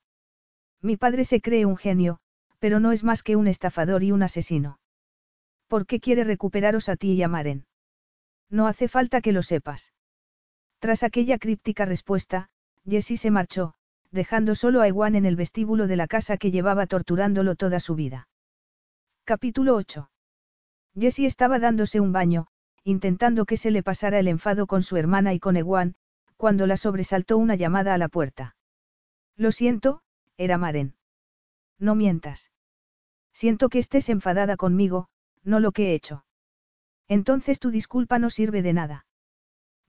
Mi 0.81 0.97
padre 0.97 1.23
se 1.23 1.39
cree 1.39 1.65
un 1.65 1.77
genio, 1.77 2.19
Pero 2.59 2.79
no 2.79 2.91
es 2.91 3.03
más 3.03 3.23
que 3.23 3.35
un 3.35 3.47
estafador 3.47 4.03
y 4.03 4.11
un 4.11 4.23
asesino. 4.23 4.79
¿Por 5.67 5.85
qué 5.85 5.99
quiere 5.99 6.23
recuperaros 6.23 6.87
a 6.89 6.95
ti 6.97 7.13
y 7.13 7.23
a 7.23 7.27
Maren? 7.27 7.65
No 8.49 8.67
hace 8.67 8.87
falta 8.87 9.21
que 9.21 9.31
lo 9.31 9.43
sepas. 9.43 9.93
Tras 10.79 11.03
aquella 11.03 11.37
críptica 11.39 11.85
respuesta, 11.85 12.49
Jessie 12.85 13.17
se 13.17 13.31
marchó, 13.31 13.75
dejando 14.13 14.53
solo 14.53 14.81
a 14.81 14.87
Ewan 14.87 15.15
en 15.15 15.25
el 15.25 15.35
vestíbulo 15.35 15.87
de 15.87 15.95
la 15.95 16.07
casa 16.07 16.37
que 16.37 16.51
llevaba 16.51 16.85
torturándolo 16.85 17.55
toda 17.55 17.79
su 17.79 17.95
vida. 17.95 18.27
Capítulo 19.25 19.75
8. 19.75 20.11
Jessie 20.95 21.25
estaba 21.25 21.57
dándose 21.57 21.99
un 21.99 22.11
baño, 22.11 22.45
intentando 22.83 23.45
que 23.45 23.57
se 23.57 23.71
le 23.71 23.81
pasara 23.81 24.19
el 24.19 24.27
enfado 24.27 24.67
con 24.67 24.83
su 24.83 24.97
hermana 24.97 25.33
y 25.33 25.39
con 25.39 25.57
Ewan, 25.57 25.95
cuando 26.37 26.67
la 26.67 26.77
sobresaltó 26.77 27.39
una 27.39 27.55
llamada 27.55 27.95
a 27.95 27.97
la 27.97 28.07
puerta. 28.07 28.55
Lo 29.35 29.51
siento, 29.51 30.03
era 30.37 30.59
Maren. 30.59 30.93
No 31.79 31.95
mientas. 31.95 32.51
Siento 33.33 33.67
que 33.69 33.79
estés 33.79 34.09
enfadada 34.09 34.57
conmigo, 34.57 35.07
no 35.43 35.59
lo 35.59 35.71
que 35.71 35.89
he 35.89 35.95
hecho. 35.95 36.23
Entonces 37.07 37.59
tu 37.59 37.71
disculpa 37.71 38.19
no 38.19 38.29
sirve 38.29 38.61
de 38.61 38.73
nada. 38.73 39.05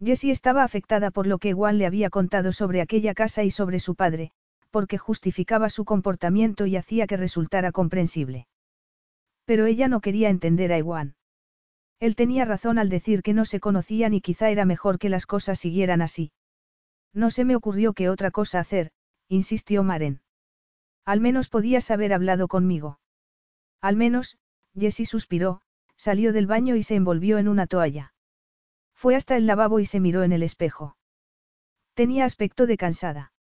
Jessie 0.03 0.31
estaba 0.31 0.65
afectada 0.65 1.11
por 1.11 1.27
lo 1.27 1.39
que 1.39 1.51
Ewan 1.51 1.79
le 1.79 1.87
había 1.87 2.11
contado 2.11 2.53
sobre 2.53 2.81
aquella 2.81 3.15
casa 3.15 3.45
y 3.45 3.51
sobre 3.51 3.79
su 3.79 3.95
padre, 3.95 4.33
porque 4.71 4.99
justificaba 4.99 5.69
su 5.71 5.85
comportamiento 5.85 6.67
y 6.67 6.77
hacía 6.77 7.07
que 7.07 7.17
resultara 7.17 7.73
comprensible. 7.73 8.47
Pero 9.45 9.67
ella 9.67 9.89
no 9.89 10.01
quería 10.01 10.31
entender 10.31 10.73
a 10.73 10.79
Ewan. 10.79 11.15
Él 12.01 12.17
tenía 12.17 12.45
razón 12.45 12.79
al 12.79 12.89
decir 12.89 13.23
que 13.23 13.35
no 13.35 13.45
se 13.45 13.61
conocían 13.61 14.15
y 14.15 14.21
quizá 14.21 14.51
era 14.51 14.65
mejor 14.65 14.99
que 14.99 15.09
las 15.09 15.27
cosas 15.27 15.59
siguieran 15.61 16.03
así. 16.03 16.33
No 17.13 17.31
se 17.31 17.45
me 17.45 17.55
ocurrió 17.55 17.93
qué 17.93 18.09
otra 18.09 18.31
cosa 18.31 18.59
hacer, 18.59 18.91
insistió 19.29 19.85
Maren. 19.85 20.21
Al 21.05 21.21
menos 21.21 21.49
podías 21.49 21.91
haber 21.91 22.13
hablado 22.13 22.49
conmigo. 22.49 22.99
Al 23.81 23.97
menos, 23.97 24.39
Jessie 24.77 25.07
suspiró, 25.07 25.61
salió 25.97 26.33
del 26.33 26.47
baño 26.47 26.75
y 26.75 26.83
se 26.83 26.97
envolvió 26.97 27.39
en 27.39 27.47
una 27.47 27.67
toalla. 27.67 28.14
Fue 29.05 29.17
hasta 29.17 29.37
el 29.37 29.47
lavabo 29.47 29.81
y 29.81 29.85
se 29.85 30.01
miró 30.01 30.23
en 30.23 30.33
el 30.33 30.43
espejo. 30.43 30.97
Tenía 31.93 32.25
aspecto 32.25 32.67
de 32.67 32.79
cansada. 32.79 33.35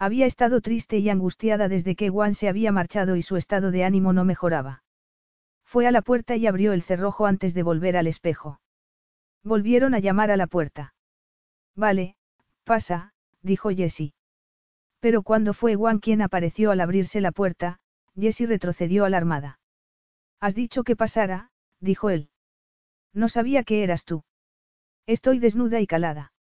Había 0.00 0.26
estado 0.26 0.60
triste 0.60 0.98
y 0.98 1.08
angustiada 1.08 1.68
desde 1.68 1.94
que 1.94 2.08
Juan 2.08 2.34
se 2.34 2.48
había 2.48 2.72
marchado 2.72 3.14
y 3.14 3.22
su 3.22 3.36
estado 3.36 3.70
de 3.70 3.84
ánimo 3.84 4.12
no 4.12 4.24
mejoraba. 4.24 4.82
Fue 5.64 5.86
a 5.86 5.92
la 5.92 6.02
puerta 6.02 6.34
y 6.34 6.48
abrió 6.48 6.72
el 6.72 6.82
cerrojo 6.82 7.26
antes 7.26 7.54
de 7.54 7.62
volver 7.62 7.96
al 7.96 8.08
espejo. 8.08 8.60
Volvieron 9.44 9.94
a 9.94 10.00
llamar 10.00 10.32
a 10.32 10.36
la 10.36 10.48
puerta. 10.48 10.92
Vale, 11.76 12.16
pasa, 12.64 13.12
dijo 13.42 13.70
Jessie. 13.70 14.12
Pero 14.98 15.22
cuando 15.22 15.54
fue 15.54 15.76
Juan 15.76 16.00
quien 16.00 16.20
apareció 16.20 16.72
al 16.72 16.80
abrirse 16.80 17.20
la 17.20 17.30
puerta, 17.30 17.78
Jessie 18.16 18.46
retrocedió 18.46 19.04
alarmada. 19.04 19.60
Has 20.40 20.56
dicho 20.56 20.82
que 20.82 20.96
pasara, 20.96 21.52
dijo 21.78 22.10
él. 22.10 22.28
No 23.14 23.28
sabía 23.28 23.62
que 23.62 23.84
eras 23.84 24.04
tú. 24.04 24.24
Estoy 25.06 25.38
desnuda 25.38 25.80
y 25.80 25.86
calada. 25.86 26.32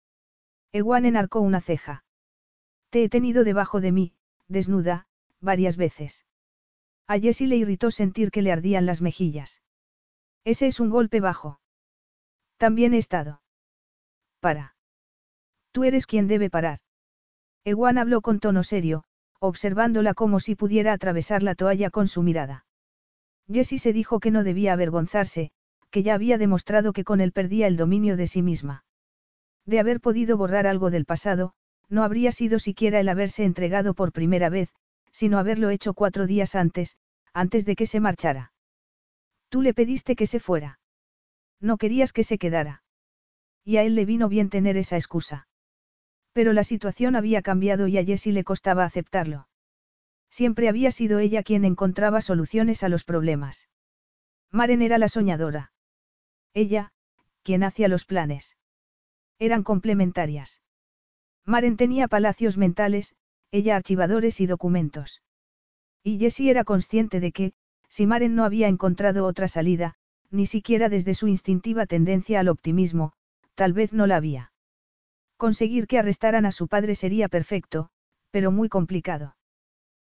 Ewan 0.72 1.06
enarcó 1.06 1.40
una 1.40 1.60
ceja. 1.60 2.05
Te 2.90 3.05
he 3.05 3.09
tenido 3.09 3.44
debajo 3.44 3.80
de 3.80 3.93
mí, 3.93 4.14
desnuda, 4.48 5.06
varias 5.40 5.76
veces. 5.76 6.26
A 7.06 7.18
Jessie 7.18 7.47
le 7.47 7.56
irritó 7.56 7.90
sentir 7.90 8.30
que 8.30 8.43
le 8.43 8.52
ardían 8.52 8.86
las 8.86 9.01
mejillas. 9.01 9.62
Ese 10.44 10.66
es 10.66 10.80
un 10.80 10.90
golpe 10.90 11.20
bajo. 11.20 11.60
También 12.59 12.93
he 12.93 12.98
estado. 12.98 13.43
Para. 14.40 14.76
Tú 15.72 15.85
eres 15.85 16.06
quien 16.06 16.26
debe 16.26 16.51
parar. 16.51 16.80
Ewan 17.64 17.98
habló 17.98 18.20
con 18.20 18.40
tono 18.40 18.62
serio, 18.62 19.05
observándola 19.40 20.14
como 20.14 20.40
si 20.40 20.55
pudiera 20.55 20.93
atravesar 20.93 21.43
la 21.43 21.55
toalla 21.55 21.90
con 21.90 22.09
su 22.09 22.22
mirada. 22.22 22.66
Jessie 23.51 23.78
se 23.78 23.93
dijo 23.93 24.20
que 24.20 24.30
no 24.30 24.44
debía 24.44 24.72
avergonzarse, 24.72 25.51
que 25.90 26.02
ya 26.02 26.15
había 26.15 26.39
demostrado 26.39 26.93
que 26.93 27.05
con 27.05 27.20
él 27.20 27.32
perdía 27.32 27.66
el 27.66 27.77
dominio 27.77 28.16
de 28.16 28.27
sí 28.27 28.43
misma. 28.43 28.85
De 29.65 29.81
haber 29.81 30.01
podido 30.01 30.36
borrar 30.36 30.66
algo 30.66 30.90
del 30.90 31.05
pasado, 31.05 31.52
no 31.89 32.05
habría 32.05 32.32
sido 32.32 32.59
siquiera 32.59 33.01
el 33.01 33.09
haberse 33.09 33.44
entregado 33.44 33.94
por 33.94 34.12
primera 34.12 34.48
vez, 34.48 34.70
sino 35.12 35.39
haberlo 35.39 35.70
hecho 35.70 35.94
cuatro 35.94 36.27
días 36.27 36.55
antes, 36.55 36.97
antes 37.32 37.65
de 37.65 37.77
que 37.77 37.86
se 37.86 38.01
marchara. 38.01 38.52
Tú 39.48 39.62
le 39.62 39.74
pediste 39.74 40.16
que 40.16 40.27
se 40.27 40.40
fuera. 40.40 40.81
No 41.60 41.77
querías 41.77 42.12
que 42.12 42.24
se 42.24 42.39
quedara. 42.39 42.82
Y 43.65 43.78
a 43.78 43.82
él 43.82 43.94
le 43.94 44.05
vino 44.05 44.28
bien 44.28 44.51
tener 44.51 44.77
esa 44.77 44.97
excusa. 44.97 45.48
Pero 46.32 46.52
la 46.52 46.65
situación 46.65 47.16
había 47.16 47.43
cambiado 47.43 47.89
y 47.89 47.98
a 47.98 48.05
Jessie 48.05 48.32
le 48.32 48.44
costaba 48.44 48.85
aceptarlo. 48.85 49.48
Siempre 50.31 50.69
había 50.69 50.90
sido 50.90 51.19
ella 51.19 51.43
quien 51.43 51.65
encontraba 51.65 52.20
soluciones 52.20 52.82
a 52.82 52.89
los 52.89 53.05
problemas. 53.05 53.69
Maren 54.52 54.82
era 54.82 54.98
la 54.98 55.09
soñadora. 55.09 55.73
Ella, 56.59 56.90
quien 57.44 57.62
hacía 57.62 57.86
los 57.86 58.05
planes. 58.05 58.56
Eran 59.39 59.62
complementarias. 59.62 60.60
Maren 61.44 61.76
tenía 61.76 62.09
palacios 62.09 62.56
mentales, 62.56 63.14
ella 63.52 63.76
archivadores 63.76 64.40
y 64.40 64.47
documentos. 64.47 65.22
Y 66.02 66.18
Jessie 66.18 66.51
era 66.51 66.64
consciente 66.64 67.20
de 67.20 67.30
que, 67.30 67.52
si 67.89 68.09
Maren 68.09 68.35
no 68.35 68.44
había 68.44 68.66
encontrado 68.66 69.24
otra 69.24 69.47
salida, 69.47 69.94
ni 70.32 70.47
siquiera 70.47 70.89
desde 70.89 71.14
su 71.14 71.28
instintiva 71.28 71.86
tendencia 71.86 72.40
al 72.40 72.48
optimismo, 72.48 73.12
tal 73.55 73.72
vez 73.72 73.93
no 73.93 74.09
la 74.09 74.16
había. 74.16 74.52
Conseguir 75.36 75.86
que 75.86 76.01
arrestaran 76.01 76.44
a 76.44 76.51
su 76.51 76.66
padre 76.66 76.97
sería 76.97 77.28
perfecto, 77.28 77.89
pero 78.32 78.51
muy 78.51 78.68
complicado. 78.68 79.36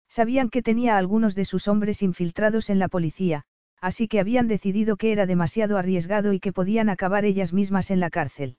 Sabían 0.09 0.49
que 0.49 0.63
tenía 0.63 0.95
a 0.95 0.99
algunos 0.99 1.35
de 1.35 1.45
sus 1.45 1.69
hombres 1.69 2.03
infiltrados 2.03 2.71
en 2.71 2.79
la 2.79 2.89
policía, 2.89 3.45
así 3.81 4.09
que 4.09 4.21
habían 4.21 4.49
decidido 4.49 4.97
que 4.97 5.13
era 5.13 5.27
demasiado 5.27 5.79
arriesgado 5.79 6.33
y 6.33 6.41
que 6.41 6.53
podían 6.53 6.89
acabar 6.89 7.25
ellas 7.25 7.53
mismas 7.53 7.91
en 7.91 8.01
la 8.01 8.11
cárcel. 8.11 8.57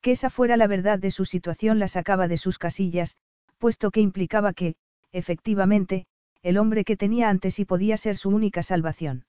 Que 0.00 0.12
esa 0.12 0.30
fuera 0.30 0.56
la 0.56 0.66
verdad 0.66 0.98
de 0.98 1.10
su 1.10 1.24
situación 1.24 1.78
la 1.78 1.88
sacaba 1.88 2.28
de 2.28 2.36
sus 2.36 2.58
casillas, 2.58 3.16
puesto 3.58 3.90
que 3.90 4.00
implicaba 4.00 4.52
que, 4.52 4.76
efectivamente, 5.12 6.06
el 6.42 6.58
hombre 6.58 6.84
que 6.84 6.96
tenía 6.96 7.30
ante 7.30 7.50
sí 7.50 7.64
podía 7.64 7.96
ser 7.96 8.16
su 8.16 8.28
única 8.28 8.62
salvación. 8.62 9.24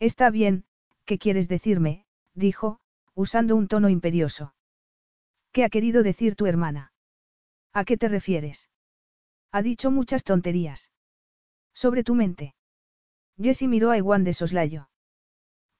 Está 0.00 0.30
bien, 0.30 0.64
¿qué 1.04 1.18
quieres 1.18 1.48
decirme? 1.48 2.04
dijo, 2.34 2.80
usando 3.14 3.54
un 3.54 3.68
tono 3.68 3.88
imperioso. 3.88 4.54
¿Qué 5.52 5.62
ha 5.62 5.68
querido 5.68 6.02
decir 6.02 6.34
tu 6.34 6.46
hermana? 6.46 6.92
¿A 7.72 7.84
qué 7.84 7.96
te 7.96 8.08
refieres? 8.08 8.68
Ha 9.52 9.62
dicho 9.62 9.92
muchas 9.92 10.24
tonterías. 10.24 10.90
Sobre 11.72 12.02
tu 12.02 12.16
mente. 12.16 12.54
Jessie 13.40 13.68
miró 13.68 13.90
a 13.90 13.98
Ewan 13.98 14.24
de 14.24 14.32
soslayo. 14.32 14.88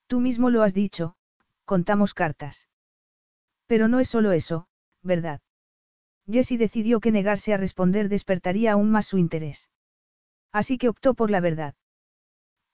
Tú 0.07 0.21
mismo 0.21 0.51
lo 0.51 0.63
has 0.63 0.75
dicho, 0.75 1.17
contamos 1.65 2.15
cartas. 2.15 2.69
Pero 3.67 3.89
no 3.89 4.01
es 4.01 4.09
solo 4.09 4.33
eso, 4.33 4.67
¿verdad? 5.03 5.41
Jessie 6.31 6.59
decidió 6.59 7.01
que 7.01 7.13
negarse 7.13 7.55
a 7.55 7.57
responder 7.57 8.09
despertaría 8.09 8.73
aún 8.73 8.91
más 8.91 9.07
su 9.07 9.19
interés. 9.19 9.71
Así 10.53 10.79
que 10.79 10.89
optó 10.89 11.15
por 11.15 11.31
la 11.31 11.41
verdad. 11.41 11.75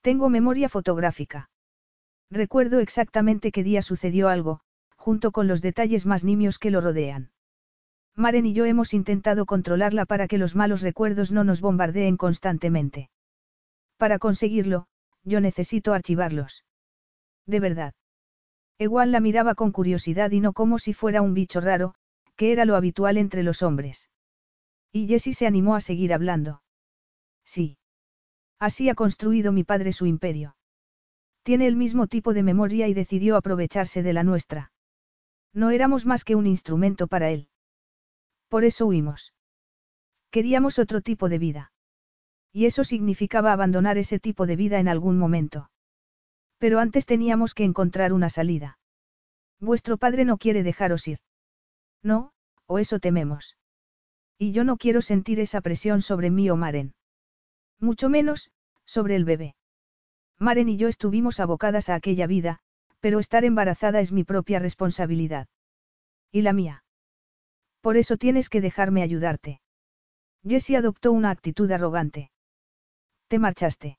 Tengo 0.01 0.29
memoria 0.29 0.69
fotográfica. 0.69 1.49
Recuerdo 2.29 2.79
exactamente 2.79 3.51
qué 3.51 3.63
día 3.63 3.81
sucedió 3.81 4.29
algo, 4.29 4.61
junto 4.95 5.31
con 5.31 5.47
los 5.47 5.61
detalles 5.61 6.05
más 6.05 6.23
nimios 6.23 6.59
que 6.59 6.71
lo 6.71 6.79
rodean. 6.79 7.31
Maren 8.15 8.45
y 8.45 8.53
yo 8.53 8.65
hemos 8.65 8.93
intentado 8.93 9.45
controlarla 9.45 10.05
para 10.05 10.27
que 10.27 10.37
los 10.37 10.55
malos 10.55 10.81
recuerdos 10.81 11.31
no 11.31 11.43
nos 11.43 11.61
bombardeen 11.61 12.17
constantemente. 12.17 13.09
Para 14.01 14.17
conseguirlo, 14.17 14.87
yo 15.23 15.41
necesito 15.41 15.93
archivarlos. 15.93 16.65
De 17.45 17.59
verdad. 17.59 17.93
Ewan 18.79 19.11
la 19.11 19.19
miraba 19.19 19.53
con 19.53 19.71
curiosidad 19.71 20.31
y 20.31 20.39
no 20.39 20.53
como 20.53 20.79
si 20.79 20.95
fuera 20.95 21.21
un 21.21 21.35
bicho 21.35 21.61
raro, 21.61 21.93
que 22.35 22.51
era 22.51 22.65
lo 22.65 22.75
habitual 22.75 23.19
entre 23.19 23.43
los 23.43 23.61
hombres. 23.61 24.09
Y 24.91 25.07
Jessie 25.07 25.35
se 25.35 25.45
animó 25.45 25.75
a 25.75 25.81
seguir 25.81 26.15
hablando. 26.15 26.63
Sí. 27.45 27.77
Así 28.57 28.89
ha 28.89 28.95
construido 28.95 29.51
mi 29.51 29.63
padre 29.63 29.93
su 29.93 30.07
imperio. 30.07 30.55
Tiene 31.43 31.67
el 31.67 31.75
mismo 31.75 32.07
tipo 32.07 32.33
de 32.33 32.41
memoria 32.41 32.87
y 32.87 32.95
decidió 32.95 33.35
aprovecharse 33.35 34.01
de 34.01 34.13
la 34.13 34.23
nuestra. 34.23 34.71
No 35.53 35.69
éramos 35.69 36.07
más 36.07 36.23
que 36.23 36.33
un 36.33 36.47
instrumento 36.47 37.05
para 37.05 37.29
él. 37.29 37.49
Por 38.47 38.63
eso 38.63 38.87
huimos. 38.87 39.35
Queríamos 40.31 40.79
otro 40.79 41.01
tipo 41.01 41.29
de 41.29 41.37
vida. 41.37 41.71
Y 42.53 42.65
eso 42.65 42.83
significaba 42.83 43.53
abandonar 43.53 43.97
ese 43.97 44.19
tipo 44.19 44.45
de 44.45 44.55
vida 44.55 44.79
en 44.79 44.87
algún 44.87 45.17
momento. 45.17 45.69
Pero 46.57 46.79
antes 46.79 47.05
teníamos 47.05 47.53
que 47.53 47.63
encontrar 47.63 48.13
una 48.13 48.29
salida. 48.29 48.77
Vuestro 49.59 49.97
padre 49.97 50.25
no 50.25 50.37
quiere 50.37 50.63
dejaros 50.63 51.07
ir. 51.07 51.19
No, 52.03 52.31
o 52.65 52.79
eso 52.79 52.99
tememos. 52.99 53.57
Y 54.37 54.51
yo 54.51 54.63
no 54.63 54.77
quiero 54.77 55.01
sentir 55.01 55.39
esa 55.39 55.61
presión 55.61 56.01
sobre 56.01 56.31
mí 56.31 56.49
o 56.49 56.55
Maren. 56.55 56.93
Mucho 57.79 58.09
menos, 58.09 58.51
sobre 58.85 59.15
el 59.15 59.25
bebé. 59.25 59.55
Maren 60.39 60.69
y 60.69 60.77
yo 60.77 60.87
estuvimos 60.87 61.39
abocadas 61.39 61.89
a 61.89 61.95
aquella 61.95 62.25
vida, 62.27 62.59
pero 62.99 63.19
estar 63.19 63.45
embarazada 63.45 63.99
es 63.99 64.11
mi 64.11 64.23
propia 64.23 64.59
responsabilidad. 64.59 65.47
Y 66.31 66.41
la 66.41 66.53
mía. 66.53 66.83
Por 67.81 67.97
eso 67.97 68.17
tienes 68.17 68.49
que 68.49 68.61
dejarme 68.61 69.03
ayudarte. 69.03 69.61
Jessie 70.43 70.77
adoptó 70.77 71.11
una 71.11 71.29
actitud 71.29 71.71
arrogante. 71.71 72.31
Te 73.31 73.39
marchaste. 73.39 73.97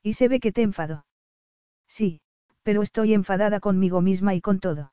Y 0.00 0.12
se 0.12 0.28
ve 0.28 0.38
que 0.38 0.52
te 0.52 0.62
enfadó. 0.62 1.06
Sí, 1.88 2.20
pero 2.62 2.82
estoy 2.82 3.12
enfadada 3.12 3.58
conmigo 3.58 4.00
misma 4.00 4.32
y 4.36 4.40
con 4.40 4.60
todo. 4.60 4.92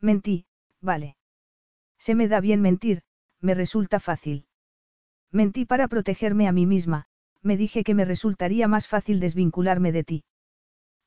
Mentí, 0.00 0.46
vale. 0.80 1.16
Se 1.98 2.14
me 2.14 2.28
da 2.28 2.40
bien 2.40 2.62
mentir, 2.62 3.02
me 3.40 3.54
resulta 3.54 3.98
fácil. 3.98 4.46
Mentí 5.32 5.64
para 5.64 5.88
protegerme 5.88 6.46
a 6.46 6.52
mí 6.52 6.66
misma, 6.66 7.06
me 7.42 7.56
dije 7.56 7.82
que 7.82 7.94
me 7.94 8.04
resultaría 8.04 8.68
más 8.68 8.86
fácil 8.86 9.18
desvincularme 9.18 9.90
de 9.90 10.04
ti. 10.04 10.24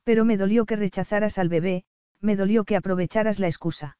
Pero 0.03 0.25
me 0.25 0.35
dolió 0.35 0.65
que 0.65 0.75
rechazaras 0.75 1.37
al 1.37 1.47
bebé, 1.47 1.85
me 2.19 2.35
dolió 2.35 2.65
que 2.65 2.75
aprovecharas 2.75 3.39
la 3.39 3.47
excusa. 3.47 3.97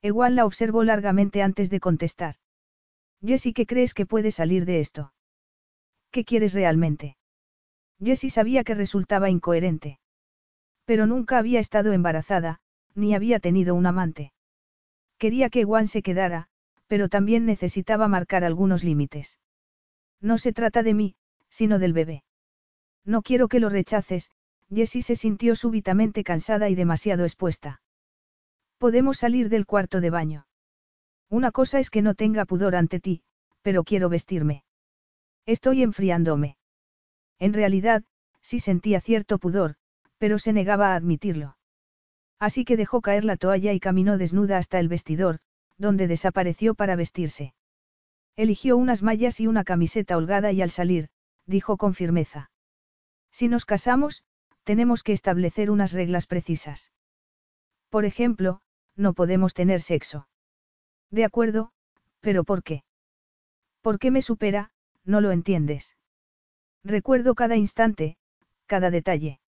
Ewan 0.00 0.36
la 0.36 0.46
observó 0.46 0.84
largamente 0.84 1.42
antes 1.42 1.70
de 1.70 1.80
contestar. 1.80 2.36
Jessie, 3.20 3.52
¿qué 3.52 3.66
crees 3.66 3.94
que 3.94 4.06
puede 4.06 4.30
salir 4.30 4.64
de 4.64 4.78
esto? 4.78 5.13
¿Qué 6.14 6.24
quieres 6.24 6.54
realmente? 6.54 7.16
Jessie 7.98 8.30
sabía 8.30 8.62
que 8.62 8.76
resultaba 8.76 9.30
incoherente. 9.30 9.98
Pero 10.84 11.08
nunca 11.08 11.38
había 11.38 11.58
estado 11.58 11.92
embarazada, 11.92 12.60
ni 12.94 13.16
había 13.16 13.40
tenido 13.40 13.74
un 13.74 13.84
amante. 13.84 14.32
Quería 15.18 15.50
que 15.50 15.62
Ewan 15.62 15.88
se 15.88 16.02
quedara, 16.02 16.46
pero 16.86 17.08
también 17.08 17.46
necesitaba 17.46 18.06
marcar 18.06 18.44
algunos 18.44 18.84
límites. 18.84 19.40
No 20.20 20.38
se 20.38 20.52
trata 20.52 20.84
de 20.84 20.94
mí, 20.94 21.16
sino 21.48 21.80
del 21.80 21.92
bebé. 21.92 22.22
No 23.04 23.20
quiero 23.22 23.48
que 23.48 23.58
lo 23.58 23.68
rechaces, 23.68 24.30
Jessie 24.72 25.02
se 25.02 25.16
sintió 25.16 25.56
súbitamente 25.56 26.22
cansada 26.22 26.68
y 26.68 26.76
demasiado 26.76 27.24
expuesta. 27.24 27.82
Podemos 28.78 29.18
salir 29.18 29.48
del 29.48 29.66
cuarto 29.66 30.00
de 30.00 30.10
baño. 30.10 30.46
Una 31.28 31.50
cosa 31.50 31.80
es 31.80 31.90
que 31.90 32.02
no 32.02 32.14
tenga 32.14 32.44
pudor 32.44 32.76
ante 32.76 33.00
ti, 33.00 33.24
pero 33.62 33.82
quiero 33.82 34.08
vestirme. 34.08 34.63
Estoy 35.46 35.82
enfriándome. 35.82 36.56
En 37.38 37.52
realidad, 37.52 38.02
sí 38.40 38.60
sentía 38.60 39.00
cierto 39.00 39.38
pudor, 39.38 39.76
pero 40.18 40.38
se 40.38 40.52
negaba 40.52 40.92
a 40.92 40.96
admitirlo. 40.96 41.56
Así 42.38 42.64
que 42.64 42.76
dejó 42.76 43.00
caer 43.00 43.24
la 43.24 43.36
toalla 43.36 43.72
y 43.72 43.80
caminó 43.80 44.18
desnuda 44.18 44.58
hasta 44.58 44.78
el 44.78 44.88
vestidor, 44.88 45.38
donde 45.78 46.08
desapareció 46.08 46.74
para 46.74 46.96
vestirse. 46.96 47.54
Eligió 48.36 48.76
unas 48.76 49.02
mallas 49.02 49.40
y 49.40 49.46
una 49.46 49.64
camiseta 49.64 50.16
holgada 50.16 50.52
y 50.52 50.62
al 50.62 50.70
salir, 50.70 51.08
dijo 51.46 51.76
con 51.76 51.94
firmeza. 51.94 52.50
Si 53.30 53.48
nos 53.48 53.64
casamos, 53.64 54.24
tenemos 54.64 55.02
que 55.02 55.12
establecer 55.12 55.70
unas 55.70 55.92
reglas 55.92 56.26
precisas. 56.26 56.92
Por 57.90 58.04
ejemplo, 58.04 58.60
no 58.96 59.12
podemos 59.12 59.54
tener 59.54 59.80
sexo. 59.80 60.28
De 61.10 61.24
acuerdo, 61.24 61.72
pero 62.20 62.44
¿por 62.44 62.62
qué? 62.62 62.84
¿Por 63.82 63.98
qué 63.98 64.10
me 64.10 64.22
supera? 64.22 64.73
No 65.04 65.20
lo 65.20 65.30
entiendes. 65.30 65.96
Recuerdo 66.82 67.34
cada 67.34 67.56
instante, 67.56 68.16
cada 68.66 68.90
detalle. 68.90 69.40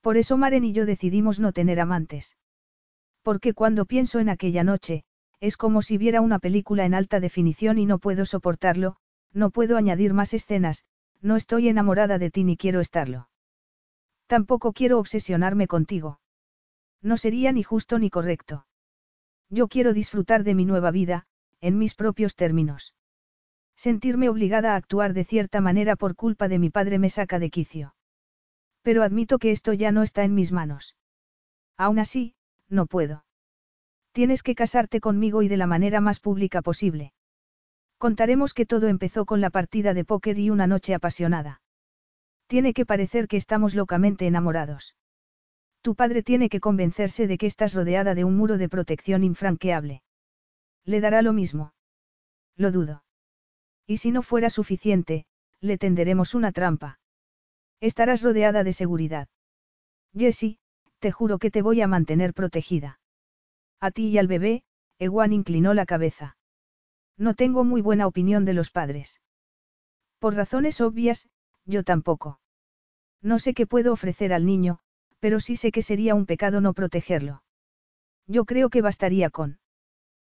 Por 0.00 0.16
eso 0.16 0.36
Maren 0.36 0.64
y 0.64 0.72
yo 0.72 0.86
decidimos 0.86 1.40
no 1.40 1.52
tener 1.52 1.80
amantes. 1.80 2.36
Porque 3.22 3.54
cuando 3.54 3.84
pienso 3.84 4.20
en 4.20 4.28
aquella 4.28 4.64
noche, 4.64 5.04
es 5.40 5.56
como 5.56 5.82
si 5.82 5.98
viera 5.98 6.20
una 6.20 6.38
película 6.38 6.84
en 6.84 6.94
alta 6.94 7.20
definición 7.20 7.78
y 7.78 7.86
no 7.86 7.98
puedo 7.98 8.24
soportarlo, 8.24 8.96
no 9.32 9.50
puedo 9.50 9.76
añadir 9.76 10.14
más 10.14 10.34
escenas, 10.34 10.84
no 11.20 11.36
estoy 11.36 11.68
enamorada 11.68 12.18
de 12.18 12.30
ti 12.30 12.44
ni 12.44 12.56
quiero 12.56 12.80
estarlo. 12.80 13.28
Tampoco 14.26 14.72
quiero 14.72 14.98
obsesionarme 14.98 15.66
contigo. 15.66 16.20
No 17.02 17.16
sería 17.16 17.52
ni 17.52 17.62
justo 17.62 17.98
ni 17.98 18.10
correcto. 18.10 18.66
Yo 19.48 19.68
quiero 19.68 19.92
disfrutar 19.92 20.44
de 20.44 20.54
mi 20.54 20.64
nueva 20.64 20.90
vida, 20.90 21.26
en 21.60 21.78
mis 21.78 21.94
propios 21.94 22.34
términos. 22.34 22.94
Sentirme 23.78 24.28
obligada 24.28 24.72
a 24.72 24.76
actuar 24.76 25.14
de 25.14 25.22
cierta 25.22 25.60
manera 25.60 25.94
por 25.94 26.16
culpa 26.16 26.48
de 26.48 26.58
mi 26.58 26.68
padre 26.68 26.98
me 26.98 27.10
saca 27.10 27.38
de 27.38 27.48
quicio. 27.48 27.94
Pero 28.82 29.04
admito 29.04 29.38
que 29.38 29.52
esto 29.52 29.72
ya 29.72 29.92
no 29.92 30.02
está 30.02 30.24
en 30.24 30.34
mis 30.34 30.50
manos. 30.50 30.96
Aún 31.76 32.00
así, 32.00 32.34
no 32.68 32.86
puedo. 32.86 33.24
Tienes 34.10 34.42
que 34.42 34.56
casarte 34.56 35.00
conmigo 35.00 35.42
y 35.42 35.48
de 35.48 35.56
la 35.56 35.68
manera 35.68 36.00
más 36.00 36.18
pública 36.18 36.60
posible. 36.60 37.12
Contaremos 37.98 38.52
que 38.52 38.66
todo 38.66 38.88
empezó 38.88 39.24
con 39.26 39.40
la 39.40 39.50
partida 39.50 39.94
de 39.94 40.04
póker 40.04 40.40
y 40.40 40.50
una 40.50 40.66
noche 40.66 40.92
apasionada. 40.92 41.60
Tiene 42.48 42.74
que 42.74 42.84
parecer 42.84 43.28
que 43.28 43.36
estamos 43.36 43.76
locamente 43.76 44.26
enamorados. 44.26 44.96
Tu 45.82 45.94
padre 45.94 46.24
tiene 46.24 46.48
que 46.48 46.58
convencerse 46.58 47.28
de 47.28 47.38
que 47.38 47.46
estás 47.46 47.74
rodeada 47.74 48.16
de 48.16 48.24
un 48.24 48.36
muro 48.36 48.58
de 48.58 48.68
protección 48.68 49.22
infranqueable. 49.22 50.02
Le 50.84 51.00
dará 51.00 51.22
lo 51.22 51.32
mismo. 51.32 51.74
Lo 52.56 52.72
dudo. 52.72 53.04
Y 53.88 53.96
si 53.96 54.12
no 54.12 54.22
fuera 54.22 54.50
suficiente, 54.50 55.24
le 55.60 55.78
tenderemos 55.78 56.34
una 56.34 56.52
trampa. 56.52 57.00
Estarás 57.80 58.22
rodeada 58.22 58.62
de 58.62 58.74
seguridad. 58.74 59.28
Jessie, 60.14 60.58
te 60.98 61.10
juro 61.10 61.38
que 61.38 61.50
te 61.50 61.62
voy 61.62 61.80
a 61.80 61.86
mantener 61.86 62.34
protegida. 62.34 63.00
A 63.80 63.90
ti 63.90 64.08
y 64.08 64.18
al 64.18 64.26
bebé, 64.26 64.62
Ewan 64.98 65.32
inclinó 65.32 65.72
la 65.72 65.86
cabeza. 65.86 66.36
No 67.16 67.34
tengo 67.34 67.64
muy 67.64 67.80
buena 67.80 68.06
opinión 68.06 68.44
de 68.44 68.52
los 68.52 68.70
padres. 68.70 69.22
Por 70.18 70.34
razones 70.34 70.80
obvias, 70.82 71.28
yo 71.64 71.82
tampoco. 71.82 72.40
No 73.22 73.38
sé 73.38 73.54
qué 73.54 73.66
puedo 73.66 73.92
ofrecer 73.94 74.34
al 74.34 74.44
niño, 74.44 74.80
pero 75.18 75.40
sí 75.40 75.56
sé 75.56 75.72
que 75.72 75.82
sería 75.82 76.14
un 76.14 76.26
pecado 76.26 76.60
no 76.60 76.74
protegerlo. 76.74 77.42
Yo 78.26 78.44
creo 78.44 78.68
que 78.68 78.82
bastaría 78.82 79.30
con. 79.30 79.60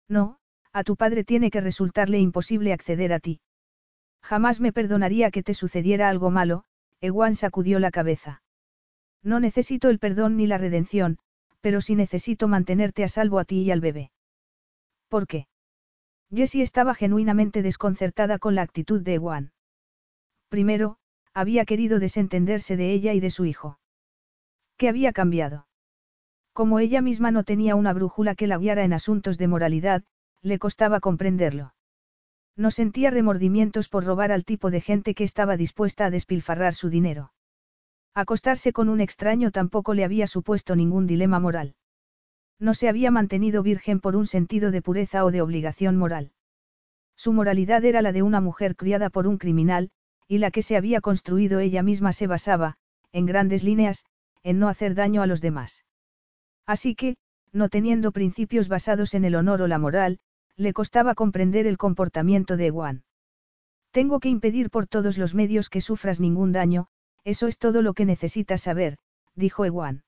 No, 0.10 0.40
a 0.74 0.84
tu 0.84 0.98
padre 0.98 1.24
tiene 1.24 1.52
que 1.52 1.62
resultarle 1.62 2.20
imposible 2.20 2.74
acceder 2.74 3.14
a 3.14 3.20
ti. 3.20 3.40
Jamás 4.26 4.60
me 4.60 4.74
perdonaría 4.74 5.30
que 5.30 5.44
te 5.44 5.54
sucediera 5.54 6.10
algo 6.10 6.32
malo, 6.32 6.64
Ewan 7.00 7.36
sacudió 7.36 7.78
la 7.78 7.92
cabeza. 7.92 8.42
No 9.22 9.40
necesito 9.40 9.90
el 9.90 10.00
perdón 10.00 10.36
ni 10.36 10.48
la 10.48 10.58
redención, 10.58 11.20
pero 11.62 11.80
sí 11.80 11.96
necesito 11.96 12.48
mantenerte 12.48 13.04
a 13.04 13.08
salvo 13.08 13.38
a 13.38 13.46
ti 13.46 13.62
y 13.62 13.70
al 13.70 13.82
bebé. 13.82 14.12
¿Por 15.10 15.28
qué? 15.28 15.46
Jessie 16.34 16.64
estaba 16.64 16.96
genuinamente 16.96 17.62
desconcertada 17.62 18.40
con 18.40 18.56
la 18.56 18.64
actitud 18.64 19.00
de 19.00 19.14
Ewan. 19.14 19.52
Primero, 20.50 20.98
había 21.36 21.64
querido 21.66 22.00
desentenderse 22.00 22.78
de 22.78 22.94
ella 22.94 23.14
y 23.14 23.20
de 23.20 23.30
su 23.30 23.46
hijo. 23.46 23.78
¿Qué 24.76 24.90
había 24.90 25.14
cambiado? 25.14 25.68
Como 26.52 26.80
ella 26.80 27.02
misma 27.02 27.30
no 27.30 27.44
tenía 27.44 27.76
una 27.76 27.94
brújula 27.94 28.34
que 28.34 28.48
la 28.48 28.58
guiara 28.58 28.86
en 28.86 28.94
asuntos 28.94 29.38
de 29.38 29.48
moralidad, 29.48 30.04
le 30.42 30.58
costaba 30.58 31.00
comprenderlo. 31.00 31.76
No 32.58 32.72
sentía 32.72 33.12
remordimientos 33.12 33.90
por 33.90 34.06
robar 34.06 34.32
al 34.32 34.46
tipo 34.46 34.72
de 34.72 34.82
gente 34.82 35.14
que 35.14 35.24
estaba 35.24 35.58
dispuesta 35.58 36.06
a 36.06 36.10
despilfarrar 36.10 36.74
su 36.74 36.90
dinero. 36.90 37.34
Acostarse 38.14 38.72
con 38.72 38.88
un 38.88 39.02
extraño 39.02 39.52
tampoco 39.52 39.94
le 39.94 40.06
había 40.06 40.28
supuesto 40.28 40.76
ningún 40.76 41.06
dilema 41.06 41.40
moral. 41.40 41.76
No 42.60 42.74
se 42.74 42.88
había 42.88 43.12
mantenido 43.12 43.62
virgen 43.62 44.00
por 44.00 44.16
un 44.16 44.26
sentido 44.26 44.72
de 44.72 44.82
pureza 44.82 45.26
o 45.26 45.32
de 45.32 45.42
obligación 45.42 45.98
moral. 45.98 46.32
Su 47.18 47.34
moralidad 47.34 47.84
era 47.84 48.02
la 48.02 48.14
de 48.14 48.22
una 48.22 48.40
mujer 48.40 48.78
criada 48.78 49.10
por 49.10 49.28
un 49.28 49.38
criminal, 49.38 49.90
y 50.28 50.38
la 50.38 50.52
que 50.52 50.62
se 50.62 50.78
había 50.78 51.02
construido 51.02 51.60
ella 51.60 51.84
misma 51.84 52.14
se 52.14 52.28
basaba, 52.28 52.78
en 53.12 53.26
grandes 53.26 53.64
líneas, 53.64 54.06
en 54.44 54.60
no 54.60 54.70
hacer 54.70 54.96
daño 54.96 55.22
a 55.22 55.28
los 55.28 55.42
demás. 55.42 55.84
Así 56.66 56.96
que, 56.96 57.18
no 57.52 57.70
teniendo 57.70 58.12
principios 58.12 58.70
basados 58.70 59.14
en 59.14 59.26
el 59.26 59.36
honor 59.36 59.62
o 59.62 59.68
la 59.68 59.78
moral, 59.78 60.20
le 60.58 60.74
costaba 60.74 61.16
comprender 61.16 61.68
el 61.68 61.78
comportamiento 61.78 62.58
de 62.58 62.68
Ewan. 62.68 63.04
Tengo 63.92 64.20
que 64.20 64.30
impedir 64.30 64.70
por 64.70 64.88
todos 64.88 65.18
los 65.18 65.34
medios 65.34 65.70
que 65.70 65.82
sufras 65.82 66.20
ningún 66.20 66.52
daño, 66.52 66.88
eso 67.24 67.48
es 67.48 67.58
todo 67.58 67.82
lo 67.82 67.94
que 67.94 68.06
necesitas 68.06 68.62
saber, 68.62 68.98
dijo 69.36 69.66
Ewan. 69.66 70.04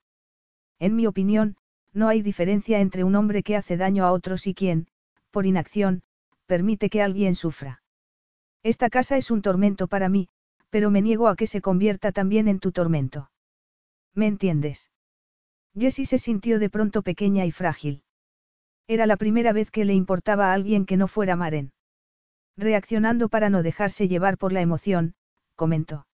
En 0.80 0.96
mi 0.96 1.08
opinión, 1.08 1.58
no 1.94 2.08
hay 2.08 2.22
diferencia 2.22 2.80
entre 2.80 3.04
un 3.04 3.16
hombre 3.16 3.44
que 3.44 3.56
hace 3.56 3.78
daño 3.78 4.06
a 4.06 4.12
otros 4.12 4.46
y 4.48 4.54
quien, 4.54 4.88
por 5.32 5.46
inacción, 5.46 6.04
permite 6.46 6.90
que 6.90 7.02
alguien 7.02 7.36
sufra. 7.36 7.82
Esta 8.64 8.90
casa 8.90 9.18
es 9.18 9.32
un 9.32 9.42
tormento 9.42 9.88
para 9.88 10.10
mí, 10.10 10.30
pero 10.70 10.92
me 10.92 11.02
niego 11.02 11.28
a 11.28 11.36
que 11.36 11.48
se 11.48 11.62
convierta 11.62 12.12
también 12.12 12.48
en 12.48 12.60
tu 12.60 12.72
tormento. 12.72 13.32
¿Me 14.14 14.28
entiendes? 14.28 14.92
Jessie 15.78 16.06
se 16.06 16.18
sintió 16.18 16.60
de 16.60 16.70
pronto 16.70 17.02
pequeña 17.02 17.46
y 17.46 17.52
frágil. 17.52 18.04
Era 18.88 19.06
la 19.06 19.18
primera 19.18 19.52
vez 19.52 19.70
que 19.70 19.86
le 19.86 19.94
importaba 19.94 20.50
a 20.50 20.54
alguien 20.54 20.86
que 20.86 20.96
no 20.96 21.08
fuera 21.08 21.36
Maren. 21.36 21.74
Reaccionando 22.56 23.28
para 23.30 23.50
no 23.50 23.62
dejarse 23.62 24.08
llevar 24.08 24.38
por 24.38 24.54
la 24.54 24.62
emoción, 24.62 25.14
comentó. 25.56 26.08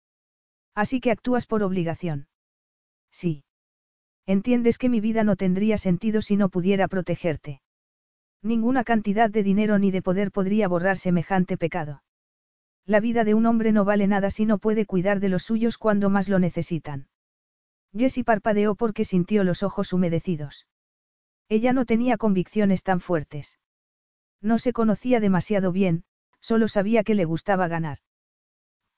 Así 0.76 1.00
que 1.00 1.12
actúas 1.12 1.46
por 1.46 1.62
obligación. 1.62 2.28
Sí. 3.12 3.44
Entiendes 4.26 4.78
que 4.78 4.90
mi 4.90 5.02
vida 5.02 5.24
no 5.24 5.36
tendría 5.36 5.78
sentido 5.78 6.22
si 6.22 6.36
no 6.36 6.50
pudiera 6.50 6.88
protegerte. 6.88 7.62
Ninguna 8.42 8.84
cantidad 8.84 9.30
de 9.30 9.44
dinero 9.44 9.78
ni 9.78 9.92
de 9.92 10.02
poder 10.02 10.32
podría 10.32 10.68
borrar 10.68 10.98
semejante 10.98 11.58
pecado. 11.58 12.04
La 12.86 13.00
vida 13.00 13.24
de 13.24 13.34
un 13.34 13.46
hombre 13.46 13.72
no 13.72 13.86
vale 13.86 14.08
nada 14.08 14.32
si 14.32 14.46
no 14.46 14.58
puede 14.58 14.86
cuidar 14.86 15.20
de 15.20 15.30
los 15.30 15.44
suyos 15.44 15.78
cuando 15.78 16.10
más 16.10 16.28
lo 16.28 16.40
necesitan. 16.40 17.08
Jessie 17.96 18.24
parpadeó 18.24 18.76
porque 18.76 19.06
sintió 19.06 19.44
los 19.44 19.64
ojos 19.64 19.94
humedecidos. 19.94 20.66
Ella 21.50 21.74
no 21.74 21.86
tenía 21.86 22.18
convicciones 22.18 22.84
tan 22.84 23.00
fuertes. 23.00 23.60
No 24.42 24.60
se 24.60 24.74
conocía 24.74 25.20
demasiado 25.20 25.72
bien, 25.72 26.04
solo 26.40 26.68
sabía 26.68 27.04
que 27.04 27.16
le 27.16 27.26
gustaba 27.26 27.68
ganar. 27.68 28.00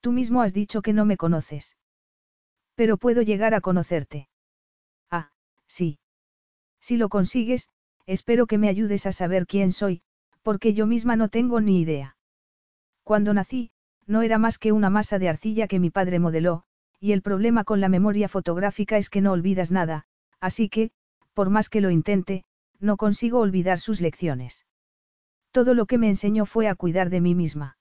Tú 0.01 0.11
mismo 0.11 0.41
has 0.41 0.53
dicho 0.53 0.81
que 0.81 0.93
no 0.93 1.05
me 1.05 1.17
conoces. 1.17 1.77
Pero 2.76 2.97
puedo 2.97 3.22
llegar 3.22 3.53
a 3.53 3.61
conocerte. 3.61 4.30
Ah, 5.09 5.31
sí. 5.67 5.99
Si 6.80 6.97
lo 6.97 7.09
consigues, 7.09 7.69
espero 8.05 8.47
que 8.47 8.57
me 8.57 8.69
ayudes 8.69 9.05
a 9.05 9.11
saber 9.11 9.47
quién 9.47 9.72
soy, 9.72 10.01
porque 10.41 10.73
yo 10.73 10.85
misma 10.85 11.15
no 11.15 11.30
tengo 11.30 11.61
ni 11.61 11.81
idea. 11.81 12.17
Cuando 13.03 13.34
nací, 13.34 13.72
no 14.05 14.22
era 14.22 14.38
más 14.38 14.57
que 14.57 14.72
una 14.72 14.89
masa 14.89 15.17
de 15.19 15.30
arcilla 15.30 15.67
que 15.67 15.80
mi 15.80 15.89
padre 15.89 16.19
modeló, 16.19 16.63
y 16.99 17.11
el 17.11 17.22
problema 17.22 17.63
con 17.63 17.81
la 17.81 17.89
memoria 17.89 18.27
fotográfica 18.27 18.97
es 18.97 19.09
que 19.09 19.22
no 19.22 19.31
olvidas 19.31 19.72
nada, 19.72 20.05
así 20.39 20.69
que, 20.69 20.91
por 21.36 21.49
más 21.52 21.70
que 21.70 21.82
lo 21.82 21.91
intente, 21.91 22.45
no 22.80 22.98
consigo 22.98 23.40
olvidar 23.40 23.80
sus 23.80 24.02
lecciones. 24.02 24.66
Todo 25.52 25.74
lo 25.74 25.86
que 25.86 25.98
me 25.98 26.07
enseñó 26.07 26.45
fue 26.45 26.68
a 26.68 26.76
cuidar 26.76 27.10
de 27.10 27.22
mí 27.22 27.36
misma. 27.36 27.78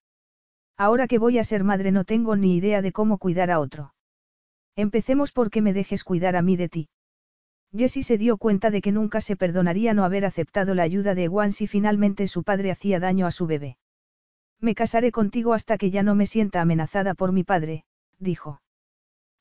Ahora 0.77 1.07
que 1.07 1.19
voy 1.19 1.39
a 1.39 1.45
ser 1.45 1.63
madre 1.63 1.93
no 1.93 2.05
tengo 2.05 2.37
ni 2.37 2.57
idea 2.57 2.83
de 2.83 2.93
cómo 2.93 3.17
cuidar 3.17 3.51
a 3.53 3.61
otro. 3.61 3.95
Empecemos 4.77 5.31
porque 5.31 5.63
me 5.63 5.73
dejes 5.73 6.03
cuidar 6.03 6.35
a 6.35 6.43
mí 6.43 6.57
de 6.57 6.69
ti. 6.69 6.89
Jessie 7.73 8.03
se 8.03 8.19
dio 8.19 8.39
cuenta 8.39 8.71
de 8.71 8.83
que 8.83 8.93
nunca 8.93 9.21
se 9.21 9.37
perdonaría 9.37 9.95
no 9.95 10.05
haber 10.05 10.25
aceptado 10.25 10.75
la 10.75 10.83
ayuda 10.83 11.15
de 11.15 11.25
Ewan 11.25 11.53
si 11.53 11.69
finalmente 11.69 12.27
su 12.27 12.43
padre 12.43 12.73
hacía 12.73 12.99
daño 12.99 13.27
a 13.27 13.31
su 13.31 13.47
bebé. 13.47 13.79
Me 14.61 14.75
casaré 14.75 15.13
contigo 15.13 15.55
hasta 15.55 15.79
que 15.79 15.91
ya 15.91 16.03
no 16.03 16.17
me 16.17 16.27
sienta 16.27 16.61
amenazada 16.61 17.15
por 17.15 17.33
mi 17.33 17.45
padre, 17.45 17.85
dijo. 18.19 18.61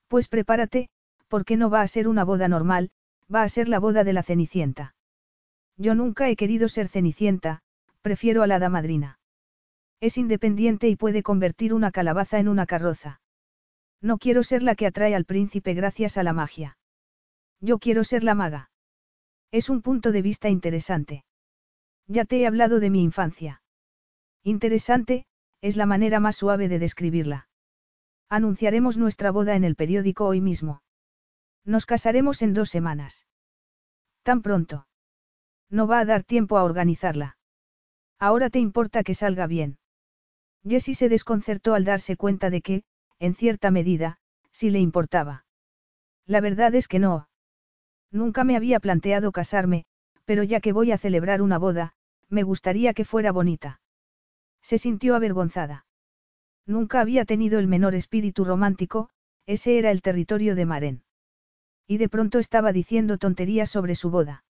Pues 0.08 0.28
prepárate, 0.28 0.90
porque 1.28 1.58
no 1.58 1.72
va 1.72 1.82
a 1.82 1.88
ser 1.88 2.08
una 2.08 2.24
boda 2.24 2.48
normal, 2.48 2.92
va 3.34 3.44
a 3.44 3.50
ser 3.50 3.70
la 3.70 3.80
boda 3.80 4.04
de 4.04 4.14
la 4.14 4.24
Cenicienta. 4.24 4.96
Yo 5.78 5.96
nunca 5.96 6.30
he 6.30 6.36
querido 6.36 6.70
ser 6.70 6.88
Cenicienta, 6.88 7.62
prefiero 8.02 8.44
a 8.44 8.48
la 8.48 8.60
damadrina. 8.60 9.20
Es 10.00 10.18
independiente 10.18 10.90
y 10.90 10.96
puede 10.96 11.24
convertir 11.24 11.74
una 11.74 11.92
calabaza 11.92 12.40
en 12.40 12.48
una 12.48 12.66
carroza. 12.66 13.22
No 14.02 14.18
quiero 14.18 14.44
ser 14.44 14.62
la 14.62 14.76
que 14.76 14.86
atrae 14.86 15.16
al 15.16 15.26
príncipe 15.26 15.74
gracias 15.74 16.18
a 16.18 16.24
la 16.24 16.34
magia. 16.34 16.78
Yo 17.62 17.80
quiero 17.80 18.04
ser 18.04 18.24
la 18.24 18.36
maga. 18.36 18.70
Es 19.52 19.70
un 19.70 19.82
punto 19.82 20.12
de 20.12 20.22
vista 20.22 20.50
interesante. 20.50 21.24
Ya 22.08 22.26
te 22.26 22.42
he 22.42 22.48
hablado 22.48 22.82
de 22.82 22.90
mi 22.90 23.02
infancia. 23.02 23.62
Interesante, 24.44 25.26
es 25.62 25.78
la 25.78 25.86
manera 25.86 26.20
más 26.20 26.36
suave 26.36 26.68
de 26.68 26.80
describirla. 26.80 27.48
Anunciaremos 28.30 28.98
nuestra 28.98 29.32
boda 29.32 29.56
en 29.56 29.64
el 29.64 29.78
periódico 29.78 30.26
hoy 30.26 30.42
mismo. 30.42 30.83
Nos 31.66 31.86
casaremos 31.86 32.42
en 32.42 32.54
dos 32.54 32.70
semanas. 32.70 33.26
Tan 34.24 34.42
pronto. 34.42 34.88
No 35.70 35.88
va 35.88 36.00
a 36.00 36.06
dar 36.06 36.24
tiempo 36.24 36.58
a 36.58 36.64
organizarla. 36.64 37.38
Ahora 38.20 38.50
te 38.50 38.60
importa 38.60 39.04
que 39.04 39.16
salga 39.16 39.48
bien. 39.48 39.78
Jessie 40.68 40.96
se 40.96 41.10
desconcertó 41.10 41.74
al 41.74 41.84
darse 41.84 42.16
cuenta 42.16 42.50
de 42.50 42.62
que, 42.62 42.84
en 43.20 43.36
cierta 43.36 43.72
medida, 43.72 44.18
sí 44.52 44.70
le 44.70 44.80
importaba. 44.80 45.46
La 46.26 46.42
verdad 46.42 46.74
es 46.76 46.88
que 46.88 47.00
no. 47.00 47.28
Nunca 48.12 48.44
me 48.44 48.56
había 48.56 48.80
planteado 48.80 49.32
casarme, 49.32 49.86
pero 50.26 50.44
ya 50.44 50.62
que 50.62 50.72
voy 50.72 50.92
a 50.92 50.98
celebrar 50.98 51.42
una 51.42 51.58
boda, 51.58 51.94
me 52.30 52.44
gustaría 52.44 52.94
que 52.94 53.06
fuera 53.06 53.32
bonita. 53.32 53.82
Se 54.62 54.78
sintió 54.78 55.16
avergonzada. 55.16 55.86
Nunca 56.66 57.02
había 57.02 57.26
tenido 57.26 57.60
el 57.60 57.68
menor 57.68 57.96
espíritu 57.96 58.46
romántico, 58.46 59.10
ese 59.46 59.78
era 59.78 59.92
el 59.92 60.02
territorio 60.02 60.56
de 60.56 60.66
Maren. 60.66 61.04
Y 61.88 61.98
de 61.98 62.10
pronto 62.10 62.40
estaba 62.40 62.72
diciendo 62.72 63.18
tonterías 63.18 63.70
sobre 63.70 63.96
su 63.96 64.10
boda. 64.10 64.44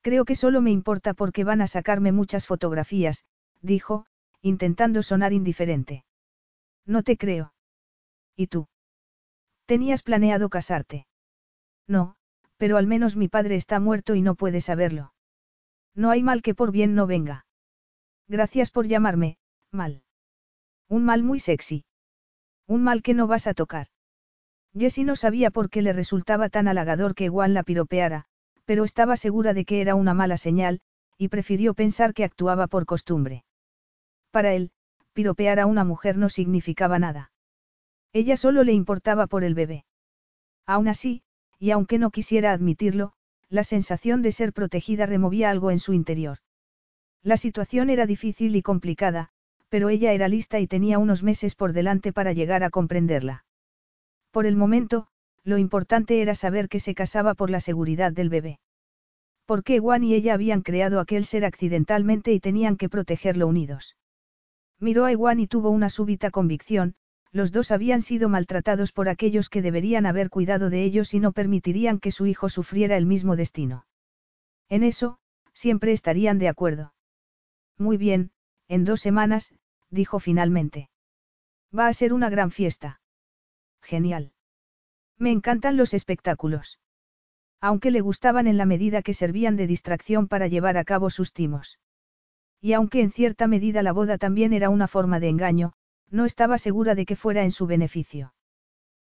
Creo 0.00 0.24
que 0.24 0.36
solo 0.36 0.60
me 0.60 0.70
importa 0.70 1.14
porque 1.14 1.44
van 1.44 1.60
a 1.60 1.66
sacarme 1.66 2.12
muchas 2.12 2.46
fotografías, 2.46 3.24
dijo, 3.60 4.06
intentando 4.40 5.02
sonar 5.02 5.32
indiferente. 5.32 6.04
No 6.86 7.02
te 7.02 7.16
creo. 7.16 7.52
¿Y 8.36 8.46
tú? 8.46 8.68
¿Tenías 9.66 10.02
planeado 10.02 10.48
casarte? 10.48 11.06
No, 11.88 12.16
pero 12.56 12.76
al 12.76 12.86
menos 12.86 13.16
mi 13.16 13.28
padre 13.28 13.56
está 13.56 13.80
muerto 13.80 14.14
y 14.14 14.22
no 14.22 14.34
puede 14.34 14.60
saberlo. 14.60 15.12
No 15.94 16.10
hay 16.10 16.22
mal 16.22 16.42
que 16.42 16.54
por 16.54 16.70
bien 16.70 16.94
no 16.94 17.06
venga. 17.06 17.46
Gracias 18.28 18.70
por 18.70 18.86
llamarme, 18.86 19.38
mal. 19.72 20.02
Un 20.88 21.04
mal 21.04 21.22
muy 21.22 21.40
sexy. 21.40 21.84
Un 22.66 22.82
mal 22.84 23.02
que 23.02 23.14
no 23.14 23.26
vas 23.26 23.46
a 23.46 23.54
tocar. 23.54 23.88
Jessie 24.76 25.04
no 25.04 25.16
sabía 25.16 25.50
por 25.50 25.70
qué 25.70 25.80
le 25.80 25.92
resultaba 25.92 26.48
tan 26.50 26.68
halagador 26.68 27.14
que 27.14 27.28
Juan 27.28 27.54
la 27.54 27.62
piropeara, 27.62 28.26
pero 28.66 28.84
estaba 28.84 29.16
segura 29.16 29.54
de 29.54 29.64
que 29.64 29.80
era 29.80 29.94
una 29.94 30.12
mala 30.12 30.36
señal, 30.36 30.80
y 31.16 31.28
prefirió 31.28 31.72
pensar 31.72 32.12
que 32.12 32.24
actuaba 32.24 32.66
por 32.66 32.84
costumbre. 32.84 33.44
Para 34.30 34.52
él, 34.52 34.70
piropear 35.14 35.60
a 35.60 35.66
una 35.66 35.84
mujer 35.84 36.18
no 36.18 36.28
significaba 36.28 36.98
nada. 36.98 37.30
Ella 38.12 38.36
solo 38.36 38.64
le 38.64 38.72
importaba 38.72 39.26
por 39.26 39.44
el 39.44 39.54
bebé. 39.54 39.86
Aún 40.66 40.88
así, 40.88 41.22
y 41.58 41.70
aunque 41.70 41.98
no 41.98 42.10
quisiera 42.10 42.52
admitirlo, 42.52 43.14
la 43.48 43.64
sensación 43.64 44.20
de 44.20 44.32
ser 44.32 44.52
protegida 44.52 45.06
removía 45.06 45.50
algo 45.50 45.70
en 45.70 45.78
su 45.78 45.94
interior. 45.94 46.38
La 47.22 47.36
situación 47.36 47.88
era 47.88 48.04
difícil 48.04 48.56
y 48.56 48.62
complicada, 48.62 49.30
pero 49.70 49.88
ella 49.88 50.12
era 50.12 50.28
lista 50.28 50.60
y 50.60 50.66
tenía 50.66 50.98
unos 50.98 51.22
meses 51.22 51.54
por 51.54 51.72
delante 51.72 52.12
para 52.12 52.32
llegar 52.32 52.62
a 52.62 52.70
comprenderla. 52.70 53.44
Por 54.36 54.44
el 54.44 54.54
momento, 54.54 55.06
lo 55.44 55.56
importante 55.56 56.20
era 56.20 56.34
saber 56.34 56.68
que 56.68 56.78
se 56.78 56.94
casaba 56.94 57.32
por 57.32 57.48
la 57.48 57.58
seguridad 57.58 58.12
del 58.12 58.28
bebé. 58.28 58.58
Porque 59.46 59.78
Juan 59.78 60.04
y 60.04 60.12
ella 60.12 60.34
habían 60.34 60.60
creado 60.60 61.00
aquel 61.00 61.24
ser 61.24 61.46
accidentalmente 61.46 62.34
y 62.34 62.38
tenían 62.38 62.76
que 62.76 62.90
protegerlo 62.90 63.46
unidos. 63.46 63.96
Miró 64.78 65.06
a 65.06 65.14
Juan 65.14 65.40
y 65.40 65.46
tuvo 65.46 65.70
una 65.70 65.88
súbita 65.88 66.30
convicción, 66.30 66.96
los 67.32 67.50
dos 67.50 67.70
habían 67.70 68.02
sido 68.02 68.28
maltratados 68.28 68.92
por 68.92 69.08
aquellos 69.08 69.48
que 69.48 69.62
deberían 69.62 70.04
haber 70.04 70.28
cuidado 70.28 70.68
de 70.68 70.84
ellos 70.84 71.14
y 71.14 71.18
no 71.18 71.32
permitirían 71.32 71.98
que 71.98 72.10
su 72.10 72.26
hijo 72.26 72.50
sufriera 72.50 72.98
el 72.98 73.06
mismo 73.06 73.36
destino. 73.36 73.86
En 74.68 74.82
eso, 74.82 75.16
siempre 75.54 75.92
estarían 75.92 76.38
de 76.38 76.48
acuerdo. 76.48 76.92
Muy 77.78 77.96
bien, 77.96 78.32
en 78.68 78.84
dos 78.84 79.00
semanas, 79.00 79.54
dijo 79.88 80.20
finalmente. 80.20 80.90
Va 81.74 81.86
a 81.86 81.92
ser 81.94 82.12
una 82.12 82.28
gran 82.28 82.50
fiesta. 82.50 83.00
Genial. 83.86 84.32
Me 85.16 85.30
encantan 85.30 85.76
los 85.76 85.94
espectáculos. 85.94 86.80
Aunque 87.60 87.92
le 87.92 88.00
gustaban 88.00 88.48
en 88.48 88.56
la 88.56 88.66
medida 88.66 89.00
que 89.00 89.14
servían 89.14 89.56
de 89.56 89.68
distracción 89.68 90.26
para 90.26 90.48
llevar 90.48 90.76
a 90.76 90.84
cabo 90.84 91.08
sus 91.08 91.32
timos. 91.32 91.78
Y 92.60 92.72
aunque 92.72 93.00
en 93.00 93.12
cierta 93.12 93.46
medida 93.46 93.84
la 93.84 93.92
boda 93.92 94.18
también 94.18 94.52
era 94.52 94.70
una 94.70 94.88
forma 94.88 95.20
de 95.20 95.28
engaño, 95.28 95.72
no 96.10 96.24
estaba 96.24 96.58
segura 96.58 96.96
de 96.96 97.06
que 97.06 97.14
fuera 97.14 97.44
en 97.44 97.52
su 97.52 97.68
beneficio. 97.68 98.34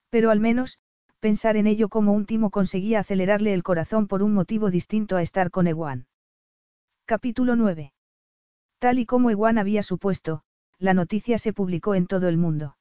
Pero 0.09 0.29
al 0.29 0.41
menos, 0.41 0.79
pensar 1.21 1.55
en 1.55 1.67
ello 1.67 1.87
como 1.87 2.11
un 2.11 2.25
timo 2.25 2.49
conseguía 2.51 2.99
acelerarle 2.99 3.53
el 3.53 3.63
corazón 3.63 4.07
por 4.07 4.23
un 4.23 4.33
motivo 4.33 4.71
distinto 4.71 5.15
a 5.15 5.21
estar 5.21 5.51
con 5.51 5.67
Ewan. 5.67 6.07
Capítulo 7.05 7.55
9. 7.55 7.93
Tal 8.79 8.99
y 8.99 9.05
como 9.05 9.31
Ewan 9.31 9.57
había 9.57 9.83
supuesto, 9.83 10.43
la 10.79 10.93
noticia 10.93 11.37
se 11.37 11.53
publicó 11.53 11.95
en 11.95 12.07
todo 12.07 12.27
el 12.27 12.35
mundo. 12.35 12.75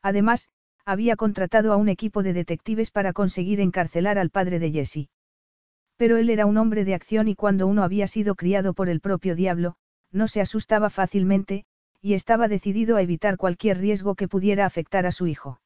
Además, 0.00 0.48
había 0.88 1.16
contratado 1.16 1.74
a 1.74 1.76
un 1.76 1.90
equipo 1.90 2.22
de 2.22 2.32
detectives 2.32 2.90
para 2.90 3.12
conseguir 3.12 3.60
encarcelar 3.60 4.16
al 4.16 4.30
padre 4.30 4.58
de 4.58 4.70
Jesse. 4.70 5.10
Pero 5.98 6.16
él 6.16 6.30
era 6.30 6.46
un 6.46 6.56
hombre 6.56 6.86
de 6.86 6.94
acción 6.94 7.28
y 7.28 7.34
cuando 7.34 7.66
uno 7.66 7.82
había 7.82 8.06
sido 8.06 8.34
criado 8.36 8.72
por 8.72 8.88
el 8.88 9.00
propio 9.00 9.36
diablo, 9.36 9.74
no 10.12 10.28
se 10.28 10.40
asustaba 10.40 10.88
fácilmente, 10.88 11.66
y 12.00 12.14
estaba 12.14 12.48
decidido 12.48 12.96
a 12.96 13.02
evitar 13.02 13.36
cualquier 13.36 13.76
riesgo 13.76 14.14
que 14.14 14.28
pudiera 14.28 14.64
afectar 14.64 15.04
a 15.04 15.12
su 15.12 15.26
hijo. 15.26 15.60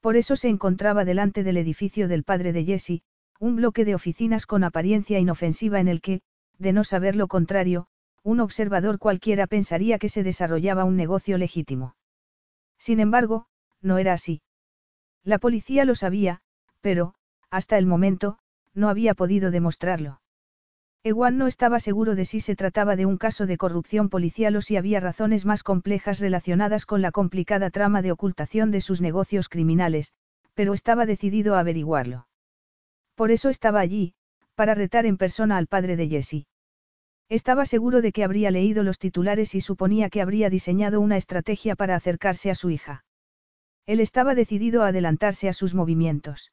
Por 0.00 0.16
eso 0.16 0.34
se 0.34 0.48
encontraba 0.48 1.04
delante 1.04 1.44
del 1.44 1.56
edificio 1.56 2.08
del 2.08 2.24
padre 2.24 2.52
de 2.52 2.64
Jesse, 2.64 3.02
un 3.38 3.54
bloque 3.54 3.84
de 3.84 3.94
oficinas 3.94 4.46
con 4.46 4.64
apariencia 4.64 5.20
inofensiva 5.20 5.78
en 5.78 5.86
el 5.86 6.00
que, 6.00 6.20
de 6.58 6.72
no 6.72 6.82
saber 6.82 7.14
lo 7.14 7.28
contrario, 7.28 7.86
un 8.24 8.40
observador 8.40 8.98
cualquiera 8.98 9.46
pensaría 9.46 10.00
que 10.00 10.08
se 10.08 10.24
desarrollaba 10.24 10.82
un 10.82 10.96
negocio 10.96 11.38
legítimo. 11.38 11.94
Sin 12.76 12.98
embargo, 12.98 13.46
no 13.82 13.98
era 13.98 14.14
así. 14.14 14.42
La 15.24 15.38
policía 15.38 15.84
lo 15.84 15.94
sabía, 15.94 16.40
pero, 16.80 17.14
hasta 17.50 17.78
el 17.78 17.86
momento, 17.86 18.38
no 18.74 18.88
había 18.88 19.14
podido 19.14 19.50
demostrarlo. 19.50 20.20
Ewan 21.04 21.36
no 21.36 21.48
estaba 21.48 21.80
seguro 21.80 22.14
de 22.14 22.24
si 22.24 22.38
se 22.38 22.54
trataba 22.54 22.94
de 22.94 23.06
un 23.06 23.18
caso 23.18 23.46
de 23.46 23.56
corrupción 23.56 24.08
policial 24.08 24.54
o 24.54 24.62
si 24.62 24.76
había 24.76 25.00
razones 25.00 25.44
más 25.44 25.64
complejas 25.64 26.20
relacionadas 26.20 26.86
con 26.86 27.02
la 27.02 27.10
complicada 27.10 27.70
trama 27.70 28.02
de 28.02 28.12
ocultación 28.12 28.70
de 28.70 28.80
sus 28.80 29.00
negocios 29.00 29.48
criminales, 29.48 30.12
pero 30.54 30.74
estaba 30.74 31.04
decidido 31.04 31.56
a 31.56 31.60
averiguarlo. 31.60 32.28
Por 33.16 33.32
eso 33.32 33.48
estaba 33.48 33.80
allí, 33.80 34.14
para 34.54 34.74
retar 34.74 35.06
en 35.06 35.16
persona 35.16 35.56
al 35.56 35.66
padre 35.66 35.96
de 35.96 36.08
Jesse. 36.08 36.46
Estaba 37.28 37.66
seguro 37.66 38.00
de 38.00 38.12
que 38.12 38.22
habría 38.22 38.50
leído 38.50 38.82
los 38.82 38.98
titulares 38.98 39.54
y 39.54 39.60
suponía 39.60 40.08
que 40.08 40.22
habría 40.22 40.50
diseñado 40.50 41.00
una 41.00 41.16
estrategia 41.16 41.74
para 41.74 41.96
acercarse 41.96 42.50
a 42.50 42.54
su 42.54 42.70
hija. 42.70 43.04
Él 43.86 44.00
estaba 44.00 44.34
decidido 44.34 44.82
a 44.82 44.88
adelantarse 44.88 45.48
a 45.48 45.52
sus 45.52 45.74
movimientos. 45.74 46.52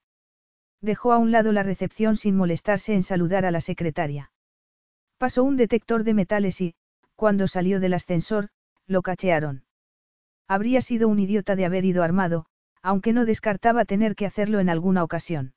Dejó 0.81 1.11
a 1.11 1.17
un 1.17 1.31
lado 1.31 1.51
la 1.51 1.63
recepción 1.63 2.15
sin 2.15 2.35
molestarse 2.35 2.93
en 2.93 3.03
saludar 3.03 3.45
a 3.45 3.51
la 3.51 3.61
secretaria. 3.61 4.31
Pasó 5.17 5.43
un 5.43 5.57
detector 5.57 6.03
de 6.03 6.13
metales 6.13 6.61
y, 6.61 6.75
cuando 7.15 7.47
salió 7.47 7.79
del 7.79 7.93
ascensor, 7.93 8.49
lo 8.87 9.01
cachearon. 9.01 9.65
Habría 10.47 10.81
sido 10.81 11.09
un 11.09 11.19
idiota 11.19 11.55
de 11.55 11.65
haber 11.65 11.85
ido 11.85 12.01
armado, 12.01 12.45
aunque 12.81 13.13
no 13.13 13.25
descartaba 13.25 13.85
tener 13.85 14.15
que 14.15 14.25
hacerlo 14.25 14.59
en 14.59 14.69
alguna 14.69 15.03
ocasión. 15.03 15.53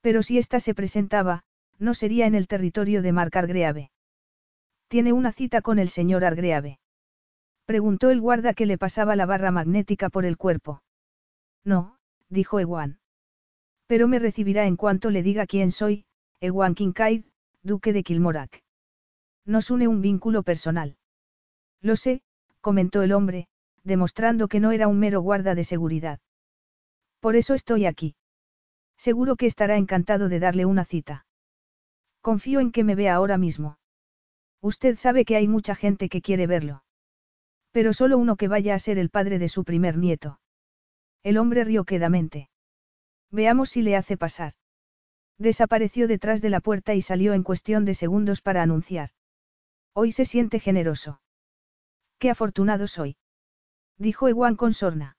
Pero 0.00 0.22
si 0.22 0.38
ésta 0.38 0.60
se 0.60 0.74
presentaba, 0.74 1.42
no 1.78 1.94
sería 1.94 2.26
en 2.26 2.34
el 2.34 2.46
territorio 2.46 3.02
de 3.02 3.12
Mark 3.12 3.36
Argreave. 3.36 3.90
¿Tiene 4.88 5.12
una 5.12 5.32
cita 5.32 5.60
con 5.60 5.78
el 5.78 5.88
señor 5.88 6.24
Argreave? 6.24 6.78
Preguntó 7.68 8.08
el 8.08 8.22
guarda 8.22 8.54
que 8.54 8.64
le 8.64 8.78
pasaba 8.78 9.14
la 9.14 9.26
barra 9.26 9.50
magnética 9.50 10.08
por 10.08 10.24
el 10.24 10.38
cuerpo. 10.38 10.80
No, 11.66 11.98
dijo 12.30 12.60
Ewan. 12.60 12.98
Pero 13.86 14.08
me 14.08 14.18
recibirá 14.18 14.64
en 14.64 14.76
cuanto 14.76 15.10
le 15.10 15.22
diga 15.22 15.46
quién 15.46 15.70
soy, 15.70 16.06
Ewan 16.40 16.74
Kincaid, 16.74 17.26
duque 17.62 17.92
de 17.92 18.02
Kilmorak. 18.04 18.62
Nos 19.44 19.70
une 19.70 19.86
un 19.86 20.00
vínculo 20.00 20.42
personal. 20.44 20.96
Lo 21.82 21.96
sé, 21.96 22.22
comentó 22.62 23.02
el 23.02 23.12
hombre, 23.12 23.48
demostrando 23.84 24.48
que 24.48 24.60
no 24.60 24.72
era 24.72 24.88
un 24.88 24.98
mero 24.98 25.20
guarda 25.20 25.54
de 25.54 25.64
seguridad. 25.64 26.20
Por 27.20 27.36
eso 27.36 27.52
estoy 27.52 27.84
aquí. 27.84 28.16
Seguro 28.96 29.36
que 29.36 29.44
estará 29.44 29.76
encantado 29.76 30.30
de 30.30 30.40
darle 30.40 30.64
una 30.64 30.86
cita. 30.86 31.26
Confío 32.22 32.60
en 32.60 32.72
que 32.72 32.82
me 32.82 32.94
vea 32.94 33.14
ahora 33.14 33.36
mismo. 33.36 33.76
Usted 34.62 34.96
sabe 34.96 35.26
que 35.26 35.36
hay 35.36 35.48
mucha 35.48 35.74
gente 35.74 36.08
que 36.08 36.22
quiere 36.22 36.46
verlo. 36.46 36.82
Pero 37.70 37.92
solo 37.92 38.18
uno 38.18 38.36
que 38.36 38.48
vaya 38.48 38.74
a 38.74 38.78
ser 38.78 38.98
el 38.98 39.10
padre 39.10 39.38
de 39.38 39.48
su 39.48 39.64
primer 39.64 39.96
nieto. 39.96 40.40
El 41.22 41.38
hombre 41.38 41.64
rió 41.64 41.84
quedamente. 41.84 42.48
Veamos 43.30 43.70
si 43.70 43.82
le 43.82 43.96
hace 43.96 44.16
pasar. 44.16 44.54
Desapareció 45.38 46.08
detrás 46.08 46.40
de 46.40 46.50
la 46.50 46.60
puerta 46.60 46.94
y 46.94 47.02
salió 47.02 47.34
en 47.34 47.42
cuestión 47.42 47.84
de 47.84 47.94
segundos 47.94 48.40
para 48.40 48.62
anunciar. 48.62 49.10
Hoy 49.92 50.12
se 50.12 50.24
siente 50.24 50.60
generoso. 50.60 51.20
Qué 52.18 52.30
afortunado 52.30 52.86
soy. 52.86 53.16
Dijo 53.98 54.28
Ewan 54.28 54.56
con 54.56 54.72
sorna. 54.72 55.16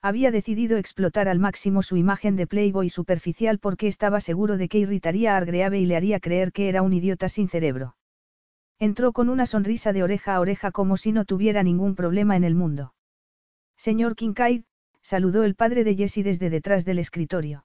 Había 0.00 0.32
decidido 0.32 0.76
explotar 0.76 1.28
al 1.28 1.38
máximo 1.38 1.82
su 1.82 1.96
imagen 1.96 2.34
de 2.36 2.48
playboy 2.48 2.88
superficial 2.88 3.58
porque 3.58 3.86
estaba 3.86 4.20
seguro 4.20 4.56
de 4.56 4.68
que 4.68 4.78
irritaría 4.78 5.34
a 5.34 5.36
Argreave 5.36 5.78
y 5.78 5.86
le 5.86 5.96
haría 5.96 6.18
creer 6.18 6.52
que 6.52 6.68
era 6.68 6.82
un 6.82 6.92
idiota 6.92 7.28
sin 7.28 7.48
cerebro. 7.48 7.96
Entró 8.82 9.12
con 9.12 9.28
una 9.28 9.46
sonrisa 9.46 9.92
de 9.92 10.02
oreja 10.02 10.34
a 10.34 10.40
oreja 10.40 10.72
como 10.72 10.96
si 10.96 11.12
no 11.12 11.24
tuviera 11.24 11.62
ningún 11.62 11.94
problema 11.94 12.34
en 12.34 12.42
el 12.42 12.56
mundo. 12.56 12.94
Señor 13.76 14.16
Kincaid, 14.16 14.64
saludó 15.02 15.44
el 15.44 15.54
padre 15.54 15.84
de 15.84 15.94
Jessie 15.94 16.24
desde 16.24 16.50
detrás 16.50 16.84
del 16.84 16.98
escritorio. 16.98 17.64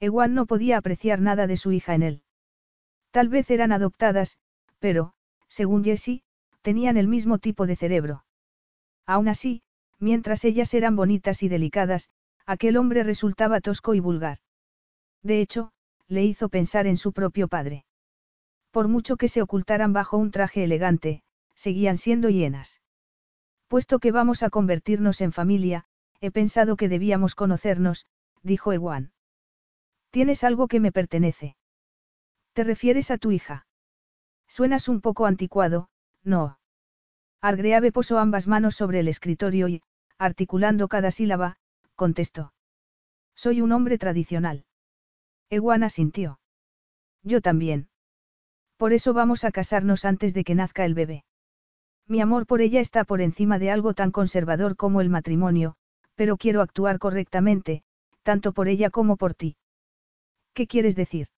Ewan 0.00 0.34
no 0.34 0.46
podía 0.46 0.76
apreciar 0.76 1.20
nada 1.20 1.46
de 1.46 1.56
su 1.56 1.70
hija 1.70 1.94
en 1.94 2.02
él. 2.02 2.22
Tal 3.12 3.28
vez 3.28 3.48
eran 3.48 3.70
adoptadas, 3.70 4.38
pero, 4.80 5.12
según 5.46 5.84
Jessie, 5.84 6.24
tenían 6.62 6.96
el 6.96 7.06
mismo 7.06 7.38
tipo 7.38 7.68
de 7.68 7.76
cerebro. 7.76 8.24
Aún 9.06 9.28
así, 9.28 9.62
mientras 10.00 10.44
ellas 10.44 10.74
eran 10.74 10.96
bonitas 10.96 11.44
y 11.44 11.48
delicadas, 11.48 12.10
aquel 12.44 12.76
hombre 12.76 13.04
resultaba 13.04 13.60
tosco 13.60 13.94
y 13.94 14.00
vulgar. 14.00 14.38
De 15.22 15.40
hecho, 15.40 15.70
le 16.08 16.24
hizo 16.24 16.48
pensar 16.48 16.88
en 16.88 16.96
su 16.96 17.12
propio 17.12 17.46
padre. 17.46 17.84
Por 18.74 18.88
mucho 18.88 19.16
que 19.16 19.28
se 19.28 19.40
ocultaran 19.40 19.92
bajo 19.92 20.18
un 20.18 20.32
traje 20.32 20.64
elegante, 20.64 21.22
seguían 21.54 21.96
siendo 21.96 22.28
hienas. 22.28 22.80
Puesto 23.68 24.00
que 24.00 24.10
vamos 24.10 24.42
a 24.42 24.50
convertirnos 24.50 25.20
en 25.20 25.30
familia, 25.30 25.84
he 26.20 26.32
pensado 26.32 26.74
que 26.74 26.88
debíamos 26.88 27.36
conocernos, 27.36 28.08
dijo 28.42 28.72
Ewan. 28.72 29.12
Tienes 30.10 30.42
algo 30.42 30.66
que 30.66 30.80
me 30.80 30.90
pertenece. 30.90 31.56
¿Te 32.52 32.64
refieres 32.64 33.12
a 33.12 33.18
tu 33.18 33.30
hija? 33.30 33.64
Suenas 34.48 34.88
un 34.88 35.00
poco 35.00 35.26
anticuado, 35.26 35.88
no. 36.24 36.58
Argreave 37.40 37.92
posó 37.92 38.18
ambas 38.18 38.48
manos 38.48 38.74
sobre 38.74 38.98
el 38.98 39.06
escritorio 39.06 39.68
y, 39.68 39.82
articulando 40.18 40.88
cada 40.88 41.12
sílaba, 41.12 41.58
contestó. 41.94 42.52
Soy 43.36 43.60
un 43.60 43.70
hombre 43.70 43.98
tradicional. 43.98 44.64
Ewan 45.48 45.84
asintió. 45.84 46.40
Yo 47.22 47.40
también. 47.40 47.88
Por 48.76 48.92
eso 48.92 49.12
vamos 49.14 49.44
a 49.44 49.52
casarnos 49.52 50.04
antes 50.04 50.34
de 50.34 50.44
que 50.44 50.54
nazca 50.54 50.84
el 50.84 50.94
bebé. 50.94 51.24
Mi 52.06 52.20
amor 52.20 52.46
por 52.46 52.60
ella 52.60 52.80
está 52.80 53.04
por 53.04 53.20
encima 53.20 53.58
de 53.58 53.70
algo 53.70 53.94
tan 53.94 54.10
conservador 54.10 54.76
como 54.76 55.00
el 55.00 55.08
matrimonio, 55.08 55.76
pero 56.14 56.36
quiero 56.36 56.60
actuar 56.60 56.98
correctamente, 56.98 57.82
tanto 58.22 58.52
por 58.52 58.68
ella 58.68 58.90
como 58.90 59.16
por 59.16 59.34
ti. 59.34 59.56
¿Qué 60.52 60.66
quieres 60.66 60.96
decir? 60.96 61.28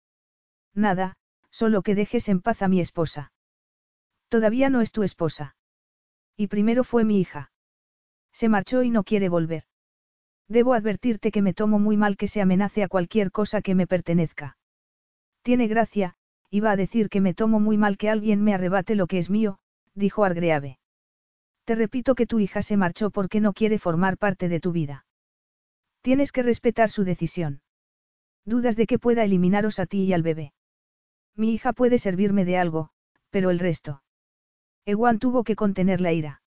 Nada, 0.74 1.16
solo 1.50 1.82
que 1.82 1.94
dejes 1.94 2.28
en 2.28 2.40
paz 2.40 2.62
a 2.62 2.68
mi 2.68 2.80
esposa. 2.80 3.32
Todavía 4.28 4.70
no 4.70 4.80
es 4.80 4.92
tu 4.92 5.02
esposa. 5.02 5.56
Y 6.36 6.48
primero 6.48 6.84
fue 6.84 7.04
mi 7.04 7.20
hija. 7.20 7.50
Se 8.32 8.48
marchó 8.48 8.82
y 8.82 8.90
no 8.90 9.04
quiere 9.04 9.28
volver. 9.28 9.64
Debo 10.48 10.74
advertirte 10.74 11.30
que 11.30 11.42
me 11.42 11.54
tomo 11.54 11.78
muy 11.78 11.96
mal 11.96 12.16
que 12.16 12.28
se 12.28 12.40
amenace 12.40 12.82
a 12.82 12.88
cualquier 12.88 13.32
cosa 13.32 13.62
que 13.62 13.74
me 13.74 13.86
pertenezca. 13.86 14.58
Tiene 15.42 15.66
gracia, 15.66 16.15
iba 16.50 16.70
a 16.70 16.76
decir 16.76 17.08
que 17.08 17.20
me 17.20 17.34
tomo 17.34 17.60
muy 17.60 17.76
mal 17.76 17.96
que 17.96 18.10
alguien 18.10 18.42
me 18.42 18.54
arrebate 18.54 18.94
lo 18.94 19.06
que 19.06 19.18
es 19.18 19.30
mío, 19.30 19.58
dijo 19.94 20.24
Argreave. 20.24 20.78
Te 21.64 21.74
repito 21.74 22.14
que 22.14 22.26
tu 22.26 22.38
hija 22.38 22.62
se 22.62 22.76
marchó 22.76 23.10
porque 23.10 23.40
no 23.40 23.52
quiere 23.52 23.78
formar 23.78 24.18
parte 24.18 24.48
de 24.48 24.60
tu 24.60 24.72
vida. 24.72 25.04
Tienes 26.00 26.30
que 26.30 26.42
respetar 26.42 26.90
su 26.90 27.02
decisión. 27.02 27.60
Dudas 28.44 28.76
de 28.76 28.86
que 28.86 29.00
pueda 29.00 29.24
eliminaros 29.24 29.80
a 29.80 29.86
ti 29.86 30.04
y 30.04 30.12
al 30.12 30.22
bebé. 30.22 30.52
Mi 31.34 31.52
hija 31.52 31.72
puede 31.72 31.98
servirme 31.98 32.44
de 32.44 32.58
algo, 32.58 32.90
pero 33.30 33.50
el 33.50 33.58
resto. 33.58 34.02
Ewan 34.84 35.18
tuvo 35.18 35.42
que 35.42 35.56
contener 35.56 36.00
la 36.00 36.12
ira. 36.12 36.42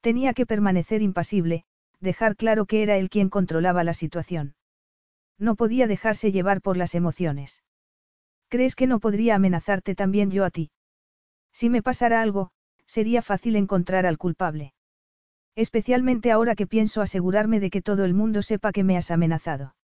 Tenía 0.00 0.32
que 0.32 0.46
permanecer 0.46 1.02
impasible, 1.02 1.64
dejar 2.00 2.36
claro 2.36 2.64
que 2.64 2.82
era 2.82 2.96
él 2.96 3.10
quien 3.10 3.28
controlaba 3.28 3.84
la 3.84 3.92
situación. 3.92 4.54
No 5.38 5.56
podía 5.56 5.86
dejarse 5.86 6.32
llevar 6.32 6.62
por 6.62 6.78
las 6.78 6.94
emociones. 6.94 7.62
¿Crees 8.50 8.74
que 8.74 8.88
no 8.88 8.98
podría 8.98 9.36
amenazarte 9.36 9.94
también 9.94 10.32
yo 10.32 10.44
a 10.44 10.50
ti? 10.50 10.72
Si 11.52 11.70
me 11.70 11.82
pasara 11.82 12.20
algo, 12.20 12.50
sería 12.84 13.22
fácil 13.22 13.54
encontrar 13.54 14.06
al 14.06 14.18
culpable. 14.18 14.74
Especialmente 15.54 16.32
ahora 16.32 16.56
que 16.56 16.66
pienso 16.66 17.00
asegurarme 17.00 17.60
de 17.60 17.70
que 17.70 17.80
todo 17.80 18.04
el 18.04 18.12
mundo 18.12 18.42
sepa 18.42 18.72
que 18.72 18.82
me 18.82 18.96
has 18.96 19.12
amenazado. 19.12 19.76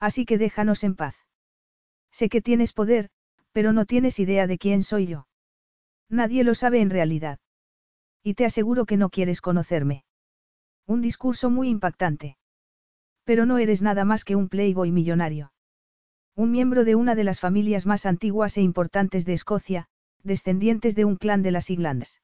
Así 0.00 0.24
que 0.24 0.38
déjanos 0.38 0.84
en 0.84 0.96
paz. 0.96 1.16
Sé 2.10 2.30
que 2.30 2.40
tienes 2.40 2.72
poder, 2.72 3.10
pero 3.52 3.74
no 3.74 3.84
tienes 3.84 4.18
idea 4.18 4.46
de 4.46 4.56
quién 4.56 4.82
soy 4.82 5.06
yo. 5.06 5.26
Nadie 6.08 6.44
lo 6.44 6.54
sabe 6.54 6.80
en 6.80 6.88
realidad. 6.88 7.40
Y 8.22 8.34
te 8.34 8.46
aseguro 8.46 8.86
que 8.86 8.96
no 8.96 9.10
quieres 9.10 9.42
conocerme. 9.42 10.04
Un 10.86 11.02
discurso 11.02 11.50
muy 11.50 11.68
impactante. 11.68 12.38
Pero 13.24 13.44
no 13.44 13.58
eres 13.58 13.82
nada 13.82 14.06
más 14.06 14.24
que 14.24 14.34
un 14.34 14.48
playboy 14.48 14.90
millonario. 14.92 15.52
Un 16.34 16.50
miembro 16.50 16.84
de 16.84 16.94
una 16.94 17.14
de 17.14 17.24
las 17.24 17.40
familias 17.40 17.84
más 17.84 18.06
antiguas 18.06 18.56
e 18.56 18.62
importantes 18.62 19.26
de 19.26 19.34
Escocia, 19.34 19.88
descendientes 20.22 20.94
de 20.94 21.04
un 21.04 21.16
clan 21.16 21.42
de 21.42 21.50
las 21.50 21.68
Iglands. 21.68 22.22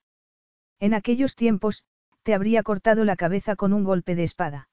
En 0.81 0.95
aquellos 0.95 1.35
tiempos, 1.35 1.85
te 2.23 2.33
habría 2.33 2.63
cortado 2.63 3.05
la 3.05 3.17
cabeza 3.17 3.55
con 3.55 3.75
un 3.75 3.85
golpe 3.85 4.15
de 4.15 4.25
espada. 4.25 4.71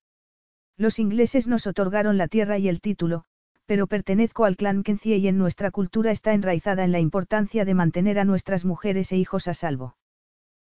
Los 0.78 0.99
ingleses 0.99 1.49
nos 1.49 1.68
otorgaron 1.68 2.18
la 2.18 2.30
tierra 2.30 2.57
y 2.60 2.70
el 2.70 2.80
título, 2.80 3.26
pero 3.66 3.88
pertenezco 3.88 4.45
al 4.45 4.56
clan 4.56 4.84
Kenzie 4.84 5.18
y 5.18 5.28
en 5.28 5.38
nuestra 5.38 5.70
cultura 5.70 6.12
está 6.12 6.34
enraizada 6.34 6.86
en 6.86 6.94
la 6.94 7.02
importancia 7.02 7.66
de 7.66 7.74
mantener 7.74 8.20
a 8.20 8.24
nuestras 8.24 8.64
mujeres 8.64 9.12
e 9.12 9.18
hijos 9.18 9.49
a 9.49 9.53
salvo. 9.53 9.98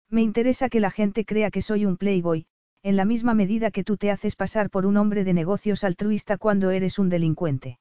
Me 0.10 0.24
interesa 0.24 0.70
que 0.70 0.80
la 0.80 0.90
gente 0.90 1.24
crea 1.24 1.52
que 1.52 1.62
soy 1.62 1.86
un 1.86 1.98
playboy, 1.98 2.48
en 2.82 2.96
la 2.96 3.06
misma 3.06 3.36
medida 3.36 3.70
que 3.70 3.84
tú 3.84 3.98
te 3.98 4.10
haces 4.10 4.36
pasar 4.36 4.72
por 4.72 4.88
un 4.88 4.98
hombre 4.98 5.24
de 5.24 5.34
negocios 5.34 5.84
altruista 5.84 6.38
cuando 6.38 6.72
eres 6.72 6.98
un 6.98 7.10
delincuente. 7.10 7.78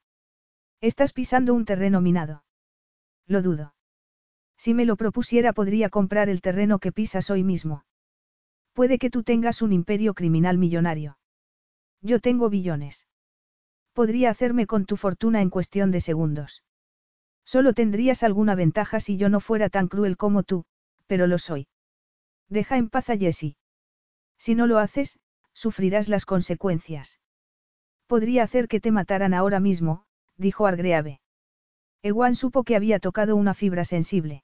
Estás 0.81 1.13
pisando 1.13 1.53
un 1.53 1.65
terreno 1.65 2.01
minado. 2.01 2.43
Lo 3.27 3.41
dudo. 3.41 3.73
Si 4.57 4.73
me 4.73 4.85
lo 4.85 4.95
propusiera 4.95 5.53
podría 5.53 5.89
comprar 5.89 6.29
el 6.29 6.41
terreno 6.41 6.79
que 6.79 6.91
pisas 6.91 7.29
hoy 7.29 7.43
mismo. 7.43 7.85
Puede 8.73 8.97
que 8.97 9.09
tú 9.09 9.23
tengas 9.23 9.61
un 9.61 9.73
imperio 9.73 10.13
criminal 10.13 10.57
millonario. 10.57 11.17
Yo 12.01 12.19
tengo 12.19 12.49
billones. 12.49 13.07
Podría 13.93 14.29
hacerme 14.29 14.67
con 14.67 14.85
tu 14.85 14.97
fortuna 14.97 15.41
en 15.41 15.49
cuestión 15.49 15.91
de 15.91 16.01
segundos. 16.01 16.63
Solo 17.45 17.73
tendrías 17.73 18.23
alguna 18.23 18.55
ventaja 18.55 18.99
si 18.99 19.17
yo 19.17 19.29
no 19.29 19.39
fuera 19.39 19.69
tan 19.69 19.87
cruel 19.87 20.17
como 20.17 20.43
tú, 20.43 20.65
pero 21.07 21.27
lo 21.27 21.37
soy. 21.37 21.67
Deja 22.49 22.77
en 22.77 22.89
paz 22.89 23.09
a 23.09 23.17
Jessie. 23.17 23.57
Si 24.37 24.55
no 24.55 24.67
lo 24.67 24.79
haces, 24.79 25.19
sufrirás 25.53 26.09
las 26.09 26.25
consecuencias. 26.25 27.19
Podría 28.07 28.43
hacer 28.43 28.67
que 28.67 28.79
te 28.79 28.91
mataran 28.91 29.33
ahora 29.33 29.59
mismo, 29.59 30.05
dijo 30.37 30.67
Argreave. 30.67 31.19
Ewan 32.01 32.35
supo 32.35 32.63
que 32.63 32.75
había 32.75 32.99
tocado 32.99 33.35
una 33.35 33.53
fibra 33.53 33.83
sensible. 33.83 34.43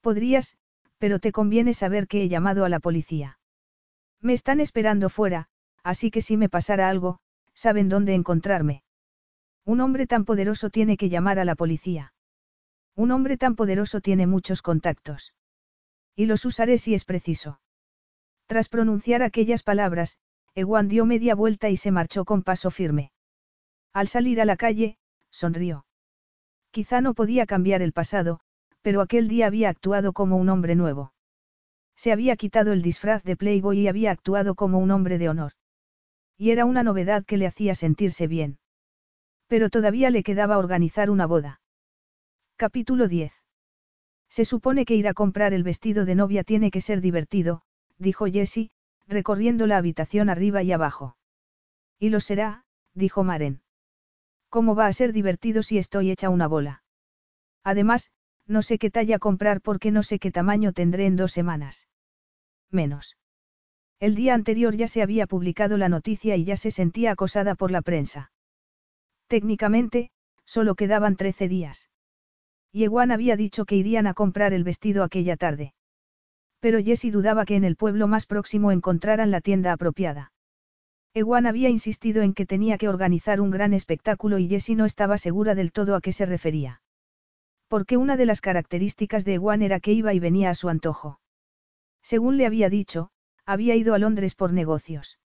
Podrías, 0.00 0.56
pero 0.98 1.18
te 1.18 1.32
conviene 1.32 1.74
saber 1.74 2.06
que 2.06 2.22
he 2.22 2.28
llamado 2.28 2.64
a 2.64 2.68
la 2.68 2.80
policía. 2.80 3.38
Me 4.20 4.32
están 4.32 4.60
esperando 4.60 5.08
fuera, 5.08 5.48
así 5.82 6.10
que 6.10 6.22
si 6.22 6.36
me 6.36 6.48
pasara 6.48 6.88
algo, 6.88 7.18
saben 7.54 7.88
dónde 7.88 8.14
encontrarme. 8.14 8.82
Un 9.64 9.80
hombre 9.80 10.06
tan 10.06 10.24
poderoso 10.24 10.70
tiene 10.70 10.96
que 10.96 11.08
llamar 11.08 11.38
a 11.38 11.44
la 11.44 11.54
policía. 11.54 12.12
Un 12.94 13.10
hombre 13.10 13.36
tan 13.36 13.56
poderoso 13.56 14.00
tiene 14.00 14.26
muchos 14.26 14.62
contactos. 14.62 15.34
Y 16.14 16.26
los 16.26 16.44
usaré 16.44 16.78
si 16.78 16.94
es 16.94 17.04
preciso. 17.04 17.60
Tras 18.46 18.68
pronunciar 18.68 19.22
aquellas 19.22 19.62
palabras, 19.62 20.18
Ewan 20.54 20.88
dio 20.88 21.04
media 21.04 21.34
vuelta 21.34 21.68
y 21.68 21.76
se 21.76 21.90
marchó 21.90 22.24
con 22.24 22.42
paso 22.42 22.70
firme. 22.70 23.10
Al 23.96 24.08
salir 24.08 24.42
a 24.42 24.44
la 24.44 24.58
calle, 24.58 24.98
sonrió. 25.30 25.86
Quizá 26.70 27.00
no 27.00 27.14
podía 27.14 27.46
cambiar 27.46 27.80
el 27.80 27.94
pasado, 27.94 28.40
pero 28.82 29.00
aquel 29.00 29.26
día 29.26 29.46
había 29.46 29.70
actuado 29.70 30.12
como 30.12 30.36
un 30.36 30.50
hombre 30.50 30.74
nuevo. 30.74 31.14
Se 31.96 32.12
había 32.12 32.36
quitado 32.36 32.74
el 32.74 32.82
disfraz 32.82 33.22
de 33.22 33.38
Playboy 33.38 33.78
y 33.78 33.88
había 33.88 34.10
actuado 34.10 34.54
como 34.54 34.80
un 34.80 34.90
hombre 34.90 35.16
de 35.16 35.30
honor. 35.30 35.52
Y 36.36 36.50
era 36.50 36.66
una 36.66 36.82
novedad 36.82 37.24
que 37.24 37.38
le 37.38 37.46
hacía 37.46 37.74
sentirse 37.74 38.26
bien. 38.26 38.58
Pero 39.46 39.70
todavía 39.70 40.10
le 40.10 40.22
quedaba 40.22 40.58
organizar 40.58 41.08
una 41.08 41.24
boda. 41.24 41.62
Capítulo 42.56 43.08
10. 43.08 43.32
Se 44.28 44.44
supone 44.44 44.84
que 44.84 44.94
ir 44.94 45.08
a 45.08 45.14
comprar 45.14 45.54
el 45.54 45.62
vestido 45.62 46.04
de 46.04 46.16
novia 46.16 46.44
tiene 46.44 46.70
que 46.70 46.82
ser 46.82 47.00
divertido, 47.00 47.62
dijo 47.96 48.26
Jessie, 48.26 48.72
recorriendo 49.06 49.66
la 49.66 49.78
habitación 49.78 50.28
arriba 50.28 50.62
y 50.62 50.72
abajo. 50.72 51.16
Y 51.98 52.10
lo 52.10 52.20
será, 52.20 52.66
dijo 52.92 53.24
Maren. 53.24 53.62
¿Cómo 54.48 54.74
va 54.74 54.86
a 54.86 54.92
ser 54.92 55.12
divertido 55.12 55.62
si 55.62 55.78
estoy 55.78 56.10
hecha 56.10 56.30
una 56.30 56.46
bola? 56.46 56.82
Además, 57.64 58.10
no 58.46 58.62
sé 58.62 58.78
qué 58.78 58.90
talla 58.90 59.18
comprar 59.18 59.60
porque 59.60 59.90
no 59.90 60.02
sé 60.02 60.18
qué 60.18 60.30
tamaño 60.30 60.72
tendré 60.72 61.06
en 61.06 61.16
dos 61.16 61.32
semanas. 61.32 61.88
Menos. 62.70 63.16
El 63.98 64.14
día 64.14 64.34
anterior 64.34 64.76
ya 64.76 64.88
se 64.88 65.02
había 65.02 65.26
publicado 65.26 65.76
la 65.76 65.88
noticia 65.88 66.36
y 66.36 66.44
ya 66.44 66.56
se 66.56 66.70
sentía 66.70 67.12
acosada 67.12 67.54
por 67.54 67.70
la 67.70 67.82
prensa. 67.82 68.30
Técnicamente, 69.26 70.10
solo 70.44 70.74
quedaban 70.74 71.16
trece 71.16 71.48
días. 71.48 71.88
Yeguan 72.72 73.10
había 73.10 73.36
dicho 73.36 73.64
que 73.64 73.76
irían 73.76 74.06
a 74.06 74.14
comprar 74.14 74.52
el 74.52 74.62
vestido 74.62 75.02
aquella 75.02 75.36
tarde. 75.36 75.72
Pero 76.60 76.78
Jessie 76.82 77.10
dudaba 77.10 77.44
que 77.46 77.56
en 77.56 77.64
el 77.64 77.76
pueblo 77.76 78.06
más 78.06 78.26
próximo 78.26 78.70
encontraran 78.70 79.30
la 79.30 79.40
tienda 79.40 79.72
apropiada. 79.72 80.32
Ewan 81.16 81.46
había 81.46 81.70
insistido 81.70 82.20
en 82.20 82.34
que 82.34 82.44
tenía 82.44 82.76
que 82.76 82.90
organizar 82.90 83.40
un 83.40 83.50
gran 83.50 83.72
espectáculo 83.72 84.36
y 84.36 84.48
Jessie 84.48 84.76
no 84.76 84.84
estaba 84.84 85.16
segura 85.16 85.54
del 85.54 85.72
todo 85.72 85.96
a 85.96 86.02
qué 86.02 86.12
se 86.12 86.26
refería. 86.26 86.82
Porque 87.68 87.96
una 87.96 88.18
de 88.18 88.26
las 88.26 88.42
características 88.42 89.24
de 89.24 89.32
Ewan 89.32 89.62
era 89.62 89.80
que 89.80 89.94
iba 89.94 90.12
y 90.12 90.20
venía 90.20 90.50
a 90.50 90.54
su 90.54 90.68
antojo. 90.68 91.18
Según 92.02 92.36
le 92.36 92.44
había 92.44 92.68
dicho, 92.68 93.08
había 93.46 93.76
ido 93.76 93.94
a 93.94 93.98
Londres 93.98 94.34
por 94.34 94.52
negocios. 94.52 95.18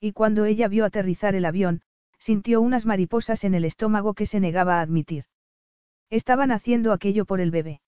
Y 0.00 0.12
cuando 0.12 0.44
ella 0.44 0.68
vio 0.68 0.84
aterrizar 0.84 1.34
el 1.34 1.46
avión, 1.46 1.80
sintió 2.18 2.60
unas 2.60 2.84
mariposas 2.84 3.42
en 3.44 3.54
el 3.54 3.64
estómago 3.64 4.12
que 4.12 4.26
se 4.26 4.38
negaba 4.38 4.80
a 4.80 4.82
admitir. 4.82 5.24
Estaban 6.10 6.52
haciendo 6.52 6.92
aquello 6.92 7.24
por 7.24 7.40
el 7.40 7.50
bebé. 7.50 7.80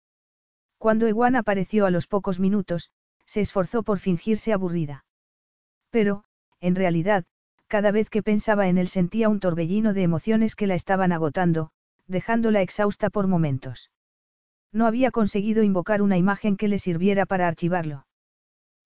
Cuando 0.78 1.06
Ewan 1.06 1.36
apareció 1.36 1.84
a 1.84 1.90
los 1.90 2.06
pocos 2.06 2.40
minutos, 2.40 2.90
se 3.26 3.42
esforzó 3.42 3.82
por 3.82 3.98
fingirse 3.98 4.55
aburrida. 4.55 5.05
Pero, 5.90 6.24
en 6.60 6.74
realidad, 6.74 7.24
cada 7.68 7.90
vez 7.90 8.10
que 8.10 8.22
pensaba 8.22 8.68
en 8.68 8.78
él 8.78 8.89
sentía 8.89 9.28
un 9.28 9.40
torbellino 9.40 9.93
de 9.93 10.02
emociones 10.02 10.56
que 10.56 10.66
la 10.66 10.74
estaban 10.74 11.12
agotando, 11.12 11.70
dejándola 12.06 12.62
exhausta 12.62 13.10
por 13.10 13.26
momentos. 13.26 13.90
No 14.72 14.86
había 14.86 15.10
conseguido 15.10 15.62
invocar 15.62 16.02
una 16.02 16.16
imagen 16.16 16.56
que 16.56 16.68
le 16.68 16.78
sirviera 16.78 17.26
para 17.26 17.47
archivarlo. 17.47 18.06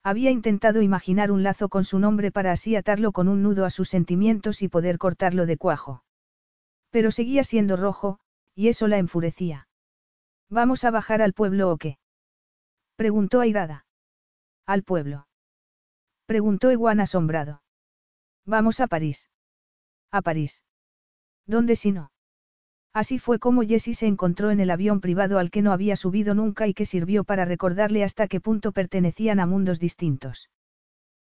Había 0.03 0.31
intentado 0.31 0.81
imaginar 0.81 1.31
un 1.31 1.43
lazo 1.43 1.69
con 1.69 1.85
su 1.85 1.97
nombre 1.97 2.31
para 2.31 2.51
así 2.51 2.75
atarlo 2.75 3.13
con 3.13 3.29
un 3.29 3.41
nudo 3.41 3.63
a 3.63 3.69
sus 3.69 3.89
sentimientos 3.89 4.61
y 4.61 4.67
poder 4.67 4.97
cortarlo 4.97 5.45
de 5.45 5.57
cuajo. 5.57 6.03
Pero 6.89 7.09
seguía 7.09 7.45
siendo 7.45 7.77
rojo, 7.77 8.19
y 8.53 8.67
eso 8.67 8.87
la 8.89 8.97
enfurecía. 8.97 9.67
¿Vamos 10.49 10.83
a 10.83 10.91
bajar 10.91 11.21
al 11.21 11.33
pueblo 11.33 11.71
o 11.71 11.77
qué? 11.77 11.97
Preguntó 12.97 13.39
airada. 13.39 13.85
Al 14.65 14.83
pueblo. 14.83 15.25
Preguntó 16.25 16.69
Ewan 16.69 16.99
asombrado. 16.99 17.62
Vamos 18.45 18.81
a 18.81 18.87
París. 18.87 19.29
A 20.11 20.21
París. 20.21 20.63
¿Dónde 21.47 21.75
si 21.75 21.91
no? 21.91 22.11
Así 22.93 23.17
fue 23.17 23.39
como 23.39 23.63
Jessie 23.63 23.95
se 23.95 24.05
encontró 24.05 24.51
en 24.51 24.59
el 24.59 24.69
avión 24.69 24.99
privado 24.99 25.39
al 25.39 25.49
que 25.49 25.61
no 25.61 25.71
había 25.71 25.95
subido 25.95 26.35
nunca 26.35 26.67
y 26.67 26.73
que 26.73 26.85
sirvió 26.85 27.23
para 27.23 27.45
recordarle 27.45 28.03
hasta 28.03 28.27
qué 28.27 28.41
punto 28.41 28.71
pertenecían 28.71 29.39
a 29.39 29.45
mundos 29.45 29.79
distintos. 29.79 30.49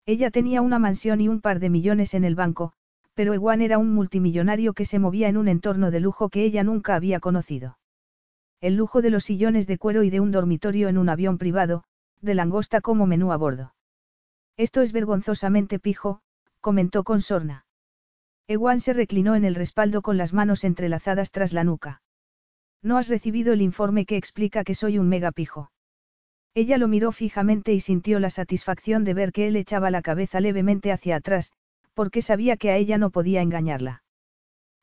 Ella 0.05 0.31
tenía 0.31 0.61
una 0.61 0.79
mansión 0.79 1.19
y 1.19 1.27
un 1.27 1.41
par 1.41 1.59
de 1.59 1.69
millones 1.69 2.13
en 2.13 2.23
el 2.23 2.35
banco, 2.35 2.71
pero 3.15 3.33
Ewan 3.33 3.61
era 3.61 3.79
un 3.79 3.93
multimillonario 3.93 4.73
que 4.73 4.85
se 4.85 4.99
movía 4.99 5.27
en 5.27 5.37
un 5.37 5.47
entorno 5.47 5.91
de 5.91 5.99
lujo 5.99 6.29
que 6.29 6.43
ella 6.43 6.63
nunca 6.63 6.95
había 6.95 7.19
conocido. 7.19 7.79
El 8.61 8.75
lujo 8.75 9.01
de 9.01 9.09
los 9.09 9.25
sillones 9.25 9.65
de 9.65 9.77
cuero 9.77 10.03
y 10.03 10.09
de 10.09 10.19
un 10.19 10.31
dormitorio 10.31 10.87
en 10.87 10.97
un 10.97 11.09
avión 11.09 11.37
privado, 11.37 11.83
de 12.21 12.35
langosta 12.35 12.79
como 12.79 13.07
menú 13.07 13.33
a 13.33 13.37
bordo. 13.37 13.73
Esto 14.55 14.81
es 14.81 14.93
vergonzosamente 14.93 15.79
pijo, 15.79 16.21
comentó 16.67 17.05
con 17.05 17.21
sorna. 17.21 17.65
Ewan 18.45 18.81
se 18.81 18.91
reclinó 18.91 19.35
en 19.35 19.45
el 19.45 19.55
respaldo 19.55 20.01
con 20.01 20.17
las 20.17 20.33
manos 20.33 20.65
entrelazadas 20.65 21.31
tras 21.31 21.53
la 21.53 21.63
nuca. 21.63 22.01
No 22.83 22.97
has 22.97 23.07
recibido 23.07 23.53
el 23.53 23.61
informe 23.61 24.05
que 24.05 24.17
explica 24.17 24.65
que 24.65 24.75
soy 24.75 24.97
un 24.97 25.07
mega 25.07 25.31
pijo. 25.31 25.71
Ella 26.53 26.77
lo 26.77 26.89
miró 26.89 27.13
fijamente 27.13 27.71
y 27.71 27.79
sintió 27.79 28.19
la 28.19 28.29
satisfacción 28.29 29.05
de 29.05 29.13
ver 29.13 29.31
que 29.31 29.47
él 29.47 29.55
echaba 29.55 29.91
la 29.91 30.01
cabeza 30.01 30.41
levemente 30.41 30.91
hacia 30.91 31.15
atrás, 31.15 31.53
porque 31.93 32.21
sabía 32.21 32.57
que 32.57 32.69
a 32.69 32.75
ella 32.75 32.97
no 32.97 33.11
podía 33.11 33.41
engañarla. 33.41 34.03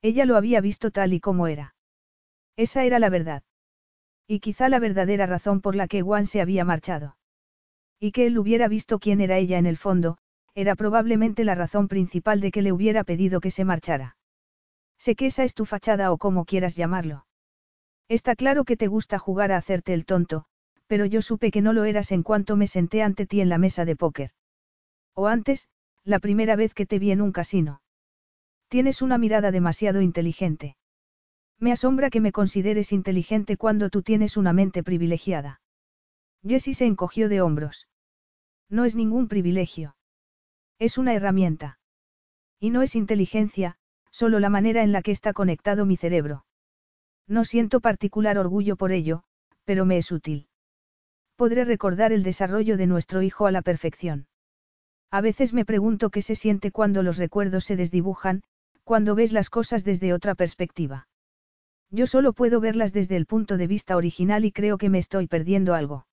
Ella 0.00 0.24
lo 0.24 0.38
había 0.38 0.62
visto 0.62 0.90
tal 0.90 1.12
y 1.12 1.20
como 1.20 1.48
era. 1.48 1.74
Esa 2.56 2.84
era 2.84 2.98
la 2.98 3.10
verdad. 3.10 3.42
Y 4.26 4.40
quizá 4.40 4.70
la 4.70 4.78
verdadera 4.78 5.26
razón 5.26 5.60
por 5.60 5.76
la 5.76 5.86
que 5.86 5.98
Ewan 5.98 6.24
se 6.24 6.40
había 6.40 6.64
marchado. 6.64 7.18
Y 8.00 8.12
que 8.12 8.24
él 8.24 8.38
hubiera 8.38 8.68
visto 8.68 8.98
quién 8.98 9.20
era 9.20 9.36
ella 9.36 9.58
en 9.58 9.66
el 9.66 9.76
fondo, 9.76 10.16
era 10.54 10.76
probablemente 10.76 11.44
la 11.44 11.54
razón 11.54 11.88
principal 11.88 12.40
de 12.40 12.50
que 12.50 12.62
le 12.62 12.72
hubiera 12.72 13.04
pedido 13.04 13.40
que 13.40 13.50
se 13.50 13.64
marchara. 13.64 14.16
Sé 14.98 15.16
que 15.16 15.26
esa 15.26 15.44
es 15.44 15.54
tu 15.54 15.64
fachada 15.64 16.12
o 16.12 16.18
como 16.18 16.44
quieras 16.44 16.76
llamarlo. 16.76 17.26
Está 18.08 18.36
claro 18.36 18.64
que 18.64 18.76
te 18.76 18.86
gusta 18.86 19.18
jugar 19.18 19.50
a 19.50 19.56
hacerte 19.56 19.94
el 19.94 20.04
tonto, 20.04 20.44
pero 20.86 21.06
yo 21.06 21.22
supe 21.22 21.50
que 21.50 21.62
no 21.62 21.72
lo 21.72 21.84
eras 21.84 22.12
en 22.12 22.22
cuanto 22.22 22.56
me 22.56 22.66
senté 22.66 23.02
ante 23.02 23.26
ti 23.26 23.40
en 23.40 23.48
la 23.48 23.58
mesa 23.58 23.84
de 23.84 23.96
póker. 23.96 24.30
O 25.14 25.26
antes, 25.26 25.68
la 26.04 26.18
primera 26.18 26.54
vez 26.54 26.74
que 26.74 26.86
te 26.86 26.98
vi 26.98 27.10
en 27.10 27.22
un 27.22 27.32
casino. 27.32 27.80
Tienes 28.68 29.02
una 29.02 29.18
mirada 29.18 29.50
demasiado 29.50 30.02
inteligente. 30.02 30.76
Me 31.58 31.72
asombra 31.72 32.10
que 32.10 32.20
me 32.20 32.32
consideres 32.32 32.92
inteligente 32.92 33.56
cuando 33.56 33.88
tú 33.88 34.02
tienes 34.02 34.36
una 34.36 34.52
mente 34.52 34.82
privilegiada. 34.82 35.60
Jessie 36.46 36.74
se 36.74 36.84
encogió 36.84 37.28
de 37.28 37.40
hombros. 37.40 37.88
No 38.68 38.84
es 38.84 38.96
ningún 38.96 39.28
privilegio. 39.28 39.96
Es 40.78 40.98
una 40.98 41.14
herramienta. 41.14 41.78
Y 42.58 42.70
no 42.70 42.82
es 42.82 42.96
inteligencia, 42.96 43.76
solo 44.10 44.40
la 44.40 44.50
manera 44.50 44.82
en 44.82 44.92
la 44.92 45.02
que 45.02 45.10
está 45.10 45.32
conectado 45.32 45.86
mi 45.86 45.96
cerebro. 45.96 46.44
No 47.26 47.44
siento 47.44 47.80
particular 47.80 48.38
orgullo 48.38 48.76
por 48.76 48.92
ello, 48.92 49.22
pero 49.64 49.84
me 49.84 49.96
es 49.98 50.12
útil. 50.12 50.48
Podré 51.36 51.64
recordar 51.64 52.12
el 52.12 52.22
desarrollo 52.22 52.76
de 52.76 52.86
nuestro 52.86 53.22
hijo 53.22 53.46
a 53.46 53.50
la 53.50 53.62
perfección. 53.62 54.26
A 55.10 55.20
veces 55.20 55.52
me 55.52 55.64
pregunto 55.64 56.10
qué 56.10 56.22
se 56.22 56.34
siente 56.34 56.70
cuando 56.70 57.02
los 57.02 57.18
recuerdos 57.18 57.64
se 57.64 57.76
desdibujan, 57.76 58.42
cuando 58.82 59.14
ves 59.14 59.32
las 59.32 59.50
cosas 59.50 59.84
desde 59.84 60.12
otra 60.12 60.34
perspectiva. 60.34 61.08
Yo 61.90 62.06
solo 62.06 62.32
puedo 62.32 62.60
verlas 62.60 62.92
desde 62.92 63.16
el 63.16 63.26
punto 63.26 63.56
de 63.56 63.66
vista 63.66 63.96
original 63.96 64.44
y 64.44 64.52
creo 64.52 64.78
que 64.78 64.90
me 64.90 64.98
estoy 64.98 65.26
perdiendo 65.26 65.74
algo. 65.74 66.06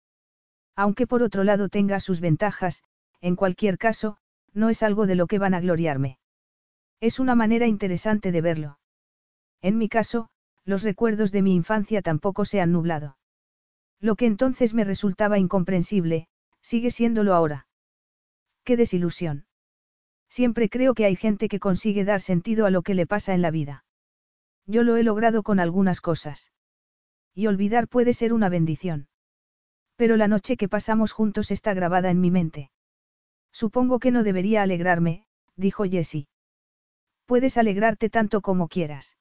Aunque 0.75 1.07
por 1.07 1.23
otro 1.23 1.43
lado 1.43 1.69
tenga 1.69 1.99
sus 1.99 2.21
ventajas, 2.21 2.83
en 3.19 3.35
cualquier 3.35 3.77
caso, 3.77 4.17
no 4.53 4.69
es 4.69 4.83
algo 4.83 5.07
de 5.07 5.15
lo 5.15 5.27
que 5.27 5.39
van 5.39 5.53
a 5.53 5.59
gloriarme. 5.59 6.17
Es 6.99 7.19
una 7.19 7.35
manera 7.35 7.67
interesante 7.67 8.31
de 8.31 8.41
verlo. 8.41 8.79
En 9.61 9.77
mi 9.77 9.89
caso, 9.89 10.29
los 10.65 10.83
recuerdos 10.83 11.31
de 11.31 11.41
mi 11.41 11.55
infancia 11.55 12.01
tampoco 12.01 12.45
se 12.45 12.61
han 12.61 12.71
nublado. 12.71 13.17
Lo 13.99 14.15
que 14.15 14.25
entonces 14.25 14.73
me 14.73 14.83
resultaba 14.83 15.37
incomprensible, 15.37 16.27
sigue 16.61 16.91
siéndolo 16.91 17.33
ahora. 17.33 17.67
Qué 18.63 18.77
desilusión. 18.77 19.45
Siempre 20.29 20.69
creo 20.69 20.93
que 20.93 21.05
hay 21.05 21.15
gente 21.15 21.49
que 21.49 21.59
consigue 21.59 22.05
dar 22.05 22.21
sentido 22.21 22.65
a 22.65 22.69
lo 22.69 22.83
que 22.83 22.93
le 22.93 23.05
pasa 23.05 23.33
en 23.33 23.41
la 23.41 23.51
vida. 23.51 23.83
Yo 24.65 24.83
lo 24.83 24.95
he 24.95 25.03
logrado 25.03 25.43
con 25.43 25.59
algunas 25.59 26.01
cosas. 26.01 26.51
Y 27.33 27.47
olvidar 27.47 27.87
puede 27.87 28.13
ser 28.13 28.33
una 28.33 28.49
bendición. 28.49 29.07
Pero 29.95 30.17
la 30.17 30.27
noche 30.27 30.57
que 30.57 30.69
pasamos 30.69 31.11
juntos 31.11 31.51
está 31.51 31.73
grabada 31.73 32.09
en 32.09 32.21
mi 32.21 32.31
mente. 32.31 32.71
Supongo 33.51 33.99
que 33.99 34.11
no 34.11 34.23
debería 34.23 34.63
alegrarme, 34.63 35.25
dijo 35.55 35.83
Jessie. 35.83 36.27
Puedes 37.25 37.57
alegrarte 37.57 38.09
tanto 38.09 38.41
como 38.41 38.67
quieras. 38.67 39.17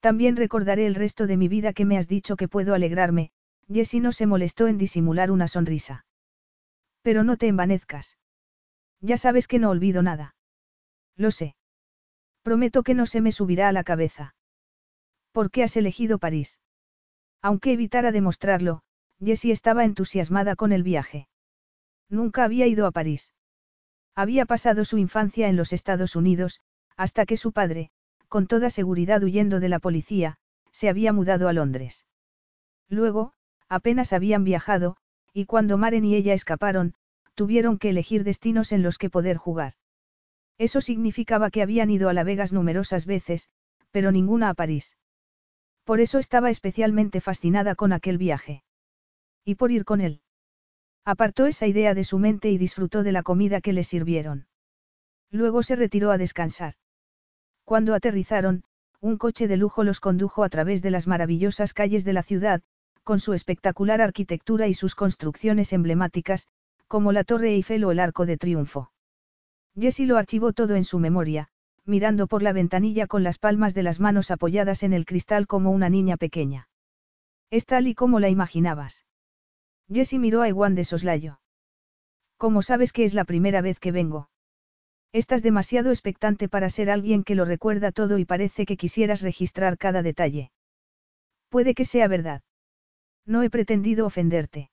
También 0.00 0.36
recordaré 0.36 0.86
el 0.86 0.94
resto 0.94 1.26
de 1.26 1.36
mi 1.36 1.48
vida 1.48 1.72
que 1.72 1.84
me 1.84 1.98
has 1.98 2.08
dicho 2.08 2.36
que 2.36 2.48
puedo 2.48 2.74
alegrarme, 2.74 3.30
Jessie 3.72 4.00
no 4.00 4.12
se 4.12 4.26
molestó 4.26 4.66
en 4.66 4.78
disimular 4.78 5.30
una 5.30 5.48
sonrisa. 5.48 6.06
Pero 7.02 7.24
no 7.24 7.36
te 7.36 7.48
envanezcas. 7.48 8.18
Ya 9.00 9.16
sabes 9.16 9.46
que 9.48 9.58
no 9.58 9.70
olvido 9.70 10.02
nada. 10.02 10.34
Lo 11.16 11.30
sé. 11.30 11.56
Prometo 12.42 12.82
que 12.82 12.94
no 12.94 13.06
se 13.06 13.20
me 13.20 13.32
subirá 13.32 13.68
a 13.68 13.72
la 13.72 13.84
cabeza. 13.84 14.34
¿Por 15.32 15.50
qué 15.50 15.62
has 15.62 15.76
elegido 15.76 16.18
París? 16.18 16.58
Aunque 17.42 17.72
evitara 17.72 18.10
demostrarlo, 18.10 18.82
Jessie 19.20 19.52
estaba 19.52 19.84
entusiasmada 19.84 20.56
con 20.56 20.72
el 20.72 20.82
viaje. 20.82 21.28
Nunca 22.08 22.44
había 22.44 22.66
ido 22.66 22.86
a 22.86 22.90
París. 22.90 23.32
Había 24.18 24.46
pasado 24.46 24.84
su 24.84 24.98
infancia 24.98 25.48
en 25.48 25.54
los 25.54 25.72
Estados 25.72 26.16
Unidos, 26.16 26.60
hasta 26.96 27.24
que 27.24 27.36
su 27.36 27.52
padre, 27.52 27.92
con 28.26 28.48
toda 28.48 28.68
seguridad 28.68 29.22
huyendo 29.22 29.60
de 29.60 29.68
la 29.68 29.78
policía, 29.78 30.38
se 30.72 30.88
había 30.88 31.12
mudado 31.12 31.46
a 31.48 31.52
Londres. 31.52 32.04
Luego, 32.88 33.32
apenas 33.68 34.12
habían 34.12 34.42
viajado, 34.42 34.96
y 35.32 35.44
cuando 35.44 35.78
Maren 35.78 36.04
y 36.04 36.16
ella 36.16 36.34
escaparon, 36.34 36.94
tuvieron 37.36 37.78
que 37.78 37.90
elegir 37.90 38.24
destinos 38.24 38.72
en 38.72 38.82
los 38.82 38.98
que 38.98 39.08
poder 39.08 39.36
jugar. 39.36 39.74
Eso 40.58 40.80
significaba 40.80 41.52
que 41.52 41.62
habían 41.62 41.88
ido 41.88 42.08
a 42.08 42.12
La 42.12 42.24
Vegas 42.24 42.52
numerosas 42.52 43.06
veces, 43.06 43.48
pero 43.92 44.10
ninguna 44.10 44.48
a 44.48 44.54
París. 44.54 44.96
Por 45.84 46.00
eso 46.00 46.18
estaba 46.18 46.50
especialmente 46.50 47.20
fascinada 47.20 47.76
con 47.76 47.92
aquel 47.92 48.18
viaje. 48.18 48.64
Y 49.44 49.54
por 49.54 49.70
ir 49.70 49.84
con 49.84 50.00
él. 50.00 50.22
Apartó 51.08 51.46
esa 51.46 51.66
idea 51.66 51.94
de 51.94 52.04
su 52.04 52.18
mente 52.18 52.50
y 52.50 52.58
disfrutó 52.58 53.02
de 53.02 53.12
la 53.12 53.22
comida 53.22 53.62
que 53.62 53.72
le 53.72 53.82
sirvieron. 53.82 54.46
Luego 55.30 55.62
se 55.62 55.74
retiró 55.74 56.10
a 56.10 56.18
descansar. 56.18 56.74
Cuando 57.64 57.94
aterrizaron, 57.94 58.62
un 59.00 59.16
coche 59.16 59.48
de 59.48 59.56
lujo 59.56 59.84
los 59.84 60.00
condujo 60.00 60.44
a 60.44 60.50
través 60.50 60.82
de 60.82 60.90
las 60.90 61.06
maravillosas 61.06 61.72
calles 61.72 62.04
de 62.04 62.12
la 62.12 62.22
ciudad, 62.22 62.60
con 63.04 63.20
su 63.20 63.32
espectacular 63.32 64.02
arquitectura 64.02 64.66
y 64.66 64.74
sus 64.74 64.94
construcciones 64.94 65.72
emblemáticas, 65.72 66.46
como 66.88 67.10
la 67.10 67.24
Torre 67.24 67.54
Eiffel 67.54 67.84
o 67.84 67.90
el 67.90 68.00
Arco 68.00 68.26
de 68.26 68.36
Triunfo. 68.36 68.92
Jessie 69.80 70.04
lo 70.04 70.18
archivó 70.18 70.52
todo 70.52 70.74
en 70.74 70.84
su 70.84 70.98
memoria, 70.98 71.48
mirando 71.86 72.26
por 72.26 72.42
la 72.42 72.52
ventanilla 72.52 73.06
con 73.06 73.22
las 73.22 73.38
palmas 73.38 73.72
de 73.72 73.82
las 73.82 73.98
manos 73.98 74.30
apoyadas 74.30 74.82
en 74.82 74.92
el 74.92 75.06
cristal 75.06 75.46
como 75.46 75.70
una 75.70 75.88
niña 75.88 76.18
pequeña. 76.18 76.68
Es 77.48 77.64
tal 77.64 77.88
y 77.88 77.94
como 77.94 78.20
la 78.20 78.28
imaginabas. 78.28 79.06
Jessie 79.90 80.18
miró 80.18 80.42
a 80.42 80.48
Ewan 80.48 80.74
de 80.74 80.84
soslayo. 80.84 81.40
¿Cómo 82.36 82.62
sabes 82.62 82.92
que 82.92 83.04
es 83.04 83.14
la 83.14 83.24
primera 83.24 83.62
vez 83.62 83.80
que 83.80 83.92
vengo? 83.92 84.30
Estás 85.12 85.42
demasiado 85.42 85.90
expectante 85.90 86.48
para 86.48 86.68
ser 86.68 86.90
alguien 86.90 87.24
que 87.24 87.34
lo 87.34 87.44
recuerda 87.44 87.92
todo 87.92 88.18
y 88.18 88.24
parece 88.24 88.66
que 88.66 88.76
quisieras 88.76 89.22
registrar 89.22 89.78
cada 89.78 90.02
detalle. 90.02 90.50
Puede 91.48 91.74
que 91.74 91.84
sea 91.84 92.08
verdad. 92.08 92.42
No 93.24 93.42
he 93.42 93.50
pretendido 93.50 94.06
ofenderte. 94.06 94.70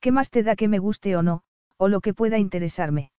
¿Qué 0.00 0.10
más 0.10 0.30
te 0.30 0.42
da 0.42 0.56
que 0.56 0.68
me 0.68 0.78
guste 0.78 1.16
o 1.16 1.22
no, 1.22 1.42
o 1.76 1.88
lo 1.88 2.00
que 2.00 2.14
pueda 2.14 2.38
interesarme? 2.38 3.12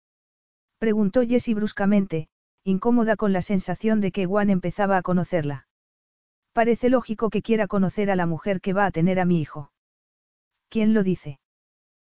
Preguntó 0.79 1.21
Jessie 1.21 1.53
bruscamente, 1.53 2.29
incómoda 2.63 3.15
con 3.15 3.31
la 3.31 3.41
sensación 3.41 4.01
de 4.01 4.11
que 4.11 4.23
Ewan 4.23 4.49
empezaba 4.49 4.97
a 4.97 5.01
conocerla. 5.01 5.67
Parece 6.51 6.89
lógico 6.89 7.29
que 7.29 7.41
quiera 7.41 7.67
conocer 7.67 8.09
a 8.09 8.15
la 8.15 8.25
mujer 8.25 8.61
que 8.61 8.73
va 8.73 8.85
a 8.85 8.91
tener 8.91 9.19
a 9.19 9.25
mi 9.25 9.39
hijo. 9.39 9.72
¿Quién 10.73 10.95
lo 10.95 11.03
dice? 11.03 11.39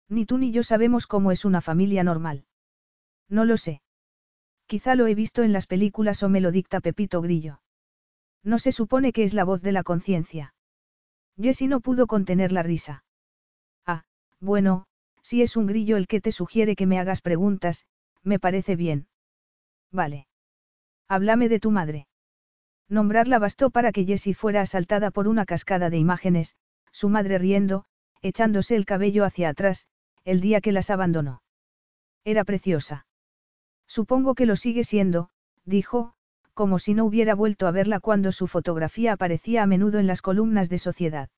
Ni 0.08 0.28
tú 0.28 0.38
ni 0.38 0.52
yo 0.52 0.62
sabemos 0.62 1.08
cómo 1.08 1.32
es 1.32 1.46
una 1.46 1.62
familia 1.62 2.04
normal. 2.04 2.46
No 3.28 3.44
lo 3.44 3.58
sé. 3.58 3.82
Quizá 4.68 4.94
lo 4.94 5.08
he 5.08 5.16
visto 5.16 5.42
en 5.42 5.52
las 5.52 5.66
películas 5.66 6.22
o 6.22 6.30
me 6.30 6.42
lo 6.42 6.52
dicta 6.52 6.80
Pepito 6.80 7.24
Grillo. 7.24 7.60
No 8.44 8.60
se 8.60 8.72
supone 8.72 9.14
que 9.14 9.24
es 9.24 9.34
la 9.34 9.46
voz 9.46 9.64
de 9.64 9.72
la 9.72 9.82
conciencia. 9.82 10.54
Jessie 11.42 11.68
no 11.68 11.80
pudo 11.80 12.06
contener 12.06 12.52
la 12.52 12.62
risa. 12.62 13.04
Ah, 13.88 14.04
bueno, 14.40 14.86
si 15.24 15.42
es 15.42 15.58
un 15.58 15.66
grillo 15.66 15.98
el 15.98 16.06
que 16.06 16.22
te 16.22 16.32
sugiere 16.32 16.76
que 16.76 16.86
me 16.86 17.00
hagas 17.00 17.22
preguntas, 17.22 17.88
me 18.22 18.38
parece 18.38 18.76
bien. 18.76 19.08
Vale. 19.92 20.28
Háblame 21.08 21.50
de 21.50 21.60
tu 21.60 21.72
madre. 21.72 22.06
Nombrarla 22.88 23.40
bastó 23.40 23.72
para 23.72 23.92
que 23.92 24.06
Jessie 24.06 24.36
fuera 24.36 24.62
asaltada 24.62 25.10
por 25.10 25.28
una 25.28 25.48
cascada 25.48 25.90
de 25.90 25.98
imágenes, 25.98 26.58
su 26.92 27.10
madre 27.10 27.40
riendo, 27.40 27.86
echándose 28.22 28.76
el 28.76 28.86
cabello 28.86 29.26
hacia 29.26 29.50
atrás, 29.50 29.88
el 30.24 30.42
día 30.42 30.62
que 30.62 30.72
las 30.72 30.90
abandonó. 30.90 31.42
Era 32.24 32.44
preciosa. 32.44 33.06
Supongo 33.88 34.36
que 34.36 34.46
lo 34.46 34.56
sigue 34.56 34.84
siendo, 34.84 35.30
dijo, 35.66 36.14
como 36.54 36.80
si 36.80 36.94
no 36.94 37.06
hubiera 37.06 37.34
vuelto 37.36 37.68
a 37.68 37.72
verla 37.72 38.00
cuando 38.00 38.32
su 38.32 38.48
fotografía 38.48 39.14
aparecía 39.14 39.64
a 39.64 39.68
menudo 39.68 40.00
en 40.00 40.08
las 40.08 40.22
columnas 40.22 40.70
de 40.70 40.78
sociedad. 40.78 41.30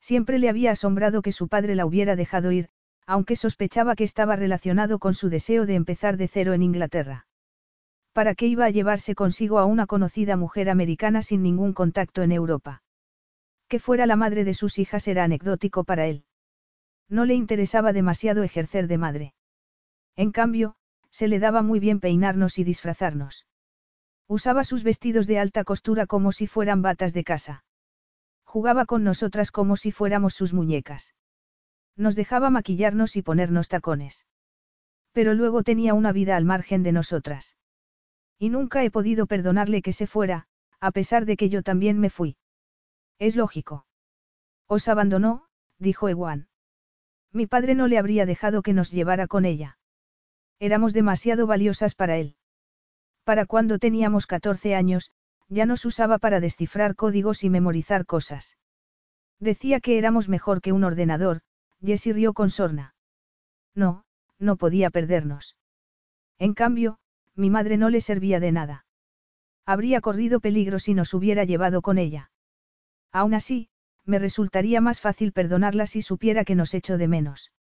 Siempre 0.00 0.38
le 0.38 0.48
había 0.48 0.72
asombrado 0.72 1.22
que 1.22 1.32
su 1.32 1.48
padre 1.48 1.74
la 1.74 1.84
hubiera 1.84 2.16
dejado 2.16 2.52
ir, 2.52 2.68
aunque 3.06 3.36
sospechaba 3.36 3.94
que 3.94 4.04
estaba 4.04 4.36
relacionado 4.36 4.98
con 4.98 5.14
su 5.14 5.28
deseo 5.28 5.66
de 5.66 5.74
empezar 5.74 6.16
de 6.16 6.28
cero 6.28 6.52
en 6.52 6.62
Inglaterra. 6.62 7.26
¿Para 8.12 8.34
qué 8.34 8.46
iba 8.46 8.64
a 8.64 8.70
llevarse 8.70 9.14
consigo 9.14 9.58
a 9.58 9.64
una 9.64 9.86
conocida 9.86 10.36
mujer 10.36 10.70
americana 10.70 11.22
sin 11.22 11.42
ningún 11.42 11.72
contacto 11.72 12.22
en 12.22 12.32
Europa? 12.32 12.82
Que 13.68 13.78
fuera 13.78 14.06
la 14.06 14.16
madre 14.16 14.44
de 14.44 14.54
sus 14.54 14.78
hijas 14.78 15.06
era 15.08 15.24
anecdótico 15.24 15.84
para 15.84 16.06
él. 16.06 16.24
No 17.08 17.24
le 17.24 17.34
interesaba 17.34 17.92
demasiado 17.92 18.42
ejercer 18.42 18.86
de 18.88 18.98
madre. 18.98 19.34
En 20.16 20.32
cambio, 20.32 20.74
se 21.10 21.28
le 21.28 21.38
daba 21.38 21.62
muy 21.62 21.78
bien 21.78 22.00
peinarnos 22.00 22.58
y 22.58 22.64
disfrazarnos. 22.64 23.46
Usaba 24.26 24.64
sus 24.64 24.84
vestidos 24.84 25.26
de 25.26 25.38
alta 25.38 25.64
costura 25.64 26.06
como 26.06 26.32
si 26.32 26.46
fueran 26.46 26.82
batas 26.82 27.14
de 27.14 27.24
casa. 27.24 27.64
Jugaba 28.44 28.86
con 28.86 29.04
nosotras 29.04 29.50
como 29.50 29.76
si 29.76 29.92
fuéramos 29.92 30.34
sus 30.34 30.52
muñecas. 30.52 31.14
Nos 31.96 32.14
dejaba 32.14 32.50
maquillarnos 32.50 33.16
y 33.16 33.22
ponernos 33.22 33.68
tacones. 33.68 34.26
Pero 35.12 35.34
luego 35.34 35.62
tenía 35.62 35.94
una 35.94 36.12
vida 36.12 36.36
al 36.36 36.44
margen 36.44 36.82
de 36.82 36.92
nosotras. 36.92 37.56
Y 38.38 38.50
nunca 38.50 38.84
he 38.84 38.90
podido 38.90 39.26
perdonarle 39.26 39.82
que 39.82 39.92
se 39.92 40.06
fuera, 40.06 40.46
a 40.80 40.90
pesar 40.92 41.26
de 41.26 41.36
que 41.36 41.48
yo 41.48 41.62
también 41.62 41.98
me 41.98 42.08
fui. 42.08 42.36
Es 43.18 43.36
lógico. 43.36 43.86
Os 44.66 44.88
abandonó, 44.88 45.46
dijo 45.78 46.08
Ewan. 46.08 46.48
Mi 47.32 47.46
padre 47.46 47.74
no 47.74 47.88
le 47.88 47.98
habría 47.98 48.26
dejado 48.26 48.62
que 48.62 48.72
nos 48.72 48.90
llevara 48.90 49.26
con 49.26 49.44
ella. 49.44 49.78
Éramos 50.58 50.92
demasiado 50.92 51.46
valiosas 51.46 51.94
para 51.94 52.16
él. 52.16 52.36
Para 53.24 53.46
cuando 53.46 53.78
teníamos 53.78 54.26
14 54.26 54.74
años, 54.74 55.10
ya 55.48 55.66
nos 55.66 55.84
usaba 55.84 56.18
para 56.18 56.40
descifrar 56.40 56.94
códigos 56.94 57.44
y 57.44 57.50
memorizar 57.50 58.06
cosas. 58.06 58.56
Decía 59.40 59.80
que 59.80 59.98
éramos 59.98 60.28
mejor 60.28 60.60
que 60.60 60.72
un 60.72 60.84
ordenador, 60.84 61.42
Jessie 61.80 62.12
rió 62.12 62.32
con 62.32 62.50
sorna. 62.50 62.94
No, 63.74 64.04
no 64.38 64.56
podía 64.56 64.90
perdernos. 64.90 65.56
En 66.38 66.54
cambio, 66.54 66.98
mi 67.34 67.50
madre 67.50 67.76
no 67.76 67.88
le 67.88 68.00
servía 68.00 68.40
de 68.40 68.52
nada. 68.52 68.86
Habría 69.64 70.00
corrido 70.00 70.40
peligro 70.40 70.78
si 70.78 70.94
nos 70.94 71.14
hubiera 71.14 71.44
llevado 71.44 71.82
con 71.82 71.98
ella. 71.98 72.30
Aún 73.12 73.34
así, 73.34 73.68
me 74.04 74.18
resultaría 74.18 74.80
más 74.80 75.00
fácil 75.00 75.32
perdonarla 75.32 75.86
si 75.86 76.02
supiera 76.02 76.44
que 76.44 76.54
nos 76.54 76.74
echó 76.74 76.98
de 76.98 77.08
menos. 77.08 77.52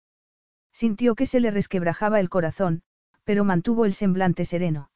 Sintió 0.71 1.15
que 1.15 1.25
se 1.25 1.39
le 1.39 1.51
resquebrajaba 1.51 2.19
el 2.19 2.29
corazón, 2.29 2.83
pero 3.23 3.43
mantuvo 3.43 3.85
el 3.85 3.93
semblante 3.93 4.45
sereno. 4.45 4.91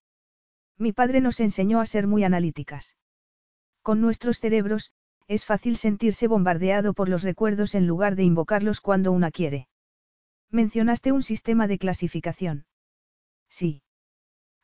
Mi 0.77 0.93
padre 0.93 1.21
nos 1.21 1.39
enseñó 1.39 1.79
a 1.79 1.85
ser 1.85 2.07
muy 2.07 2.23
analíticas. 2.23 2.97
Con 3.81 3.99
nuestros 3.99 4.39
cerebros, 4.39 4.91
es 5.27 5.45
fácil 5.45 5.77
sentirse 5.77 6.27
bombardeado 6.27 6.93
por 6.93 7.09
los 7.09 7.23
recuerdos 7.23 7.75
en 7.75 7.87
lugar 7.87 8.15
de 8.15 8.23
invocarlos 8.23 8.81
cuando 8.81 9.11
una 9.11 9.31
quiere. 9.31 9.67
Mencionaste 10.49 11.11
un 11.11 11.21
sistema 11.21 11.67
de 11.67 11.77
clasificación. 11.77 12.65
Sí. 13.49 13.83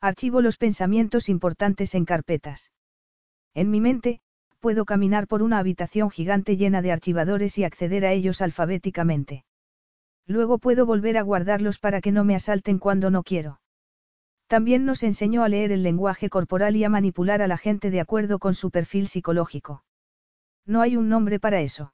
Archivo 0.00 0.40
los 0.40 0.56
pensamientos 0.56 1.28
importantes 1.28 1.94
en 1.94 2.04
carpetas. 2.04 2.70
En 3.54 3.70
mi 3.70 3.80
mente, 3.80 4.20
puedo 4.60 4.84
caminar 4.84 5.26
por 5.26 5.42
una 5.42 5.58
habitación 5.58 6.10
gigante 6.10 6.56
llena 6.56 6.82
de 6.82 6.92
archivadores 6.92 7.58
y 7.58 7.64
acceder 7.64 8.04
a 8.04 8.12
ellos 8.12 8.40
alfabéticamente. 8.40 9.44
Luego 10.26 10.58
puedo 10.58 10.84
volver 10.84 11.16
a 11.16 11.22
guardarlos 11.22 11.78
para 11.78 12.00
que 12.00 12.12
no 12.12 12.24
me 12.24 12.34
asalten 12.34 12.78
cuando 12.78 13.10
no 13.10 13.22
quiero. 13.22 13.60
También 14.46 14.84
nos 14.84 15.02
enseñó 15.02 15.42
a 15.42 15.48
leer 15.48 15.72
el 15.72 15.82
lenguaje 15.82 16.30
corporal 16.30 16.76
y 16.76 16.84
a 16.84 16.88
manipular 16.88 17.42
a 17.42 17.48
la 17.48 17.58
gente 17.58 17.90
de 17.90 18.00
acuerdo 18.00 18.38
con 18.38 18.54
su 18.54 18.70
perfil 18.70 19.06
psicológico. 19.06 19.84
No 20.66 20.80
hay 20.80 20.96
un 20.96 21.08
nombre 21.08 21.38
para 21.38 21.60
eso. 21.60 21.92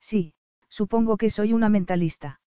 Sí, 0.00 0.34
supongo 0.68 1.16
que 1.16 1.30
soy 1.30 1.52
una 1.52 1.68
mentalista. 1.68 2.40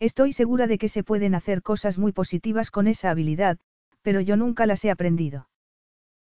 Estoy 0.00 0.32
segura 0.32 0.66
de 0.66 0.78
que 0.78 0.88
se 0.88 1.04
pueden 1.04 1.34
hacer 1.34 1.62
cosas 1.62 1.98
muy 1.98 2.12
positivas 2.12 2.70
con 2.70 2.88
esa 2.88 3.10
habilidad, 3.10 3.58
pero 4.02 4.20
yo 4.20 4.36
nunca 4.36 4.66
las 4.66 4.84
he 4.84 4.90
aprendido. 4.90 5.48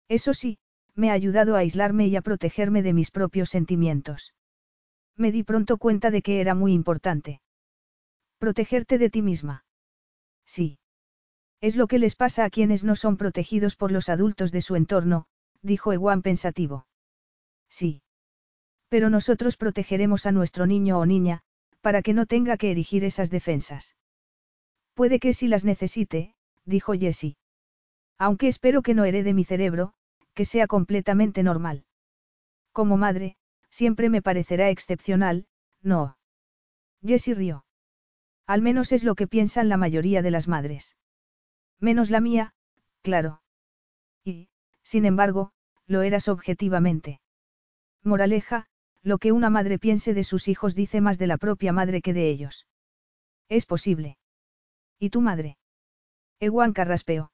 Eso 0.09 0.33
sí, 0.33 0.57
me 0.97 1.11
ha 1.11 1.13
ayudado 1.13 1.55
a 1.55 1.59
aislarme 1.59 2.07
y 2.07 2.15
a 2.15 2.21
protegerme 2.21 2.81
de 2.81 2.91
mis 2.91 3.11
propios 3.11 3.49
sentimientos. 3.49 4.33
Me 5.15 5.31
di 5.31 5.43
pronto 5.43 5.77
cuenta 5.77 6.11
de 6.11 6.21
que 6.21 6.41
era 6.41 6.55
muy 6.55 6.73
importante. 6.73 7.39
Protegerte 8.39 8.97
de 8.97 9.09
ti 9.09 9.21
misma. 9.21 9.63
Sí. 10.45 10.79
Es 11.61 11.75
lo 11.75 11.87
que 11.87 11.99
les 11.99 12.15
pasa 12.15 12.45
a 12.45 12.49
quienes 12.49 12.83
no 12.83 12.95
son 12.95 13.17
protegidos 13.17 13.75
por 13.75 13.91
los 13.91 14.09
adultos 14.09 14.51
de 14.51 14.61
su 14.61 14.75
entorno, 14.75 15.25
dijo 15.61 15.93
Ewan 15.93 16.21
pensativo. 16.21 16.87
Sí. 17.69 18.01
Pero 18.89 19.09
nosotros 19.09 19.57
protegeremos 19.57 20.25
a 20.25 20.31
nuestro 20.31 20.65
niño 20.65 20.99
o 20.99 21.05
niña, 21.05 21.41
para 21.81 22.01
que 22.01 22.13
no 22.13 22.25
tenga 22.25 22.57
que 22.57 22.71
erigir 22.71 23.03
esas 23.03 23.29
defensas. 23.29 23.95
Puede 24.93 25.19
que 25.19 25.33
si 25.33 25.47
las 25.47 25.63
necesite, 25.63 26.35
dijo 26.65 26.93
Jessie. 26.93 27.37
Aunque 28.17 28.47
espero 28.47 28.81
que 28.81 28.93
no 28.93 29.05
herede 29.05 29.33
mi 29.33 29.43
cerebro, 29.43 29.93
que 30.37 30.45
sea 30.45 30.67
completamente 30.67 31.41
normal. 31.41 31.83
Como 32.71 32.95
madre, 32.95 33.37
siempre 33.71 34.07
me 34.07 34.21
parecerá 34.21 34.69
excepcional, 34.69 35.47
no. 35.81 36.19
Jessie 37.03 37.33
rió. 37.33 37.65
Al 38.45 38.61
menos 38.61 38.91
es 38.91 39.03
lo 39.03 39.15
que 39.15 39.25
piensan 39.25 39.67
la 39.67 39.77
mayoría 39.77 40.21
de 40.21 40.29
las 40.29 40.47
madres. 40.47 40.95
Menos 41.79 42.11
la 42.11 42.21
mía, 42.21 42.53
claro. 43.01 43.41
Y, 44.23 44.49
sin 44.83 45.05
embargo, 45.05 45.53
lo 45.87 46.03
eras 46.03 46.27
objetivamente. 46.27 47.19
Moraleja, 48.03 48.67
lo 49.01 49.17
que 49.17 49.31
una 49.31 49.49
madre 49.49 49.79
piense 49.79 50.13
de 50.13 50.23
sus 50.23 50.47
hijos 50.47 50.75
dice 50.75 51.01
más 51.01 51.17
de 51.17 51.25
la 51.25 51.37
propia 51.37 51.73
madre 51.73 52.03
que 52.03 52.13
de 52.13 52.29
ellos. 52.29 52.67
Es 53.49 53.65
posible. 53.65 54.19
¿Y 54.99 55.09
tu 55.09 55.21
madre? 55.21 55.57
Ewan 56.39 56.73
carraspeó. 56.73 57.31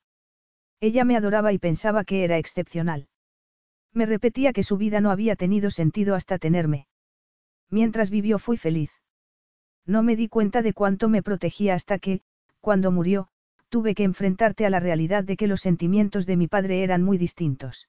Ella 0.84 1.06
me 1.06 1.16
adoraba 1.16 1.54
y 1.54 1.60
pensaba 1.60 2.04
que 2.04 2.26
era 2.26 2.38
excepcional. 2.38 3.08
Me 3.94 4.06
repetía 4.06 4.52
que 4.52 4.64
su 4.64 4.76
vida 4.76 5.00
no 5.00 5.12
había 5.12 5.38
tenido 5.38 5.72
sentido 5.72 6.14
hasta 6.14 6.40
tenerme. 6.40 6.88
Mientras 7.70 8.10
vivió 8.10 8.38
fui 8.38 8.58
feliz. 8.58 8.92
No 9.86 10.04
me 10.04 10.18
di 10.18 10.28
cuenta 10.28 10.62
de 10.62 10.74
cuánto 10.74 11.08
me 11.08 11.24
protegía 11.24 11.74
hasta 11.74 12.00
que, 12.00 12.20
cuando 12.60 12.92
murió, 12.92 13.30
tuve 13.70 13.96
que 13.96 14.04
enfrentarte 14.04 14.66
a 14.66 14.70
la 14.70 14.82
realidad 14.82 15.24
de 15.24 15.38
que 15.38 15.48
los 15.48 15.62
sentimientos 15.62 16.26
de 16.26 16.36
mi 16.36 16.50
padre 16.50 16.84
eran 16.84 17.02
muy 17.02 17.18
distintos. 17.18 17.88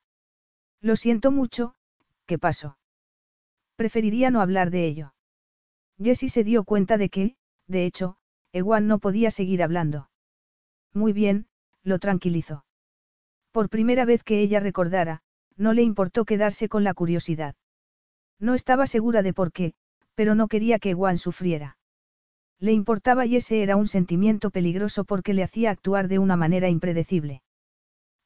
Lo 0.80 0.94
siento 0.94 1.32
mucho, 1.32 1.74
¿qué 2.26 2.38
pasó? 2.38 2.78
Preferiría 3.74 4.30
no 4.30 4.40
hablar 4.40 4.70
de 4.70 4.86
ello. 4.86 5.14
Jessie 6.00 6.28
se 6.28 6.44
dio 6.44 6.62
cuenta 6.62 6.96
de 6.96 7.08
que, 7.08 7.34
de 7.66 7.86
hecho, 7.86 8.18
Ewan 8.52 8.86
no 8.86 9.00
podía 9.00 9.32
seguir 9.32 9.64
hablando. 9.64 10.10
Muy 10.92 11.12
bien, 11.12 11.48
lo 11.82 11.98
tranquilizó. 11.98 12.64
Por 13.54 13.68
primera 13.68 14.04
vez 14.04 14.24
que 14.24 14.40
ella 14.40 14.58
recordara, 14.58 15.20
no 15.56 15.74
le 15.74 15.82
importó 15.82 16.24
quedarse 16.24 16.68
con 16.68 16.82
la 16.82 16.92
curiosidad. 16.92 17.54
No 18.40 18.54
estaba 18.54 18.88
segura 18.88 19.22
de 19.22 19.32
por 19.32 19.52
qué, 19.52 19.74
pero 20.16 20.34
no 20.34 20.48
quería 20.48 20.80
que 20.80 20.92
Juan 20.92 21.18
sufriera. 21.18 21.76
Le 22.58 22.72
importaba 22.72 23.26
y 23.26 23.36
ese 23.36 23.62
era 23.62 23.76
un 23.76 23.86
sentimiento 23.86 24.50
peligroso 24.50 25.04
porque 25.04 25.34
le 25.34 25.44
hacía 25.44 25.70
actuar 25.70 26.08
de 26.08 26.18
una 26.18 26.34
manera 26.34 26.68
impredecible. 26.68 27.42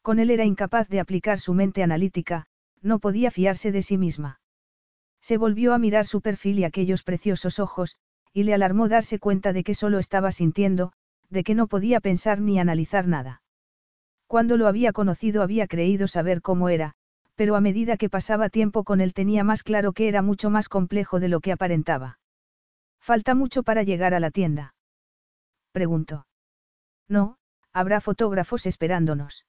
Con 0.01 0.19
él 0.19 0.31
era 0.31 0.47
incapaz 0.47 0.89
de 0.89 0.99
aplicar 0.99 1.39
su 1.39 1.53
mente 1.53 1.83
analítica, 1.83 2.47
no 2.81 2.99
podía 2.99 3.31
fiarse 3.31 3.71
de 3.71 3.83
sí 3.83 3.99
misma. 3.99 4.41
Se 5.21 5.37
volvió 5.37 5.75
a 5.75 5.79
mirar 5.79 6.07
su 6.07 6.23
perfil 6.23 6.61
y 6.61 6.65
aquellos 6.65 7.03
preciosos 7.03 7.59
ojos, 7.59 7.99
y 8.33 8.45
le 8.45 8.55
alarmó 8.55 8.89
darse 8.89 9.19
cuenta 9.19 9.53
de 9.53 9.63
que 9.63 9.75
solo 9.75 9.99
estaba 9.99 10.33
sintiendo, 10.33 10.95
de 11.29 11.45
que 11.45 11.55
no 11.55 11.67
podía 11.67 12.01
pensar 12.01 12.41
ni 12.41 12.59
analizar 12.59 13.07
nada. 13.07 13.43
Cuando 14.29 14.59
lo 14.59 14.69
había 14.69 14.93
conocido 14.93 15.43
había 15.43 15.67
creído 15.67 16.07
saber 16.07 16.43
cómo 16.43 16.69
era, 16.69 16.93
pero 17.35 17.57
a 17.57 17.63
medida 17.63 17.97
que 17.97 18.11
pasaba 18.11 18.51
tiempo 18.51 18.85
con 18.85 19.01
él 19.01 19.15
tenía 19.15 19.43
más 19.43 19.63
claro 19.63 19.95
que 19.95 20.07
era 20.07 20.21
mucho 20.21 20.51
más 20.51 20.69
complejo 20.69 21.19
de 21.19 21.29
lo 21.29 21.41
que 21.41 21.51
aparentaba. 21.51 22.19
¿Falta 23.01 23.35
mucho 23.35 23.63
para 23.63 23.85
llegar 23.85 24.13
a 24.13 24.21
la 24.21 24.31
tienda? 24.31 24.75
Preguntó. 25.73 26.27
No, 27.09 27.39
habrá 27.73 28.03
fotógrafos 28.03 28.67
esperándonos. 28.67 29.47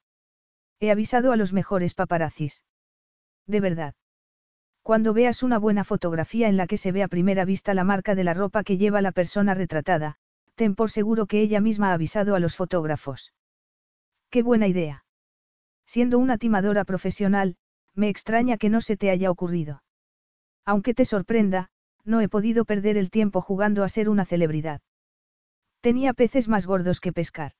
He 0.80 0.90
avisado 0.90 1.32
a 1.32 1.36
los 1.36 1.52
mejores 1.52 1.92
paparazzis. 1.92 2.64
De 3.46 3.60
verdad. 3.60 3.94
Cuando 4.82 5.12
veas 5.12 5.42
una 5.42 5.58
buena 5.58 5.84
fotografía 5.84 6.48
en 6.48 6.56
la 6.56 6.66
que 6.66 6.78
se 6.78 6.90
ve 6.90 7.02
a 7.02 7.08
primera 7.08 7.44
vista 7.44 7.74
la 7.74 7.84
marca 7.84 8.14
de 8.14 8.24
la 8.24 8.32
ropa 8.32 8.64
que 8.64 8.78
lleva 8.78 9.02
la 9.02 9.12
persona 9.12 9.52
retratada, 9.52 10.16
ten 10.54 10.74
por 10.74 10.90
seguro 10.90 11.26
que 11.26 11.42
ella 11.42 11.60
misma 11.60 11.90
ha 11.90 11.94
avisado 11.94 12.34
a 12.34 12.40
los 12.40 12.56
fotógrafos. 12.56 13.34
Qué 14.30 14.42
buena 14.42 14.68
idea. 14.68 15.04
Siendo 15.86 16.18
una 16.18 16.38
timadora 16.38 16.84
profesional, 16.84 17.56
me 17.94 18.08
extraña 18.08 18.56
que 18.56 18.70
no 18.70 18.80
se 18.80 18.96
te 18.96 19.10
haya 19.10 19.30
ocurrido. 19.30 19.82
Aunque 20.64 20.94
te 20.94 21.04
sorprenda, 21.04 21.70
no 22.04 22.20
he 22.20 22.28
podido 22.28 22.64
perder 22.64 22.96
el 22.96 23.10
tiempo 23.10 23.40
jugando 23.40 23.82
a 23.82 23.88
ser 23.88 24.08
una 24.08 24.24
celebridad. 24.24 24.80
Tenía 25.80 26.12
peces 26.12 26.48
más 26.48 26.66
gordos 26.66 27.00
que 27.00 27.12
pescar. 27.12 27.52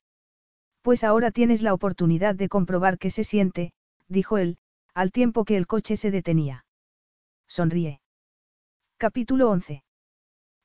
Pues 0.83 1.05
ahora 1.05 1.31
tienes 1.31 1.61
la 1.63 1.75
oportunidad 1.75 2.35
de 2.35 2.49
comprobar 2.49 2.99
qué 2.99 3.11
se 3.11 3.25
siente, 3.25 3.73
dijo 4.09 4.39
él, 4.39 4.59
al 4.95 5.11
tiempo 5.11 5.45
que 5.45 5.57
el 5.57 5.67
coche 5.67 5.97
se 5.97 6.11
detenía. 6.11 6.65
Sonríe. 7.49 8.01
Capítulo 8.97 9.51
11. 9.51 9.83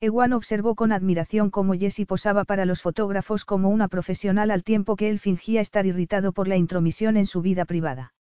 Ewan 0.06 0.34
observó 0.34 0.75
con 0.75 0.92
admiración 0.92 1.50
cómo 1.50 1.74
Jessie 1.74 2.06
posaba 2.06 2.43
para 2.43 2.66
los 2.66 2.84
fotógrafos 2.84 3.43
como 3.43 3.69
una 3.69 3.88
profesional 3.88 4.51
al 4.51 4.64
tiempo 4.64 4.95
que 4.95 5.09
él 5.09 5.17
fingía 5.17 5.61
estar 5.61 5.88
irritado 5.88 6.32
por 6.32 6.48
la 6.48 6.58
intromisión 6.58 7.17
en 7.17 7.25
su 7.25 7.42
vida 7.42 7.66
privada. 7.66 8.14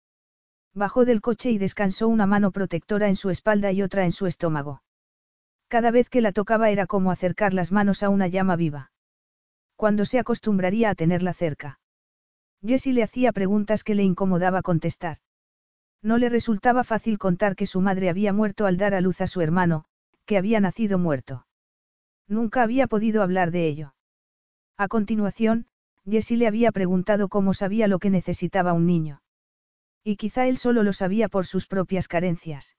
Bajó 0.72 1.04
del 1.04 1.20
coche 1.20 1.50
y 1.50 1.58
descansó 1.58 2.08
una 2.08 2.24
mano 2.24 2.52
protectora 2.52 3.08
en 3.08 3.16
su 3.16 3.28
espalda 3.28 3.70
y 3.70 3.82
otra 3.82 4.06
en 4.06 4.12
su 4.12 4.26
estómago. 4.26 4.82
Cada 5.68 5.90
vez 5.90 6.08
que 6.08 6.22
la 6.22 6.32
tocaba 6.32 6.70
era 6.70 6.86
como 6.86 7.10
acercar 7.10 7.52
las 7.52 7.70
manos 7.70 8.02
a 8.02 8.08
una 8.08 8.28
llama 8.28 8.56
viva. 8.56 8.90
Cuando 9.76 10.06
se 10.06 10.18
acostumbraría 10.18 10.88
a 10.88 10.94
tenerla 10.94 11.34
cerca. 11.34 11.80
Jessie 12.64 12.94
le 12.94 13.02
hacía 13.02 13.30
preguntas 13.32 13.84
que 13.84 13.94
le 13.94 14.04
incomodaba 14.04 14.62
contestar. 14.62 15.18
No 16.00 16.16
le 16.16 16.30
resultaba 16.30 16.82
fácil 16.82 17.18
contar 17.18 17.56
que 17.56 17.66
su 17.66 17.82
madre 17.82 18.08
había 18.08 18.32
muerto 18.32 18.64
al 18.64 18.78
dar 18.78 18.94
a 18.94 19.02
luz 19.02 19.20
a 19.20 19.26
su 19.26 19.42
hermano, 19.42 19.84
que 20.24 20.38
había 20.38 20.60
nacido 20.60 20.98
muerto. 20.98 21.44
Nunca 22.28 22.62
había 22.62 22.86
podido 22.86 23.22
hablar 23.22 23.50
de 23.50 23.66
ello. 23.66 23.94
A 24.76 24.88
continuación, 24.88 25.66
Jessie 26.04 26.36
le 26.36 26.46
había 26.46 26.72
preguntado 26.72 27.28
cómo 27.28 27.54
sabía 27.54 27.88
lo 27.88 27.98
que 27.98 28.10
necesitaba 28.10 28.72
un 28.72 28.86
niño. 28.86 29.22
Y 30.02 30.16
quizá 30.16 30.46
él 30.46 30.58
solo 30.58 30.82
lo 30.82 30.92
sabía 30.92 31.28
por 31.28 31.46
sus 31.46 31.66
propias 31.66 32.08
carencias. 32.08 32.76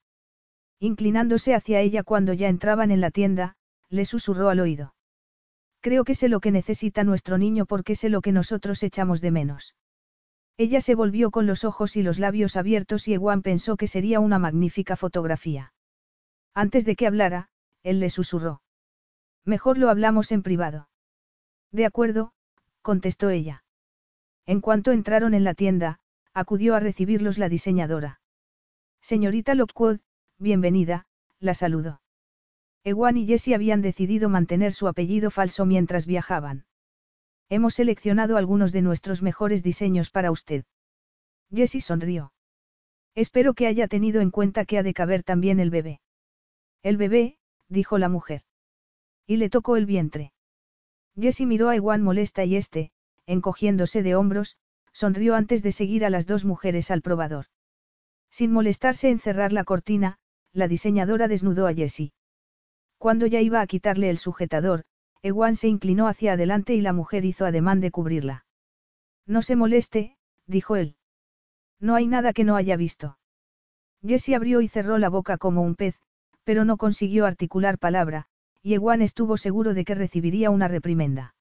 Inclinándose 0.79 1.55
hacia 1.55 1.79
ella 1.81 2.03
cuando 2.03 2.33
ya 2.33 2.49
entraban 2.49 2.91
en 2.91 3.01
la 3.01 3.11
tienda, 3.11 3.55
le 3.89 4.05
susurró 4.05 4.49
al 4.49 4.59
oído. 4.59 4.93
Creo 5.79 6.03
que 6.03 6.15
sé 6.15 6.29
lo 6.29 6.39
que 6.39 6.51
necesita 6.51 7.03
nuestro 7.03 7.37
niño 7.37 7.65
porque 7.65 7.95
sé 7.95 8.09
lo 8.09 8.21
que 8.21 8.31
nosotros 8.31 8.81
echamos 8.83 9.21
de 9.21 9.31
menos. 9.31 9.75
Ella 10.57 10.81
se 10.81 10.95
volvió 10.95 11.31
con 11.31 11.47
los 11.47 11.63
ojos 11.63 11.95
y 11.95 12.03
los 12.03 12.17
labios 12.17 12.55
abiertos 12.55 13.07
y 13.07 13.13
Ewan 13.13 13.41
pensó 13.41 13.77
que 13.77 13.87
sería 13.87 14.19
una 14.19 14.39
magnífica 14.39 14.95
fotografía. 14.95 15.73
Antes 16.53 16.85
de 16.85 16.95
que 16.95 17.07
hablara, 17.07 17.49
él 17.83 17.99
le 17.99 18.09
susurró. 18.09 18.61
Mejor 19.45 19.77
lo 19.77 19.89
hablamos 19.89 20.31
en 20.31 20.41
privado. 20.41 20.89
De 21.71 21.85
acuerdo, 21.85 22.33
contestó 22.81 23.29
ella. 23.29 23.63
En 24.47 24.59
cuanto 24.59 24.91
entraron 24.91 25.33
en 25.33 25.43
la 25.43 25.53
tienda, 25.53 25.99
acudió 26.33 26.75
a 26.75 26.79
recibirlos 26.79 27.37
la 27.37 27.47
diseñadora. 27.47 28.19
Señorita 29.01 29.53
Lockwood, 29.53 29.99
bienvenida, 30.39 31.05
la 31.39 31.53
saludó. 31.53 32.01
Ewan 32.83 33.17
y 33.17 33.27
Jessie 33.27 33.55
habían 33.55 33.81
decidido 33.81 34.29
mantener 34.29 34.73
su 34.73 34.87
apellido 34.87 35.31
falso 35.31 35.65
mientras 35.65 36.05
viajaban. 36.05 36.65
Hemos 37.49 37.75
seleccionado 37.75 38.37
algunos 38.37 38.71
de 38.71 38.81
nuestros 38.81 39.21
mejores 39.21 39.61
diseños 39.61 40.09
para 40.09 40.31
usted. 40.31 40.65
Jessie 41.51 41.81
sonrió. 41.81 42.33
Espero 43.13 43.53
que 43.53 43.67
haya 43.67 43.87
tenido 43.87 44.21
en 44.21 44.31
cuenta 44.31 44.65
que 44.65 44.77
ha 44.79 44.83
de 44.83 44.93
caber 44.93 45.23
también 45.23 45.59
el 45.59 45.69
bebé. 45.69 46.01
El 46.81 46.97
bebé, 46.97 47.37
dijo 47.69 47.97
la 47.97 48.09
mujer. 48.09 48.41
Y 49.27 49.37
le 49.37 49.49
tocó 49.49 49.75
el 49.75 49.85
vientre. 49.85 50.33
Jessie 51.19 51.45
miró 51.45 51.69
a 51.69 51.75
Ewan 51.75 52.01
molesta 52.01 52.43
y 52.45 52.55
este, 52.55 52.91
encogiéndose 53.25 54.03
de 54.03 54.15
hombros, 54.15 54.57
sonrió 54.91 55.35
antes 55.35 55.63
de 55.63 55.71
seguir 55.71 56.05
a 56.05 56.09
las 56.09 56.27
dos 56.27 56.45
mujeres 56.45 56.91
al 56.91 57.01
probador. 57.01 57.45
Sin 58.29 58.51
molestarse 58.51 59.09
en 59.09 59.19
cerrar 59.19 59.53
la 59.53 59.63
cortina, 59.63 60.17
la 60.53 60.67
diseñadora 60.67 61.27
desnudó 61.27 61.67
a 61.67 61.73
Jessie. 61.73 62.13
Cuando 62.97 63.25
ya 63.25 63.41
iba 63.41 63.61
a 63.61 63.67
quitarle 63.67 64.09
el 64.09 64.17
sujetador, 64.17 64.83
Ewan 65.21 65.55
se 65.55 65.67
inclinó 65.67 66.07
hacia 66.07 66.33
adelante 66.33 66.75
y 66.75 66.81
la 66.81 66.93
mujer 66.93 67.25
hizo 67.25 67.45
ademán 67.45 67.81
de 67.81 67.91
cubrirla. 67.91 68.45
No 69.25 69.41
se 69.41 69.55
moleste, 69.55 70.17
dijo 70.45 70.75
él. 70.75 70.95
No 71.79 71.95
hay 71.95 72.07
nada 72.07 72.31
que 72.31 72.43
no 72.43 72.55
haya 72.55 72.77
visto. 72.77 73.17
Jessie 74.05 74.35
abrió 74.35 74.61
y 74.61 74.67
cerró 74.67 74.97
la 74.97 75.09
boca 75.09 75.37
como 75.37 75.61
un 75.61 75.75
pez, 75.75 75.99
pero 76.43 76.63
no 76.63 76.77
consiguió 76.77 77.25
articular 77.25 77.79
palabra, 77.79 78.27
y 78.65 78.73
Ewan 78.73 79.03
estuvo 79.03 79.37
seguro 79.37 79.75
de 79.75 79.85
que 79.85 79.93
recibiría 79.93 80.49
una 80.49 80.67
reprimenda. 80.67 81.35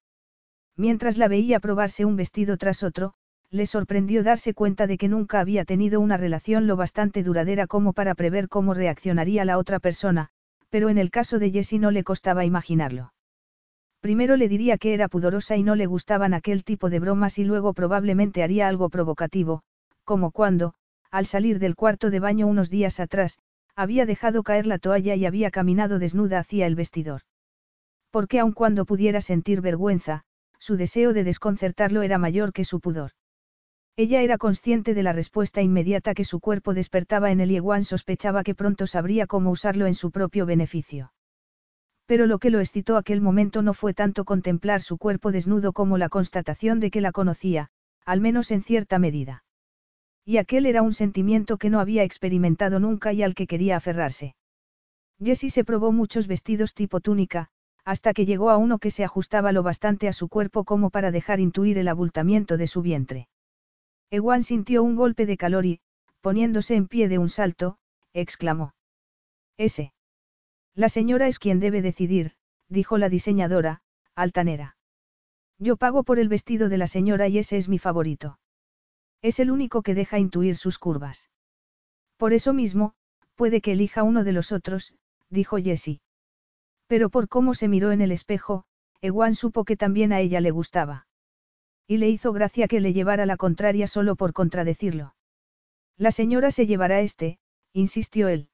Mientras 0.76 1.16
la 1.16 1.26
veía 1.26 1.58
probarse 1.58 2.04
un 2.04 2.16
vestido 2.16 2.58
tras 2.58 2.82
otro, 2.82 3.14
le 3.50 3.64
sorprendió 3.64 4.22
darse 4.22 4.52
cuenta 4.52 4.86
de 4.86 4.98
que 4.98 5.08
nunca 5.08 5.40
había 5.40 5.64
tenido 5.64 6.00
una 6.00 6.18
relación 6.18 6.66
lo 6.66 6.76
bastante 6.76 7.22
duradera 7.22 7.66
como 7.66 7.94
para 7.94 8.14
prever 8.14 8.50
cómo 8.50 8.74
reaccionaría 8.74 9.46
la 9.46 9.56
otra 9.56 9.80
persona, 9.80 10.28
pero 10.68 10.90
en 10.90 10.98
el 10.98 11.10
caso 11.10 11.38
de 11.38 11.50
Jessie 11.50 11.78
no 11.78 11.90
le 11.90 12.04
costaba 12.04 12.44
imaginarlo. 12.44 13.14
Primero 14.00 14.36
le 14.36 14.46
diría 14.46 14.76
que 14.76 14.92
era 14.92 15.08
pudorosa 15.08 15.56
y 15.56 15.62
no 15.62 15.76
le 15.76 15.86
gustaban 15.86 16.34
aquel 16.34 16.62
tipo 16.62 16.90
de 16.90 17.00
bromas 17.00 17.38
y 17.38 17.44
luego 17.44 17.72
probablemente 17.72 18.42
haría 18.42 18.68
algo 18.68 18.90
provocativo, 18.90 19.62
como 20.04 20.30
cuando, 20.30 20.74
al 21.10 21.24
salir 21.24 21.58
del 21.58 21.74
cuarto 21.74 22.10
de 22.10 22.20
baño 22.20 22.46
unos 22.46 22.68
días 22.68 23.00
atrás, 23.00 23.38
había 23.76 24.06
dejado 24.06 24.42
caer 24.42 24.66
la 24.66 24.78
toalla 24.78 25.14
y 25.14 25.26
había 25.26 25.50
caminado 25.50 25.98
desnuda 25.98 26.38
hacia 26.38 26.66
el 26.66 26.74
vestidor. 26.74 27.22
Porque 28.10 28.38
aun 28.38 28.52
cuando 28.52 28.84
pudiera 28.84 29.20
sentir 29.20 29.60
vergüenza, 29.60 30.22
su 30.58 30.76
deseo 30.76 31.12
de 31.12 31.24
desconcertarlo 31.24 32.02
era 32.02 32.18
mayor 32.18 32.52
que 32.52 32.64
su 32.64 32.80
pudor. 32.80 33.10
Ella 33.96 34.22
era 34.22 34.38
consciente 34.38 34.94
de 34.94 35.02
la 35.02 35.12
respuesta 35.12 35.62
inmediata 35.62 36.14
que 36.14 36.24
su 36.24 36.40
cuerpo 36.40 36.74
despertaba 36.74 37.30
en 37.30 37.40
él 37.40 37.52
y 37.52 37.84
sospechaba 37.84 38.42
que 38.42 38.54
pronto 38.54 38.86
sabría 38.86 39.26
cómo 39.26 39.50
usarlo 39.50 39.86
en 39.86 39.94
su 39.94 40.10
propio 40.10 40.46
beneficio. 40.46 41.12
Pero 42.06 42.26
lo 42.26 42.38
que 42.38 42.50
lo 42.50 42.60
excitó 42.60 42.96
aquel 42.96 43.20
momento 43.20 43.62
no 43.62 43.72
fue 43.72 43.94
tanto 43.94 44.24
contemplar 44.24 44.82
su 44.82 44.98
cuerpo 44.98 45.32
desnudo 45.32 45.72
como 45.72 45.96
la 45.96 46.08
constatación 46.08 46.80
de 46.80 46.90
que 46.90 47.00
la 47.00 47.12
conocía, 47.12 47.68
al 48.04 48.20
menos 48.20 48.50
en 48.50 48.62
cierta 48.62 48.98
medida. 48.98 49.44
Y 50.24 50.38
aquel 50.38 50.66
era 50.66 50.82
un 50.82 50.94
sentimiento 50.94 51.58
que 51.58 51.70
no 51.70 51.80
había 51.80 52.02
experimentado 52.02 52.80
nunca 52.80 53.12
y 53.12 53.22
al 53.22 53.34
que 53.34 53.46
quería 53.46 53.76
aferrarse. 53.76 54.34
Jessie 55.22 55.50
se 55.50 55.64
probó 55.64 55.92
muchos 55.92 56.26
vestidos 56.26 56.74
tipo 56.74 57.00
túnica, 57.00 57.50
hasta 57.84 58.14
que 58.14 58.24
llegó 58.24 58.50
a 58.50 58.56
uno 58.56 58.78
que 58.78 58.90
se 58.90 59.04
ajustaba 59.04 59.52
lo 59.52 59.62
bastante 59.62 60.08
a 60.08 60.12
su 60.12 60.28
cuerpo 60.28 60.64
como 60.64 60.90
para 60.90 61.10
dejar 61.10 61.40
intuir 61.40 61.78
el 61.78 61.88
abultamiento 61.88 62.56
de 62.56 62.66
su 62.66 62.80
vientre. 62.82 63.28
Ewan 64.10 64.42
sintió 64.42 64.82
un 64.82 64.96
golpe 64.96 65.26
de 65.26 65.36
calor 65.36 65.66
y, 65.66 65.80
poniéndose 66.20 66.74
en 66.74 66.88
pie 66.88 67.08
de 67.08 67.18
un 67.18 67.28
salto, 67.28 67.76
exclamó. 68.14 68.74
Ese. 69.58 69.92
La 70.74 70.88
señora 70.88 71.28
es 71.28 71.38
quien 71.38 71.60
debe 71.60 71.82
decidir, 71.82 72.32
dijo 72.68 72.96
la 72.96 73.08
diseñadora, 73.08 73.82
altanera. 74.14 74.76
Yo 75.58 75.76
pago 75.76 76.02
por 76.02 76.18
el 76.18 76.28
vestido 76.28 76.68
de 76.68 76.78
la 76.78 76.86
señora 76.86 77.28
y 77.28 77.38
ese 77.38 77.58
es 77.58 77.68
mi 77.68 77.78
favorito. 77.78 78.38
Es 79.24 79.40
el 79.40 79.50
único 79.50 79.80
que 79.80 79.94
deja 79.94 80.18
intuir 80.18 80.54
sus 80.54 80.78
curvas. 80.78 81.30
Por 82.18 82.34
eso 82.34 82.52
mismo, 82.52 82.92
puede 83.36 83.62
que 83.62 83.72
elija 83.72 84.02
uno 84.02 84.22
de 84.22 84.32
los 84.32 84.52
otros, 84.52 84.92
dijo 85.30 85.56
Jessie. 85.56 86.02
Pero 86.88 87.08
por 87.08 87.30
cómo 87.30 87.54
se 87.54 87.66
miró 87.66 87.90
en 87.90 88.02
el 88.02 88.12
espejo, 88.12 88.66
Ewan 89.00 89.34
supo 89.34 89.64
que 89.64 89.78
también 89.78 90.12
a 90.12 90.20
ella 90.20 90.42
le 90.42 90.50
gustaba. 90.50 91.06
Y 91.86 91.96
le 91.96 92.10
hizo 92.10 92.34
gracia 92.34 92.68
que 92.68 92.80
le 92.80 92.92
llevara 92.92 93.24
la 93.24 93.38
contraria 93.38 93.86
solo 93.86 94.14
por 94.14 94.34
contradecirlo. 94.34 95.14
La 95.96 96.10
señora 96.10 96.50
se 96.50 96.66
llevará 96.66 97.00
este, 97.00 97.38
insistió 97.72 98.28
él. 98.28 98.50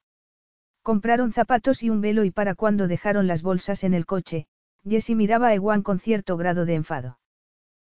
Compraron 0.83 1.33
zapatos 1.33 1.83
y 1.83 1.91
un 1.91 2.01
velo 2.01 2.23
y 2.23 2.31
para 2.31 2.55
cuando 2.55 2.87
dejaron 2.87 3.27
las 3.27 3.43
bolsas 3.43 3.83
en 3.83 3.93
el 3.93 4.07
coche, 4.07 4.47
Jessie 4.89 5.17
miraba 5.17 5.49
a 5.49 5.55
Ewan 5.55 5.83
con 5.83 5.99
cierto 5.99 6.37
grado 6.37 6.65
de 6.65 6.77
enfado. 6.77 7.20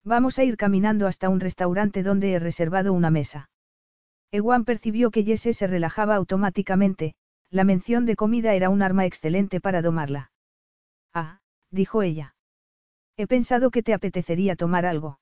Vamos 0.05 0.39
a 0.39 0.45
ir 0.45 0.57
caminando 0.57 1.07
hasta 1.07 1.29
un 1.29 1.41
restaurante 1.41 2.03
donde 2.03 2.33
he 2.33 2.39
reservado 2.39 2.93
una 2.93 3.11
mesa. 3.11 3.51
Ewan 4.33 4.65
percibió 4.65 5.11
que 5.11 5.25
Jessie 5.25 5.55
se 5.55 5.67
relajaba 5.67 6.17
automáticamente, 6.17 7.15
la 7.51 7.65
mención 7.65 8.07
de 8.07 8.17
comida 8.17 8.55
era 8.55 8.71
un 8.71 8.83
arma 8.83 9.05
excelente 9.05 9.61
para 9.61 9.83
domarla. 9.83 10.33
Ah, 11.13 11.41
dijo 11.71 12.03
ella. 12.03 12.35
He 13.17 13.27
pensado 13.27 13.71
que 13.71 13.83
te 13.83 13.93
apetecería 13.93 14.57
tomar 14.57 14.87
algo. 14.87 15.21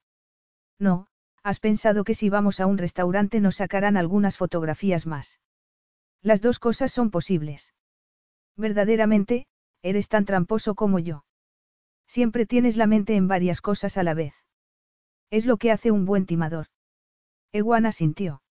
No, 0.79 1.09
has 1.43 1.61
pensado 1.61 2.05
que 2.05 2.15
si 2.15 2.31
vamos 2.31 2.61
a 2.61 2.67
un 2.67 2.79
restaurante 2.79 3.41
nos 3.41 3.57
sacarán 3.57 3.97
algunas 3.97 4.37
fotografías 4.37 5.07
más. 5.07 5.41
Las 6.23 6.41
dos 6.41 6.59
cosas 6.59 6.93
son 6.93 7.11
posibles. 7.11 7.75
Verdaderamente, 8.57 9.47
eres 9.83 10.09
tan 10.09 10.25
tramposo 10.25 10.75
como 10.75 10.99
yo. 10.99 11.25
Siempre 12.07 12.47
tienes 12.47 12.77
la 12.77 12.87
mente 12.87 13.17
en 13.17 13.27
varias 13.27 13.61
cosas 13.61 13.99
a 13.99 14.03
la 14.03 14.15
vez. 14.15 14.35
Es 15.31 15.47
lo 15.47 15.57
que 15.57 15.71
hace 15.71 15.91
un 15.91 16.05
buen 16.05 16.27
timador. 16.27 16.67
Ewan 17.53 17.93
sintió. 17.93 18.43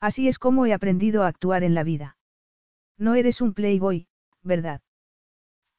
Así 0.00 0.28
es 0.28 0.38
como 0.38 0.66
he 0.66 0.72
aprendido 0.72 1.22
a 1.22 1.28
actuar 1.28 1.64
en 1.64 1.74
la 1.74 1.84
vida. 1.84 2.16
No 2.98 3.14
eres 3.14 3.40
un 3.40 3.54
playboy, 3.54 4.08
¿verdad? 4.42 4.80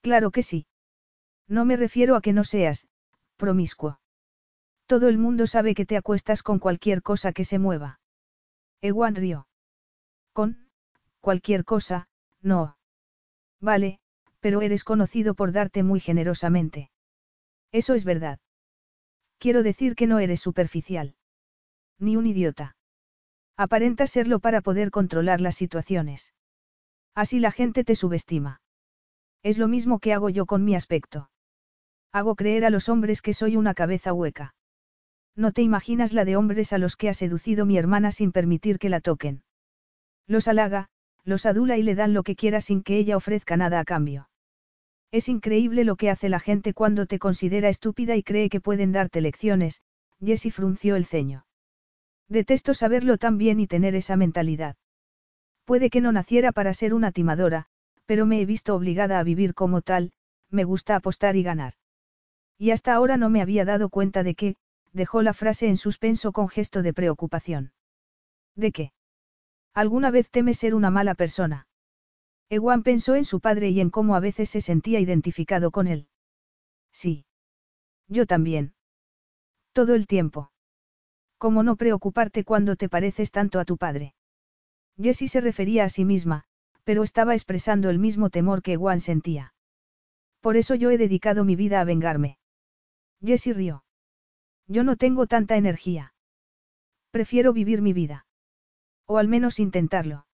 Claro 0.01 0.31
que 0.31 0.43
sí. 0.43 0.67
No 1.47 1.65
me 1.65 1.77
refiero 1.77 2.15
a 2.15 2.21
que 2.21 2.33
no 2.33 2.43
seas, 2.43 2.87
promiscuo. 3.37 3.99
Todo 4.85 5.07
el 5.07 5.17
mundo 5.17 5.47
sabe 5.47 5.75
que 5.75 5.85
te 5.85 5.97
acuestas 5.97 6.43
con 6.43 6.59
cualquier 6.59 7.01
cosa 7.01 7.31
que 7.31 7.45
se 7.45 7.59
mueva. 7.59 7.99
Ewan 8.81 9.15
rió. 9.15 9.47
Con, 10.33 10.69
cualquier 11.19 11.65
cosa, 11.65 12.07
no. 12.41 12.77
Vale, 13.59 13.99
pero 14.39 14.61
eres 14.61 14.83
conocido 14.83 15.35
por 15.35 15.51
darte 15.51 15.83
muy 15.83 15.99
generosamente. 15.99 16.91
Eso 17.71 17.95
es 17.95 18.05
verdad. 18.05 18.39
Quiero 19.39 19.63
decir 19.63 19.95
que 19.95 20.07
no 20.07 20.19
eres 20.19 20.41
superficial. 20.41 21.15
Ni 21.99 22.15
un 22.15 22.25
idiota. 22.25 22.75
Aparenta 23.55 24.07
serlo 24.07 24.39
para 24.39 24.61
poder 24.61 24.91
controlar 24.91 25.41
las 25.41 25.55
situaciones. 25.55 26.33
Así 27.15 27.39
la 27.39 27.51
gente 27.51 27.83
te 27.83 27.95
subestima. 27.95 28.61
Es 29.43 29.57
lo 29.57 29.67
mismo 29.67 29.99
que 29.99 30.13
hago 30.13 30.29
yo 30.29 30.45
con 30.45 30.63
mi 30.63 30.75
aspecto. 30.75 31.29
Hago 32.11 32.35
creer 32.35 32.65
a 32.65 32.69
los 32.69 32.89
hombres 32.89 33.21
que 33.21 33.33
soy 33.33 33.55
una 33.55 33.73
cabeza 33.73 34.13
hueca. 34.13 34.55
No 35.35 35.51
te 35.51 35.61
imaginas 35.61 36.13
la 36.13 36.25
de 36.25 36.35
hombres 36.35 36.73
a 36.73 36.77
los 36.77 36.95
que 36.95 37.09
ha 37.09 37.13
seducido 37.13 37.65
mi 37.65 37.77
hermana 37.77 38.11
sin 38.11 38.31
permitir 38.31 38.79
que 38.79 38.89
la 38.89 39.01
toquen. 39.01 39.43
Los 40.27 40.47
halaga, 40.47 40.89
los 41.23 41.45
adula 41.45 41.77
y 41.77 41.83
le 41.83 41.95
dan 41.95 42.13
lo 42.13 42.23
que 42.23 42.35
quiera 42.35 42.61
sin 42.61 42.81
que 42.81 42.97
ella 42.97 43.17
ofrezca 43.17 43.57
nada 43.57 43.79
a 43.79 43.85
cambio. 43.85 44.29
Es 45.11 45.29
increíble 45.29 45.83
lo 45.83 45.95
que 45.95 46.09
hace 46.09 46.29
la 46.29 46.39
gente 46.39 46.73
cuando 46.73 47.05
te 47.05 47.19
considera 47.19 47.69
estúpida 47.69 48.15
y 48.15 48.23
cree 48.23 48.49
que 48.49 48.59
pueden 48.59 48.91
darte 48.91 49.21
lecciones, 49.21 49.81
Jessie 50.19 50.51
frunció 50.51 50.95
el 50.95 51.05
ceño. 51.05 51.45
Detesto 52.27 52.73
saberlo 52.73 53.17
tan 53.17 53.37
bien 53.37 53.59
y 53.59 53.67
tener 53.67 53.95
esa 53.95 54.17
mentalidad. 54.17 54.75
Puede 55.63 55.89
que 55.89 56.01
no 56.01 56.11
naciera 56.11 56.51
para 56.51 56.73
ser 56.73 56.93
una 56.93 57.11
timadora, 57.11 57.67
pero 58.05 58.25
me 58.25 58.41
he 58.41 58.45
visto 58.45 58.75
obligada 58.75 59.19
a 59.19 59.23
vivir 59.23 59.53
como 59.53 59.81
tal, 59.81 60.11
me 60.49 60.63
gusta 60.63 60.95
apostar 60.95 61.35
y 61.35 61.43
ganar. 61.43 61.73
Y 62.57 62.71
hasta 62.71 62.93
ahora 62.93 63.17
no 63.17 63.29
me 63.29 63.41
había 63.41 63.65
dado 63.65 63.89
cuenta 63.89 64.23
de 64.23 64.35
que, 64.35 64.55
dejó 64.93 65.21
la 65.21 65.33
frase 65.33 65.67
en 65.67 65.77
suspenso 65.77 66.31
con 66.31 66.49
gesto 66.49 66.81
de 66.81 66.93
preocupación. 66.93 67.71
¿De 68.55 68.71
qué? 68.71 68.91
¿Alguna 69.73 70.09
vez 70.09 70.29
teme 70.31 70.53
ser 70.53 70.73
una 70.73 70.89
mala 70.89 71.15
persona? 71.15 71.66
Ewan 72.49 72.83
pensó 72.83 73.15
en 73.15 73.25
su 73.25 73.39
padre 73.39 73.69
y 73.69 73.81
en 73.81 73.89
cómo 73.89 74.15
a 74.15 74.19
veces 74.19 74.49
se 74.49 74.61
sentía 74.61 74.99
identificado 74.99 75.71
con 75.71 75.87
él. 75.87 76.07
Sí. 76.91 77.25
Yo 78.07 78.25
también. 78.25 78.73
Todo 79.73 79.95
el 79.95 80.07
tiempo. 80.07 80.51
¿Cómo 81.37 81.61
no 81.63 81.75
preocuparte 81.75 82.43
cuando 82.43 82.75
te 82.75 82.89
pareces 82.89 83.31
tanto 83.31 83.59
a 83.59 83.65
tu 83.65 83.77
padre? 83.77 84.15
Jessie 84.99 85.27
se 85.27 85.41
refería 85.41 85.83
a 85.83 85.89
sí 85.89 86.05
misma, 86.05 86.45
pero 86.83 87.03
estaba 87.03 87.33
expresando 87.33 87.89
el 87.89 87.99
mismo 87.99 88.29
temor 88.29 88.61
que 88.61 88.73
Ewan 88.73 89.01
sentía. 89.01 89.53
Por 90.39 90.55
eso 90.55 90.73
yo 90.73 90.89
he 90.89 90.97
dedicado 90.97 91.43
mi 91.43 91.55
vida 91.55 91.81
a 91.81 91.83
vengarme. 91.83 92.39
Jessie 93.21 93.53
rió. 93.53 93.83
Yo 94.67 94.83
no 94.83 94.95
tengo 94.95 95.27
tanta 95.27 95.57
energía. 95.57 96.13
Prefiero 97.11 97.51
vivir 97.51 97.81
mi 97.81 97.93
vida. 97.93 98.25
O 99.05 99.17
al 99.17 99.27
menos 99.27 99.59
intentarlo. 99.59 100.26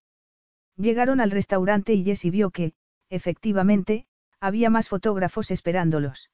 Llegaron 0.78 1.22
al 1.22 1.32
restaurante 1.32 1.94
y 1.94 2.04
Jessie 2.04 2.32
vio 2.32 2.50
que, 2.50 2.74
efectivamente, 3.10 4.08
había 4.40 4.70
más 4.70 4.90
fotógrafos 4.90 5.52
esperándolos. 5.52 6.30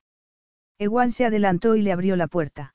Ewan 0.77 1.11
se 1.11 1.25
adelantó 1.25 1.75
y 1.75 1.81
le 1.81 1.91
abrió 1.91 2.15
la 2.15 2.27
puerta. 2.27 2.73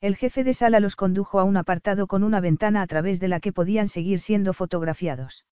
El 0.00 0.16
jefe 0.16 0.44
de 0.44 0.52
sala 0.52 0.80
los 0.80 0.96
condujo 0.96 1.40
a 1.40 1.44
un 1.44 1.56
apartado 1.56 2.06
con 2.06 2.22
una 2.22 2.40
ventana 2.40 2.82
a 2.82 2.86
través 2.86 3.20
de 3.20 3.28
la 3.28 3.40
que 3.40 3.52
podían 3.52 3.88
seguir 3.88 4.20
siendo 4.20 4.52
fotografiados. 4.52 5.46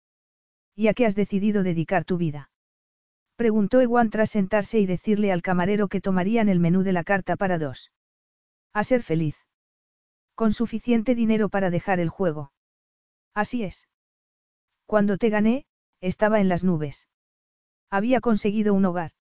¿Y 0.77 0.89
a 0.89 0.95
qué 0.95 1.07
has 1.07 1.15
decidido 1.15 1.63
dedicar 1.63 2.05
tu 2.05 2.19
vida? 2.19 2.51
Preguntó 3.37 3.81
Ewan 3.81 4.11
tras 4.11 4.31
sentarse 4.31 4.79
y 4.79 4.87
decirle 4.87 5.33
al 5.33 5.41
camarero 5.41 5.89
que 5.89 6.03
tomarían 6.03 6.51
el 6.51 6.61
menú 6.61 6.83
de 6.83 6.93
la 6.93 7.05
carta 7.05 7.37
para 7.37 7.59
dos. 7.59 7.91
A 8.75 8.85
ser 8.85 9.03
feliz. 9.03 9.37
Con 10.35 10.53
suficiente 10.53 11.15
dinero 11.15 11.49
para 11.49 11.71
dejar 11.71 11.99
el 11.99 12.11
juego. 12.11 12.53
Así 13.35 13.65
es. 13.65 13.89
Cuando 14.93 15.17
te 15.17 15.31
gané, 15.31 15.65
estaba 16.03 16.39
en 16.39 16.51
las 16.51 16.65
nubes. 16.65 17.09
Había 17.89 18.21
conseguido 18.21 18.75
un 18.75 18.85
hogar. 18.85 19.13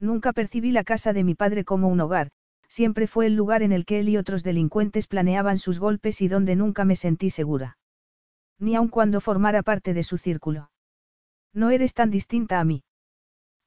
Nunca 0.00 0.32
percibí 0.32 0.70
la 0.70 0.84
casa 0.84 1.12
de 1.12 1.22
mi 1.22 1.34
padre 1.34 1.66
como 1.66 1.88
un 1.88 2.00
hogar, 2.00 2.30
siempre 2.66 3.06
fue 3.06 3.26
el 3.26 3.36
lugar 3.36 3.62
en 3.62 3.72
el 3.72 3.84
que 3.84 4.00
él 4.00 4.08
y 4.08 4.16
otros 4.16 4.42
delincuentes 4.42 5.06
planeaban 5.06 5.58
sus 5.58 5.80
golpes 5.80 6.22
y 6.22 6.28
donde 6.28 6.56
nunca 6.56 6.86
me 6.86 6.96
sentí 6.96 7.28
segura. 7.28 7.76
Ni 8.58 8.74
aun 8.74 8.88
cuando 8.88 9.20
formara 9.20 9.62
parte 9.62 9.92
de 9.92 10.02
su 10.02 10.16
círculo. 10.16 10.70
No 11.52 11.68
eres 11.68 11.92
tan 11.92 12.10
distinta 12.10 12.58
a 12.58 12.64
mí. 12.64 12.82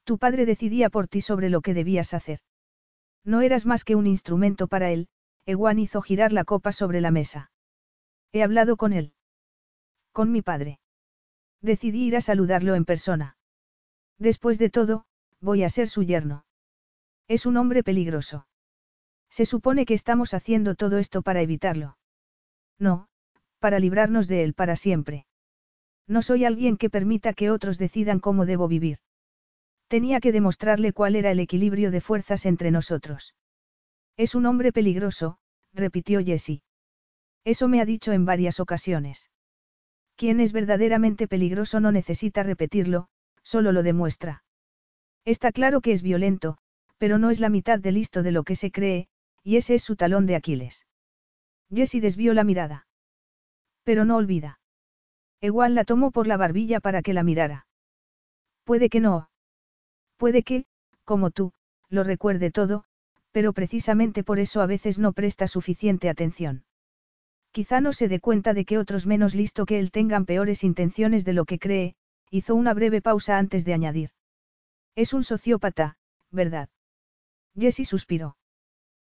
Tu 0.02 0.18
padre 0.18 0.46
decidía 0.46 0.90
por 0.90 1.06
ti 1.06 1.20
sobre 1.20 1.48
lo 1.48 1.60
que 1.60 1.74
debías 1.74 2.12
hacer. 2.12 2.40
No 3.24 3.40
eras 3.40 3.66
más 3.66 3.84
que 3.84 3.94
un 3.94 4.08
instrumento 4.08 4.66
para 4.66 4.90
él, 4.90 5.06
Ewan 5.46 5.78
hizo 5.78 6.02
girar 6.02 6.32
la 6.32 6.42
copa 6.42 6.72
sobre 6.72 7.00
la 7.00 7.12
mesa. 7.12 7.52
He 8.32 8.42
hablado 8.42 8.76
con 8.76 8.92
él. 8.92 9.12
Con 10.10 10.32
mi 10.32 10.42
padre. 10.42 10.80
Decidí 11.62 12.06
ir 12.06 12.16
a 12.16 12.20
saludarlo 12.20 12.74
en 12.74 12.84
persona. 12.84 13.36
Después 14.18 14.58
de 14.58 14.70
todo, 14.70 15.04
voy 15.40 15.62
a 15.62 15.68
ser 15.68 15.88
su 15.88 16.02
yerno. 16.02 16.44
Es 17.28 17.46
un 17.46 17.56
hombre 17.56 17.82
peligroso. 17.82 18.46
Se 19.30 19.46
supone 19.46 19.86
que 19.86 19.94
estamos 19.94 20.34
haciendo 20.34 20.74
todo 20.74 20.98
esto 20.98 21.22
para 21.22 21.42
evitarlo. 21.42 21.96
No, 22.78 23.08
para 23.58 23.78
librarnos 23.78 24.26
de 24.26 24.42
él 24.42 24.54
para 24.54 24.74
siempre. 24.76 25.26
No 26.08 26.22
soy 26.22 26.44
alguien 26.44 26.76
que 26.76 26.90
permita 26.90 27.34
que 27.34 27.50
otros 27.50 27.78
decidan 27.78 28.18
cómo 28.18 28.46
debo 28.46 28.66
vivir. 28.66 28.98
Tenía 29.86 30.20
que 30.20 30.32
demostrarle 30.32 30.92
cuál 30.92 31.14
era 31.14 31.30
el 31.30 31.40
equilibrio 31.40 31.90
de 31.90 32.00
fuerzas 32.00 32.46
entre 32.46 32.70
nosotros. 32.70 33.34
Es 34.16 34.34
un 34.34 34.46
hombre 34.46 34.72
peligroso, 34.72 35.38
repitió 35.72 36.24
Jessie. 36.24 36.62
Eso 37.44 37.68
me 37.68 37.80
ha 37.80 37.84
dicho 37.84 38.12
en 38.12 38.24
varias 38.24 38.60
ocasiones. 38.60 39.30
Quien 40.20 40.38
es 40.38 40.52
verdaderamente 40.52 41.26
peligroso 41.26 41.80
no 41.80 41.92
necesita 41.92 42.42
repetirlo, 42.42 43.08
solo 43.42 43.72
lo 43.72 43.82
demuestra. 43.82 44.44
Está 45.24 45.50
claro 45.50 45.80
que 45.80 45.92
es 45.92 46.02
violento, 46.02 46.58
pero 46.98 47.16
no 47.16 47.30
es 47.30 47.40
la 47.40 47.48
mitad 47.48 47.78
de 47.78 47.90
listo 47.90 48.22
de 48.22 48.30
lo 48.30 48.44
que 48.44 48.54
se 48.54 48.70
cree, 48.70 49.08
y 49.42 49.56
ese 49.56 49.76
es 49.76 49.82
su 49.82 49.96
talón 49.96 50.26
de 50.26 50.36
Aquiles. 50.36 50.84
Jessie 51.74 52.02
desvió 52.02 52.34
la 52.34 52.44
mirada. 52.44 52.86
Pero 53.82 54.04
no 54.04 54.16
olvida. 54.16 54.60
Ewan 55.40 55.74
la 55.74 55.84
tomó 55.84 56.10
por 56.10 56.26
la 56.26 56.36
barbilla 56.36 56.80
para 56.80 57.00
que 57.00 57.14
la 57.14 57.22
mirara. 57.22 57.66
Puede 58.64 58.90
que 58.90 59.00
no. 59.00 59.30
Puede 60.18 60.42
que, 60.42 60.66
como 61.04 61.30
tú, 61.30 61.54
lo 61.88 62.04
recuerde 62.04 62.50
todo, 62.50 62.84
pero 63.30 63.54
precisamente 63.54 64.22
por 64.22 64.38
eso 64.38 64.60
a 64.60 64.66
veces 64.66 64.98
no 64.98 65.14
presta 65.14 65.48
suficiente 65.48 66.10
atención. 66.10 66.64
Quizá 67.52 67.80
no 67.80 67.92
se 67.92 68.08
dé 68.08 68.20
cuenta 68.20 68.54
de 68.54 68.64
que 68.64 68.78
otros 68.78 69.06
menos 69.06 69.34
listo 69.34 69.66
que 69.66 69.78
él 69.80 69.90
tengan 69.90 70.24
peores 70.24 70.62
intenciones 70.62 71.24
de 71.24 71.32
lo 71.32 71.44
que 71.44 71.58
cree, 71.58 71.96
hizo 72.30 72.54
una 72.54 72.74
breve 72.74 73.02
pausa 73.02 73.38
antes 73.38 73.64
de 73.64 73.74
añadir. 73.74 74.10
Es 74.94 75.12
un 75.12 75.24
sociópata, 75.24 75.96
¿verdad? 76.30 76.68
Jessie 77.58 77.84
suspiró. 77.84 78.36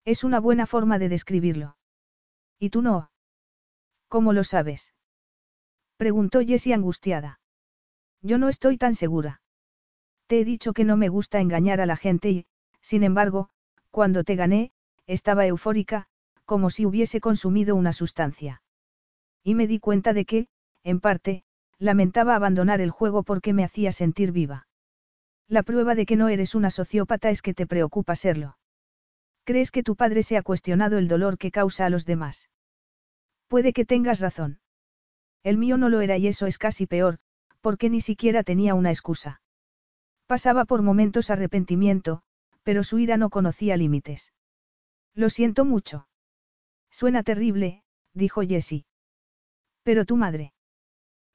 Es 0.04 0.22
una 0.22 0.38
buena 0.38 0.66
forma 0.66 0.98
de 0.98 1.08
describirlo. 1.08 1.76
¿Y 2.58 2.70
tú 2.70 2.82
no? 2.82 3.10
¿Cómo 4.08 4.32
lo 4.32 4.44
sabes? 4.44 4.94
Preguntó 5.96 6.40
Jessie 6.44 6.74
angustiada. 6.74 7.40
Yo 8.20 8.38
no 8.38 8.48
estoy 8.48 8.76
tan 8.76 8.94
segura. 8.94 9.40
Te 10.26 10.40
he 10.40 10.44
dicho 10.44 10.72
que 10.74 10.84
no 10.84 10.96
me 10.96 11.08
gusta 11.08 11.40
engañar 11.40 11.80
a 11.80 11.86
la 11.86 11.96
gente 11.96 12.30
y, 12.30 12.46
sin 12.80 13.02
embargo, 13.02 13.48
cuando 13.90 14.24
te 14.24 14.36
gané, 14.36 14.72
estaba 15.06 15.46
eufórica, 15.46 16.08
como 16.46 16.70
si 16.70 16.86
hubiese 16.86 17.20
consumido 17.20 17.76
una 17.76 17.92
sustancia. 17.92 18.62
Y 19.42 19.54
me 19.54 19.66
di 19.66 19.78
cuenta 19.78 20.14
de 20.14 20.24
que, 20.24 20.48
en 20.82 21.00
parte, 21.00 21.44
lamentaba 21.78 22.34
abandonar 22.34 22.80
el 22.80 22.90
juego 22.90 23.22
porque 23.22 23.52
me 23.52 23.64
hacía 23.64 23.92
sentir 23.92 24.32
viva. 24.32 24.66
La 25.48 25.62
prueba 25.62 25.94
de 25.94 26.06
que 26.06 26.16
no 26.16 26.28
eres 26.28 26.54
una 26.54 26.70
sociópata 26.70 27.30
es 27.30 27.42
que 27.42 27.54
te 27.54 27.66
preocupa 27.66 28.16
serlo. 28.16 28.56
¿Crees 29.44 29.70
que 29.70 29.82
tu 29.82 29.94
padre 29.94 30.22
se 30.22 30.36
ha 30.36 30.42
cuestionado 30.42 30.98
el 30.98 31.06
dolor 31.06 31.38
que 31.38 31.50
causa 31.50 31.86
a 31.86 31.90
los 31.90 32.04
demás? 32.04 32.48
Puede 33.46 33.72
que 33.72 33.84
tengas 33.84 34.20
razón. 34.20 34.60
El 35.44 35.58
mío 35.58 35.76
no 35.76 35.88
lo 35.88 36.00
era 36.00 36.16
y 36.16 36.26
eso 36.26 36.46
es 36.46 36.58
casi 36.58 36.86
peor, 36.86 37.18
porque 37.60 37.90
ni 37.90 38.00
siquiera 38.00 38.42
tenía 38.42 38.74
una 38.74 38.90
excusa. 38.90 39.40
Pasaba 40.26 40.64
por 40.64 40.82
momentos 40.82 41.30
arrepentimiento, 41.30 42.22
pero 42.64 42.82
su 42.82 42.98
ira 42.98 43.16
no 43.16 43.30
conocía 43.30 43.76
límites. 43.76 44.32
Lo 45.14 45.30
siento 45.30 45.64
mucho. 45.64 46.08
Suena 46.96 47.22
terrible, 47.22 47.82
dijo 48.14 48.40
Jessie. 48.40 48.86
Pero 49.82 50.06
tu 50.06 50.16
madre. 50.16 50.54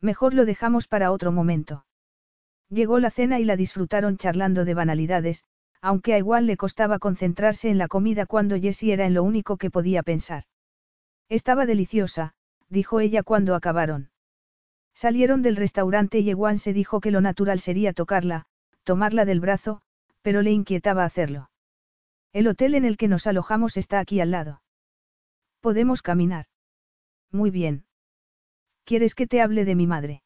Mejor 0.01 0.33
lo 0.33 0.45
dejamos 0.45 0.88
para 0.88 1.11
otro 1.11 1.31
momento. 1.31 1.85
Llegó 2.67 2.98
la 2.98 3.11
cena 3.11 3.40
y 3.40 3.45
la 3.45 3.56
disfrutaron 3.56 4.17
charlando 4.17 4.65
de 4.65 4.73
banalidades, 4.73 5.43
aunque 5.80 6.15
a 6.15 6.17
igual 6.17 6.48
le 6.48 6.57
costaba 6.57 6.98
concentrarse 6.98 7.69
en 7.69 7.77
la 7.77 7.88
comida 7.88 8.25
cuando 8.25 8.59
Jessie 8.59 8.91
era 8.91 9.06
en 9.06 9.14
lo 9.14 9.22
único 9.22 9.57
que 9.57 9.69
podía 9.69 10.01
pensar. 10.01 10.45
Estaba 11.30 11.67
deliciosa, 11.67 12.33
dijo 12.67 12.99
ella 12.99 13.22
cuando 13.22 13.53
acabaron. 13.53 14.09
Salieron 14.95 15.43
del 15.43 15.57
restaurante 15.57 16.22
y 16.22 16.31
Ewan 16.31 16.57
se 16.57 16.73
dijo 16.73 17.01
que 17.01 17.11
lo 17.11 17.22
natural 17.22 17.59
sería 17.59 17.93
tocarla, 17.93 18.48
tomarla 18.83 19.25
del 19.25 19.40
brazo, 19.40 19.83
pero 20.23 20.41
le 20.41 20.49
inquietaba 20.49 21.06
hacerlo. 21.06 21.51
El 22.33 22.48
hotel 22.48 22.73
en 22.73 22.83
el 22.83 22.98
que 22.98 23.07
nos 23.07 23.27
alojamos 23.27 23.77
está 23.77 23.99
aquí 23.99 24.22
al 24.22 24.31
lado. 24.31 24.60
Podemos 25.61 26.01
caminar. 26.01 26.45
Muy 27.31 27.51
bien. 27.51 27.85
¿Quieres 28.83 29.15
que 29.15 29.27
te 29.27 29.41
hable 29.41 29.64
de 29.64 29.75
mi 29.75 29.88
madre? 29.88 30.23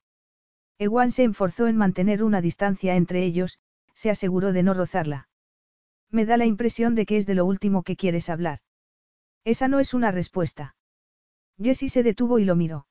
Ewan 0.80 1.12
se 1.12 1.24
enforzó 1.24 1.68
en 1.68 1.78
mantener 1.78 2.24
una 2.24 2.42
distancia 2.42 2.96
entre 2.96 3.24
ellos, 3.24 3.60
se 3.94 4.10
aseguró 4.10 4.54
de 4.54 4.64
no 4.64 4.74
rozarla. 4.74 5.30
Me 6.10 6.26
da 6.26 6.38
la 6.38 6.46
impresión 6.46 6.96
de 6.96 7.06
que 7.06 7.18
es 7.18 7.26
de 7.26 7.36
lo 7.36 7.46
último 7.46 7.84
que 7.84 7.96
quieres 7.96 8.30
hablar. 8.30 8.60
Esa 9.44 9.68
no 9.68 9.80
es 9.80 9.94
una 9.94 10.12
respuesta. 10.12 10.76
Jessie 11.62 11.90
se 11.90 12.04
detuvo 12.04 12.40
y 12.40 12.46
lo 12.46 12.56
miró. 12.56 12.88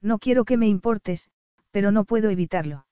No 0.00 0.18
quiero 0.18 0.44
que 0.44 0.56
me 0.56 0.68
importes, 0.68 1.30
pero 1.70 1.92
no 1.92 2.04
puedo 2.04 2.30
evitarlo. 2.30 2.86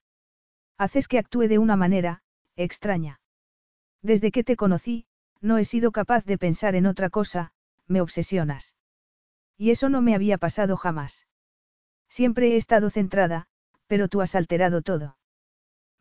Haces 0.77 1.07
que 1.07 1.17
actúe 1.17 1.47
de 1.47 1.57
una 1.57 1.75
manera, 1.75 2.21
extraña. 2.55 3.19
Desde 4.01 4.31
que 4.31 4.43
te 4.43 4.55
conocí, 4.55 5.05
no 5.41 5.57
he 5.57 5.65
sido 5.65 5.91
capaz 5.91 6.25
de 6.25 6.37
pensar 6.37 6.75
en 6.75 6.85
otra 6.85 7.09
cosa, 7.09 7.51
me 7.87 8.01
obsesionas. 8.01 8.75
Y 9.57 9.71
eso 9.71 9.89
no 9.89 10.01
me 10.01 10.15
había 10.15 10.37
pasado 10.37 10.77
jamás. 10.77 11.27
Siempre 12.09 12.53
he 12.53 12.55
estado 12.57 12.89
centrada, 12.89 13.47
pero 13.87 14.07
tú 14.07 14.21
has 14.21 14.35
alterado 14.35 14.81
todo. 14.81 15.17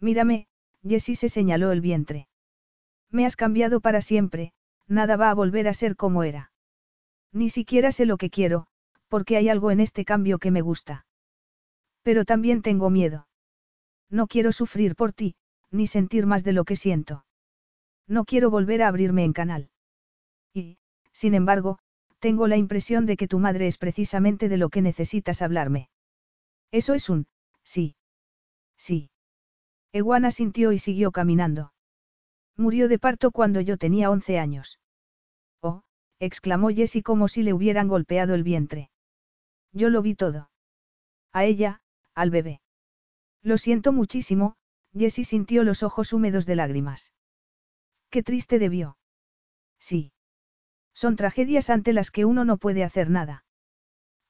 Mírame, 0.00 0.46
Jessie 0.86 1.16
se 1.16 1.28
señaló 1.28 1.72
el 1.72 1.80
vientre. 1.80 2.28
Me 3.10 3.24
has 3.24 3.36
cambiado 3.36 3.80
para 3.80 4.02
siempre, 4.02 4.52
nada 4.86 5.16
va 5.16 5.30
a 5.30 5.34
volver 5.34 5.68
a 5.68 5.74
ser 5.74 5.96
como 5.96 6.22
era. 6.22 6.52
Ni 7.32 7.50
siquiera 7.50 7.92
sé 7.92 8.06
lo 8.06 8.18
que 8.18 8.30
quiero, 8.30 8.66
porque 9.08 9.36
hay 9.36 9.48
algo 9.48 9.70
en 9.70 9.80
este 9.80 10.04
cambio 10.04 10.38
que 10.38 10.50
me 10.50 10.60
gusta. 10.60 11.06
Pero 12.02 12.24
también 12.24 12.62
tengo 12.62 12.90
miedo. 12.90 13.26
No 14.10 14.26
quiero 14.26 14.52
sufrir 14.52 14.94
por 14.94 15.12
ti, 15.12 15.34
ni 15.70 15.86
sentir 15.86 16.26
más 16.26 16.44
de 16.44 16.52
lo 16.52 16.64
que 16.64 16.76
siento. 16.76 17.24
No 18.06 18.24
quiero 18.24 18.50
volver 18.50 18.82
a 18.82 18.88
abrirme 18.88 19.24
en 19.24 19.32
canal. 19.32 19.70
Y, 20.52 20.78
sin 21.16 21.32
embargo, 21.32 21.78
tengo 22.18 22.46
la 22.46 22.58
impresión 22.58 23.06
de 23.06 23.16
que 23.16 23.26
tu 23.26 23.38
madre 23.38 23.66
es 23.68 23.78
precisamente 23.78 24.50
de 24.50 24.58
lo 24.58 24.68
que 24.68 24.82
necesitas 24.82 25.40
hablarme. 25.40 25.88
Eso 26.70 26.92
es 26.92 27.08
un, 27.08 27.26
sí. 27.64 27.96
Sí. 28.76 29.08
Ewana 29.92 30.30
sintió 30.30 30.72
y 30.72 30.78
siguió 30.78 31.12
caminando. 31.12 31.72
Murió 32.54 32.86
de 32.86 32.98
parto 32.98 33.30
cuando 33.30 33.62
yo 33.62 33.78
tenía 33.78 34.10
once 34.10 34.38
años. 34.38 34.78
Oh, 35.62 35.84
exclamó 36.20 36.68
Jessie 36.68 37.02
como 37.02 37.28
si 37.28 37.42
le 37.42 37.54
hubieran 37.54 37.88
golpeado 37.88 38.34
el 38.34 38.42
vientre. 38.42 38.90
Yo 39.72 39.88
lo 39.88 40.02
vi 40.02 40.14
todo. 40.14 40.50
A 41.32 41.46
ella, 41.46 41.80
al 42.14 42.28
bebé. 42.28 42.60
Lo 43.42 43.56
siento 43.56 43.90
muchísimo, 43.90 44.56
Jessie 44.92 45.24
sintió 45.24 45.64
los 45.64 45.82
ojos 45.82 46.12
húmedos 46.12 46.44
de 46.44 46.56
lágrimas. 46.56 47.14
Qué 48.10 48.22
triste 48.22 48.58
debió. 48.58 48.98
Sí. 49.78 50.12
Son 50.96 51.14
tragedias 51.14 51.68
ante 51.68 51.92
las 51.92 52.10
que 52.10 52.24
uno 52.24 52.46
no 52.46 52.56
puede 52.56 52.82
hacer 52.82 53.10
nada. 53.10 53.44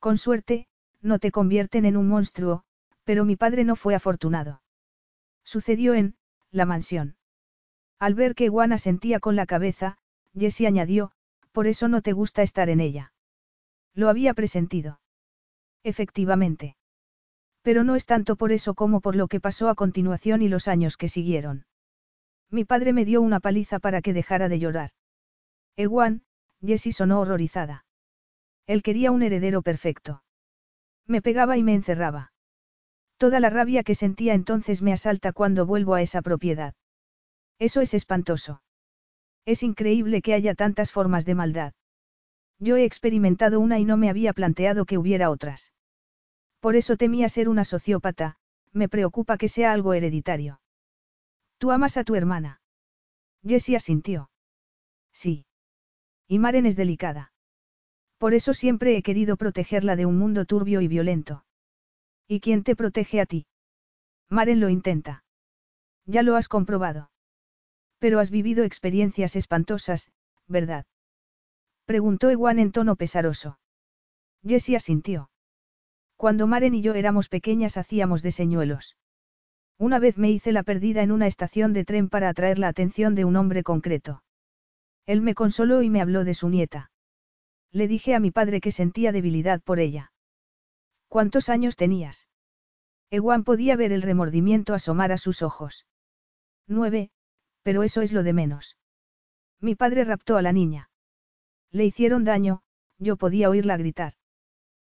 Con 0.01 0.19
suerte, 0.19 0.67
no 1.01 1.21
te 1.21 1.31
convierten 1.31 1.85
en 1.85 1.97
un 1.97 2.09
monstruo, 2.09 2.65
pero 3.05 3.25
mi 3.25 3.37
padre 3.37 3.63
no 3.63 3.77
fue 3.77 3.95
afortunado. 3.95 4.63
Sucedió 5.45 5.95
en, 5.95 6.17
la 6.51 6.67
mansión. 6.67 7.15
Al 8.01 8.15
ver 8.15 8.35
que 8.35 8.49
Guana 8.49 8.79
sentía 8.79 9.21
con 9.21 9.37
la 9.37 9.47
cabeza, 9.47 9.99
Jessie 10.37 10.67
añadió, 10.67 11.13
por 11.53 11.69
eso 11.69 11.87
no 11.87 12.03
te 12.03 12.13
gusta 12.13 12.43
estar 12.43 12.69
en 12.69 12.81
ella. 12.81 13.13
Lo 13.95 14.09
había 14.09 14.35
presentido. 14.35 14.99
Efectivamente. 15.85 16.77
Pero 17.63 17.85
no 17.85 17.95
es 17.95 18.07
tanto 18.07 18.35
por 18.35 18.51
eso 18.51 18.75
como 18.75 19.01
por 19.01 19.15
lo 19.15 19.29
que 19.29 19.39
pasó 19.39 19.69
a 19.69 19.77
continuación 19.77 20.43
y 20.43 20.49
los 20.49 20.67
años 20.67 20.97
que 20.97 21.09
siguieron. 21.09 21.65
Mi 22.51 22.65
padre 22.65 22.93
me 22.93 23.05
dio 23.05 23.23
una 23.23 23.39
paliza 23.39 23.79
para 23.79 24.03
que 24.03 24.13
dejara 24.13 24.49
de 24.49 24.59
llorar. 24.59 24.91
Ewan, 25.77 26.26
Jessie 26.67 26.93
sonó 26.93 27.21
horrorizada. 27.21 27.85
Él 28.67 28.83
quería 28.83 29.13
un 29.13 29.23
heredero 29.23 29.63
perfecto. 29.63 30.23
Me 31.07 31.23
pegaba 31.23 31.57
y 31.57 31.63
me 31.63 31.75
encerraba. 31.75 32.33
Toda 33.17 33.41
la 33.41 33.49
rabia 33.49 33.83
que 33.83 33.95
sentía 33.95 34.35
entonces 34.35 34.83
me 34.83 34.93
asalta 34.93 35.33
cuando 35.33 35.65
vuelvo 35.65 35.95
a 35.95 36.03
esa 36.03 36.21
propiedad. 36.21 36.75
Eso 37.59 37.81
es 37.81 37.95
espantoso. 37.95 38.63
Es 39.47 39.63
increíble 39.63 40.21
que 40.21 40.35
haya 40.35 40.55
tantas 40.55 40.93
formas 40.93 41.25
de 41.25 41.35
maldad. 41.35 41.73
Yo 42.59 42.77
he 42.77 42.85
experimentado 42.85 43.61
una 43.61 43.79
y 43.79 43.85
no 43.85 43.97
me 43.97 44.11
había 44.11 44.33
planteado 44.33 44.85
que 44.85 44.99
hubiera 44.99 45.31
otras. 45.31 45.73
Por 46.61 46.75
eso 46.75 46.97
temía 46.97 47.29
ser 47.29 47.49
una 47.49 47.65
sociópata, 47.65 48.37
me 48.73 48.89
preocupa 48.89 49.39
que 49.39 49.49
sea 49.49 49.73
algo 49.73 49.95
hereditario. 49.95 50.61
¿Tú 51.59 51.71
amas 51.71 51.97
a 51.97 52.05
tu 52.05 52.15
hermana? 52.15 52.61
Jessie 53.43 53.77
asintió. 53.77 54.31
Sí. 55.13 55.46
Y 56.29 56.39
Maren 56.39 56.67
es 56.67 56.77
delicada. 56.77 57.33
Por 58.19 58.35
eso 58.35 58.55
siempre 58.55 58.97
he 58.97 59.03
querido 59.03 59.37
protegerla 59.37 59.97
de 59.97 60.07
un 60.07 60.19
mundo 60.19 60.45
turbio 60.45 60.81
y 60.81 60.89
violento. 60.89 61.45
¿Y 62.27 62.41
quién 62.41 62.65
te 62.65 62.75
protege 62.75 63.21
a 63.21 63.27
ti? 63.27 63.47
Maren 64.29 64.61
lo 64.61 64.69
intenta. 64.69 65.25
Ya 66.07 66.23
lo 66.23 66.35
has 66.37 66.49
comprobado. 66.49 67.11
Pero 67.99 68.19
has 68.19 68.31
vivido 68.31 68.65
experiencias 68.65 69.37
espantosas, 69.37 70.13
¿verdad? 70.49 70.87
Preguntó 71.85 72.31
Ewan 72.31 72.59
en 72.59 72.73
tono 72.73 72.97
pesaroso. 72.97 73.59
Jessie 74.45 74.77
asintió. 74.77 75.31
Cuando 76.17 76.47
Maren 76.47 76.75
y 76.75 76.83
yo 76.83 76.95
éramos 76.95 77.29
pequeñas 77.29 77.77
hacíamos 77.77 78.23
de 78.23 78.33
señuelos. 78.33 78.97
Una 79.79 79.99
vez 79.99 80.17
me 80.17 80.31
hice 80.31 80.53
la 80.53 80.63
perdida 80.63 81.03
en 81.03 81.13
una 81.13 81.27
estación 81.27 81.73
de 81.73 81.85
tren 81.85 82.09
para 82.09 82.29
atraer 82.31 82.59
la 82.59 82.69
atención 82.69 83.15
de 83.15 83.25
un 83.25 83.37
hombre 83.37 83.63
concreto. 83.63 84.23
Él 85.07 85.23
me 85.23 85.35
consoló 85.35 85.83
y 85.83 85.91
me 85.91 86.01
habló 86.01 86.25
de 86.25 86.35
su 86.35 86.49
nieta. 86.49 86.91
Le 87.73 87.89
dije 87.89 88.15
a 88.15 88.21
mi 88.21 88.31
padre 88.31 88.61
que 88.61 88.73
sentía 88.73 89.13
debilidad 89.13 89.63
por 89.63 89.79
ella. 89.79 90.13
¿Cuántos 91.09 91.49
años 91.49 91.77
tenías? 91.77 92.29
Ewan 93.11 93.45
podía 93.45 93.77
ver 93.77 93.93
el 93.93 94.03
remordimiento 94.03 94.75
asomar 94.75 95.13
a 95.13 95.19
sus 95.19 95.43
ojos. 95.43 95.87
Nueve, 96.67 97.11
pero 97.63 97.85
eso 97.85 98.03
es 98.03 98.13
lo 98.13 98.25
de 98.25 98.33
menos. 98.33 98.77
Mi 99.61 99.75
padre 99.75 100.05
raptó 100.05 100.37
a 100.37 100.43
la 100.43 100.53
niña. 100.53 100.91
Le 101.71 101.85
hicieron 101.85 102.25
daño, 102.25 102.63
yo 102.99 103.17
podía 103.17 103.49
oírla 103.49 103.77
gritar. 103.77 104.15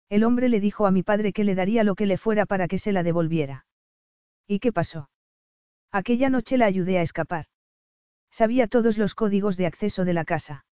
El 0.10 0.24
hombre 0.24 0.50
le 0.50 0.60
dijo 0.60 0.88
a 0.88 0.92
mi 0.92 1.04
padre 1.04 1.34
que 1.34 1.44
le 1.44 1.54
daría 1.54 1.84
lo 1.84 1.96
que 1.96 2.06
le 2.06 2.18
fuera 2.18 2.46
para 2.46 2.68
que 2.68 2.80
se 2.80 2.92
la 2.92 3.04
devolviera. 3.04 3.66
¿Y 4.48 4.60
qué 4.60 4.72
pasó? 4.72 5.10
Aquella 5.92 6.30
noche 6.30 6.58
la 6.58 6.66
ayudé 6.66 6.98
a 6.98 7.02
escapar. 7.02 7.46
Sabía 8.32 8.68
todos 8.68 8.98
los 8.98 9.16
códigos 9.16 9.58
de 9.58 9.66
acceso 9.66 10.06
de 10.06 10.14
la 10.14 10.26
casa. 10.26 10.66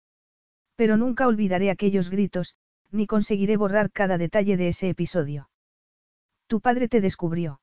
Pero 0.76 0.96
nunca 0.96 1.26
olvidaré 1.26 1.70
aquellos 1.70 2.10
gritos, 2.10 2.56
ni 2.90 3.06
conseguiré 3.06 3.56
borrar 3.56 3.90
cada 3.90 4.18
detalle 4.18 4.56
de 4.56 4.68
ese 4.68 4.88
episodio. 4.88 5.48
Tu 6.46 6.60
padre 6.60 6.88
te 6.88 7.00
descubrió. 7.00 7.60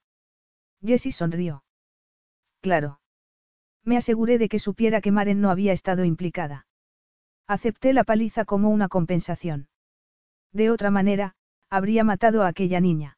Jessie 0.83 1.11
sonrió. 1.11 1.63
Claro. 2.61 2.99
Me 3.83 3.97
aseguré 3.97 4.37
de 4.37 4.49
que 4.49 4.59
supiera 4.59 5.01
que 5.01 5.11
Maren 5.11 5.41
no 5.41 5.49
había 5.49 5.73
estado 5.73 6.05
implicada. 6.05 6.67
Acepté 7.47 7.93
la 7.93 8.03
paliza 8.03 8.45
como 8.45 8.69
una 8.69 8.87
compensación. 8.87 9.67
De 10.51 10.69
otra 10.69 10.91
manera, 10.91 11.35
habría 11.69 12.03
matado 12.03 12.43
a 12.43 12.47
aquella 12.47 12.79
niña. 12.79 13.17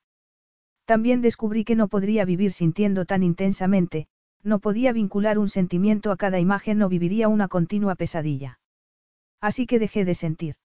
También 0.85 1.22
descubrí 1.22 1.64
que 1.64 1.75
no 1.75 1.88
podría 1.88 2.25
vivir 2.25 2.51
sintiendo 2.51 3.06
tan 3.06 3.24
intensamente, 3.24 4.08
no 4.43 4.59
podía 4.59 4.93
vincular 4.93 5.37
un 5.37 5.49
sentimiento 5.49 6.11
a 6.11 6.17
cada 6.17 6.39
imagen 6.39 6.81
o 6.81 6.89
viviría 6.89 7.27
una 7.27 7.47
continua 7.47 7.95
pesadilla. 7.95 8.59
Así 9.39 9.65
que 9.65 9.79
dejé 9.79 10.05
de 10.05 10.13
sentir. 10.13 10.55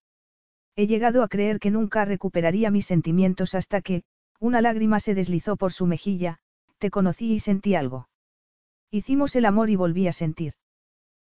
He 0.77 0.87
llegado 0.87 1.23
a 1.23 1.29
creer 1.29 1.59
que 1.59 1.71
nunca 1.71 2.05
recuperaría 2.05 2.71
mis 2.71 2.87
sentimientos 2.87 3.55
hasta 3.55 3.81
que, 3.81 4.05
una 4.39 4.61
lágrima 4.61 5.01
se 5.01 5.15
deslizó 5.15 5.57
por 5.57 5.73
su 5.73 5.87
mejilla, 5.87 6.39
te 6.79 6.91
conocí 6.91 7.33
y 7.33 7.41
sentí 7.41 7.75
algo. 7.75 8.09
Hicimos 8.91 9.35
el 9.37 9.47
amor 9.47 9.71
y 9.71 9.77
volví 9.77 10.07
a 10.09 10.13
sentir. 10.13 10.55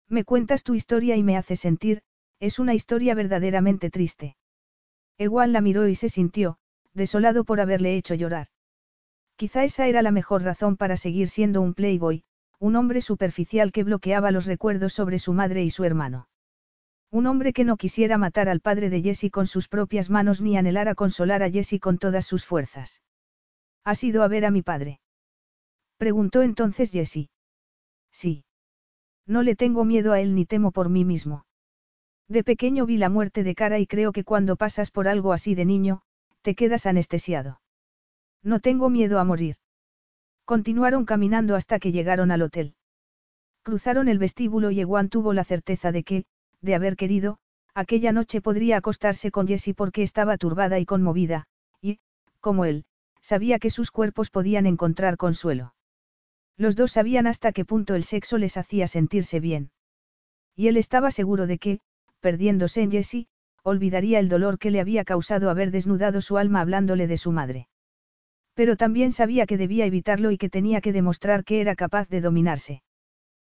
Me 0.09 0.23
cuentas 0.23 0.63
tu 0.63 0.73
historia 0.73 1.15
y 1.15 1.23
me 1.23 1.37
hace 1.37 1.55
sentir, 1.55 2.01
es 2.39 2.59
una 2.59 2.73
historia 2.73 3.15
verdaderamente 3.15 3.89
triste. 3.89 4.35
Ewan 5.17 5.53
la 5.53 5.61
miró 5.61 5.87
y 5.87 5.95
se 5.95 6.09
sintió, 6.09 6.57
desolado 6.93 7.43
por 7.43 7.59
haberle 7.59 7.95
hecho 7.95 8.15
llorar. 8.15 8.47
Quizá 9.35 9.63
esa 9.63 9.87
era 9.87 10.01
la 10.01 10.11
mejor 10.11 10.43
razón 10.43 10.77
para 10.77 10.97
seguir 10.97 11.29
siendo 11.29 11.61
un 11.61 11.73
playboy, 11.73 12.23
un 12.59 12.75
hombre 12.75 13.01
superficial 13.01 13.71
que 13.71 13.83
bloqueaba 13.83 14.31
los 14.31 14.45
recuerdos 14.45 14.93
sobre 14.93 15.19
su 15.19 15.33
madre 15.33 15.63
y 15.63 15.69
su 15.69 15.83
hermano. 15.83 16.27
Un 17.11 17.27
hombre 17.27 17.53
que 17.53 17.63
no 17.63 17.77
quisiera 17.77 18.17
matar 18.17 18.49
al 18.49 18.59
padre 18.59 18.89
de 18.89 19.01
Jessie 19.01 19.31
con 19.31 19.47
sus 19.47 19.67
propias 19.67 20.09
manos 20.09 20.41
ni 20.41 20.57
anhelara 20.57 20.95
consolar 20.95 21.43
a 21.43 21.49
Jessie 21.49 21.79
con 21.79 21.97
todas 21.97 22.25
sus 22.25 22.45
fuerzas. 22.45 23.01
¿Has 23.83 24.03
ido 24.03 24.23
a 24.23 24.27
ver 24.27 24.45
a 24.45 24.51
mi 24.51 24.61
padre? 24.61 24.99
Preguntó 25.97 26.41
entonces 26.41 26.91
Jessie. 26.91 27.29
Sí. 28.11 28.43
No 29.25 29.43
le 29.43 29.55
tengo 29.55 29.85
miedo 29.85 30.11
a 30.11 30.19
él 30.19 30.35
ni 30.35 30.45
temo 30.45 30.71
por 30.71 30.89
mí 30.89 31.05
mismo. 31.05 31.45
De 32.27 32.43
pequeño 32.43 32.85
vi 32.85 32.97
la 32.97 33.09
muerte 33.09 33.43
de 33.43 33.55
cara 33.55 33.79
y 33.79 33.87
creo 33.87 34.11
que 34.11 34.23
cuando 34.23 34.55
pasas 34.55 34.91
por 34.91 35.07
algo 35.07 35.31
así 35.31 35.55
de 35.55 35.65
niño, 35.65 36.01
te 36.41 36.55
quedas 36.55 36.85
anestesiado. 36.85 37.61
No 38.43 38.59
tengo 38.59 38.89
miedo 38.89 39.19
a 39.19 39.23
morir. 39.23 39.57
Continuaron 40.45 41.05
caminando 41.05 41.55
hasta 41.55 41.79
que 41.79 41.91
llegaron 41.91 42.29
al 42.31 42.43
hotel. 42.43 42.75
Cruzaron 43.63 44.07
el 44.07 44.19
vestíbulo 44.19 44.69
y 44.69 44.79
Ewan 44.79 45.09
tuvo 45.09 45.33
la 45.33 45.43
certeza 45.43 45.91
de 45.91 46.03
que, 46.03 46.25
de 46.61 46.75
haber 46.75 46.95
querido, 46.95 47.39
aquella 47.73 48.11
noche 48.11 48.41
podría 48.41 48.77
acostarse 48.77 49.31
con 49.31 49.47
Jessie 49.47 49.73
porque 49.73 50.03
estaba 50.03 50.37
turbada 50.37 50.77
y 50.77 50.85
conmovida, 50.85 51.47
y, 51.81 51.99
como 52.41 52.65
él, 52.65 52.85
sabía 53.21 53.57
que 53.57 53.71
sus 53.71 53.89
cuerpos 53.89 54.29
podían 54.29 54.67
encontrar 54.67 55.17
consuelo. 55.17 55.73
Los 56.57 56.75
dos 56.75 56.91
sabían 56.91 57.25
hasta 57.25 57.51
qué 57.51 57.65
punto 57.65 57.95
el 57.95 58.03
sexo 58.03 58.37
les 58.37 58.55
hacía 58.55 58.87
sentirse 58.87 59.39
bien. 59.39 59.71
Y 60.55 60.67
él 60.67 60.77
estaba 60.77 61.09
seguro 61.09 61.47
de 61.47 61.57
que, 61.57 61.79
perdiéndose 62.19 62.81
en 62.81 62.91
Jessie, 62.91 63.27
olvidaría 63.63 64.19
el 64.19 64.29
dolor 64.29 64.59
que 64.59 64.69
le 64.69 64.79
había 64.79 65.03
causado 65.05 65.49
haber 65.49 65.71
desnudado 65.71 66.21
su 66.21 66.37
alma 66.37 66.61
hablándole 66.61 67.07
de 67.07 67.17
su 67.17 67.31
madre. 67.31 67.67
Pero 68.55 68.77
también 68.77 69.11
sabía 69.11 69.45
que 69.45 69.57
debía 69.57 69.85
evitarlo 69.85 70.31
y 70.31 70.37
que 70.37 70.49
tenía 70.49 70.81
que 70.81 70.93
demostrar 70.93 71.43
que 71.43 71.61
era 71.61 71.75
capaz 71.75 72.07
de 72.09 72.21
dominarse. 72.21 72.81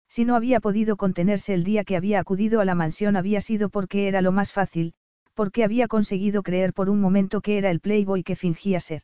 Si 0.09 0.25
no 0.25 0.35
había 0.35 0.59
podido 0.59 0.97
contenerse 0.97 1.53
el 1.53 1.63
día 1.63 1.83
que 1.83 1.95
había 1.95 2.19
acudido 2.19 2.61
a 2.61 2.65
la 2.65 2.75
mansión 2.75 3.15
había 3.15 3.41
sido 3.41 3.69
porque 3.69 4.07
era 4.07 4.21
lo 4.21 4.31
más 4.31 4.51
fácil, 4.51 4.93
porque 5.33 5.63
había 5.63 5.87
conseguido 5.87 6.43
creer 6.43 6.73
por 6.73 6.89
un 6.89 6.99
momento 6.99 7.41
que 7.41 7.57
era 7.57 7.71
el 7.71 7.79
playboy 7.79 8.23
que 8.23 8.35
fingía 8.35 8.79
ser. 8.79 9.03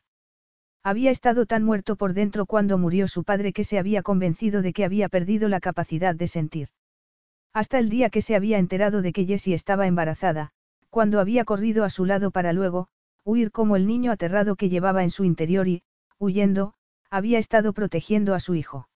Había 0.82 1.10
estado 1.10 1.46
tan 1.46 1.64
muerto 1.64 1.96
por 1.96 2.12
dentro 2.12 2.44
cuando 2.44 2.76
murió 2.76 3.08
su 3.08 3.24
padre 3.24 3.52
que 3.52 3.64
se 3.64 3.78
había 3.78 4.02
convencido 4.02 4.62
de 4.62 4.72
que 4.72 4.84
había 4.84 5.08
perdido 5.08 5.48
la 5.48 5.60
capacidad 5.60 6.14
de 6.14 6.28
sentir. 6.28 6.68
Hasta 7.52 7.78
el 7.78 7.88
día 7.88 8.10
que 8.10 8.20
se 8.20 8.36
había 8.36 8.58
enterado 8.58 9.00
de 9.00 9.12
que 9.12 9.24
Jessie 9.24 9.54
estaba 9.54 9.86
embarazada, 9.86 10.50
cuando 10.90 11.20
había 11.20 11.44
corrido 11.44 11.84
a 11.84 11.90
su 11.90 12.04
lado 12.04 12.30
para 12.30 12.52
luego, 12.52 12.88
huir 13.26 13.50
como 13.50 13.74
el 13.74 13.88
niño 13.88 14.12
aterrado 14.12 14.54
que 14.54 14.68
llevaba 14.68 15.02
en 15.02 15.10
su 15.10 15.24
interior 15.24 15.66
y, 15.66 15.82
huyendo, 16.16 16.74
había 17.10 17.40
estado 17.40 17.72
protegiendo 17.72 18.34
a 18.34 18.40
su 18.40 18.54
hijo. 18.54 18.88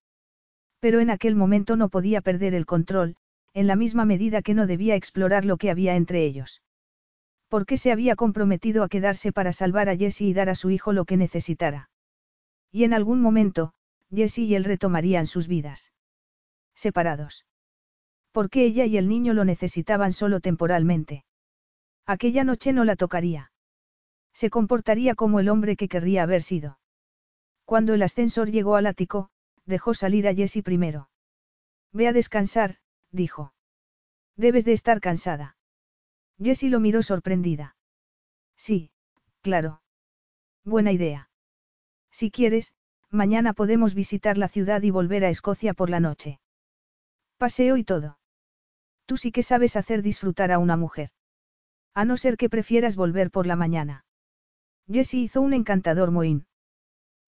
Pero 0.79 1.01
en 1.01 1.11
aquel 1.11 1.35
momento 1.35 1.77
no 1.77 1.89
podía 1.89 2.21
perder 2.21 2.55
el 2.55 2.65
control, 2.65 3.17
en 3.55 3.67
la 3.67 3.75
misma 3.75 4.05
medida 4.05 4.41
que 4.41 4.55
no 4.55 4.69
debía 4.69 4.95
explorar 4.95 5.45
lo 5.45 5.57
que 5.57 5.69
había 5.69 5.97
entre 5.97 6.25
ellos. 6.25 6.63
Porque 7.49 7.77
se 7.77 7.91
había 7.91 8.15
comprometido 8.15 8.85
a 8.85 8.89
quedarse 8.89 9.33
para 9.33 9.53
salvar 9.53 9.89
a 9.89 9.97
Jessie 9.97 10.29
y 10.29 10.33
dar 10.33 10.49
a 10.49 10.55
su 10.55 10.71
hijo 10.71 10.93
lo 10.93 11.05
que 11.05 11.17
necesitara. 11.17 11.91
Y 12.71 12.85
en 12.85 12.95
algún 12.95 13.21
momento, 13.21 13.73
Jessie 14.15 14.45
y 14.45 14.55
él 14.55 14.63
retomarían 14.63 15.27
sus 15.27 15.49
vidas. 15.49 15.93
Separados. 16.77 17.47
Porque 18.31 18.65
ella 18.65 18.85
y 18.85 18.97
el 18.97 19.09
niño 19.09 19.35
lo 19.35 19.45
necesitaban 19.45 20.13
solo 20.13 20.39
temporalmente. 20.39 21.25
Aquella 22.07 22.45
noche 22.45 22.73
no 22.73 22.85
la 22.85 22.95
tocaría. 22.95 23.50
Se 24.41 24.49
comportaría 24.49 25.15
como 25.17 25.39
el 25.39 25.51
hombre 25.51 25.77
que 25.77 25.87
querría 25.87 26.23
haber 26.23 26.43
sido. 26.43 26.79
Cuando 27.67 27.93
el 27.93 28.01
ascensor 28.01 28.51
llegó 28.51 28.77
al 28.77 28.87
ático, 28.87 29.29
dejó 29.67 29.93
salir 29.93 30.27
a 30.27 30.35
Jessie 30.35 30.63
primero. 30.63 31.11
Ve 31.93 32.09
a 32.09 32.15
descansar, 32.15 32.79
dijo. 33.11 33.53
Debes 34.37 34.65
de 34.65 34.73
estar 34.73 35.03
cansada. 35.03 35.59
Jessie 36.43 36.71
lo 36.71 36.81
miró 36.81 37.03
sorprendida. 37.03 37.77
Sí, 38.57 38.91
claro. 39.43 39.83
Buena 40.65 40.91
idea. 40.91 41.29
Si 42.11 42.31
quieres, 42.31 42.73
mañana 43.11 43.53
podemos 43.53 43.93
visitar 43.93 44.39
la 44.39 44.49
ciudad 44.49 44.81
y 44.81 44.91
volver 44.91 45.23
a 45.27 45.29
Escocia 45.29 45.75
por 45.75 45.91
la 45.91 46.01
noche. 46.01 46.41
Paseo 47.37 47.77
y 47.77 47.85
todo. 47.85 48.19
Tú 49.05 49.19
sí 49.19 49.33
que 49.33 49.43
sabes 49.43 49.77
hacer 49.77 50.01
disfrutar 50.01 50.51
a 50.51 50.59
una 50.59 50.79
mujer. 50.79 51.11
A 51.93 52.07
no 52.07 52.17
ser 52.17 52.39
que 52.39 52.49
prefieras 52.49 52.97
volver 52.97 53.31
por 53.31 53.47
la 53.47 53.57
mañana. 53.57 54.07
Jessie 54.91 55.23
hizo 55.23 55.41
un 55.41 55.55
encantador 55.55 56.11
mohín. 56.11 56.47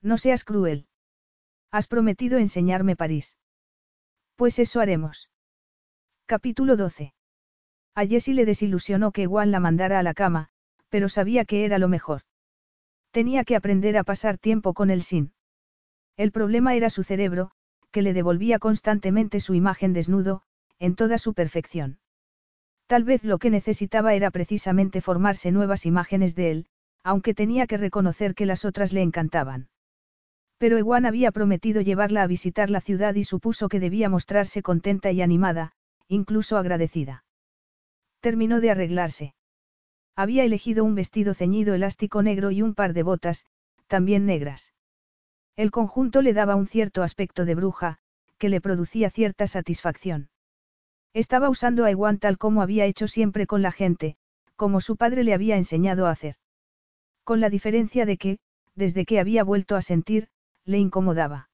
No 0.00 0.18
seas 0.18 0.44
cruel. 0.44 0.86
Has 1.70 1.86
prometido 1.86 2.38
enseñarme 2.38 2.96
París. 2.96 3.36
Pues 4.34 4.58
eso 4.58 4.80
haremos. 4.80 5.30
Capítulo 6.26 6.76
12. 6.76 7.14
A 7.94 8.06
Jessie 8.06 8.34
le 8.34 8.46
desilusionó 8.46 9.12
que 9.12 9.26
Juan 9.26 9.52
la 9.52 9.60
mandara 9.60 10.00
a 10.00 10.02
la 10.02 10.12
cama, 10.12 10.48
pero 10.88 11.08
sabía 11.08 11.44
que 11.44 11.64
era 11.64 11.78
lo 11.78 11.88
mejor. 11.88 12.22
Tenía 13.12 13.44
que 13.44 13.54
aprender 13.54 13.96
a 13.96 14.04
pasar 14.04 14.38
tiempo 14.38 14.74
con 14.74 14.90
el 14.90 15.02
sin. 15.02 15.32
El 16.16 16.32
problema 16.32 16.74
era 16.74 16.90
su 16.90 17.04
cerebro, 17.04 17.52
que 17.92 18.02
le 18.02 18.12
devolvía 18.12 18.58
constantemente 18.58 19.40
su 19.40 19.54
imagen 19.54 19.92
desnudo, 19.92 20.42
en 20.78 20.96
toda 20.96 21.18
su 21.18 21.32
perfección. 21.32 22.00
Tal 22.86 23.04
vez 23.04 23.22
lo 23.22 23.38
que 23.38 23.50
necesitaba 23.50 24.14
era 24.14 24.30
precisamente 24.30 25.00
formarse 25.00 25.52
nuevas 25.52 25.86
imágenes 25.86 26.34
de 26.34 26.50
él, 26.50 26.66
aunque 27.02 27.34
tenía 27.34 27.66
que 27.66 27.76
reconocer 27.76 28.34
que 28.34 28.46
las 28.46 28.64
otras 28.64 28.92
le 28.92 29.02
encantaban. 29.02 29.68
Pero 30.58 30.78
Ewan 30.78 31.06
había 31.06 31.32
prometido 31.32 31.80
llevarla 31.80 32.22
a 32.22 32.26
visitar 32.26 32.70
la 32.70 32.80
ciudad 32.80 33.14
y 33.16 33.24
supuso 33.24 33.68
que 33.68 33.80
debía 33.80 34.08
mostrarse 34.08 34.62
contenta 34.62 35.10
y 35.10 35.20
animada, 35.20 35.72
incluso 36.06 36.56
agradecida. 36.56 37.24
Terminó 38.20 38.60
de 38.60 38.70
arreglarse. 38.70 39.34
Había 40.14 40.44
elegido 40.44 40.84
un 40.84 40.94
vestido 40.94 41.34
ceñido 41.34 41.74
elástico 41.74 42.22
negro 42.22 42.50
y 42.50 42.62
un 42.62 42.74
par 42.74 42.92
de 42.92 43.02
botas, 43.02 43.46
también 43.88 44.26
negras. 44.26 44.72
El 45.56 45.70
conjunto 45.70 46.22
le 46.22 46.32
daba 46.32 46.54
un 46.54 46.66
cierto 46.66 47.02
aspecto 47.02 47.44
de 47.44 47.54
bruja, 47.54 47.98
que 48.38 48.48
le 48.48 48.60
producía 48.60 49.10
cierta 49.10 49.46
satisfacción. 49.46 50.28
Estaba 51.14 51.48
usando 51.48 51.84
a 51.84 51.90
Ewan 51.90 52.18
tal 52.18 52.38
como 52.38 52.62
había 52.62 52.86
hecho 52.86 53.08
siempre 53.08 53.46
con 53.46 53.62
la 53.62 53.72
gente, 53.72 54.16
como 54.56 54.80
su 54.80 54.96
padre 54.96 55.24
le 55.24 55.34
había 55.34 55.56
enseñado 55.56 56.06
a 56.06 56.10
hacer. 56.10 56.36
Con 57.24 57.40
la 57.40 57.50
diferencia 57.50 58.06
de 58.06 58.16
que, 58.16 58.38
desde 58.74 59.04
que 59.04 59.20
había 59.20 59.44
vuelto 59.44 59.76
a 59.76 59.82
sentir, 59.82 60.28
le 60.64 60.78
incomodaba. 60.78 61.50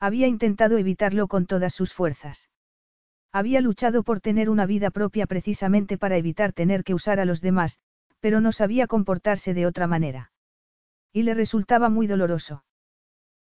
Había 0.00 0.26
intentado 0.26 0.78
evitarlo 0.78 1.28
con 1.28 1.46
todas 1.46 1.74
sus 1.74 1.92
fuerzas. 1.92 2.50
Había 3.32 3.60
luchado 3.60 4.02
por 4.02 4.20
tener 4.20 4.50
una 4.50 4.66
vida 4.66 4.90
propia 4.90 5.26
precisamente 5.26 5.96
para 5.96 6.16
evitar 6.16 6.52
tener 6.52 6.84
que 6.84 6.92
usar 6.92 7.20
a 7.20 7.24
los 7.24 7.40
demás, 7.40 7.78
pero 8.20 8.40
no 8.40 8.52
sabía 8.52 8.86
comportarse 8.86 9.54
de 9.54 9.66
otra 9.66 9.86
manera. 9.86 10.32
Y 11.12 11.22
le 11.22 11.34
resultaba 11.34 11.88
muy 11.88 12.06
doloroso. 12.06 12.64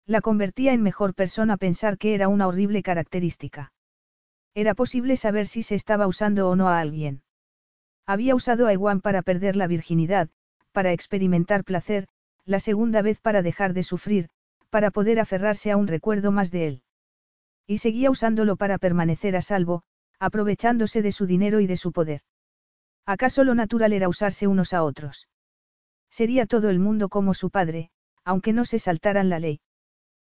La 0.05 0.21
convertía 0.21 0.73
en 0.73 0.81
mejor 0.81 1.13
persona 1.13 1.57
pensar 1.57 1.97
que 1.97 2.13
era 2.15 2.27
una 2.27 2.47
horrible 2.47 2.83
característica. 2.83 3.73
Era 4.53 4.73
posible 4.73 5.17
saber 5.17 5.47
si 5.47 5.63
se 5.63 5.75
estaba 5.75 6.07
usando 6.07 6.49
o 6.49 6.55
no 6.55 6.69
a 6.69 6.79
alguien. 6.79 7.23
Había 8.05 8.35
usado 8.35 8.67
a 8.67 8.73
Ewan 8.73 9.01
para 9.01 9.21
perder 9.21 9.55
la 9.55 9.67
virginidad, 9.67 10.29
para 10.71 10.93
experimentar 10.93 11.63
placer, 11.63 12.07
la 12.45 12.59
segunda 12.59 13.01
vez 13.01 13.19
para 13.19 13.41
dejar 13.41 13.73
de 13.73 13.83
sufrir, 13.83 14.29
para 14.69 14.91
poder 14.91 15.19
aferrarse 15.19 15.71
a 15.71 15.77
un 15.77 15.87
recuerdo 15.87 16.31
más 16.31 16.51
de 16.51 16.67
él. 16.67 16.83
Y 17.67 17.77
seguía 17.77 18.09
usándolo 18.09 18.55
para 18.55 18.77
permanecer 18.77 19.35
a 19.35 19.41
salvo, 19.41 19.83
aprovechándose 20.19 21.01
de 21.01 21.11
su 21.11 21.25
dinero 21.25 21.59
y 21.59 21.67
de 21.67 21.77
su 21.77 21.91
poder. 21.91 22.21
¿Acaso 23.05 23.43
lo 23.43 23.55
natural 23.55 23.93
era 23.93 24.07
usarse 24.07 24.47
unos 24.47 24.73
a 24.73 24.83
otros? 24.83 25.27
Sería 26.09 26.45
todo 26.45 26.69
el 26.69 26.79
mundo 26.79 27.09
como 27.09 27.33
su 27.33 27.49
padre, 27.49 27.89
aunque 28.23 28.53
no 28.53 28.65
se 28.65 28.79
saltaran 28.79 29.29
la 29.29 29.39
ley. 29.39 29.61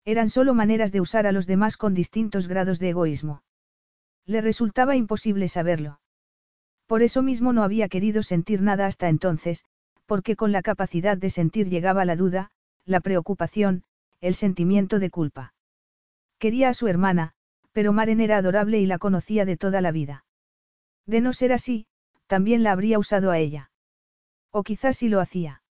Eran 0.04 0.28
solo 0.28 0.54
maneras 0.54 0.92
de 0.92 1.00
usar 1.00 1.26
a 1.26 1.32
los 1.32 1.46
demás 1.46 1.76
con 1.76 1.94
distintos 1.94 2.48
grados 2.48 2.78
de 2.78 2.90
egoísmo. 2.90 3.42
Le 4.26 4.40
resultaba 4.40 4.96
imposible 4.96 5.48
saberlo. 5.48 6.00
Por 6.86 7.02
eso 7.02 7.22
mismo 7.22 7.52
no 7.52 7.62
había 7.62 7.88
querido 7.88 8.22
sentir 8.22 8.60
nada 8.60 8.86
hasta 8.86 9.08
entonces, 9.08 9.64
porque 10.06 10.36
con 10.36 10.52
la 10.52 10.62
capacidad 10.62 11.16
de 11.16 11.30
sentir 11.30 11.68
llegaba 11.68 12.04
la 12.04 12.16
duda, 12.16 12.50
la 12.84 13.00
preocupación, 13.00 13.84
el 14.20 14.34
sentimiento 14.34 14.98
de 14.98 15.10
culpa. 15.10 15.54
Quería 16.38 16.68
a 16.68 16.74
su 16.74 16.88
hermana, 16.88 17.32
pero 17.72 17.92
Maren 17.92 18.20
era 18.20 18.36
adorable 18.36 18.78
y 18.78 18.86
la 18.86 18.98
conocía 18.98 19.44
de 19.44 19.56
toda 19.56 19.80
la 19.80 19.92
vida. 19.92 20.24
De 21.06 21.20
no 21.20 21.32
ser 21.32 21.52
así, 21.52 21.86
también 22.26 22.62
la 22.62 22.72
habría 22.72 22.98
usado 22.98 23.30
a 23.30 23.38
ella. 23.38 23.70
O 24.50 24.62
quizás 24.62 24.98
sí 24.98 25.08
lo 25.08 25.20
hacía. 25.20 25.62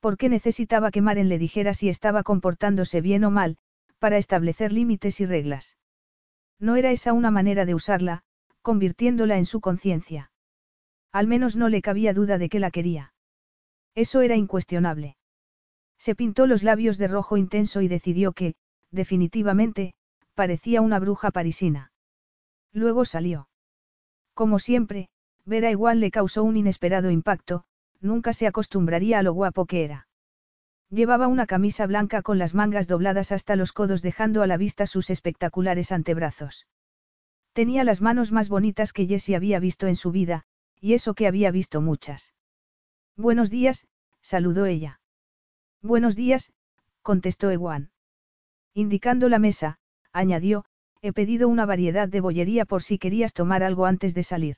Porque 0.00 0.28
necesitaba 0.28 0.90
que 0.90 1.02
Maren 1.02 1.28
le 1.28 1.38
dijera 1.38 1.74
si 1.74 1.88
estaba 1.88 2.22
comportándose 2.22 3.00
bien 3.00 3.24
o 3.24 3.30
mal, 3.30 3.58
para 3.98 4.18
establecer 4.18 4.72
límites 4.72 5.20
y 5.20 5.26
reglas. 5.26 5.76
No 6.58 6.76
era 6.76 6.90
esa 6.90 7.12
una 7.12 7.30
manera 7.30 7.64
de 7.64 7.74
usarla, 7.74 8.22
convirtiéndola 8.62 9.36
en 9.36 9.46
su 9.46 9.60
conciencia. 9.60 10.30
Al 11.12 11.26
menos 11.26 11.56
no 11.56 11.68
le 11.68 11.82
cabía 11.82 12.12
duda 12.12 12.38
de 12.38 12.48
que 12.48 12.60
la 12.60 12.70
quería. 12.70 13.12
Eso 13.96 14.20
era 14.20 14.36
incuestionable. 14.36 15.16
Se 15.98 16.14
pintó 16.14 16.46
los 16.46 16.62
labios 16.62 16.98
de 16.98 17.08
rojo 17.08 17.38
intenso 17.38 17.80
y 17.80 17.88
decidió 17.88 18.32
que, 18.32 18.54
definitivamente, 18.90 19.94
parecía 20.34 20.82
una 20.82 21.00
bruja 21.00 21.30
parisina. 21.30 21.90
Luego 22.72 23.06
salió. 23.06 23.48
Como 24.34 24.58
siempre, 24.58 25.08
ver 25.46 25.64
a 25.64 25.70
Igual 25.70 26.00
le 26.00 26.10
causó 26.10 26.44
un 26.44 26.58
inesperado 26.58 27.10
impacto, 27.10 27.64
nunca 28.00 28.34
se 28.34 28.46
acostumbraría 28.46 29.18
a 29.18 29.22
lo 29.22 29.32
guapo 29.32 29.64
que 29.64 29.82
era. 29.84 30.08
Llevaba 30.90 31.26
una 31.26 31.46
camisa 31.46 31.86
blanca 31.86 32.20
con 32.20 32.38
las 32.38 32.54
mangas 32.54 32.86
dobladas 32.86 33.32
hasta 33.32 33.56
los 33.56 33.72
codos 33.72 34.02
dejando 34.02 34.42
a 34.42 34.46
la 34.46 34.58
vista 34.58 34.86
sus 34.86 35.08
espectaculares 35.08 35.90
antebrazos. 35.90 36.66
Tenía 37.54 37.82
las 37.82 38.02
manos 38.02 38.30
más 38.30 38.50
bonitas 38.50 38.92
que 38.92 39.06
Jessie 39.06 39.36
había 39.36 39.58
visto 39.58 39.86
en 39.86 39.96
su 39.96 40.12
vida, 40.12 40.44
y 40.78 40.92
eso 40.92 41.14
que 41.14 41.26
había 41.26 41.50
visto 41.50 41.80
muchas. 41.80 42.34
Buenos 43.18 43.48
días, 43.48 43.86
saludó 44.20 44.66
ella. 44.66 45.00
Buenos 45.80 46.16
días, 46.16 46.52
contestó 47.00 47.50
Ewan. 47.50 47.90
Indicando 48.74 49.30
la 49.30 49.38
mesa, 49.38 49.78
añadió, 50.12 50.66
he 51.00 51.14
pedido 51.14 51.48
una 51.48 51.64
variedad 51.64 52.08
de 52.08 52.20
bollería 52.20 52.66
por 52.66 52.82
si 52.82 52.98
querías 52.98 53.32
tomar 53.32 53.62
algo 53.62 53.86
antes 53.86 54.14
de 54.14 54.22
salir. 54.22 54.56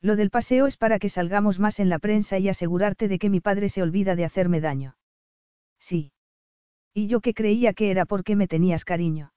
Lo 0.00 0.16
del 0.16 0.30
paseo 0.30 0.66
es 0.66 0.78
para 0.78 0.98
que 0.98 1.10
salgamos 1.10 1.58
más 1.58 1.78
en 1.78 1.90
la 1.90 1.98
prensa 1.98 2.38
y 2.38 2.48
asegurarte 2.48 3.08
de 3.08 3.18
que 3.18 3.28
mi 3.28 3.40
padre 3.40 3.68
se 3.68 3.82
olvida 3.82 4.16
de 4.16 4.24
hacerme 4.24 4.60
daño. 4.60 4.96
Sí. 5.78 6.12
Y 6.94 7.08
yo 7.08 7.20
que 7.20 7.34
creía 7.34 7.74
que 7.74 7.90
era 7.90 8.06
porque 8.06 8.36
me 8.36 8.48
tenías 8.48 8.86
cariño. 8.86 9.32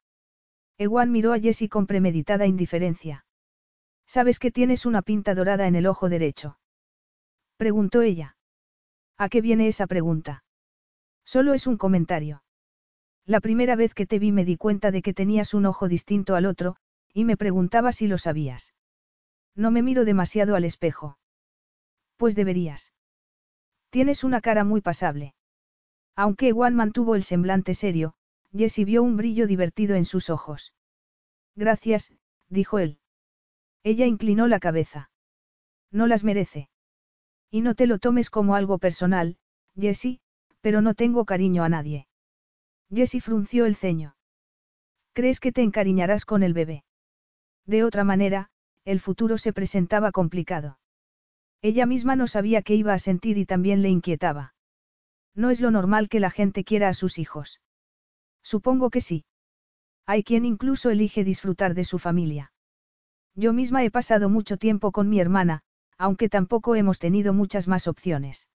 Ewan 0.77 1.11
miró 1.11 1.33
a 1.33 1.39
Jessie 1.39 1.67
con 1.67 1.87
premeditada 1.87 2.45
indiferencia. 2.45 3.25
Sabes 4.05 4.39
que 4.39 4.51
tienes 4.51 4.85
una 4.85 5.01
pinta 5.01 5.35
dorada 5.35 5.67
en 5.67 5.75
el 5.75 5.87
ojo 5.87 6.07
derecho. 6.07 6.58
Preguntó 7.59 8.01
ella. 8.01 8.37
¿A 9.17 9.27
qué 9.27 9.41
viene 9.41 9.67
esa 9.67 9.85
pregunta? 9.85 10.45
Solo 11.25 11.53
es 11.53 11.67
un 11.67 11.75
comentario. 11.75 12.41
La 13.25 13.41
primera 13.41 13.75
vez 13.75 13.93
que 13.93 14.05
te 14.05 14.17
vi 14.17 14.31
me 14.31 14.45
di 14.45 14.55
cuenta 14.55 14.91
de 14.91 15.01
que 15.01 15.13
tenías 15.13 15.53
un 15.53 15.65
ojo 15.65 15.89
distinto 15.89 16.35
al 16.35 16.45
otro, 16.45 16.77
y 17.13 17.25
me 17.25 17.35
preguntaba 17.35 17.91
si 17.91 18.07
lo 18.07 18.17
sabías. 18.17 18.73
No 19.55 19.71
me 19.71 19.81
miro 19.81 20.05
demasiado 20.05 20.55
al 20.55 20.63
espejo. 20.63 21.17
Pues 22.15 22.33
deberías. 22.33 22.93
Tienes 23.89 24.23
una 24.23 24.39
cara 24.39 24.63
muy 24.63 24.79
pasable. 24.79 25.35
Aunque 26.15 26.47
Ewan 26.47 26.75
mantuvo 26.75 27.13
el 27.15 27.23
semblante 27.23 27.73
serio, 27.73 28.13
Jessie 28.53 28.85
vio 28.85 29.03
un 29.03 29.17
brillo 29.17 29.47
divertido 29.47 29.97
en 29.97 30.05
sus 30.05 30.29
ojos. 30.29 30.73
Gracias, 31.57 32.13
dijo 32.47 32.79
él. 32.79 32.99
Ella 33.83 34.05
inclinó 34.05 34.47
la 34.47 34.61
cabeza. 34.61 35.11
No 35.91 36.07
las 36.07 36.23
merece. 36.23 36.69
Y 37.51 37.61
no 37.61 37.75
te 37.75 37.87
lo 37.87 37.99
tomes 37.99 38.29
como 38.29 38.55
algo 38.55 38.77
personal, 38.77 39.37
Jessie, 39.75 40.19
pero 40.61 40.81
no 40.81 40.93
tengo 40.93 41.25
cariño 41.25 41.63
a 41.63 41.69
nadie. 41.69 42.07
Jessie 42.93 43.21
frunció 43.21 43.65
el 43.65 43.75
ceño. 43.75 44.15
¿Crees 45.13 45.39
que 45.39 45.51
te 45.51 45.61
encariñarás 45.61 46.25
con 46.25 46.43
el 46.43 46.53
bebé? 46.53 46.83
De 47.65 47.83
otra 47.83 48.03
manera, 48.03 48.49
el 48.85 48.99
futuro 48.99 49.37
se 49.37 49.53
presentaba 49.53 50.11
complicado. 50.11 50.79
Ella 51.61 51.85
misma 51.85 52.15
no 52.15 52.27
sabía 52.27 52.61
qué 52.61 52.75
iba 52.75 52.93
a 52.93 52.99
sentir 52.99 53.37
y 53.37 53.45
también 53.45 53.81
le 53.81 53.89
inquietaba. 53.89 54.53
No 55.35 55.49
es 55.49 55.61
lo 55.61 55.71
normal 55.71 56.09
que 56.09 56.19
la 56.19 56.31
gente 56.31 56.63
quiera 56.63 56.89
a 56.89 56.93
sus 56.93 57.19
hijos. 57.19 57.61
Supongo 58.41 58.89
que 58.89 59.01
sí. 59.01 59.25
Hay 60.05 60.23
quien 60.23 60.45
incluso 60.45 60.89
elige 60.89 61.23
disfrutar 61.23 61.75
de 61.75 61.83
su 61.83 61.99
familia. 61.99 62.51
Yo 63.35 63.53
misma 63.53 63.83
he 63.83 63.91
pasado 63.91 64.29
mucho 64.29 64.57
tiempo 64.57 64.91
con 64.91 65.09
mi 65.09 65.19
hermana, 65.19 65.61
aunque 65.99 66.29
tampoco 66.29 66.75
hemos 66.75 66.97
tenido 66.97 67.33
muchas 67.33 67.67
más 67.67 67.87
opciones. 67.87 68.47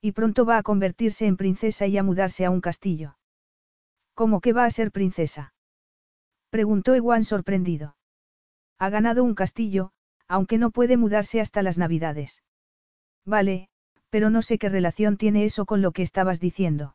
Y 0.00 0.12
pronto 0.12 0.46
va 0.46 0.56
a 0.56 0.62
convertirse 0.62 1.26
en 1.26 1.36
princesa 1.36 1.86
y 1.86 1.98
a 1.98 2.02
mudarse 2.02 2.46
a 2.46 2.50
un 2.50 2.62
castillo. 2.62 3.18
¿Cómo 4.14 4.40
que 4.40 4.54
va 4.54 4.64
a 4.64 4.70
ser 4.70 4.92
princesa? 4.92 5.52
Preguntó 6.48 6.94
Ewan 6.94 7.24
sorprendido. 7.24 7.96
Ha 8.78 8.88
ganado 8.88 9.24
un 9.24 9.34
castillo, 9.34 9.90
aunque 10.26 10.56
no 10.56 10.70
puede 10.70 10.96
mudarse 10.96 11.40
hasta 11.40 11.62
las 11.62 11.76
navidades. 11.76 12.42
Vale, 13.26 13.68
pero 14.08 14.30
no 14.30 14.40
sé 14.40 14.58
qué 14.58 14.68
relación 14.68 15.16
tiene 15.16 15.44
eso 15.44 15.66
con 15.66 15.82
lo 15.82 15.92
que 15.92 16.02
estabas 16.02 16.40
diciendo. 16.40 16.94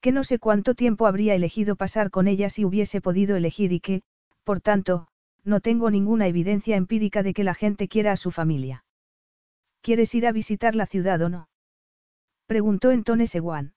Que 0.00 0.12
no 0.12 0.24
sé 0.24 0.38
cuánto 0.38 0.74
tiempo 0.74 1.06
habría 1.06 1.34
elegido 1.34 1.76
pasar 1.76 2.10
con 2.10 2.26
ella 2.26 2.50
si 2.50 2.64
hubiese 2.64 3.00
podido 3.00 3.36
elegir 3.36 3.72
y 3.72 3.80
que, 3.80 4.02
por 4.44 4.60
tanto, 4.60 5.08
no 5.48 5.60
tengo 5.60 5.90
ninguna 5.90 6.26
evidencia 6.26 6.76
empírica 6.76 7.22
de 7.22 7.32
que 7.32 7.42
la 7.42 7.54
gente 7.54 7.88
quiera 7.88 8.12
a 8.12 8.16
su 8.16 8.30
familia. 8.30 8.84
¿Quieres 9.80 10.14
ir 10.14 10.26
a 10.26 10.32
visitar 10.32 10.74
la 10.74 10.84
ciudad 10.84 11.22
o 11.22 11.30
no? 11.30 11.48
Preguntó 12.46 12.90
entonces 12.90 13.34
Ewan. 13.34 13.72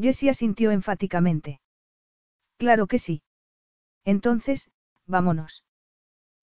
Jessie 0.00 0.30
asintió 0.30 0.70
enfáticamente. 0.70 1.60
Claro 2.56 2.86
que 2.86 3.00
sí. 3.00 3.22
Entonces, 4.04 4.70
vámonos. 5.06 5.64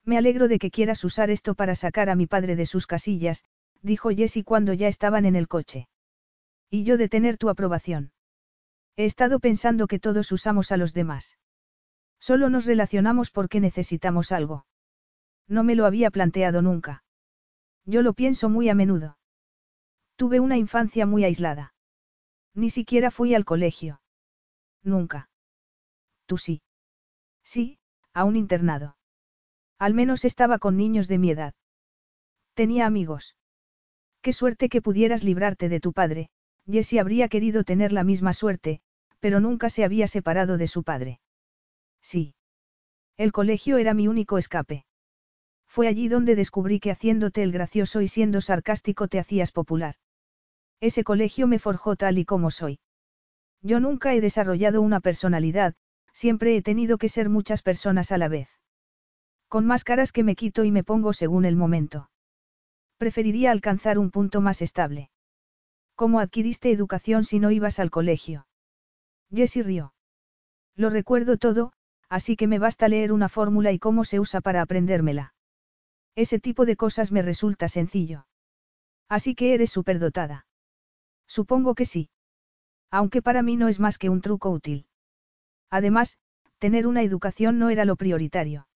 Me 0.04 0.18
alegro 0.18 0.48
de 0.48 0.58
que 0.58 0.70
quieras 0.70 1.02
usar 1.04 1.30
esto 1.30 1.54
para 1.54 1.74
sacar 1.74 2.10
a 2.10 2.14
mi 2.14 2.26
padre 2.26 2.54
de 2.54 2.66
sus 2.66 2.86
casillas, 2.86 3.44
dijo 3.80 4.10
Jessie 4.10 4.44
cuando 4.44 4.74
ya 4.74 4.88
estaban 4.88 5.24
en 5.24 5.36
el 5.36 5.48
coche. 5.48 5.88
Y 6.68 6.84
yo 6.84 6.98
de 6.98 7.08
tener 7.08 7.38
tu 7.38 7.48
aprobación. 7.48 8.12
He 8.96 9.06
estado 9.06 9.40
pensando 9.40 9.86
que 9.86 9.98
todos 9.98 10.30
usamos 10.32 10.70
a 10.70 10.76
los 10.76 10.92
demás. 10.92 11.38
Solo 12.28 12.48
nos 12.48 12.64
relacionamos 12.64 13.30
porque 13.30 13.60
necesitamos 13.60 14.32
algo. 14.32 14.64
No 15.46 15.62
me 15.62 15.74
lo 15.74 15.84
había 15.84 16.10
planteado 16.10 16.62
nunca. 16.62 17.04
Yo 17.84 18.00
lo 18.00 18.14
pienso 18.14 18.48
muy 18.48 18.70
a 18.70 18.74
menudo. 18.74 19.18
Tuve 20.16 20.40
una 20.40 20.56
infancia 20.56 21.04
muy 21.04 21.22
aislada. 21.24 21.74
Ni 22.54 22.70
siquiera 22.70 23.10
fui 23.10 23.34
al 23.34 23.44
colegio. 23.44 24.00
Nunca. 24.82 25.28
Tú 26.24 26.38
sí. 26.38 26.62
Sí, 27.42 27.78
a 28.14 28.24
un 28.24 28.36
internado. 28.36 28.96
Al 29.78 29.92
menos 29.92 30.24
estaba 30.24 30.58
con 30.58 30.78
niños 30.78 31.08
de 31.08 31.18
mi 31.18 31.30
edad. 31.30 31.52
Tenía 32.54 32.86
amigos. 32.86 33.36
Qué 34.22 34.32
suerte 34.32 34.70
que 34.70 34.80
pudieras 34.80 35.24
librarte 35.24 35.68
de 35.68 35.78
tu 35.78 35.92
padre, 35.92 36.30
Jessie 36.66 37.00
habría 37.00 37.28
querido 37.28 37.64
tener 37.64 37.92
la 37.92 38.02
misma 38.02 38.32
suerte, 38.32 38.80
pero 39.20 39.40
nunca 39.40 39.68
se 39.68 39.84
había 39.84 40.06
separado 40.06 40.56
de 40.56 40.68
su 40.68 40.84
padre. 40.84 41.20
Sí. 42.04 42.34
El 43.16 43.32
colegio 43.32 43.78
era 43.78 43.94
mi 43.94 44.08
único 44.08 44.36
escape. 44.36 44.84
Fue 45.66 45.88
allí 45.88 46.08
donde 46.08 46.36
descubrí 46.36 46.78
que 46.78 46.90
haciéndote 46.90 47.42
el 47.42 47.50
gracioso 47.50 48.02
y 48.02 48.08
siendo 48.08 48.42
sarcástico 48.42 49.08
te 49.08 49.18
hacías 49.18 49.52
popular. 49.52 49.96
Ese 50.80 51.02
colegio 51.02 51.46
me 51.46 51.58
forjó 51.58 51.96
tal 51.96 52.18
y 52.18 52.26
como 52.26 52.50
soy. 52.50 52.78
Yo 53.62 53.80
nunca 53.80 54.14
he 54.14 54.20
desarrollado 54.20 54.82
una 54.82 55.00
personalidad, 55.00 55.74
siempre 56.12 56.56
he 56.56 56.62
tenido 56.62 56.98
que 56.98 57.08
ser 57.08 57.30
muchas 57.30 57.62
personas 57.62 58.12
a 58.12 58.18
la 58.18 58.28
vez. 58.28 58.50
Con 59.48 59.64
máscaras 59.66 60.12
que 60.12 60.24
me 60.24 60.36
quito 60.36 60.64
y 60.64 60.70
me 60.70 60.84
pongo 60.84 61.14
según 61.14 61.46
el 61.46 61.56
momento. 61.56 62.10
Preferiría 62.98 63.50
alcanzar 63.50 63.98
un 63.98 64.10
punto 64.10 64.42
más 64.42 64.60
estable. 64.60 65.10
¿Cómo 65.94 66.20
adquiriste 66.20 66.70
educación 66.70 67.24
si 67.24 67.38
no 67.38 67.50
ibas 67.50 67.78
al 67.78 67.90
colegio? 67.90 68.46
Jessie 69.32 69.62
rió. 69.62 69.94
Lo 70.76 70.90
recuerdo 70.90 71.38
todo, 71.38 71.72
así 72.08 72.36
que 72.36 72.46
me 72.46 72.58
basta 72.58 72.88
leer 72.88 73.12
una 73.12 73.28
fórmula 73.28 73.72
y 73.72 73.78
cómo 73.78 74.04
se 74.04 74.20
usa 74.20 74.40
para 74.40 74.62
aprendérmela. 74.62 75.34
Ese 76.14 76.38
tipo 76.38 76.64
de 76.66 76.76
cosas 76.76 77.12
me 77.12 77.22
resulta 77.22 77.68
sencillo. 77.68 78.26
Así 79.08 79.34
que 79.34 79.54
eres 79.54 79.70
superdotada. 79.70 80.46
Supongo 81.26 81.74
que 81.74 81.84
sí. 81.84 82.10
Aunque 82.90 83.22
para 83.22 83.42
mí 83.42 83.56
no 83.56 83.68
es 83.68 83.80
más 83.80 83.98
que 83.98 84.08
un 84.08 84.20
truco 84.20 84.50
útil. 84.50 84.86
Además, 85.70 86.18
tener 86.58 86.86
una 86.86 87.02
educación 87.02 87.58
no 87.58 87.70
era 87.70 87.84
lo 87.84 87.96
prioritario. 87.96 88.68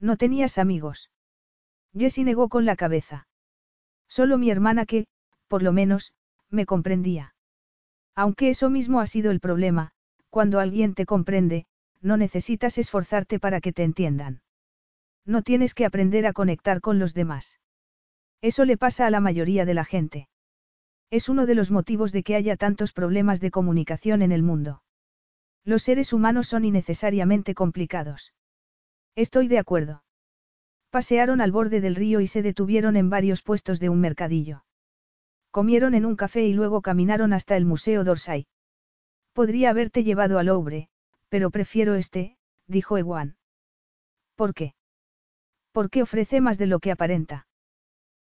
No 0.00 0.16
tenías 0.16 0.58
amigos. 0.58 1.10
Jessie 1.96 2.24
negó 2.24 2.48
con 2.48 2.64
la 2.64 2.76
cabeza. 2.76 3.28
Solo 4.08 4.38
mi 4.38 4.50
hermana 4.50 4.86
que, 4.86 5.06
por 5.48 5.62
lo 5.62 5.72
menos, 5.72 6.12
me 6.50 6.66
comprendía. 6.66 7.34
Aunque 8.14 8.50
eso 8.50 8.70
mismo 8.70 9.00
ha 9.00 9.06
sido 9.06 9.30
el 9.30 9.40
problema, 9.40 9.90
cuando 10.30 10.60
alguien 10.60 10.94
te 10.94 11.06
comprende, 11.06 11.66
no 12.04 12.16
necesitas 12.16 12.78
esforzarte 12.78 13.40
para 13.40 13.60
que 13.60 13.72
te 13.72 13.82
entiendan. 13.82 14.42
No 15.24 15.42
tienes 15.42 15.72
que 15.74 15.86
aprender 15.86 16.26
a 16.26 16.34
conectar 16.34 16.80
con 16.80 16.98
los 16.98 17.14
demás. 17.14 17.58
Eso 18.42 18.66
le 18.66 18.76
pasa 18.76 19.06
a 19.06 19.10
la 19.10 19.20
mayoría 19.20 19.64
de 19.64 19.72
la 19.72 19.86
gente. 19.86 20.28
Es 21.10 21.30
uno 21.30 21.46
de 21.46 21.54
los 21.54 21.70
motivos 21.70 22.12
de 22.12 22.22
que 22.22 22.36
haya 22.36 22.56
tantos 22.56 22.92
problemas 22.92 23.40
de 23.40 23.50
comunicación 23.50 24.20
en 24.20 24.32
el 24.32 24.42
mundo. 24.42 24.82
Los 25.64 25.82
seres 25.82 26.12
humanos 26.12 26.46
son 26.46 26.66
innecesariamente 26.66 27.54
complicados. 27.54 28.34
Estoy 29.16 29.48
de 29.48 29.58
acuerdo. 29.58 30.04
Pasearon 30.90 31.40
al 31.40 31.52
borde 31.52 31.80
del 31.80 31.96
río 31.96 32.20
y 32.20 32.26
se 32.26 32.42
detuvieron 32.42 32.96
en 32.96 33.08
varios 33.08 33.42
puestos 33.42 33.80
de 33.80 33.88
un 33.88 34.00
mercadillo. 34.00 34.64
Comieron 35.50 35.94
en 35.94 36.04
un 36.04 36.16
café 36.16 36.44
y 36.44 36.52
luego 36.52 36.82
caminaron 36.82 37.32
hasta 37.32 37.56
el 37.56 37.64
Museo 37.64 38.04
d'Orsay. 38.04 38.46
Podría 39.32 39.70
haberte 39.70 40.04
llevado 40.04 40.38
al 40.38 40.46
Louvre, 40.46 40.90
pero 41.34 41.50
prefiero 41.50 41.96
este, 41.96 42.36
dijo 42.68 42.96
Ewan. 42.96 43.36
¿Por 44.36 44.54
qué? 44.54 44.76
Porque 45.72 46.00
ofrece 46.00 46.40
más 46.40 46.58
de 46.58 46.68
lo 46.68 46.78
que 46.78 46.92
aparenta. 46.92 47.48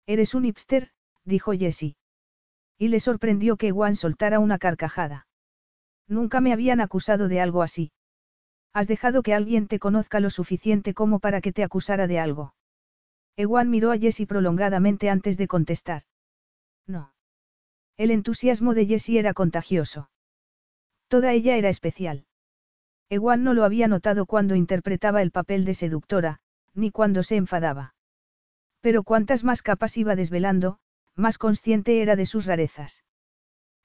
Eres 0.06 0.34
un 0.34 0.44
hipster, 0.44 0.92
dijo 1.22 1.52
Jessie. 1.52 1.98
Y 2.78 2.88
le 2.88 3.00
sorprendió 3.00 3.58
que 3.58 3.68
Ewan 3.68 3.96
soltara 3.96 4.38
una 4.38 4.56
carcajada. 4.56 5.26
Nunca 6.08 6.40
me 6.40 6.54
habían 6.54 6.80
acusado 6.80 7.28
de 7.28 7.42
algo 7.42 7.60
así. 7.60 7.92
Has 8.72 8.88
dejado 8.88 9.22
que 9.22 9.34
alguien 9.34 9.68
te 9.68 9.78
conozca 9.78 10.18
lo 10.18 10.30
suficiente 10.30 10.94
como 10.94 11.18
para 11.18 11.42
que 11.42 11.52
te 11.52 11.64
acusara 11.64 12.06
de 12.06 12.18
algo. 12.18 12.54
Ewan 13.36 13.68
miró 13.68 13.92
a 13.92 13.98
Jessie 13.98 14.26
prolongadamente 14.26 15.10
antes 15.10 15.36
de 15.36 15.48
contestar. 15.48 16.04
No. 16.86 17.12
El 17.98 18.10
entusiasmo 18.10 18.72
de 18.72 18.86
Jessie 18.86 19.18
era 19.18 19.34
contagioso. 19.34 20.08
Toda 21.08 21.34
ella 21.34 21.58
era 21.58 21.68
especial. 21.68 22.24
Ewan 23.08 23.44
no 23.44 23.54
lo 23.54 23.64
había 23.64 23.88
notado 23.88 24.26
cuando 24.26 24.54
interpretaba 24.54 25.22
el 25.22 25.30
papel 25.30 25.64
de 25.64 25.74
seductora, 25.74 26.40
ni 26.74 26.90
cuando 26.90 27.22
se 27.22 27.36
enfadaba. 27.36 27.94
Pero 28.80 29.02
cuantas 29.02 29.44
más 29.44 29.62
capas 29.62 29.96
iba 29.96 30.16
desvelando, 30.16 30.78
más 31.14 31.38
consciente 31.38 32.02
era 32.02 32.16
de 32.16 32.26
sus 32.26 32.46
rarezas. 32.46 33.04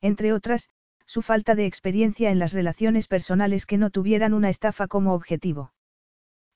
Entre 0.02 0.34
otras, 0.34 0.70
su 1.06 1.22
falta 1.22 1.56
de 1.56 1.66
experiencia 1.66 2.32
en 2.32 2.40
las 2.40 2.54
relaciones 2.54 3.08
personales 3.08 3.66
que 3.66 3.78
no 3.78 3.90
tuvieran 3.90 4.34
una 4.34 4.50
estafa 4.50 4.88
como 4.88 5.14
objetivo. 5.14 5.74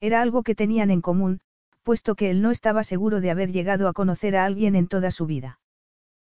Era 0.00 0.20
algo 0.20 0.42
que 0.42 0.54
tenían 0.54 0.90
en 0.90 1.00
común, 1.00 1.40
puesto 1.82 2.14
que 2.14 2.30
él 2.30 2.42
no 2.42 2.50
estaba 2.50 2.84
seguro 2.84 3.20
de 3.20 3.30
haber 3.30 3.52
llegado 3.52 3.88
a 3.88 3.92
conocer 3.92 4.36
a 4.36 4.44
alguien 4.44 4.76
en 4.76 4.88
toda 4.88 5.10
su 5.10 5.26
vida. 5.26 5.60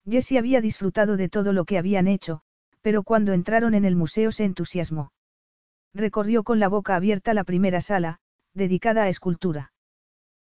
Jessie 0.08 0.38
había 0.38 0.62
disfrutado 0.62 1.18
de 1.18 1.30
todo 1.30 1.52
lo 1.52 1.66
que 1.66 1.78
habían 1.78 2.08
hecho, 2.08 2.42
pero 2.82 3.04
cuando 3.04 3.34
entraron 3.34 3.74
en 3.74 3.86
el 3.86 3.96
museo 3.96 4.32
se 4.32 4.46
entusiasmó. 4.46 5.12
Recorrió 5.96 6.44
con 6.44 6.60
la 6.60 6.68
boca 6.68 6.98
abierta 6.98 7.34
la 7.34 7.46
primera 7.46 7.80
sala, 7.80 8.20
dedicada 8.54 9.04
a 9.04 9.10
escultura. 9.10 9.72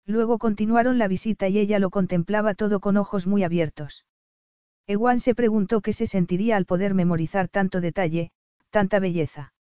Luego 0.06 0.40
continuaron 0.40 0.98
la 0.98 1.08
visita 1.08 1.48
y 1.48 1.58
ella 1.58 1.80
lo 1.80 1.90
contemplaba 1.90 2.53
todo 2.53 2.82
con 2.82 2.98
ojos 2.98 3.27
muy 3.27 3.45
abiertos. 3.45 4.06
Ewan 4.88 5.22
se 5.22 5.34
preguntó 5.35 5.80
qué 5.80 5.93
se 5.93 6.06
sentiría 6.06 6.58
al 6.58 6.66
poder 6.66 6.93
memorizar 6.93 7.48
tanto 7.48 7.80
detalle, 7.80 8.32
tanta 8.72 9.00
belleza. 9.00 9.53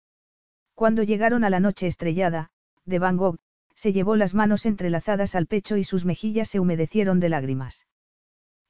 Cuando 0.74 1.02
llegaron 1.02 1.44
a 1.44 1.50
la 1.50 1.60
noche 1.60 1.86
estrellada, 1.86 2.50
de 2.86 2.98
Van 2.98 3.18
Gogh, 3.18 3.36
se 3.74 3.92
llevó 3.92 4.16
las 4.16 4.32
manos 4.32 4.64
entrelazadas 4.64 5.34
al 5.34 5.46
pecho 5.46 5.76
y 5.76 5.84
sus 5.84 6.06
mejillas 6.06 6.48
se 6.48 6.60
humedecieron 6.60 7.20
de 7.20 7.28
lágrimas. 7.28 7.86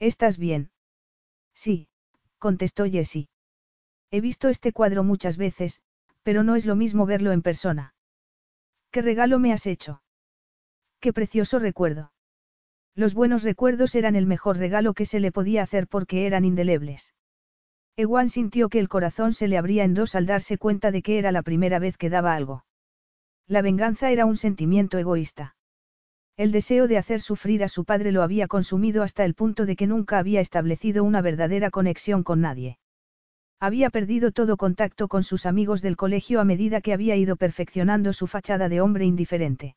¿Estás 0.01 0.36
bien? 0.36 0.70
Sí, 1.55 1.89
contestó 2.39 2.86
Jessie. 2.86 3.28
He 4.10 4.20
visto 4.20 4.49
este 4.49 4.73
cuadro 4.73 5.05
muchas 5.05 5.36
veces, 5.36 5.81
pero 6.24 6.42
no 6.42 6.56
es 6.56 6.66
lo 6.66 6.74
mismo 6.74 7.06
verlo 7.06 7.30
en 7.30 7.42
persona. 7.42 7.94
¿Qué 8.90 9.02
regalo 9.02 9.38
me 9.38 9.52
has 9.52 9.66
hecho? 9.66 10.02
Qué 10.98 11.12
precioso 11.12 11.58
recuerdo. 11.60 12.12
Los 12.96 13.14
buenos 13.14 13.42
recuerdos 13.42 13.94
eran 13.94 14.16
el 14.16 14.26
mejor 14.26 14.56
regalo 14.56 14.94
que 14.94 15.04
se 15.04 15.20
le 15.20 15.30
podía 15.30 15.62
hacer 15.62 15.86
porque 15.86 16.26
eran 16.26 16.44
indelebles. 16.44 17.14
Ewan 17.96 18.28
sintió 18.28 18.68
que 18.68 18.80
el 18.80 18.88
corazón 18.88 19.34
se 19.34 19.46
le 19.46 19.58
abría 19.58 19.84
en 19.84 19.94
dos 19.94 20.14
al 20.14 20.26
darse 20.26 20.58
cuenta 20.58 20.90
de 20.90 21.02
que 21.02 21.18
era 21.18 21.30
la 21.30 21.42
primera 21.42 21.78
vez 21.78 21.96
que 21.96 22.10
daba 22.10 22.34
algo. 22.34 22.64
La 23.46 23.62
venganza 23.62 24.10
era 24.10 24.26
un 24.26 24.36
sentimiento 24.36 24.98
egoísta. 24.98 25.56
El 26.36 26.50
deseo 26.50 26.88
de 26.88 26.98
hacer 26.98 27.20
sufrir 27.20 27.62
a 27.62 27.68
su 27.68 27.84
padre 27.84 28.10
lo 28.10 28.22
había 28.22 28.48
consumido 28.48 29.02
hasta 29.02 29.24
el 29.24 29.34
punto 29.34 29.66
de 29.66 29.76
que 29.76 29.86
nunca 29.86 30.18
había 30.18 30.40
establecido 30.40 31.04
una 31.04 31.20
verdadera 31.20 31.70
conexión 31.70 32.24
con 32.24 32.40
nadie. 32.40 32.78
Había 33.65 33.89
perdido 33.89 34.31
todo 34.31 34.59
contacto 34.59 35.09
con 35.09 35.23
sus 35.23 35.47
amigos 35.47 35.81
del 35.81 35.97
colegio 35.97 36.39
a 36.39 36.44
medida 36.44 36.83
que 36.83 36.93
había 36.93 37.17
ido 37.17 37.36
perfeccionando 37.36 38.12
su 38.12 38.26
fachada 38.26 38.68
de 38.68 38.83
hombre 38.83 39.07
indiferente. 39.07 39.75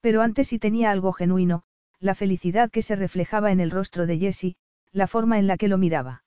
Pero 0.00 0.22
antes 0.22 0.46
sí 0.46 0.60
tenía 0.60 0.92
algo 0.92 1.12
genuino, 1.12 1.64
la 1.98 2.14
felicidad 2.14 2.70
que 2.70 2.80
se 2.80 2.94
reflejaba 2.94 3.50
en 3.50 3.58
el 3.58 3.72
rostro 3.72 4.06
de 4.06 4.20
Jessie, 4.20 4.54
la 4.92 5.08
forma 5.08 5.40
en 5.40 5.48
la 5.48 5.56
que 5.56 5.66
lo 5.66 5.78
miraba. 5.78 6.22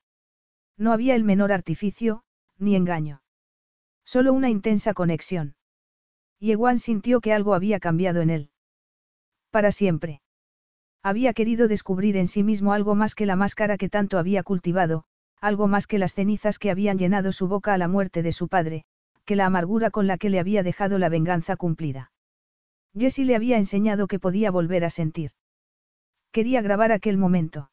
No 0.78 0.92
había 0.92 1.16
el 1.16 1.24
menor 1.24 1.54
artificio, 1.54 2.24
ni 2.58 2.76
engaño. 2.76 3.22
Solo 4.04 4.34
una 4.34 4.50
intensa 4.50 4.94
conexión. 4.94 5.56
Y 6.42 6.52
Ewan 6.52 6.80
sintió 6.80 7.22
que 7.22 7.32
algo 7.32 7.54
había 7.54 7.80
cambiado 7.80 8.20
en 8.20 8.30
él. 8.30 8.50
Para 9.50 9.72
siempre. 9.72 10.22
Había 11.02 11.32
querido 11.32 11.70
descubrir 11.70 12.18
en 12.18 12.28
sí 12.28 12.44
mismo 12.44 12.74
algo 12.74 12.95
más 12.95 13.16
que 13.16 13.26
la 13.26 13.38
máscara 13.38 13.78
que 13.78 13.88
tanto 13.88 14.20
había 14.20 14.44
cultivado, 14.44 15.06
algo 15.45 15.67
más 15.67 15.85
que 15.88 15.99
las 15.99 16.14
cenizas 16.14 16.57
que 16.57 16.72
habían 16.72 16.98
llenado 16.98 17.32
su 17.32 17.48
boca 17.48 17.74
a 17.74 17.77
la 17.77 17.88
muerte 17.88 18.24
de 18.24 18.32
su 18.32 18.48
padre, 18.48 18.83
que 19.25 19.35
la 19.35 19.45
amargura 19.45 19.91
con 19.91 20.07
la 20.07 20.17
que 20.17 20.30
le 20.30 20.40
había 20.40 20.64
dejado 20.64 20.98
la 20.98 21.09
venganza 21.09 21.56
cumplida. 21.56 22.11
Jessie 22.98 23.25
le 23.25 23.35
había 23.35 23.57
enseñado 23.57 24.07
que 24.07 24.19
podía 24.19 24.51
volver 24.51 24.83
a 24.85 24.90
sentir. 24.90 25.32
Quería 26.32 26.61
grabar 26.61 26.91
aquel 26.91 27.17
momento. 27.17 27.69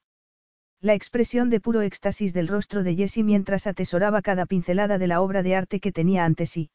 La 0.81 0.94
expresión 0.94 1.49
de 1.49 1.60
puro 1.60 1.81
éxtasis 1.81 2.34
del 2.34 2.49
rostro 2.49 2.83
de 2.83 2.94
Jessie 2.94 3.23
mientras 3.23 3.67
atesoraba 3.67 4.20
cada 4.20 4.47
pincelada 4.47 4.99
de 4.99 5.07
la 5.07 5.20
obra 5.20 5.42
de 5.42 5.55
arte 5.55 5.81
que 5.81 5.92
tenía 5.92 6.25
ante 6.25 6.47
sí. 6.47 6.70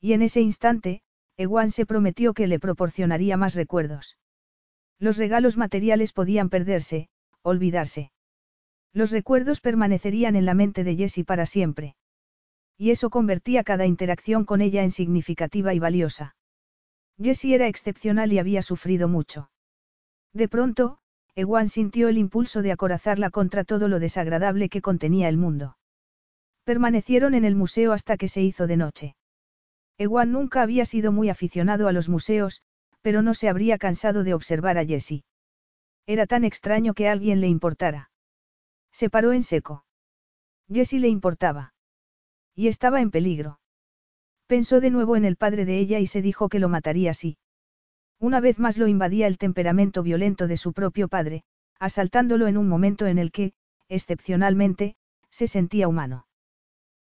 Y 0.00 0.12
en 0.12 0.22
ese 0.22 0.40
instante, 0.40 1.02
Ewan 1.36 1.70
se 1.70 1.86
prometió 1.86 2.34
que 2.34 2.46
le 2.46 2.58
proporcionaría 2.58 3.36
más 3.36 3.54
recuerdos. 3.54 4.18
Los 4.98 5.16
regalos 5.16 5.56
materiales 5.56 6.12
podían 6.12 6.50
perderse, 6.50 7.08
olvidarse. 7.42 8.10
Los 8.92 9.10
recuerdos 9.10 9.60
permanecerían 9.60 10.36
en 10.36 10.46
la 10.46 10.54
mente 10.54 10.84
de 10.84 10.96
Jessie 10.96 11.24
para 11.24 11.46
siempre. 11.46 11.96
Y 12.76 12.90
eso 12.90 13.10
convertía 13.10 13.62
cada 13.62 13.86
interacción 13.86 14.44
con 14.44 14.60
ella 14.60 14.82
en 14.82 14.90
significativa 14.90 15.74
y 15.74 15.78
valiosa. 15.78 16.34
Jessie 17.22 17.54
era 17.54 17.68
excepcional 17.68 18.32
y 18.32 18.38
había 18.38 18.62
sufrido 18.62 19.06
mucho. 19.06 19.50
De 20.32 20.48
pronto, 20.48 20.98
Ewan 21.34 21.68
sintió 21.68 22.08
el 22.08 22.18
impulso 22.18 22.62
de 22.62 22.72
acorazarla 22.72 23.30
contra 23.30 23.64
todo 23.64 23.88
lo 23.88 24.00
desagradable 24.00 24.68
que 24.68 24.80
contenía 24.80 25.28
el 25.28 25.36
mundo. 25.36 25.76
Permanecieron 26.64 27.34
en 27.34 27.44
el 27.44 27.54
museo 27.54 27.92
hasta 27.92 28.16
que 28.16 28.28
se 28.28 28.42
hizo 28.42 28.66
de 28.66 28.76
noche. 28.76 29.16
Ewan 29.98 30.32
nunca 30.32 30.62
había 30.62 30.84
sido 30.86 31.12
muy 31.12 31.28
aficionado 31.28 31.88
a 31.88 31.92
los 31.92 32.08
museos, 32.08 32.62
pero 33.02 33.22
no 33.22 33.34
se 33.34 33.48
habría 33.48 33.78
cansado 33.78 34.24
de 34.24 34.34
observar 34.34 34.78
a 34.78 34.84
Jessie. 34.84 35.24
Era 36.06 36.26
tan 36.26 36.44
extraño 36.44 36.94
que 36.94 37.08
alguien 37.08 37.40
le 37.40 37.48
importara. 37.48 38.09
Se 38.92 39.10
paró 39.10 39.32
en 39.32 39.42
seco. 39.42 39.84
Jessie 40.68 41.00
le 41.00 41.08
importaba. 41.08 41.74
Y 42.54 42.68
estaba 42.68 43.00
en 43.00 43.10
peligro. 43.10 43.60
Pensó 44.46 44.80
de 44.80 44.90
nuevo 44.90 45.16
en 45.16 45.24
el 45.24 45.36
padre 45.36 45.64
de 45.64 45.78
ella 45.78 45.98
y 46.00 46.06
se 46.06 46.22
dijo 46.22 46.48
que 46.48 46.58
lo 46.58 46.68
mataría 46.68 47.12
así. 47.12 47.38
Una 48.18 48.40
vez 48.40 48.58
más 48.58 48.76
lo 48.76 48.86
invadía 48.86 49.26
el 49.26 49.38
temperamento 49.38 50.02
violento 50.02 50.46
de 50.46 50.56
su 50.56 50.72
propio 50.72 51.08
padre, 51.08 51.44
asaltándolo 51.78 52.46
en 52.48 52.58
un 52.58 52.68
momento 52.68 53.06
en 53.06 53.18
el 53.18 53.32
que, 53.32 53.54
excepcionalmente, 53.88 54.96
se 55.30 55.46
sentía 55.46 55.88
humano. 55.88 56.26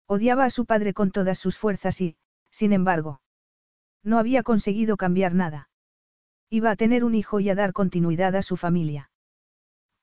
Odiaba 0.08 0.45
a 0.45 0.50
su 0.50 0.66
padre 0.66 0.93
con 0.93 1.11
todas 1.11 1.38
sus 1.38 1.58
fuerzas 1.58 2.00
y, 2.01 2.18
sin 2.50 2.72
embargo, 2.72 3.22
no 4.03 4.18
había 4.18 4.43
conseguido 4.43 4.98
cambiar 4.98 5.35
nada. 5.35 5.69
Iba 6.50 6.72
a 6.72 6.76
tener 6.76 7.03
un 7.03 7.16
hijo 7.16 7.40
y 7.40 7.50
a 7.50 7.56
dar 7.56 7.74
continuidad 7.74 8.35
a 8.35 8.42
su 8.42 8.58
familia. 8.58 9.11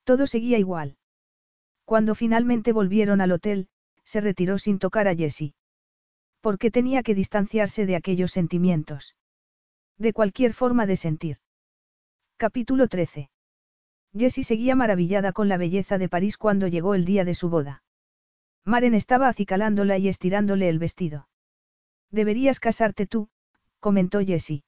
Todo 0.05 0.27
seguía 0.27 0.59
igual. 0.59 0.97
Cuando 1.87 2.17
finalmente 2.17 2.73
volvieron 2.73 3.21
al 3.21 3.31
hotel, 3.31 3.69
se 4.05 4.21
retiró 4.21 4.59
sin 4.59 4.81
tocar 4.81 5.07
a 5.07 5.15
Jessie. 5.15 5.55
¿Por 6.41 6.59
qué 6.59 6.73
tenía 6.73 7.05
que 7.05 7.15
distanciarse 7.15 7.87
de 7.87 7.95
aquellos 7.95 8.33
sentimientos? 8.33 9.17
De 9.97 10.13
cualquier 10.13 10.53
forma 10.53 10.87
de 10.87 10.97
sentir. 10.97 11.39
Capítulo 12.37 12.89
13. 12.89 13.31
Jessie 14.13 14.43
seguía 14.43 14.75
maravillada 14.75 15.33
con 15.33 15.49
la 15.49 15.59
belleza 15.59 15.97
de 15.97 16.09
París 16.09 16.37
cuando 16.37 16.67
llegó 16.67 16.97
el 16.97 17.05
día 17.05 17.25
de 17.25 17.35
su 17.35 17.51
boda. 17.51 17.85
Maren 18.65 18.95
estaba 18.95 19.29
acicalándola 19.29 19.97
y 19.97 20.09
estirándole 20.09 20.69
el 20.69 20.81
vestido. 20.81 21.29
Deberías 22.11 22.59
casarte 22.59 23.07
tú, 23.07 23.29
comentó 23.79 24.19
Jessie. 24.25 24.65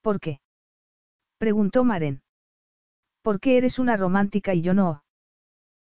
¿Por 0.00 0.18
qué? 0.18 0.40
preguntó 1.38 1.84
Maren. 1.84 2.22
¿Por 3.22 3.38
qué 3.38 3.58
eres 3.58 3.78
una 3.78 3.96
romántica 3.96 4.54
y 4.54 4.62
yo 4.62 4.74
no? 4.74 5.04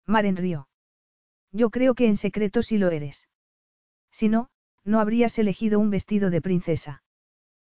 Maren 0.08 0.38
rió. 0.38 0.68
Yo 1.52 1.70
creo 1.70 1.96
que 1.96 2.08
en 2.08 2.18
secreto 2.18 2.62
sí 2.62 2.78
lo 2.78 2.90
eres. 2.90 3.28
Si 4.12 4.30
no, 4.30 4.50
no 4.84 5.00
habrías 5.00 5.38
elegido 5.40 5.80
un 5.80 5.90
vestido 5.90 6.30
de 6.30 6.42
princesa. 6.42 7.04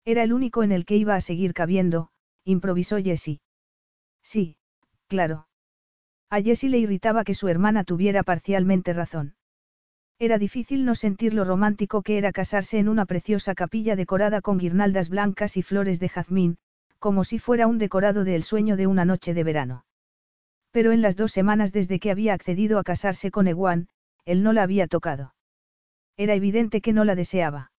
Era 0.05 0.23
el 0.23 0.33
único 0.33 0.63
en 0.63 0.73
el 0.73 0.85
que 0.85 0.97
iba 0.97 1.15
a 1.15 1.21
seguir 1.21 1.55
cabiendo, 1.55 2.11
improvisó 2.45 2.99
Jessie. 2.99 3.41
Sí, 4.23 4.57
claro. 5.09 5.49
A 6.29 6.43
Jessie 6.43 6.69
le 6.69 6.79
irritaba 6.79 7.25
que 7.25 7.35
su 7.35 7.49
hermana 7.49 7.85
tuviera 7.85 8.23
parcialmente 8.23 8.93
razón. 8.93 9.37
Era 10.19 10.39
difícil 10.39 10.85
no 10.85 10.95
sentir 10.95 11.35
lo 11.35 11.45
romántico 11.45 12.03
que 12.03 12.19
era 12.19 12.33
casarse 12.33 12.79
en 12.79 12.89
una 12.89 13.07
preciosa 13.07 13.55
capilla 13.55 13.97
decorada 13.97 14.41
con 14.41 14.59
guirnaldas 14.59 15.09
blancas 15.09 15.57
y 15.57 15.63
flores 15.63 16.01
de 16.01 16.09
jazmín, 16.09 16.59
como 16.99 17.23
si 17.23 17.39
fuera 17.39 17.67
un 17.67 17.79
decorado 17.79 18.25
del 18.25 18.43
sueño 18.43 18.77
de 18.77 18.87
una 18.87 19.05
noche 19.05 19.35
de 19.35 19.45
verano. 19.45 19.86
Pero 20.71 20.93
en 20.93 21.03
las 21.03 21.17
dos 21.17 21.33
semanas 21.33 21.73
desde 21.73 21.99
que 21.99 22.11
había 22.11 22.35
accedido 22.35 22.79
a 22.79 22.85
casarse 22.85 23.31
con 23.31 23.49
Ewan, 23.49 23.89
él 24.25 24.43
no 24.43 24.53
la 24.53 24.63
había 24.63 24.87
tocado. 24.87 25.35
Era 26.17 26.35
evidente 26.35 26.81
que 26.81 26.93
no 26.93 27.05
la 27.05 27.15
deseaba. 27.15 27.73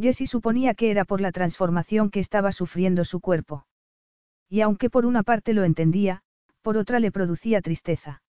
Jessie 0.00 0.26
suponía 0.26 0.74
que 0.74 0.90
era 0.90 1.04
por 1.04 1.20
la 1.20 1.32
transformación 1.32 2.10
que 2.10 2.20
estaba 2.20 2.52
sufriendo 2.52 3.04
su 3.04 3.20
cuerpo. 3.20 3.66
Y 4.48 4.60
aunque 4.60 4.90
por 4.90 5.06
una 5.06 5.22
parte 5.22 5.52
lo 5.52 5.64
entendía, 5.64 6.22
por 6.62 6.76
otra 6.76 7.00
le 7.00 7.10
producía 7.10 7.60
tristeza. 7.60 8.22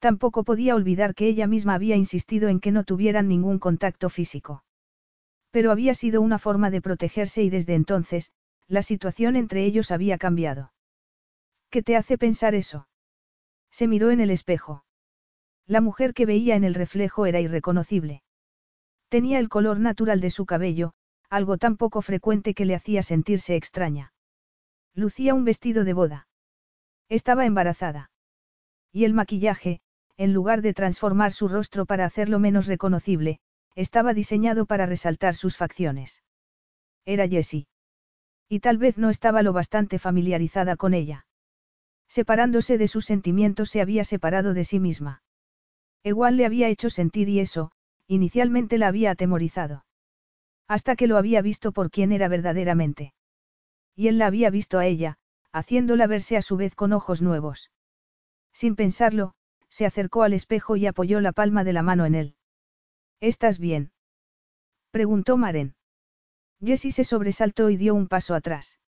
Tampoco 0.00 0.44
podía 0.44 0.74
olvidar 0.74 1.14
que 1.14 1.28
ella 1.28 1.46
misma 1.46 1.74
había 1.74 1.96
insistido 1.96 2.48
en 2.48 2.58
que 2.58 2.72
no 2.72 2.84
tuvieran 2.84 3.28
ningún 3.28 3.58
contacto 3.58 4.08
físico. 4.08 4.64
Pero 5.50 5.70
había 5.70 5.94
sido 5.94 6.22
una 6.22 6.38
forma 6.38 6.70
de 6.70 6.80
protegerse 6.80 7.42
y 7.42 7.50
desde 7.50 7.74
entonces, 7.74 8.32
la 8.66 8.82
situación 8.82 9.36
entre 9.36 9.64
ellos 9.64 9.90
había 9.90 10.16
cambiado. 10.16 10.72
¿Qué 11.70 11.82
te 11.82 11.96
hace 11.96 12.18
pensar 12.18 12.54
eso? 12.54 12.88
Se 13.70 13.86
miró 13.86 14.10
en 14.10 14.20
el 14.20 14.30
espejo. 14.30 14.84
La 15.66 15.80
mujer 15.80 16.14
que 16.14 16.26
veía 16.26 16.56
en 16.56 16.64
el 16.64 16.74
reflejo 16.74 17.26
era 17.26 17.40
irreconocible. 17.40 18.22
Tenía 19.08 19.38
el 19.38 19.48
color 19.48 19.78
natural 19.78 20.20
de 20.20 20.30
su 20.30 20.46
cabello, 20.46 20.92
algo 21.28 21.58
tan 21.58 21.76
poco 21.76 22.02
frecuente 22.02 22.54
que 22.54 22.64
le 22.64 22.74
hacía 22.74 23.02
sentirse 23.02 23.54
extraña. 23.56 24.12
Lucía 24.94 25.34
un 25.34 25.44
vestido 25.44 25.84
de 25.84 25.92
boda. 25.92 26.28
Estaba 27.08 27.46
embarazada. 27.46 28.10
Y 28.92 29.04
el 29.04 29.14
maquillaje, 29.14 29.80
en 30.16 30.32
lugar 30.32 30.62
de 30.62 30.74
transformar 30.74 31.32
su 31.32 31.48
rostro 31.48 31.86
para 31.86 32.04
hacerlo 32.04 32.38
menos 32.40 32.66
reconocible, 32.66 33.40
estaba 33.74 34.12
diseñado 34.12 34.66
para 34.66 34.86
resaltar 34.86 35.34
sus 35.34 35.56
facciones. 35.56 36.22
Era 37.04 37.28
Jessie. 37.28 37.66
Y 38.48 38.60
tal 38.60 38.78
vez 38.78 38.98
no 38.98 39.10
estaba 39.10 39.42
lo 39.42 39.52
bastante 39.52 39.98
familiarizada 39.98 40.76
con 40.76 40.92
ella. 40.92 41.24
Separándose 42.10 42.76
de 42.76 42.88
sus 42.88 43.04
sentimientos 43.04 43.70
se 43.70 43.80
había 43.80 44.02
separado 44.02 44.52
de 44.52 44.64
sí 44.64 44.80
misma. 44.80 45.22
Igual 46.02 46.36
le 46.36 46.44
había 46.44 46.68
hecho 46.68 46.90
sentir 46.90 47.28
y 47.28 47.38
eso, 47.38 47.70
inicialmente 48.08 48.78
la 48.78 48.88
había 48.88 49.12
atemorizado. 49.12 49.84
Hasta 50.66 50.96
que 50.96 51.06
lo 51.06 51.18
había 51.18 51.40
visto 51.40 51.70
por 51.70 51.92
quien 51.92 52.10
era 52.10 52.26
verdaderamente. 52.26 53.14
Y 53.94 54.08
él 54.08 54.18
la 54.18 54.26
había 54.26 54.50
visto 54.50 54.80
a 54.80 54.86
ella, 54.86 55.18
haciéndola 55.52 56.08
verse 56.08 56.36
a 56.36 56.42
su 56.42 56.56
vez 56.56 56.74
con 56.74 56.92
ojos 56.92 57.22
nuevos. 57.22 57.70
Sin 58.52 58.74
pensarlo, 58.74 59.34
se 59.68 59.86
acercó 59.86 60.24
al 60.24 60.32
espejo 60.32 60.74
y 60.74 60.86
apoyó 60.86 61.20
la 61.20 61.30
palma 61.30 61.62
de 61.62 61.72
la 61.72 61.82
mano 61.82 62.06
en 62.06 62.16
él. 62.16 62.34
¿Estás 63.20 63.60
bien? 63.60 63.92
preguntó 64.90 65.36
Maren. 65.36 65.76
Jessie 66.60 66.90
se 66.90 67.04
sobresaltó 67.04 67.70
y 67.70 67.76
dio 67.76 67.94
un 67.94 68.08
paso 68.08 68.34
atrás. 68.34 68.80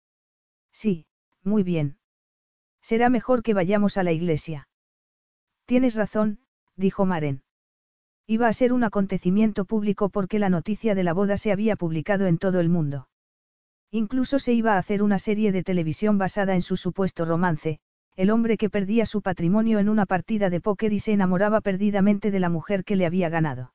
Sí, 0.73 1.07
muy 1.45 1.63
bien. 1.63 2.00
Será 2.83 3.09
mejor 3.09 3.42
que 3.42 3.55
vayamos 3.55 3.97
a 3.97 4.02
la 4.02 4.12
iglesia. 4.12 4.68
Tienes 5.67 5.94
razón, 5.94 6.41
dijo 6.76 7.07
Maren. 7.07 7.42
Iba 8.26 8.49
a 8.49 8.52
ser 8.52 8.73
un 8.73 8.84
acontecimiento 8.84 9.65
público 9.65 10.09
porque 10.09 10.39
la 10.39 10.49
noticia 10.49 10.94
de 10.94 11.02
la 11.05 11.12
boda 11.12 11.36
se 11.36 11.52
había 11.52 11.76
publicado 11.76 12.26
en 12.26 12.39
todo 12.39 12.60
el 12.60 12.68
mundo. 12.68 13.09
Incluso 13.91 14.39
se 14.39 14.52
iba 14.52 14.75
a 14.75 14.78
hacer 14.78 15.02
una 15.02 15.18
serie 15.18 15.50
de 15.50 15.65
televisión 15.65 16.17
basada 16.17 16.55
en 16.55 16.62
su 16.62 16.76
supuesto 16.76 17.25
romance, 17.25 17.81
el 18.17 18.31
hombre 18.31 18.57
que 18.57 18.70
perdía 18.70 19.07
su 19.07 19.23
patrimonio 19.23 19.78
en 19.78 19.89
una 19.89 20.07
partida 20.07 20.50
de 20.50 20.60
póker 20.60 20.92
y 20.92 21.00
se 21.00 21.12
enamoraba 21.12 21.60
perdidamente 21.60 22.31
de 22.31 22.41
la 22.41 22.50
mujer 22.50 22.84
que 22.84 22.97
le 22.97 23.07
había 23.07 23.28
ganado. 23.28 23.73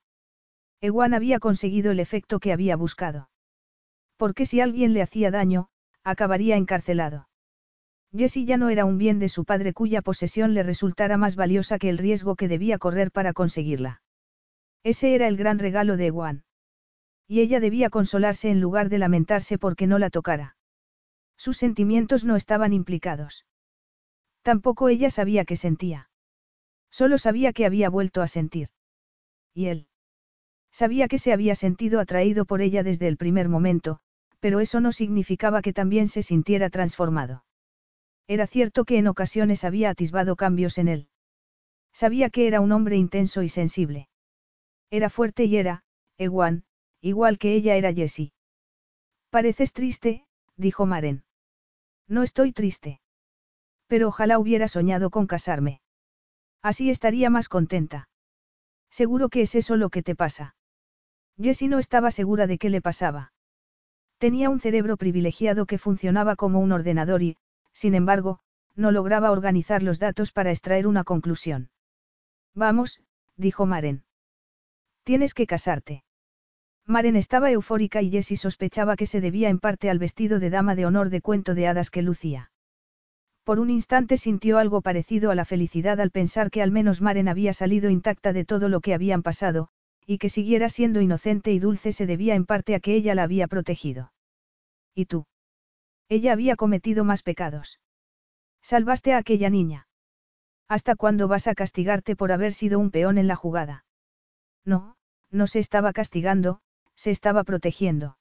Ewan 0.82 1.14
había 1.14 1.40
conseguido 1.40 1.92
el 1.92 2.00
efecto 2.00 2.40
que 2.40 2.54
había 2.54 2.76
buscado. 2.76 3.30
Porque 4.18 4.46
si 4.46 4.62
alguien 4.62 4.94
le 4.94 5.02
hacía 5.02 5.32
daño, 5.32 5.68
acabaría 6.04 6.56
encarcelado. 6.56 7.28
Jessie 8.14 8.46
ya 8.46 8.58
no 8.58 8.70
era 8.70 8.86
un 8.86 8.98
bien 8.98 9.20
de 9.20 9.30
su 9.30 9.46
padre 9.46 9.74
cuya 9.74 10.02
posesión 10.02 10.54
le 10.54 10.64
resultara 10.64 11.18
más 11.18 11.36
valiosa 11.36 11.80
que 11.80 11.90
el 11.90 11.98
riesgo 11.98 12.36
que 12.36 12.48
debía 12.48 12.78
correr 12.78 13.12
para 13.12 13.34
conseguirla. 13.34 14.02
Ese 14.84 15.16
era 15.16 15.28
el 15.28 15.38
gran 15.38 15.60
regalo 15.60 15.98
de 15.98 16.08
Ewan. 16.08 16.44
Y 17.28 17.42
ella 17.42 17.60
debía 17.60 17.90
consolarse 17.90 18.50
en 18.50 18.62
lugar 18.62 18.90
de 18.90 19.00
lamentarse 19.00 19.58
porque 19.58 19.88
no 19.88 19.98
la 19.98 20.10
tocara. 20.10 20.58
Sus 21.38 21.58
sentimientos 21.58 22.24
no 22.24 22.36
estaban 22.36 22.72
implicados. 22.72 23.46
Tampoco 24.44 24.90
ella 24.90 25.10
sabía 25.10 25.44
qué 25.44 25.56
sentía. 25.56 26.10
Solo 26.92 27.18
sabía 27.18 27.52
que 27.52 27.66
había 27.66 27.90
vuelto 27.90 28.22
a 28.22 28.28
sentir. 28.28 28.70
Y 29.54 29.68
él. 29.68 29.88
Sabía 30.72 31.08
que 31.08 31.18
se 31.18 31.34
había 31.34 31.56
sentido 31.56 32.00
atraído 32.00 32.46
por 32.46 32.62
ella 32.62 32.84
desde 32.84 33.08
el 33.08 33.18
primer 33.18 33.50
momento, 33.50 34.00
pero 34.40 34.60
eso 34.60 34.82
no 34.82 34.92
significaba 34.92 35.62
que 35.62 35.74
también 35.74 36.08
se 36.08 36.22
sintiera 36.22 36.70
transformado. 36.70 37.44
Era 38.28 38.48
cierto 38.48 38.86
que 38.86 38.98
en 38.98 39.08
ocasiones 39.08 39.64
había 39.64 39.90
atisbado 39.90 40.36
cambios 40.36 40.78
en 40.78 40.88
él. 40.88 41.10
Sabía 41.94 42.30
que 42.30 42.48
era 42.48 42.60
un 42.60 42.72
hombre 42.72 42.98
intenso 42.98 43.44
y 43.44 43.50
sensible. 43.50 44.10
Era 44.90 45.10
fuerte 45.10 45.46
y 45.46 45.58
era, 45.58 45.84
Ewan, 46.18 46.64
igual 47.02 47.38
que 47.38 47.54
ella 47.54 47.76
era 47.76 47.94
Jessie. 47.94 48.34
Pareces 49.30 49.74
triste, 49.74 50.26
dijo 50.56 50.86
Maren. 50.86 51.24
No 52.08 52.24
estoy 52.24 52.52
triste. 52.52 53.00
Pero 53.88 54.08
ojalá 54.08 54.40
hubiera 54.40 54.68
soñado 54.68 55.10
con 55.10 55.28
casarme. 55.28 55.82
Así 56.62 56.90
estaría 56.90 57.30
más 57.30 57.50
contenta. 57.50 58.10
Seguro 58.90 59.30
que 59.30 59.42
es 59.42 59.56
eso 59.56 59.76
lo 59.76 59.90
que 59.90 60.02
te 60.02 60.16
pasa. 60.16 60.56
Jessie 61.38 61.68
no 61.68 61.80
estaba 61.80 62.12
segura 62.12 62.48
de 62.48 62.58
qué 62.58 62.70
le 62.70 62.82
pasaba. 62.82 63.34
Tenía 64.18 64.50
un 64.50 64.60
cerebro 64.60 64.98
privilegiado 64.98 65.66
que 65.66 65.78
funcionaba 65.78 66.36
como 66.36 66.60
un 66.60 66.72
ordenador 66.72 67.22
y, 67.22 67.38
sin 67.76 67.94
embargo, 67.94 68.40
no 68.76 68.92
lograba 68.92 69.32
organizar 69.32 69.84
los 69.84 70.00
datos 70.00 70.32
para 70.32 70.50
extraer 70.50 70.88
una 70.88 71.04
conclusión. 71.04 71.70
Vamos, 72.56 73.02
dijo 73.36 73.66
Maren. 73.66 74.06
Tienes 75.04 75.34
que 75.34 75.46
casarte. 75.46 76.04
Maren 76.88 77.18
estaba 77.18 77.52
eufórica 77.52 78.02
y 78.02 78.12
Jessie 78.12 78.38
sospechaba 78.38 78.96
que 78.96 79.06
se 79.06 79.20
debía 79.20 79.50
en 79.50 79.60
parte 79.60 79.90
al 79.90 80.00
vestido 80.00 80.40
de 80.40 80.50
dama 80.50 80.76
de 80.76 80.86
honor 80.86 81.10
de 81.10 81.22
cuento 81.22 81.54
de 81.54 81.68
hadas 81.68 81.90
que 81.90 82.02
lucía. 82.02 82.52
Por 83.44 83.60
un 83.60 83.70
instante 83.70 84.18
sintió 84.18 84.58
algo 84.58 84.82
parecido 84.82 85.30
a 85.30 85.36
la 85.36 85.46
felicidad 85.46 86.00
al 86.00 86.12
pensar 86.12 86.50
que 86.50 86.62
al 86.62 86.72
menos 86.72 87.02
Maren 87.02 87.28
había 87.28 87.54
salido 87.54 87.90
intacta 87.90 88.34
de 88.34 88.46
todo 88.46 88.70
lo 88.70 88.80
que 88.80 88.94
habían 88.94 89.22
pasado, 89.22 89.70
y 90.08 90.18
que 90.18 90.30
siguiera 90.30 90.70
siendo 90.70 91.02
inocente 91.02 91.52
y 91.52 91.60
dulce 91.60 91.92
se 91.92 92.06
debía 92.06 92.36
en 92.36 92.46
parte 92.46 92.74
a 92.74 92.80
que 92.80 92.96
ella 92.96 93.16
la 93.16 93.24
había 93.24 93.48
protegido. 93.48 94.14
¿Y 94.94 95.06
tú? 95.06 95.26
Ella 96.10 96.34
había 96.34 96.56
cometido 96.56 97.04
más 97.04 97.24
pecados. 97.24 97.80
Salvaste 98.62 99.14
a 99.14 99.18
aquella 99.18 99.50
niña. 99.50 99.88
¿Hasta 100.68 100.96
cuándo 100.96 101.28
vas 101.28 101.48
a 101.48 101.56
castigarte 101.56 102.16
por 102.16 102.32
haber 102.32 102.54
sido 102.54 102.80
un 102.80 102.92
peón 102.92 103.18
en 103.18 103.28
la 103.28 103.36
jugada? 103.36 103.86
No, 104.64 104.98
no 105.32 105.48
se 105.48 105.60
estaba 105.60 105.94
castigando, 105.94 106.62
se 106.96 107.12
estaba 107.12 107.44
protegiendo. 107.44 108.18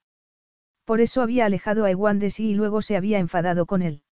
Por 0.83 1.01
eso 1.01 1.21
había 1.21 1.45
alejado 1.45 1.85
a 1.85 1.91
Ewan 1.91 2.19
de 2.19 2.29
sí 2.29 2.51
y 2.51 2.53
luego 2.53 2.81
se 2.81 2.95
había 2.95 3.17
enfadado 3.17 3.65
con 3.65 3.81
él. 3.81 4.03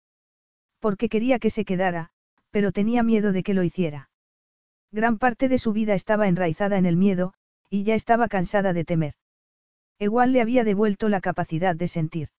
Porque 0.80 1.10
quería 1.10 1.38
que 1.38 1.52
se 1.52 1.66
quedara, 1.66 2.10
pero 2.50 2.72
tenía 2.72 3.04
miedo 3.04 3.32
de 3.32 3.44
que 3.44 3.54
lo 3.54 3.64
hiciera. 3.64 4.10
Gran 4.92 5.18
parte 5.18 5.50
de 5.50 5.58
su 5.58 5.74
vida 5.74 5.94
estaba 5.94 6.28
enraizada 6.28 6.78
en 6.78 6.86
el 6.86 6.98
miedo, 6.98 7.34
y 7.70 7.84
ya 7.84 7.96
estaba 7.96 8.28
cansada 8.28 8.74
de 8.74 8.86
temer. 8.86 9.14
Igual 10.00 10.34
le 10.34 10.42
había 10.42 10.64
devuelto 10.64 11.10
la 11.10 11.22
capacidad 11.22 11.76
de 11.76 11.88
sentir. 11.88 12.30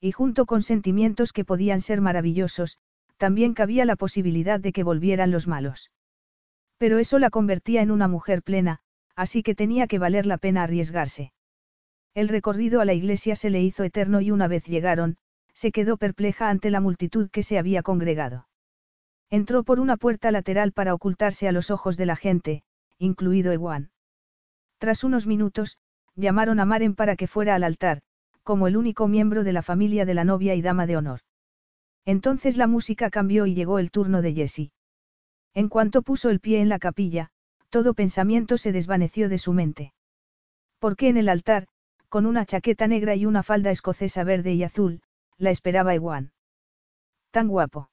Y 0.00 0.12
junto 0.12 0.46
con 0.46 0.62
sentimientos 0.62 1.32
que 1.32 1.44
podían 1.44 1.80
ser 1.80 2.00
maravillosos, 2.00 2.78
también 3.18 3.52
cabía 3.52 3.84
la 3.84 3.96
posibilidad 3.96 4.58
de 4.58 4.72
que 4.72 4.82
volvieran 4.82 5.30
los 5.30 5.46
malos. 5.46 5.90
Pero 6.78 6.98
eso 6.98 7.18
la 7.18 7.28
convertía 7.28 7.82
en 7.82 7.90
una 7.90 8.08
mujer 8.08 8.42
plena, 8.42 8.80
así 9.14 9.42
que 9.42 9.54
tenía 9.54 9.86
que 9.86 9.98
valer 9.98 10.24
la 10.24 10.38
pena 10.38 10.62
arriesgarse. 10.62 11.32
El 12.14 12.28
recorrido 12.28 12.80
a 12.80 12.86
la 12.86 12.94
iglesia 12.94 13.36
se 13.36 13.50
le 13.50 13.60
hizo 13.60 13.84
eterno 13.84 14.22
y 14.22 14.30
una 14.30 14.48
vez 14.48 14.64
llegaron, 14.64 15.18
se 15.52 15.72
quedó 15.72 15.98
perpleja 15.98 16.48
ante 16.48 16.70
la 16.70 16.80
multitud 16.80 17.28
que 17.30 17.42
se 17.42 17.58
había 17.58 17.82
congregado. 17.82 18.48
Entró 19.28 19.62
por 19.62 19.78
una 19.78 19.98
puerta 19.98 20.30
lateral 20.30 20.72
para 20.72 20.94
ocultarse 20.94 21.46
a 21.46 21.52
los 21.52 21.70
ojos 21.70 21.98
de 21.98 22.06
la 22.06 22.16
gente, 22.16 22.62
incluido 22.98 23.52
Ewan. 23.52 23.90
Tras 24.78 25.04
unos 25.04 25.26
minutos, 25.26 25.76
llamaron 26.16 26.58
a 26.58 26.64
Maren 26.64 26.94
para 26.94 27.14
que 27.14 27.26
fuera 27.26 27.54
al 27.54 27.64
altar, 27.64 28.00
como 28.42 28.66
el 28.66 28.76
único 28.76 29.08
miembro 29.08 29.44
de 29.44 29.52
la 29.52 29.62
familia 29.62 30.04
de 30.04 30.14
la 30.14 30.24
novia 30.24 30.54
y 30.54 30.62
dama 30.62 30.86
de 30.86 30.96
honor. 30.96 31.20
Entonces 32.04 32.56
la 32.56 32.66
música 32.66 33.10
cambió 33.10 33.46
y 33.46 33.54
llegó 33.54 33.78
el 33.78 33.90
turno 33.90 34.22
de 34.22 34.32
Jessie. 34.32 34.72
En 35.54 35.68
cuanto 35.68 36.02
puso 36.02 36.30
el 36.30 36.40
pie 36.40 36.60
en 36.60 36.68
la 36.68 36.78
capilla, 36.78 37.30
todo 37.68 37.94
pensamiento 37.94 38.58
se 38.58 38.72
desvaneció 38.72 39.28
de 39.28 39.38
su 39.38 39.52
mente. 39.52 39.92
Porque 40.78 41.08
en 41.08 41.16
el 41.16 41.28
altar, 41.28 41.66
con 42.08 42.26
una 42.26 42.46
chaqueta 42.46 42.86
negra 42.86 43.14
y 43.14 43.26
una 43.26 43.42
falda 43.42 43.70
escocesa 43.70 44.24
verde 44.24 44.54
y 44.54 44.64
azul, 44.64 45.02
la 45.38 45.50
esperaba 45.50 45.94
Ewan. 45.94 46.32
Tan 47.30 47.48
guapo. 47.48 47.90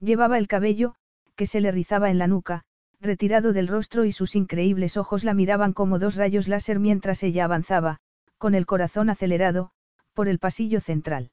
Llevaba 0.00 0.38
el 0.38 0.48
cabello, 0.48 0.94
que 1.34 1.46
se 1.46 1.60
le 1.60 1.70
rizaba 1.70 2.10
en 2.10 2.18
la 2.18 2.26
nuca, 2.26 2.62
retirado 3.00 3.52
del 3.52 3.68
rostro 3.68 4.04
y 4.04 4.12
sus 4.12 4.34
increíbles 4.36 4.96
ojos 4.96 5.24
la 5.24 5.34
miraban 5.34 5.72
como 5.72 5.98
dos 5.98 6.16
rayos 6.16 6.48
láser 6.48 6.78
mientras 6.78 7.22
ella 7.22 7.44
avanzaba, 7.44 8.00
con 8.38 8.54
el 8.54 8.66
corazón 8.66 9.10
acelerado, 9.10 9.70
por 10.14 10.28
el 10.28 10.38
pasillo 10.38 10.80
central. 10.80 11.30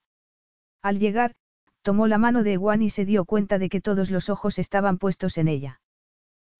Al 0.82 1.00
llegar, 1.00 1.36
tomó 1.82 2.08
la 2.08 2.18
mano 2.18 2.44
de 2.44 2.54
Ewan 2.54 2.82
y 2.82 2.90
se 2.90 3.06
dio 3.06 3.26
cuenta 3.26 3.60
de 3.60 3.70
que 3.70 3.82
todos 3.82 4.12
los 4.12 4.30
ojos 4.30 4.60
estaban 4.60 4.98
puestos 4.98 5.38
en 5.38 5.48
ella. 5.48 5.82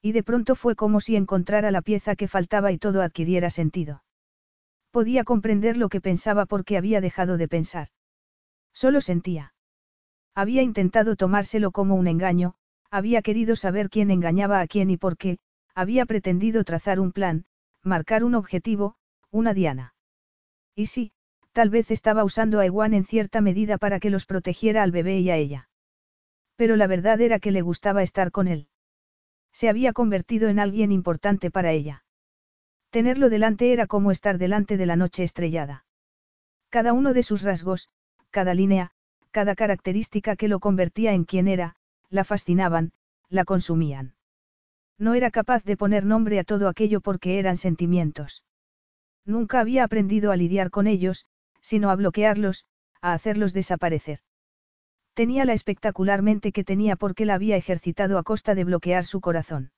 Y 0.02 0.12
de 0.12 0.24
pronto 0.24 0.56
fue 0.56 0.76
como 0.76 1.00
si 1.00 1.16
encontrara 1.16 1.72
la 1.72 1.82
pieza 1.82 2.16
que 2.16 2.28
faltaba 2.28 2.72
y 2.72 2.78
todo 2.78 3.02
adquiriera 3.02 3.50
sentido. 3.50 4.04
Podía 4.92 5.24
comprender 5.24 5.78
lo 5.78 5.90
que 5.90 6.02
pensaba 6.02 6.46
porque 6.46 6.78
había 6.78 7.02
dejado 7.02 7.38
de 7.38 7.48
pensar. 7.48 7.88
Solo 8.74 9.02
sentía. 9.02 9.54
Había 10.36 10.62
intentado 10.62 11.16
tomárselo 11.16 11.72
como 11.72 11.96
un 11.96 12.08
engaño, 12.08 12.56
había 12.92 13.22
querido 13.22 13.56
saber 13.56 13.90
quién 13.90 14.12
engañaba 14.12 14.60
a 14.60 14.68
quién 14.68 14.90
y 14.90 14.98
por 14.98 15.18
qué, 15.18 15.40
había 15.74 16.06
pretendido 16.06 16.64
trazar 16.64 17.00
un 17.00 17.12
plan, 17.12 17.46
marcar 17.82 18.24
un 18.24 18.36
objetivo, 18.36 18.96
una 19.32 19.54
diana. 19.54 19.93
Y 20.76 20.88
sí, 20.88 21.12
tal 21.52 21.70
vez 21.70 21.92
estaba 21.92 22.24
usando 22.24 22.60
a 22.60 22.66
Ewan 22.66 22.94
en 22.94 23.06
cierta 23.06 23.42
medida 23.42 23.78
para 23.78 24.00
que 24.00 24.10
los 24.10 24.26
protegiera 24.26 24.84
al 24.84 24.92
bebé 24.92 25.20
y 25.20 25.30
a 25.30 25.38
ella. 25.38 25.70
Pero 26.56 26.76
la 26.76 26.88
verdad 26.88 27.22
era 27.22 27.40
que 27.40 27.52
le 27.52 27.62
gustaba 27.62 28.04
estar 28.04 28.32
con 28.32 28.48
él. 28.48 28.68
Se 29.52 29.70
había 29.70 29.94
convertido 29.94 30.50
en 30.50 30.60
alguien 30.60 30.92
importante 30.92 31.52
para 31.52 31.72
ella. 31.72 32.04
Tenerlo 32.90 33.30
delante 33.30 33.72
era 33.72 33.88
como 33.88 34.12
estar 34.12 34.38
delante 34.38 34.78
de 34.78 34.86
la 34.86 34.96
noche 34.96 35.24
estrellada. 35.24 35.86
Cada 36.70 36.94
uno 36.94 37.14
de 37.14 37.24
sus 37.24 37.44
rasgos, 37.44 37.90
cada 38.32 38.54
línea, 38.54 38.92
cada 39.32 39.56
característica 39.56 40.36
que 40.36 40.48
lo 40.48 40.60
convertía 40.60 41.14
en 41.14 41.26
quien 41.26 41.48
era, 41.48 41.76
la 42.10 42.24
fascinaban, 42.24 42.92
la 43.30 43.46
consumían. 43.46 44.16
No 44.98 45.16
era 45.16 45.32
capaz 45.32 45.64
de 45.64 45.78
poner 45.78 46.06
nombre 46.06 46.40
a 46.40 46.44
todo 46.44 46.68
aquello 46.68 47.02
porque 47.02 47.40
eran 47.40 47.58
sentimientos. 47.58 48.44
Nunca 49.26 49.60
había 49.60 49.84
aprendido 49.84 50.32
a 50.32 50.36
lidiar 50.36 50.70
con 50.70 50.88
ellos, 50.88 51.26
sino 51.62 51.90
a 51.90 51.96
bloquearlos, 51.96 52.66
a 53.02 53.14
hacerlos 53.14 53.54
desaparecer. 53.54 54.20
Tenía 55.14 55.46
la 55.46 55.54
espectacularmente 55.54 56.52
que 56.52 56.64
tenía 56.64 56.96
porque 56.96 57.26
la 57.26 57.36
había 57.36 57.56
ejercitado 57.56 58.18
a 58.18 58.24
costa 58.24 58.56
de 58.56 58.64
bloquear 58.64 59.06
su 59.06 59.22
corazón. 59.22 59.72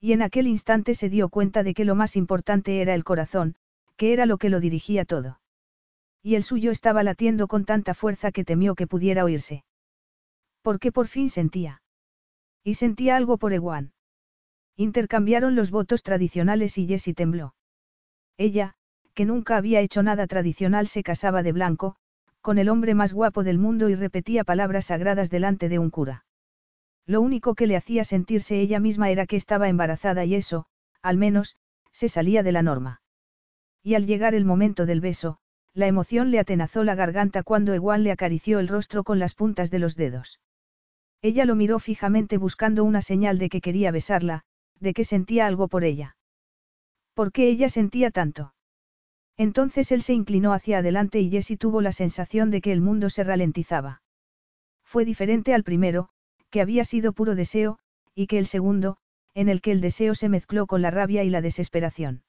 Y 0.00 0.12
en 0.12 0.22
aquel 0.22 0.46
instante 0.46 0.94
se 0.94 1.08
dio 1.08 1.28
cuenta 1.28 1.62
de 1.62 1.74
que 1.74 1.84
lo 1.84 1.94
más 1.94 2.16
importante 2.16 2.80
era 2.80 2.94
el 2.94 3.04
corazón, 3.04 3.56
que 3.96 4.12
era 4.12 4.26
lo 4.26 4.38
que 4.38 4.48
lo 4.48 4.60
dirigía 4.60 5.04
todo. 5.04 5.40
Y 6.22 6.34
el 6.34 6.42
suyo 6.42 6.70
estaba 6.70 7.02
latiendo 7.02 7.48
con 7.48 7.64
tanta 7.64 7.94
fuerza 7.94 8.32
que 8.32 8.44
temió 8.44 8.74
que 8.74 8.86
pudiera 8.86 9.24
oírse. 9.24 9.64
Porque 10.62 10.92
por 10.92 11.06
fin 11.06 11.30
sentía. 11.30 11.82
Y 12.64 12.74
sentía 12.74 13.16
algo 13.16 13.38
por 13.38 13.52
Ewan. 13.52 13.92
Intercambiaron 14.76 15.54
los 15.54 15.70
votos 15.70 16.02
tradicionales 16.02 16.78
y 16.78 16.86
Jessie 16.86 17.14
tembló. 17.14 17.54
Ella, 18.38 18.74
que 19.14 19.24
nunca 19.24 19.56
había 19.56 19.80
hecho 19.80 20.02
nada 20.02 20.28
tradicional, 20.28 20.86
se 20.86 21.02
casaba 21.02 21.42
de 21.42 21.52
blanco, 21.52 21.96
con 22.40 22.58
el 22.58 22.68
hombre 22.68 22.94
más 22.94 23.12
guapo 23.12 23.42
del 23.42 23.58
mundo 23.58 23.88
y 23.88 23.96
repetía 23.96 24.44
palabras 24.44 24.86
sagradas 24.86 25.28
delante 25.28 25.68
de 25.68 25.80
un 25.80 25.90
cura. 25.90 26.24
Lo 27.04 27.20
único 27.20 27.54
que 27.54 27.66
le 27.66 27.76
hacía 27.76 28.04
sentirse 28.04 28.60
ella 28.60 28.78
misma 28.78 29.10
era 29.10 29.26
que 29.26 29.36
estaba 29.36 29.68
embarazada 29.68 30.24
y 30.24 30.36
eso, 30.36 30.66
al 31.02 31.16
menos, 31.16 31.56
se 31.90 32.08
salía 32.08 32.44
de 32.44 32.52
la 32.52 32.62
norma. 32.62 33.02
Y 33.82 33.94
al 33.94 34.06
llegar 34.06 34.34
el 34.34 34.44
momento 34.44 34.86
del 34.86 35.00
beso, 35.00 35.38
la 35.74 35.88
emoción 35.88 36.30
le 36.30 36.38
atenazó 36.38 36.84
la 36.84 36.94
garganta 36.94 37.42
cuando 37.42 37.74
Ewan 37.74 38.04
le 38.04 38.12
acarició 38.12 38.60
el 38.60 38.68
rostro 38.68 39.04
con 39.04 39.18
las 39.18 39.34
puntas 39.34 39.70
de 39.70 39.78
los 39.80 39.96
dedos. 39.96 40.38
Ella 41.22 41.44
lo 41.44 41.56
miró 41.56 41.80
fijamente 41.80 42.36
buscando 42.36 42.84
una 42.84 43.02
señal 43.02 43.38
de 43.38 43.48
que 43.48 43.60
quería 43.60 43.90
besarla, 43.90 44.44
de 44.78 44.94
que 44.94 45.04
sentía 45.04 45.46
algo 45.46 45.66
por 45.66 45.82
ella. 45.82 46.17
¿Por 47.18 47.32
qué 47.32 47.48
ella 47.48 47.68
sentía 47.68 48.12
tanto? 48.12 48.54
Entonces 49.36 49.90
él 49.90 50.02
se 50.02 50.14
inclinó 50.14 50.52
hacia 50.52 50.78
adelante 50.78 51.18
y 51.18 51.28
Jessie 51.30 51.56
tuvo 51.56 51.80
la 51.80 51.90
sensación 51.90 52.52
de 52.52 52.60
que 52.60 52.70
el 52.70 52.80
mundo 52.80 53.10
se 53.10 53.24
ralentizaba. 53.24 54.02
Fue 54.84 55.04
diferente 55.04 55.52
al 55.52 55.64
primero, 55.64 56.10
que 56.48 56.60
había 56.60 56.84
sido 56.84 57.12
puro 57.12 57.34
deseo, 57.34 57.80
y 58.14 58.28
que 58.28 58.38
el 58.38 58.46
segundo, 58.46 58.98
en 59.34 59.48
el 59.48 59.62
que 59.62 59.72
el 59.72 59.80
deseo 59.80 60.14
se 60.14 60.28
mezcló 60.28 60.68
con 60.68 60.80
la 60.80 60.92
rabia 60.92 61.24
y 61.24 61.28
la 61.28 61.40
desesperación. 61.40 62.22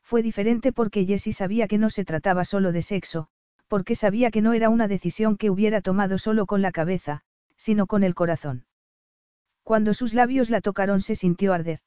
Fue 0.00 0.22
diferente 0.22 0.72
porque 0.72 1.04
Jessie 1.04 1.32
sabía 1.32 1.66
que 1.66 1.78
no 1.78 1.90
se 1.90 2.04
trataba 2.04 2.44
solo 2.44 2.70
de 2.70 2.82
sexo, 2.82 3.26
porque 3.66 3.96
sabía 3.96 4.30
que 4.30 4.42
no 4.42 4.52
era 4.52 4.68
una 4.68 4.86
decisión 4.86 5.36
que 5.36 5.50
hubiera 5.50 5.80
tomado 5.80 6.18
solo 6.18 6.46
con 6.46 6.62
la 6.62 6.70
cabeza, 6.70 7.22
sino 7.56 7.88
con 7.88 8.04
el 8.04 8.14
corazón. 8.14 8.64
Cuando 9.64 9.92
sus 9.92 10.14
labios 10.14 10.50
la 10.50 10.60
tocaron 10.60 11.00
se 11.00 11.16
sintió 11.16 11.52
arder. 11.52 11.80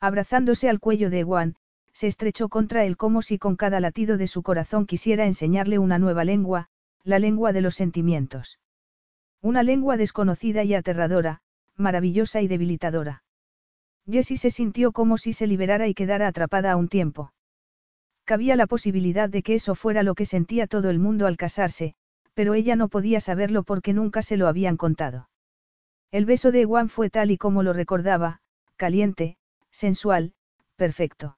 Abrazándose 0.00 0.68
al 0.68 0.80
cuello 0.80 1.10
de 1.10 1.20
Ewan, 1.20 1.56
se 1.92 2.06
estrechó 2.06 2.48
contra 2.48 2.84
él 2.84 2.96
como 2.96 3.20
si 3.20 3.38
con 3.38 3.56
cada 3.56 3.80
latido 3.80 4.16
de 4.16 4.26
su 4.26 4.42
corazón 4.42 4.86
quisiera 4.86 5.26
enseñarle 5.26 5.78
una 5.78 5.98
nueva 5.98 6.24
lengua, 6.24 6.68
la 7.04 7.18
lengua 7.18 7.52
de 7.52 7.60
los 7.60 7.74
sentimientos. 7.74 8.58
Una 9.42 9.62
lengua 9.62 9.96
desconocida 9.96 10.64
y 10.64 10.74
aterradora, 10.74 11.42
maravillosa 11.76 12.40
y 12.40 12.48
debilitadora. 12.48 13.22
Jessie 14.10 14.38
se 14.38 14.50
sintió 14.50 14.92
como 14.92 15.18
si 15.18 15.32
se 15.32 15.46
liberara 15.46 15.86
y 15.88 15.94
quedara 15.94 16.28
atrapada 16.28 16.72
a 16.72 16.76
un 16.76 16.88
tiempo. 16.88 17.32
Cabía 18.24 18.56
la 18.56 18.66
posibilidad 18.66 19.28
de 19.28 19.42
que 19.42 19.54
eso 19.54 19.74
fuera 19.74 20.02
lo 20.02 20.14
que 20.14 20.24
sentía 20.24 20.66
todo 20.66 20.90
el 20.90 20.98
mundo 20.98 21.26
al 21.26 21.36
casarse, 21.36 21.94
pero 22.34 22.54
ella 22.54 22.76
no 22.76 22.88
podía 22.88 23.20
saberlo 23.20 23.64
porque 23.64 23.92
nunca 23.92 24.22
se 24.22 24.36
lo 24.36 24.46
habían 24.48 24.76
contado. 24.76 25.28
El 26.10 26.24
beso 26.24 26.52
de 26.52 26.62
Ewan 26.62 26.88
fue 26.88 27.10
tal 27.10 27.30
y 27.30 27.38
como 27.38 27.62
lo 27.62 27.72
recordaba, 27.72 28.40
caliente, 28.76 29.36
sensual, 29.70 30.34
perfecto. 30.76 31.36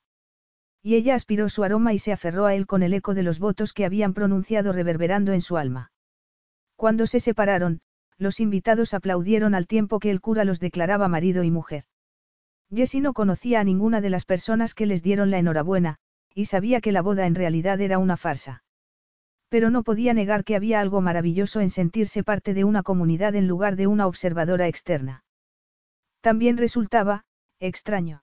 Y 0.83 0.97
ella 0.97 1.15
aspiró 1.15 1.49
su 1.49 1.63
aroma 1.63 1.93
y 1.93 1.99
se 1.99 2.13
aferró 2.13 2.47
a 2.47 2.55
él 2.55 2.67
con 2.67 2.83
el 2.83 2.93
eco 2.93 3.15
de 3.15 3.23
los 3.23 3.39
votos 3.39 3.73
que 3.73 3.85
habían 3.85 4.15
pronunciado 4.15 4.73
reverberando 4.73 5.33
en 5.33 5.41
su 5.41 5.57
alma. 5.57 5.93
Cuando 6.75 7.07
se 7.07 7.21
separaron, 7.21 7.81
los 8.19 8.41
invitados 8.41 8.93
aplaudieron 8.93 9.55
al 9.55 9.69
tiempo 9.69 10.01
que 10.01 10.11
el 10.11 10.21
cura 10.21 10.45
los 10.45 10.59
declaraba 10.59 11.07
marido 11.07 11.45
y 11.45 11.51
mujer. 11.53 11.85
Jessie 12.75 13.01
no 13.01 13.13
conocía 13.13 13.61
a 13.61 13.65
ninguna 13.65 14.01
de 14.01 14.11
las 14.11 14.25
personas 14.25 14.75
que 14.75 14.87
les 14.87 15.03
dieron 15.03 15.31
la 15.31 15.39
enhorabuena, 15.39 15.99
y 16.35 16.47
sabía 16.47 16.81
que 16.81 16.93
la 16.93 17.03
boda 17.03 17.27
en 17.27 17.35
realidad 17.35 17.81
era 17.81 17.99
una 17.99 18.17
farsa. 18.17 18.65
Pero 19.49 19.71
no 19.71 19.85
podía 19.85 20.15
negar 20.15 20.45
que 20.45 20.57
había 20.57 20.81
algo 20.81 21.01
maravilloso 21.01 21.61
en 21.61 21.71
sentirse 21.71 22.25
parte 22.25 22.55
de 22.55 22.65
una 22.65 22.83
comunidad 22.83 23.37
en 23.37 23.47
lugar 23.47 23.77
de 23.77 23.87
una 23.87 24.07
observadora 24.07 24.67
externa. 24.67 25.25
También 26.23 26.57
resultaba, 26.57 27.25
extraño 27.61 28.22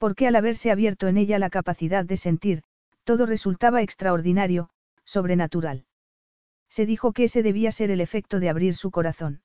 porque 0.00 0.26
al 0.26 0.34
haberse 0.34 0.70
abierto 0.70 1.08
en 1.08 1.18
ella 1.18 1.38
la 1.38 1.50
capacidad 1.50 2.06
de 2.06 2.16
sentir, 2.16 2.62
todo 3.04 3.26
resultaba 3.26 3.82
extraordinario, 3.82 4.70
sobrenatural. 5.04 5.84
Se 6.70 6.86
dijo 6.86 7.12
que 7.12 7.24
ese 7.24 7.42
debía 7.42 7.70
ser 7.70 7.90
el 7.90 8.00
efecto 8.00 8.40
de 8.40 8.48
abrir 8.48 8.74
su 8.74 8.90
corazón. 8.90 9.42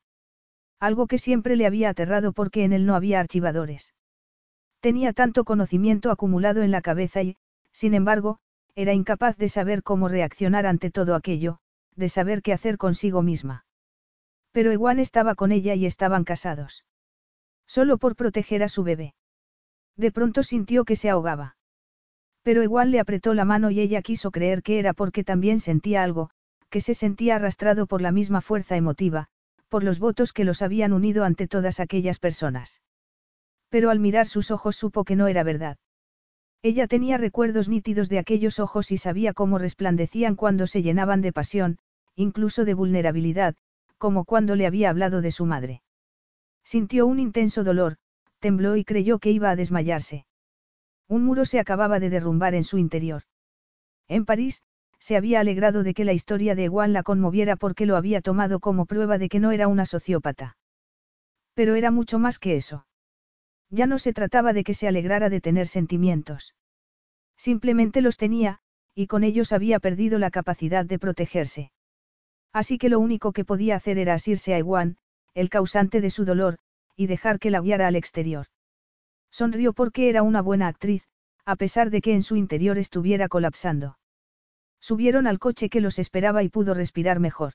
Algo 0.79 1.07
que 1.07 1.17
siempre 1.17 1.57
le 1.57 1.65
había 1.65 1.89
aterrado 1.89 2.31
porque 2.31 2.63
en 2.63 2.71
él 2.71 2.85
no 2.85 2.95
había 2.95 3.19
archivadores. 3.19 3.93
Tenía 4.79 5.11
tanto 5.11 5.43
conocimiento 5.43 6.09
acumulado 6.09 6.61
en 6.63 6.71
la 6.71 6.81
cabeza 6.81 7.21
y, 7.21 7.35
sin 7.73 7.93
embargo, 7.93 8.39
era 8.75 8.93
incapaz 8.93 9.35
de 9.35 9.49
saber 9.49 9.83
cómo 9.83 10.07
reaccionar 10.07 10.65
ante 10.65 10.89
todo 10.89 11.15
aquello, 11.15 11.59
de 11.97 12.07
saber 12.07 12.41
qué 12.41 12.53
hacer 12.53 12.77
consigo 12.77 13.21
misma. 13.21 13.65
Pero 14.53 14.71
Ewan 14.71 14.99
estaba 14.99 15.35
con 15.35 15.51
ella 15.51 15.75
y 15.75 15.85
estaban 15.85 16.23
casados. 16.23 16.85
Solo 17.67 17.97
por 17.97 18.15
proteger 18.15 18.63
a 18.63 18.69
su 18.69 18.83
bebé. 18.83 19.15
De 19.97 20.11
pronto 20.11 20.43
sintió 20.43 20.83
que 20.85 20.95
se 20.95 21.09
ahogaba. 21.09 21.55
Pero 22.43 22.63
igual 22.63 22.91
le 22.91 22.99
apretó 22.99 23.33
la 23.33 23.45
mano 23.45 23.71
y 23.71 23.79
ella 23.79 24.01
quiso 24.01 24.31
creer 24.31 24.61
que 24.61 24.77
era 24.79 24.93
porque 24.93 25.23
también 25.23 25.59
sentía 25.59 26.03
algo, 26.03 26.29
que 26.69 26.81
se 26.81 26.93
sentía 26.93 27.37
arrastrado 27.37 27.87
por 27.87 28.01
la 28.01 28.11
misma 28.11 28.41
fuerza 28.41 28.75
emotiva, 28.75 29.27
por 29.69 29.83
los 29.83 29.99
votos 29.99 30.33
que 30.33 30.43
los 30.43 30.61
habían 30.61 30.93
unido 30.93 31.23
ante 31.23 31.47
todas 31.47 31.79
aquellas 31.79 32.19
personas. 32.19 32.81
Pero 33.69 33.89
al 33.89 33.99
mirar 33.99 34.27
sus 34.27 34.51
ojos 34.51 34.75
supo 34.75 35.03
que 35.03 35.15
no 35.15 35.27
era 35.27 35.43
verdad. 35.43 35.77
Ella 36.61 36.87
tenía 36.87 37.17
recuerdos 37.17 37.69
nítidos 37.69 38.09
de 38.09 38.19
aquellos 38.19 38.59
ojos 38.59 38.91
y 38.91 38.97
sabía 38.97 39.33
cómo 39.33 39.57
resplandecían 39.57 40.35
cuando 40.35 40.67
se 40.67 40.81
llenaban 40.81 41.21
de 41.21 41.31
pasión, 41.33 41.77
incluso 42.15 42.65
de 42.65 42.73
vulnerabilidad, 42.73 43.55
como 43.97 44.25
cuando 44.25 44.55
le 44.55 44.65
había 44.65 44.89
hablado 44.89 45.21
de 45.21 45.31
su 45.31 45.45
madre. 45.45 45.81
Sintió 46.63 47.05
un 47.05 47.19
intenso 47.19 47.63
dolor, 47.63 47.97
tembló 48.45 48.75
y 48.75 48.85
creyó 48.85 49.17
que 49.17 49.31
iba 49.31 49.49
a 49.49 49.55
desmayarse. 49.55 50.27
Un 51.07 51.25
muro 51.25 51.45
se 51.45 51.59
acababa 51.59 51.99
de 51.99 52.11
derrumbar 52.11 52.53
en 52.53 52.63
su 52.63 52.77
interior. 52.77 53.23
En 54.07 54.23
París, 54.23 54.61
se 54.99 55.17
había 55.17 55.39
alegrado 55.39 55.81
de 55.81 55.95
que 55.95 56.05
la 56.05 56.13
historia 56.13 56.53
de 56.53 56.65
Ewan 56.65 56.93
la 56.93 57.01
conmoviera 57.01 57.55
porque 57.55 57.87
lo 57.87 57.95
había 57.95 58.21
tomado 58.21 58.59
como 58.59 58.85
prueba 58.85 59.17
de 59.17 59.29
que 59.29 59.39
no 59.39 59.51
era 59.51 59.67
una 59.67 59.87
sociópata. 59.87 60.57
Pero 61.55 61.73
era 61.73 61.89
mucho 61.89 62.19
más 62.19 62.37
que 62.37 62.55
eso. 62.55 62.85
Ya 63.71 63.87
no 63.87 63.97
se 63.97 64.13
trataba 64.13 64.53
de 64.53 64.63
que 64.63 64.75
se 64.75 64.87
alegrara 64.87 65.31
de 65.31 65.41
tener 65.41 65.67
sentimientos. 65.67 66.53
Simplemente 67.35 68.01
los 68.01 68.15
tenía, 68.15 68.59
y 68.93 69.07
con 69.07 69.23
ellos 69.23 69.53
había 69.53 69.79
perdido 69.79 70.19
la 70.19 70.29
capacidad 70.29 70.85
de 70.85 70.99
protegerse. 70.99 71.71
Así 72.53 72.77
que 72.77 72.89
lo 72.89 72.99
único 72.99 73.31
que 73.31 73.43
podía 73.43 73.75
hacer 73.75 73.97
era 73.97 74.13
asirse 74.13 74.53
a 74.53 74.59
Ewan, 74.59 74.97
el 75.33 75.49
causante 75.49 75.99
de 75.99 76.11
su 76.11 76.25
dolor, 76.25 76.59
y 76.95 77.07
dejar 77.07 77.39
que 77.39 77.51
la 77.51 77.61
guiara 77.61 77.87
al 77.87 77.95
exterior. 77.95 78.47
Sonrió 79.31 79.73
porque 79.73 80.09
era 80.09 80.23
una 80.23 80.41
buena 80.41 80.67
actriz, 80.67 81.07
a 81.45 81.55
pesar 81.55 81.89
de 81.89 82.01
que 82.01 82.13
en 82.13 82.23
su 82.23 82.35
interior 82.35 82.77
estuviera 82.77 83.27
colapsando. 83.27 83.97
Subieron 84.79 85.27
al 85.27 85.39
coche 85.39 85.69
que 85.69 85.81
los 85.81 85.99
esperaba 85.99 86.43
y 86.43 86.49
pudo 86.49 86.73
respirar 86.73 87.19
mejor. 87.19 87.53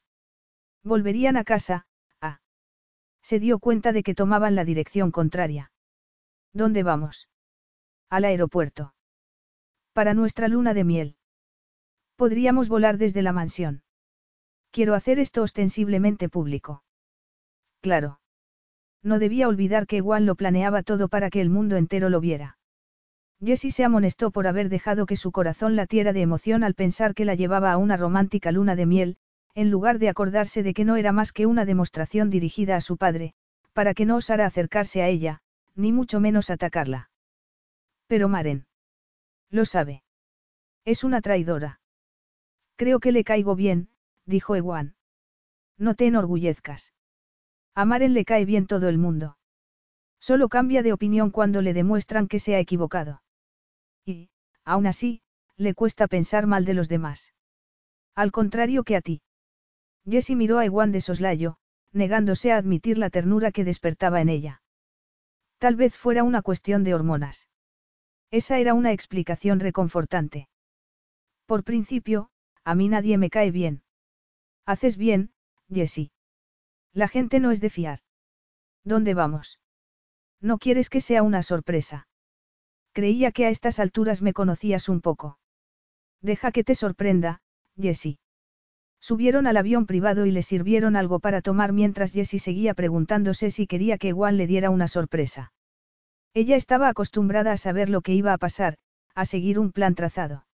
Volverían 0.85 1.36
a 1.36 1.44
casa, 1.44 1.86
ah. 2.20 2.41
Se 3.23 3.39
dio 3.39 3.59
cuenta 3.59 3.93
de 3.93 4.02
que 4.02 4.15
tomaban 4.15 4.55
la 4.55 4.65
dirección 4.65 5.10
contraria. 5.10 5.73
¿Dónde 6.52 6.83
vamos? 6.83 7.28
Al 8.09 8.25
aeropuerto. 8.25 8.94
Para 9.93 10.15
nuestra 10.15 10.49
luna 10.49 10.75
de 10.75 10.85
miel. 10.85 11.17
Podríamos 12.17 12.69
volar 12.69 12.99
desde 12.99 13.23
la 13.23 13.33
mansión. 13.33 13.83
Quiero 14.70 14.94
hacer 14.94 15.19
esto 15.19 15.43
ostensiblemente 15.43 16.28
público. 16.28 16.85
Claro. 17.81 18.19
No 19.03 19.19
debía 19.19 19.49
olvidar 19.49 19.87
que 19.87 20.01
Juan 20.01 20.27
lo 20.27 20.35
planeaba 20.35 20.83
todo 20.83 21.09
para 21.09 21.31
que 21.31 21.41
el 21.41 21.51
mundo 21.51 21.77
entero 21.77 22.11
lo 22.11 22.20
viera. 22.20 22.59
Jessie 23.43 23.70
se 23.70 23.85
amonestó 23.85 24.31
por 24.31 24.47
haber 24.47 24.69
dejado 24.69 25.07
que 25.07 25.17
su 25.17 25.33
corazón 25.33 25.75
latiera 25.75 26.12
de 26.12 26.20
emoción 26.20 26.62
al 26.62 26.75
pensar 26.75 27.15
que 27.15 27.25
la 27.25 27.35
llevaba 27.35 27.73
a 27.73 27.79
una 27.79 27.97
romántica 27.97 28.53
luna 28.53 28.77
de 28.77 28.85
miel, 28.85 29.17
en 29.55 29.70
lugar 29.70 29.99
de 29.99 30.11
acordarse 30.11 30.62
de 30.62 30.75
que 30.75 30.85
no 30.85 30.97
era 30.97 31.12
más 31.12 31.33
que 31.33 31.47
una 31.47 31.65
demostración 31.65 32.29
dirigida 32.29 32.77
a 32.77 32.81
su 32.83 32.99
padre, 32.99 33.33
para 33.73 33.95
que 33.95 34.05
no 34.05 34.17
osara 34.17 34.45
acercarse 34.45 35.03
a 35.03 35.09
ella, 35.09 35.41
ni 35.75 35.93
mucho 35.93 36.20
menos 36.20 36.51
atacarla. 36.51 37.11
Pero 38.07 38.29
Maren. 38.29 38.67
Lo 39.51 39.65
sabe. 39.65 40.03
Es 40.85 41.03
una 41.03 41.20
traidora. 41.23 41.81
Creo 42.77 43.01
que 43.01 43.12
le 43.12 43.25
caigo 43.25 43.57
bien, 43.57 43.89
dijo 44.27 44.55
Ewan. 44.57 44.95
No 45.79 45.95
te 45.95 46.07
enorgullezcas. 46.07 46.93
A 47.81 47.99
le 47.99 48.26
cae 48.26 48.44
bien 48.44 48.67
todo 48.67 48.91
el 48.91 48.99
mundo. 48.99 49.39
Solo 50.20 50.50
cambia 50.50 50.83
de 50.83 50.92
opinión 50.92 51.31
cuando 51.31 51.62
le 51.62 51.73
demuestran 51.73 52.28
que 52.28 52.39
se 52.39 52.55
ha 52.55 52.59
equivocado. 52.59 53.23
Y, 54.05 54.28
aún 54.67 54.86
así, 54.86 55.23
le 55.57 55.73
cuesta 55.73 56.07
pensar 56.07 56.47
mal 56.47 56.67
de 56.67 56.75
los 56.75 56.91
demás. 56.91 57.33
Al 58.15 58.33
contrario 58.33 58.84
que 58.84 58.97
a 58.97 59.00
ti. 59.00 59.23
Jessie 60.05 60.36
miró 60.36 60.59
a 60.59 60.67
Ewan 60.67 60.92
de 60.92 61.00
soslayo, 61.00 61.57
negándose 61.91 62.52
a 62.52 62.59
admitir 62.59 62.99
la 62.99 63.09
ternura 63.09 63.50
que 63.50 63.65
despertaba 63.65 64.20
en 64.20 64.28
ella. 64.28 64.62
Tal 65.57 65.75
vez 65.75 65.97
fuera 65.97 66.23
una 66.23 66.42
cuestión 66.42 66.84
de 66.84 66.92
hormonas. 66.92 67.49
Esa 68.31 68.59
era 68.59 68.75
una 68.75 68.92
explicación 68.92 69.59
reconfortante. 69.59 70.50
Por 71.47 71.65
principio, 71.65 72.28
a 72.62 72.75
mí 72.75 72.91
nadie 72.91 73.17
me 73.17 73.31
cae 73.31 73.50
bien. 73.50 73.84
Haces 74.67 74.99
bien, 74.99 75.33
Jessie. 75.70 76.12
La 76.93 77.09
gente 77.09 77.41
no 77.41 77.51
es 77.51 77.60
de 77.60 77.70
fiar. 77.70 78.01
¿Dónde 78.85 79.15
vamos? 79.15 79.60
No 80.41 80.59
quieres 80.59 80.89
que 80.89 81.01
sea 81.01 81.23
una 81.23 81.43
sorpresa. 81.43 82.09
Creía 82.93 83.31
que 83.31 83.47
a 83.47 83.51
estas 83.51 83.78
alturas 83.78 84.23
me 84.23 84.33
conocías 84.33 84.89
un 84.89 85.01
poco. 85.01 85.39
Deja 86.20 86.51
que 86.51 86.65
te 86.65 86.75
sorprenda, 86.75 87.41
Jessie. 87.77 88.19
Subieron 89.01 89.47
al 89.47 89.57
avión 89.57 89.86
privado 89.86 90.27
y 90.27 90.31
le 90.31 90.43
sirvieron 90.43 90.97
algo 90.97 91.20
para 91.20 91.41
tomar 91.41 91.73
mientras 91.73 92.12
Jessie 92.12 92.39
seguía 92.39 92.75
preguntándose 92.75 93.51
si 93.51 93.67
quería 93.67 93.97
que 93.97 94.12
Juan 94.12 94.36
le 94.36 94.47
diera 94.47 94.70
una 94.70 94.89
sorpresa. 94.89 95.52
Ella 96.35 96.57
estaba 96.57 96.89
acostumbrada 96.89 97.52
a 97.52 97.57
saber 97.57 97.89
lo 97.89 98.02
que 98.02 98.15
iba 98.15 98.33
a 98.33 98.39
pasar, 98.39 98.77
a 99.15 99.25
seguir 99.25 99.59
un 99.59 99.73
plan 99.73 99.94
trazado. 99.94 100.44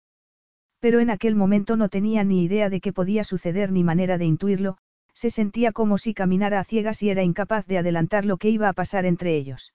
Pero 0.78 1.00
en 1.00 1.10
aquel 1.10 1.34
momento 1.34 1.76
no 1.76 1.88
tenía 1.88 2.22
ni 2.22 2.44
idea 2.44 2.70
de 2.70 2.80
qué 2.80 2.92
podía 2.92 3.24
suceder 3.24 3.72
ni 3.72 3.82
manera 3.82 4.18
de 4.18 4.26
intuirlo, 4.26 4.78
se 5.16 5.30
sentía 5.30 5.72
como 5.72 5.96
si 5.96 6.12
caminara 6.12 6.60
a 6.60 6.64
ciegas 6.64 7.02
y 7.02 7.08
era 7.08 7.22
incapaz 7.22 7.66
de 7.66 7.78
adelantar 7.78 8.26
lo 8.26 8.36
que 8.36 8.50
iba 8.50 8.68
a 8.68 8.74
pasar 8.74 9.06
entre 9.06 9.34
ellos. 9.34 9.72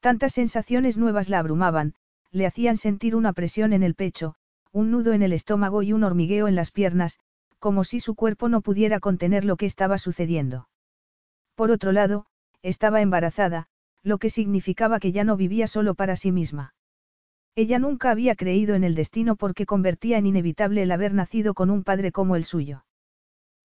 Tantas 0.00 0.32
sensaciones 0.32 0.98
nuevas 0.98 1.28
la 1.28 1.38
abrumaban, 1.38 1.94
le 2.32 2.44
hacían 2.44 2.76
sentir 2.76 3.14
una 3.14 3.32
presión 3.32 3.72
en 3.72 3.84
el 3.84 3.94
pecho, 3.94 4.34
un 4.72 4.90
nudo 4.90 5.12
en 5.12 5.22
el 5.22 5.32
estómago 5.32 5.84
y 5.84 5.92
un 5.92 6.02
hormigueo 6.02 6.48
en 6.48 6.56
las 6.56 6.72
piernas, 6.72 7.20
como 7.60 7.84
si 7.84 8.00
su 8.00 8.16
cuerpo 8.16 8.48
no 8.48 8.60
pudiera 8.60 8.98
contener 8.98 9.44
lo 9.44 9.56
que 9.56 9.66
estaba 9.66 9.96
sucediendo. 9.96 10.68
Por 11.54 11.70
otro 11.70 11.92
lado, 11.92 12.26
estaba 12.62 13.00
embarazada, 13.00 13.68
lo 14.02 14.18
que 14.18 14.28
significaba 14.28 14.98
que 14.98 15.12
ya 15.12 15.22
no 15.22 15.36
vivía 15.36 15.68
solo 15.68 15.94
para 15.94 16.16
sí 16.16 16.32
misma. 16.32 16.74
Ella 17.54 17.78
nunca 17.78 18.10
había 18.10 18.34
creído 18.34 18.74
en 18.74 18.82
el 18.82 18.96
destino 18.96 19.36
porque 19.36 19.66
convertía 19.66 20.18
en 20.18 20.26
inevitable 20.26 20.82
el 20.82 20.90
haber 20.90 21.14
nacido 21.14 21.54
con 21.54 21.70
un 21.70 21.84
padre 21.84 22.10
como 22.10 22.34
el 22.34 22.42
suyo. 22.42 22.82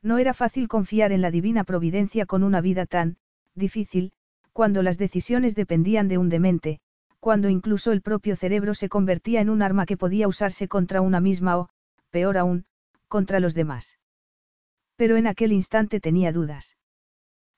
No 0.04 0.18
era 0.18 0.34
fácil 0.34 0.68
confiar 0.68 1.14
en 1.14 1.22
la 1.22 1.32
divina 1.32 1.64
providencia 1.64 2.26
con 2.26 2.44
una 2.44 2.60
vida 2.60 2.86
tan, 2.86 3.16
difícil, 3.56 4.12
cuando 4.52 4.84
las 4.84 4.98
decisiones 4.98 5.56
dependían 5.56 6.10
de 6.10 6.18
un 6.18 6.28
demente, 6.28 6.82
cuando 7.22 7.48
incluso 7.50 7.94
el 7.94 8.02
propio 8.02 8.36
cerebro 8.36 8.76
se 8.76 8.90
convertía 8.90 9.40
en 9.40 9.50
un 9.50 9.62
arma 9.62 9.86
que 9.86 9.96
podía 9.96 10.28
usarse 10.28 10.68
contra 10.68 11.00
una 11.00 11.22
misma 11.22 11.58
o, 11.58 11.70
peor 12.12 12.38
aún, 12.38 12.66
contra 13.08 13.40
los 13.40 13.54
demás. 13.54 13.98
Pero 14.98 15.16
en 15.16 15.26
aquel 15.26 15.54
instante 15.54 16.02
tenía 16.02 16.34
dudas. 16.34 16.76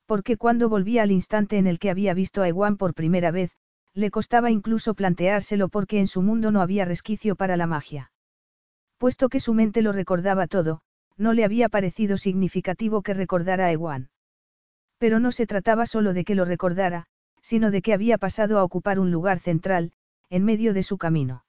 Porque 0.06 0.38
cuando 0.38 0.70
volvía 0.70 1.02
al 1.02 1.12
instante 1.12 1.58
en 1.58 1.66
el 1.66 1.80
que 1.80 1.90
había 1.90 2.14
visto 2.14 2.44
a 2.44 2.48
Ewan 2.48 2.78
por 2.78 2.94
primera 2.94 3.32
vez, 3.32 3.52
le 3.96 4.12
costaba 4.12 4.52
incluso 4.52 4.94
planteárselo 4.94 5.68
porque 5.68 6.00
en 6.00 6.08
su 6.08 6.22
mundo 6.22 6.52
no 6.52 6.62
había 6.62 6.86
resquicio 6.86 7.36
para 7.36 7.58
la 7.58 7.66
magia. 7.66 8.12
Puesto 9.00 9.30
que 9.30 9.40
su 9.40 9.54
mente 9.56 9.82
lo 9.82 9.92
recordaba 9.94 10.46
todo, 10.46 10.82
no 11.18 11.34
le 11.34 11.46
había 11.46 11.70
parecido 11.70 12.18
significativo 12.18 13.02
que 13.02 13.14
recordara 13.14 13.68
a 13.68 13.72
Ewan. 13.72 14.10
Pero 14.98 15.20
no 15.20 15.32
se 15.32 15.48
trataba 15.48 15.86
solo 15.86 16.14
de 16.14 16.24
que 16.24 16.36
lo 16.36 16.46
recordara, 16.46 17.06
sino 17.42 17.72
de 17.72 17.82
que 17.82 17.94
había 17.94 18.18
pasado 18.18 18.60
a 18.60 18.64
ocupar 18.64 19.00
un 19.00 19.12
lugar 19.12 19.40
central, 19.40 19.92
en 20.30 20.44
medio 20.44 20.74
de 20.74 20.84
su 20.84 20.98
camino. 20.98 21.46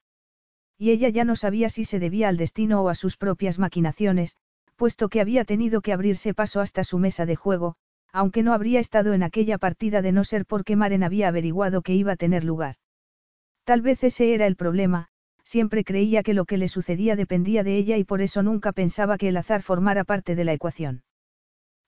Y 0.78 0.90
ella 0.90 1.08
ya 1.08 1.24
no 1.24 1.36
sabía 1.36 1.68
si 1.68 1.84
se 1.84 1.98
debía 1.98 2.28
al 2.28 2.36
destino 2.36 2.82
o 2.82 2.88
a 2.88 2.94
sus 2.94 3.16
propias 3.16 3.58
maquinaciones, 3.58 4.36
puesto 4.76 5.08
que 5.08 5.20
había 5.20 5.44
tenido 5.44 5.80
que 5.80 5.92
abrirse 5.92 6.34
paso 6.34 6.60
hasta 6.60 6.84
su 6.84 6.98
mesa 6.98 7.24
de 7.24 7.34
juego, 7.36 7.76
aunque 8.12 8.42
no 8.42 8.52
habría 8.52 8.80
estado 8.80 9.14
en 9.14 9.22
aquella 9.22 9.58
partida 9.58 10.02
de 10.02 10.12
no 10.12 10.24
ser 10.24 10.46
porque 10.46 10.76
Maren 10.76 11.02
había 11.02 11.28
averiguado 11.28 11.82
que 11.82 11.94
iba 11.94 12.12
a 12.12 12.16
tener 12.16 12.44
lugar. 12.44 12.76
Tal 13.64 13.80
vez 13.80 14.04
ese 14.04 14.34
era 14.34 14.46
el 14.46 14.56
problema, 14.56 15.08
siempre 15.46 15.84
creía 15.84 16.24
que 16.24 16.34
lo 16.34 16.44
que 16.44 16.58
le 16.58 16.68
sucedía 16.68 17.14
dependía 17.14 17.62
de 17.62 17.76
ella 17.76 17.96
y 17.96 18.04
por 18.04 18.20
eso 18.20 18.42
nunca 18.42 18.72
pensaba 18.72 19.16
que 19.16 19.28
el 19.28 19.36
azar 19.36 19.62
formara 19.62 20.02
parte 20.02 20.34
de 20.34 20.44
la 20.44 20.52
ecuación. 20.52 21.04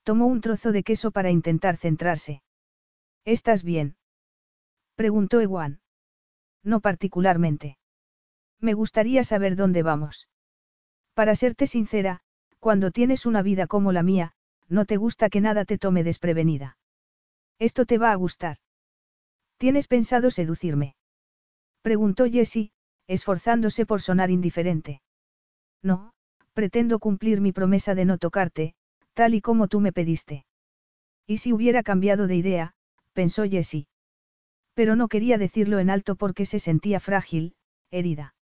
Tomó 0.05 0.27
un 0.27 0.41
trozo 0.41 0.71
de 0.71 0.85
queso 0.85 1.11
para 1.11 1.33
intentar 1.33 1.77
centrarse. 1.77 2.41
¿Estás 3.25 3.65
bien? 3.65 3.97
preguntó 4.95 5.41
Ewan. 5.41 5.81
No 6.63 6.81
particularmente. 6.81 7.79
Me 8.61 8.75
gustaría 8.75 9.25
saber 9.25 9.57
dónde 9.57 9.83
vamos. 9.83 10.29
Para 11.15 11.35
serte 11.35 11.67
sincera, 11.67 12.21
cuando 12.61 12.93
tienes 12.93 13.27
una 13.27 13.43
vida 13.43 13.67
como 13.67 13.91
la 13.91 14.05
mía, 14.05 14.35
no 14.69 14.85
te 14.85 14.97
gusta 14.97 15.31
que 15.31 15.41
nada 15.41 15.65
te 15.65 15.79
tome 15.79 16.05
desprevenida. 16.05 16.79
Esto 17.59 17.87
te 17.87 17.99
va 17.99 18.13
a 18.13 18.15
gustar. 18.15 18.59
¿Tienes 19.57 19.89
pensado 19.89 20.31
seducirme? 20.31 20.95
Preguntó 21.83 22.27
Jessie, 22.31 22.71
esforzándose 23.09 23.87
por 23.87 24.01
sonar 24.01 24.31
indiferente. 24.31 25.01
No, 25.83 26.13
pretendo 26.53 26.99
cumplir 27.01 27.41
mi 27.41 27.53
promesa 27.53 27.95
de 27.95 28.05
no 28.05 28.19
tocarte, 28.19 28.75
tal 29.15 29.35
y 29.35 29.41
como 29.41 29.67
tú 29.67 29.81
me 29.81 29.93
pediste. 29.93 30.45
Y 31.27 31.39
si 31.39 31.53
hubiera 31.53 31.83
cambiado 31.83 32.27
de 32.27 32.37
idea, 32.37 32.75
pensó 33.13 33.45
Jessie. 33.45 33.89
Pero 34.75 34.95
no 34.95 35.09
quería 35.09 35.39
decirlo 35.39 35.81
en 35.81 35.91
alto 35.91 36.15
porque 36.15 36.47
se 36.47 36.61
sentía 36.61 37.01
frágil, 37.01 37.55
herida. 37.91 38.35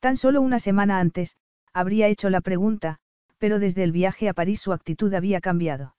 Tan 0.00 0.16
solo 0.16 0.40
una 0.40 0.60
semana 0.60 1.00
antes, 1.00 1.36
habría 1.72 2.06
hecho 2.06 2.30
la 2.30 2.40
pregunta, 2.40 2.98
pero 3.38 3.58
desde 3.58 3.82
el 3.82 3.92
viaje 3.92 4.28
a 4.28 4.34
París 4.34 4.60
su 4.60 4.72
actitud 4.72 5.12
había 5.14 5.40
cambiado. 5.40 5.96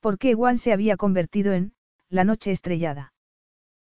¿Por 0.00 0.18
qué 0.18 0.34
Juan 0.34 0.58
se 0.58 0.72
había 0.72 0.96
convertido 0.96 1.52
en, 1.52 1.72
la 2.08 2.24
noche 2.24 2.50
estrellada? 2.50 3.12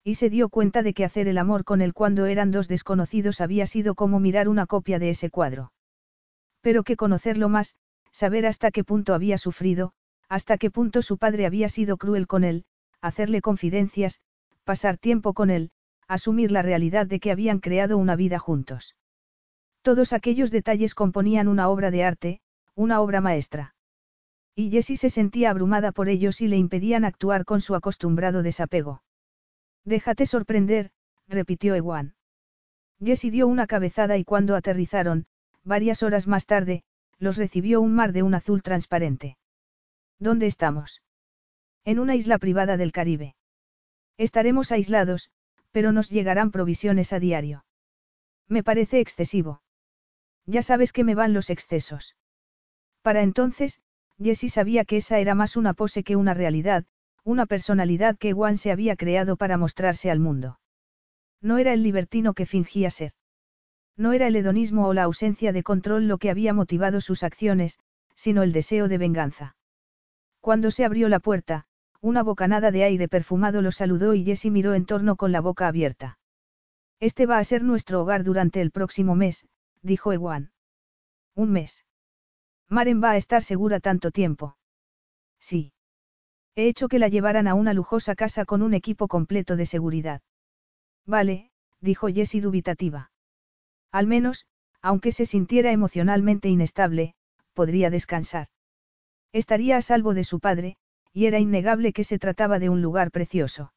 Y 0.06 0.14
se 0.14 0.30
dio 0.30 0.48
cuenta 0.50 0.84
de 0.84 0.94
que 0.94 1.04
hacer 1.04 1.26
el 1.26 1.36
amor 1.36 1.64
con 1.64 1.80
él 1.80 1.92
cuando 1.92 2.26
eran 2.26 2.52
dos 2.52 2.68
desconocidos 2.68 3.40
había 3.40 3.66
sido 3.66 3.96
como 3.96 4.20
mirar 4.20 4.48
una 4.48 4.64
copia 4.64 5.00
de 5.00 5.10
ese 5.10 5.30
cuadro. 5.30 5.72
Pero 6.60 6.84
que 6.84 6.94
conocerlo 6.94 7.48
más, 7.48 7.74
saber 8.12 8.46
hasta 8.46 8.70
qué 8.70 8.84
punto 8.84 9.14
había 9.14 9.36
sufrido, 9.36 9.94
hasta 10.28 10.58
qué 10.58 10.70
punto 10.70 11.02
su 11.02 11.18
padre 11.18 11.44
había 11.44 11.68
sido 11.68 11.96
cruel 11.96 12.28
con 12.28 12.44
él, 12.44 12.66
hacerle 13.00 13.40
confidencias, 13.40 14.20
pasar 14.62 14.96
tiempo 14.96 15.34
con 15.34 15.50
él, 15.50 15.72
asumir 16.06 16.52
la 16.52 16.62
realidad 16.62 17.08
de 17.08 17.18
que 17.18 17.32
habían 17.32 17.58
creado 17.58 17.98
una 17.98 18.14
vida 18.14 18.38
juntos. 18.38 18.94
Todos 19.82 20.12
aquellos 20.12 20.52
detalles 20.52 20.94
componían 20.94 21.48
una 21.48 21.68
obra 21.68 21.90
de 21.90 22.04
arte, 22.04 22.40
una 22.76 23.00
obra 23.00 23.20
maestra. 23.20 23.74
Y 24.54 24.70
Jessie 24.70 24.98
se 24.98 25.10
sentía 25.10 25.50
abrumada 25.50 25.90
por 25.90 26.08
ellos 26.08 26.40
y 26.42 26.46
le 26.46 26.58
impedían 26.58 27.04
actuar 27.04 27.44
con 27.44 27.60
su 27.60 27.74
acostumbrado 27.74 28.44
desapego. 28.44 29.02
Déjate 29.86 30.26
sorprender, 30.26 30.90
repitió 31.28 31.76
Ewan. 31.76 32.16
Jessie 32.98 33.31
dio 33.31 33.47
una 33.47 33.68
cabezada 33.68 34.18
y 34.18 34.24
cuando 34.24 34.56
aterrizaron, 34.56 35.26
varias 35.62 36.02
horas 36.02 36.26
más 36.26 36.47
tarde, 36.47 36.82
los 37.18 37.36
recibió 37.36 37.81
un 37.81 37.94
mar 37.94 38.12
de 38.12 38.24
un 38.24 38.34
azul 38.34 38.62
transparente. 38.62 39.39
¿Dónde 40.18 40.47
estamos? 40.47 41.02
En 41.84 42.00
una 42.00 42.16
isla 42.16 42.39
privada 42.39 42.76
del 42.76 42.90
Caribe. 42.90 43.36
Estaremos 44.18 44.73
aislados, 44.73 45.31
pero 45.70 45.92
nos 45.92 46.10
llegarán 46.10 46.50
provisiones 46.50 47.12
a 47.12 47.20
diario. 47.20 47.65
Me 48.48 48.65
parece 48.65 48.98
excesivo. 48.98 49.62
Ya 50.47 50.62
sabes 50.62 50.92
que 50.92 51.05
me 51.05 51.15
van 51.15 51.32
los 51.32 51.48
excesos. 51.48 52.16
Para 53.02 53.23
entonces, 53.23 53.81
Jessie 54.18 54.48
sabía 54.48 54.84
que 54.84 54.97
esa 54.97 55.20
era 55.20 55.36
más 55.36 55.56
una 55.56 55.74
pose 55.74 56.02
que 56.02 56.16
una 56.16 56.34
realidad, 56.34 56.86
una 57.26 57.44
personalidad 57.44 58.16
que 58.16 58.28
Ewan 58.28 58.56
se 58.56 58.70
había 58.70 58.94
creado 58.94 59.36
para 59.36 59.58
mostrarse 59.58 60.12
al 60.12 60.20
mundo. 60.20 60.60
No 61.42 61.58
era 61.58 61.72
el 61.72 61.82
libertino 61.82 62.34
que 62.34 62.46
fingía 62.46 62.88
ser. 62.88 63.14
No 63.96 64.12
era 64.12 64.28
el 64.28 64.36
hedonismo 64.36 64.86
o 64.86 64.94
la 64.94 65.02
ausencia 65.02 65.52
de 65.52 65.64
control 65.64 66.06
lo 66.06 66.18
que 66.18 66.30
había 66.30 66.55
motivado 66.55 67.00
sus 67.00 67.24
acciones, 67.24 67.80
sino 68.14 68.44
el 68.44 68.52
deseo 68.52 68.86
de 68.86 68.98
venganza. 68.98 69.56
Cuando 70.40 70.70
se 70.70 70.84
abrió 70.84 71.08
la 71.08 71.18
puerta, 71.18 71.66
una 72.00 72.22
bocanada 72.22 72.70
de 72.70 72.84
aire 72.84 73.08
perfumado 73.08 73.60
lo 73.60 73.72
saludó 73.72 74.14
y 74.14 74.24
Jessie 74.24 74.52
miró 74.52 74.74
en 74.74 74.86
torno 74.86 75.16
con 75.16 75.32
la 75.32 75.40
boca 75.40 75.66
abierta. 75.66 76.20
Este 77.00 77.26
va 77.26 77.38
a 77.38 77.44
ser 77.44 77.64
nuestro 77.64 78.02
hogar 78.02 78.22
durante 78.22 78.60
el 78.60 78.70
próximo 78.70 79.16
mes, 79.16 79.48
dijo 79.82 80.12
Ewan. 80.12 80.52
Un 81.34 81.50
mes. 81.50 81.84
Maren 82.68 83.02
va 83.02 83.10
a 83.10 83.16
estar 83.16 83.42
segura 83.42 83.80
tanto 83.80 84.12
tiempo. 84.12 84.56
Sí. 85.40 85.72
He 86.56 86.68
hecho 86.68 86.88
que 86.88 86.98
la 86.98 87.08
llevaran 87.08 87.46
a 87.48 87.54
una 87.54 87.74
lujosa 87.74 88.14
casa 88.14 88.46
con 88.46 88.62
un 88.62 88.72
equipo 88.72 89.08
completo 89.08 89.56
de 89.56 89.66
seguridad. 89.66 90.22
Vale, 91.04 91.50
dijo 91.80 92.08
Jessie 92.08 92.40
dubitativa. 92.40 93.10
Al 93.92 94.06
menos, 94.06 94.46
aunque 94.80 95.12
se 95.12 95.26
sintiera 95.26 95.70
emocionalmente 95.70 96.48
inestable, 96.48 97.14
podría 97.52 97.90
descansar. 97.90 98.48
Estaría 99.32 99.76
a 99.76 99.82
salvo 99.82 100.14
de 100.14 100.24
su 100.24 100.40
padre, 100.40 100.76
y 101.12 101.26
era 101.26 101.38
innegable 101.38 101.92
que 101.92 102.04
se 102.04 102.18
trataba 102.18 102.58
de 102.58 102.70
un 102.70 102.80
lugar 102.80 103.10
precioso. 103.10 103.74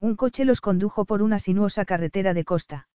Un 0.00 0.16
coche 0.16 0.46
los 0.46 0.62
condujo 0.62 1.04
por 1.04 1.20
una 1.20 1.38
sinuosa 1.38 1.84
carretera 1.84 2.32
de 2.32 2.44
costa. 2.44 2.88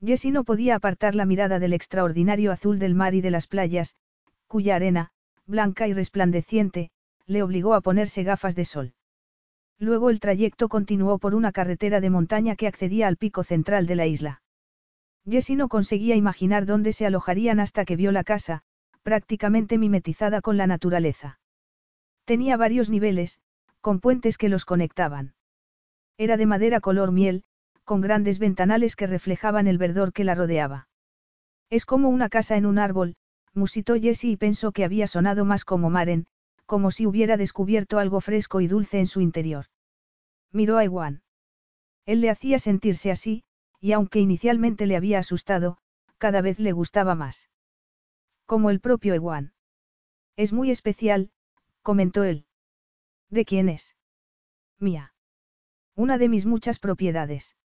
Jessie 0.00 0.30
no 0.30 0.44
podía 0.44 0.76
apartar 0.76 1.16
la 1.16 1.26
mirada 1.26 1.58
del 1.58 1.72
extraordinario 1.72 2.52
azul 2.52 2.78
del 2.78 2.94
mar 2.94 3.14
y 3.14 3.20
de 3.20 3.32
las 3.32 3.48
playas, 3.48 3.96
cuya 4.46 4.76
arena, 4.76 5.10
blanca 5.46 5.88
y 5.88 5.92
resplandeciente, 5.92 6.90
le 7.30 7.44
obligó 7.44 7.74
a 7.74 7.80
ponerse 7.80 8.24
gafas 8.24 8.56
de 8.56 8.64
sol. 8.64 8.92
Luego 9.78 10.10
el 10.10 10.18
trayecto 10.18 10.68
continuó 10.68 11.18
por 11.18 11.36
una 11.36 11.52
carretera 11.52 12.00
de 12.00 12.10
montaña 12.10 12.56
que 12.56 12.66
accedía 12.66 13.06
al 13.06 13.16
pico 13.16 13.44
central 13.44 13.86
de 13.86 13.94
la 13.94 14.06
isla. 14.06 14.42
Jessie 15.24 15.54
no 15.54 15.68
conseguía 15.68 16.16
imaginar 16.16 16.66
dónde 16.66 16.92
se 16.92 17.06
alojarían 17.06 17.60
hasta 17.60 17.84
que 17.84 17.94
vio 17.94 18.10
la 18.10 18.24
casa, 18.24 18.62
prácticamente 19.04 19.78
mimetizada 19.78 20.40
con 20.40 20.56
la 20.56 20.66
naturaleza. 20.66 21.38
Tenía 22.24 22.56
varios 22.56 22.90
niveles, 22.90 23.38
con 23.80 24.00
puentes 24.00 24.36
que 24.36 24.48
los 24.48 24.64
conectaban. 24.64 25.34
Era 26.18 26.36
de 26.36 26.46
madera 26.46 26.80
color 26.80 27.12
miel, 27.12 27.44
con 27.84 28.00
grandes 28.00 28.40
ventanales 28.40 28.96
que 28.96 29.06
reflejaban 29.06 29.68
el 29.68 29.78
verdor 29.78 30.12
que 30.12 30.24
la 30.24 30.34
rodeaba. 30.34 30.88
Es 31.70 31.86
como 31.86 32.08
una 32.08 32.28
casa 32.28 32.56
en 32.56 32.66
un 32.66 32.78
árbol, 32.78 33.14
musitó 33.54 33.94
Jessie 33.94 34.32
y 34.32 34.36
pensó 34.36 34.72
que 34.72 34.84
había 34.84 35.06
sonado 35.06 35.44
más 35.44 35.64
como 35.64 35.90
Maren, 35.90 36.26
como 36.70 36.92
si 36.92 37.04
hubiera 37.04 37.36
descubierto 37.36 37.98
algo 37.98 38.20
fresco 38.20 38.60
y 38.60 38.68
dulce 38.68 39.00
en 39.00 39.08
su 39.08 39.20
interior. 39.20 39.66
Miró 40.52 40.78
a 40.78 40.84
Iwan. 40.84 41.24
Él 42.06 42.20
le 42.20 42.30
hacía 42.30 42.60
sentirse 42.60 43.10
así, 43.10 43.42
y 43.80 43.90
aunque 43.90 44.20
inicialmente 44.20 44.86
le 44.86 44.94
había 44.94 45.18
asustado, 45.18 45.78
cada 46.18 46.42
vez 46.42 46.60
le 46.60 46.70
gustaba 46.70 47.16
más. 47.16 47.50
Como 48.46 48.70
el 48.70 48.78
propio 48.78 49.14
Ewan. 49.14 49.52
Es 50.36 50.52
muy 50.52 50.70
especial, 50.70 51.32
comentó 51.82 52.22
él. 52.22 52.46
¿De 53.30 53.44
quién 53.44 53.68
es? 53.68 53.96
Mía. 54.78 55.12
Una 55.96 56.18
de 56.18 56.28
mis 56.28 56.46
muchas 56.46 56.78
propiedades. 56.78 57.56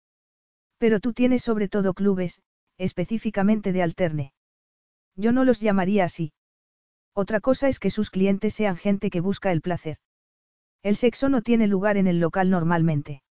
Pero 0.80 1.00
tú 1.00 1.14
tienes 1.14 1.44
sobre 1.44 1.70
todo 1.70 1.94
clubes, 1.94 2.42
específicamente 2.80 3.72
de 3.72 3.84
alterne. 3.84 4.34
Yo 5.16 5.32
no 5.32 5.44
los 5.44 5.60
llamaría 5.60 6.06
así. 6.06 6.34
Otra 7.18 7.40
cosa 7.40 7.70
es 7.70 7.80
que 7.80 7.90
sus 7.90 8.12
clientes 8.12 8.54
sean 8.54 8.76
gente 8.76 9.10
que 9.10 9.22
busca 9.22 9.54
el 9.54 9.62
placer. 9.62 10.00
El 10.84 10.98
sexo 10.98 11.30
no 11.30 11.42
tiene 11.42 11.66
lugar 11.66 11.96
en 11.96 12.08
el 12.08 12.20
local 12.20 12.50
normalmente. 12.50 13.24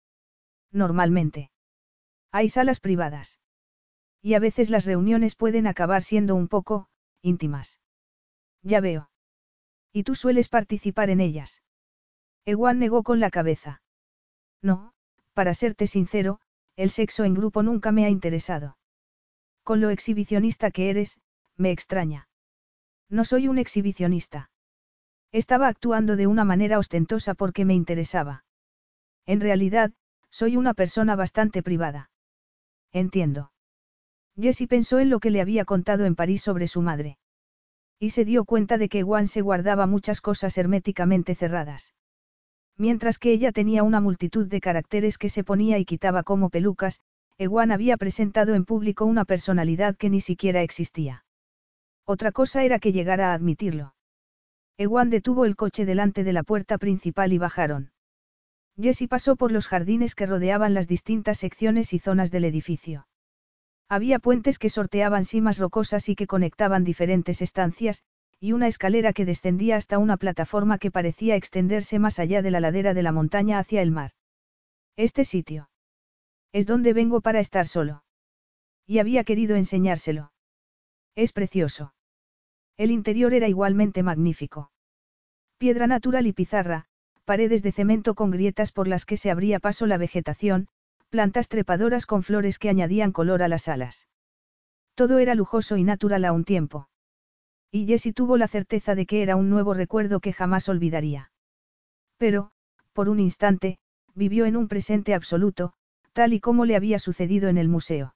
Normalmente. 0.72 1.52
Hay 2.32 2.48
salas 2.48 2.80
privadas. 2.80 3.40
Y 4.22 4.36
a 4.36 4.40
veces 4.40 4.70
las 4.70 4.86
reuniones 4.86 5.36
pueden 5.36 5.68
acabar 5.68 6.02
siendo 6.02 6.34
un 6.34 6.48
poco, 6.48 6.88
íntimas. 7.22 7.82
Ya 8.62 8.80
veo. 8.80 9.10
¿Y 9.92 10.04
tú 10.04 10.16
sueles 10.16 10.48
participar 10.48 11.10
en 11.10 11.20
ellas? 11.20 11.62
Ewan 12.46 12.80
negó 12.80 13.04
con 13.04 13.20
la 13.20 13.30
cabeza. 13.30 13.82
No, 14.62 14.94
para 15.34 15.54
serte 15.54 15.88
sincero, 15.88 16.40
el 16.78 16.90
sexo 16.90 17.26
en 17.26 17.34
grupo 17.34 17.64
nunca 17.64 17.92
me 17.92 18.06
ha 18.06 18.10
interesado. 18.10 18.78
Con 19.64 19.82
lo 19.82 19.90
exhibicionista 19.90 20.72
que 20.72 20.90
eres, 20.90 21.20
me 21.58 21.72
extraña. 21.72 22.30
No 23.10 23.26
soy 23.26 23.48
un 23.48 23.58
exhibicionista. 23.58 24.50
Estaba 25.32 25.68
actuando 25.68 26.16
de 26.16 26.28
una 26.28 26.46
manera 26.46 26.78
ostentosa 26.80 27.34
porque 27.34 27.66
me 27.66 27.74
interesaba. 27.74 28.46
En 29.26 29.40
realidad, 29.40 29.92
soy 30.30 30.58
una 30.58 30.74
persona 30.74 31.16
bastante 31.16 31.64
privada. 31.64 32.10
Entiendo. 32.92 33.52
Jessie 34.36 34.68
pensó 34.68 35.00
en 35.00 35.10
lo 35.10 35.20
que 35.20 35.32
le 35.32 35.42
había 35.42 35.66
contado 35.66 36.06
en 36.06 36.16
París 36.16 36.42
sobre 36.42 36.68
su 36.68 36.82
madre. 36.82 37.18
Y 38.00 38.12
se 38.12 38.26
dio 38.26 38.46
cuenta 38.46 38.78
de 38.78 38.90
que 38.90 39.04
Juan 39.04 39.28
se 39.28 39.42
guardaba 39.42 39.86
muchas 39.86 40.22
cosas 40.22 40.58
herméticamente 40.58 41.36
cerradas. 41.36 41.94
Mientras 42.78 43.20
que 43.20 43.32
ella 43.32 43.52
tenía 43.52 43.84
una 43.84 44.02
multitud 44.02 44.48
de 44.48 44.60
caracteres 44.60 45.18
que 45.18 45.30
se 45.30 45.44
ponía 45.44 45.78
y 45.78 45.86
quitaba 45.86 46.24
como 46.24 46.50
pelucas, 46.50 47.00
Ewan 47.38 47.72
había 47.72 47.98
presentado 47.98 48.56
en 48.56 48.66
público 48.66 49.06
una 49.06 49.26
personalidad 49.26 49.96
que 49.96 50.10
ni 50.10 50.22
siquiera 50.22 50.62
existía. 50.62 51.26
Otra 52.06 52.32
cosa 52.32 52.64
era 52.64 52.80
que 52.80 52.92
llegara 52.92 53.32
a 53.32 53.34
admitirlo. 53.34 53.96
Ewan 54.78 55.10
detuvo 55.10 55.46
el 55.46 55.56
coche 55.56 55.86
delante 55.86 56.24
de 56.24 56.34
la 56.34 56.44
puerta 56.44 56.78
principal 56.78 57.32
y 57.32 57.38
bajaron. 57.38 57.92
Jessie 58.80 59.08
pasó 59.08 59.36
por 59.36 59.52
los 59.52 59.68
jardines 59.68 60.16
que 60.16 60.26
rodeaban 60.26 60.74
las 60.74 60.88
distintas 60.88 61.38
secciones 61.38 61.94
y 61.94 62.00
zonas 62.00 62.32
del 62.32 62.46
edificio. 62.46 63.08
Había 63.88 64.18
puentes 64.20 64.58
que 64.58 64.70
sorteaban 64.70 65.26
cimas 65.26 65.60
rocosas 65.60 66.10
y 66.10 66.16
que 66.16 66.26
conectaban 66.26 66.84
diferentes 66.84 67.42
estancias, 67.42 68.04
y 68.40 68.52
una 68.52 68.68
escalera 68.68 69.14
que 69.14 69.26
descendía 69.26 69.78
hasta 69.78 70.00
una 70.00 70.18
plataforma 70.18 70.80
que 70.80 70.92
parecía 70.92 71.36
extenderse 71.36 72.00
más 72.00 72.20
allá 72.20 72.42
de 72.42 72.52
la 72.52 72.60
ladera 72.60 72.94
de 72.94 73.04
la 73.04 73.12
montaña 73.12 73.60
hacia 73.60 73.82
el 73.82 73.92
mar. 73.92 74.12
Este 74.98 75.24
sitio. 75.24 75.70
Es 76.52 76.66
donde 76.66 76.94
vengo 76.94 77.22
para 77.22 77.40
estar 77.40 77.68
solo. 77.68 78.04
Y 78.86 79.00
había 79.00 79.24
querido 79.24 79.56
enseñárselo. 79.56 80.32
Es 81.16 81.32
precioso. 81.32 81.94
El 82.78 82.90
interior 82.90 83.34
era 83.34 83.48
igualmente 83.48 84.02
magnífico. 84.02 84.72
Piedra 85.58 85.86
natural 85.86 86.26
y 86.26 86.34
pizarra, 86.34 86.86
paredes 87.24 87.62
de 87.62 87.72
cemento 87.72 88.16
con 88.16 88.32
grietas 88.32 88.72
por 88.72 88.88
las 88.88 89.06
que 89.06 89.18
se 89.18 89.30
abría 89.30 89.60
paso 89.60 89.86
la 89.86 89.98
vegetación, 89.98 90.68
plantas 91.10 91.48
trepadoras 91.48 92.06
con 92.06 92.24
flores 92.24 92.58
que 92.58 92.70
añadían 92.70 93.12
color 93.12 93.44
a 93.44 93.48
las 93.48 93.68
alas. 93.68 94.08
Todo 94.96 95.20
era 95.20 95.36
lujoso 95.36 95.78
y 95.78 95.84
natural 95.84 96.26
a 96.26 96.32
un 96.32 96.44
tiempo. 96.44 96.90
Y 97.72 97.86
Jessie 97.86 98.14
tuvo 98.14 98.38
la 98.38 98.48
certeza 98.48 98.96
de 98.96 99.06
que 99.06 99.22
era 99.22 99.36
un 99.36 99.50
nuevo 99.50 99.74
recuerdo 99.74 100.20
que 100.20 100.34
jamás 100.34 100.68
olvidaría. 100.70 101.32
Pero, 102.18 102.52
por 102.94 103.10
un 103.10 103.20
instante, 103.20 103.78
vivió 104.16 104.46
en 104.46 104.58
un 104.58 104.68
presente 104.68 105.14
absoluto, 105.14 105.74
tal 106.14 106.34
y 106.34 106.40
como 106.40 106.66
le 106.66 106.76
había 106.76 107.00
sucedido 107.00 107.50
en 107.50 107.58
el 107.58 107.70
museo. 107.70 108.16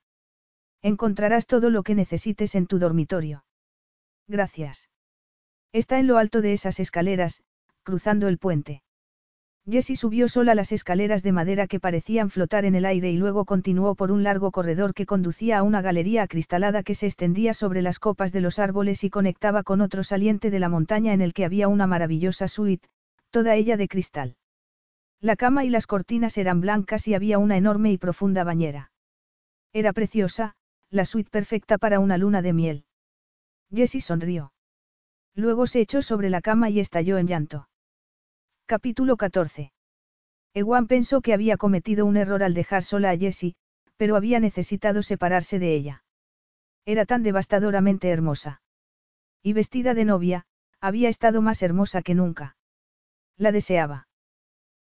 Encontrarás 0.81 1.47
todo 1.47 1.69
lo 1.69 1.83
que 1.83 1.95
necesites 1.95 2.55
en 2.55 2.67
tu 2.67 2.79
dormitorio. 2.79 3.43
Gracias. 4.27 4.89
Está 5.73 5.99
en 5.99 6.07
lo 6.07 6.17
alto 6.17 6.41
de 6.41 6.53
esas 6.53 6.79
escaleras, 6.79 7.43
cruzando 7.83 8.27
el 8.27 8.37
puente. 8.37 8.83
Jessie 9.69 9.97
subió 9.97 10.29
sola 10.29 10.55
las 10.55 10.71
escaleras 10.71 11.23
de 11.23 11.33
madera 11.33 11.67
que 11.67 11.81
parecían 11.81 12.29
flotar 12.29 12.63
en 12.63 12.73
el 12.73 12.85
aire 12.85 13.11
y 13.11 13.17
luego 13.17 13.43
continuó 13.43 13.95
por 13.95 14.13
un 14.13 14.23
largo 14.23 14.51
corredor 14.51 14.93
que 14.93 15.05
conducía 15.05 15.57
a 15.57 15.63
una 15.63 15.81
galería 15.81 16.23
acristalada 16.23 16.83
que 16.83 16.95
se 16.95 17.05
extendía 17.05 17.53
sobre 17.53 17.81
las 17.81 17.99
copas 17.99 18.31
de 18.31 18.39
los 18.39 18.59
árboles 18.59 19.03
y 19.03 19.09
conectaba 19.09 19.63
con 19.63 19.81
otro 19.81 20.05
saliente 20.05 20.51
de 20.51 20.59
la 20.59 20.69
montaña 20.69 21.11
en 21.11 21.19
el 21.19 21.33
que 21.33 21.43
había 21.43 21.67
una 21.67 21.85
maravillosa 21.85 22.47
suite, 22.47 22.87
toda 23.29 23.55
ella 23.55 23.75
de 23.75 23.89
cristal. 23.89 24.37
La 25.19 25.35
cama 25.35 25.65
y 25.65 25.69
las 25.69 25.85
cortinas 25.85 26.37
eran 26.37 26.61
blancas 26.61 27.05
y 27.09 27.13
había 27.13 27.37
una 27.37 27.57
enorme 27.57 27.91
y 27.91 27.97
profunda 27.97 28.45
bañera. 28.45 28.91
Era 29.73 29.91
preciosa, 29.91 30.55
la 30.89 31.05
suite 31.05 31.29
perfecta 31.29 31.77
para 31.77 31.99
una 31.99 32.17
luna 32.17 32.41
de 32.41 32.53
miel. 32.53 32.85
Jessie 33.73 34.01
sonrió. 34.01 34.53
Luego 35.35 35.67
se 35.67 35.81
echó 35.81 36.01
sobre 36.01 36.29
la 36.29 36.41
cama 36.41 36.69
y 36.69 36.79
estalló 36.79 37.17
en 37.17 37.27
llanto. 37.27 37.69
Capítulo 38.65 39.17
14. 39.17 39.71
Ewan 40.53 40.87
pensó 40.87 41.21
que 41.21 41.33
había 41.33 41.57
cometido 41.57 42.05
un 42.05 42.17
error 42.17 42.43
al 42.43 42.53
dejar 42.53 42.83
sola 42.83 43.11
a 43.11 43.17
Jessie, 43.17 43.55
pero 43.97 44.15
había 44.15 44.39
necesitado 44.39 45.03
separarse 45.03 45.59
de 45.59 45.75
ella. 45.75 46.03
Era 46.85 47.05
tan 47.05 47.21
devastadoramente 47.21 48.09
hermosa. 48.09 48.61
Y 49.43 49.53
vestida 49.53 49.93
de 49.93 50.05
novia, 50.05 50.45
había 50.79 51.09
estado 51.09 51.41
más 51.41 51.61
hermosa 51.61 52.01
que 52.01 52.15
nunca. 52.15 52.55
La 53.37 53.51
deseaba. 53.51 54.07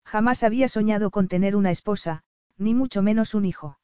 Jamás 0.06 0.43
había 0.43 0.67
soñado 0.67 1.11
con 1.11 1.27
tener 1.27 1.56
una 1.56 1.72
esposa, 1.72 2.23
ni 2.57 2.73
mucho 2.73 3.01
menos 3.01 3.33
un 3.33 3.45
hijo. 3.45 3.80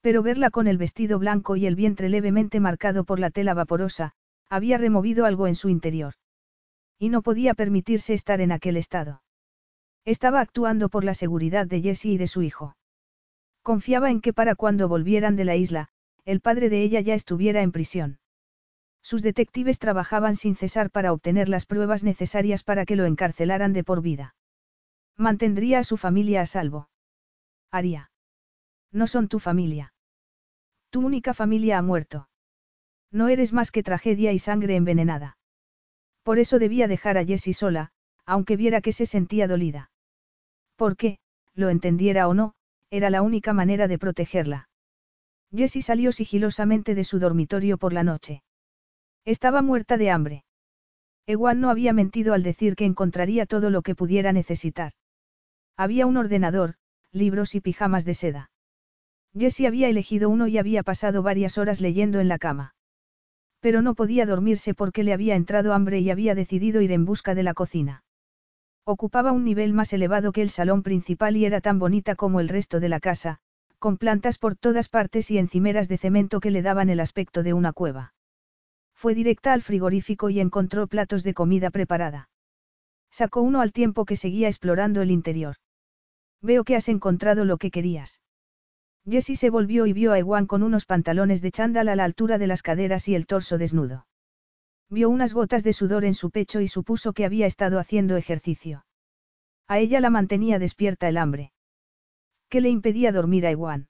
Pero 0.00 0.22
verla 0.22 0.50
con 0.50 0.68
el 0.68 0.78
vestido 0.78 1.18
blanco 1.18 1.56
y 1.56 1.66
el 1.66 1.74
vientre 1.74 2.08
levemente 2.08 2.60
marcado 2.60 3.04
por 3.04 3.18
la 3.18 3.30
tela 3.30 3.54
vaporosa, 3.54 4.12
había 4.48 4.78
removido 4.78 5.24
algo 5.24 5.46
en 5.46 5.54
su 5.54 5.68
interior. 5.68 6.14
Y 6.98 7.08
no 7.10 7.22
podía 7.22 7.54
permitirse 7.54 8.14
estar 8.14 8.40
en 8.40 8.52
aquel 8.52 8.76
estado. 8.76 9.22
Estaba 10.04 10.40
actuando 10.40 10.88
por 10.88 11.04
la 11.04 11.14
seguridad 11.14 11.66
de 11.66 11.82
Jessie 11.82 12.12
y 12.12 12.16
de 12.18 12.26
su 12.26 12.42
hijo. 12.42 12.76
Confiaba 13.62 14.10
en 14.10 14.20
que 14.20 14.32
para 14.32 14.54
cuando 14.54 14.88
volvieran 14.88 15.36
de 15.36 15.44
la 15.44 15.56
isla, 15.56 15.88
el 16.24 16.40
padre 16.40 16.70
de 16.70 16.82
ella 16.82 17.00
ya 17.00 17.14
estuviera 17.14 17.62
en 17.62 17.72
prisión. 17.72 18.18
Sus 19.02 19.22
detectives 19.22 19.78
trabajaban 19.78 20.36
sin 20.36 20.56
cesar 20.56 20.90
para 20.90 21.12
obtener 21.12 21.48
las 21.48 21.66
pruebas 21.66 22.04
necesarias 22.04 22.62
para 22.62 22.84
que 22.84 22.96
lo 22.96 23.04
encarcelaran 23.04 23.72
de 23.72 23.84
por 23.84 24.02
vida. 24.02 24.34
Mantendría 25.16 25.80
a 25.80 25.84
su 25.84 25.96
familia 25.96 26.42
a 26.42 26.46
salvo. 26.46 26.88
Haría. 27.70 28.07
No 28.92 29.06
son 29.06 29.28
tu 29.28 29.38
familia. 29.38 29.92
Tu 30.90 31.00
única 31.04 31.34
familia 31.34 31.78
ha 31.78 31.82
muerto. 31.82 32.28
No 33.10 33.28
eres 33.28 33.52
más 33.52 33.70
que 33.70 33.82
tragedia 33.82 34.32
y 34.32 34.38
sangre 34.38 34.76
envenenada. 34.76 35.36
Por 36.22 36.38
eso 36.38 36.58
debía 36.58 36.88
dejar 36.88 37.18
a 37.18 37.24
Jessie 37.24 37.54
sola, 37.54 37.90
aunque 38.24 38.56
viera 38.56 38.80
que 38.80 38.92
se 38.92 39.06
sentía 39.06 39.48
dolida. 39.48 39.90
Porque, 40.76 41.18
lo 41.54 41.70
entendiera 41.70 42.28
o 42.28 42.34
no, 42.34 42.54
era 42.90 43.10
la 43.10 43.22
única 43.22 43.52
manera 43.52 43.88
de 43.88 43.98
protegerla. 43.98 44.68
Jessie 45.54 45.82
salió 45.82 46.12
sigilosamente 46.12 46.94
de 46.94 47.04
su 47.04 47.18
dormitorio 47.18 47.78
por 47.78 47.92
la 47.92 48.02
noche. 48.02 48.42
Estaba 49.24 49.62
muerta 49.62 49.96
de 49.96 50.10
hambre. 50.10 50.44
Ewan 51.26 51.60
no 51.60 51.70
había 51.70 51.92
mentido 51.92 52.32
al 52.32 52.42
decir 52.42 52.76
que 52.76 52.84
encontraría 52.84 53.46
todo 53.46 53.70
lo 53.70 53.82
que 53.82 53.94
pudiera 53.94 54.32
necesitar. 54.32 54.92
Había 55.76 56.06
un 56.06 56.16
ordenador, 56.16 56.74
libros 57.12 57.54
y 57.54 57.60
pijamas 57.60 58.04
de 58.04 58.14
seda. 58.14 58.50
Jessie 59.36 59.66
había 59.66 59.88
elegido 59.88 60.28
uno 60.28 60.46
y 60.46 60.58
había 60.58 60.82
pasado 60.82 61.22
varias 61.22 61.58
horas 61.58 61.80
leyendo 61.80 62.20
en 62.20 62.28
la 62.28 62.38
cama. 62.38 62.74
Pero 63.60 63.82
no 63.82 63.94
podía 63.94 64.26
dormirse 64.26 64.74
porque 64.74 65.02
le 65.02 65.12
había 65.12 65.34
entrado 65.34 65.72
hambre 65.72 66.00
y 66.00 66.10
había 66.10 66.34
decidido 66.34 66.80
ir 66.80 66.92
en 66.92 67.04
busca 67.04 67.34
de 67.34 67.42
la 67.42 67.54
cocina. 67.54 68.04
Ocupaba 68.84 69.32
un 69.32 69.44
nivel 69.44 69.74
más 69.74 69.92
elevado 69.92 70.32
que 70.32 70.42
el 70.42 70.50
salón 70.50 70.82
principal 70.82 71.36
y 71.36 71.44
era 71.44 71.60
tan 71.60 71.78
bonita 71.78 72.14
como 72.14 72.40
el 72.40 72.48
resto 72.48 72.80
de 72.80 72.88
la 72.88 73.00
casa, 73.00 73.38
con 73.78 73.98
plantas 73.98 74.38
por 74.38 74.56
todas 74.56 74.88
partes 74.88 75.30
y 75.30 75.38
encimeras 75.38 75.88
de 75.88 75.98
cemento 75.98 76.40
que 76.40 76.50
le 76.50 76.62
daban 76.62 76.88
el 76.88 77.00
aspecto 77.00 77.42
de 77.42 77.52
una 77.52 77.72
cueva. 77.72 78.14
Fue 78.94 79.14
directa 79.14 79.52
al 79.52 79.62
frigorífico 79.62 80.30
y 80.30 80.40
encontró 80.40 80.86
platos 80.86 81.22
de 81.22 81.34
comida 81.34 81.70
preparada. 81.70 82.30
Sacó 83.10 83.42
uno 83.42 83.60
al 83.60 83.72
tiempo 83.72 84.04
que 84.04 84.16
seguía 84.16 84.48
explorando 84.48 85.02
el 85.02 85.10
interior. 85.10 85.56
Veo 86.42 86.64
que 86.64 86.76
has 86.76 86.88
encontrado 86.88 87.44
lo 87.44 87.58
que 87.58 87.70
querías. 87.70 88.20
Jessie 89.08 89.36
se 89.36 89.50
volvió 89.50 89.86
y 89.86 89.92
vio 89.92 90.12
a 90.12 90.18
Ewan 90.18 90.46
con 90.46 90.62
unos 90.62 90.84
pantalones 90.84 91.40
de 91.40 91.50
chándal 91.50 91.88
a 91.88 91.96
la 91.96 92.04
altura 92.04 92.36
de 92.36 92.46
las 92.46 92.62
caderas 92.62 93.08
y 93.08 93.14
el 93.14 93.26
torso 93.26 93.56
desnudo. 93.56 94.06
Vio 94.90 95.08
unas 95.08 95.32
gotas 95.32 95.64
de 95.64 95.72
sudor 95.72 96.04
en 96.04 96.14
su 96.14 96.30
pecho 96.30 96.60
y 96.60 96.68
supuso 96.68 97.12
que 97.12 97.24
había 97.24 97.46
estado 97.46 97.78
haciendo 97.78 98.16
ejercicio. 98.16 98.84
A 99.66 99.78
ella 99.78 100.00
la 100.00 100.10
mantenía 100.10 100.58
despierta 100.58 101.08
el 101.08 101.16
hambre. 101.16 101.52
¿Qué 102.48 102.60
le 102.60 102.70
impedía 102.70 103.12
dormir 103.12 103.46
a 103.46 103.50
Ewan? 103.50 103.88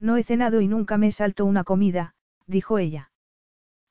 No 0.00 0.16
he 0.16 0.22
cenado 0.22 0.60
y 0.60 0.68
nunca 0.68 0.98
me 0.98 1.12
salto 1.12 1.44
una 1.44 1.64
comida, 1.64 2.14
dijo 2.46 2.78
ella. 2.78 3.10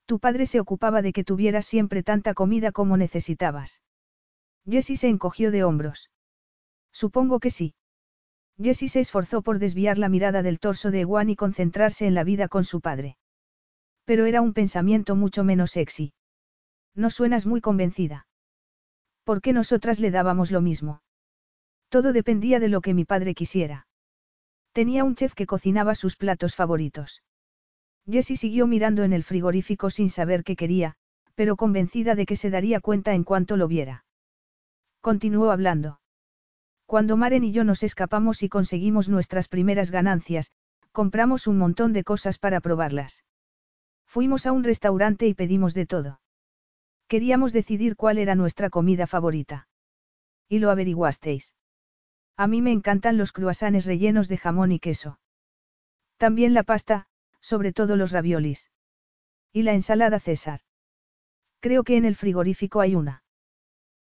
Tu 0.05 0.19
padre 0.19 0.45
se 0.45 0.59
ocupaba 0.59 1.01
de 1.01 1.13
que 1.13 1.23
tuvieras 1.23 1.65
siempre 1.65 2.03
tanta 2.03 2.33
comida 2.33 2.71
como 2.71 2.97
necesitabas. 2.97 3.81
Jessie 4.67 4.97
se 4.97 5.07
encogió 5.07 5.51
de 5.51 5.63
hombros. 5.63 6.09
Supongo 6.91 7.39
que 7.39 7.49
sí. 7.49 7.75
Jessie 8.61 8.87
se 8.87 9.01
esforzó 9.01 9.41
por 9.41 9.59
desviar 9.59 9.97
la 9.97 10.09
mirada 10.09 10.41
del 10.41 10.59
torso 10.59 10.91
de 10.91 11.01
Ewan 11.01 11.29
y 11.29 11.35
concentrarse 11.35 12.07
en 12.07 12.13
la 12.13 12.23
vida 12.23 12.47
con 12.47 12.63
su 12.63 12.79
padre. 12.79 13.17
Pero 14.05 14.25
era 14.25 14.41
un 14.41 14.53
pensamiento 14.53 15.15
mucho 15.15 15.43
menos 15.43 15.71
sexy. 15.71 16.13
No 16.93 17.09
suenas 17.09 17.45
muy 17.45 17.59
convencida. 17.59 18.27
¿Por 19.23 19.41
qué 19.41 19.51
nosotras 19.51 19.99
le 19.99 20.11
dábamos 20.11 20.51
lo 20.51 20.61
mismo? 20.61 21.01
Todo 21.89 22.13
dependía 22.13 22.59
de 22.59 22.69
lo 22.69 22.81
que 22.81 22.93
mi 22.93 23.03
padre 23.03 23.33
quisiera. 23.33 23.87
Tenía 24.71 25.03
un 25.03 25.15
chef 25.15 25.33
que 25.33 25.45
cocinaba 25.45 25.95
sus 25.95 26.15
platos 26.15 26.55
favoritos. 26.55 27.23
Jessie 28.09 28.37
siguió 28.37 28.67
mirando 28.67 29.03
en 29.03 29.13
el 29.13 29.23
frigorífico 29.23 29.89
sin 29.89 30.09
saber 30.09 30.43
qué 30.43 30.55
quería, 30.55 30.95
pero 31.33 31.55
convencida 31.55 32.15
de 32.15 32.25
que 32.25 32.35
se 32.35 32.49
daría 32.49 32.79
cuenta 32.79 33.13
en 33.13 33.23
cuanto 33.23 33.57
lo 33.57 33.67
viera. 33.67 34.05
Continuó 35.01 35.51
hablando. 35.51 35.99
Cuando 36.85 37.17
Maren 37.17 37.43
y 37.43 37.51
yo 37.51 37.63
nos 37.63 37.83
escapamos 37.83 38.43
y 38.43 38.49
conseguimos 38.49 39.09
nuestras 39.09 39.47
primeras 39.47 39.89
ganancias, 39.91 40.51
compramos 40.91 41.47
un 41.47 41.57
montón 41.57 41.93
de 41.93 42.03
cosas 42.03 42.37
para 42.37 42.61
probarlas. 42.61 43.23
Fuimos 44.05 44.45
a 44.45 44.51
un 44.51 44.63
restaurante 44.63 45.27
y 45.27 45.33
pedimos 45.33 45.73
de 45.73 45.85
todo. 45.85 46.21
Queríamos 47.07 47.53
decidir 47.53 47.95
cuál 47.95 48.17
era 48.17 48.35
nuestra 48.35 48.69
comida 48.69 49.07
favorita. 49.07 49.67
Y 50.47 50.59
lo 50.59 50.69
averiguasteis. 50.69 51.53
A 52.37 52.47
mí 52.47 52.61
me 52.61 52.71
encantan 52.71 53.17
los 53.17 53.31
cruasanes 53.31 53.85
rellenos 53.85 54.27
de 54.27 54.37
jamón 54.37 54.71
y 54.71 54.79
queso. 54.79 55.19
También 56.17 56.53
la 56.53 56.63
pasta, 56.63 57.07
sobre 57.41 57.73
todo 57.73 57.95
los 57.95 58.11
raviolis. 58.11 58.69
Y 59.51 59.63
la 59.63 59.73
ensalada 59.73 60.19
César. 60.19 60.61
Creo 61.59 61.83
que 61.83 61.97
en 61.97 62.05
el 62.05 62.15
frigorífico 62.15 62.79
hay 62.79 62.95
una. 62.95 63.23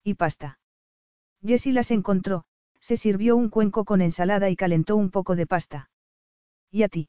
Y 0.02 0.14
pasta. 0.14 0.58
Jessie 1.42 1.72
las 1.72 1.90
encontró, 1.90 2.44
se 2.84 2.98
sirvió 2.98 3.34
un 3.34 3.48
cuenco 3.48 3.86
con 3.86 4.02
ensalada 4.02 4.50
y 4.50 4.56
calentó 4.56 4.94
un 4.96 5.10
poco 5.10 5.36
de 5.36 5.46
pasta. 5.46 5.88
¿Y 6.70 6.82
a 6.82 6.90
ti? 6.90 7.08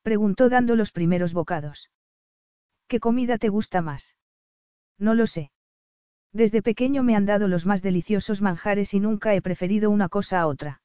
Preguntó 0.00 0.48
dando 0.48 0.74
los 0.74 0.90
primeros 0.90 1.34
bocados. 1.34 1.90
¿Qué 2.88 2.98
comida 2.98 3.36
te 3.36 3.50
gusta 3.50 3.82
más? 3.82 4.16
No 4.98 5.12
lo 5.12 5.26
sé. 5.26 5.50
Desde 6.32 6.62
pequeño 6.62 7.02
me 7.02 7.14
han 7.14 7.26
dado 7.26 7.46
los 7.46 7.66
más 7.66 7.82
deliciosos 7.82 8.40
manjares 8.40 8.94
y 8.94 9.00
nunca 9.00 9.34
he 9.34 9.42
preferido 9.42 9.90
una 9.90 10.08
cosa 10.08 10.40
a 10.40 10.46
otra. 10.46 10.80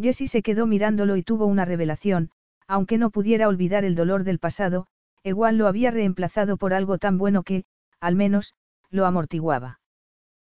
Jessie 0.00 0.26
se 0.26 0.42
quedó 0.42 0.66
mirándolo 0.66 1.16
y 1.16 1.22
tuvo 1.22 1.44
una 1.44 1.66
revelación, 1.66 2.30
aunque 2.66 2.96
no 2.96 3.10
pudiera 3.10 3.46
olvidar 3.46 3.84
el 3.84 3.94
dolor 3.94 4.24
del 4.24 4.38
pasado, 4.38 4.86
igual 5.22 5.58
lo 5.58 5.66
había 5.66 5.90
reemplazado 5.90 6.56
por 6.56 6.72
algo 6.72 6.96
tan 6.96 7.18
bueno 7.18 7.42
que, 7.42 7.66
al 8.00 8.16
menos, 8.16 8.54
lo 8.88 9.04
amortiguaba. 9.04 9.80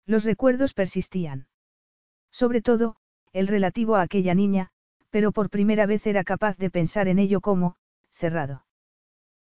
Los 0.07 0.23
recuerdos 0.23 0.73
persistían. 0.73 1.45
Sobre 2.37 2.61
todo, 2.61 2.97
el 3.33 3.47
relativo 3.47 3.95
a 3.95 4.03
aquella 4.03 4.35
niña, 4.35 4.69
pero 5.09 5.31
por 5.31 5.49
primera 5.49 5.87
vez 5.87 6.05
era 6.05 6.23
capaz 6.23 6.55
de 6.57 6.69
pensar 6.69 7.07
en 7.07 7.17
ello 7.17 7.41
como, 7.41 7.77
cerrado. 8.11 8.63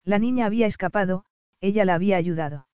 La 0.04 0.20
niña 0.20 0.46
había 0.46 0.68
escapado, 0.68 1.24
ella 1.60 1.84
la 1.84 1.94
había 1.94 2.16
ayudado. 2.16 2.68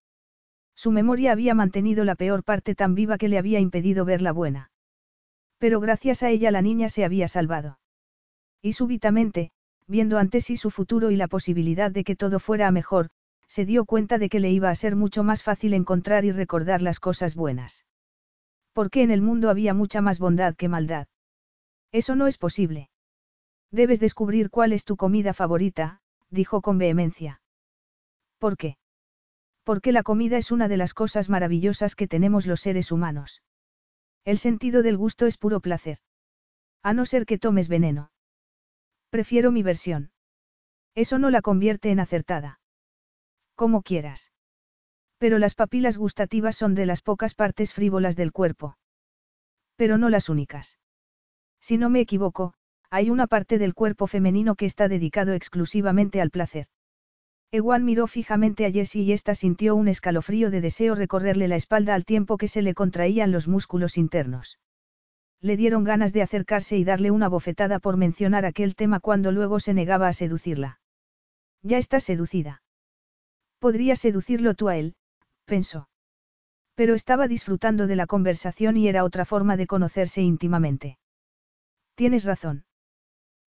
Su 0.75 0.91
memoria 0.91 1.33
había 1.33 1.55
mantenido 1.55 2.05
la 2.05 2.17
peor 2.17 2.45
parte 2.45 2.75
tan 2.75 2.95
viva 2.95 3.17
que 3.17 3.31
le 3.31 3.39
había 3.39 3.61
impedido 3.61 4.05
ver 4.05 4.21
la 4.21 4.33
buena. 4.33 4.71
Pero 5.57 5.81
gracias 5.81 6.23
a 6.23 6.29
ella 6.29 6.51
la 6.51 6.61
niña 6.61 6.91
se 6.91 7.07
había 7.07 7.27
salvado. 7.27 7.79
Y 8.61 8.75
súbitamente, 8.75 9.53
viendo 9.87 10.19
ante 10.19 10.43
sí 10.43 10.59
su 10.59 10.71
futuro 10.71 11.11
y 11.11 11.17
la 11.17 11.29
posibilidad 11.29 11.91
de 11.91 12.05
que 12.05 12.15
todo 12.15 12.41
fuera 12.41 12.67
a 12.67 12.73
mejor, 12.73 13.09
se 13.47 13.65
dio 13.65 13.87
cuenta 13.87 14.19
de 14.19 14.29
que 14.29 14.41
le 14.41 14.51
iba 14.51 14.69
a 14.69 14.75
ser 14.75 14.97
mucho 14.97 15.23
más 15.23 15.43
fácil 15.43 15.73
encontrar 15.73 16.27
y 16.27 16.31
recordar 16.31 16.83
las 16.83 17.01
cosas 17.01 17.35
buenas. 17.35 17.87
Porque 18.73 19.03
en 19.03 19.11
el 19.11 19.23
mundo 19.23 19.51
había 19.51 19.75
mucha 19.75 20.01
más 20.01 20.19
bondad 20.19 20.55
que 20.55 20.69
maldad. 20.69 21.09
Eso 21.93 22.15
no 22.15 22.27
es 22.27 22.39
posible. 22.39 22.91
Debes 23.71 24.01
descubrir 24.01 24.51
cuál 24.51 24.73
es 24.73 24.85
tu 24.85 24.97
comida 24.97 25.35
favorita, 25.35 26.01
dijo 26.31 26.61
con 26.61 26.79
vehemencia. 26.79 27.41
¿Por 28.39 28.57
qué? 28.57 28.77
Porque 29.65 29.93
la 29.93 30.03
comida 30.03 30.39
es 30.39 30.51
una 30.51 30.69
de 30.69 30.77
las 30.77 30.95
cosas 30.95 31.29
maravillosas 31.29 31.95
que 31.95 32.09
tenemos 32.09 32.47
los 32.47 32.61
seres 32.61 32.91
humanos. 32.91 33.43
El 34.25 34.39
sentido 34.39 34.83
del 34.83 34.97
gusto 34.97 35.27
es 35.27 35.39
puro 35.39 35.61
placer. 35.61 35.99
A 36.83 36.95
no 36.95 37.05
ser 37.05 37.27
que 37.27 37.39
tomes 37.39 37.69
veneno. 37.69 38.11
Prefiero 39.11 39.53
mi 39.53 39.63
versión. 39.63 40.13
Eso 40.95 41.19
no 41.19 41.31
la 41.31 41.43
convierte 41.43 41.91
en 41.91 42.01
acertada. 42.01 42.61
Como 43.55 43.83
quieras. 43.83 44.33
Pero 45.21 45.39
las 45.39 45.55
papilas 45.55 45.99
gustativas 45.99 46.57
son 46.57 46.75
de 46.75 46.87
las 46.87 47.03
pocas 47.03 47.35
partes 47.35 47.75
frívolas 47.75 48.17
del 48.17 48.33
cuerpo. 48.33 48.79
Pero 49.77 49.99
no 49.99 50.09
las 50.09 50.31
únicas. 50.31 50.79
Si 51.61 51.77
no 51.77 51.91
me 51.91 52.01
equivoco, 52.01 52.55
hay 52.89 53.11
una 53.11 53.27
parte 53.27 53.59
del 53.59 53.75
cuerpo 53.75 54.07
femenino 54.07 54.55
que 54.55 54.65
está 54.65 54.89
dedicado 54.89 55.35
exclusivamente 55.35 56.23
al 56.23 56.31
placer. 56.31 56.69
Ewan 57.53 57.85
miró 57.85 58.07
fijamente 58.07 58.65
a 58.65 58.73
Jessie 58.73 59.03
y 59.03 59.13
ésta 59.13 59.35
sintió 59.35 59.77
un 59.77 59.89
escalofrío 59.89 60.51
de 60.51 60.63
deseo 60.63 60.95
recorrerle 60.95 61.49
la 61.49 61.57
espalda 61.57 61.95
al 61.95 62.07
tiempo 62.07 62.39
que 62.39 62.49
se 62.49 62.63
le 62.63 62.73
contraían 62.73 63.31
los 63.31 63.47
músculos 63.47 63.99
internos. 63.99 64.59
Le 65.43 65.59
dieron 65.59 65.85
ganas 65.85 66.15
de 66.15 66.23
acercarse 66.23 66.79
y 66.79 66.85
darle 66.85 67.11
una 67.11 67.29
bofetada 67.29 67.79
por 67.79 67.99
mencionar 67.99 68.47
aquel 68.47 68.75
tema 68.75 69.01
cuando 69.01 69.33
luego 69.33 69.61
se 69.61 69.75
negaba 69.75 70.09
a 70.09 70.15
seducirla. 70.15 70.81
Ya 71.63 71.77
está 71.77 72.01
seducida. 72.01 72.63
Podría 73.59 73.97
seducirlo 73.97 74.55
tú 74.55 74.71
a 74.71 74.79
él, 74.79 74.95
pensó. 75.51 75.89
Pero 76.77 76.95
estaba 76.95 77.27
disfrutando 77.27 77.87
de 77.89 77.97
la 77.97 78.07
conversación 78.07 78.77
y 78.77 78.89
era 78.89 79.05
otra 79.05 79.25
forma 79.25 79.57
de 79.57 79.67
conocerse 79.67 80.23
íntimamente. 80.23 80.99
Tienes 81.97 82.25
razón. 82.25 82.65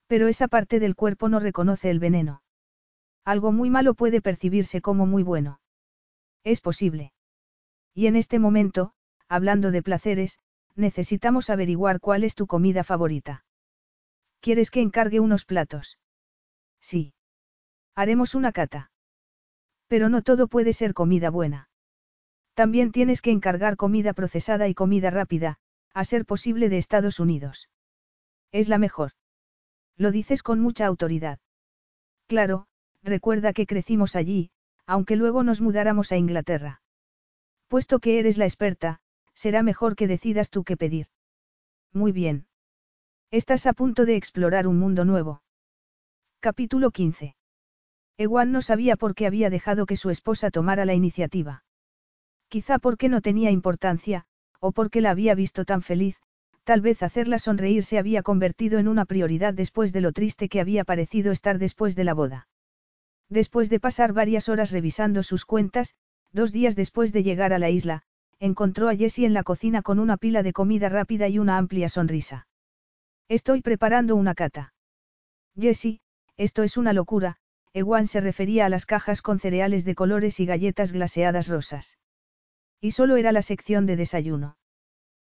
Pero 0.06 0.28
esa 0.28 0.46
parte 0.46 0.78
del 0.80 0.94
cuerpo 0.94 1.28
no 1.28 1.40
reconoce 1.40 1.90
el 1.90 1.98
veneno. 1.98 2.42
Algo 3.24 3.52
muy 3.52 3.70
malo 3.70 3.94
puede 3.94 4.20
percibirse 4.20 4.82
como 4.82 5.06
muy 5.06 5.22
bueno. 5.22 5.60
Es 6.44 6.60
posible. 6.60 7.12
Y 7.94 8.06
en 8.06 8.16
este 8.16 8.38
momento, 8.38 8.92
hablando 9.26 9.70
de 9.70 9.82
placeres, 9.82 10.38
necesitamos 10.76 11.48
averiguar 11.48 12.00
cuál 12.00 12.22
es 12.22 12.34
tu 12.34 12.46
comida 12.46 12.84
favorita. 12.84 13.44
¿Quieres 14.40 14.70
que 14.70 14.82
encargue 14.82 15.20
unos 15.20 15.46
platos? 15.46 15.98
Sí. 16.80 17.14
Haremos 17.94 18.34
una 18.34 18.52
cata. 18.52 18.90
Pero 19.88 20.10
no 20.10 20.20
todo 20.20 20.48
puede 20.48 20.74
ser 20.74 20.92
comida 20.92 21.30
buena. 21.30 21.68
También 22.54 22.92
tienes 22.92 23.20
que 23.20 23.32
encargar 23.32 23.76
comida 23.76 24.12
procesada 24.12 24.68
y 24.68 24.74
comida 24.74 25.10
rápida, 25.10 25.58
a 25.92 26.04
ser 26.04 26.24
posible 26.24 26.68
de 26.68 26.78
Estados 26.78 27.20
Unidos. 27.20 27.68
Es 28.52 28.68
la 28.68 28.78
mejor. 28.78 29.12
Lo 29.96 30.10
dices 30.10 30.42
con 30.42 30.60
mucha 30.60 30.86
autoridad. 30.86 31.38
Claro, 32.26 32.66
recuerda 33.02 33.52
que 33.52 33.66
crecimos 33.66 34.16
allí, 34.16 34.50
aunque 34.86 35.16
luego 35.16 35.42
nos 35.42 35.60
mudáramos 35.60 36.12
a 36.12 36.16
Inglaterra. 36.16 36.80
Puesto 37.68 37.98
que 37.98 38.18
eres 38.18 38.38
la 38.38 38.44
experta, 38.44 39.00
será 39.34 39.62
mejor 39.62 39.96
que 39.96 40.06
decidas 40.06 40.50
tú 40.50 40.64
qué 40.64 40.76
pedir. 40.76 41.08
Muy 41.92 42.12
bien. 42.12 42.46
Estás 43.30 43.66
a 43.66 43.72
punto 43.72 44.04
de 44.04 44.16
explorar 44.16 44.66
un 44.68 44.78
mundo 44.78 45.04
nuevo. 45.04 45.42
Capítulo 46.40 46.90
15. 46.92 47.34
Ewan 48.16 48.52
no 48.52 48.62
sabía 48.62 48.96
por 48.96 49.14
qué 49.14 49.26
había 49.26 49.50
dejado 49.50 49.86
que 49.86 49.96
su 49.96 50.10
esposa 50.10 50.50
tomara 50.50 50.84
la 50.84 50.94
iniciativa. 50.94 51.64
Quizá 52.54 52.78
porque 52.78 53.08
no 53.08 53.20
tenía 53.20 53.50
importancia, 53.50 54.26
o 54.60 54.70
porque 54.70 55.00
la 55.00 55.10
había 55.10 55.34
visto 55.34 55.64
tan 55.64 55.82
feliz, 55.82 56.20
tal 56.62 56.80
vez 56.82 57.02
hacerla 57.02 57.40
sonreír 57.40 57.82
se 57.82 57.98
había 57.98 58.22
convertido 58.22 58.78
en 58.78 58.86
una 58.86 59.06
prioridad 59.06 59.54
después 59.54 59.92
de 59.92 60.00
lo 60.00 60.12
triste 60.12 60.48
que 60.48 60.60
había 60.60 60.84
parecido 60.84 61.32
estar 61.32 61.58
después 61.58 61.96
de 61.96 62.04
la 62.04 62.14
boda. 62.14 62.46
Después 63.28 63.70
de 63.70 63.80
pasar 63.80 64.12
varias 64.12 64.48
horas 64.48 64.70
revisando 64.70 65.24
sus 65.24 65.44
cuentas, 65.44 65.96
dos 66.30 66.52
días 66.52 66.76
después 66.76 67.12
de 67.12 67.24
llegar 67.24 67.52
a 67.52 67.58
la 67.58 67.70
isla, 67.70 68.02
encontró 68.38 68.88
a 68.88 68.94
Jessie 68.94 69.26
en 69.26 69.34
la 69.34 69.42
cocina 69.42 69.82
con 69.82 69.98
una 69.98 70.16
pila 70.16 70.44
de 70.44 70.52
comida 70.52 70.88
rápida 70.88 71.26
y 71.26 71.40
una 71.40 71.58
amplia 71.58 71.88
sonrisa. 71.88 72.46
Estoy 73.26 73.62
preparando 73.62 74.14
una 74.14 74.36
cata. 74.36 74.74
Jessie, 75.58 76.02
esto 76.36 76.62
es 76.62 76.76
una 76.76 76.92
locura, 76.92 77.34
Ewan 77.72 78.06
se 78.06 78.20
refería 78.20 78.64
a 78.66 78.68
las 78.68 78.86
cajas 78.86 79.22
con 79.22 79.40
cereales 79.40 79.84
de 79.84 79.96
colores 79.96 80.38
y 80.38 80.46
galletas 80.46 80.92
glaseadas 80.92 81.48
rosas. 81.48 81.98
Y 82.84 82.90
solo 82.90 83.16
era 83.16 83.32
la 83.32 83.40
sección 83.40 83.86
de 83.86 83.96
desayuno. 83.96 84.58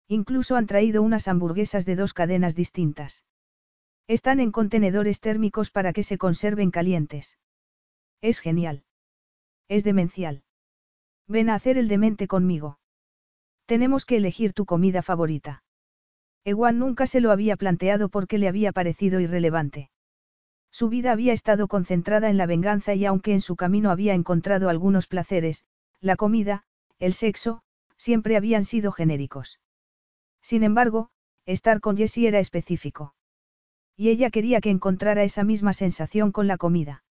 Incluso 0.08 0.56
han 0.56 0.66
traído 0.66 1.02
unas 1.02 1.28
hamburguesas 1.28 1.84
de 1.84 1.96
dos 1.96 2.14
cadenas 2.14 2.54
distintas. 2.54 3.24
Están 4.08 4.40
en 4.40 4.52
contenedores 4.52 5.20
térmicos 5.20 5.70
para 5.70 5.92
que 5.92 6.02
se 6.02 6.16
conserven 6.16 6.70
calientes. 6.70 7.36
Es 8.22 8.40
genial. 8.40 8.84
Es 9.68 9.84
demencial. 9.84 10.44
Ven 11.28 11.50
a 11.50 11.54
hacer 11.54 11.76
el 11.76 11.88
demente 11.88 12.26
conmigo. 12.26 12.78
Tenemos 13.66 14.06
que 14.06 14.16
elegir 14.16 14.54
tu 14.54 14.64
comida 14.64 15.02
favorita. 15.02 15.62
Ewan 16.46 16.78
nunca 16.78 17.06
se 17.06 17.20
lo 17.20 17.32
había 17.32 17.58
planteado 17.58 18.08
porque 18.08 18.38
le 18.38 18.48
había 18.48 18.72
parecido 18.72 19.20
irrelevante. 19.20 19.90
Su 20.70 20.88
vida 20.88 21.12
había 21.12 21.34
estado 21.34 21.68
concentrada 21.68 22.30
en 22.30 22.38
la 22.38 22.46
venganza 22.46 22.94
y 22.94 23.04
aunque 23.04 23.34
en 23.34 23.42
su 23.42 23.56
camino 23.56 23.90
había 23.90 24.14
encontrado 24.14 24.70
algunos 24.70 25.06
placeres, 25.06 25.66
la 26.00 26.16
comida, 26.16 26.64
el 27.02 27.14
sexo, 27.14 27.62
siempre 27.96 28.36
habían 28.36 28.64
sido 28.64 28.92
genéricos. 28.92 29.58
Sin 30.40 30.62
embargo, 30.62 31.10
estar 31.46 31.80
con 31.80 31.96
Jessie 31.96 32.28
era 32.28 32.38
específico. 32.38 33.16
Y 33.96 34.10
ella 34.10 34.30
quería 34.30 34.60
que 34.60 34.70
encontrara 34.70 35.24
esa 35.24 35.42
misma 35.42 35.72
sensación 35.72 36.30
con 36.30 36.46
la 36.46 36.58
comida. 36.58 37.02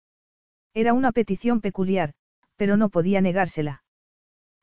Era 0.74 0.94
una 0.94 1.12
petición 1.12 1.60
peculiar, 1.60 2.14
pero 2.56 2.78
no 2.78 2.88
podía 2.88 3.20
negársela. 3.20 3.84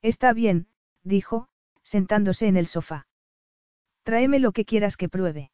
Está 0.00 0.32
bien, 0.32 0.68
dijo, 1.02 1.48
sentándose 1.82 2.46
en 2.46 2.56
el 2.56 2.66
sofá. 2.66 3.06
Tráeme 4.04 4.38
lo 4.38 4.52
que 4.52 4.64
quieras 4.64 4.96
que 4.96 5.10
pruebe. 5.10 5.50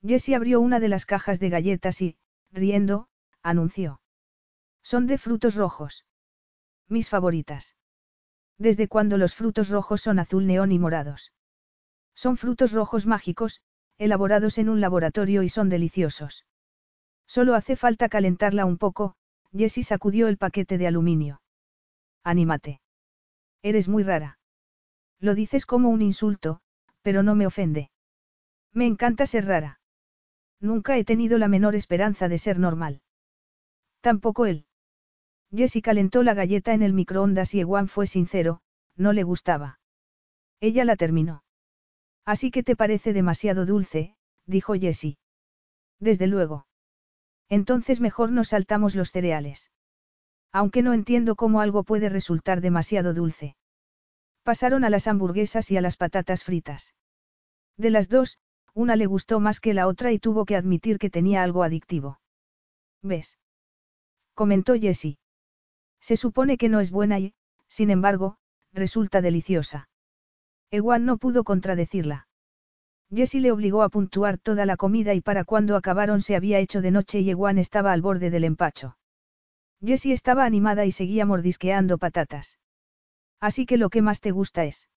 Jessie 0.00 0.34
abrió 0.34 0.58
una 0.58 0.80
de 0.80 0.88
las 0.88 1.04
cajas 1.04 1.38
de 1.38 1.50
galletas 1.50 2.00
y, 2.00 2.16
riendo, 2.50 3.08
anunció. 3.42 4.00
Son 4.82 5.06
de 5.06 5.18
frutos 5.18 5.54
rojos. 5.54 6.06
Mis 6.88 7.10
favoritas. 7.10 7.76
¿Desde 8.58 8.88
cuándo 8.88 9.18
los 9.18 9.34
frutos 9.34 9.68
rojos 9.68 10.00
son 10.00 10.18
azul 10.18 10.46
neón 10.46 10.72
y 10.72 10.78
morados? 10.78 11.32
Son 12.14 12.36
frutos 12.36 12.72
rojos 12.72 13.06
mágicos, 13.06 13.60
elaborados 13.98 14.58
en 14.58 14.68
un 14.68 14.80
laboratorio 14.80 15.42
y 15.42 15.48
son 15.48 15.68
deliciosos. 15.68 16.46
Solo 17.26 17.54
hace 17.54 17.76
falta 17.76 18.08
calentarla 18.08 18.64
un 18.64 18.78
poco, 18.78 19.16
Jessie 19.52 19.82
sacudió 19.82 20.28
el 20.28 20.38
paquete 20.38 20.78
de 20.78 20.86
aluminio. 20.86 21.40
Anímate. 22.22 22.80
Eres 23.62 23.88
muy 23.88 24.02
rara. 24.02 24.38
Lo 25.20 25.34
dices 25.34 25.66
como 25.66 25.88
un 25.90 26.02
insulto, 26.02 26.60
pero 27.02 27.22
no 27.22 27.34
me 27.34 27.46
ofende. 27.46 27.90
Me 28.72 28.86
encanta 28.86 29.26
ser 29.26 29.46
rara. 29.46 29.80
Nunca 30.60 30.96
he 30.96 31.04
tenido 31.04 31.38
la 31.38 31.48
menor 31.48 31.74
esperanza 31.74 32.28
de 32.28 32.38
ser 32.38 32.58
normal. 32.58 33.02
Tampoco 34.00 34.46
él. 34.46 34.65
Jessie 35.54 35.82
calentó 35.82 36.22
la 36.22 36.34
galleta 36.34 36.74
en 36.74 36.82
el 36.82 36.92
microondas 36.92 37.54
y 37.54 37.60
Ewan 37.60 37.88
fue 37.88 38.06
sincero, 38.06 38.60
no 38.96 39.12
le 39.12 39.22
gustaba. 39.22 39.78
Ella 40.60 40.84
la 40.84 40.96
terminó. 40.96 41.44
Así 42.24 42.50
que 42.50 42.62
te 42.62 42.76
parece 42.76 43.12
demasiado 43.12 43.66
dulce, 43.66 44.16
dijo 44.46 44.74
Jessie. 44.74 45.18
Desde 46.00 46.26
luego. 46.26 46.66
Entonces 47.48 48.00
mejor 48.00 48.32
nos 48.32 48.48
saltamos 48.48 48.94
los 48.94 49.12
cereales. 49.12 49.70
Aunque 50.52 50.82
no 50.82 50.92
entiendo 50.92 51.36
cómo 51.36 51.60
algo 51.60 51.84
puede 51.84 52.08
resultar 52.08 52.60
demasiado 52.60 53.14
dulce. 53.14 53.56
Pasaron 54.42 54.84
a 54.84 54.90
las 54.90 55.06
hamburguesas 55.06 55.70
y 55.70 55.76
a 55.76 55.80
las 55.80 55.96
patatas 55.96 56.44
fritas. 56.44 56.94
De 57.76 57.90
las 57.90 58.08
dos, 58.08 58.38
una 58.74 58.96
le 58.96 59.06
gustó 59.06 59.40
más 59.40 59.60
que 59.60 59.74
la 59.74 59.86
otra 59.86 60.12
y 60.12 60.18
tuvo 60.18 60.44
que 60.44 60.56
admitir 60.56 60.98
que 60.98 61.10
tenía 61.10 61.42
algo 61.42 61.62
adictivo. 61.62 62.20
¿Ves? 63.02 63.38
comentó 64.34 64.74
Jessie. 64.74 65.18
Se 66.06 66.16
supone 66.16 66.56
que 66.56 66.68
no 66.68 66.78
es 66.78 66.92
buena 66.92 67.18
y, 67.18 67.34
sin 67.66 67.90
embargo, 67.90 68.36
resulta 68.72 69.20
deliciosa. 69.22 69.88
Ewan 70.70 71.04
no 71.04 71.16
pudo 71.16 71.42
contradecirla. 71.42 72.28
Jessie 73.12 73.40
le 73.40 73.50
obligó 73.50 73.82
a 73.82 73.88
puntuar 73.88 74.38
toda 74.38 74.66
la 74.66 74.76
comida 74.76 75.14
y 75.14 75.20
para 75.20 75.42
cuando 75.42 75.74
acabaron 75.74 76.20
se 76.20 76.36
había 76.36 76.60
hecho 76.60 76.80
de 76.80 76.92
noche 76.92 77.18
y 77.22 77.30
Ewan 77.30 77.58
estaba 77.58 77.90
al 77.92 78.02
borde 78.02 78.30
del 78.30 78.44
empacho. 78.44 78.96
Jessie 79.84 80.12
estaba 80.12 80.44
animada 80.44 80.84
y 80.84 80.92
seguía 80.92 81.26
mordisqueando 81.26 81.98
patatas. 81.98 82.60
Así 83.40 83.66
que 83.66 83.76
lo 83.76 83.90
que 83.90 84.00
más 84.00 84.20
te 84.20 84.30
gusta 84.30 84.64
es. 84.64 84.88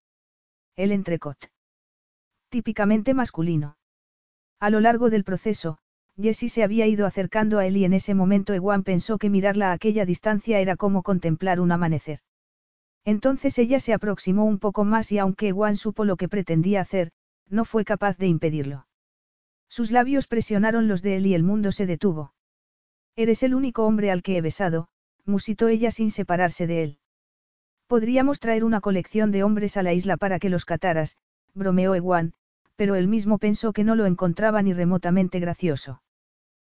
El 0.76 0.92
entrecot 0.92 1.50
típicamente 2.50 3.16
masculino. 3.16 3.78
A 4.60 4.70
lo 4.70 4.80
largo 4.80 5.10
del 5.10 5.24
proceso, 5.24 5.80
Jessie 6.22 6.50
se 6.50 6.64
había 6.64 6.86
ido 6.86 7.06
acercando 7.06 7.60
a 7.60 7.66
él 7.66 7.78
y 7.78 7.86
en 7.86 7.94
ese 7.94 8.14
momento 8.14 8.54
Ewan 8.54 8.84
pensó 8.84 9.18
que 9.18 9.30
mirarla 9.30 9.70
a 9.70 9.74
aquella 9.74 10.06
distancia 10.06 10.60
era 10.60 10.76
como 10.76 11.02
contemplar 11.02 11.62
un 11.62 11.72
amanecer. 11.72 12.20
Entonces 13.06 13.58
ella 13.58 13.80
se 13.80 13.94
aproximó 13.94 14.44
un 14.44 14.60
poco 14.60 14.84
más 14.84 15.14
y 15.14 15.18
aunque 15.18 15.48
Ewan 15.48 15.78
supo 15.78 16.04
lo 16.04 16.18
que 16.18 16.28
pretendía 16.28 16.82
hacer, 16.82 17.12
no 17.48 17.64
fue 17.64 17.86
capaz 17.86 18.18
de 18.18 18.28
impedirlo. 18.28 18.86
Sus 19.70 19.92
labios 19.92 20.28
presionaron 20.28 20.90
los 20.90 21.02
de 21.02 21.16
él 21.16 21.26
y 21.26 21.36
el 21.36 21.44
mundo 21.44 21.72
se 21.72 21.86
detuvo. 21.86 22.34
Eres 23.16 23.42
el 23.44 23.56
único 23.56 23.86
hombre 23.86 24.12
al 24.12 24.22
que 24.22 24.36
he 24.36 24.42
besado, 24.42 24.90
musitó 25.26 25.70
ella 25.70 25.90
sin 25.90 26.12
separarse 26.12 26.68
de 26.68 26.84
él. 26.84 26.98
Podríamos 27.88 28.40
traer 28.40 28.66
una 28.66 28.82
colección 28.82 29.32
de 29.32 29.44
hombres 29.44 29.78
a 29.78 29.84
la 29.84 29.94
isla 29.94 30.18
para 30.18 30.38
que 30.40 30.50
los 30.50 30.66
cataras, 30.66 31.16
bromeó 31.54 31.96
Ewan, 31.96 32.34
pero 32.76 32.96
él 32.96 33.08
mismo 33.08 33.38
pensó 33.38 33.72
que 33.72 33.84
no 33.84 33.96
lo 33.96 34.06
encontraba 34.06 34.62
ni 34.62 34.74
remotamente 34.74 35.40
gracioso. 35.40 36.02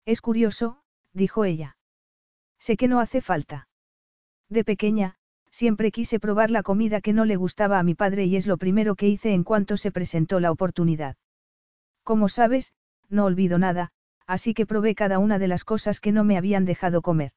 Es 0.06 0.20
curioso, 0.20 0.82
dijo 1.12 1.44
ella. 1.44 1.76
Sé 2.58 2.76
que 2.76 2.88
no 2.88 3.00
hace 3.00 3.20
falta. 3.20 3.68
De 4.48 4.64
pequeña, 4.64 5.20
Siempre 5.50 5.90
quise 5.90 6.20
probar 6.20 6.50
la 6.50 6.62
comida 6.62 7.00
que 7.00 7.12
no 7.12 7.24
le 7.24 7.36
gustaba 7.36 7.78
a 7.78 7.82
mi 7.82 7.94
padre 7.94 8.24
y 8.24 8.36
es 8.36 8.46
lo 8.46 8.56
primero 8.56 8.94
que 8.94 9.08
hice 9.08 9.34
en 9.34 9.44
cuanto 9.44 9.76
se 9.76 9.90
presentó 9.90 10.38
la 10.38 10.52
oportunidad. 10.52 11.16
Como 12.04 12.28
sabes, 12.28 12.72
no 13.08 13.24
olvido 13.24 13.58
nada, 13.58 13.90
así 14.26 14.54
que 14.54 14.66
probé 14.66 14.94
cada 14.94 15.18
una 15.18 15.38
de 15.38 15.48
las 15.48 15.64
cosas 15.64 16.00
que 16.00 16.12
no 16.12 16.24
me 16.24 16.38
habían 16.38 16.64
dejado 16.64 17.02
comer. 17.02 17.32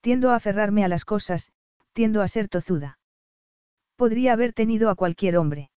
Tiendo 0.00 0.30
a 0.30 0.36
aferrarme 0.36 0.84
a 0.84 0.88
las 0.88 1.04
cosas, 1.04 1.52
tiendo 1.92 2.20
a 2.22 2.28
ser 2.28 2.48
tozuda. 2.48 2.98
Podría 3.96 4.32
haber 4.32 4.52
tenido 4.52 4.90
a 4.90 4.96
cualquier 4.96 5.36
hombre. 5.36 5.70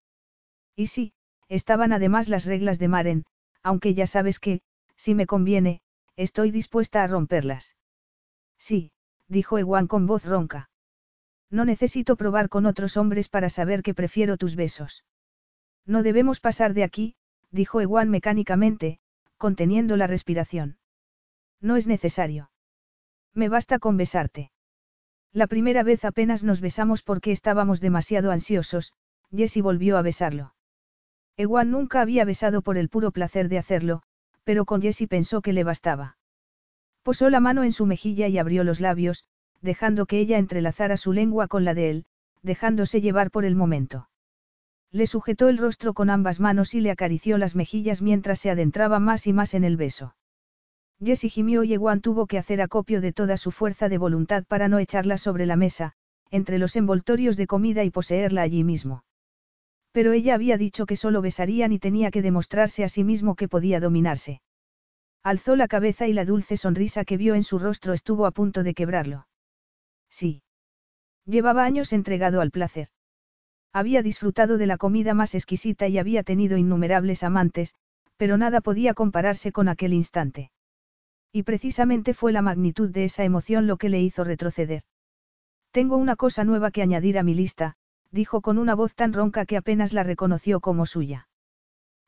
Y 0.74 0.88
sí, 0.88 1.12
estaban 1.48 1.92
además 1.92 2.28
las 2.28 2.46
reglas 2.46 2.78
de 2.78 2.88
Maren, 2.88 3.24
aunque 3.62 3.94
ya 3.94 4.06
sabes 4.06 4.40
que, 4.40 4.60
si 4.96 5.14
me 5.14 5.26
conviene, 5.26 5.82
estoy 6.16 6.50
dispuesta 6.50 7.02
a 7.02 7.06
romperlas. 7.06 7.76
Sí, 8.58 8.92
dijo 9.28 9.58
Ewan 9.58 9.86
con 9.86 10.06
voz 10.06 10.24
ronca. 10.24 10.70
No 11.50 11.64
necesito 11.64 12.16
probar 12.16 12.48
con 12.48 12.66
otros 12.66 12.96
hombres 12.96 13.28
para 13.28 13.48
saber 13.50 13.82
que 13.82 13.94
prefiero 13.94 14.36
tus 14.36 14.56
besos. 14.56 15.04
No 15.86 16.02
debemos 16.02 16.40
pasar 16.40 16.74
de 16.74 16.84
aquí, 16.84 17.16
dijo 17.50 17.80
Ewan 17.80 18.10
mecánicamente, 18.10 19.00
conteniendo 19.36 19.96
la 19.96 20.06
respiración. 20.06 20.78
No 21.60 21.76
es 21.76 21.86
necesario. 21.86 22.50
Me 23.32 23.48
basta 23.48 23.78
con 23.78 23.96
besarte. 23.96 24.50
La 25.32 25.46
primera 25.46 25.82
vez 25.82 26.04
apenas 26.04 26.44
nos 26.44 26.60
besamos 26.60 27.02
porque 27.02 27.32
estábamos 27.32 27.80
demasiado 27.80 28.30
ansiosos, 28.30 28.92
Jessie 29.30 29.62
volvió 29.62 29.98
a 29.98 30.02
besarlo. 30.02 30.54
Ewan 31.36 31.70
nunca 31.70 32.00
había 32.00 32.24
besado 32.24 32.62
por 32.62 32.78
el 32.78 32.88
puro 32.88 33.10
placer 33.10 33.48
de 33.48 33.58
hacerlo, 33.58 34.02
pero 34.44 34.64
con 34.64 34.80
Jessie 34.82 35.08
pensó 35.08 35.42
que 35.42 35.52
le 35.52 35.64
bastaba. 35.64 36.16
Posó 37.02 37.28
la 37.28 37.40
mano 37.40 37.64
en 37.64 37.72
su 37.72 37.86
mejilla 37.86 38.28
y 38.28 38.38
abrió 38.38 38.64
los 38.64 38.80
labios, 38.80 39.24
dejando 39.60 40.06
que 40.06 40.18
ella 40.18 40.38
entrelazara 40.38 40.96
su 40.96 41.12
lengua 41.12 41.48
con 41.48 41.64
la 41.64 41.74
de 41.74 41.90
él, 41.90 42.06
dejándose 42.42 43.00
llevar 43.00 43.30
por 43.30 43.44
el 43.44 43.56
momento. 43.56 44.08
Le 44.92 45.06
sujetó 45.06 45.48
el 45.48 45.58
rostro 45.58 45.92
con 45.92 46.08
ambas 46.08 46.38
manos 46.38 46.74
y 46.74 46.80
le 46.80 46.90
acarició 46.90 47.36
las 47.36 47.56
mejillas 47.56 48.00
mientras 48.00 48.38
se 48.38 48.50
adentraba 48.50 49.00
más 49.00 49.26
y 49.26 49.32
más 49.32 49.54
en 49.54 49.64
el 49.64 49.76
beso. 49.76 50.14
Jessie 51.02 51.30
gimió 51.30 51.64
y 51.64 51.74
Ewan 51.74 52.00
tuvo 52.00 52.26
que 52.26 52.38
hacer 52.38 52.60
acopio 52.60 53.00
de 53.00 53.12
toda 53.12 53.36
su 53.36 53.50
fuerza 53.50 53.88
de 53.88 53.98
voluntad 53.98 54.44
para 54.44 54.68
no 54.68 54.78
echarla 54.78 55.18
sobre 55.18 55.46
la 55.46 55.56
mesa, 55.56 55.94
entre 56.30 56.58
los 56.58 56.76
envoltorios 56.76 57.36
de 57.36 57.46
comida 57.46 57.84
y 57.84 57.90
poseerla 57.90 58.42
allí 58.42 58.62
mismo. 58.62 59.04
Pero 59.94 60.12
ella 60.12 60.34
había 60.34 60.58
dicho 60.58 60.86
que 60.86 60.96
solo 60.96 61.22
besarían 61.22 61.70
y 61.70 61.78
tenía 61.78 62.10
que 62.10 62.20
demostrarse 62.20 62.82
a 62.82 62.88
sí 62.88 63.04
mismo 63.04 63.36
que 63.36 63.46
podía 63.46 63.78
dominarse. 63.78 64.42
Alzó 65.22 65.54
la 65.54 65.68
cabeza 65.68 66.08
y 66.08 66.12
la 66.12 66.24
dulce 66.24 66.56
sonrisa 66.56 67.04
que 67.04 67.16
vio 67.16 67.36
en 67.36 67.44
su 67.44 67.60
rostro 67.60 67.92
estuvo 67.92 68.26
a 68.26 68.32
punto 68.32 68.64
de 68.64 68.74
quebrarlo. 68.74 69.28
Sí. 70.10 70.42
Llevaba 71.26 71.64
años 71.64 71.92
entregado 71.92 72.40
al 72.40 72.50
placer. 72.50 72.88
Había 73.72 74.02
disfrutado 74.02 74.58
de 74.58 74.66
la 74.66 74.78
comida 74.78 75.14
más 75.14 75.36
exquisita 75.36 75.86
y 75.86 75.98
había 75.98 76.24
tenido 76.24 76.56
innumerables 76.56 77.22
amantes, 77.22 77.76
pero 78.16 78.36
nada 78.36 78.60
podía 78.60 78.94
compararse 78.94 79.52
con 79.52 79.68
aquel 79.68 79.92
instante. 79.92 80.50
Y 81.30 81.44
precisamente 81.44 82.14
fue 82.14 82.32
la 82.32 82.42
magnitud 82.42 82.90
de 82.90 83.04
esa 83.04 83.22
emoción 83.22 83.68
lo 83.68 83.76
que 83.76 83.90
le 83.90 84.00
hizo 84.00 84.24
retroceder. 84.24 84.82
Tengo 85.70 85.96
una 85.96 86.16
cosa 86.16 86.42
nueva 86.42 86.72
que 86.72 86.82
añadir 86.82 87.16
a 87.16 87.22
mi 87.22 87.34
lista, 87.34 87.76
dijo 88.14 88.42
con 88.42 88.58
una 88.58 88.76
voz 88.76 88.94
tan 88.94 89.12
ronca 89.12 89.44
que 89.44 89.56
apenas 89.56 89.92
la 89.92 90.04
reconoció 90.04 90.60
como 90.60 90.86
suya. 90.86 91.28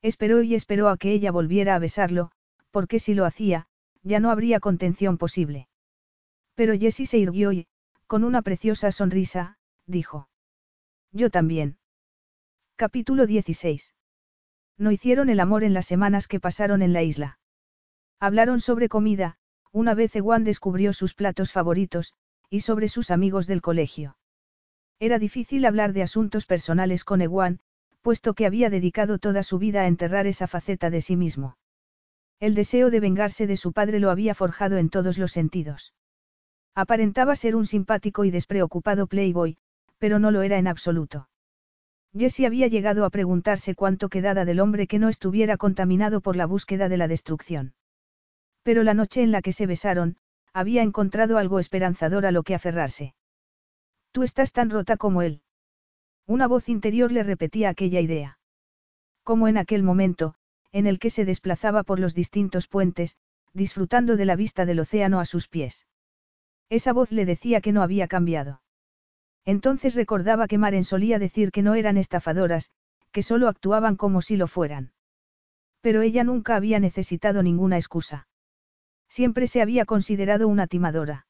Esperó 0.03 0.41
y 0.43 0.55
esperó 0.55 0.89
a 0.89 0.97
que 0.97 1.11
ella 1.11 1.33
volviera 1.33 1.75
a 1.75 1.81
besarlo, 1.81 2.31
porque 2.71 3.01
si 3.01 3.13
lo 3.15 3.25
hacía, 3.25 3.67
ya 4.03 4.21
no 4.21 4.31
habría 4.31 4.61
contención 4.61 5.19
posible. 5.19 5.69
Pero 6.55 6.79
Jessie 6.79 7.07
se 7.07 7.19
irguió 7.19 7.51
y, 7.51 7.67
con 8.07 8.23
una 8.23 8.43
preciosa 8.43 8.93
sonrisa, 8.93 9.59
dijo. 9.85 10.29
Yo 11.11 11.29
también. 11.29 11.77
Capítulo 12.77 13.27
16. 13.27 13.93
No 14.79 14.93
hicieron 14.93 15.29
el 15.29 15.41
amor 15.41 15.65
en 15.65 15.75
las 15.75 15.87
semanas 15.87 16.29
que 16.29 16.39
pasaron 16.39 16.83
en 16.83 16.93
la 16.93 17.03
isla. 17.03 17.41
Hablaron 18.21 18.61
sobre 18.61 18.89
comida, 18.89 19.39
una 19.73 19.95
vez 19.95 20.15
Ewan 20.15 20.45
descubrió 20.45 20.93
sus 20.93 21.15
platos 21.15 21.51
favoritos, 21.51 22.13
y 22.49 22.61
sobre 22.61 22.87
sus 22.87 23.11
amigos 23.11 23.49
del 23.49 23.61
colegio. 23.61 24.17
Era 24.99 25.19
difícil 25.19 25.65
hablar 25.67 25.93
de 25.93 26.03
asuntos 26.03 26.47
personales 26.47 27.05
con 27.05 27.21
Ewan, 27.21 27.61
puesto 28.01 28.35
que 28.35 28.47
había 28.47 28.71
dedicado 28.71 29.19
toda 29.19 29.43
su 29.43 29.59
vida 29.59 29.83
a 29.83 29.87
enterrar 29.87 30.27
esa 30.27 30.47
faceta 30.47 30.91
de 30.91 31.01
sí 31.01 31.17
mismo. 31.17 31.59
El 32.41 32.55
deseo 32.55 32.91
de 32.91 33.01
vengarse 33.01 33.47
de 33.47 33.57
su 33.57 33.73
padre 33.73 34.01
lo 34.01 34.11
había 34.11 34.35
forjado 34.35 34.79
en 34.79 34.89
todos 34.89 35.19
los 35.19 35.33
sentidos. 35.33 35.95
Aparentaba 36.75 37.37
ser 37.37 37.57
un 37.57 37.67
simpático 37.67 38.25
y 38.25 38.31
despreocupado 38.31 39.07
playboy, 39.07 39.57
pero 39.99 40.19
no 40.19 40.31
lo 40.31 40.43
era 40.43 40.59
en 40.59 40.67
absoluto. 40.67 41.29
Jessie 42.17 42.47
había 42.47 42.67
llegado 42.67 43.05
a 43.05 43.11
preguntarse 43.11 43.75
cuánto 43.75 44.09
quedaba 44.09 44.45
del 44.45 44.61
hombre 44.61 44.87
que 44.87 44.99
no 44.99 45.09
estuviera 45.09 45.57
contaminado 45.57 46.21
por 46.21 46.37
la 46.37 46.47
búsqueda 46.47 46.89
de 46.89 46.97
la 46.97 47.09
destrucción. 47.09 47.75
Pero 48.63 48.83
la 48.83 48.95
noche 48.95 49.23
en 49.23 49.33
la 49.33 49.43
que 49.43 49.53
se 49.53 49.67
besaron, 49.67 50.17
había 50.53 50.83
encontrado 50.83 51.39
algo 51.39 51.59
esperanzador 51.59 52.25
a 52.25 52.33
lo 52.33 52.43
que 52.43 52.55
aferrarse. 52.55 53.15
Tú 54.17 54.23
estás 54.23 54.53
tan 54.53 54.71
rota 54.71 54.97
como 54.97 55.21
él. 55.21 55.43
Una 56.27 56.47
voz 56.47 56.71
interior 56.71 57.13
le 57.13 57.23
repetía 57.23 57.69
aquella 57.69 58.01
idea. 58.01 58.39
Como 59.23 59.47
en 59.47 59.59
aquel 59.59 59.83
momento, 59.83 60.37
en 60.73 60.87
el 60.87 60.99
que 60.99 61.11
se 61.11 61.27
desplazaba 61.27 61.83
por 61.83 62.01
los 62.01 62.15
distintos 62.15 62.67
puentes, 62.67 63.19
disfrutando 63.53 64.17
de 64.17 64.25
la 64.25 64.35
vista 64.35 64.65
del 64.65 64.81
océano 64.81 65.21
a 65.21 65.27
sus 65.27 65.49
pies. 65.49 65.87
Esa 66.71 66.95
voz 66.95 67.13
le 67.13 67.27
decía 67.27 67.61
que 67.61 67.73
no 67.73 67.83
había 67.83 68.09
cambiado. 68.09 68.63
Entonces 69.45 69.95
recordaba 69.95 70.47
que 70.47 70.57
Maren 70.57 70.85
solía 70.85 71.19
decir 71.19 71.53
que 71.53 71.61
no 71.61 71.75
eran 71.75 71.99
estafadoras, 71.99 72.71
que 73.13 73.23
solo 73.23 73.49
actuaban 73.49 73.97
como 73.97 74.23
si 74.23 74.39
lo 74.39 74.47
fueran. 74.47 74.93
Pero 75.83 76.01
ella 76.01 76.25
nunca 76.25 76.57
había 76.57 76.81
necesitado 76.81 77.43
ninguna 77.43 77.77
excusa. 77.77 78.29
Siempre 79.11 79.47
se 79.47 79.61
había 79.61 79.85
considerado 79.85 80.49
una 80.49 80.67
timadora. 80.67 81.27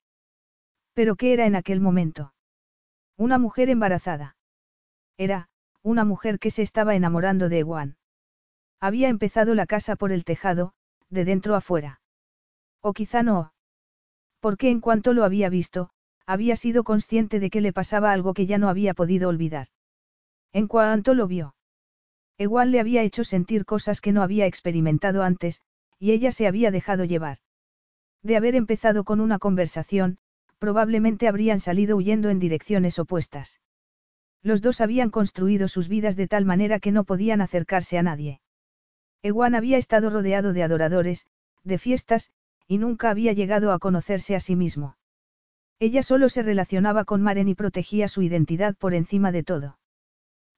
¿Pero 0.95 1.17
qué 1.17 1.33
era 1.33 1.47
en 1.47 1.57
aquel 1.57 1.81
momento? 1.81 2.33
Una 3.19 3.39
mujer 3.39 3.71
embarazada. 3.71 4.37
Era, 5.17 5.49
una 5.83 6.05
mujer 6.05 6.39
que 6.39 6.51
se 6.51 6.63
estaba 6.63 6.95
enamorando 6.95 7.49
de 7.49 7.61
Ewan. 7.61 7.97
Había 8.81 9.09
empezado 9.09 9.55
la 9.55 9.67
casa 9.67 9.97
por 9.97 10.13
el 10.13 10.25
tejado, 10.25 10.75
de 11.09 11.25
dentro 11.25 11.55
a 11.55 11.61
fuera. 11.61 12.01
O 12.83 12.93
quizá 12.93 13.23
no. 13.23 13.53
Porque 14.41 14.71
en 14.71 14.81
cuanto 14.81 15.15
lo 15.15 15.25
había 15.25 15.49
visto, 15.49 15.91
había 16.27 16.57
sido 16.57 16.85
consciente 16.85 17.41
de 17.41 17.49
que 17.49 17.61
le 17.61 17.73
pasaba 17.73 18.13
algo 18.13 18.35
que 18.35 18.47
ya 18.47 18.59
no 18.59 18.69
había 18.69 18.93
podido 18.93 19.29
olvidar. 19.29 19.69
En 20.53 20.67
cuanto 20.67 21.15
lo 21.15 21.27
vio. 21.27 21.55
Ewan 22.37 22.71
le 22.71 22.81
había 22.81 23.03
hecho 23.03 23.25
sentir 23.25 23.65
cosas 23.65 24.01
que 24.01 24.13
no 24.13 24.23
había 24.23 24.47
experimentado 24.47 25.23
antes, 25.23 25.63
y 25.99 26.13
ella 26.13 26.33
se 26.33 26.47
había 26.47 26.71
dejado 26.71 27.05
llevar. 27.05 27.39
De 28.23 28.37
haber 28.37 28.55
empezado 28.57 29.05
con 29.05 29.21
una 29.21 29.39
conversación, 29.39 30.19
probablemente 30.59 31.29
habrían 31.29 31.61
salido 31.61 31.97
huyendo 31.97 32.31
en 32.31 32.39
direcciones 32.39 32.99
opuestas. 32.99 33.61
Los 34.43 34.63
dos 34.63 34.81
habían 34.81 35.11
construido 35.11 35.69
sus 35.69 35.89
vidas 35.89 36.17
de 36.17 36.29
tal 36.29 36.45
manera 36.45 36.79
que 36.79 36.93
no 36.93 37.05
podían 37.05 37.41
acercarse 37.41 37.99
a 37.99 38.03
nadie. 38.03 38.41
Ewan 39.23 39.55
había 39.55 39.79
estado 39.79 40.11
rodeado 40.11 40.53
de 40.53 40.63
adoradores, 40.63 41.27
de 41.65 41.79
fiestas, 41.79 42.31
y 42.69 42.79
nunca 42.79 43.11
había 43.11 43.33
llegado 43.33 43.73
a 43.73 43.79
conocerse 43.79 44.37
a 44.37 44.41
sí 44.41 44.57
mismo. 44.57 44.97
Ella 45.79 46.03
solo 46.03 46.29
se 46.29 46.43
relacionaba 46.43 47.05
con 47.05 47.23
Maren 47.23 47.49
y 47.49 47.55
protegía 47.55 48.09
su 48.09 48.23
identidad 48.23 48.77
por 48.77 48.95
encima 48.95 49.33
de 49.33 49.43
todo. 49.43 49.79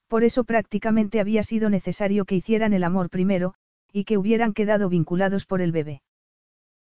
Por 0.07 0.23
eso 0.23 0.43
prácticamente 0.43 1.19
había 1.19 1.43
sido 1.43 1.69
necesario 1.69 2.25
que 2.25 2.35
hicieran 2.35 2.73
el 2.73 2.83
amor 2.83 3.09
primero, 3.09 3.53
y 3.91 4.05
que 4.05 4.17
hubieran 4.17 4.53
quedado 4.53 4.89
vinculados 4.89 5.45
por 5.45 5.61
el 5.61 5.71
bebé. 5.71 6.01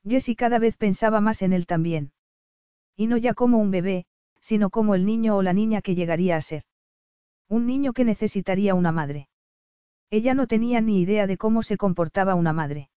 Jessie 0.07 0.37
cada 0.37 0.59
vez 0.59 0.77
pensaba 0.77 1.21
más 1.21 1.43
en 1.43 1.53
él 1.53 1.67
también. 1.67 2.13
Y 2.99 3.07
no 3.07 3.17
ya 3.17 3.33
como 3.33 3.59
un 3.59 3.71
bebé, 3.71 4.07
sino 4.41 4.71
como 4.71 4.97
el 4.97 5.07
niño 5.07 5.37
o 5.37 5.43
la 5.43 5.53
niña 5.53 5.83
que 5.83 5.95
llegaría 5.95 6.37
a 6.37 6.41
ser. 6.41 6.65
Un 7.49 7.65
niño 7.65 7.93
que 7.93 8.05
necesitaría 8.05 8.75
una 8.75 8.91
madre. 8.91 9.29
Ella 10.11 10.35
no 10.35 10.49
tenía 10.49 10.81
ni 10.81 11.01
idea 11.01 11.29
de 11.29 11.37
cómo 11.37 11.63
se 11.63 11.77
comportaba 11.77 12.35
una 12.35 12.53
madre. 12.53 12.91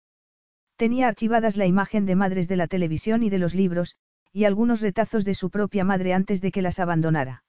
Tenía 0.78 1.10
archivadas 1.10 1.58
la 1.58 1.66
imagen 1.66 2.06
de 2.06 2.16
madres 2.16 2.48
de 2.48 2.56
la 2.56 2.68
televisión 2.68 3.24
y 3.24 3.30
de 3.30 3.40
los 3.40 3.53
libros, 3.53 3.98
y 4.32 4.45
algunos 4.45 4.80
retazos 4.80 5.26
de 5.26 5.34
su 5.34 5.50
propia 5.50 5.84
madre 5.84 6.14
antes 6.14 6.40
de 6.40 6.52
que 6.52 6.61
las 6.61 6.80
abandonara. 6.80 7.44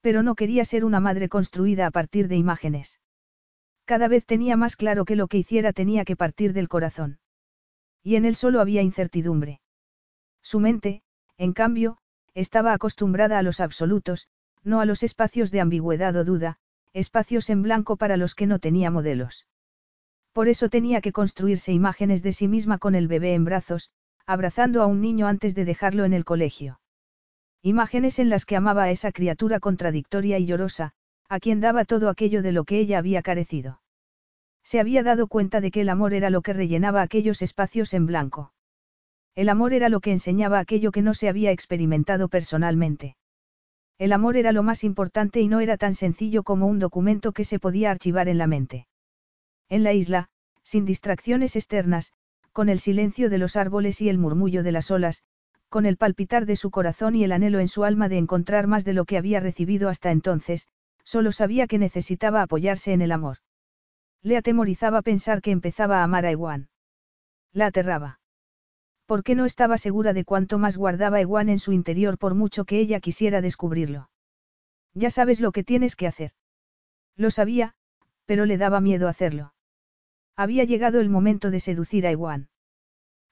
Pero 0.00 0.24
no 0.24 0.34
quería 0.34 0.64
ser 0.64 0.84
una 0.84 0.98
madre 0.98 1.28
construida 1.28 1.86
a 1.86 1.92
partir 1.92 2.26
de 2.26 2.36
imágenes. 2.36 2.98
Cada 3.84 4.08
vez 4.08 4.26
tenía 4.26 4.56
más 4.56 4.74
claro 4.74 5.04
que 5.04 5.14
lo 5.14 5.28
que 5.28 5.38
hiciera 5.38 5.72
tenía 5.72 6.04
que 6.04 6.16
partir 6.16 6.52
del 6.52 6.68
corazón. 6.68 7.20
Y 8.02 8.16
en 8.16 8.24
él 8.24 8.34
solo 8.34 8.60
había 8.60 8.82
incertidumbre. 8.82 9.60
Su 10.42 10.58
mente, 10.58 11.02
en 11.40 11.54
cambio, 11.54 11.96
estaba 12.34 12.74
acostumbrada 12.74 13.38
a 13.38 13.42
los 13.42 13.60
absolutos, 13.60 14.28
no 14.62 14.82
a 14.82 14.84
los 14.84 15.02
espacios 15.02 15.50
de 15.50 15.62
ambigüedad 15.62 16.14
o 16.16 16.22
duda, 16.22 16.58
espacios 16.92 17.48
en 17.48 17.62
blanco 17.62 17.96
para 17.96 18.18
los 18.18 18.34
que 18.34 18.46
no 18.46 18.58
tenía 18.58 18.90
modelos. 18.90 19.46
Por 20.34 20.48
eso 20.48 20.68
tenía 20.68 21.00
que 21.00 21.12
construirse 21.12 21.72
imágenes 21.72 22.22
de 22.22 22.34
sí 22.34 22.46
misma 22.46 22.76
con 22.76 22.94
el 22.94 23.08
bebé 23.08 23.32
en 23.32 23.46
brazos, 23.46 23.90
abrazando 24.26 24.82
a 24.82 24.86
un 24.86 25.00
niño 25.00 25.28
antes 25.28 25.54
de 25.54 25.64
dejarlo 25.64 26.04
en 26.04 26.12
el 26.12 26.26
colegio. 26.26 26.78
Imágenes 27.62 28.18
en 28.18 28.28
las 28.28 28.44
que 28.44 28.56
amaba 28.56 28.82
a 28.82 28.90
esa 28.90 29.10
criatura 29.10 29.60
contradictoria 29.60 30.38
y 30.38 30.44
llorosa, 30.44 30.92
a 31.30 31.40
quien 31.40 31.60
daba 31.60 31.86
todo 31.86 32.10
aquello 32.10 32.42
de 32.42 32.52
lo 32.52 32.64
que 32.64 32.80
ella 32.80 32.98
había 32.98 33.22
carecido. 33.22 33.80
Se 34.62 34.78
había 34.78 35.02
dado 35.02 35.26
cuenta 35.26 35.62
de 35.62 35.70
que 35.70 35.80
el 35.80 35.88
amor 35.88 36.12
era 36.12 36.28
lo 36.28 36.42
que 36.42 36.52
rellenaba 36.52 37.00
aquellos 37.00 37.40
espacios 37.40 37.94
en 37.94 38.04
blanco. 38.04 38.52
El 39.34 39.48
amor 39.48 39.72
era 39.72 39.88
lo 39.88 40.00
que 40.00 40.12
enseñaba 40.12 40.58
aquello 40.58 40.92
que 40.92 41.02
no 41.02 41.14
se 41.14 41.28
había 41.28 41.52
experimentado 41.52 42.28
personalmente. 42.28 43.16
El 43.98 44.12
amor 44.12 44.36
era 44.36 44.52
lo 44.52 44.62
más 44.62 44.82
importante 44.82 45.40
y 45.40 45.48
no 45.48 45.60
era 45.60 45.76
tan 45.76 45.94
sencillo 45.94 46.42
como 46.42 46.66
un 46.66 46.78
documento 46.78 47.32
que 47.32 47.44
se 47.44 47.58
podía 47.58 47.90
archivar 47.90 48.28
en 48.28 48.38
la 48.38 48.46
mente. 48.46 48.86
En 49.68 49.84
la 49.84 49.92
isla, 49.92 50.28
sin 50.62 50.84
distracciones 50.84 51.54
externas, 51.54 52.12
con 52.52 52.68
el 52.68 52.80
silencio 52.80 53.30
de 53.30 53.38
los 53.38 53.56
árboles 53.56 54.00
y 54.00 54.08
el 54.08 54.18
murmullo 54.18 54.62
de 54.62 54.72
las 54.72 54.90
olas, 54.90 55.22
con 55.68 55.86
el 55.86 55.96
palpitar 55.96 56.46
de 56.46 56.56
su 56.56 56.70
corazón 56.70 57.14
y 57.14 57.24
el 57.24 57.32
anhelo 57.32 57.60
en 57.60 57.68
su 57.68 57.84
alma 57.84 58.08
de 58.08 58.18
encontrar 58.18 58.66
más 58.66 58.84
de 58.84 58.92
lo 58.92 59.04
que 59.04 59.18
había 59.18 59.38
recibido 59.40 59.88
hasta 59.88 60.10
entonces, 60.10 60.66
solo 61.04 61.32
sabía 61.32 61.66
que 61.66 61.78
necesitaba 61.78 62.42
apoyarse 62.42 62.92
en 62.92 63.02
el 63.02 63.12
amor. 63.12 63.38
Le 64.22 64.36
atemorizaba 64.36 65.02
pensar 65.02 65.40
que 65.42 65.50
empezaba 65.50 66.00
a 66.00 66.04
amar 66.04 66.26
a 66.26 66.30
Ewan. 66.30 66.68
La 67.52 67.66
aterraba. 67.66 68.19
¿Por 69.10 69.24
qué 69.24 69.34
no 69.34 69.44
estaba 69.44 69.76
segura 69.76 70.12
de 70.12 70.24
cuánto 70.24 70.56
más 70.56 70.76
guardaba 70.76 71.20
Ewan 71.20 71.48
en 71.48 71.58
su 71.58 71.72
interior 71.72 72.16
por 72.16 72.36
mucho 72.36 72.64
que 72.64 72.78
ella 72.78 73.00
quisiera 73.00 73.40
descubrirlo? 73.40 74.08
Ya 74.94 75.10
sabes 75.10 75.40
lo 75.40 75.50
que 75.50 75.64
tienes 75.64 75.96
que 75.96 76.06
hacer. 76.06 76.30
Lo 77.16 77.32
sabía, 77.32 77.74
pero 78.24 78.46
le 78.46 78.56
daba 78.56 78.80
miedo 78.80 79.08
hacerlo. 79.08 79.52
Había 80.36 80.62
llegado 80.62 81.00
el 81.00 81.10
momento 81.10 81.50
de 81.50 81.58
seducir 81.58 82.06
a 82.06 82.12
Ewan. 82.12 82.50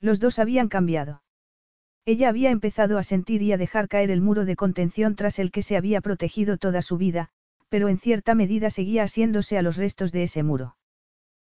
Los 0.00 0.18
dos 0.18 0.40
habían 0.40 0.66
cambiado. 0.68 1.22
Ella 2.04 2.28
había 2.28 2.50
empezado 2.50 2.98
a 2.98 3.04
sentir 3.04 3.40
y 3.42 3.52
a 3.52 3.56
dejar 3.56 3.86
caer 3.86 4.10
el 4.10 4.20
muro 4.20 4.44
de 4.46 4.56
contención 4.56 5.14
tras 5.14 5.38
el 5.38 5.52
que 5.52 5.62
se 5.62 5.76
había 5.76 6.00
protegido 6.00 6.56
toda 6.56 6.82
su 6.82 6.96
vida, 6.96 7.28
pero 7.68 7.86
en 7.86 7.98
cierta 7.98 8.34
medida 8.34 8.70
seguía 8.70 9.04
asiéndose 9.04 9.56
a 9.56 9.62
los 9.62 9.76
restos 9.76 10.10
de 10.10 10.24
ese 10.24 10.42
muro. 10.42 10.76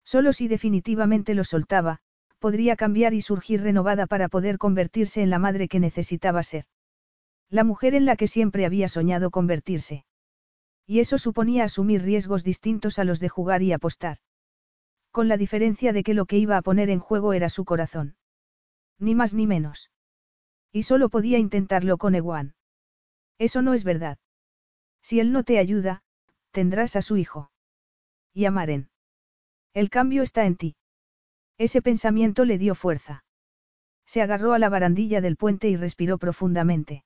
Solo 0.02 0.32
si 0.32 0.48
definitivamente 0.48 1.34
lo 1.34 1.44
soltaba, 1.44 2.00
podría 2.44 2.76
cambiar 2.76 3.14
y 3.14 3.22
surgir 3.22 3.62
renovada 3.62 4.06
para 4.06 4.28
poder 4.28 4.58
convertirse 4.58 5.22
en 5.22 5.30
la 5.30 5.38
madre 5.38 5.66
que 5.66 5.80
necesitaba 5.80 6.42
ser. 6.42 6.66
La 7.48 7.64
mujer 7.64 7.94
en 7.94 8.04
la 8.04 8.16
que 8.16 8.26
siempre 8.26 8.66
había 8.66 8.86
soñado 8.90 9.30
convertirse. 9.30 10.04
Y 10.86 11.00
eso 11.00 11.16
suponía 11.16 11.64
asumir 11.64 12.02
riesgos 12.02 12.44
distintos 12.44 12.98
a 12.98 13.04
los 13.04 13.18
de 13.18 13.30
jugar 13.30 13.62
y 13.62 13.72
apostar 13.72 14.18
con 15.10 15.26
la 15.26 15.38
diferencia 15.38 15.94
de 15.94 16.02
que 16.02 16.12
lo 16.12 16.26
que 16.26 16.36
iba 16.36 16.58
a 16.58 16.60
poner 16.60 16.90
en 16.90 17.00
juego 17.00 17.32
era 17.32 17.48
su 17.48 17.64
corazón. 17.64 18.16
Ni 18.98 19.14
más 19.14 19.32
ni 19.32 19.46
menos. 19.46 19.90
Y 20.70 20.82
solo 20.82 21.08
podía 21.08 21.38
intentarlo 21.38 21.96
con 21.96 22.14
Ewan. 22.14 22.54
Eso 23.38 23.62
no 23.62 23.72
es 23.72 23.84
verdad. 23.84 24.18
Si 25.00 25.18
él 25.18 25.32
no 25.32 25.44
te 25.44 25.58
ayuda, 25.58 26.02
tendrás 26.50 26.94
a 26.94 27.00
su 27.00 27.16
hijo. 27.16 27.50
Y 28.34 28.44
a 28.44 28.50
Maren. 28.50 28.90
El 29.72 29.88
cambio 29.88 30.22
está 30.22 30.44
en 30.44 30.56
ti. 30.56 30.76
Ese 31.58 31.82
pensamiento 31.82 32.44
le 32.44 32.58
dio 32.58 32.74
fuerza. 32.74 33.24
Se 34.06 34.22
agarró 34.22 34.52
a 34.52 34.58
la 34.58 34.68
barandilla 34.68 35.20
del 35.20 35.36
puente 35.36 35.68
y 35.68 35.76
respiró 35.76 36.18
profundamente. 36.18 37.04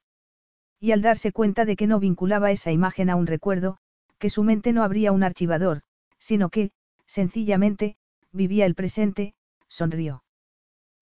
Y 0.81 0.93
al 0.93 1.03
darse 1.03 1.33
cuenta 1.33 1.65
de 1.65 1.77
que 1.77 1.87
no 1.87 2.01
vinculaba 2.01 2.51
esa 2.51 2.73
imagen 2.73 3.11
a 3.11 3.17
un 3.17 3.27
recuerdo, 3.27 3.79
que 4.19 4.31
su 4.31 4.43
mente 4.43 4.73
no 4.73 4.83
abría 4.83 5.13
un 5.13 5.23
archivador, 5.23 5.83
sino 6.19 6.49
que, 6.49 6.73
sencillamente, 7.07 7.97
vivía 8.33 8.67
el 8.67 8.75
presente, 8.75 9.35
sonrió. 9.69 10.25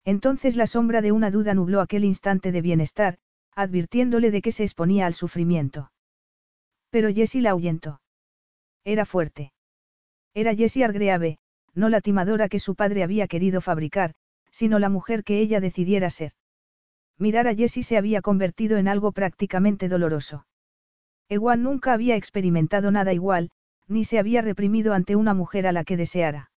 Entonces 0.03 0.55
la 0.55 0.67
sombra 0.67 1.01
de 1.01 1.11
una 1.11 1.31
duda 1.31 1.53
nubló 1.53 1.81
aquel 1.81 2.05
instante 2.05 2.51
de 2.51 2.61
bienestar, 2.61 3.17
advirtiéndole 3.55 4.31
de 4.31 4.41
que 4.41 4.51
se 4.51 4.63
exponía 4.63 5.05
al 5.05 5.13
sufrimiento. 5.13 5.91
Pero 6.89 7.13
Jessie 7.13 7.41
la 7.41 7.51
ahuyentó. 7.51 8.01
Era 8.83 9.05
fuerte. 9.05 9.51
Era 10.33 10.55
Jessie 10.55 10.83
Argreave, 10.83 11.39
no 11.77 11.89
la 11.89 12.01
timadora 12.01 12.49
que 12.49 12.59
su 12.59 12.75
padre 12.75 13.03
había 13.03 13.27
querido 13.27 13.61
fabricar, 13.61 14.15
sino 14.51 14.79
la 14.79 14.89
mujer 14.89 15.23
que 15.23 15.39
ella 15.39 15.61
decidiera 15.61 16.09
ser. 16.09 16.33
Mirar 17.19 17.47
a 17.47 17.55
Jessie 17.55 17.83
se 17.83 17.97
había 17.97 18.21
convertido 18.21 18.77
en 18.77 18.87
algo 18.87 19.11
prácticamente 19.11 19.87
doloroso. 19.87 20.47
Ewan 21.29 21.61
nunca 21.61 21.93
había 21.93 22.15
experimentado 22.15 22.89
nada 22.89 23.13
igual, 23.13 23.51
ni 23.87 24.05
se 24.05 24.17
había 24.17 24.41
reprimido 24.41 24.93
ante 24.93 25.15
una 25.15 25.35
mujer 25.35 25.67
a 25.67 25.71
la 25.71 25.83
que 25.83 25.97
deseara. 25.97 26.51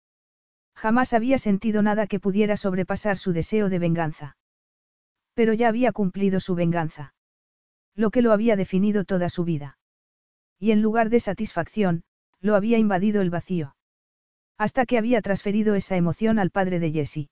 Jamás 0.75 1.13
había 1.13 1.37
sentido 1.37 1.83
nada 1.83 2.07
que 2.07 2.21
pudiera 2.21 2.57
sobrepasar 2.57 3.19
su 3.19 3.33
deseo 3.33 3.69
de 3.69 3.79
venganza. 3.79 4.37
Pero 5.35 5.53
ya 5.53 5.69
había 5.69 5.93
cumplido 5.93 6.41
su 6.41 6.55
venganza. 6.55 7.15
Lo 7.95 8.11
que 8.11 8.23
lo 8.23 8.33
había 8.33 8.57
definido 8.57 9.05
toda 9.05 9.29
su 9.29 9.45
vida. 9.45 9.79
Y 10.59 10.71
en 10.71 10.81
lugar 10.81 11.11
de 11.11 11.21
satisfacción, 11.21 12.05
lo 12.41 12.55
había 12.55 12.79
invadido 12.79 13.21
el 13.21 13.29
vacío. 13.29 13.75
Hasta 14.61 14.85
que 14.85 14.99
había 14.99 15.23
transferido 15.23 15.75
esa 15.75 15.97
emoción 15.97 16.39
al 16.39 16.51
padre 16.51 16.81
de 16.81 16.93
Jessie. 16.93 17.31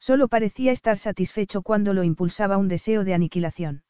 Solo 0.00 0.28
parecía 0.28 0.72
estar 0.72 0.96
satisfecho 0.96 1.60
cuando 1.60 1.92
lo 1.92 2.04
impulsaba 2.04 2.56
un 2.56 2.68
deseo 2.68 3.04
de 3.04 3.12
aniquilación. 3.12 3.82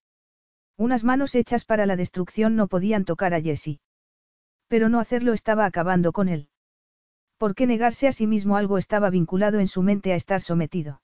Unas 0.77 1.05
manos 1.05 1.37
hechas 1.37 1.65
para 1.65 1.87
la 1.87 1.95
destrucción 1.95 2.57
no 2.57 2.67
podían 2.67 3.05
tocar 3.05 3.33
a 3.33 3.41
Jessie. 3.41 3.79
Pero 4.67 4.89
no 4.89 4.99
hacerlo 4.99 5.35
estaba 5.35 5.67
acabando 5.67 6.11
con 6.11 6.29
él. 6.29 6.49
¿Por 7.37 7.55
qué 7.55 7.69
negarse 7.69 8.09
a 8.09 8.13
sí 8.13 8.27
mismo 8.27 8.57
algo 8.57 8.77
estaba 8.77 9.09
vinculado 9.09 9.61
en 9.61 9.69
su 9.69 9.85
mente 9.85 10.13
a 10.13 10.17
estar 10.17 10.41
sometido? 10.41 11.01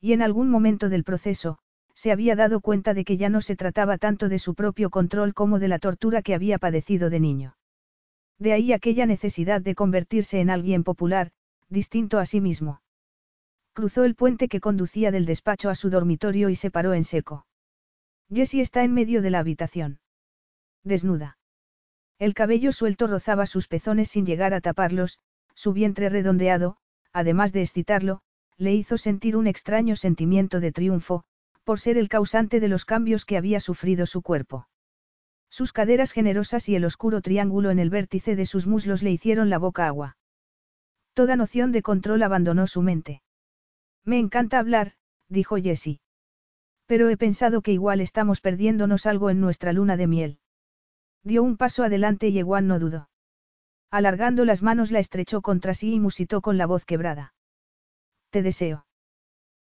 Y 0.00 0.12
en 0.12 0.22
algún 0.22 0.50
momento 0.50 0.88
del 0.88 1.04
proceso, 1.04 1.58
se 1.94 2.10
había 2.10 2.34
dado 2.34 2.60
cuenta 2.60 2.94
de 2.94 3.04
que 3.04 3.16
ya 3.16 3.28
no 3.28 3.42
se 3.42 3.54
trataba 3.54 3.96
tanto 3.96 4.28
de 4.28 4.40
su 4.40 4.56
propio 4.56 4.90
control 4.90 5.34
como 5.34 5.60
de 5.60 5.68
la 5.68 5.78
tortura 5.78 6.20
que 6.20 6.34
había 6.34 6.58
padecido 6.58 7.10
de 7.10 7.20
niño. 7.20 7.56
De 8.38 8.52
ahí 8.52 8.72
aquella 8.72 9.06
necesidad 9.06 9.60
de 9.60 9.74
convertirse 9.74 10.40
en 10.40 10.50
alguien 10.50 10.84
popular, 10.84 11.30
distinto 11.68 12.18
a 12.18 12.26
sí 12.26 12.40
mismo. 12.40 12.80
Cruzó 13.72 14.04
el 14.04 14.14
puente 14.14 14.48
que 14.48 14.60
conducía 14.60 15.10
del 15.10 15.26
despacho 15.26 15.70
a 15.70 15.74
su 15.74 15.90
dormitorio 15.90 16.48
y 16.48 16.56
se 16.56 16.70
paró 16.70 16.94
en 16.94 17.04
seco. 17.04 17.46
Jessie 18.32 18.60
está 18.60 18.84
en 18.84 18.94
medio 18.94 19.22
de 19.22 19.30
la 19.30 19.40
habitación. 19.40 20.00
Desnuda. 20.82 21.38
El 22.18 22.34
cabello 22.34 22.72
suelto 22.72 23.06
rozaba 23.06 23.46
sus 23.46 23.66
pezones 23.66 24.08
sin 24.08 24.26
llegar 24.26 24.54
a 24.54 24.60
taparlos, 24.60 25.18
su 25.54 25.72
vientre 25.72 26.08
redondeado, 26.08 26.76
además 27.12 27.52
de 27.52 27.62
excitarlo, 27.62 28.20
le 28.56 28.74
hizo 28.74 28.98
sentir 28.98 29.36
un 29.36 29.46
extraño 29.46 29.96
sentimiento 29.96 30.60
de 30.60 30.72
triunfo, 30.72 31.24
por 31.64 31.80
ser 31.80 31.96
el 31.96 32.08
causante 32.08 32.60
de 32.60 32.68
los 32.68 32.84
cambios 32.84 33.24
que 33.24 33.36
había 33.36 33.60
sufrido 33.60 34.06
su 34.06 34.22
cuerpo. 34.22 34.68
Sus 35.54 35.72
caderas 35.72 36.10
generosas 36.10 36.68
y 36.68 36.74
el 36.74 36.84
oscuro 36.84 37.20
triángulo 37.20 37.70
en 37.70 37.78
el 37.78 37.88
vértice 37.88 38.34
de 38.34 38.44
sus 38.44 38.66
muslos 38.66 39.04
le 39.04 39.12
hicieron 39.12 39.50
la 39.50 39.58
boca 39.58 39.86
agua. 39.86 40.16
Toda 41.12 41.36
noción 41.36 41.70
de 41.70 41.80
control 41.80 42.24
abandonó 42.24 42.66
su 42.66 42.82
mente. 42.82 43.22
Me 44.04 44.18
encanta 44.18 44.58
hablar, 44.58 44.94
dijo 45.28 45.54
Jessie. 45.54 46.00
Pero 46.86 47.08
he 47.08 47.16
pensado 47.16 47.62
que 47.62 47.70
igual 47.70 48.00
estamos 48.00 48.40
perdiéndonos 48.40 49.06
algo 49.06 49.30
en 49.30 49.40
nuestra 49.40 49.72
luna 49.72 49.96
de 49.96 50.08
miel. 50.08 50.38
Dio 51.22 51.44
un 51.44 51.56
paso 51.56 51.84
adelante 51.84 52.30
y 52.30 52.38
Ewan 52.40 52.66
no 52.66 52.80
dudó. 52.80 53.08
Alargando 53.92 54.44
las 54.44 54.60
manos 54.60 54.90
la 54.90 54.98
estrechó 54.98 55.40
contra 55.40 55.72
sí 55.72 55.94
y 55.94 56.00
musitó 56.00 56.40
con 56.40 56.58
la 56.58 56.66
voz 56.66 56.84
quebrada. 56.84 57.32
Te 58.30 58.42
deseo. 58.42 58.86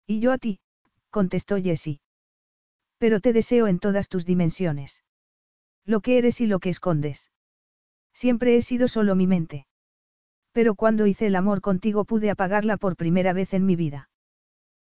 Y 0.06 0.20
yo 0.20 0.32
a 0.32 0.38
ti, 0.38 0.58
contestó 1.10 1.60
Jessie. 1.60 2.00
Pero 2.96 3.20
te 3.20 3.34
deseo 3.34 3.66
en 3.66 3.78
todas 3.78 4.08
tus 4.08 4.24
dimensiones. 4.24 5.04
Lo 5.84 6.00
que 6.00 6.18
eres 6.18 6.40
y 6.40 6.46
lo 6.46 6.60
que 6.60 6.70
escondes. 6.70 7.30
Siempre 8.12 8.56
he 8.56 8.62
sido 8.62 8.88
solo 8.88 9.14
mi 9.14 9.26
mente. 9.26 9.66
Pero 10.52 10.74
cuando 10.74 11.06
hice 11.06 11.26
el 11.26 11.36
amor 11.36 11.60
contigo 11.60 12.04
pude 12.04 12.30
apagarla 12.30 12.76
por 12.76 12.96
primera 12.96 13.32
vez 13.32 13.54
en 13.54 13.66
mi 13.66 13.74
vida. 13.74 14.10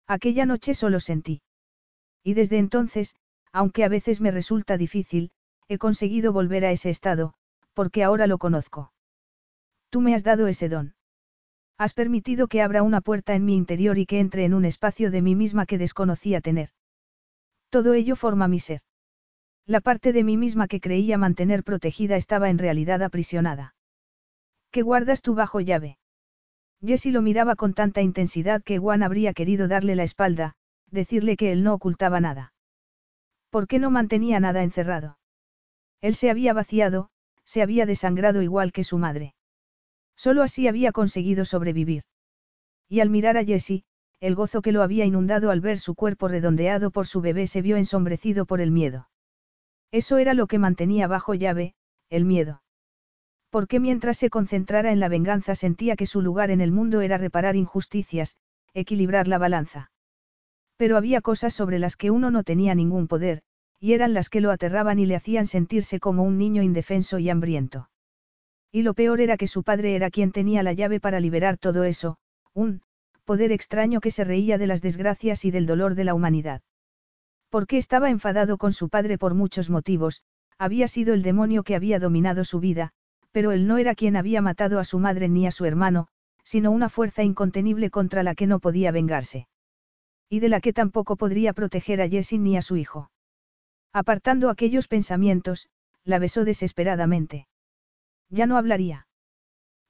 Aquella 0.08 0.46
noche 0.46 0.74
solo 0.74 1.00
sentí. 1.00 1.42
Y 2.24 2.34
desde 2.34 2.58
entonces, 2.58 3.16
aunque 3.52 3.84
a 3.84 3.90
veces 3.90 4.20
me 4.20 4.32
resulta 4.32 4.78
difícil, 4.78 5.32
he 5.68 5.78
conseguido 5.78 6.34
volver 6.34 6.66
a 6.66 6.72
ese 6.72 6.90
estado, 6.90 7.34
porque 7.74 8.04
ahora 8.04 8.28
lo 8.28 8.40
conozco. 8.40 8.92
Tú 9.90 10.02
me 10.02 10.16
has 10.16 10.24
dado 10.24 10.48
ese 10.48 10.70
don. 10.70 10.96
Has 11.78 11.94
permitido 11.94 12.48
que 12.48 12.62
abra 12.62 12.84
una 12.84 13.00
puerta 13.02 13.36
en 13.36 13.46
mi 13.46 13.56
interior 13.56 13.98
y 13.98 14.06
que 14.06 14.20
entre 14.20 14.44
en 14.46 14.54
un 14.54 14.66
espacio 14.66 15.12
de 15.12 15.22
mí 15.22 15.36
misma 15.36 15.66
que 15.66 15.78
desconocía 15.78 16.42
tener. 16.42 16.72
Todo 17.70 17.94
ello 17.94 18.16
forma 18.16 18.48
mi 18.48 18.60
ser. 18.60 18.82
La 19.70 19.82
parte 19.82 20.14
de 20.14 20.24
mí 20.24 20.36
misma 20.36 20.68
que 20.68 20.82
creía 20.82 21.20
mantener 21.20 21.64
protegida 21.64 22.16
estaba 22.16 22.50
en 22.50 22.58
realidad 22.58 23.04
aprisionada. 23.04 23.76
¿Qué 24.72 24.82
guardas 24.82 25.22
tú 25.22 25.36
bajo 25.36 25.60
llave? 25.60 26.00
Jessie 26.84 27.12
lo 27.12 27.22
miraba 27.22 27.56
con 27.56 27.76
tanta 27.76 28.02
intensidad 28.02 28.64
que 28.64 28.80
Juan 28.80 29.04
habría 29.04 29.32
querido 29.32 29.68
darle 29.68 29.96
la 29.96 30.02
espalda, 30.02 30.56
decirle 30.90 31.38
que 31.38 31.52
él 31.52 31.64
no 31.64 31.76
ocultaba 31.76 32.20
nada. 32.20 32.52
¿Por 33.52 33.68
qué 33.68 33.78
no 33.78 33.92
mantenía 33.92 34.40
nada 34.40 34.64
encerrado? 34.64 35.20
Él 36.02 36.16
se 36.16 36.32
había 36.32 36.54
vaciado, 36.54 37.12
se 37.46 37.62
había 37.62 37.86
desangrado 37.86 38.42
igual 38.42 38.72
que 38.72 38.84
su 38.84 38.98
madre. 38.98 39.36
Solo 40.16 40.42
así 40.42 40.68
había 40.68 40.92
conseguido 40.92 41.46
sobrevivir. 41.46 42.06
Y 42.88 43.02
al 43.02 43.12
mirar 43.12 43.38
a 43.38 43.46
Jessie, 43.46 43.84
el 44.20 44.34
gozo 44.34 44.64
que 44.64 44.72
lo 44.72 44.82
había 44.82 45.06
inundado 45.06 45.52
al 45.52 45.62
ver 45.62 45.78
su 45.78 45.94
cuerpo 45.94 46.28
redondeado 46.28 46.90
por 46.90 47.06
su 47.06 47.22
bebé 47.22 47.46
se 47.46 47.62
vio 47.62 47.78
ensombrecido 47.78 48.48
por 48.48 48.62
el 48.62 48.72
miedo. 48.72 49.08
Eso 49.92 50.18
era 50.18 50.34
lo 50.34 50.48
que 50.48 50.60
mantenía 50.60 51.08
bajo 51.08 51.34
llave, 51.34 51.74
el 52.10 52.26
miedo. 52.26 52.62
Porque 53.50 53.80
mientras 53.80 54.18
se 54.18 54.30
concentrara 54.30 54.92
en 54.92 55.00
la 55.00 55.10
venganza 55.10 55.56
sentía 55.56 55.96
que 55.96 56.06
su 56.06 56.22
lugar 56.22 56.52
en 56.52 56.62
el 56.62 56.72
mundo 56.72 57.02
era 57.02 57.18
reparar 57.18 57.56
injusticias, 57.56 58.36
equilibrar 58.74 59.28
la 59.28 59.40
balanza. 59.40 59.92
Pero 60.78 60.98
había 60.98 61.22
cosas 61.22 61.54
sobre 61.54 61.80
las 61.80 61.96
que 61.96 62.12
uno 62.12 62.30
no 62.30 62.44
tenía 62.44 62.76
ningún 62.76 63.08
poder, 63.08 63.42
y 63.80 63.94
eran 63.94 64.14
las 64.14 64.30
que 64.30 64.42
lo 64.42 64.52
aterraban 64.52 65.00
y 65.00 65.06
le 65.06 65.16
hacían 65.16 65.48
sentirse 65.48 66.00
como 66.00 66.24
un 66.24 66.38
niño 66.38 66.62
indefenso 66.62 67.18
y 67.18 67.30
hambriento. 67.30 67.90
Y 68.72 68.84
lo 68.84 68.94
peor 68.94 69.20
era 69.20 69.38
que 69.38 69.48
su 69.48 69.64
padre 69.64 69.96
era 69.96 70.12
quien 70.12 70.32
tenía 70.32 70.62
la 70.62 70.74
llave 70.74 71.00
para 71.00 71.20
liberar 71.20 71.58
todo 71.58 71.84
eso, 71.84 72.18
un 72.54 72.82
poder 73.26 73.52
extraño 73.52 74.00
que 74.00 74.12
se 74.12 74.24
reía 74.24 74.58
de 74.58 74.68
las 74.68 74.82
desgracias 74.82 75.46
y 75.46 75.52
del 75.52 75.66
dolor 75.66 75.96
de 75.96 76.04
la 76.04 76.14
humanidad. 76.14 76.62
Porque 77.50 77.78
estaba 77.78 78.10
enfadado 78.10 78.58
con 78.58 78.74
su 78.74 78.90
padre 78.90 79.18
por 79.18 79.34
muchos 79.34 79.70
motivos, 79.70 80.22
había 80.58 80.88
sido 80.88 81.14
el 81.14 81.24
demonio 81.24 81.64
que 81.64 81.76
había 81.76 82.00
dominado 82.00 82.46
su 82.46 82.60
vida, 82.60 82.92
pero 83.32 83.52
él 83.52 83.68
no 83.68 83.78
era 83.78 83.96
quien 83.96 84.16
había 84.16 84.42
matado 84.42 84.80
a 84.80 84.84
su 84.84 85.00
madre 85.00 85.30
ni 85.30 85.48
a 85.48 85.52
su 85.52 85.66
hermano, 85.66 86.08
sino 86.44 86.72
una 86.72 86.90
fuerza 86.90 87.24
incontenible 87.24 87.90
contra 87.90 88.24
la 88.24 88.36
que 88.36 88.48
no 88.48 88.60
podía 88.60 88.92
vengarse. 88.92 89.48
Y 90.30 90.40
de 90.40 90.50
la 90.50 90.62
que 90.62 90.74
tampoco 90.74 91.16
podría 91.16 91.54
proteger 91.54 92.02
a 92.02 92.10
Jessie 92.10 92.40
ni 92.40 92.58
a 92.58 92.62
su 92.62 92.78
hijo. 92.78 93.12
Apartando 93.94 94.50
aquellos 94.50 94.88
pensamientos, 94.88 95.70
la 96.04 96.20
besó 96.20 96.46
desesperadamente. 96.46 97.48
Ya 98.30 98.46
no 98.46 98.58
hablaría. 98.58 99.08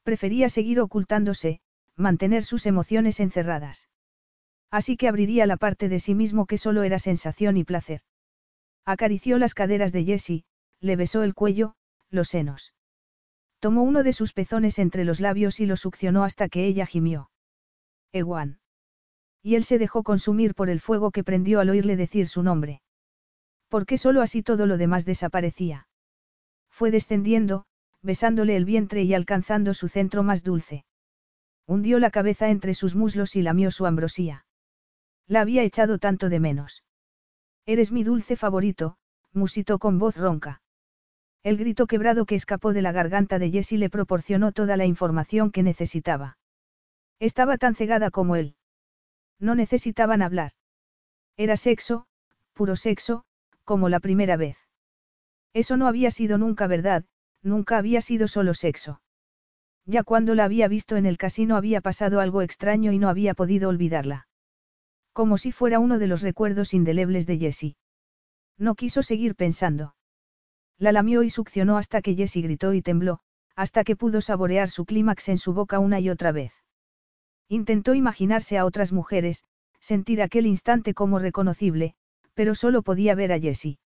Prefería 0.03 0.49
seguir 0.49 0.79
ocultándose, 0.79 1.59
mantener 1.95 2.43
sus 2.43 2.65
emociones 2.65 3.19
encerradas. 3.19 3.89
Así 4.71 4.97
que 4.97 5.07
abriría 5.07 5.45
la 5.45 5.57
parte 5.57 5.89
de 5.89 5.99
sí 5.99 6.13
mismo 6.13 6.45
que 6.45 6.57
solo 6.57 6.83
era 6.83 6.99
sensación 6.99 7.57
y 7.57 7.63
placer. 7.63 8.01
Acarició 8.85 9.37
las 9.37 9.53
caderas 9.53 9.91
de 9.91 10.03
Jessie, 10.03 10.43
le 10.79 10.95
besó 10.95 11.23
el 11.23 11.33
cuello, 11.33 11.75
los 12.09 12.29
senos. 12.29 12.73
Tomó 13.59 13.83
uno 13.83 14.03
de 14.03 14.13
sus 14.13 14.33
pezones 14.33 14.79
entre 14.79 15.03
los 15.03 15.19
labios 15.19 15.59
y 15.59 15.65
lo 15.65 15.75
succionó 15.75 16.23
hasta 16.23 16.47
que 16.49 16.65
ella 16.65 16.85
gimió. 16.85 17.29
Ewan. 18.13 18.59
Y 19.41 19.55
él 19.55 19.63
se 19.63 19.77
dejó 19.77 20.03
consumir 20.03 20.55
por 20.55 20.69
el 20.69 20.79
fuego 20.79 21.11
que 21.11 21.23
prendió 21.23 21.59
al 21.59 21.69
oírle 21.69 21.95
decir 21.95 22.27
su 22.27 22.43
nombre. 22.43 22.81
Porque 23.67 23.97
solo 23.97 24.21
así 24.21 24.43
todo 24.43 24.65
lo 24.65 24.77
demás 24.77 25.05
desaparecía. 25.05 25.87
Fue 26.69 26.91
descendiendo, 26.91 27.65
besándole 28.01 28.55
el 28.55 28.65
vientre 28.65 29.03
y 29.03 29.13
alcanzando 29.13 29.73
su 29.73 29.87
centro 29.89 30.23
más 30.23 30.43
dulce. 30.43 30.85
Hundió 31.67 31.99
la 31.99 32.11
cabeza 32.11 32.49
entre 32.49 32.73
sus 32.73 32.95
muslos 32.95 33.35
y 33.35 33.41
lamió 33.41 33.71
su 33.71 33.85
ambrosía. 33.85 34.45
La 35.29 35.41
había 35.41 35.61
echado 35.61 35.99
tanto 35.99 36.27
de 36.27 36.39
menos. 36.39 36.83
Eres 37.67 37.91
mi 37.91 38.03
dulce 38.03 38.35
favorito, 38.35 38.97
musitó 39.31 39.77
con 39.77 39.99
voz 39.99 40.17
ronca. 40.17 40.63
El 41.43 41.55
grito 41.55 41.85
quebrado 41.85 42.25
que 42.25 42.33
escapó 42.33 42.73
de 42.73 42.81
la 42.81 42.91
garganta 42.91 43.37
de 43.37 43.51
Jessie 43.51 43.77
le 43.77 43.91
proporcionó 43.91 44.51
toda 44.51 44.75
la 44.75 44.87
información 44.87 45.51
que 45.51 45.61
necesitaba. 45.61 46.39
Estaba 47.19 47.59
tan 47.59 47.75
cegada 47.75 48.09
como 48.09 48.35
él. 48.37 48.55
No 49.39 49.53
necesitaban 49.53 50.23
hablar. 50.23 50.53
Era 51.37 51.57
sexo, 51.57 52.07
puro 52.53 52.75
sexo, 52.75 53.23
como 53.63 53.87
la 53.87 53.99
primera 53.99 54.35
vez. 54.35 54.57
Eso 55.53 55.77
no 55.77 55.87
había 55.87 56.09
sido 56.09 56.39
nunca 56.39 56.65
verdad, 56.65 57.05
nunca 57.43 57.77
había 57.77 58.01
sido 58.01 58.27
solo 58.27 58.55
sexo. 58.55 58.99
Ya 59.85 60.01
cuando 60.01 60.33
la 60.33 60.45
había 60.45 60.67
visto 60.67 60.97
en 60.97 61.05
el 61.05 61.17
casino 61.17 61.55
había 61.55 61.81
pasado 61.81 62.19
algo 62.19 62.41
extraño 62.41 62.91
y 62.91 62.97
no 62.97 63.09
había 63.09 63.35
podido 63.35 63.69
olvidarla. 63.69 64.28
Como 65.19 65.37
si 65.37 65.51
fuera 65.51 65.79
uno 65.79 65.99
de 65.99 66.07
los 66.07 66.21
recuerdos 66.21 66.73
indelebles 66.73 67.27
de 67.27 67.37
Jessie. 67.37 67.75
No 68.57 68.75
quiso 68.75 69.03
seguir 69.03 69.35
pensando. 69.35 69.93
La 70.77 70.93
lamió 70.93 71.23
y 71.23 71.29
succionó 71.29 71.77
hasta 71.77 72.01
que 72.01 72.15
Jessie 72.15 72.41
gritó 72.41 72.73
y 72.73 72.81
tembló, 72.81 73.19
hasta 73.53 73.83
que 73.83 73.97
pudo 73.97 74.21
saborear 74.21 74.69
su 74.69 74.85
clímax 74.85 75.27
en 75.27 75.37
su 75.37 75.51
boca 75.51 75.79
una 75.79 75.99
y 75.99 76.09
otra 76.09 76.31
vez. 76.31 76.53
Intentó 77.49 77.95
imaginarse 77.95 78.57
a 78.57 78.63
otras 78.63 78.93
mujeres, 78.93 79.43
sentir 79.81 80.21
aquel 80.21 80.45
instante 80.45 80.93
como 80.93 81.19
reconocible, 81.19 81.95
pero 82.33 82.55
solo 82.55 82.81
podía 82.81 83.13
ver 83.13 83.33
a 83.33 83.41
Jessie. 83.41 83.77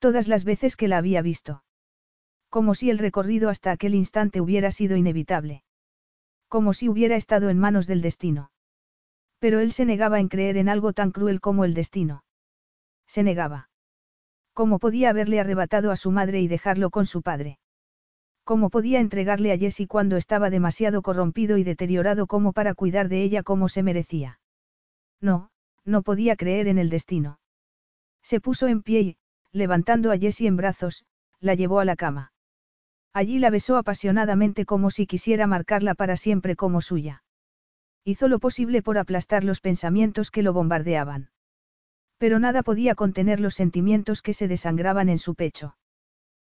Todas 0.00 0.26
las 0.26 0.42
veces 0.42 0.74
que 0.74 0.88
la 0.88 0.98
había 0.98 1.22
visto. 1.22 1.62
Como 2.48 2.74
si 2.74 2.90
el 2.90 2.98
recorrido 2.98 3.48
hasta 3.48 3.70
aquel 3.70 3.94
instante 3.94 4.40
hubiera 4.40 4.72
sido 4.72 4.96
inevitable. 4.96 5.62
Como 6.48 6.74
si 6.74 6.88
hubiera 6.88 7.14
estado 7.14 7.48
en 7.48 7.60
manos 7.60 7.86
del 7.86 8.02
destino. 8.02 8.50
Pero 9.42 9.58
él 9.58 9.72
se 9.72 9.84
negaba 9.84 10.20
en 10.20 10.28
creer 10.28 10.56
en 10.56 10.68
algo 10.68 10.92
tan 10.92 11.10
cruel 11.10 11.40
como 11.40 11.64
el 11.64 11.74
destino. 11.74 12.22
Se 13.08 13.24
negaba. 13.24 13.70
¿Cómo 14.54 14.78
podía 14.78 15.10
haberle 15.10 15.40
arrebatado 15.40 15.90
a 15.90 15.96
su 15.96 16.12
madre 16.12 16.40
y 16.40 16.46
dejarlo 16.46 16.90
con 16.90 17.06
su 17.06 17.22
padre? 17.22 17.58
¿Cómo 18.44 18.70
podía 18.70 19.00
entregarle 19.00 19.52
a 19.52 19.58
Jessie 19.58 19.88
cuando 19.88 20.16
estaba 20.16 20.48
demasiado 20.48 21.02
corrompido 21.02 21.58
y 21.58 21.64
deteriorado 21.64 22.28
como 22.28 22.52
para 22.52 22.74
cuidar 22.74 23.08
de 23.08 23.24
ella 23.24 23.42
como 23.42 23.68
se 23.68 23.82
merecía? 23.82 24.38
No, 25.20 25.50
no 25.84 26.02
podía 26.02 26.36
creer 26.36 26.68
en 26.68 26.78
el 26.78 26.88
destino. 26.88 27.40
Se 28.22 28.40
puso 28.40 28.68
en 28.68 28.80
pie 28.80 29.00
y, 29.00 29.16
levantando 29.50 30.12
a 30.12 30.18
Jessie 30.18 30.46
en 30.46 30.56
brazos, 30.56 31.04
la 31.40 31.54
llevó 31.54 31.80
a 31.80 31.84
la 31.84 31.96
cama. 31.96 32.32
Allí 33.12 33.40
la 33.40 33.50
besó 33.50 33.76
apasionadamente 33.76 34.66
como 34.66 34.92
si 34.92 35.08
quisiera 35.08 35.48
marcarla 35.48 35.96
para 35.96 36.16
siempre 36.16 36.54
como 36.54 36.80
suya. 36.80 37.24
Hizo 38.04 38.28
lo 38.28 38.40
posible 38.40 38.82
por 38.82 38.98
aplastar 38.98 39.44
los 39.44 39.60
pensamientos 39.60 40.30
que 40.30 40.42
lo 40.42 40.52
bombardeaban. 40.52 41.30
Pero 42.18 42.38
nada 42.38 42.62
podía 42.62 42.94
contener 42.94 43.38
los 43.38 43.54
sentimientos 43.54 44.22
que 44.22 44.34
se 44.34 44.48
desangraban 44.48 45.08
en 45.08 45.18
su 45.18 45.34
pecho. 45.34 45.76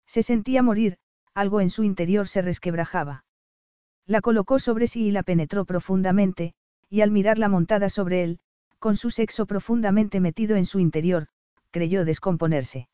Se 0.05 0.23
sentía 0.23 0.63
morir, 0.63 0.97
algo 1.33 1.61
en 1.61 1.69
su 1.69 1.83
interior 1.83 2.27
se 2.27 2.41
resquebrajaba. 2.41 3.25
La 4.05 4.21
colocó 4.21 4.59
sobre 4.59 4.87
sí 4.87 5.07
y 5.07 5.11
la 5.11 5.23
penetró 5.23 5.65
profundamente, 5.65 6.53
y 6.89 7.01
al 7.01 7.11
mirarla 7.11 7.49
montada 7.49 7.89
sobre 7.89 8.23
él, 8.23 8.39
con 8.79 8.95
su 8.95 9.09
sexo 9.09 9.45
profundamente 9.45 10.19
metido 10.19 10.55
en 10.55 10.65
su 10.65 10.79
interior, 10.79 11.27
creyó 11.71 12.05
descomponerse. 12.05 12.89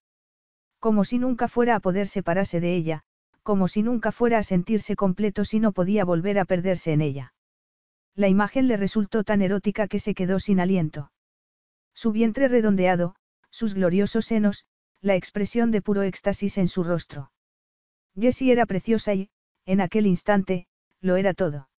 Como 0.80 1.06
si 1.06 1.20
nunca 1.20 1.48
fuera 1.48 1.76
a 1.76 1.80
poder 1.80 2.08
separarse 2.08 2.60
de 2.60 2.76
ella, 2.76 3.04
como 3.44 3.68
si 3.68 3.84
nunca 3.84 4.12
fuera 4.12 4.40
a 4.40 4.44
sentirse 4.44 4.96
completo 4.96 5.46
si 5.46 5.60
no 5.60 5.72
podía 5.72 6.04
volver 6.04 6.40
a 6.40 6.46
perderse 6.46 6.92
en 6.92 7.02
ella. 7.02 7.35
La 8.16 8.30
imagen 8.30 8.68
le 8.68 8.78
resultó 8.78 9.24
tan 9.24 9.42
erótica 9.42 9.88
que 9.88 10.00
se 10.00 10.14
quedó 10.14 10.40
sin 10.40 10.60
aliento. 10.60 11.12
Su 11.94 12.12
vientre 12.12 12.48
redondeado, 12.48 13.16
sus 13.50 13.74
gloriosos 13.74 14.26
senos, 14.26 14.66
la 15.02 15.16
expresión 15.16 15.72
de 15.72 15.82
puro 15.82 16.02
éxtasis 16.02 16.58
en 16.58 16.68
su 16.68 16.84
rostro. 16.84 17.32
Jessie 18.18 18.52
era 18.52 18.66
preciosa 18.66 19.14
y, 19.14 19.30
en 19.66 19.82
aquel 19.82 20.08
instante, 20.08 20.68
lo 21.02 21.18
era 21.18 21.34
todo. 21.34 21.70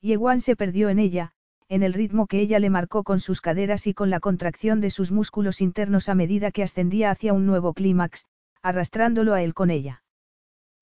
Yeguan 0.00 0.40
se 0.40 0.54
perdió 0.54 0.90
en 0.90 0.98
ella, 0.98 1.32
en 1.68 1.82
el 1.82 1.94
ritmo 1.94 2.26
que 2.26 2.40
ella 2.40 2.58
le 2.58 2.68
marcó 2.68 3.02
con 3.02 3.20
sus 3.20 3.40
caderas 3.40 3.86
y 3.86 3.94
con 3.94 4.10
la 4.10 4.20
contracción 4.20 4.80
de 4.80 4.90
sus 4.90 5.10
músculos 5.10 5.62
internos 5.62 6.10
a 6.10 6.14
medida 6.14 6.52
que 6.52 6.62
ascendía 6.62 7.10
hacia 7.10 7.32
un 7.32 7.46
nuevo 7.46 7.72
clímax, 7.72 8.26
arrastrándolo 8.62 9.32
a 9.32 9.42
él 9.42 9.54
con 9.54 9.70
ella. 9.70 10.02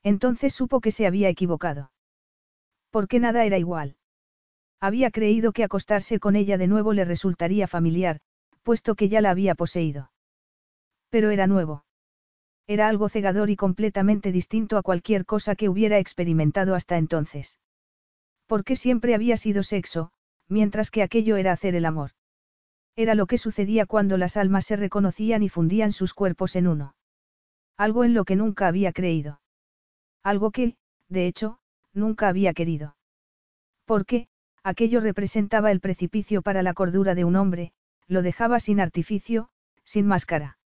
Entonces 0.03 0.53
supo 0.53 0.81
que 0.81 0.91
se 0.91 1.07
había 1.07 1.29
equivocado. 1.29 1.93
Porque 2.91 3.21
nada 3.21 3.45
era 3.45 3.59
igual. 3.59 3.97
Había 4.83 5.13
creído 5.13 5.53
que 5.53 5.63
acostarse 5.63 6.19
con 6.19 6.35
ella 6.35 6.59
de 6.59 6.67
nuevo 6.67 6.93
le 6.93 7.05
resultaría 7.05 7.69
familiar, 7.69 8.19
puesto 8.65 8.97
que 8.97 9.09
ya 9.09 9.21
la 9.21 9.31
había 9.31 9.55
poseído. 9.55 10.11
Pero 11.09 11.31
era 11.31 11.47
nuevo. 11.47 11.85
Era 12.67 12.89
algo 12.89 13.09
cegador 13.09 13.49
y 13.49 13.55
completamente 13.55 14.33
distinto 14.33 14.77
a 14.77 14.83
cualquier 14.83 15.25
cosa 15.25 15.55
que 15.55 15.69
hubiera 15.69 16.01
experimentado 16.01 16.75
hasta 16.75 16.99
entonces. 16.99 17.61
Porque 18.49 18.75
siempre 18.75 19.15
había 19.15 19.37
sido 19.37 19.63
sexo, 19.63 20.11
mientras 20.49 20.91
que 20.91 21.05
aquello 21.05 21.37
era 21.37 21.53
hacer 21.53 21.77
el 21.77 21.85
amor. 21.85 22.11
Era 22.97 23.15
lo 23.15 23.27
que 23.27 23.39
sucedía 23.39 23.87
cuando 23.87 24.17
las 24.17 24.37
almas 24.37 24.67
se 24.67 24.75
reconocían 24.75 25.45
y 25.45 25.49
fundían 25.49 25.93
sus 25.93 26.13
cuerpos 26.13 26.57
en 26.57 26.67
uno. 26.67 26.97
Algo 27.77 28.03
en 28.03 28.15
lo 28.15 28.25
que 28.25 28.35
nunca 28.35 28.67
había 28.67 28.93
creído. 28.93 29.41
Algo 30.25 30.51
que, 30.51 30.75
de 31.09 31.29
hecho, 31.29 31.61
nunca 31.95 32.27
había 32.27 32.53
querido. 32.53 32.97
Porque, 33.85 34.27
aquello 34.65 35.01
representaba 35.01 35.71
el 35.71 35.81
precipicio 35.81 36.43
para 36.43 36.63
la 36.63 36.75
cordura 36.75 37.15
de 37.15 37.25
un 37.25 37.37
hombre, 37.37 37.73
lo 38.07 38.23
dejaba 38.23 38.61
sin 38.61 38.81
artificio, 38.81 39.49
sin 39.85 40.07
máscara. 40.07 40.59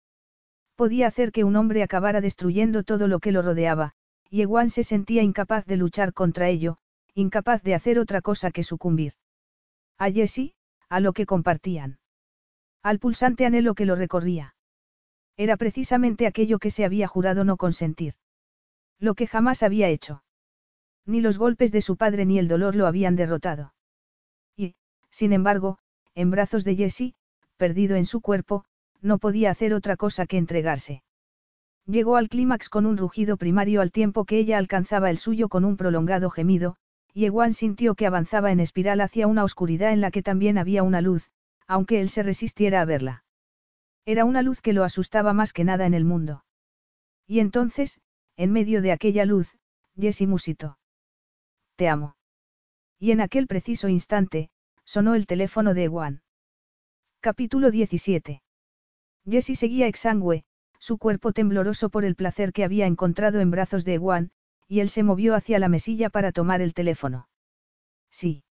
Podía 0.77 1.07
hacer 1.07 1.31
que 1.31 1.45
un 1.45 1.57
hombre 1.57 1.83
acabara 1.83 2.21
destruyendo 2.21 2.83
todo 2.83 3.07
lo 3.07 3.21
que 3.21 3.33
lo 3.33 3.43
rodeaba, 3.43 3.93
y 4.29 4.43
Ewan 4.43 4.71
se 4.71 4.83
sentía 4.83 5.23
incapaz 5.23 5.65
de 5.67 5.77
luchar 5.77 6.13
contra 6.13 6.49
ello, 6.49 6.79
incapaz 7.15 7.63
de 7.63 7.75
hacer 7.75 7.99
otra 7.99 8.21
cosa 8.21 8.51
que 8.51 8.65
sucumbir. 8.65 9.13
A 9.99 10.11
Jessie, 10.11 10.55
a 10.89 10.99
lo 10.99 11.13
que 11.13 11.27
compartían. 11.27 11.99
Al 12.83 12.99
pulsante 12.99 13.47
anhelo 13.47 13.75
que 13.75 13.87
lo 13.87 13.95
recorría. 13.95 14.57
Era 15.37 15.57
precisamente 15.57 16.27
aquello 16.27 16.59
que 16.59 16.71
se 16.71 16.85
había 16.85 17.07
jurado 17.07 17.45
no 17.45 17.57
consentir. 17.57 18.15
Lo 18.99 19.15
que 19.15 19.27
jamás 19.27 19.63
había 19.63 19.89
hecho. 19.89 20.25
Ni 21.07 21.21
los 21.21 21.39
golpes 21.39 21.71
de 21.71 21.81
su 21.81 21.97
padre 21.97 22.25
ni 22.25 22.39
el 22.39 22.49
dolor 22.49 22.75
lo 22.75 22.87
habían 22.87 23.17
derrotado. 23.17 23.75
Sin 25.15 25.33
embargo, 25.33 25.79
en 26.17 26.33
brazos 26.33 26.65
de 26.65 26.75
Jessie, 26.75 27.15
perdido 27.57 27.95
en 27.95 28.05
su 28.05 28.21
cuerpo, 28.21 28.65
no 29.01 29.19
podía 29.19 29.53
hacer 29.53 29.73
otra 29.73 29.97
cosa 29.97 30.27
que 30.27 30.39
entregarse. 30.39 31.05
Llegó 31.87 32.17
al 32.17 32.29
clímax 32.29 32.69
con 32.69 32.85
un 32.85 32.97
rugido 32.97 33.37
primario 33.37 33.81
al 33.81 33.93
tiempo 33.93 34.25
que 34.25 34.39
ella 34.39 34.59
alcanzaba 34.59 35.11
el 35.11 35.19
suyo 35.19 35.49
con 35.49 35.65
un 35.65 35.77
prolongado 35.77 36.31
gemido, 36.31 36.75
y 37.13 37.27
Ewan 37.27 37.53
sintió 37.53 37.95
que 37.95 38.09
avanzaba 38.09 38.51
en 38.51 38.59
espiral 38.59 39.01
hacia 39.01 39.29
una 39.29 39.45
oscuridad 39.45 39.93
en 39.93 40.01
la 40.01 40.11
que 40.11 40.25
también 40.25 40.59
había 40.59 40.83
una 40.83 41.01
luz, 41.01 41.31
aunque 41.69 42.01
él 42.01 42.09
se 42.09 42.25
resistiera 42.25 42.81
a 42.81 42.85
verla. 42.85 43.25
Era 44.05 44.25
una 44.25 44.43
luz 44.43 44.61
que 44.61 44.73
lo 44.73 44.83
asustaba 44.83 45.33
más 45.33 45.53
que 45.53 45.63
nada 45.63 45.87
en 45.87 45.95
el 45.95 46.05
mundo. 46.05 46.45
Y 47.29 47.39
entonces, 47.39 48.01
en 48.37 48.51
medio 48.51 48.83
de 48.83 48.91
aquella 48.91 49.25
luz, 49.27 49.57
Jessie 49.97 50.27
musitó. 50.27 50.77
Te 51.77 51.89
amo. 51.89 52.17
Y 52.99 53.13
en 53.13 53.21
aquel 53.21 53.47
preciso 53.47 53.89
instante, 53.89 54.51
sonó 54.85 55.15
el 55.15 55.27
teléfono 55.27 55.75
de 55.75 55.85
Ewan. 55.85 56.23
Capítulo 57.21 57.71
17. 57.71 58.43
Jessie 59.29 59.57
seguía 59.57 59.87
exangüe, 59.87 60.45
su 60.79 60.99
cuerpo 60.99 61.33
tembloroso 61.33 61.89
por 61.89 62.05
el 62.05 62.15
placer 62.15 62.53
que 62.53 62.65
había 62.65 62.87
encontrado 62.87 63.41
en 63.41 63.51
brazos 63.51 63.85
de 63.85 63.95
Ewan, 63.95 64.31
y 64.69 64.81
él 64.81 64.91
se 64.91 65.03
movió 65.03 65.35
hacia 65.35 65.59
la 65.59 65.69
mesilla 65.69 66.11
para 66.11 66.33
tomar 66.33 66.61
el 66.61 66.75
teléfono. 66.75 67.29
Sí. 68.11 68.45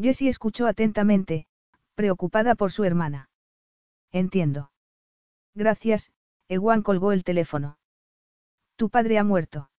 Jessie 0.00 0.28
escuchó 0.28 0.66
atentamente, 0.66 1.46
preocupada 1.94 2.56
por 2.56 2.72
su 2.72 2.84
hermana. 2.84 3.30
Entiendo. 4.10 4.72
Gracias, 5.54 6.10
Ewan 6.48 6.82
colgó 6.82 7.12
el 7.12 7.22
teléfono. 7.22 7.78
Tu 8.76 8.90
padre 8.90 9.18
ha 9.18 9.24
muerto. 9.24 9.70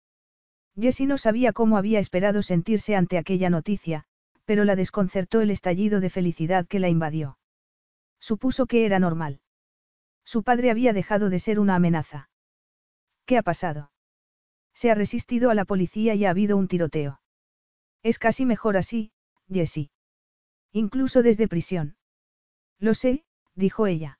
Jessie 0.79 1.05
no 1.05 1.17
sabía 1.17 1.51
cómo 1.53 1.77
había 1.77 1.99
esperado 1.99 2.41
sentirse 2.41 2.95
ante 2.95 3.17
aquella 3.17 3.49
noticia, 3.49 4.05
pero 4.45 4.63
la 4.63 4.75
desconcertó 4.75 5.41
el 5.41 5.51
estallido 5.51 5.99
de 5.99 6.09
felicidad 6.09 6.67
que 6.67 6.79
la 6.79 6.89
invadió. 6.89 7.37
Supuso 8.19 8.65
que 8.65 8.85
era 8.85 8.99
normal. 8.99 9.41
Su 10.23 10.43
padre 10.43 10.71
había 10.71 10.93
dejado 10.93 11.29
de 11.29 11.39
ser 11.39 11.59
una 11.59 11.75
amenaza. 11.75 12.29
¿Qué 13.25 13.37
ha 13.37 13.43
pasado? 13.43 13.91
Se 14.73 14.91
ha 14.91 14.95
resistido 14.95 15.49
a 15.49 15.55
la 15.55 15.65
policía 15.65 16.15
y 16.15 16.25
ha 16.25 16.29
habido 16.29 16.57
un 16.57 16.67
tiroteo. 16.67 17.19
Es 18.03 18.19
casi 18.19 18.45
mejor 18.45 18.77
así, 18.77 19.11
Jessie. 19.49 19.89
Incluso 20.71 21.23
desde 21.23 21.47
prisión. 21.47 21.95
Lo 22.79 22.93
sé, 22.93 23.23
dijo 23.55 23.87
ella. 23.87 24.19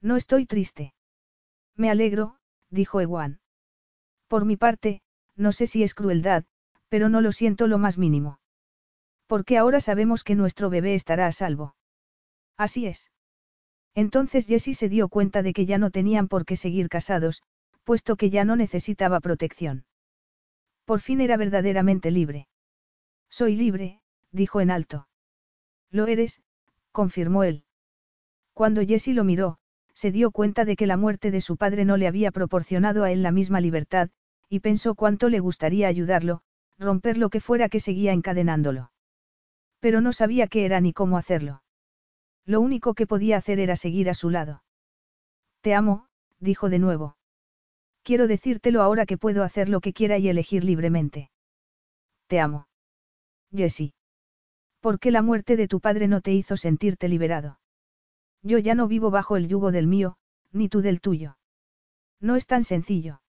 No 0.00 0.16
estoy 0.16 0.46
triste. 0.46 0.94
Me 1.74 1.90
alegro, 1.90 2.38
dijo 2.70 3.00
Ewan. 3.00 3.40
Por 4.28 4.44
mi 4.44 4.56
parte, 4.56 5.02
no 5.36 5.52
sé 5.52 5.66
si 5.66 5.82
es 5.82 5.94
crueldad, 5.94 6.44
pero 6.88 7.08
no 7.08 7.20
lo 7.20 7.32
siento 7.32 7.66
lo 7.66 7.78
más 7.78 7.98
mínimo. 7.98 8.40
Porque 9.26 9.58
ahora 9.58 9.80
sabemos 9.80 10.24
que 10.24 10.34
nuestro 10.34 10.70
bebé 10.70 10.94
estará 10.94 11.26
a 11.26 11.32
salvo. 11.32 11.74
Así 12.56 12.86
es. 12.86 13.10
Entonces 13.94 14.46
Jessie 14.46 14.74
se 14.74 14.88
dio 14.88 15.08
cuenta 15.08 15.42
de 15.42 15.52
que 15.52 15.66
ya 15.66 15.78
no 15.78 15.90
tenían 15.90 16.28
por 16.28 16.44
qué 16.44 16.56
seguir 16.56 16.88
casados, 16.88 17.42
puesto 17.82 18.16
que 18.16 18.30
ya 18.30 18.44
no 18.44 18.56
necesitaba 18.56 19.20
protección. 19.20 19.84
Por 20.84 21.00
fin 21.00 21.20
era 21.20 21.36
verdaderamente 21.36 22.10
libre. 22.10 22.46
Soy 23.30 23.56
libre, 23.56 24.00
dijo 24.32 24.60
en 24.60 24.70
alto. 24.70 25.08
Lo 25.90 26.06
eres, 26.06 26.42
confirmó 26.92 27.42
él. 27.44 27.64
Cuando 28.52 28.84
Jessie 28.84 29.14
lo 29.14 29.24
miró, 29.24 29.58
se 29.92 30.12
dio 30.12 30.30
cuenta 30.30 30.64
de 30.64 30.76
que 30.76 30.86
la 30.86 30.96
muerte 30.96 31.30
de 31.30 31.40
su 31.40 31.56
padre 31.56 31.84
no 31.84 31.96
le 31.96 32.06
había 32.06 32.30
proporcionado 32.30 33.02
a 33.02 33.10
él 33.10 33.22
la 33.22 33.32
misma 33.32 33.60
libertad, 33.60 34.10
y 34.48 34.60
pensó 34.60 34.94
cuánto 34.94 35.28
le 35.28 35.40
gustaría 35.40 35.88
ayudarlo, 35.88 36.42
romper 36.78 37.18
lo 37.18 37.30
que 37.30 37.40
fuera 37.40 37.68
que 37.68 37.80
seguía 37.80 38.12
encadenándolo. 38.12 38.90
Pero 39.86 40.00
no 40.00 40.12
sabía 40.12 40.48
qué 40.48 40.64
era 40.64 40.80
ni 40.80 40.92
cómo 40.92 41.16
hacerlo. 41.16 41.62
Lo 42.44 42.60
único 42.60 42.94
que 42.94 43.06
podía 43.06 43.36
hacer 43.36 43.60
era 43.60 43.76
seguir 43.76 44.10
a 44.10 44.14
su 44.14 44.30
lado. 44.30 44.64
Te 45.60 45.76
amo, 45.76 46.08
dijo 46.40 46.68
de 46.68 46.80
nuevo. 46.80 47.16
Quiero 48.02 48.26
decírtelo 48.26 48.82
ahora 48.82 49.06
que 49.06 49.16
puedo 49.16 49.44
hacer 49.44 49.68
lo 49.68 49.80
que 49.80 49.92
quiera 49.92 50.18
y 50.18 50.28
elegir 50.28 50.64
libremente. 50.64 51.30
Te 52.26 52.40
amo. 52.40 52.66
Jessie. 53.54 53.94
¿Por 54.80 54.98
qué 54.98 55.12
la 55.12 55.22
muerte 55.22 55.54
de 55.54 55.68
tu 55.68 55.78
padre 55.78 56.08
no 56.08 56.20
te 56.20 56.32
hizo 56.32 56.56
sentirte 56.56 57.06
liberado? 57.06 57.60
Yo 58.42 58.58
ya 58.58 58.74
no 58.74 58.88
vivo 58.88 59.12
bajo 59.12 59.36
el 59.36 59.46
yugo 59.46 59.70
del 59.70 59.86
mío, 59.86 60.16
ni 60.50 60.68
tú 60.68 60.80
del 60.80 61.00
tuyo. 61.00 61.38
No 62.18 62.34
es 62.34 62.48
tan 62.48 62.64
sencillo. 62.64 63.22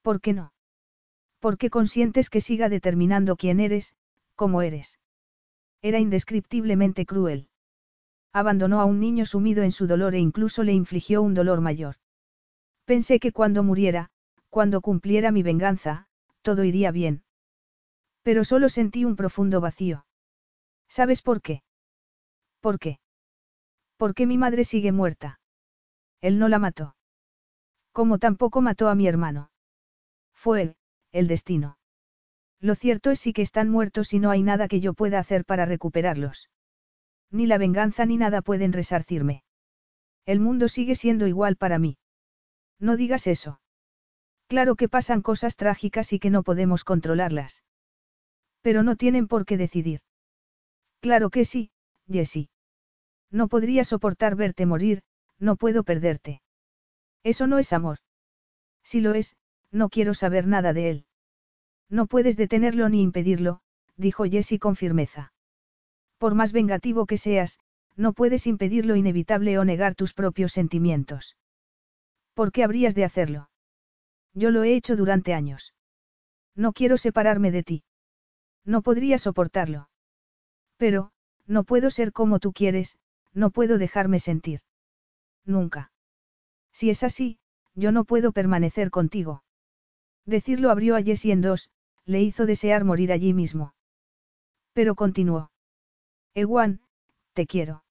¿Por 0.00 0.22
qué 0.22 0.32
no? 0.32 0.54
¿Por 1.40 1.58
qué 1.58 1.68
consientes 1.68 2.30
que 2.30 2.40
siga 2.40 2.70
determinando 2.70 3.36
quién 3.36 3.60
eres, 3.60 3.94
cómo 4.34 4.62
eres? 4.62 4.98
Era 5.82 5.98
indescriptiblemente 5.98 7.06
cruel. 7.06 7.48
Abandonó 8.32 8.80
a 8.80 8.84
un 8.84 9.00
niño 9.00 9.26
sumido 9.26 9.62
en 9.62 9.72
su 9.72 9.86
dolor 9.86 10.14
e 10.14 10.18
incluso 10.18 10.62
le 10.62 10.72
infligió 10.72 11.22
un 11.22 11.34
dolor 11.34 11.60
mayor. 11.60 11.96
Pensé 12.84 13.20
que 13.20 13.32
cuando 13.32 13.62
muriera, 13.62 14.10
cuando 14.50 14.80
cumpliera 14.80 15.30
mi 15.30 15.42
venganza, 15.42 16.08
todo 16.42 16.64
iría 16.64 16.90
bien. 16.90 17.22
Pero 18.22 18.44
solo 18.44 18.68
sentí 18.68 19.04
un 19.04 19.16
profundo 19.16 19.60
vacío. 19.60 20.04
¿Sabes 20.88 21.22
por 21.22 21.40
qué? 21.42 21.62
¿Por 22.60 22.78
qué? 22.78 22.98
Porque 23.96 24.26
mi 24.26 24.38
madre 24.38 24.64
sigue 24.64 24.92
muerta. 24.92 25.40
Él 26.20 26.38
no 26.38 26.48
la 26.48 26.58
mató. 26.58 26.96
Como 27.92 28.18
tampoco 28.18 28.60
mató 28.60 28.88
a 28.88 28.94
mi 28.94 29.06
hermano. 29.06 29.50
Fue 30.34 30.62
él, 30.62 30.76
el 31.12 31.28
destino. 31.28 31.77
Lo 32.60 32.74
cierto 32.74 33.10
es 33.10 33.20
sí 33.20 33.32
que 33.32 33.42
están 33.42 33.68
muertos 33.70 34.12
y 34.12 34.18
no 34.18 34.30
hay 34.30 34.42
nada 34.42 34.68
que 34.68 34.80
yo 34.80 34.94
pueda 34.94 35.18
hacer 35.18 35.44
para 35.44 35.64
recuperarlos. 35.64 36.50
Ni 37.30 37.46
la 37.46 37.58
venganza 37.58 38.04
ni 38.06 38.16
nada 38.16 38.42
pueden 38.42 38.72
resarcirme. 38.72 39.44
El 40.26 40.40
mundo 40.40 40.68
sigue 40.68 40.94
siendo 40.94 41.26
igual 41.26 41.56
para 41.56 41.78
mí. 41.78 41.98
No 42.80 42.96
digas 42.96 43.26
eso. 43.26 43.60
Claro 44.48 44.76
que 44.76 44.88
pasan 44.88 45.22
cosas 45.22 45.56
trágicas 45.56 46.12
y 46.12 46.18
que 46.18 46.30
no 46.30 46.42
podemos 46.42 46.84
controlarlas. 46.84 47.64
Pero 48.62 48.82
no 48.82 48.96
tienen 48.96 49.28
por 49.28 49.44
qué 49.44 49.56
decidir. 49.56 50.00
Claro 51.00 51.30
que 51.30 51.44
sí, 51.44 51.70
Jessie. 52.10 52.50
No 53.30 53.48
podría 53.48 53.84
soportar 53.84 54.36
verte 54.36 54.66
morir, 54.66 55.02
no 55.38 55.56
puedo 55.56 55.84
perderte. 55.84 56.40
Eso 57.22 57.46
no 57.46 57.58
es 57.58 57.72
amor. 57.72 57.98
Si 58.82 59.00
lo 59.00 59.14
es, 59.14 59.36
no 59.70 59.90
quiero 59.90 60.14
saber 60.14 60.46
nada 60.46 60.72
de 60.72 60.90
él. 60.90 61.06
No 61.90 62.06
puedes 62.06 62.36
detenerlo 62.36 62.88
ni 62.88 63.02
impedirlo, 63.02 63.60
dijo 63.96 64.24
Jessie 64.24 64.58
con 64.58 64.76
firmeza. 64.76 65.32
Por 66.18 66.34
más 66.34 66.52
vengativo 66.52 67.06
que 67.06 67.16
seas, 67.16 67.58
no 67.96 68.12
puedes 68.12 68.46
impedir 68.46 68.86
lo 68.86 68.96
inevitable 68.96 69.58
o 69.58 69.64
negar 69.64 69.94
tus 69.94 70.14
propios 70.14 70.52
sentimientos. 70.52 71.36
¿Por 72.34 72.52
qué 72.52 72.62
habrías 72.62 72.94
de 72.94 73.04
hacerlo? 73.04 73.50
Yo 74.34 74.50
lo 74.50 74.62
he 74.62 74.74
hecho 74.74 74.96
durante 74.96 75.34
años. 75.34 75.74
No 76.54 76.72
quiero 76.72 76.96
separarme 76.96 77.50
de 77.50 77.62
ti. 77.62 77.84
No 78.64 78.82
podría 78.82 79.18
soportarlo. 79.18 79.88
Pero, 80.76 81.10
no 81.46 81.64
puedo 81.64 81.90
ser 81.90 82.12
como 82.12 82.38
tú 82.38 82.52
quieres, 82.52 82.98
no 83.32 83.50
puedo 83.50 83.78
dejarme 83.78 84.20
sentir. 84.20 84.60
Nunca. 85.44 85.90
Si 86.72 86.90
es 86.90 87.02
así, 87.02 87.38
yo 87.74 87.90
no 87.90 88.04
puedo 88.04 88.32
permanecer 88.32 88.90
contigo. 88.90 89.42
Decirlo 90.26 90.70
abrió 90.70 90.94
a 90.94 91.02
Jessie 91.02 91.32
en 91.32 91.40
dos, 91.40 91.70
le 92.08 92.22
hizo 92.22 92.46
desear 92.46 92.84
morir 92.84 93.12
allí 93.12 93.34
mismo. 93.34 93.74
Pero 94.72 94.94
continuó. 94.94 95.50
Ewan, 96.34 96.80
te 97.34 97.46
quiero. 97.46 97.84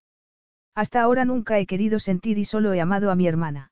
Hasta 0.73 1.01
ahora 1.01 1.23
nunca 1.23 1.59
he 1.59 1.67
querido 1.67 1.99
sentir 1.99 2.39
y 2.39 2.45
solo 2.45 2.73
he 2.73 2.81
amado 2.81 3.11
a 3.11 3.15
mi 3.15 3.27
hermana. 3.27 3.71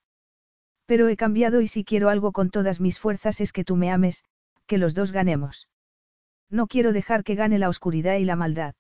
Pero 0.86 1.08
he 1.08 1.18
cambiado 1.18 1.62
y 1.62 1.68
si 1.68 1.84
quiero 1.84 2.10
algo 2.10 2.32
con 2.32 2.52
todas 2.52 2.80
mis 2.80 3.00
fuerzas 3.00 3.42
es 3.42 3.52
que 3.52 3.64
tú 3.64 3.76
me 3.76 3.90
ames, 3.90 4.24
que 4.68 4.78
los 4.78 4.94
dos 4.94 5.12
ganemos. 5.12 5.68
No 6.52 6.68
quiero 6.68 6.94
dejar 6.94 7.24
que 7.24 7.34
gane 7.34 7.58
la 7.58 7.70
oscuridad 7.70 8.18
y 8.18 8.26
la 8.26 8.36
maldad. 8.36 8.76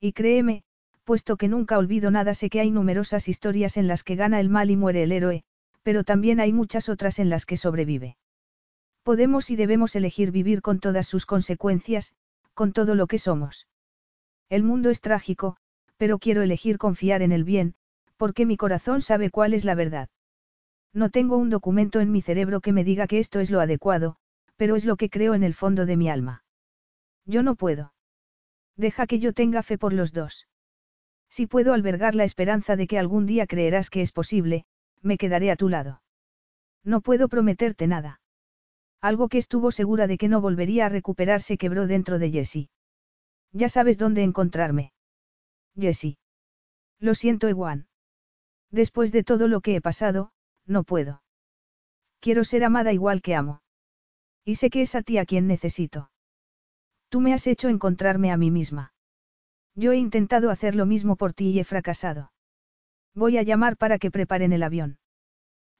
Y 0.00 0.12
créeme, 0.12 0.62
puesto 1.02 1.36
que 1.36 1.48
nunca 1.48 1.78
olvido 1.78 2.12
nada, 2.12 2.32
sé 2.32 2.48
que 2.48 2.60
hay 2.60 2.70
numerosas 2.70 3.28
historias 3.28 3.76
en 3.76 3.88
las 3.88 4.04
que 4.04 4.14
gana 4.14 4.38
el 4.38 4.50
mal 4.50 4.70
y 4.70 4.76
muere 4.76 5.02
el 5.02 5.10
héroe, 5.10 5.42
pero 5.82 6.04
también 6.04 6.38
hay 6.38 6.52
muchas 6.52 6.88
otras 6.88 7.18
en 7.18 7.28
las 7.28 7.44
que 7.44 7.56
sobrevive. 7.56 8.16
Podemos 9.06 9.50
y 9.52 9.54
debemos 9.54 9.94
elegir 9.94 10.32
vivir 10.32 10.62
con 10.62 10.80
todas 10.80 11.06
sus 11.06 11.26
consecuencias, 11.26 12.12
con 12.54 12.72
todo 12.72 12.96
lo 12.96 13.06
que 13.06 13.20
somos. 13.20 13.68
El 14.48 14.64
mundo 14.64 14.90
es 14.90 15.00
trágico, 15.00 15.58
pero 15.96 16.18
quiero 16.18 16.42
elegir 16.42 16.76
confiar 16.76 17.22
en 17.22 17.30
el 17.30 17.44
bien, 17.44 17.76
porque 18.16 18.46
mi 18.46 18.56
corazón 18.56 19.02
sabe 19.02 19.30
cuál 19.30 19.54
es 19.54 19.64
la 19.64 19.76
verdad. 19.76 20.08
No 20.92 21.08
tengo 21.10 21.36
un 21.36 21.50
documento 21.50 22.00
en 22.00 22.10
mi 22.10 22.20
cerebro 22.20 22.60
que 22.60 22.72
me 22.72 22.82
diga 22.82 23.06
que 23.06 23.20
esto 23.20 23.38
es 23.38 23.52
lo 23.52 23.60
adecuado, 23.60 24.16
pero 24.56 24.74
es 24.74 24.84
lo 24.84 24.96
que 24.96 25.08
creo 25.08 25.34
en 25.34 25.44
el 25.44 25.54
fondo 25.54 25.86
de 25.86 25.96
mi 25.96 26.10
alma. 26.10 26.42
Yo 27.26 27.44
no 27.44 27.54
puedo. 27.54 27.94
Deja 28.74 29.06
que 29.06 29.20
yo 29.20 29.32
tenga 29.32 29.62
fe 29.62 29.78
por 29.78 29.92
los 29.92 30.12
dos. 30.12 30.48
Si 31.30 31.46
puedo 31.46 31.74
albergar 31.74 32.16
la 32.16 32.24
esperanza 32.24 32.74
de 32.74 32.88
que 32.88 32.98
algún 32.98 33.24
día 33.24 33.46
creerás 33.46 33.88
que 33.88 34.02
es 34.02 34.10
posible, 34.10 34.64
me 35.00 35.16
quedaré 35.16 35.52
a 35.52 35.56
tu 35.56 35.68
lado. 35.68 36.02
No 36.82 37.02
puedo 37.02 37.28
prometerte 37.28 37.86
nada. 37.86 38.18
Algo 39.00 39.28
que 39.28 39.38
estuvo 39.38 39.70
segura 39.70 40.06
de 40.06 40.18
que 40.18 40.28
no 40.28 40.40
volvería 40.40 40.86
a 40.86 40.88
recuperarse 40.88 41.58
quebró 41.58 41.86
dentro 41.86 42.18
de 42.18 42.30
Jessie. 42.30 42.70
Ya 43.52 43.68
sabes 43.68 43.98
dónde 43.98 44.22
encontrarme. 44.22 44.92
Jessie. 45.78 46.18
Lo 46.98 47.14
siento, 47.14 47.48
Ewan. 47.48 47.88
Después 48.70 49.12
de 49.12 49.22
todo 49.22 49.48
lo 49.48 49.60
que 49.60 49.76
he 49.76 49.80
pasado, 49.80 50.32
no 50.66 50.82
puedo. 50.82 51.22
Quiero 52.20 52.44
ser 52.44 52.64
amada 52.64 52.92
igual 52.92 53.22
que 53.22 53.34
amo. 53.34 53.62
Y 54.44 54.56
sé 54.56 54.70
que 54.70 54.82
es 54.82 54.94
a 54.94 55.02
ti 55.02 55.18
a 55.18 55.26
quien 55.26 55.46
necesito. 55.46 56.10
Tú 57.08 57.20
me 57.20 57.32
has 57.32 57.46
hecho 57.46 57.68
encontrarme 57.68 58.32
a 58.32 58.36
mí 58.36 58.50
misma. 58.50 58.92
Yo 59.74 59.92
he 59.92 59.96
intentado 59.96 60.50
hacer 60.50 60.74
lo 60.74 60.86
mismo 60.86 61.16
por 61.16 61.32
ti 61.34 61.50
y 61.50 61.60
he 61.60 61.64
fracasado. 61.64 62.32
Voy 63.14 63.38
a 63.38 63.42
llamar 63.42 63.76
para 63.76 63.98
que 63.98 64.10
preparen 64.10 64.52
el 64.52 64.62
avión. 64.62 64.98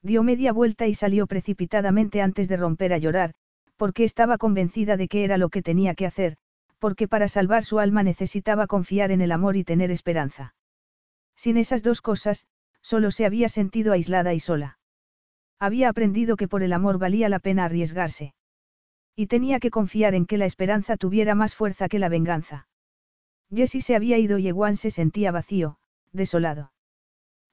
Dio 0.06 0.22
media 0.22 0.52
vuelta 0.52 0.86
y 0.86 0.94
salió 0.94 1.26
precipitadamente 1.26 2.22
antes 2.22 2.48
de 2.48 2.56
romper 2.56 2.92
a 2.92 2.98
llorar, 2.98 3.34
porque 3.76 4.04
estaba 4.04 4.38
convencida 4.38 4.96
de 4.96 5.08
que 5.08 5.24
era 5.24 5.36
lo 5.36 5.48
que 5.48 5.62
tenía 5.62 5.96
que 5.96 6.06
hacer, 6.06 6.36
porque 6.78 7.08
para 7.08 7.26
salvar 7.26 7.64
su 7.64 7.80
alma 7.80 8.04
necesitaba 8.04 8.68
confiar 8.68 9.10
en 9.10 9.20
el 9.20 9.32
amor 9.32 9.56
y 9.56 9.64
tener 9.64 9.90
esperanza. 9.90 10.54
Sin 11.34 11.56
esas 11.56 11.82
dos 11.82 12.02
cosas, 12.02 12.46
solo 12.82 13.10
se 13.10 13.26
había 13.26 13.48
sentido 13.48 13.92
aislada 13.92 14.32
y 14.32 14.38
sola. 14.38 14.78
Había 15.58 15.88
aprendido 15.88 16.36
que 16.36 16.46
por 16.46 16.62
el 16.62 16.72
amor 16.72 16.98
valía 16.98 17.28
la 17.28 17.40
pena 17.40 17.64
arriesgarse. 17.64 18.32
Y 19.16 19.26
tenía 19.26 19.58
que 19.58 19.72
confiar 19.72 20.14
en 20.14 20.26
que 20.26 20.38
la 20.38 20.46
esperanza 20.46 20.96
tuviera 20.96 21.34
más 21.34 21.56
fuerza 21.56 21.88
que 21.88 21.98
la 21.98 22.08
venganza. 22.08 22.68
Jessie 23.52 23.80
se 23.80 23.96
había 23.96 24.18
ido 24.18 24.38
y 24.38 24.46
Ewan 24.46 24.76
se 24.76 24.92
sentía 24.92 25.32
vacío, 25.32 25.78
desolado. 26.12 26.70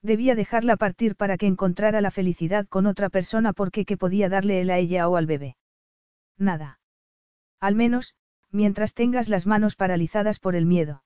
Debía 0.03 0.35
dejarla 0.35 0.75
partir 0.75 1.15
para 1.15 1.37
que 1.37 1.47
encontrara 1.47 2.01
la 2.01 2.11
felicidad 2.11 2.67
con 2.67 2.87
otra 2.87 3.09
persona 3.09 3.53
porque 3.53 3.85
qué 3.85 3.95
podía 3.95 4.27
darle 4.27 4.59
él 4.59 4.69
a 4.69 4.77
ella 4.77 5.07
o 5.07 5.15
al 5.15 5.25
bebé. 5.25 5.55
Nada. 6.37 6.79
Al 7.61 7.75
menos, 7.75 8.13
mientras 8.51 8.93
tengas 8.93 9.29
las 9.29 9.47
manos 9.47 9.77
paralizadas 9.77 10.39
por 10.39 10.55
el 10.55 10.65
miedo. 10.65 11.03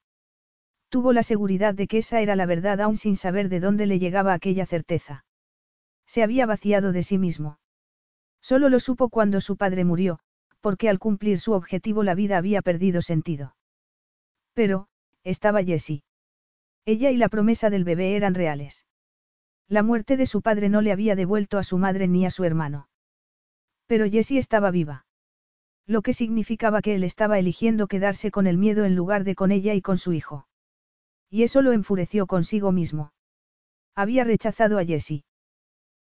Tuvo 0.89 1.13
la 1.13 1.21
seguridad 1.21 1.75
de 1.75 1.87
que 1.87 1.99
esa 1.99 2.21
era 2.21 2.35
la 2.35 2.47
verdad 2.47 2.81
aún 2.81 2.97
sin 2.97 3.15
saber 3.15 3.49
de 3.49 3.59
dónde 3.59 3.85
le 3.85 3.99
llegaba 3.99 4.33
aquella 4.33 4.65
certeza. 4.65 5.25
Se 6.07 6.23
había 6.23 6.47
vaciado 6.47 6.91
de 6.91 7.03
sí 7.03 7.19
mismo. 7.19 7.59
Solo 8.41 8.67
lo 8.69 8.79
supo 8.79 9.09
cuando 9.09 9.41
su 9.41 9.57
padre 9.57 9.85
murió, 9.85 10.19
porque 10.59 10.89
al 10.89 10.97
cumplir 10.97 11.39
su 11.39 11.51
objetivo 11.51 12.01
la 12.01 12.15
vida 12.15 12.37
había 12.37 12.63
perdido 12.63 13.03
sentido. 13.03 13.55
Pero, 14.53 14.87
estaba 15.23 15.63
Jessie. 15.63 16.03
Ella 16.85 17.11
y 17.11 17.17
la 17.17 17.29
promesa 17.29 17.69
del 17.69 17.83
bebé 17.83 18.15
eran 18.15 18.33
reales. 18.33 18.86
La 19.69 19.83
muerte 19.83 20.15
de 20.15 20.25
su 20.25 20.41
padre 20.41 20.69
no 20.69 20.81
le 20.81 20.93
había 20.93 21.15
devuelto 21.15 21.57
a 21.57 21.63
su 21.63 21.77
madre 21.77 22.07
ni 22.07 22.25
a 22.25 22.31
su 22.31 22.45
hermano. 22.45 22.87
Pero 23.85 24.09
Jessie 24.09 24.37
estaba 24.37 24.71
viva. 24.71 25.05
Lo 25.85 26.01
que 26.01 26.13
significaba 26.13 26.81
que 26.81 26.95
él 26.95 27.03
estaba 27.03 27.37
eligiendo 27.37 27.87
quedarse 27.87 28.31
con 28.31 28.47
el 28.47 28.57
miedo 28.57 28.85
en 28.85 28.95
lugar 28.95 29.23
de 29.23 29.35
con 29.35 29.51
ella 29.51 29.73
y 29.73 29.81
con 29.81 29.97
su 29.97 30.13
hijo. 30.13 30.47
Y 31.29 31.43
eso 31.43 31.61
lo 31.61 31.73
enfureció 31.73 32.27
consigo 32.27 32.71
mismo. 32.71 33.11
Había 33.95 34.23
rechazado 34.23 34.79
a 34.79 34.85
Jessie. 34.85 35.25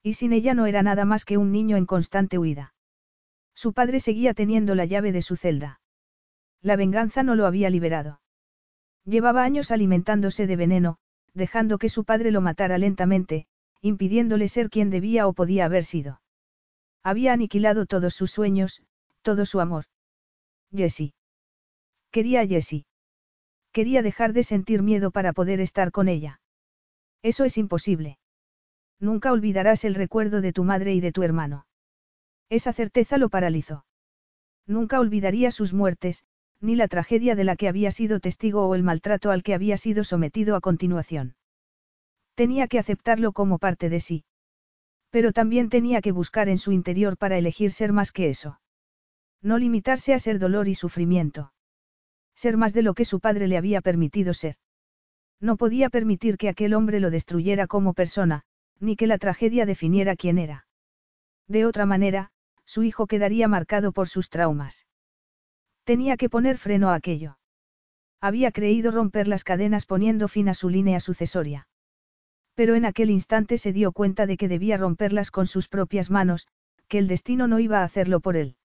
Y 0.02 0.14
sin 0.14 0.34
ella 0.34 0.52
no 0.52 0.66
era 0.66 0.82
nada 0.82 1.06
más 1.06 1.24
que 1.24 1.38
un 1.38 1.50
niño 1.50 1.78
en 1.78 1.86
constante 1.86 2.38
huida. 2.38 2.74
Su 3.54 3.72
padre 3.72 4.00
seguía 4.00 4.34
teniendo 4.34 4.74
la 4.74 4.84
llave 4.84 5.12
de 5.12 5.22
su 5.22 5.36
celda. 5.36 5.80
La 6.60 6.76
venganza 6.76 7.22
no 7.22 7.34
lo 7.34 7.46
había 7.46 7.70
liberado. 7.70 8.20
Llevaba 9.04 9.44
años 9.44 9.70
alimentándose 9.70 10.46
de 10.46 10.56
veneno, 10.56 10.98
dejando 11.32 11.78
que 11.78 11.88
su 11.88 12.04
padre 12.04 12.30
lo 12.30 12.40
matara 12.40 12.78
lentamente, 12.78 13.46
impidiéndole 13.84 14.48
ser 14.48 14.70
quien 14.70 14.88
debía 14.88 15.26
o 15.26 15.34
podía 15.34 15.66
haber 15.66 15.84
sido. 15.84 16.22
Había 17.02 17.34
aniquilado 17.34 17.84
todos 17.84 18.14
sus 18.14 18.30
sueños, 18.30 18.82
todo 19.20 19.44
su 19.44 19.60
amor. 19.60 19.84
Jessie. 20.74 21.12
Quería 22.10 22.40
a 22.40 22.46
Jessie. 22.46 22.86
Quería 23.72 24.00
dejar 24.00 24.32
de 24.32 24.42
sentir 24.42 24.80
miedo 24.80 25.10
para 25.10 25.34
poder 25.34 25.60
estar 25.60 25.90
con 25.90 26.08
ella. 26.08 26.40
Eso 27.22 27.44
es 27.44 27.58
imposible. 27.58 28.18
Nunca 29.00 29.32
olvidarás 29.32 29.84
el 29.84 29.94
recuerdo 29.94 30.40
de 30.40 30.54
tu 30.54 30.64
madre 30.64 30.94
y 30.94 31.00
de 31.00 31.12
tu 31.12 31.22
hermano. 31.22 31.66
Esa 32.48 32.72
certeza 32.72 33.18
lo 33.18 33.28
paralizó. 33.28 33.84
Nunca 34.66 34.98
olvidaría 34.98 35.50
sus 35.50 35.74
muertes, 35.74 36.24
ni 36.58 36.74
la 36.74 36.88
tragedia 36.88 37.34
de 37.34 37.44
la 37.44 37.56
que 37.56 37.68
había 37.68 37.90
sido 37.90 38.18
testigo 38.18 38.66
o 38.66 38.74
el 38.74 38.82
maltrato 38.82 39.30
al 39.30 39.42
que 39.42 39.52
había 39.52 39.76
sido 39.76 40.04
sometido 40.04 40.56
a 40.56 40.62
continuación. 40.62 41.34
Tenía 42.34 42.66
que 42.68 42.78
aceptarlo 42.78 43.32
como 43.32 43.58
parte 43.58 43.88
de 43.88 44.00
sí. 44.00 44.24
Pero 45.10 45.32
también 45.32 45.68
tenía 45.68 46.00
que 46.00 46.12
buscar 46.12 46.48
en 46.48 46.58
su 46.58 46.72
interior 46.72 47.16
para 47.16 47.38
elegir 47.38 47.70
ser 47.70 47.92
más 47.92 48.10
que 48.10 48.30
eso. 48.30 48.60
No 49.40 49.58
limitarse 49.58 50.14
a 50.14 50.18
ser 50.18 50.38
dolor 50.38 50.66
y 50.68 50.74
sufrimiento. 50.74 51.52
Ser 52.34 52.56
más 52.56 52.72
de 52.72 52.82
lo 52.82 52.94
que 52.94 53.04
su 53.04 53.20
padre 53.20 53.46
le 53.46 53.56
había 53.56 53.80
permitido 53.80 54.34
ser. 54.34 54.56
No 55.40 55.56
podía 55.56 55.90
permitir 55.90 56.36
que 56.36 56.48
aquel 56.48 56.74
hombre 56.74 56.98
lo 56.98 57.10
destruyera 57.10 57.66
como 57.66 57.92
persona, 57.92 58.42
ni 58.80 58.96
que 58.96 59.06
la 59.06 59.18
tragedia 59.18 59.66
definiera 59.66 60.16
quién 60.16 60.38
era. 60.38 60.66
De 61.46 61.66
otra 61.66 61.86
manera, 61.86 62.30
su 62.64 62.82
hijo 62.82 63.06
quedaría 63.06 63.46
marcado 63.46 63.92
por 63.92 64.08
sus 64.08 64.30
traumas. 64.30 64.86
Tenía 65.84 66.16
que 66.16 66.30
poner 66.30 66.58
freno 66.58 66.88
a 66.88 66.94
aquello. 66.94 67.38
Había 68.20 68.50
creído 68.50 68.90
romper 68.90 69.28
las 69.28 69.44
cadenas 69.44 69.84
poniendo 69.84 70.28
fin 70.28 70.48
a 70.48 70.54
su 70.54 70.70
línea 70.70 70.98
sucesoria. 70.98 71.68
Pero 72.54 72.74
en 72.74 72.84
aquel 72.84 73.10
instante 73.10 73.58
se 73.58 73.72
dio 73.72 73.92
cuenta 73.92 74.26
de 74.26 74.36
que 74.36 74.48
debía 74.48 74.76
romperlas 74.76 75.30
con 75.30 75.46
sus 75.46 75.68
propias 75.68 76.10
manos, 76.10 76.46
que 76.88 76.98
el 76.98 77.08
destino 77.08 77.48
no 77.48 77.58
iba 77.58 77.80
a 77.80 77.84
hacerlo 77.84 78.20
por 78.20 78.36
él. 78.36 78.56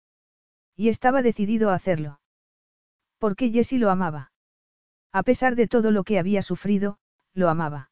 Y 0.76 0.90
estaba 0.90 1.22
decidido 1.22 1.70
a 1.72 1.76
hacerlo. 1.76 2.20
Porque 3.18 3.50
Jessie 3.50 3.80
lo 3.80 3.90
amaba. 3.90 4.32
A 5.12 5.24
pesar 5.24 5.56
de 5.56 5.68
todo 5.68 5.92
lo 5.92 6.04
que 6.04 6.20
había 6.20 6.42
sufrido, 6.42 7.00
lo 7.34 7.50
amaba. 7.50 7.90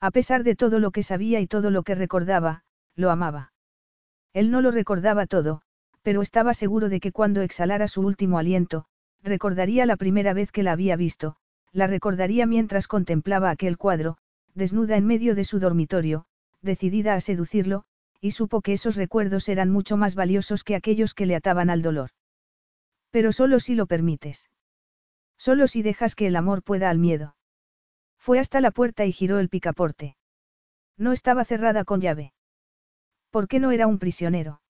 A 0.00 0.10
pesar 0.12 0.44
de 0.44 0.54
todo 0.54 0.78
lo 0.78 0.92
que 0.92 1.02
sabía 1.02 1.40
y 1.40 1.48
todo 1.48 1.70
lo 1.70 1.82
que 1.82 1.96
recordaba, 1.96 2.62
lo 2.94 3.10
amaba. 3.10 3.52
Él 4.32 4.50
no 4.50 4.60
lo 4.60 4.70
recordaba 4.70 5.26
todo, 5.26 5.62
pero 6.02 6.22
estaba 6.22 6.54
seguro 6.54 6.88
de 6.88 7.00
que 7.00 7.12
cuando 7.12 7.42
exhalara 7.42 7.88
su 7.88 8.02
último 8.02 8.38
aliento, 8.38 8.84
recordaría 9.22 9.84
la 9.86 9.96
primera 9.96 10.32
vez 10.32 10.52
que 10.52 10.62
la 10.62 10.72
había 10.72 10.96
visto, 10.96 11.36
la 11.72 11.88
recordaría 11.88 12.46
mientras 12.46 12.86
contemplaba 12.86 13.50
aquel 13.50 13.76
cuadro, 13.76 14.18
desnuda 14.54 14.96
en 14.96 15.06
medio 15.06 15.34
de 15.34 15.44
su 15.44 15.58
dormitorio, 15.58 16.26
decidida 16.62 17.14
a 17.14 17.20
seducirlo, 17.20 17.84
y 18.20 18.32
supo 18.32 18.62
que 18.62 18.72
esos 18.72 18.96
recuerdos 18.96 19.48
eran 19.48 19.70
mucho 19.70 19.96
más 19.96 20.14
valiosos 20.14 20.64
que 20.64 20.74
aquellos 20.74 21.14
que 21.14 21.26
le 21.26 21.36
ataban 21.36 21.70
al 21.70 21.82
dolor. 21.82 22.10
Pero 23.10 23.32
solo 23.32 23.60
si 23.60 23.74
lo 23.74 23.86
permites. 23.86 24.50
Solo 25.36 25.68
si 25.68 25.82
dejas 25.82 26.14
que 26.14 26.26
el 26.26 26.36
amor 26.36 26.62
pueda 26.62 26.90
al 26.90 26.98
miedo. 26.98 27.36
Fue 28.18 28.40
hasta 28.40 28.60
la 28.60 28.72
puerta 28.72 29.06
y 29.06 29.12
giró 29.12 29.38
el 29.38 29.48
picaporte. 29.48 30.16
No 30.96 31.12
estaba 31.12 31.44
cerrada 31.44 31.84
con 31.84 32.00
llave. 32.00 32.32
¿Por 33.30 33.46
qué 33.46 33.60
no 33.60 33.70
era 33.70 33.86
un 33.86 33.98
prisionero? 33.98 34.60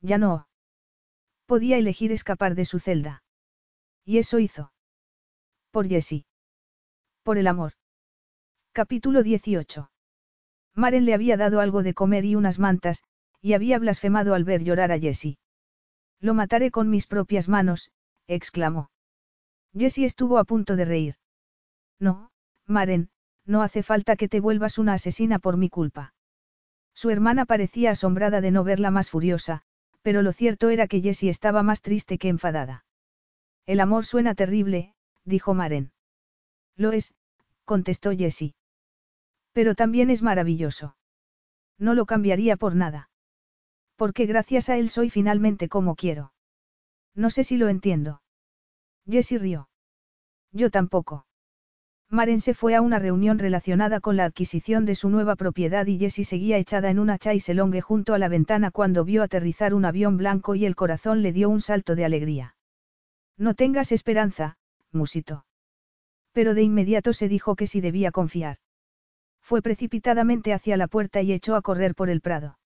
Ya 0.00 0.18
no. 0.18 0.48
Podía 1.46 1.78
elegir 1.78 2.10
escapar 2.10 2.54
de 2.54 2.64
su 2.64 2.80
celda. 2.80 3.22
Y 4.04 4.18
eso 4.18 4.38
hizo. 4.38 4.72
Por 5.70 5.88
Jessie. 5.88 6.26
Por 7.22 7.38
el 7.38 7.46
amor. 7.46 7.74
Capítulo 8.76 9.22
18. 9.22 9.88
Maren 10.74 11.04
le 11.04 11.14
había 11.14 11.36
dado 11.36 11.60
algo 11.60 11.84
de 11.84 11.94
comer 11.94 12.24
y 12.24 12.34
unas 12.34 12.58
mantas, 12.58 13.04
y 13.40 13.52
había 13.52 13.78
blasfemado 13.78 14.34
al 14.34 14.42
ver 14.42 14.64
llorar 14.64 14.90
a 14.90 14.98
Jessie. 14.98 15.38
Lo 16.18 16.34
mataré 16.34 16.72
con 16.72 16.90
mis 16.90 17.06
propias 17.06 17.48
manos, 17.48 17.92
exclamó. 18.26 18.90
Jessie 19.78 20.04
estuvo 20.04 20.38
a 20.38 20.44
punto 20.44 20.74
de 20.74 20.86
reír. 20.86 21.14
No, 22.00 22.32
Maren, 22.66 23.10
no 23.46 23.62
hace 23.62 23.84
falta 23.84 24.16
que 24.16 24.28
te 24.28 24.40
vuelvas 24.40 24.76
una 24.76 24.94
asesina 24.94 25.38
por 25.38 25.56
mi 25.56 25.68
culpa. 25.70 26.12
Su 26.94 27.10
hermana 27.10 27.44
parecía 27.46 27.92
asombrada 27.92 28.40
de 28.40 28.50
no 28.50 28.64
verla 28.64 28.90
más 28.90 29.08
furiosa, 29.08 29.62
pero 30.02 30.20
lo 30.20 30.32
cierto 30.32 30.68
era 30.70 30.88
que 30.88 31.00
Jessie 31.00 31.30
estaba 31.30 31.62
más 31.62 31.80
triste 31.80 32.18
que 32.18 32.28
enfadada. 32.28 32.84
El 33.66 33.78
amor 33.78 34.04
suena 34.04 34.34
terrible, 34.34 34.96
dijo 35.24 35.54
Maren. 35.54 35.92
Lo 36.74 36.90
es, 36.90 37.14
contestó 37.64 38.10
Jessie. 38.10 38.56
Pero 39.54 39.74
también 39.74 40.10
es 40.10 40.20
maravilloso. 40.20 40.96
No 41.78 41.94
lo 41.94 42.04
cambiaría 42.04 42.56
por 42.56 42.74
nada. 42.74 43.08
Porque 43.96 44.26
gracias 44.26 44.68
a 44.68 44.76
él 44.76 44.90
soy 44.90 45.08
finalmente 45.08 45.68
como 45.68 45.94
quiero. 45.94 46.32
No 47.14 47.30
sé 47.30 47.44
si 47.44 47.56
lo 47.56 47.68
entiendo. 47.68 48.20
Jessie 49.08 49.38
rió. 49.38 49.68
Yo 50.52 50.70
tampoco. 50.70 51.26
Maren 52.10 52.40
se 52.40 52.52
fue 52.52 52.74
a 52.74 52.82
una 52.82 52.98
reunión 52.98 53.38
relacionada 53.38 54.00
con 54.00 54.16
la 54.16 54.24
adquisición 54.24 54.84
de 54.86 54.96
su 54.96 55.08
nueva 55.08 55.36
propiedad 55.36 55.86
y 55.86 55.98
Jessie 55.98 56.24
seguía 56.24 56.58
echada 56.58 56.90
en 56.90 56.98
una 56.98 57.18
chaiselongue 57.18 57.80
junto 57.80 58.12
a 58.12 58.18
la 58.18 58.28
ventana 58.28 58.72
cuando 58.72 59.04
vio 59.04 59.22
aterrizar 59.22 59.72
un 59.72 59.84
avión 59.84 60.16
blanco 60.16 60.56
y 60.56 60.66
el 60.66 60.76
corazón 60.76 61.22
le 61.22 61.32
dio 61.32 61.48
un 61.48 61.60
salto 61.60 61.94
de 61.94 62.04
alegría. 62.04 62.56
No 63.36 63.54
tengas 63.54 63.92
esperanza, 63.92 64.58
musitó. 64.90 65.46
Pero 66.32 66.54
de 66.54 66.62
inmediato 66.62 67.12
se 67.12 67.28
dijo 67.28 67.54
que 67.54 67.68
sí 67.68 67.80
debía 67.80 68.10
confiar. 68.10 68.58
Fue 69.44 69.60
precipitadamente 69.60 70.54
hacia 70.54 70.78
la 70.78 70.88
puerta 70.88 71.20
y 71.20 71.30
echó 71.30 71.54
a 71.54 71.60
correr 71.60 71.94
por 71.94 72.08
el 72.08 72.22
prado. 72.22 72.58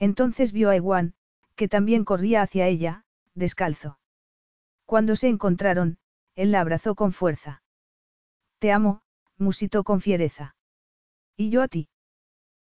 Entonces 0.00 0.50
vio 0.50 0.68
a 0.68 0.74
Ewan, 0.74 1.14
que 1.54 1.68
también 1.68 2.04
corría 2.04 2.42
hacia 2.42 2.66
ella, 2.66 3.04
descalzo. 3.36 4.00
Cuando 4.84 5.14
se 5.14 5.28
encontraron, 5.28 5.98
él 6.34 6.50
la 6.50 6.60
abrazó 6.60 6.96
con 6.96 7.12
fuerza. 7.12 7.62
Te 8.58 8.72
amo, 8.72 9.02
musitó 9.38 9.84
con 9.84 10.00
fiereza. 10.00 10.56
¿Y 11.36 11.50
yo 11.50 11.62
a 11.62 11.68
ti? 11.68 11.88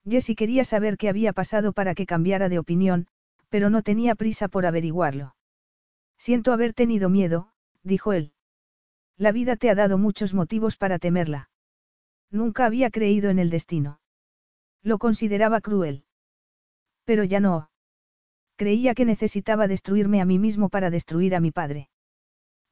Jessie 0.07 0.35
quería 0.35 0.63
saber 0.63 0.97
qué 0.97 1.09
había 1.09 1.33
pasado 1.33 1.73
para 1.73 1.93
que 1.93 2.05
cambiara 2.05 2.47
de 2.47 2.59
opinión, 2.59 3.07
pero 3.49 3.69
no 3.69 3.81
tenía 3.81 4.15
prisa 4.15 4.47
por 4.47 4.65
averiguarlo. 4.65 5.35
Siento 6.17 6.53
haber 6.53 6.73
tenido 6.73 7.09
miedo, 7.09 7.51
dijo 7.83 8.13
él. 8.13 8.31
La 9.17 9.33
vida 9.33 9.57
te 9.57 9.69
ha 9.69 9.75
dado 9.75 9.97
muchos 9.97 10.33
motivos 10.33 10.77
para 10.77 10.99
temerla. 10.99 11.49
Nunca 12.31 12.65
había 12.65 12.89
creído 12.89 13.29
en 13.29 13.39
el 13.39 13.49
destino. 13.49 13.99
Lo 14.81 14.97
consideraba 14.97 15.61
cruel. 15.61 16.05
Pero 17.05 17.23
ya 17.23 17.39
no. 17.39 17.69
Creía 18.55 18.93
que 18.93 19.05
necesitaba 19.05 19.67
destruirme 19.67 20.21
a 20.21 20.25
mí 20.25 20.39
mismo 20.39 20.69
para 20.69 20.89
destruir 20.89 21.35
a 21.35 21.39
mi 21.39 21.51
padre. 21.51 21.89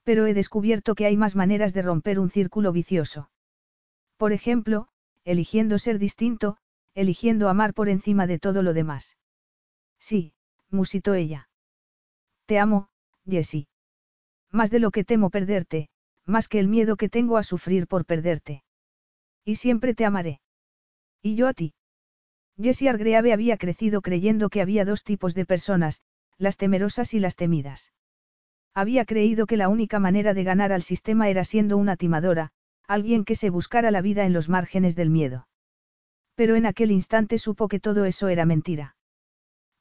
Pero 0.03 0.25
he 0.25 0.33
descubierto 0.33 0.95
que 0.95 1.05
hay 1.05 1.17
más 1.17 1.35
maneras 1.35 1.73
de 1.73 1.81
romper 1.81 2.19
un 2.19 2.29
círculo 2.29 2.71
vicioso. 2.71 3.29
Por 4.17 4.31
ejemplo, 4.31 4.87
eligiendo 5.23 5.77
ser 5.77 5.99
distinto, 5.99 6.57
eligiendo 6.93 7.49
amar 7.49 7.73
por 7.73 7.89
encima 7.89 8.27
de 8.27 8.39
todo 8.39 8.61
lo 8.63 8.73
demás. 8.73 9.17
Sí, 9.99 10.33
musitó 10.69 11.13
ella. 11.13 11.49
Te 12.45 12.59
amo, 12.59 12.89
Jessie. 13.25 13.67
Más 14.51 14.69
de 14.69 14.79
lo 14.79 14.91
que 14.91 15.03
temo 15.03 15.29
perderte, 15.29 15.89
más 16.25 16.47
que 16.47 16.59
el 16.59 16.67
miedo 16.67 16.95
que 16.95 17.09
tengo 17.09 17.37
a 17.37 17.43
sufrir 17.43 17.87
por 17.87 18.05
perderte. 18.05 18.63
Y 19.45 19.55
siempre 19.55 19.93
te 19.93 20.05
amaré. 20.05 20.39
Y 21.21 21.35
yo 21.35 21.47
a 21.47 21.53
ti. 21.53 21.73
Jessie 22.61 22.89
Argreave 22.89 23.33
había 23.33 23.57
crecido 23.57 24.01
creyendo 24.01 24.49
que 24.49 24.61
había 24.61 24.85
dos 24.85 25.03
tipos 25.03 25.33
de 25.33 25.45
personas, 25.45 26.01
las 26.37 26.57
temerosas 26.57 27.13
y 27.13 27.19
las 27.19 27.35
temidas. 27.35 27.91
Había 28.73 29.05
creído 29.05 29.45
que 29.45 29.57
la 29.57 29.69
única 29.69 29.99
manera 29.99 30.33
de 30.33 30.43
ganar 30.43 30.71
al 30.71 30.81
sistema 30.81 31.29
era 31.29 31.43
siendo 31.43 31.77
una 31.77 31.95
timadora, 31.95 32.51
alguien 32.87 33.23
que 33.23 33.35
se 33.35 33.49
buscara 33.49 33.91
la 33.91 34.01
vida 34.01 34.25
en 34.25 34.33
los 34.33 34.49
márgenes 34.49 34.95
del 34.95 35.09
miedo. 35.09 35.47
Pero 36.35 36.55
en 36.55 36.65
aquel 36.65 36.91
instante 36.91 37.37
supo 37.37 37.67
que 37.67 37.79
todo 37.79 38.05
eso 38.05 38.27
era 38.27 38.45
mentira. 38.45 38.95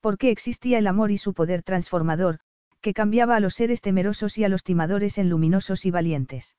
Porque 0.00 0.30
existía 0.30 0.78
el 0.78 0.86
amor 0.86 1.10
y 1.10 1.18
su 1.18 1.32
poder 1.32 1.62
transformador, 1.62 2.40
que 2.80 2.92
cambiaba 2.92 3.36
a 3.36 3.40
los 3.40 3.54
seres 3.54 3.80
temerosos 3.80 4.36
y 4.38 4.44
a 4.44 4.48
los 4.48 4.62
timadores 4.62 5.16
en 5.18 5.30
luminosos 5.30 5.86
y 5.86 5.90
valientes. 5.90 6.56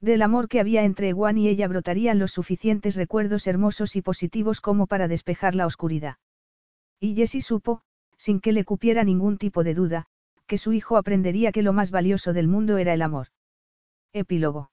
Del 0.00 0.22
amor 0.22 0.48
que 0.48 0.60
había 0.60 0.84
entre 0.84 1.08
Ewan 1.08 1.38
y 1.38 1.48
ella 1.48 1.68
brotarían 1.68 2.18
los 2.18 2.32
suficientes 2.32 2.96
recuerdos 2.96 3.46
hermosos 3.46 3.96
y 3.96 4.02
positivos 4.02 4.60
como 4.60 4.86
para 4.86 5.08
despejar 5.08 5.54
la 5.54 5.66
oscuridad. 5.66 6.16
Y 7.00 7.14
Jessie 7.14 7.40
supo, 7.40 7.82
sin 8.18 8.40
que 8.40 8.52
le 8.52 8.64
cupiera 8.64 9.04
ningún 9.04 9.38
tipo 9.38 9.64
de 9.64 9.74
duda, 9.74 10.06
que 10.46 10.58
su 10.58 10.72
hijo 10.72 10.96
aprendería 10.96 11.52
que 11.52 11.62
lo 11.62 11.72
más 11.72 11.90
valioso 11.90 12.32
del 12.32 12.48
mundo 12.48 12.78
era 12.78 12.94
el 12.94 13.02
amor. 13.02 13.28
Epílogo. 14.12 14.70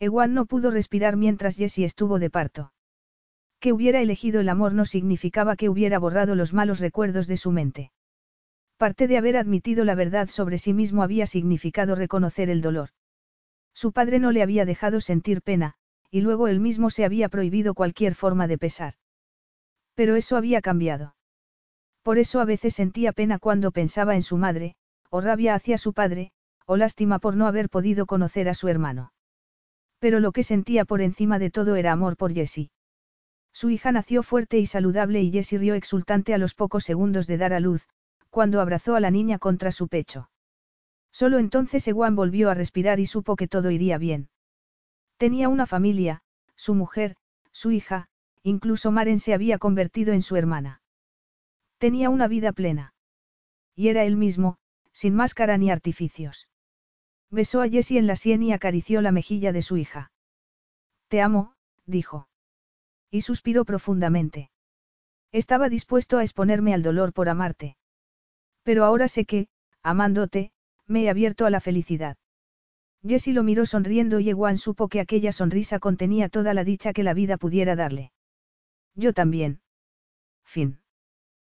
Ewan 0.00 0.34
no 0.34 0.46
pudo 0.46 0.70
respirar 0.70 1.16
mientras 1.16 1.56
Jessie 1.56 1.84
estuvo 1.84 2.18
de 2.18 2.30
parto. 2.30 2.72
Que 3.60 3.72
hubiera 3.72 4.00
elegido 4.00 4.40
el 4.40 4.48
amor 4.48 4.72
no 4.72 4.86
significaba 4.86 5.56
que 5.56 5.68
hubiera 5.68 5.98
borrado 5.98 6.34
los 6.34 6.54
malos 6.54 6.80
recuerdos 6.80 7.26
de 7.26 7.36
su 7.36 7.52
mente. 7.52 7.92
Parte 8.78 9.06
de 9.06 9.18
haber 9.18 9.36
admitido 9.36 9.84
la 9.84 9.94
verdad 9.94 10.28
sobre 10.28 10.56
sí 10.56 10.72
mismo 10.72 11.02
había 11.02 11.26
significado 11.26 11.94
reconocer 11.94 12.48
el 12.48 12.62
dolor. 12.62 12.90
Su 13.74 13.92
padre 13.92 14.18
no 14.18 14.32
le 14.32 14.42
había 14.42 14.64
dejado 14.64 15.00
sentir 15.00 15.42
pena, 15.42 15.74
y 16.10 16.20
luego 16.20 16.48
él 16.48 16.60
mismo 16.60 16.90
se 16.90 17.04
había 17.04 17.28
prohibido 17.28 17.74
cualquier 17.74 18.14
forma 18.14 18.46
de 18.46 18.58
pesar. 18.58 18.94
Pero 19.94 20.16
eso 20.16 20.36
había 20.36 20.60
cambiado. 20.60 21.14
Por 22.02 22.18
eso 22.18 22.40
a 22.40 22.44
veces 22.44 22.74
sentía 22.74 23.12
pena 23.12 23.38
cuando 23.38 23.70
pensaba 23.70 24.16
en 24.16 24.22
su 24.22 24.36
madre, 24.36 24.74
o 25.10 25.20
rabia 25.20 25.54
hacia 25.54 25.78
su 25.78 25.92
padre, 25.92 26.32
o 26.66 26.76
lástima 26.76 27.18
por 27.18 27.36
no 27.36 27.46
haber 27.46 27.68
podido 27.68 28.06
conocer 28.06 28.48
a 28.48 28.54
su 28.54 28.68
hermano. 28.68 29.12
Pero 29.98 30.20
lo 30.20 30.32
que 30.32 30.42
sentía 30.42 30.84
por 30.84 31.02
encima 31.02 31.38
de 31.38 31.50
todo 31.50 31.76
era 31.76 31.92
amor 31.92 32.16
por 32.16 32.32
Jessie. 32.32 32.70
Su 33.52 33.68
hija 33.70 33.92
nació 33.92 34.22
fuerte 34.22 34.58
y 34.58 34.66
saludable 34.66 35.20
y 35.20 35.30
Jessie 35.32 35.58
rió 35.58 35.74
exultante 35.74 36.32
a 36.32 36.38
los 36.38 36.54
pocos 36.54 36.84
segundos 36.84 37.26
de 37.26 37.36
dar 37.36 37.52
a 37.52 37.60
luz, 37.60 37.86
cuando 38.30 38.60
abrazó 38.60 38.94
a 38.94 39.00
la 39.00 39.10
niña 39.10 39.38
contra 39.38 39.72
su 39.72 39.88
pecho. 39.88 40.29
Solo 41.20 41.38
entonces 41.38 41.86
Ewan 41.86 42.16
volvió 42.16 42.48
a 42.48 42.54
respirar 42.54 42.98
y 42.98 43.04
supo 43.04 43.36
que 43.36 43.46
todo 43.46 43.70
iría 43.70 43.98
bien. 43.98 44.30
Tenía 45.18 45.50
una 45.50 45.66
familia, 45.66 46.22
su 46.56 46.74
mujer, 46.74 47.14
su 47.52 47.72
hija, 47.72 48.08
incluso 48.42 48.90
Maren 48.90 49.18
se 49.18 49.34
había 49.34 49.58
convertido 49.58 50.14
en 50.14 50.22
su 50.22 50.36
hermana. 50.36 50.80
Tenía 51.76 52.08
una 52.08 52.26
vida 52.26 52.52
plena. 52.52 52.94
Y 53.76 53.88
era 53.88 54.04
él 54.04 54.16
mismo, 54.16 54.56
sin 54.92 55.14
máscara 55.14 55.58
ni 55.58 55.70
artificios. 55.70 56.48
Besó 57.28 57.60
a 57.60 57.68
Jessie 57.68 57.98
en 57.98 58.06
la 58.06 58.16
sien 58.16 58.42
y 58.42 58.54
acarició 58.54 59.02
la 59.02 59.12
mejilla 59.12 59.52
de 59.52 59.60
su 59.60 59.76
hija. 59.76 60.12
Te 61.08 61.20
amo, 61.20 61.52
dijo. 61.84 62.28
Y 63.10 63.20
suspiró 63.20 63.66
profundamente. 63.66 64.50
Estaba 65.32 65.68
dispuesto 65.68 66.16
a 66.16 66.22
exponerme 66.22 66.72
al 66.72 66.82
dolor 66.82 67.12
por 67.12 67.28
amarte. 67.28 67.76
Pero 68.62 68.86
ahora 68.86 69.06
sé 69.06 69.26
que, 69.26 69.48
amándote, 69.82 70.52
me 70.90 71.04
he 71.04 71.08
abierto 71.10 71.46
a 71.46 71.50
la 71.50 71.60
felicidad. 71.60 72.16
Jessie 73.06 73.32
lo 73.32 73.42
miró 73.42 73.64
sonriendo 73.64 74.20
y 74.20 74.28
Ewan 74.28 74.58
supo 74.58 74.88
que 74.88 75.00
aquella 75.00 75.32
sonrisa 75.32 75.78
contenía 75.78 76.28
toda 76.28 76.52
la 76.52 76.64
dicha 76.64 76.92
que 76.92 77.02
la 77.02 77.14
vida 77.14 77.38
pudiera 77.38 77.76
darle. 77.76 78.12
Yo 78.94 79.12
también. 79.14 79.60
Fin. 80.44 80.80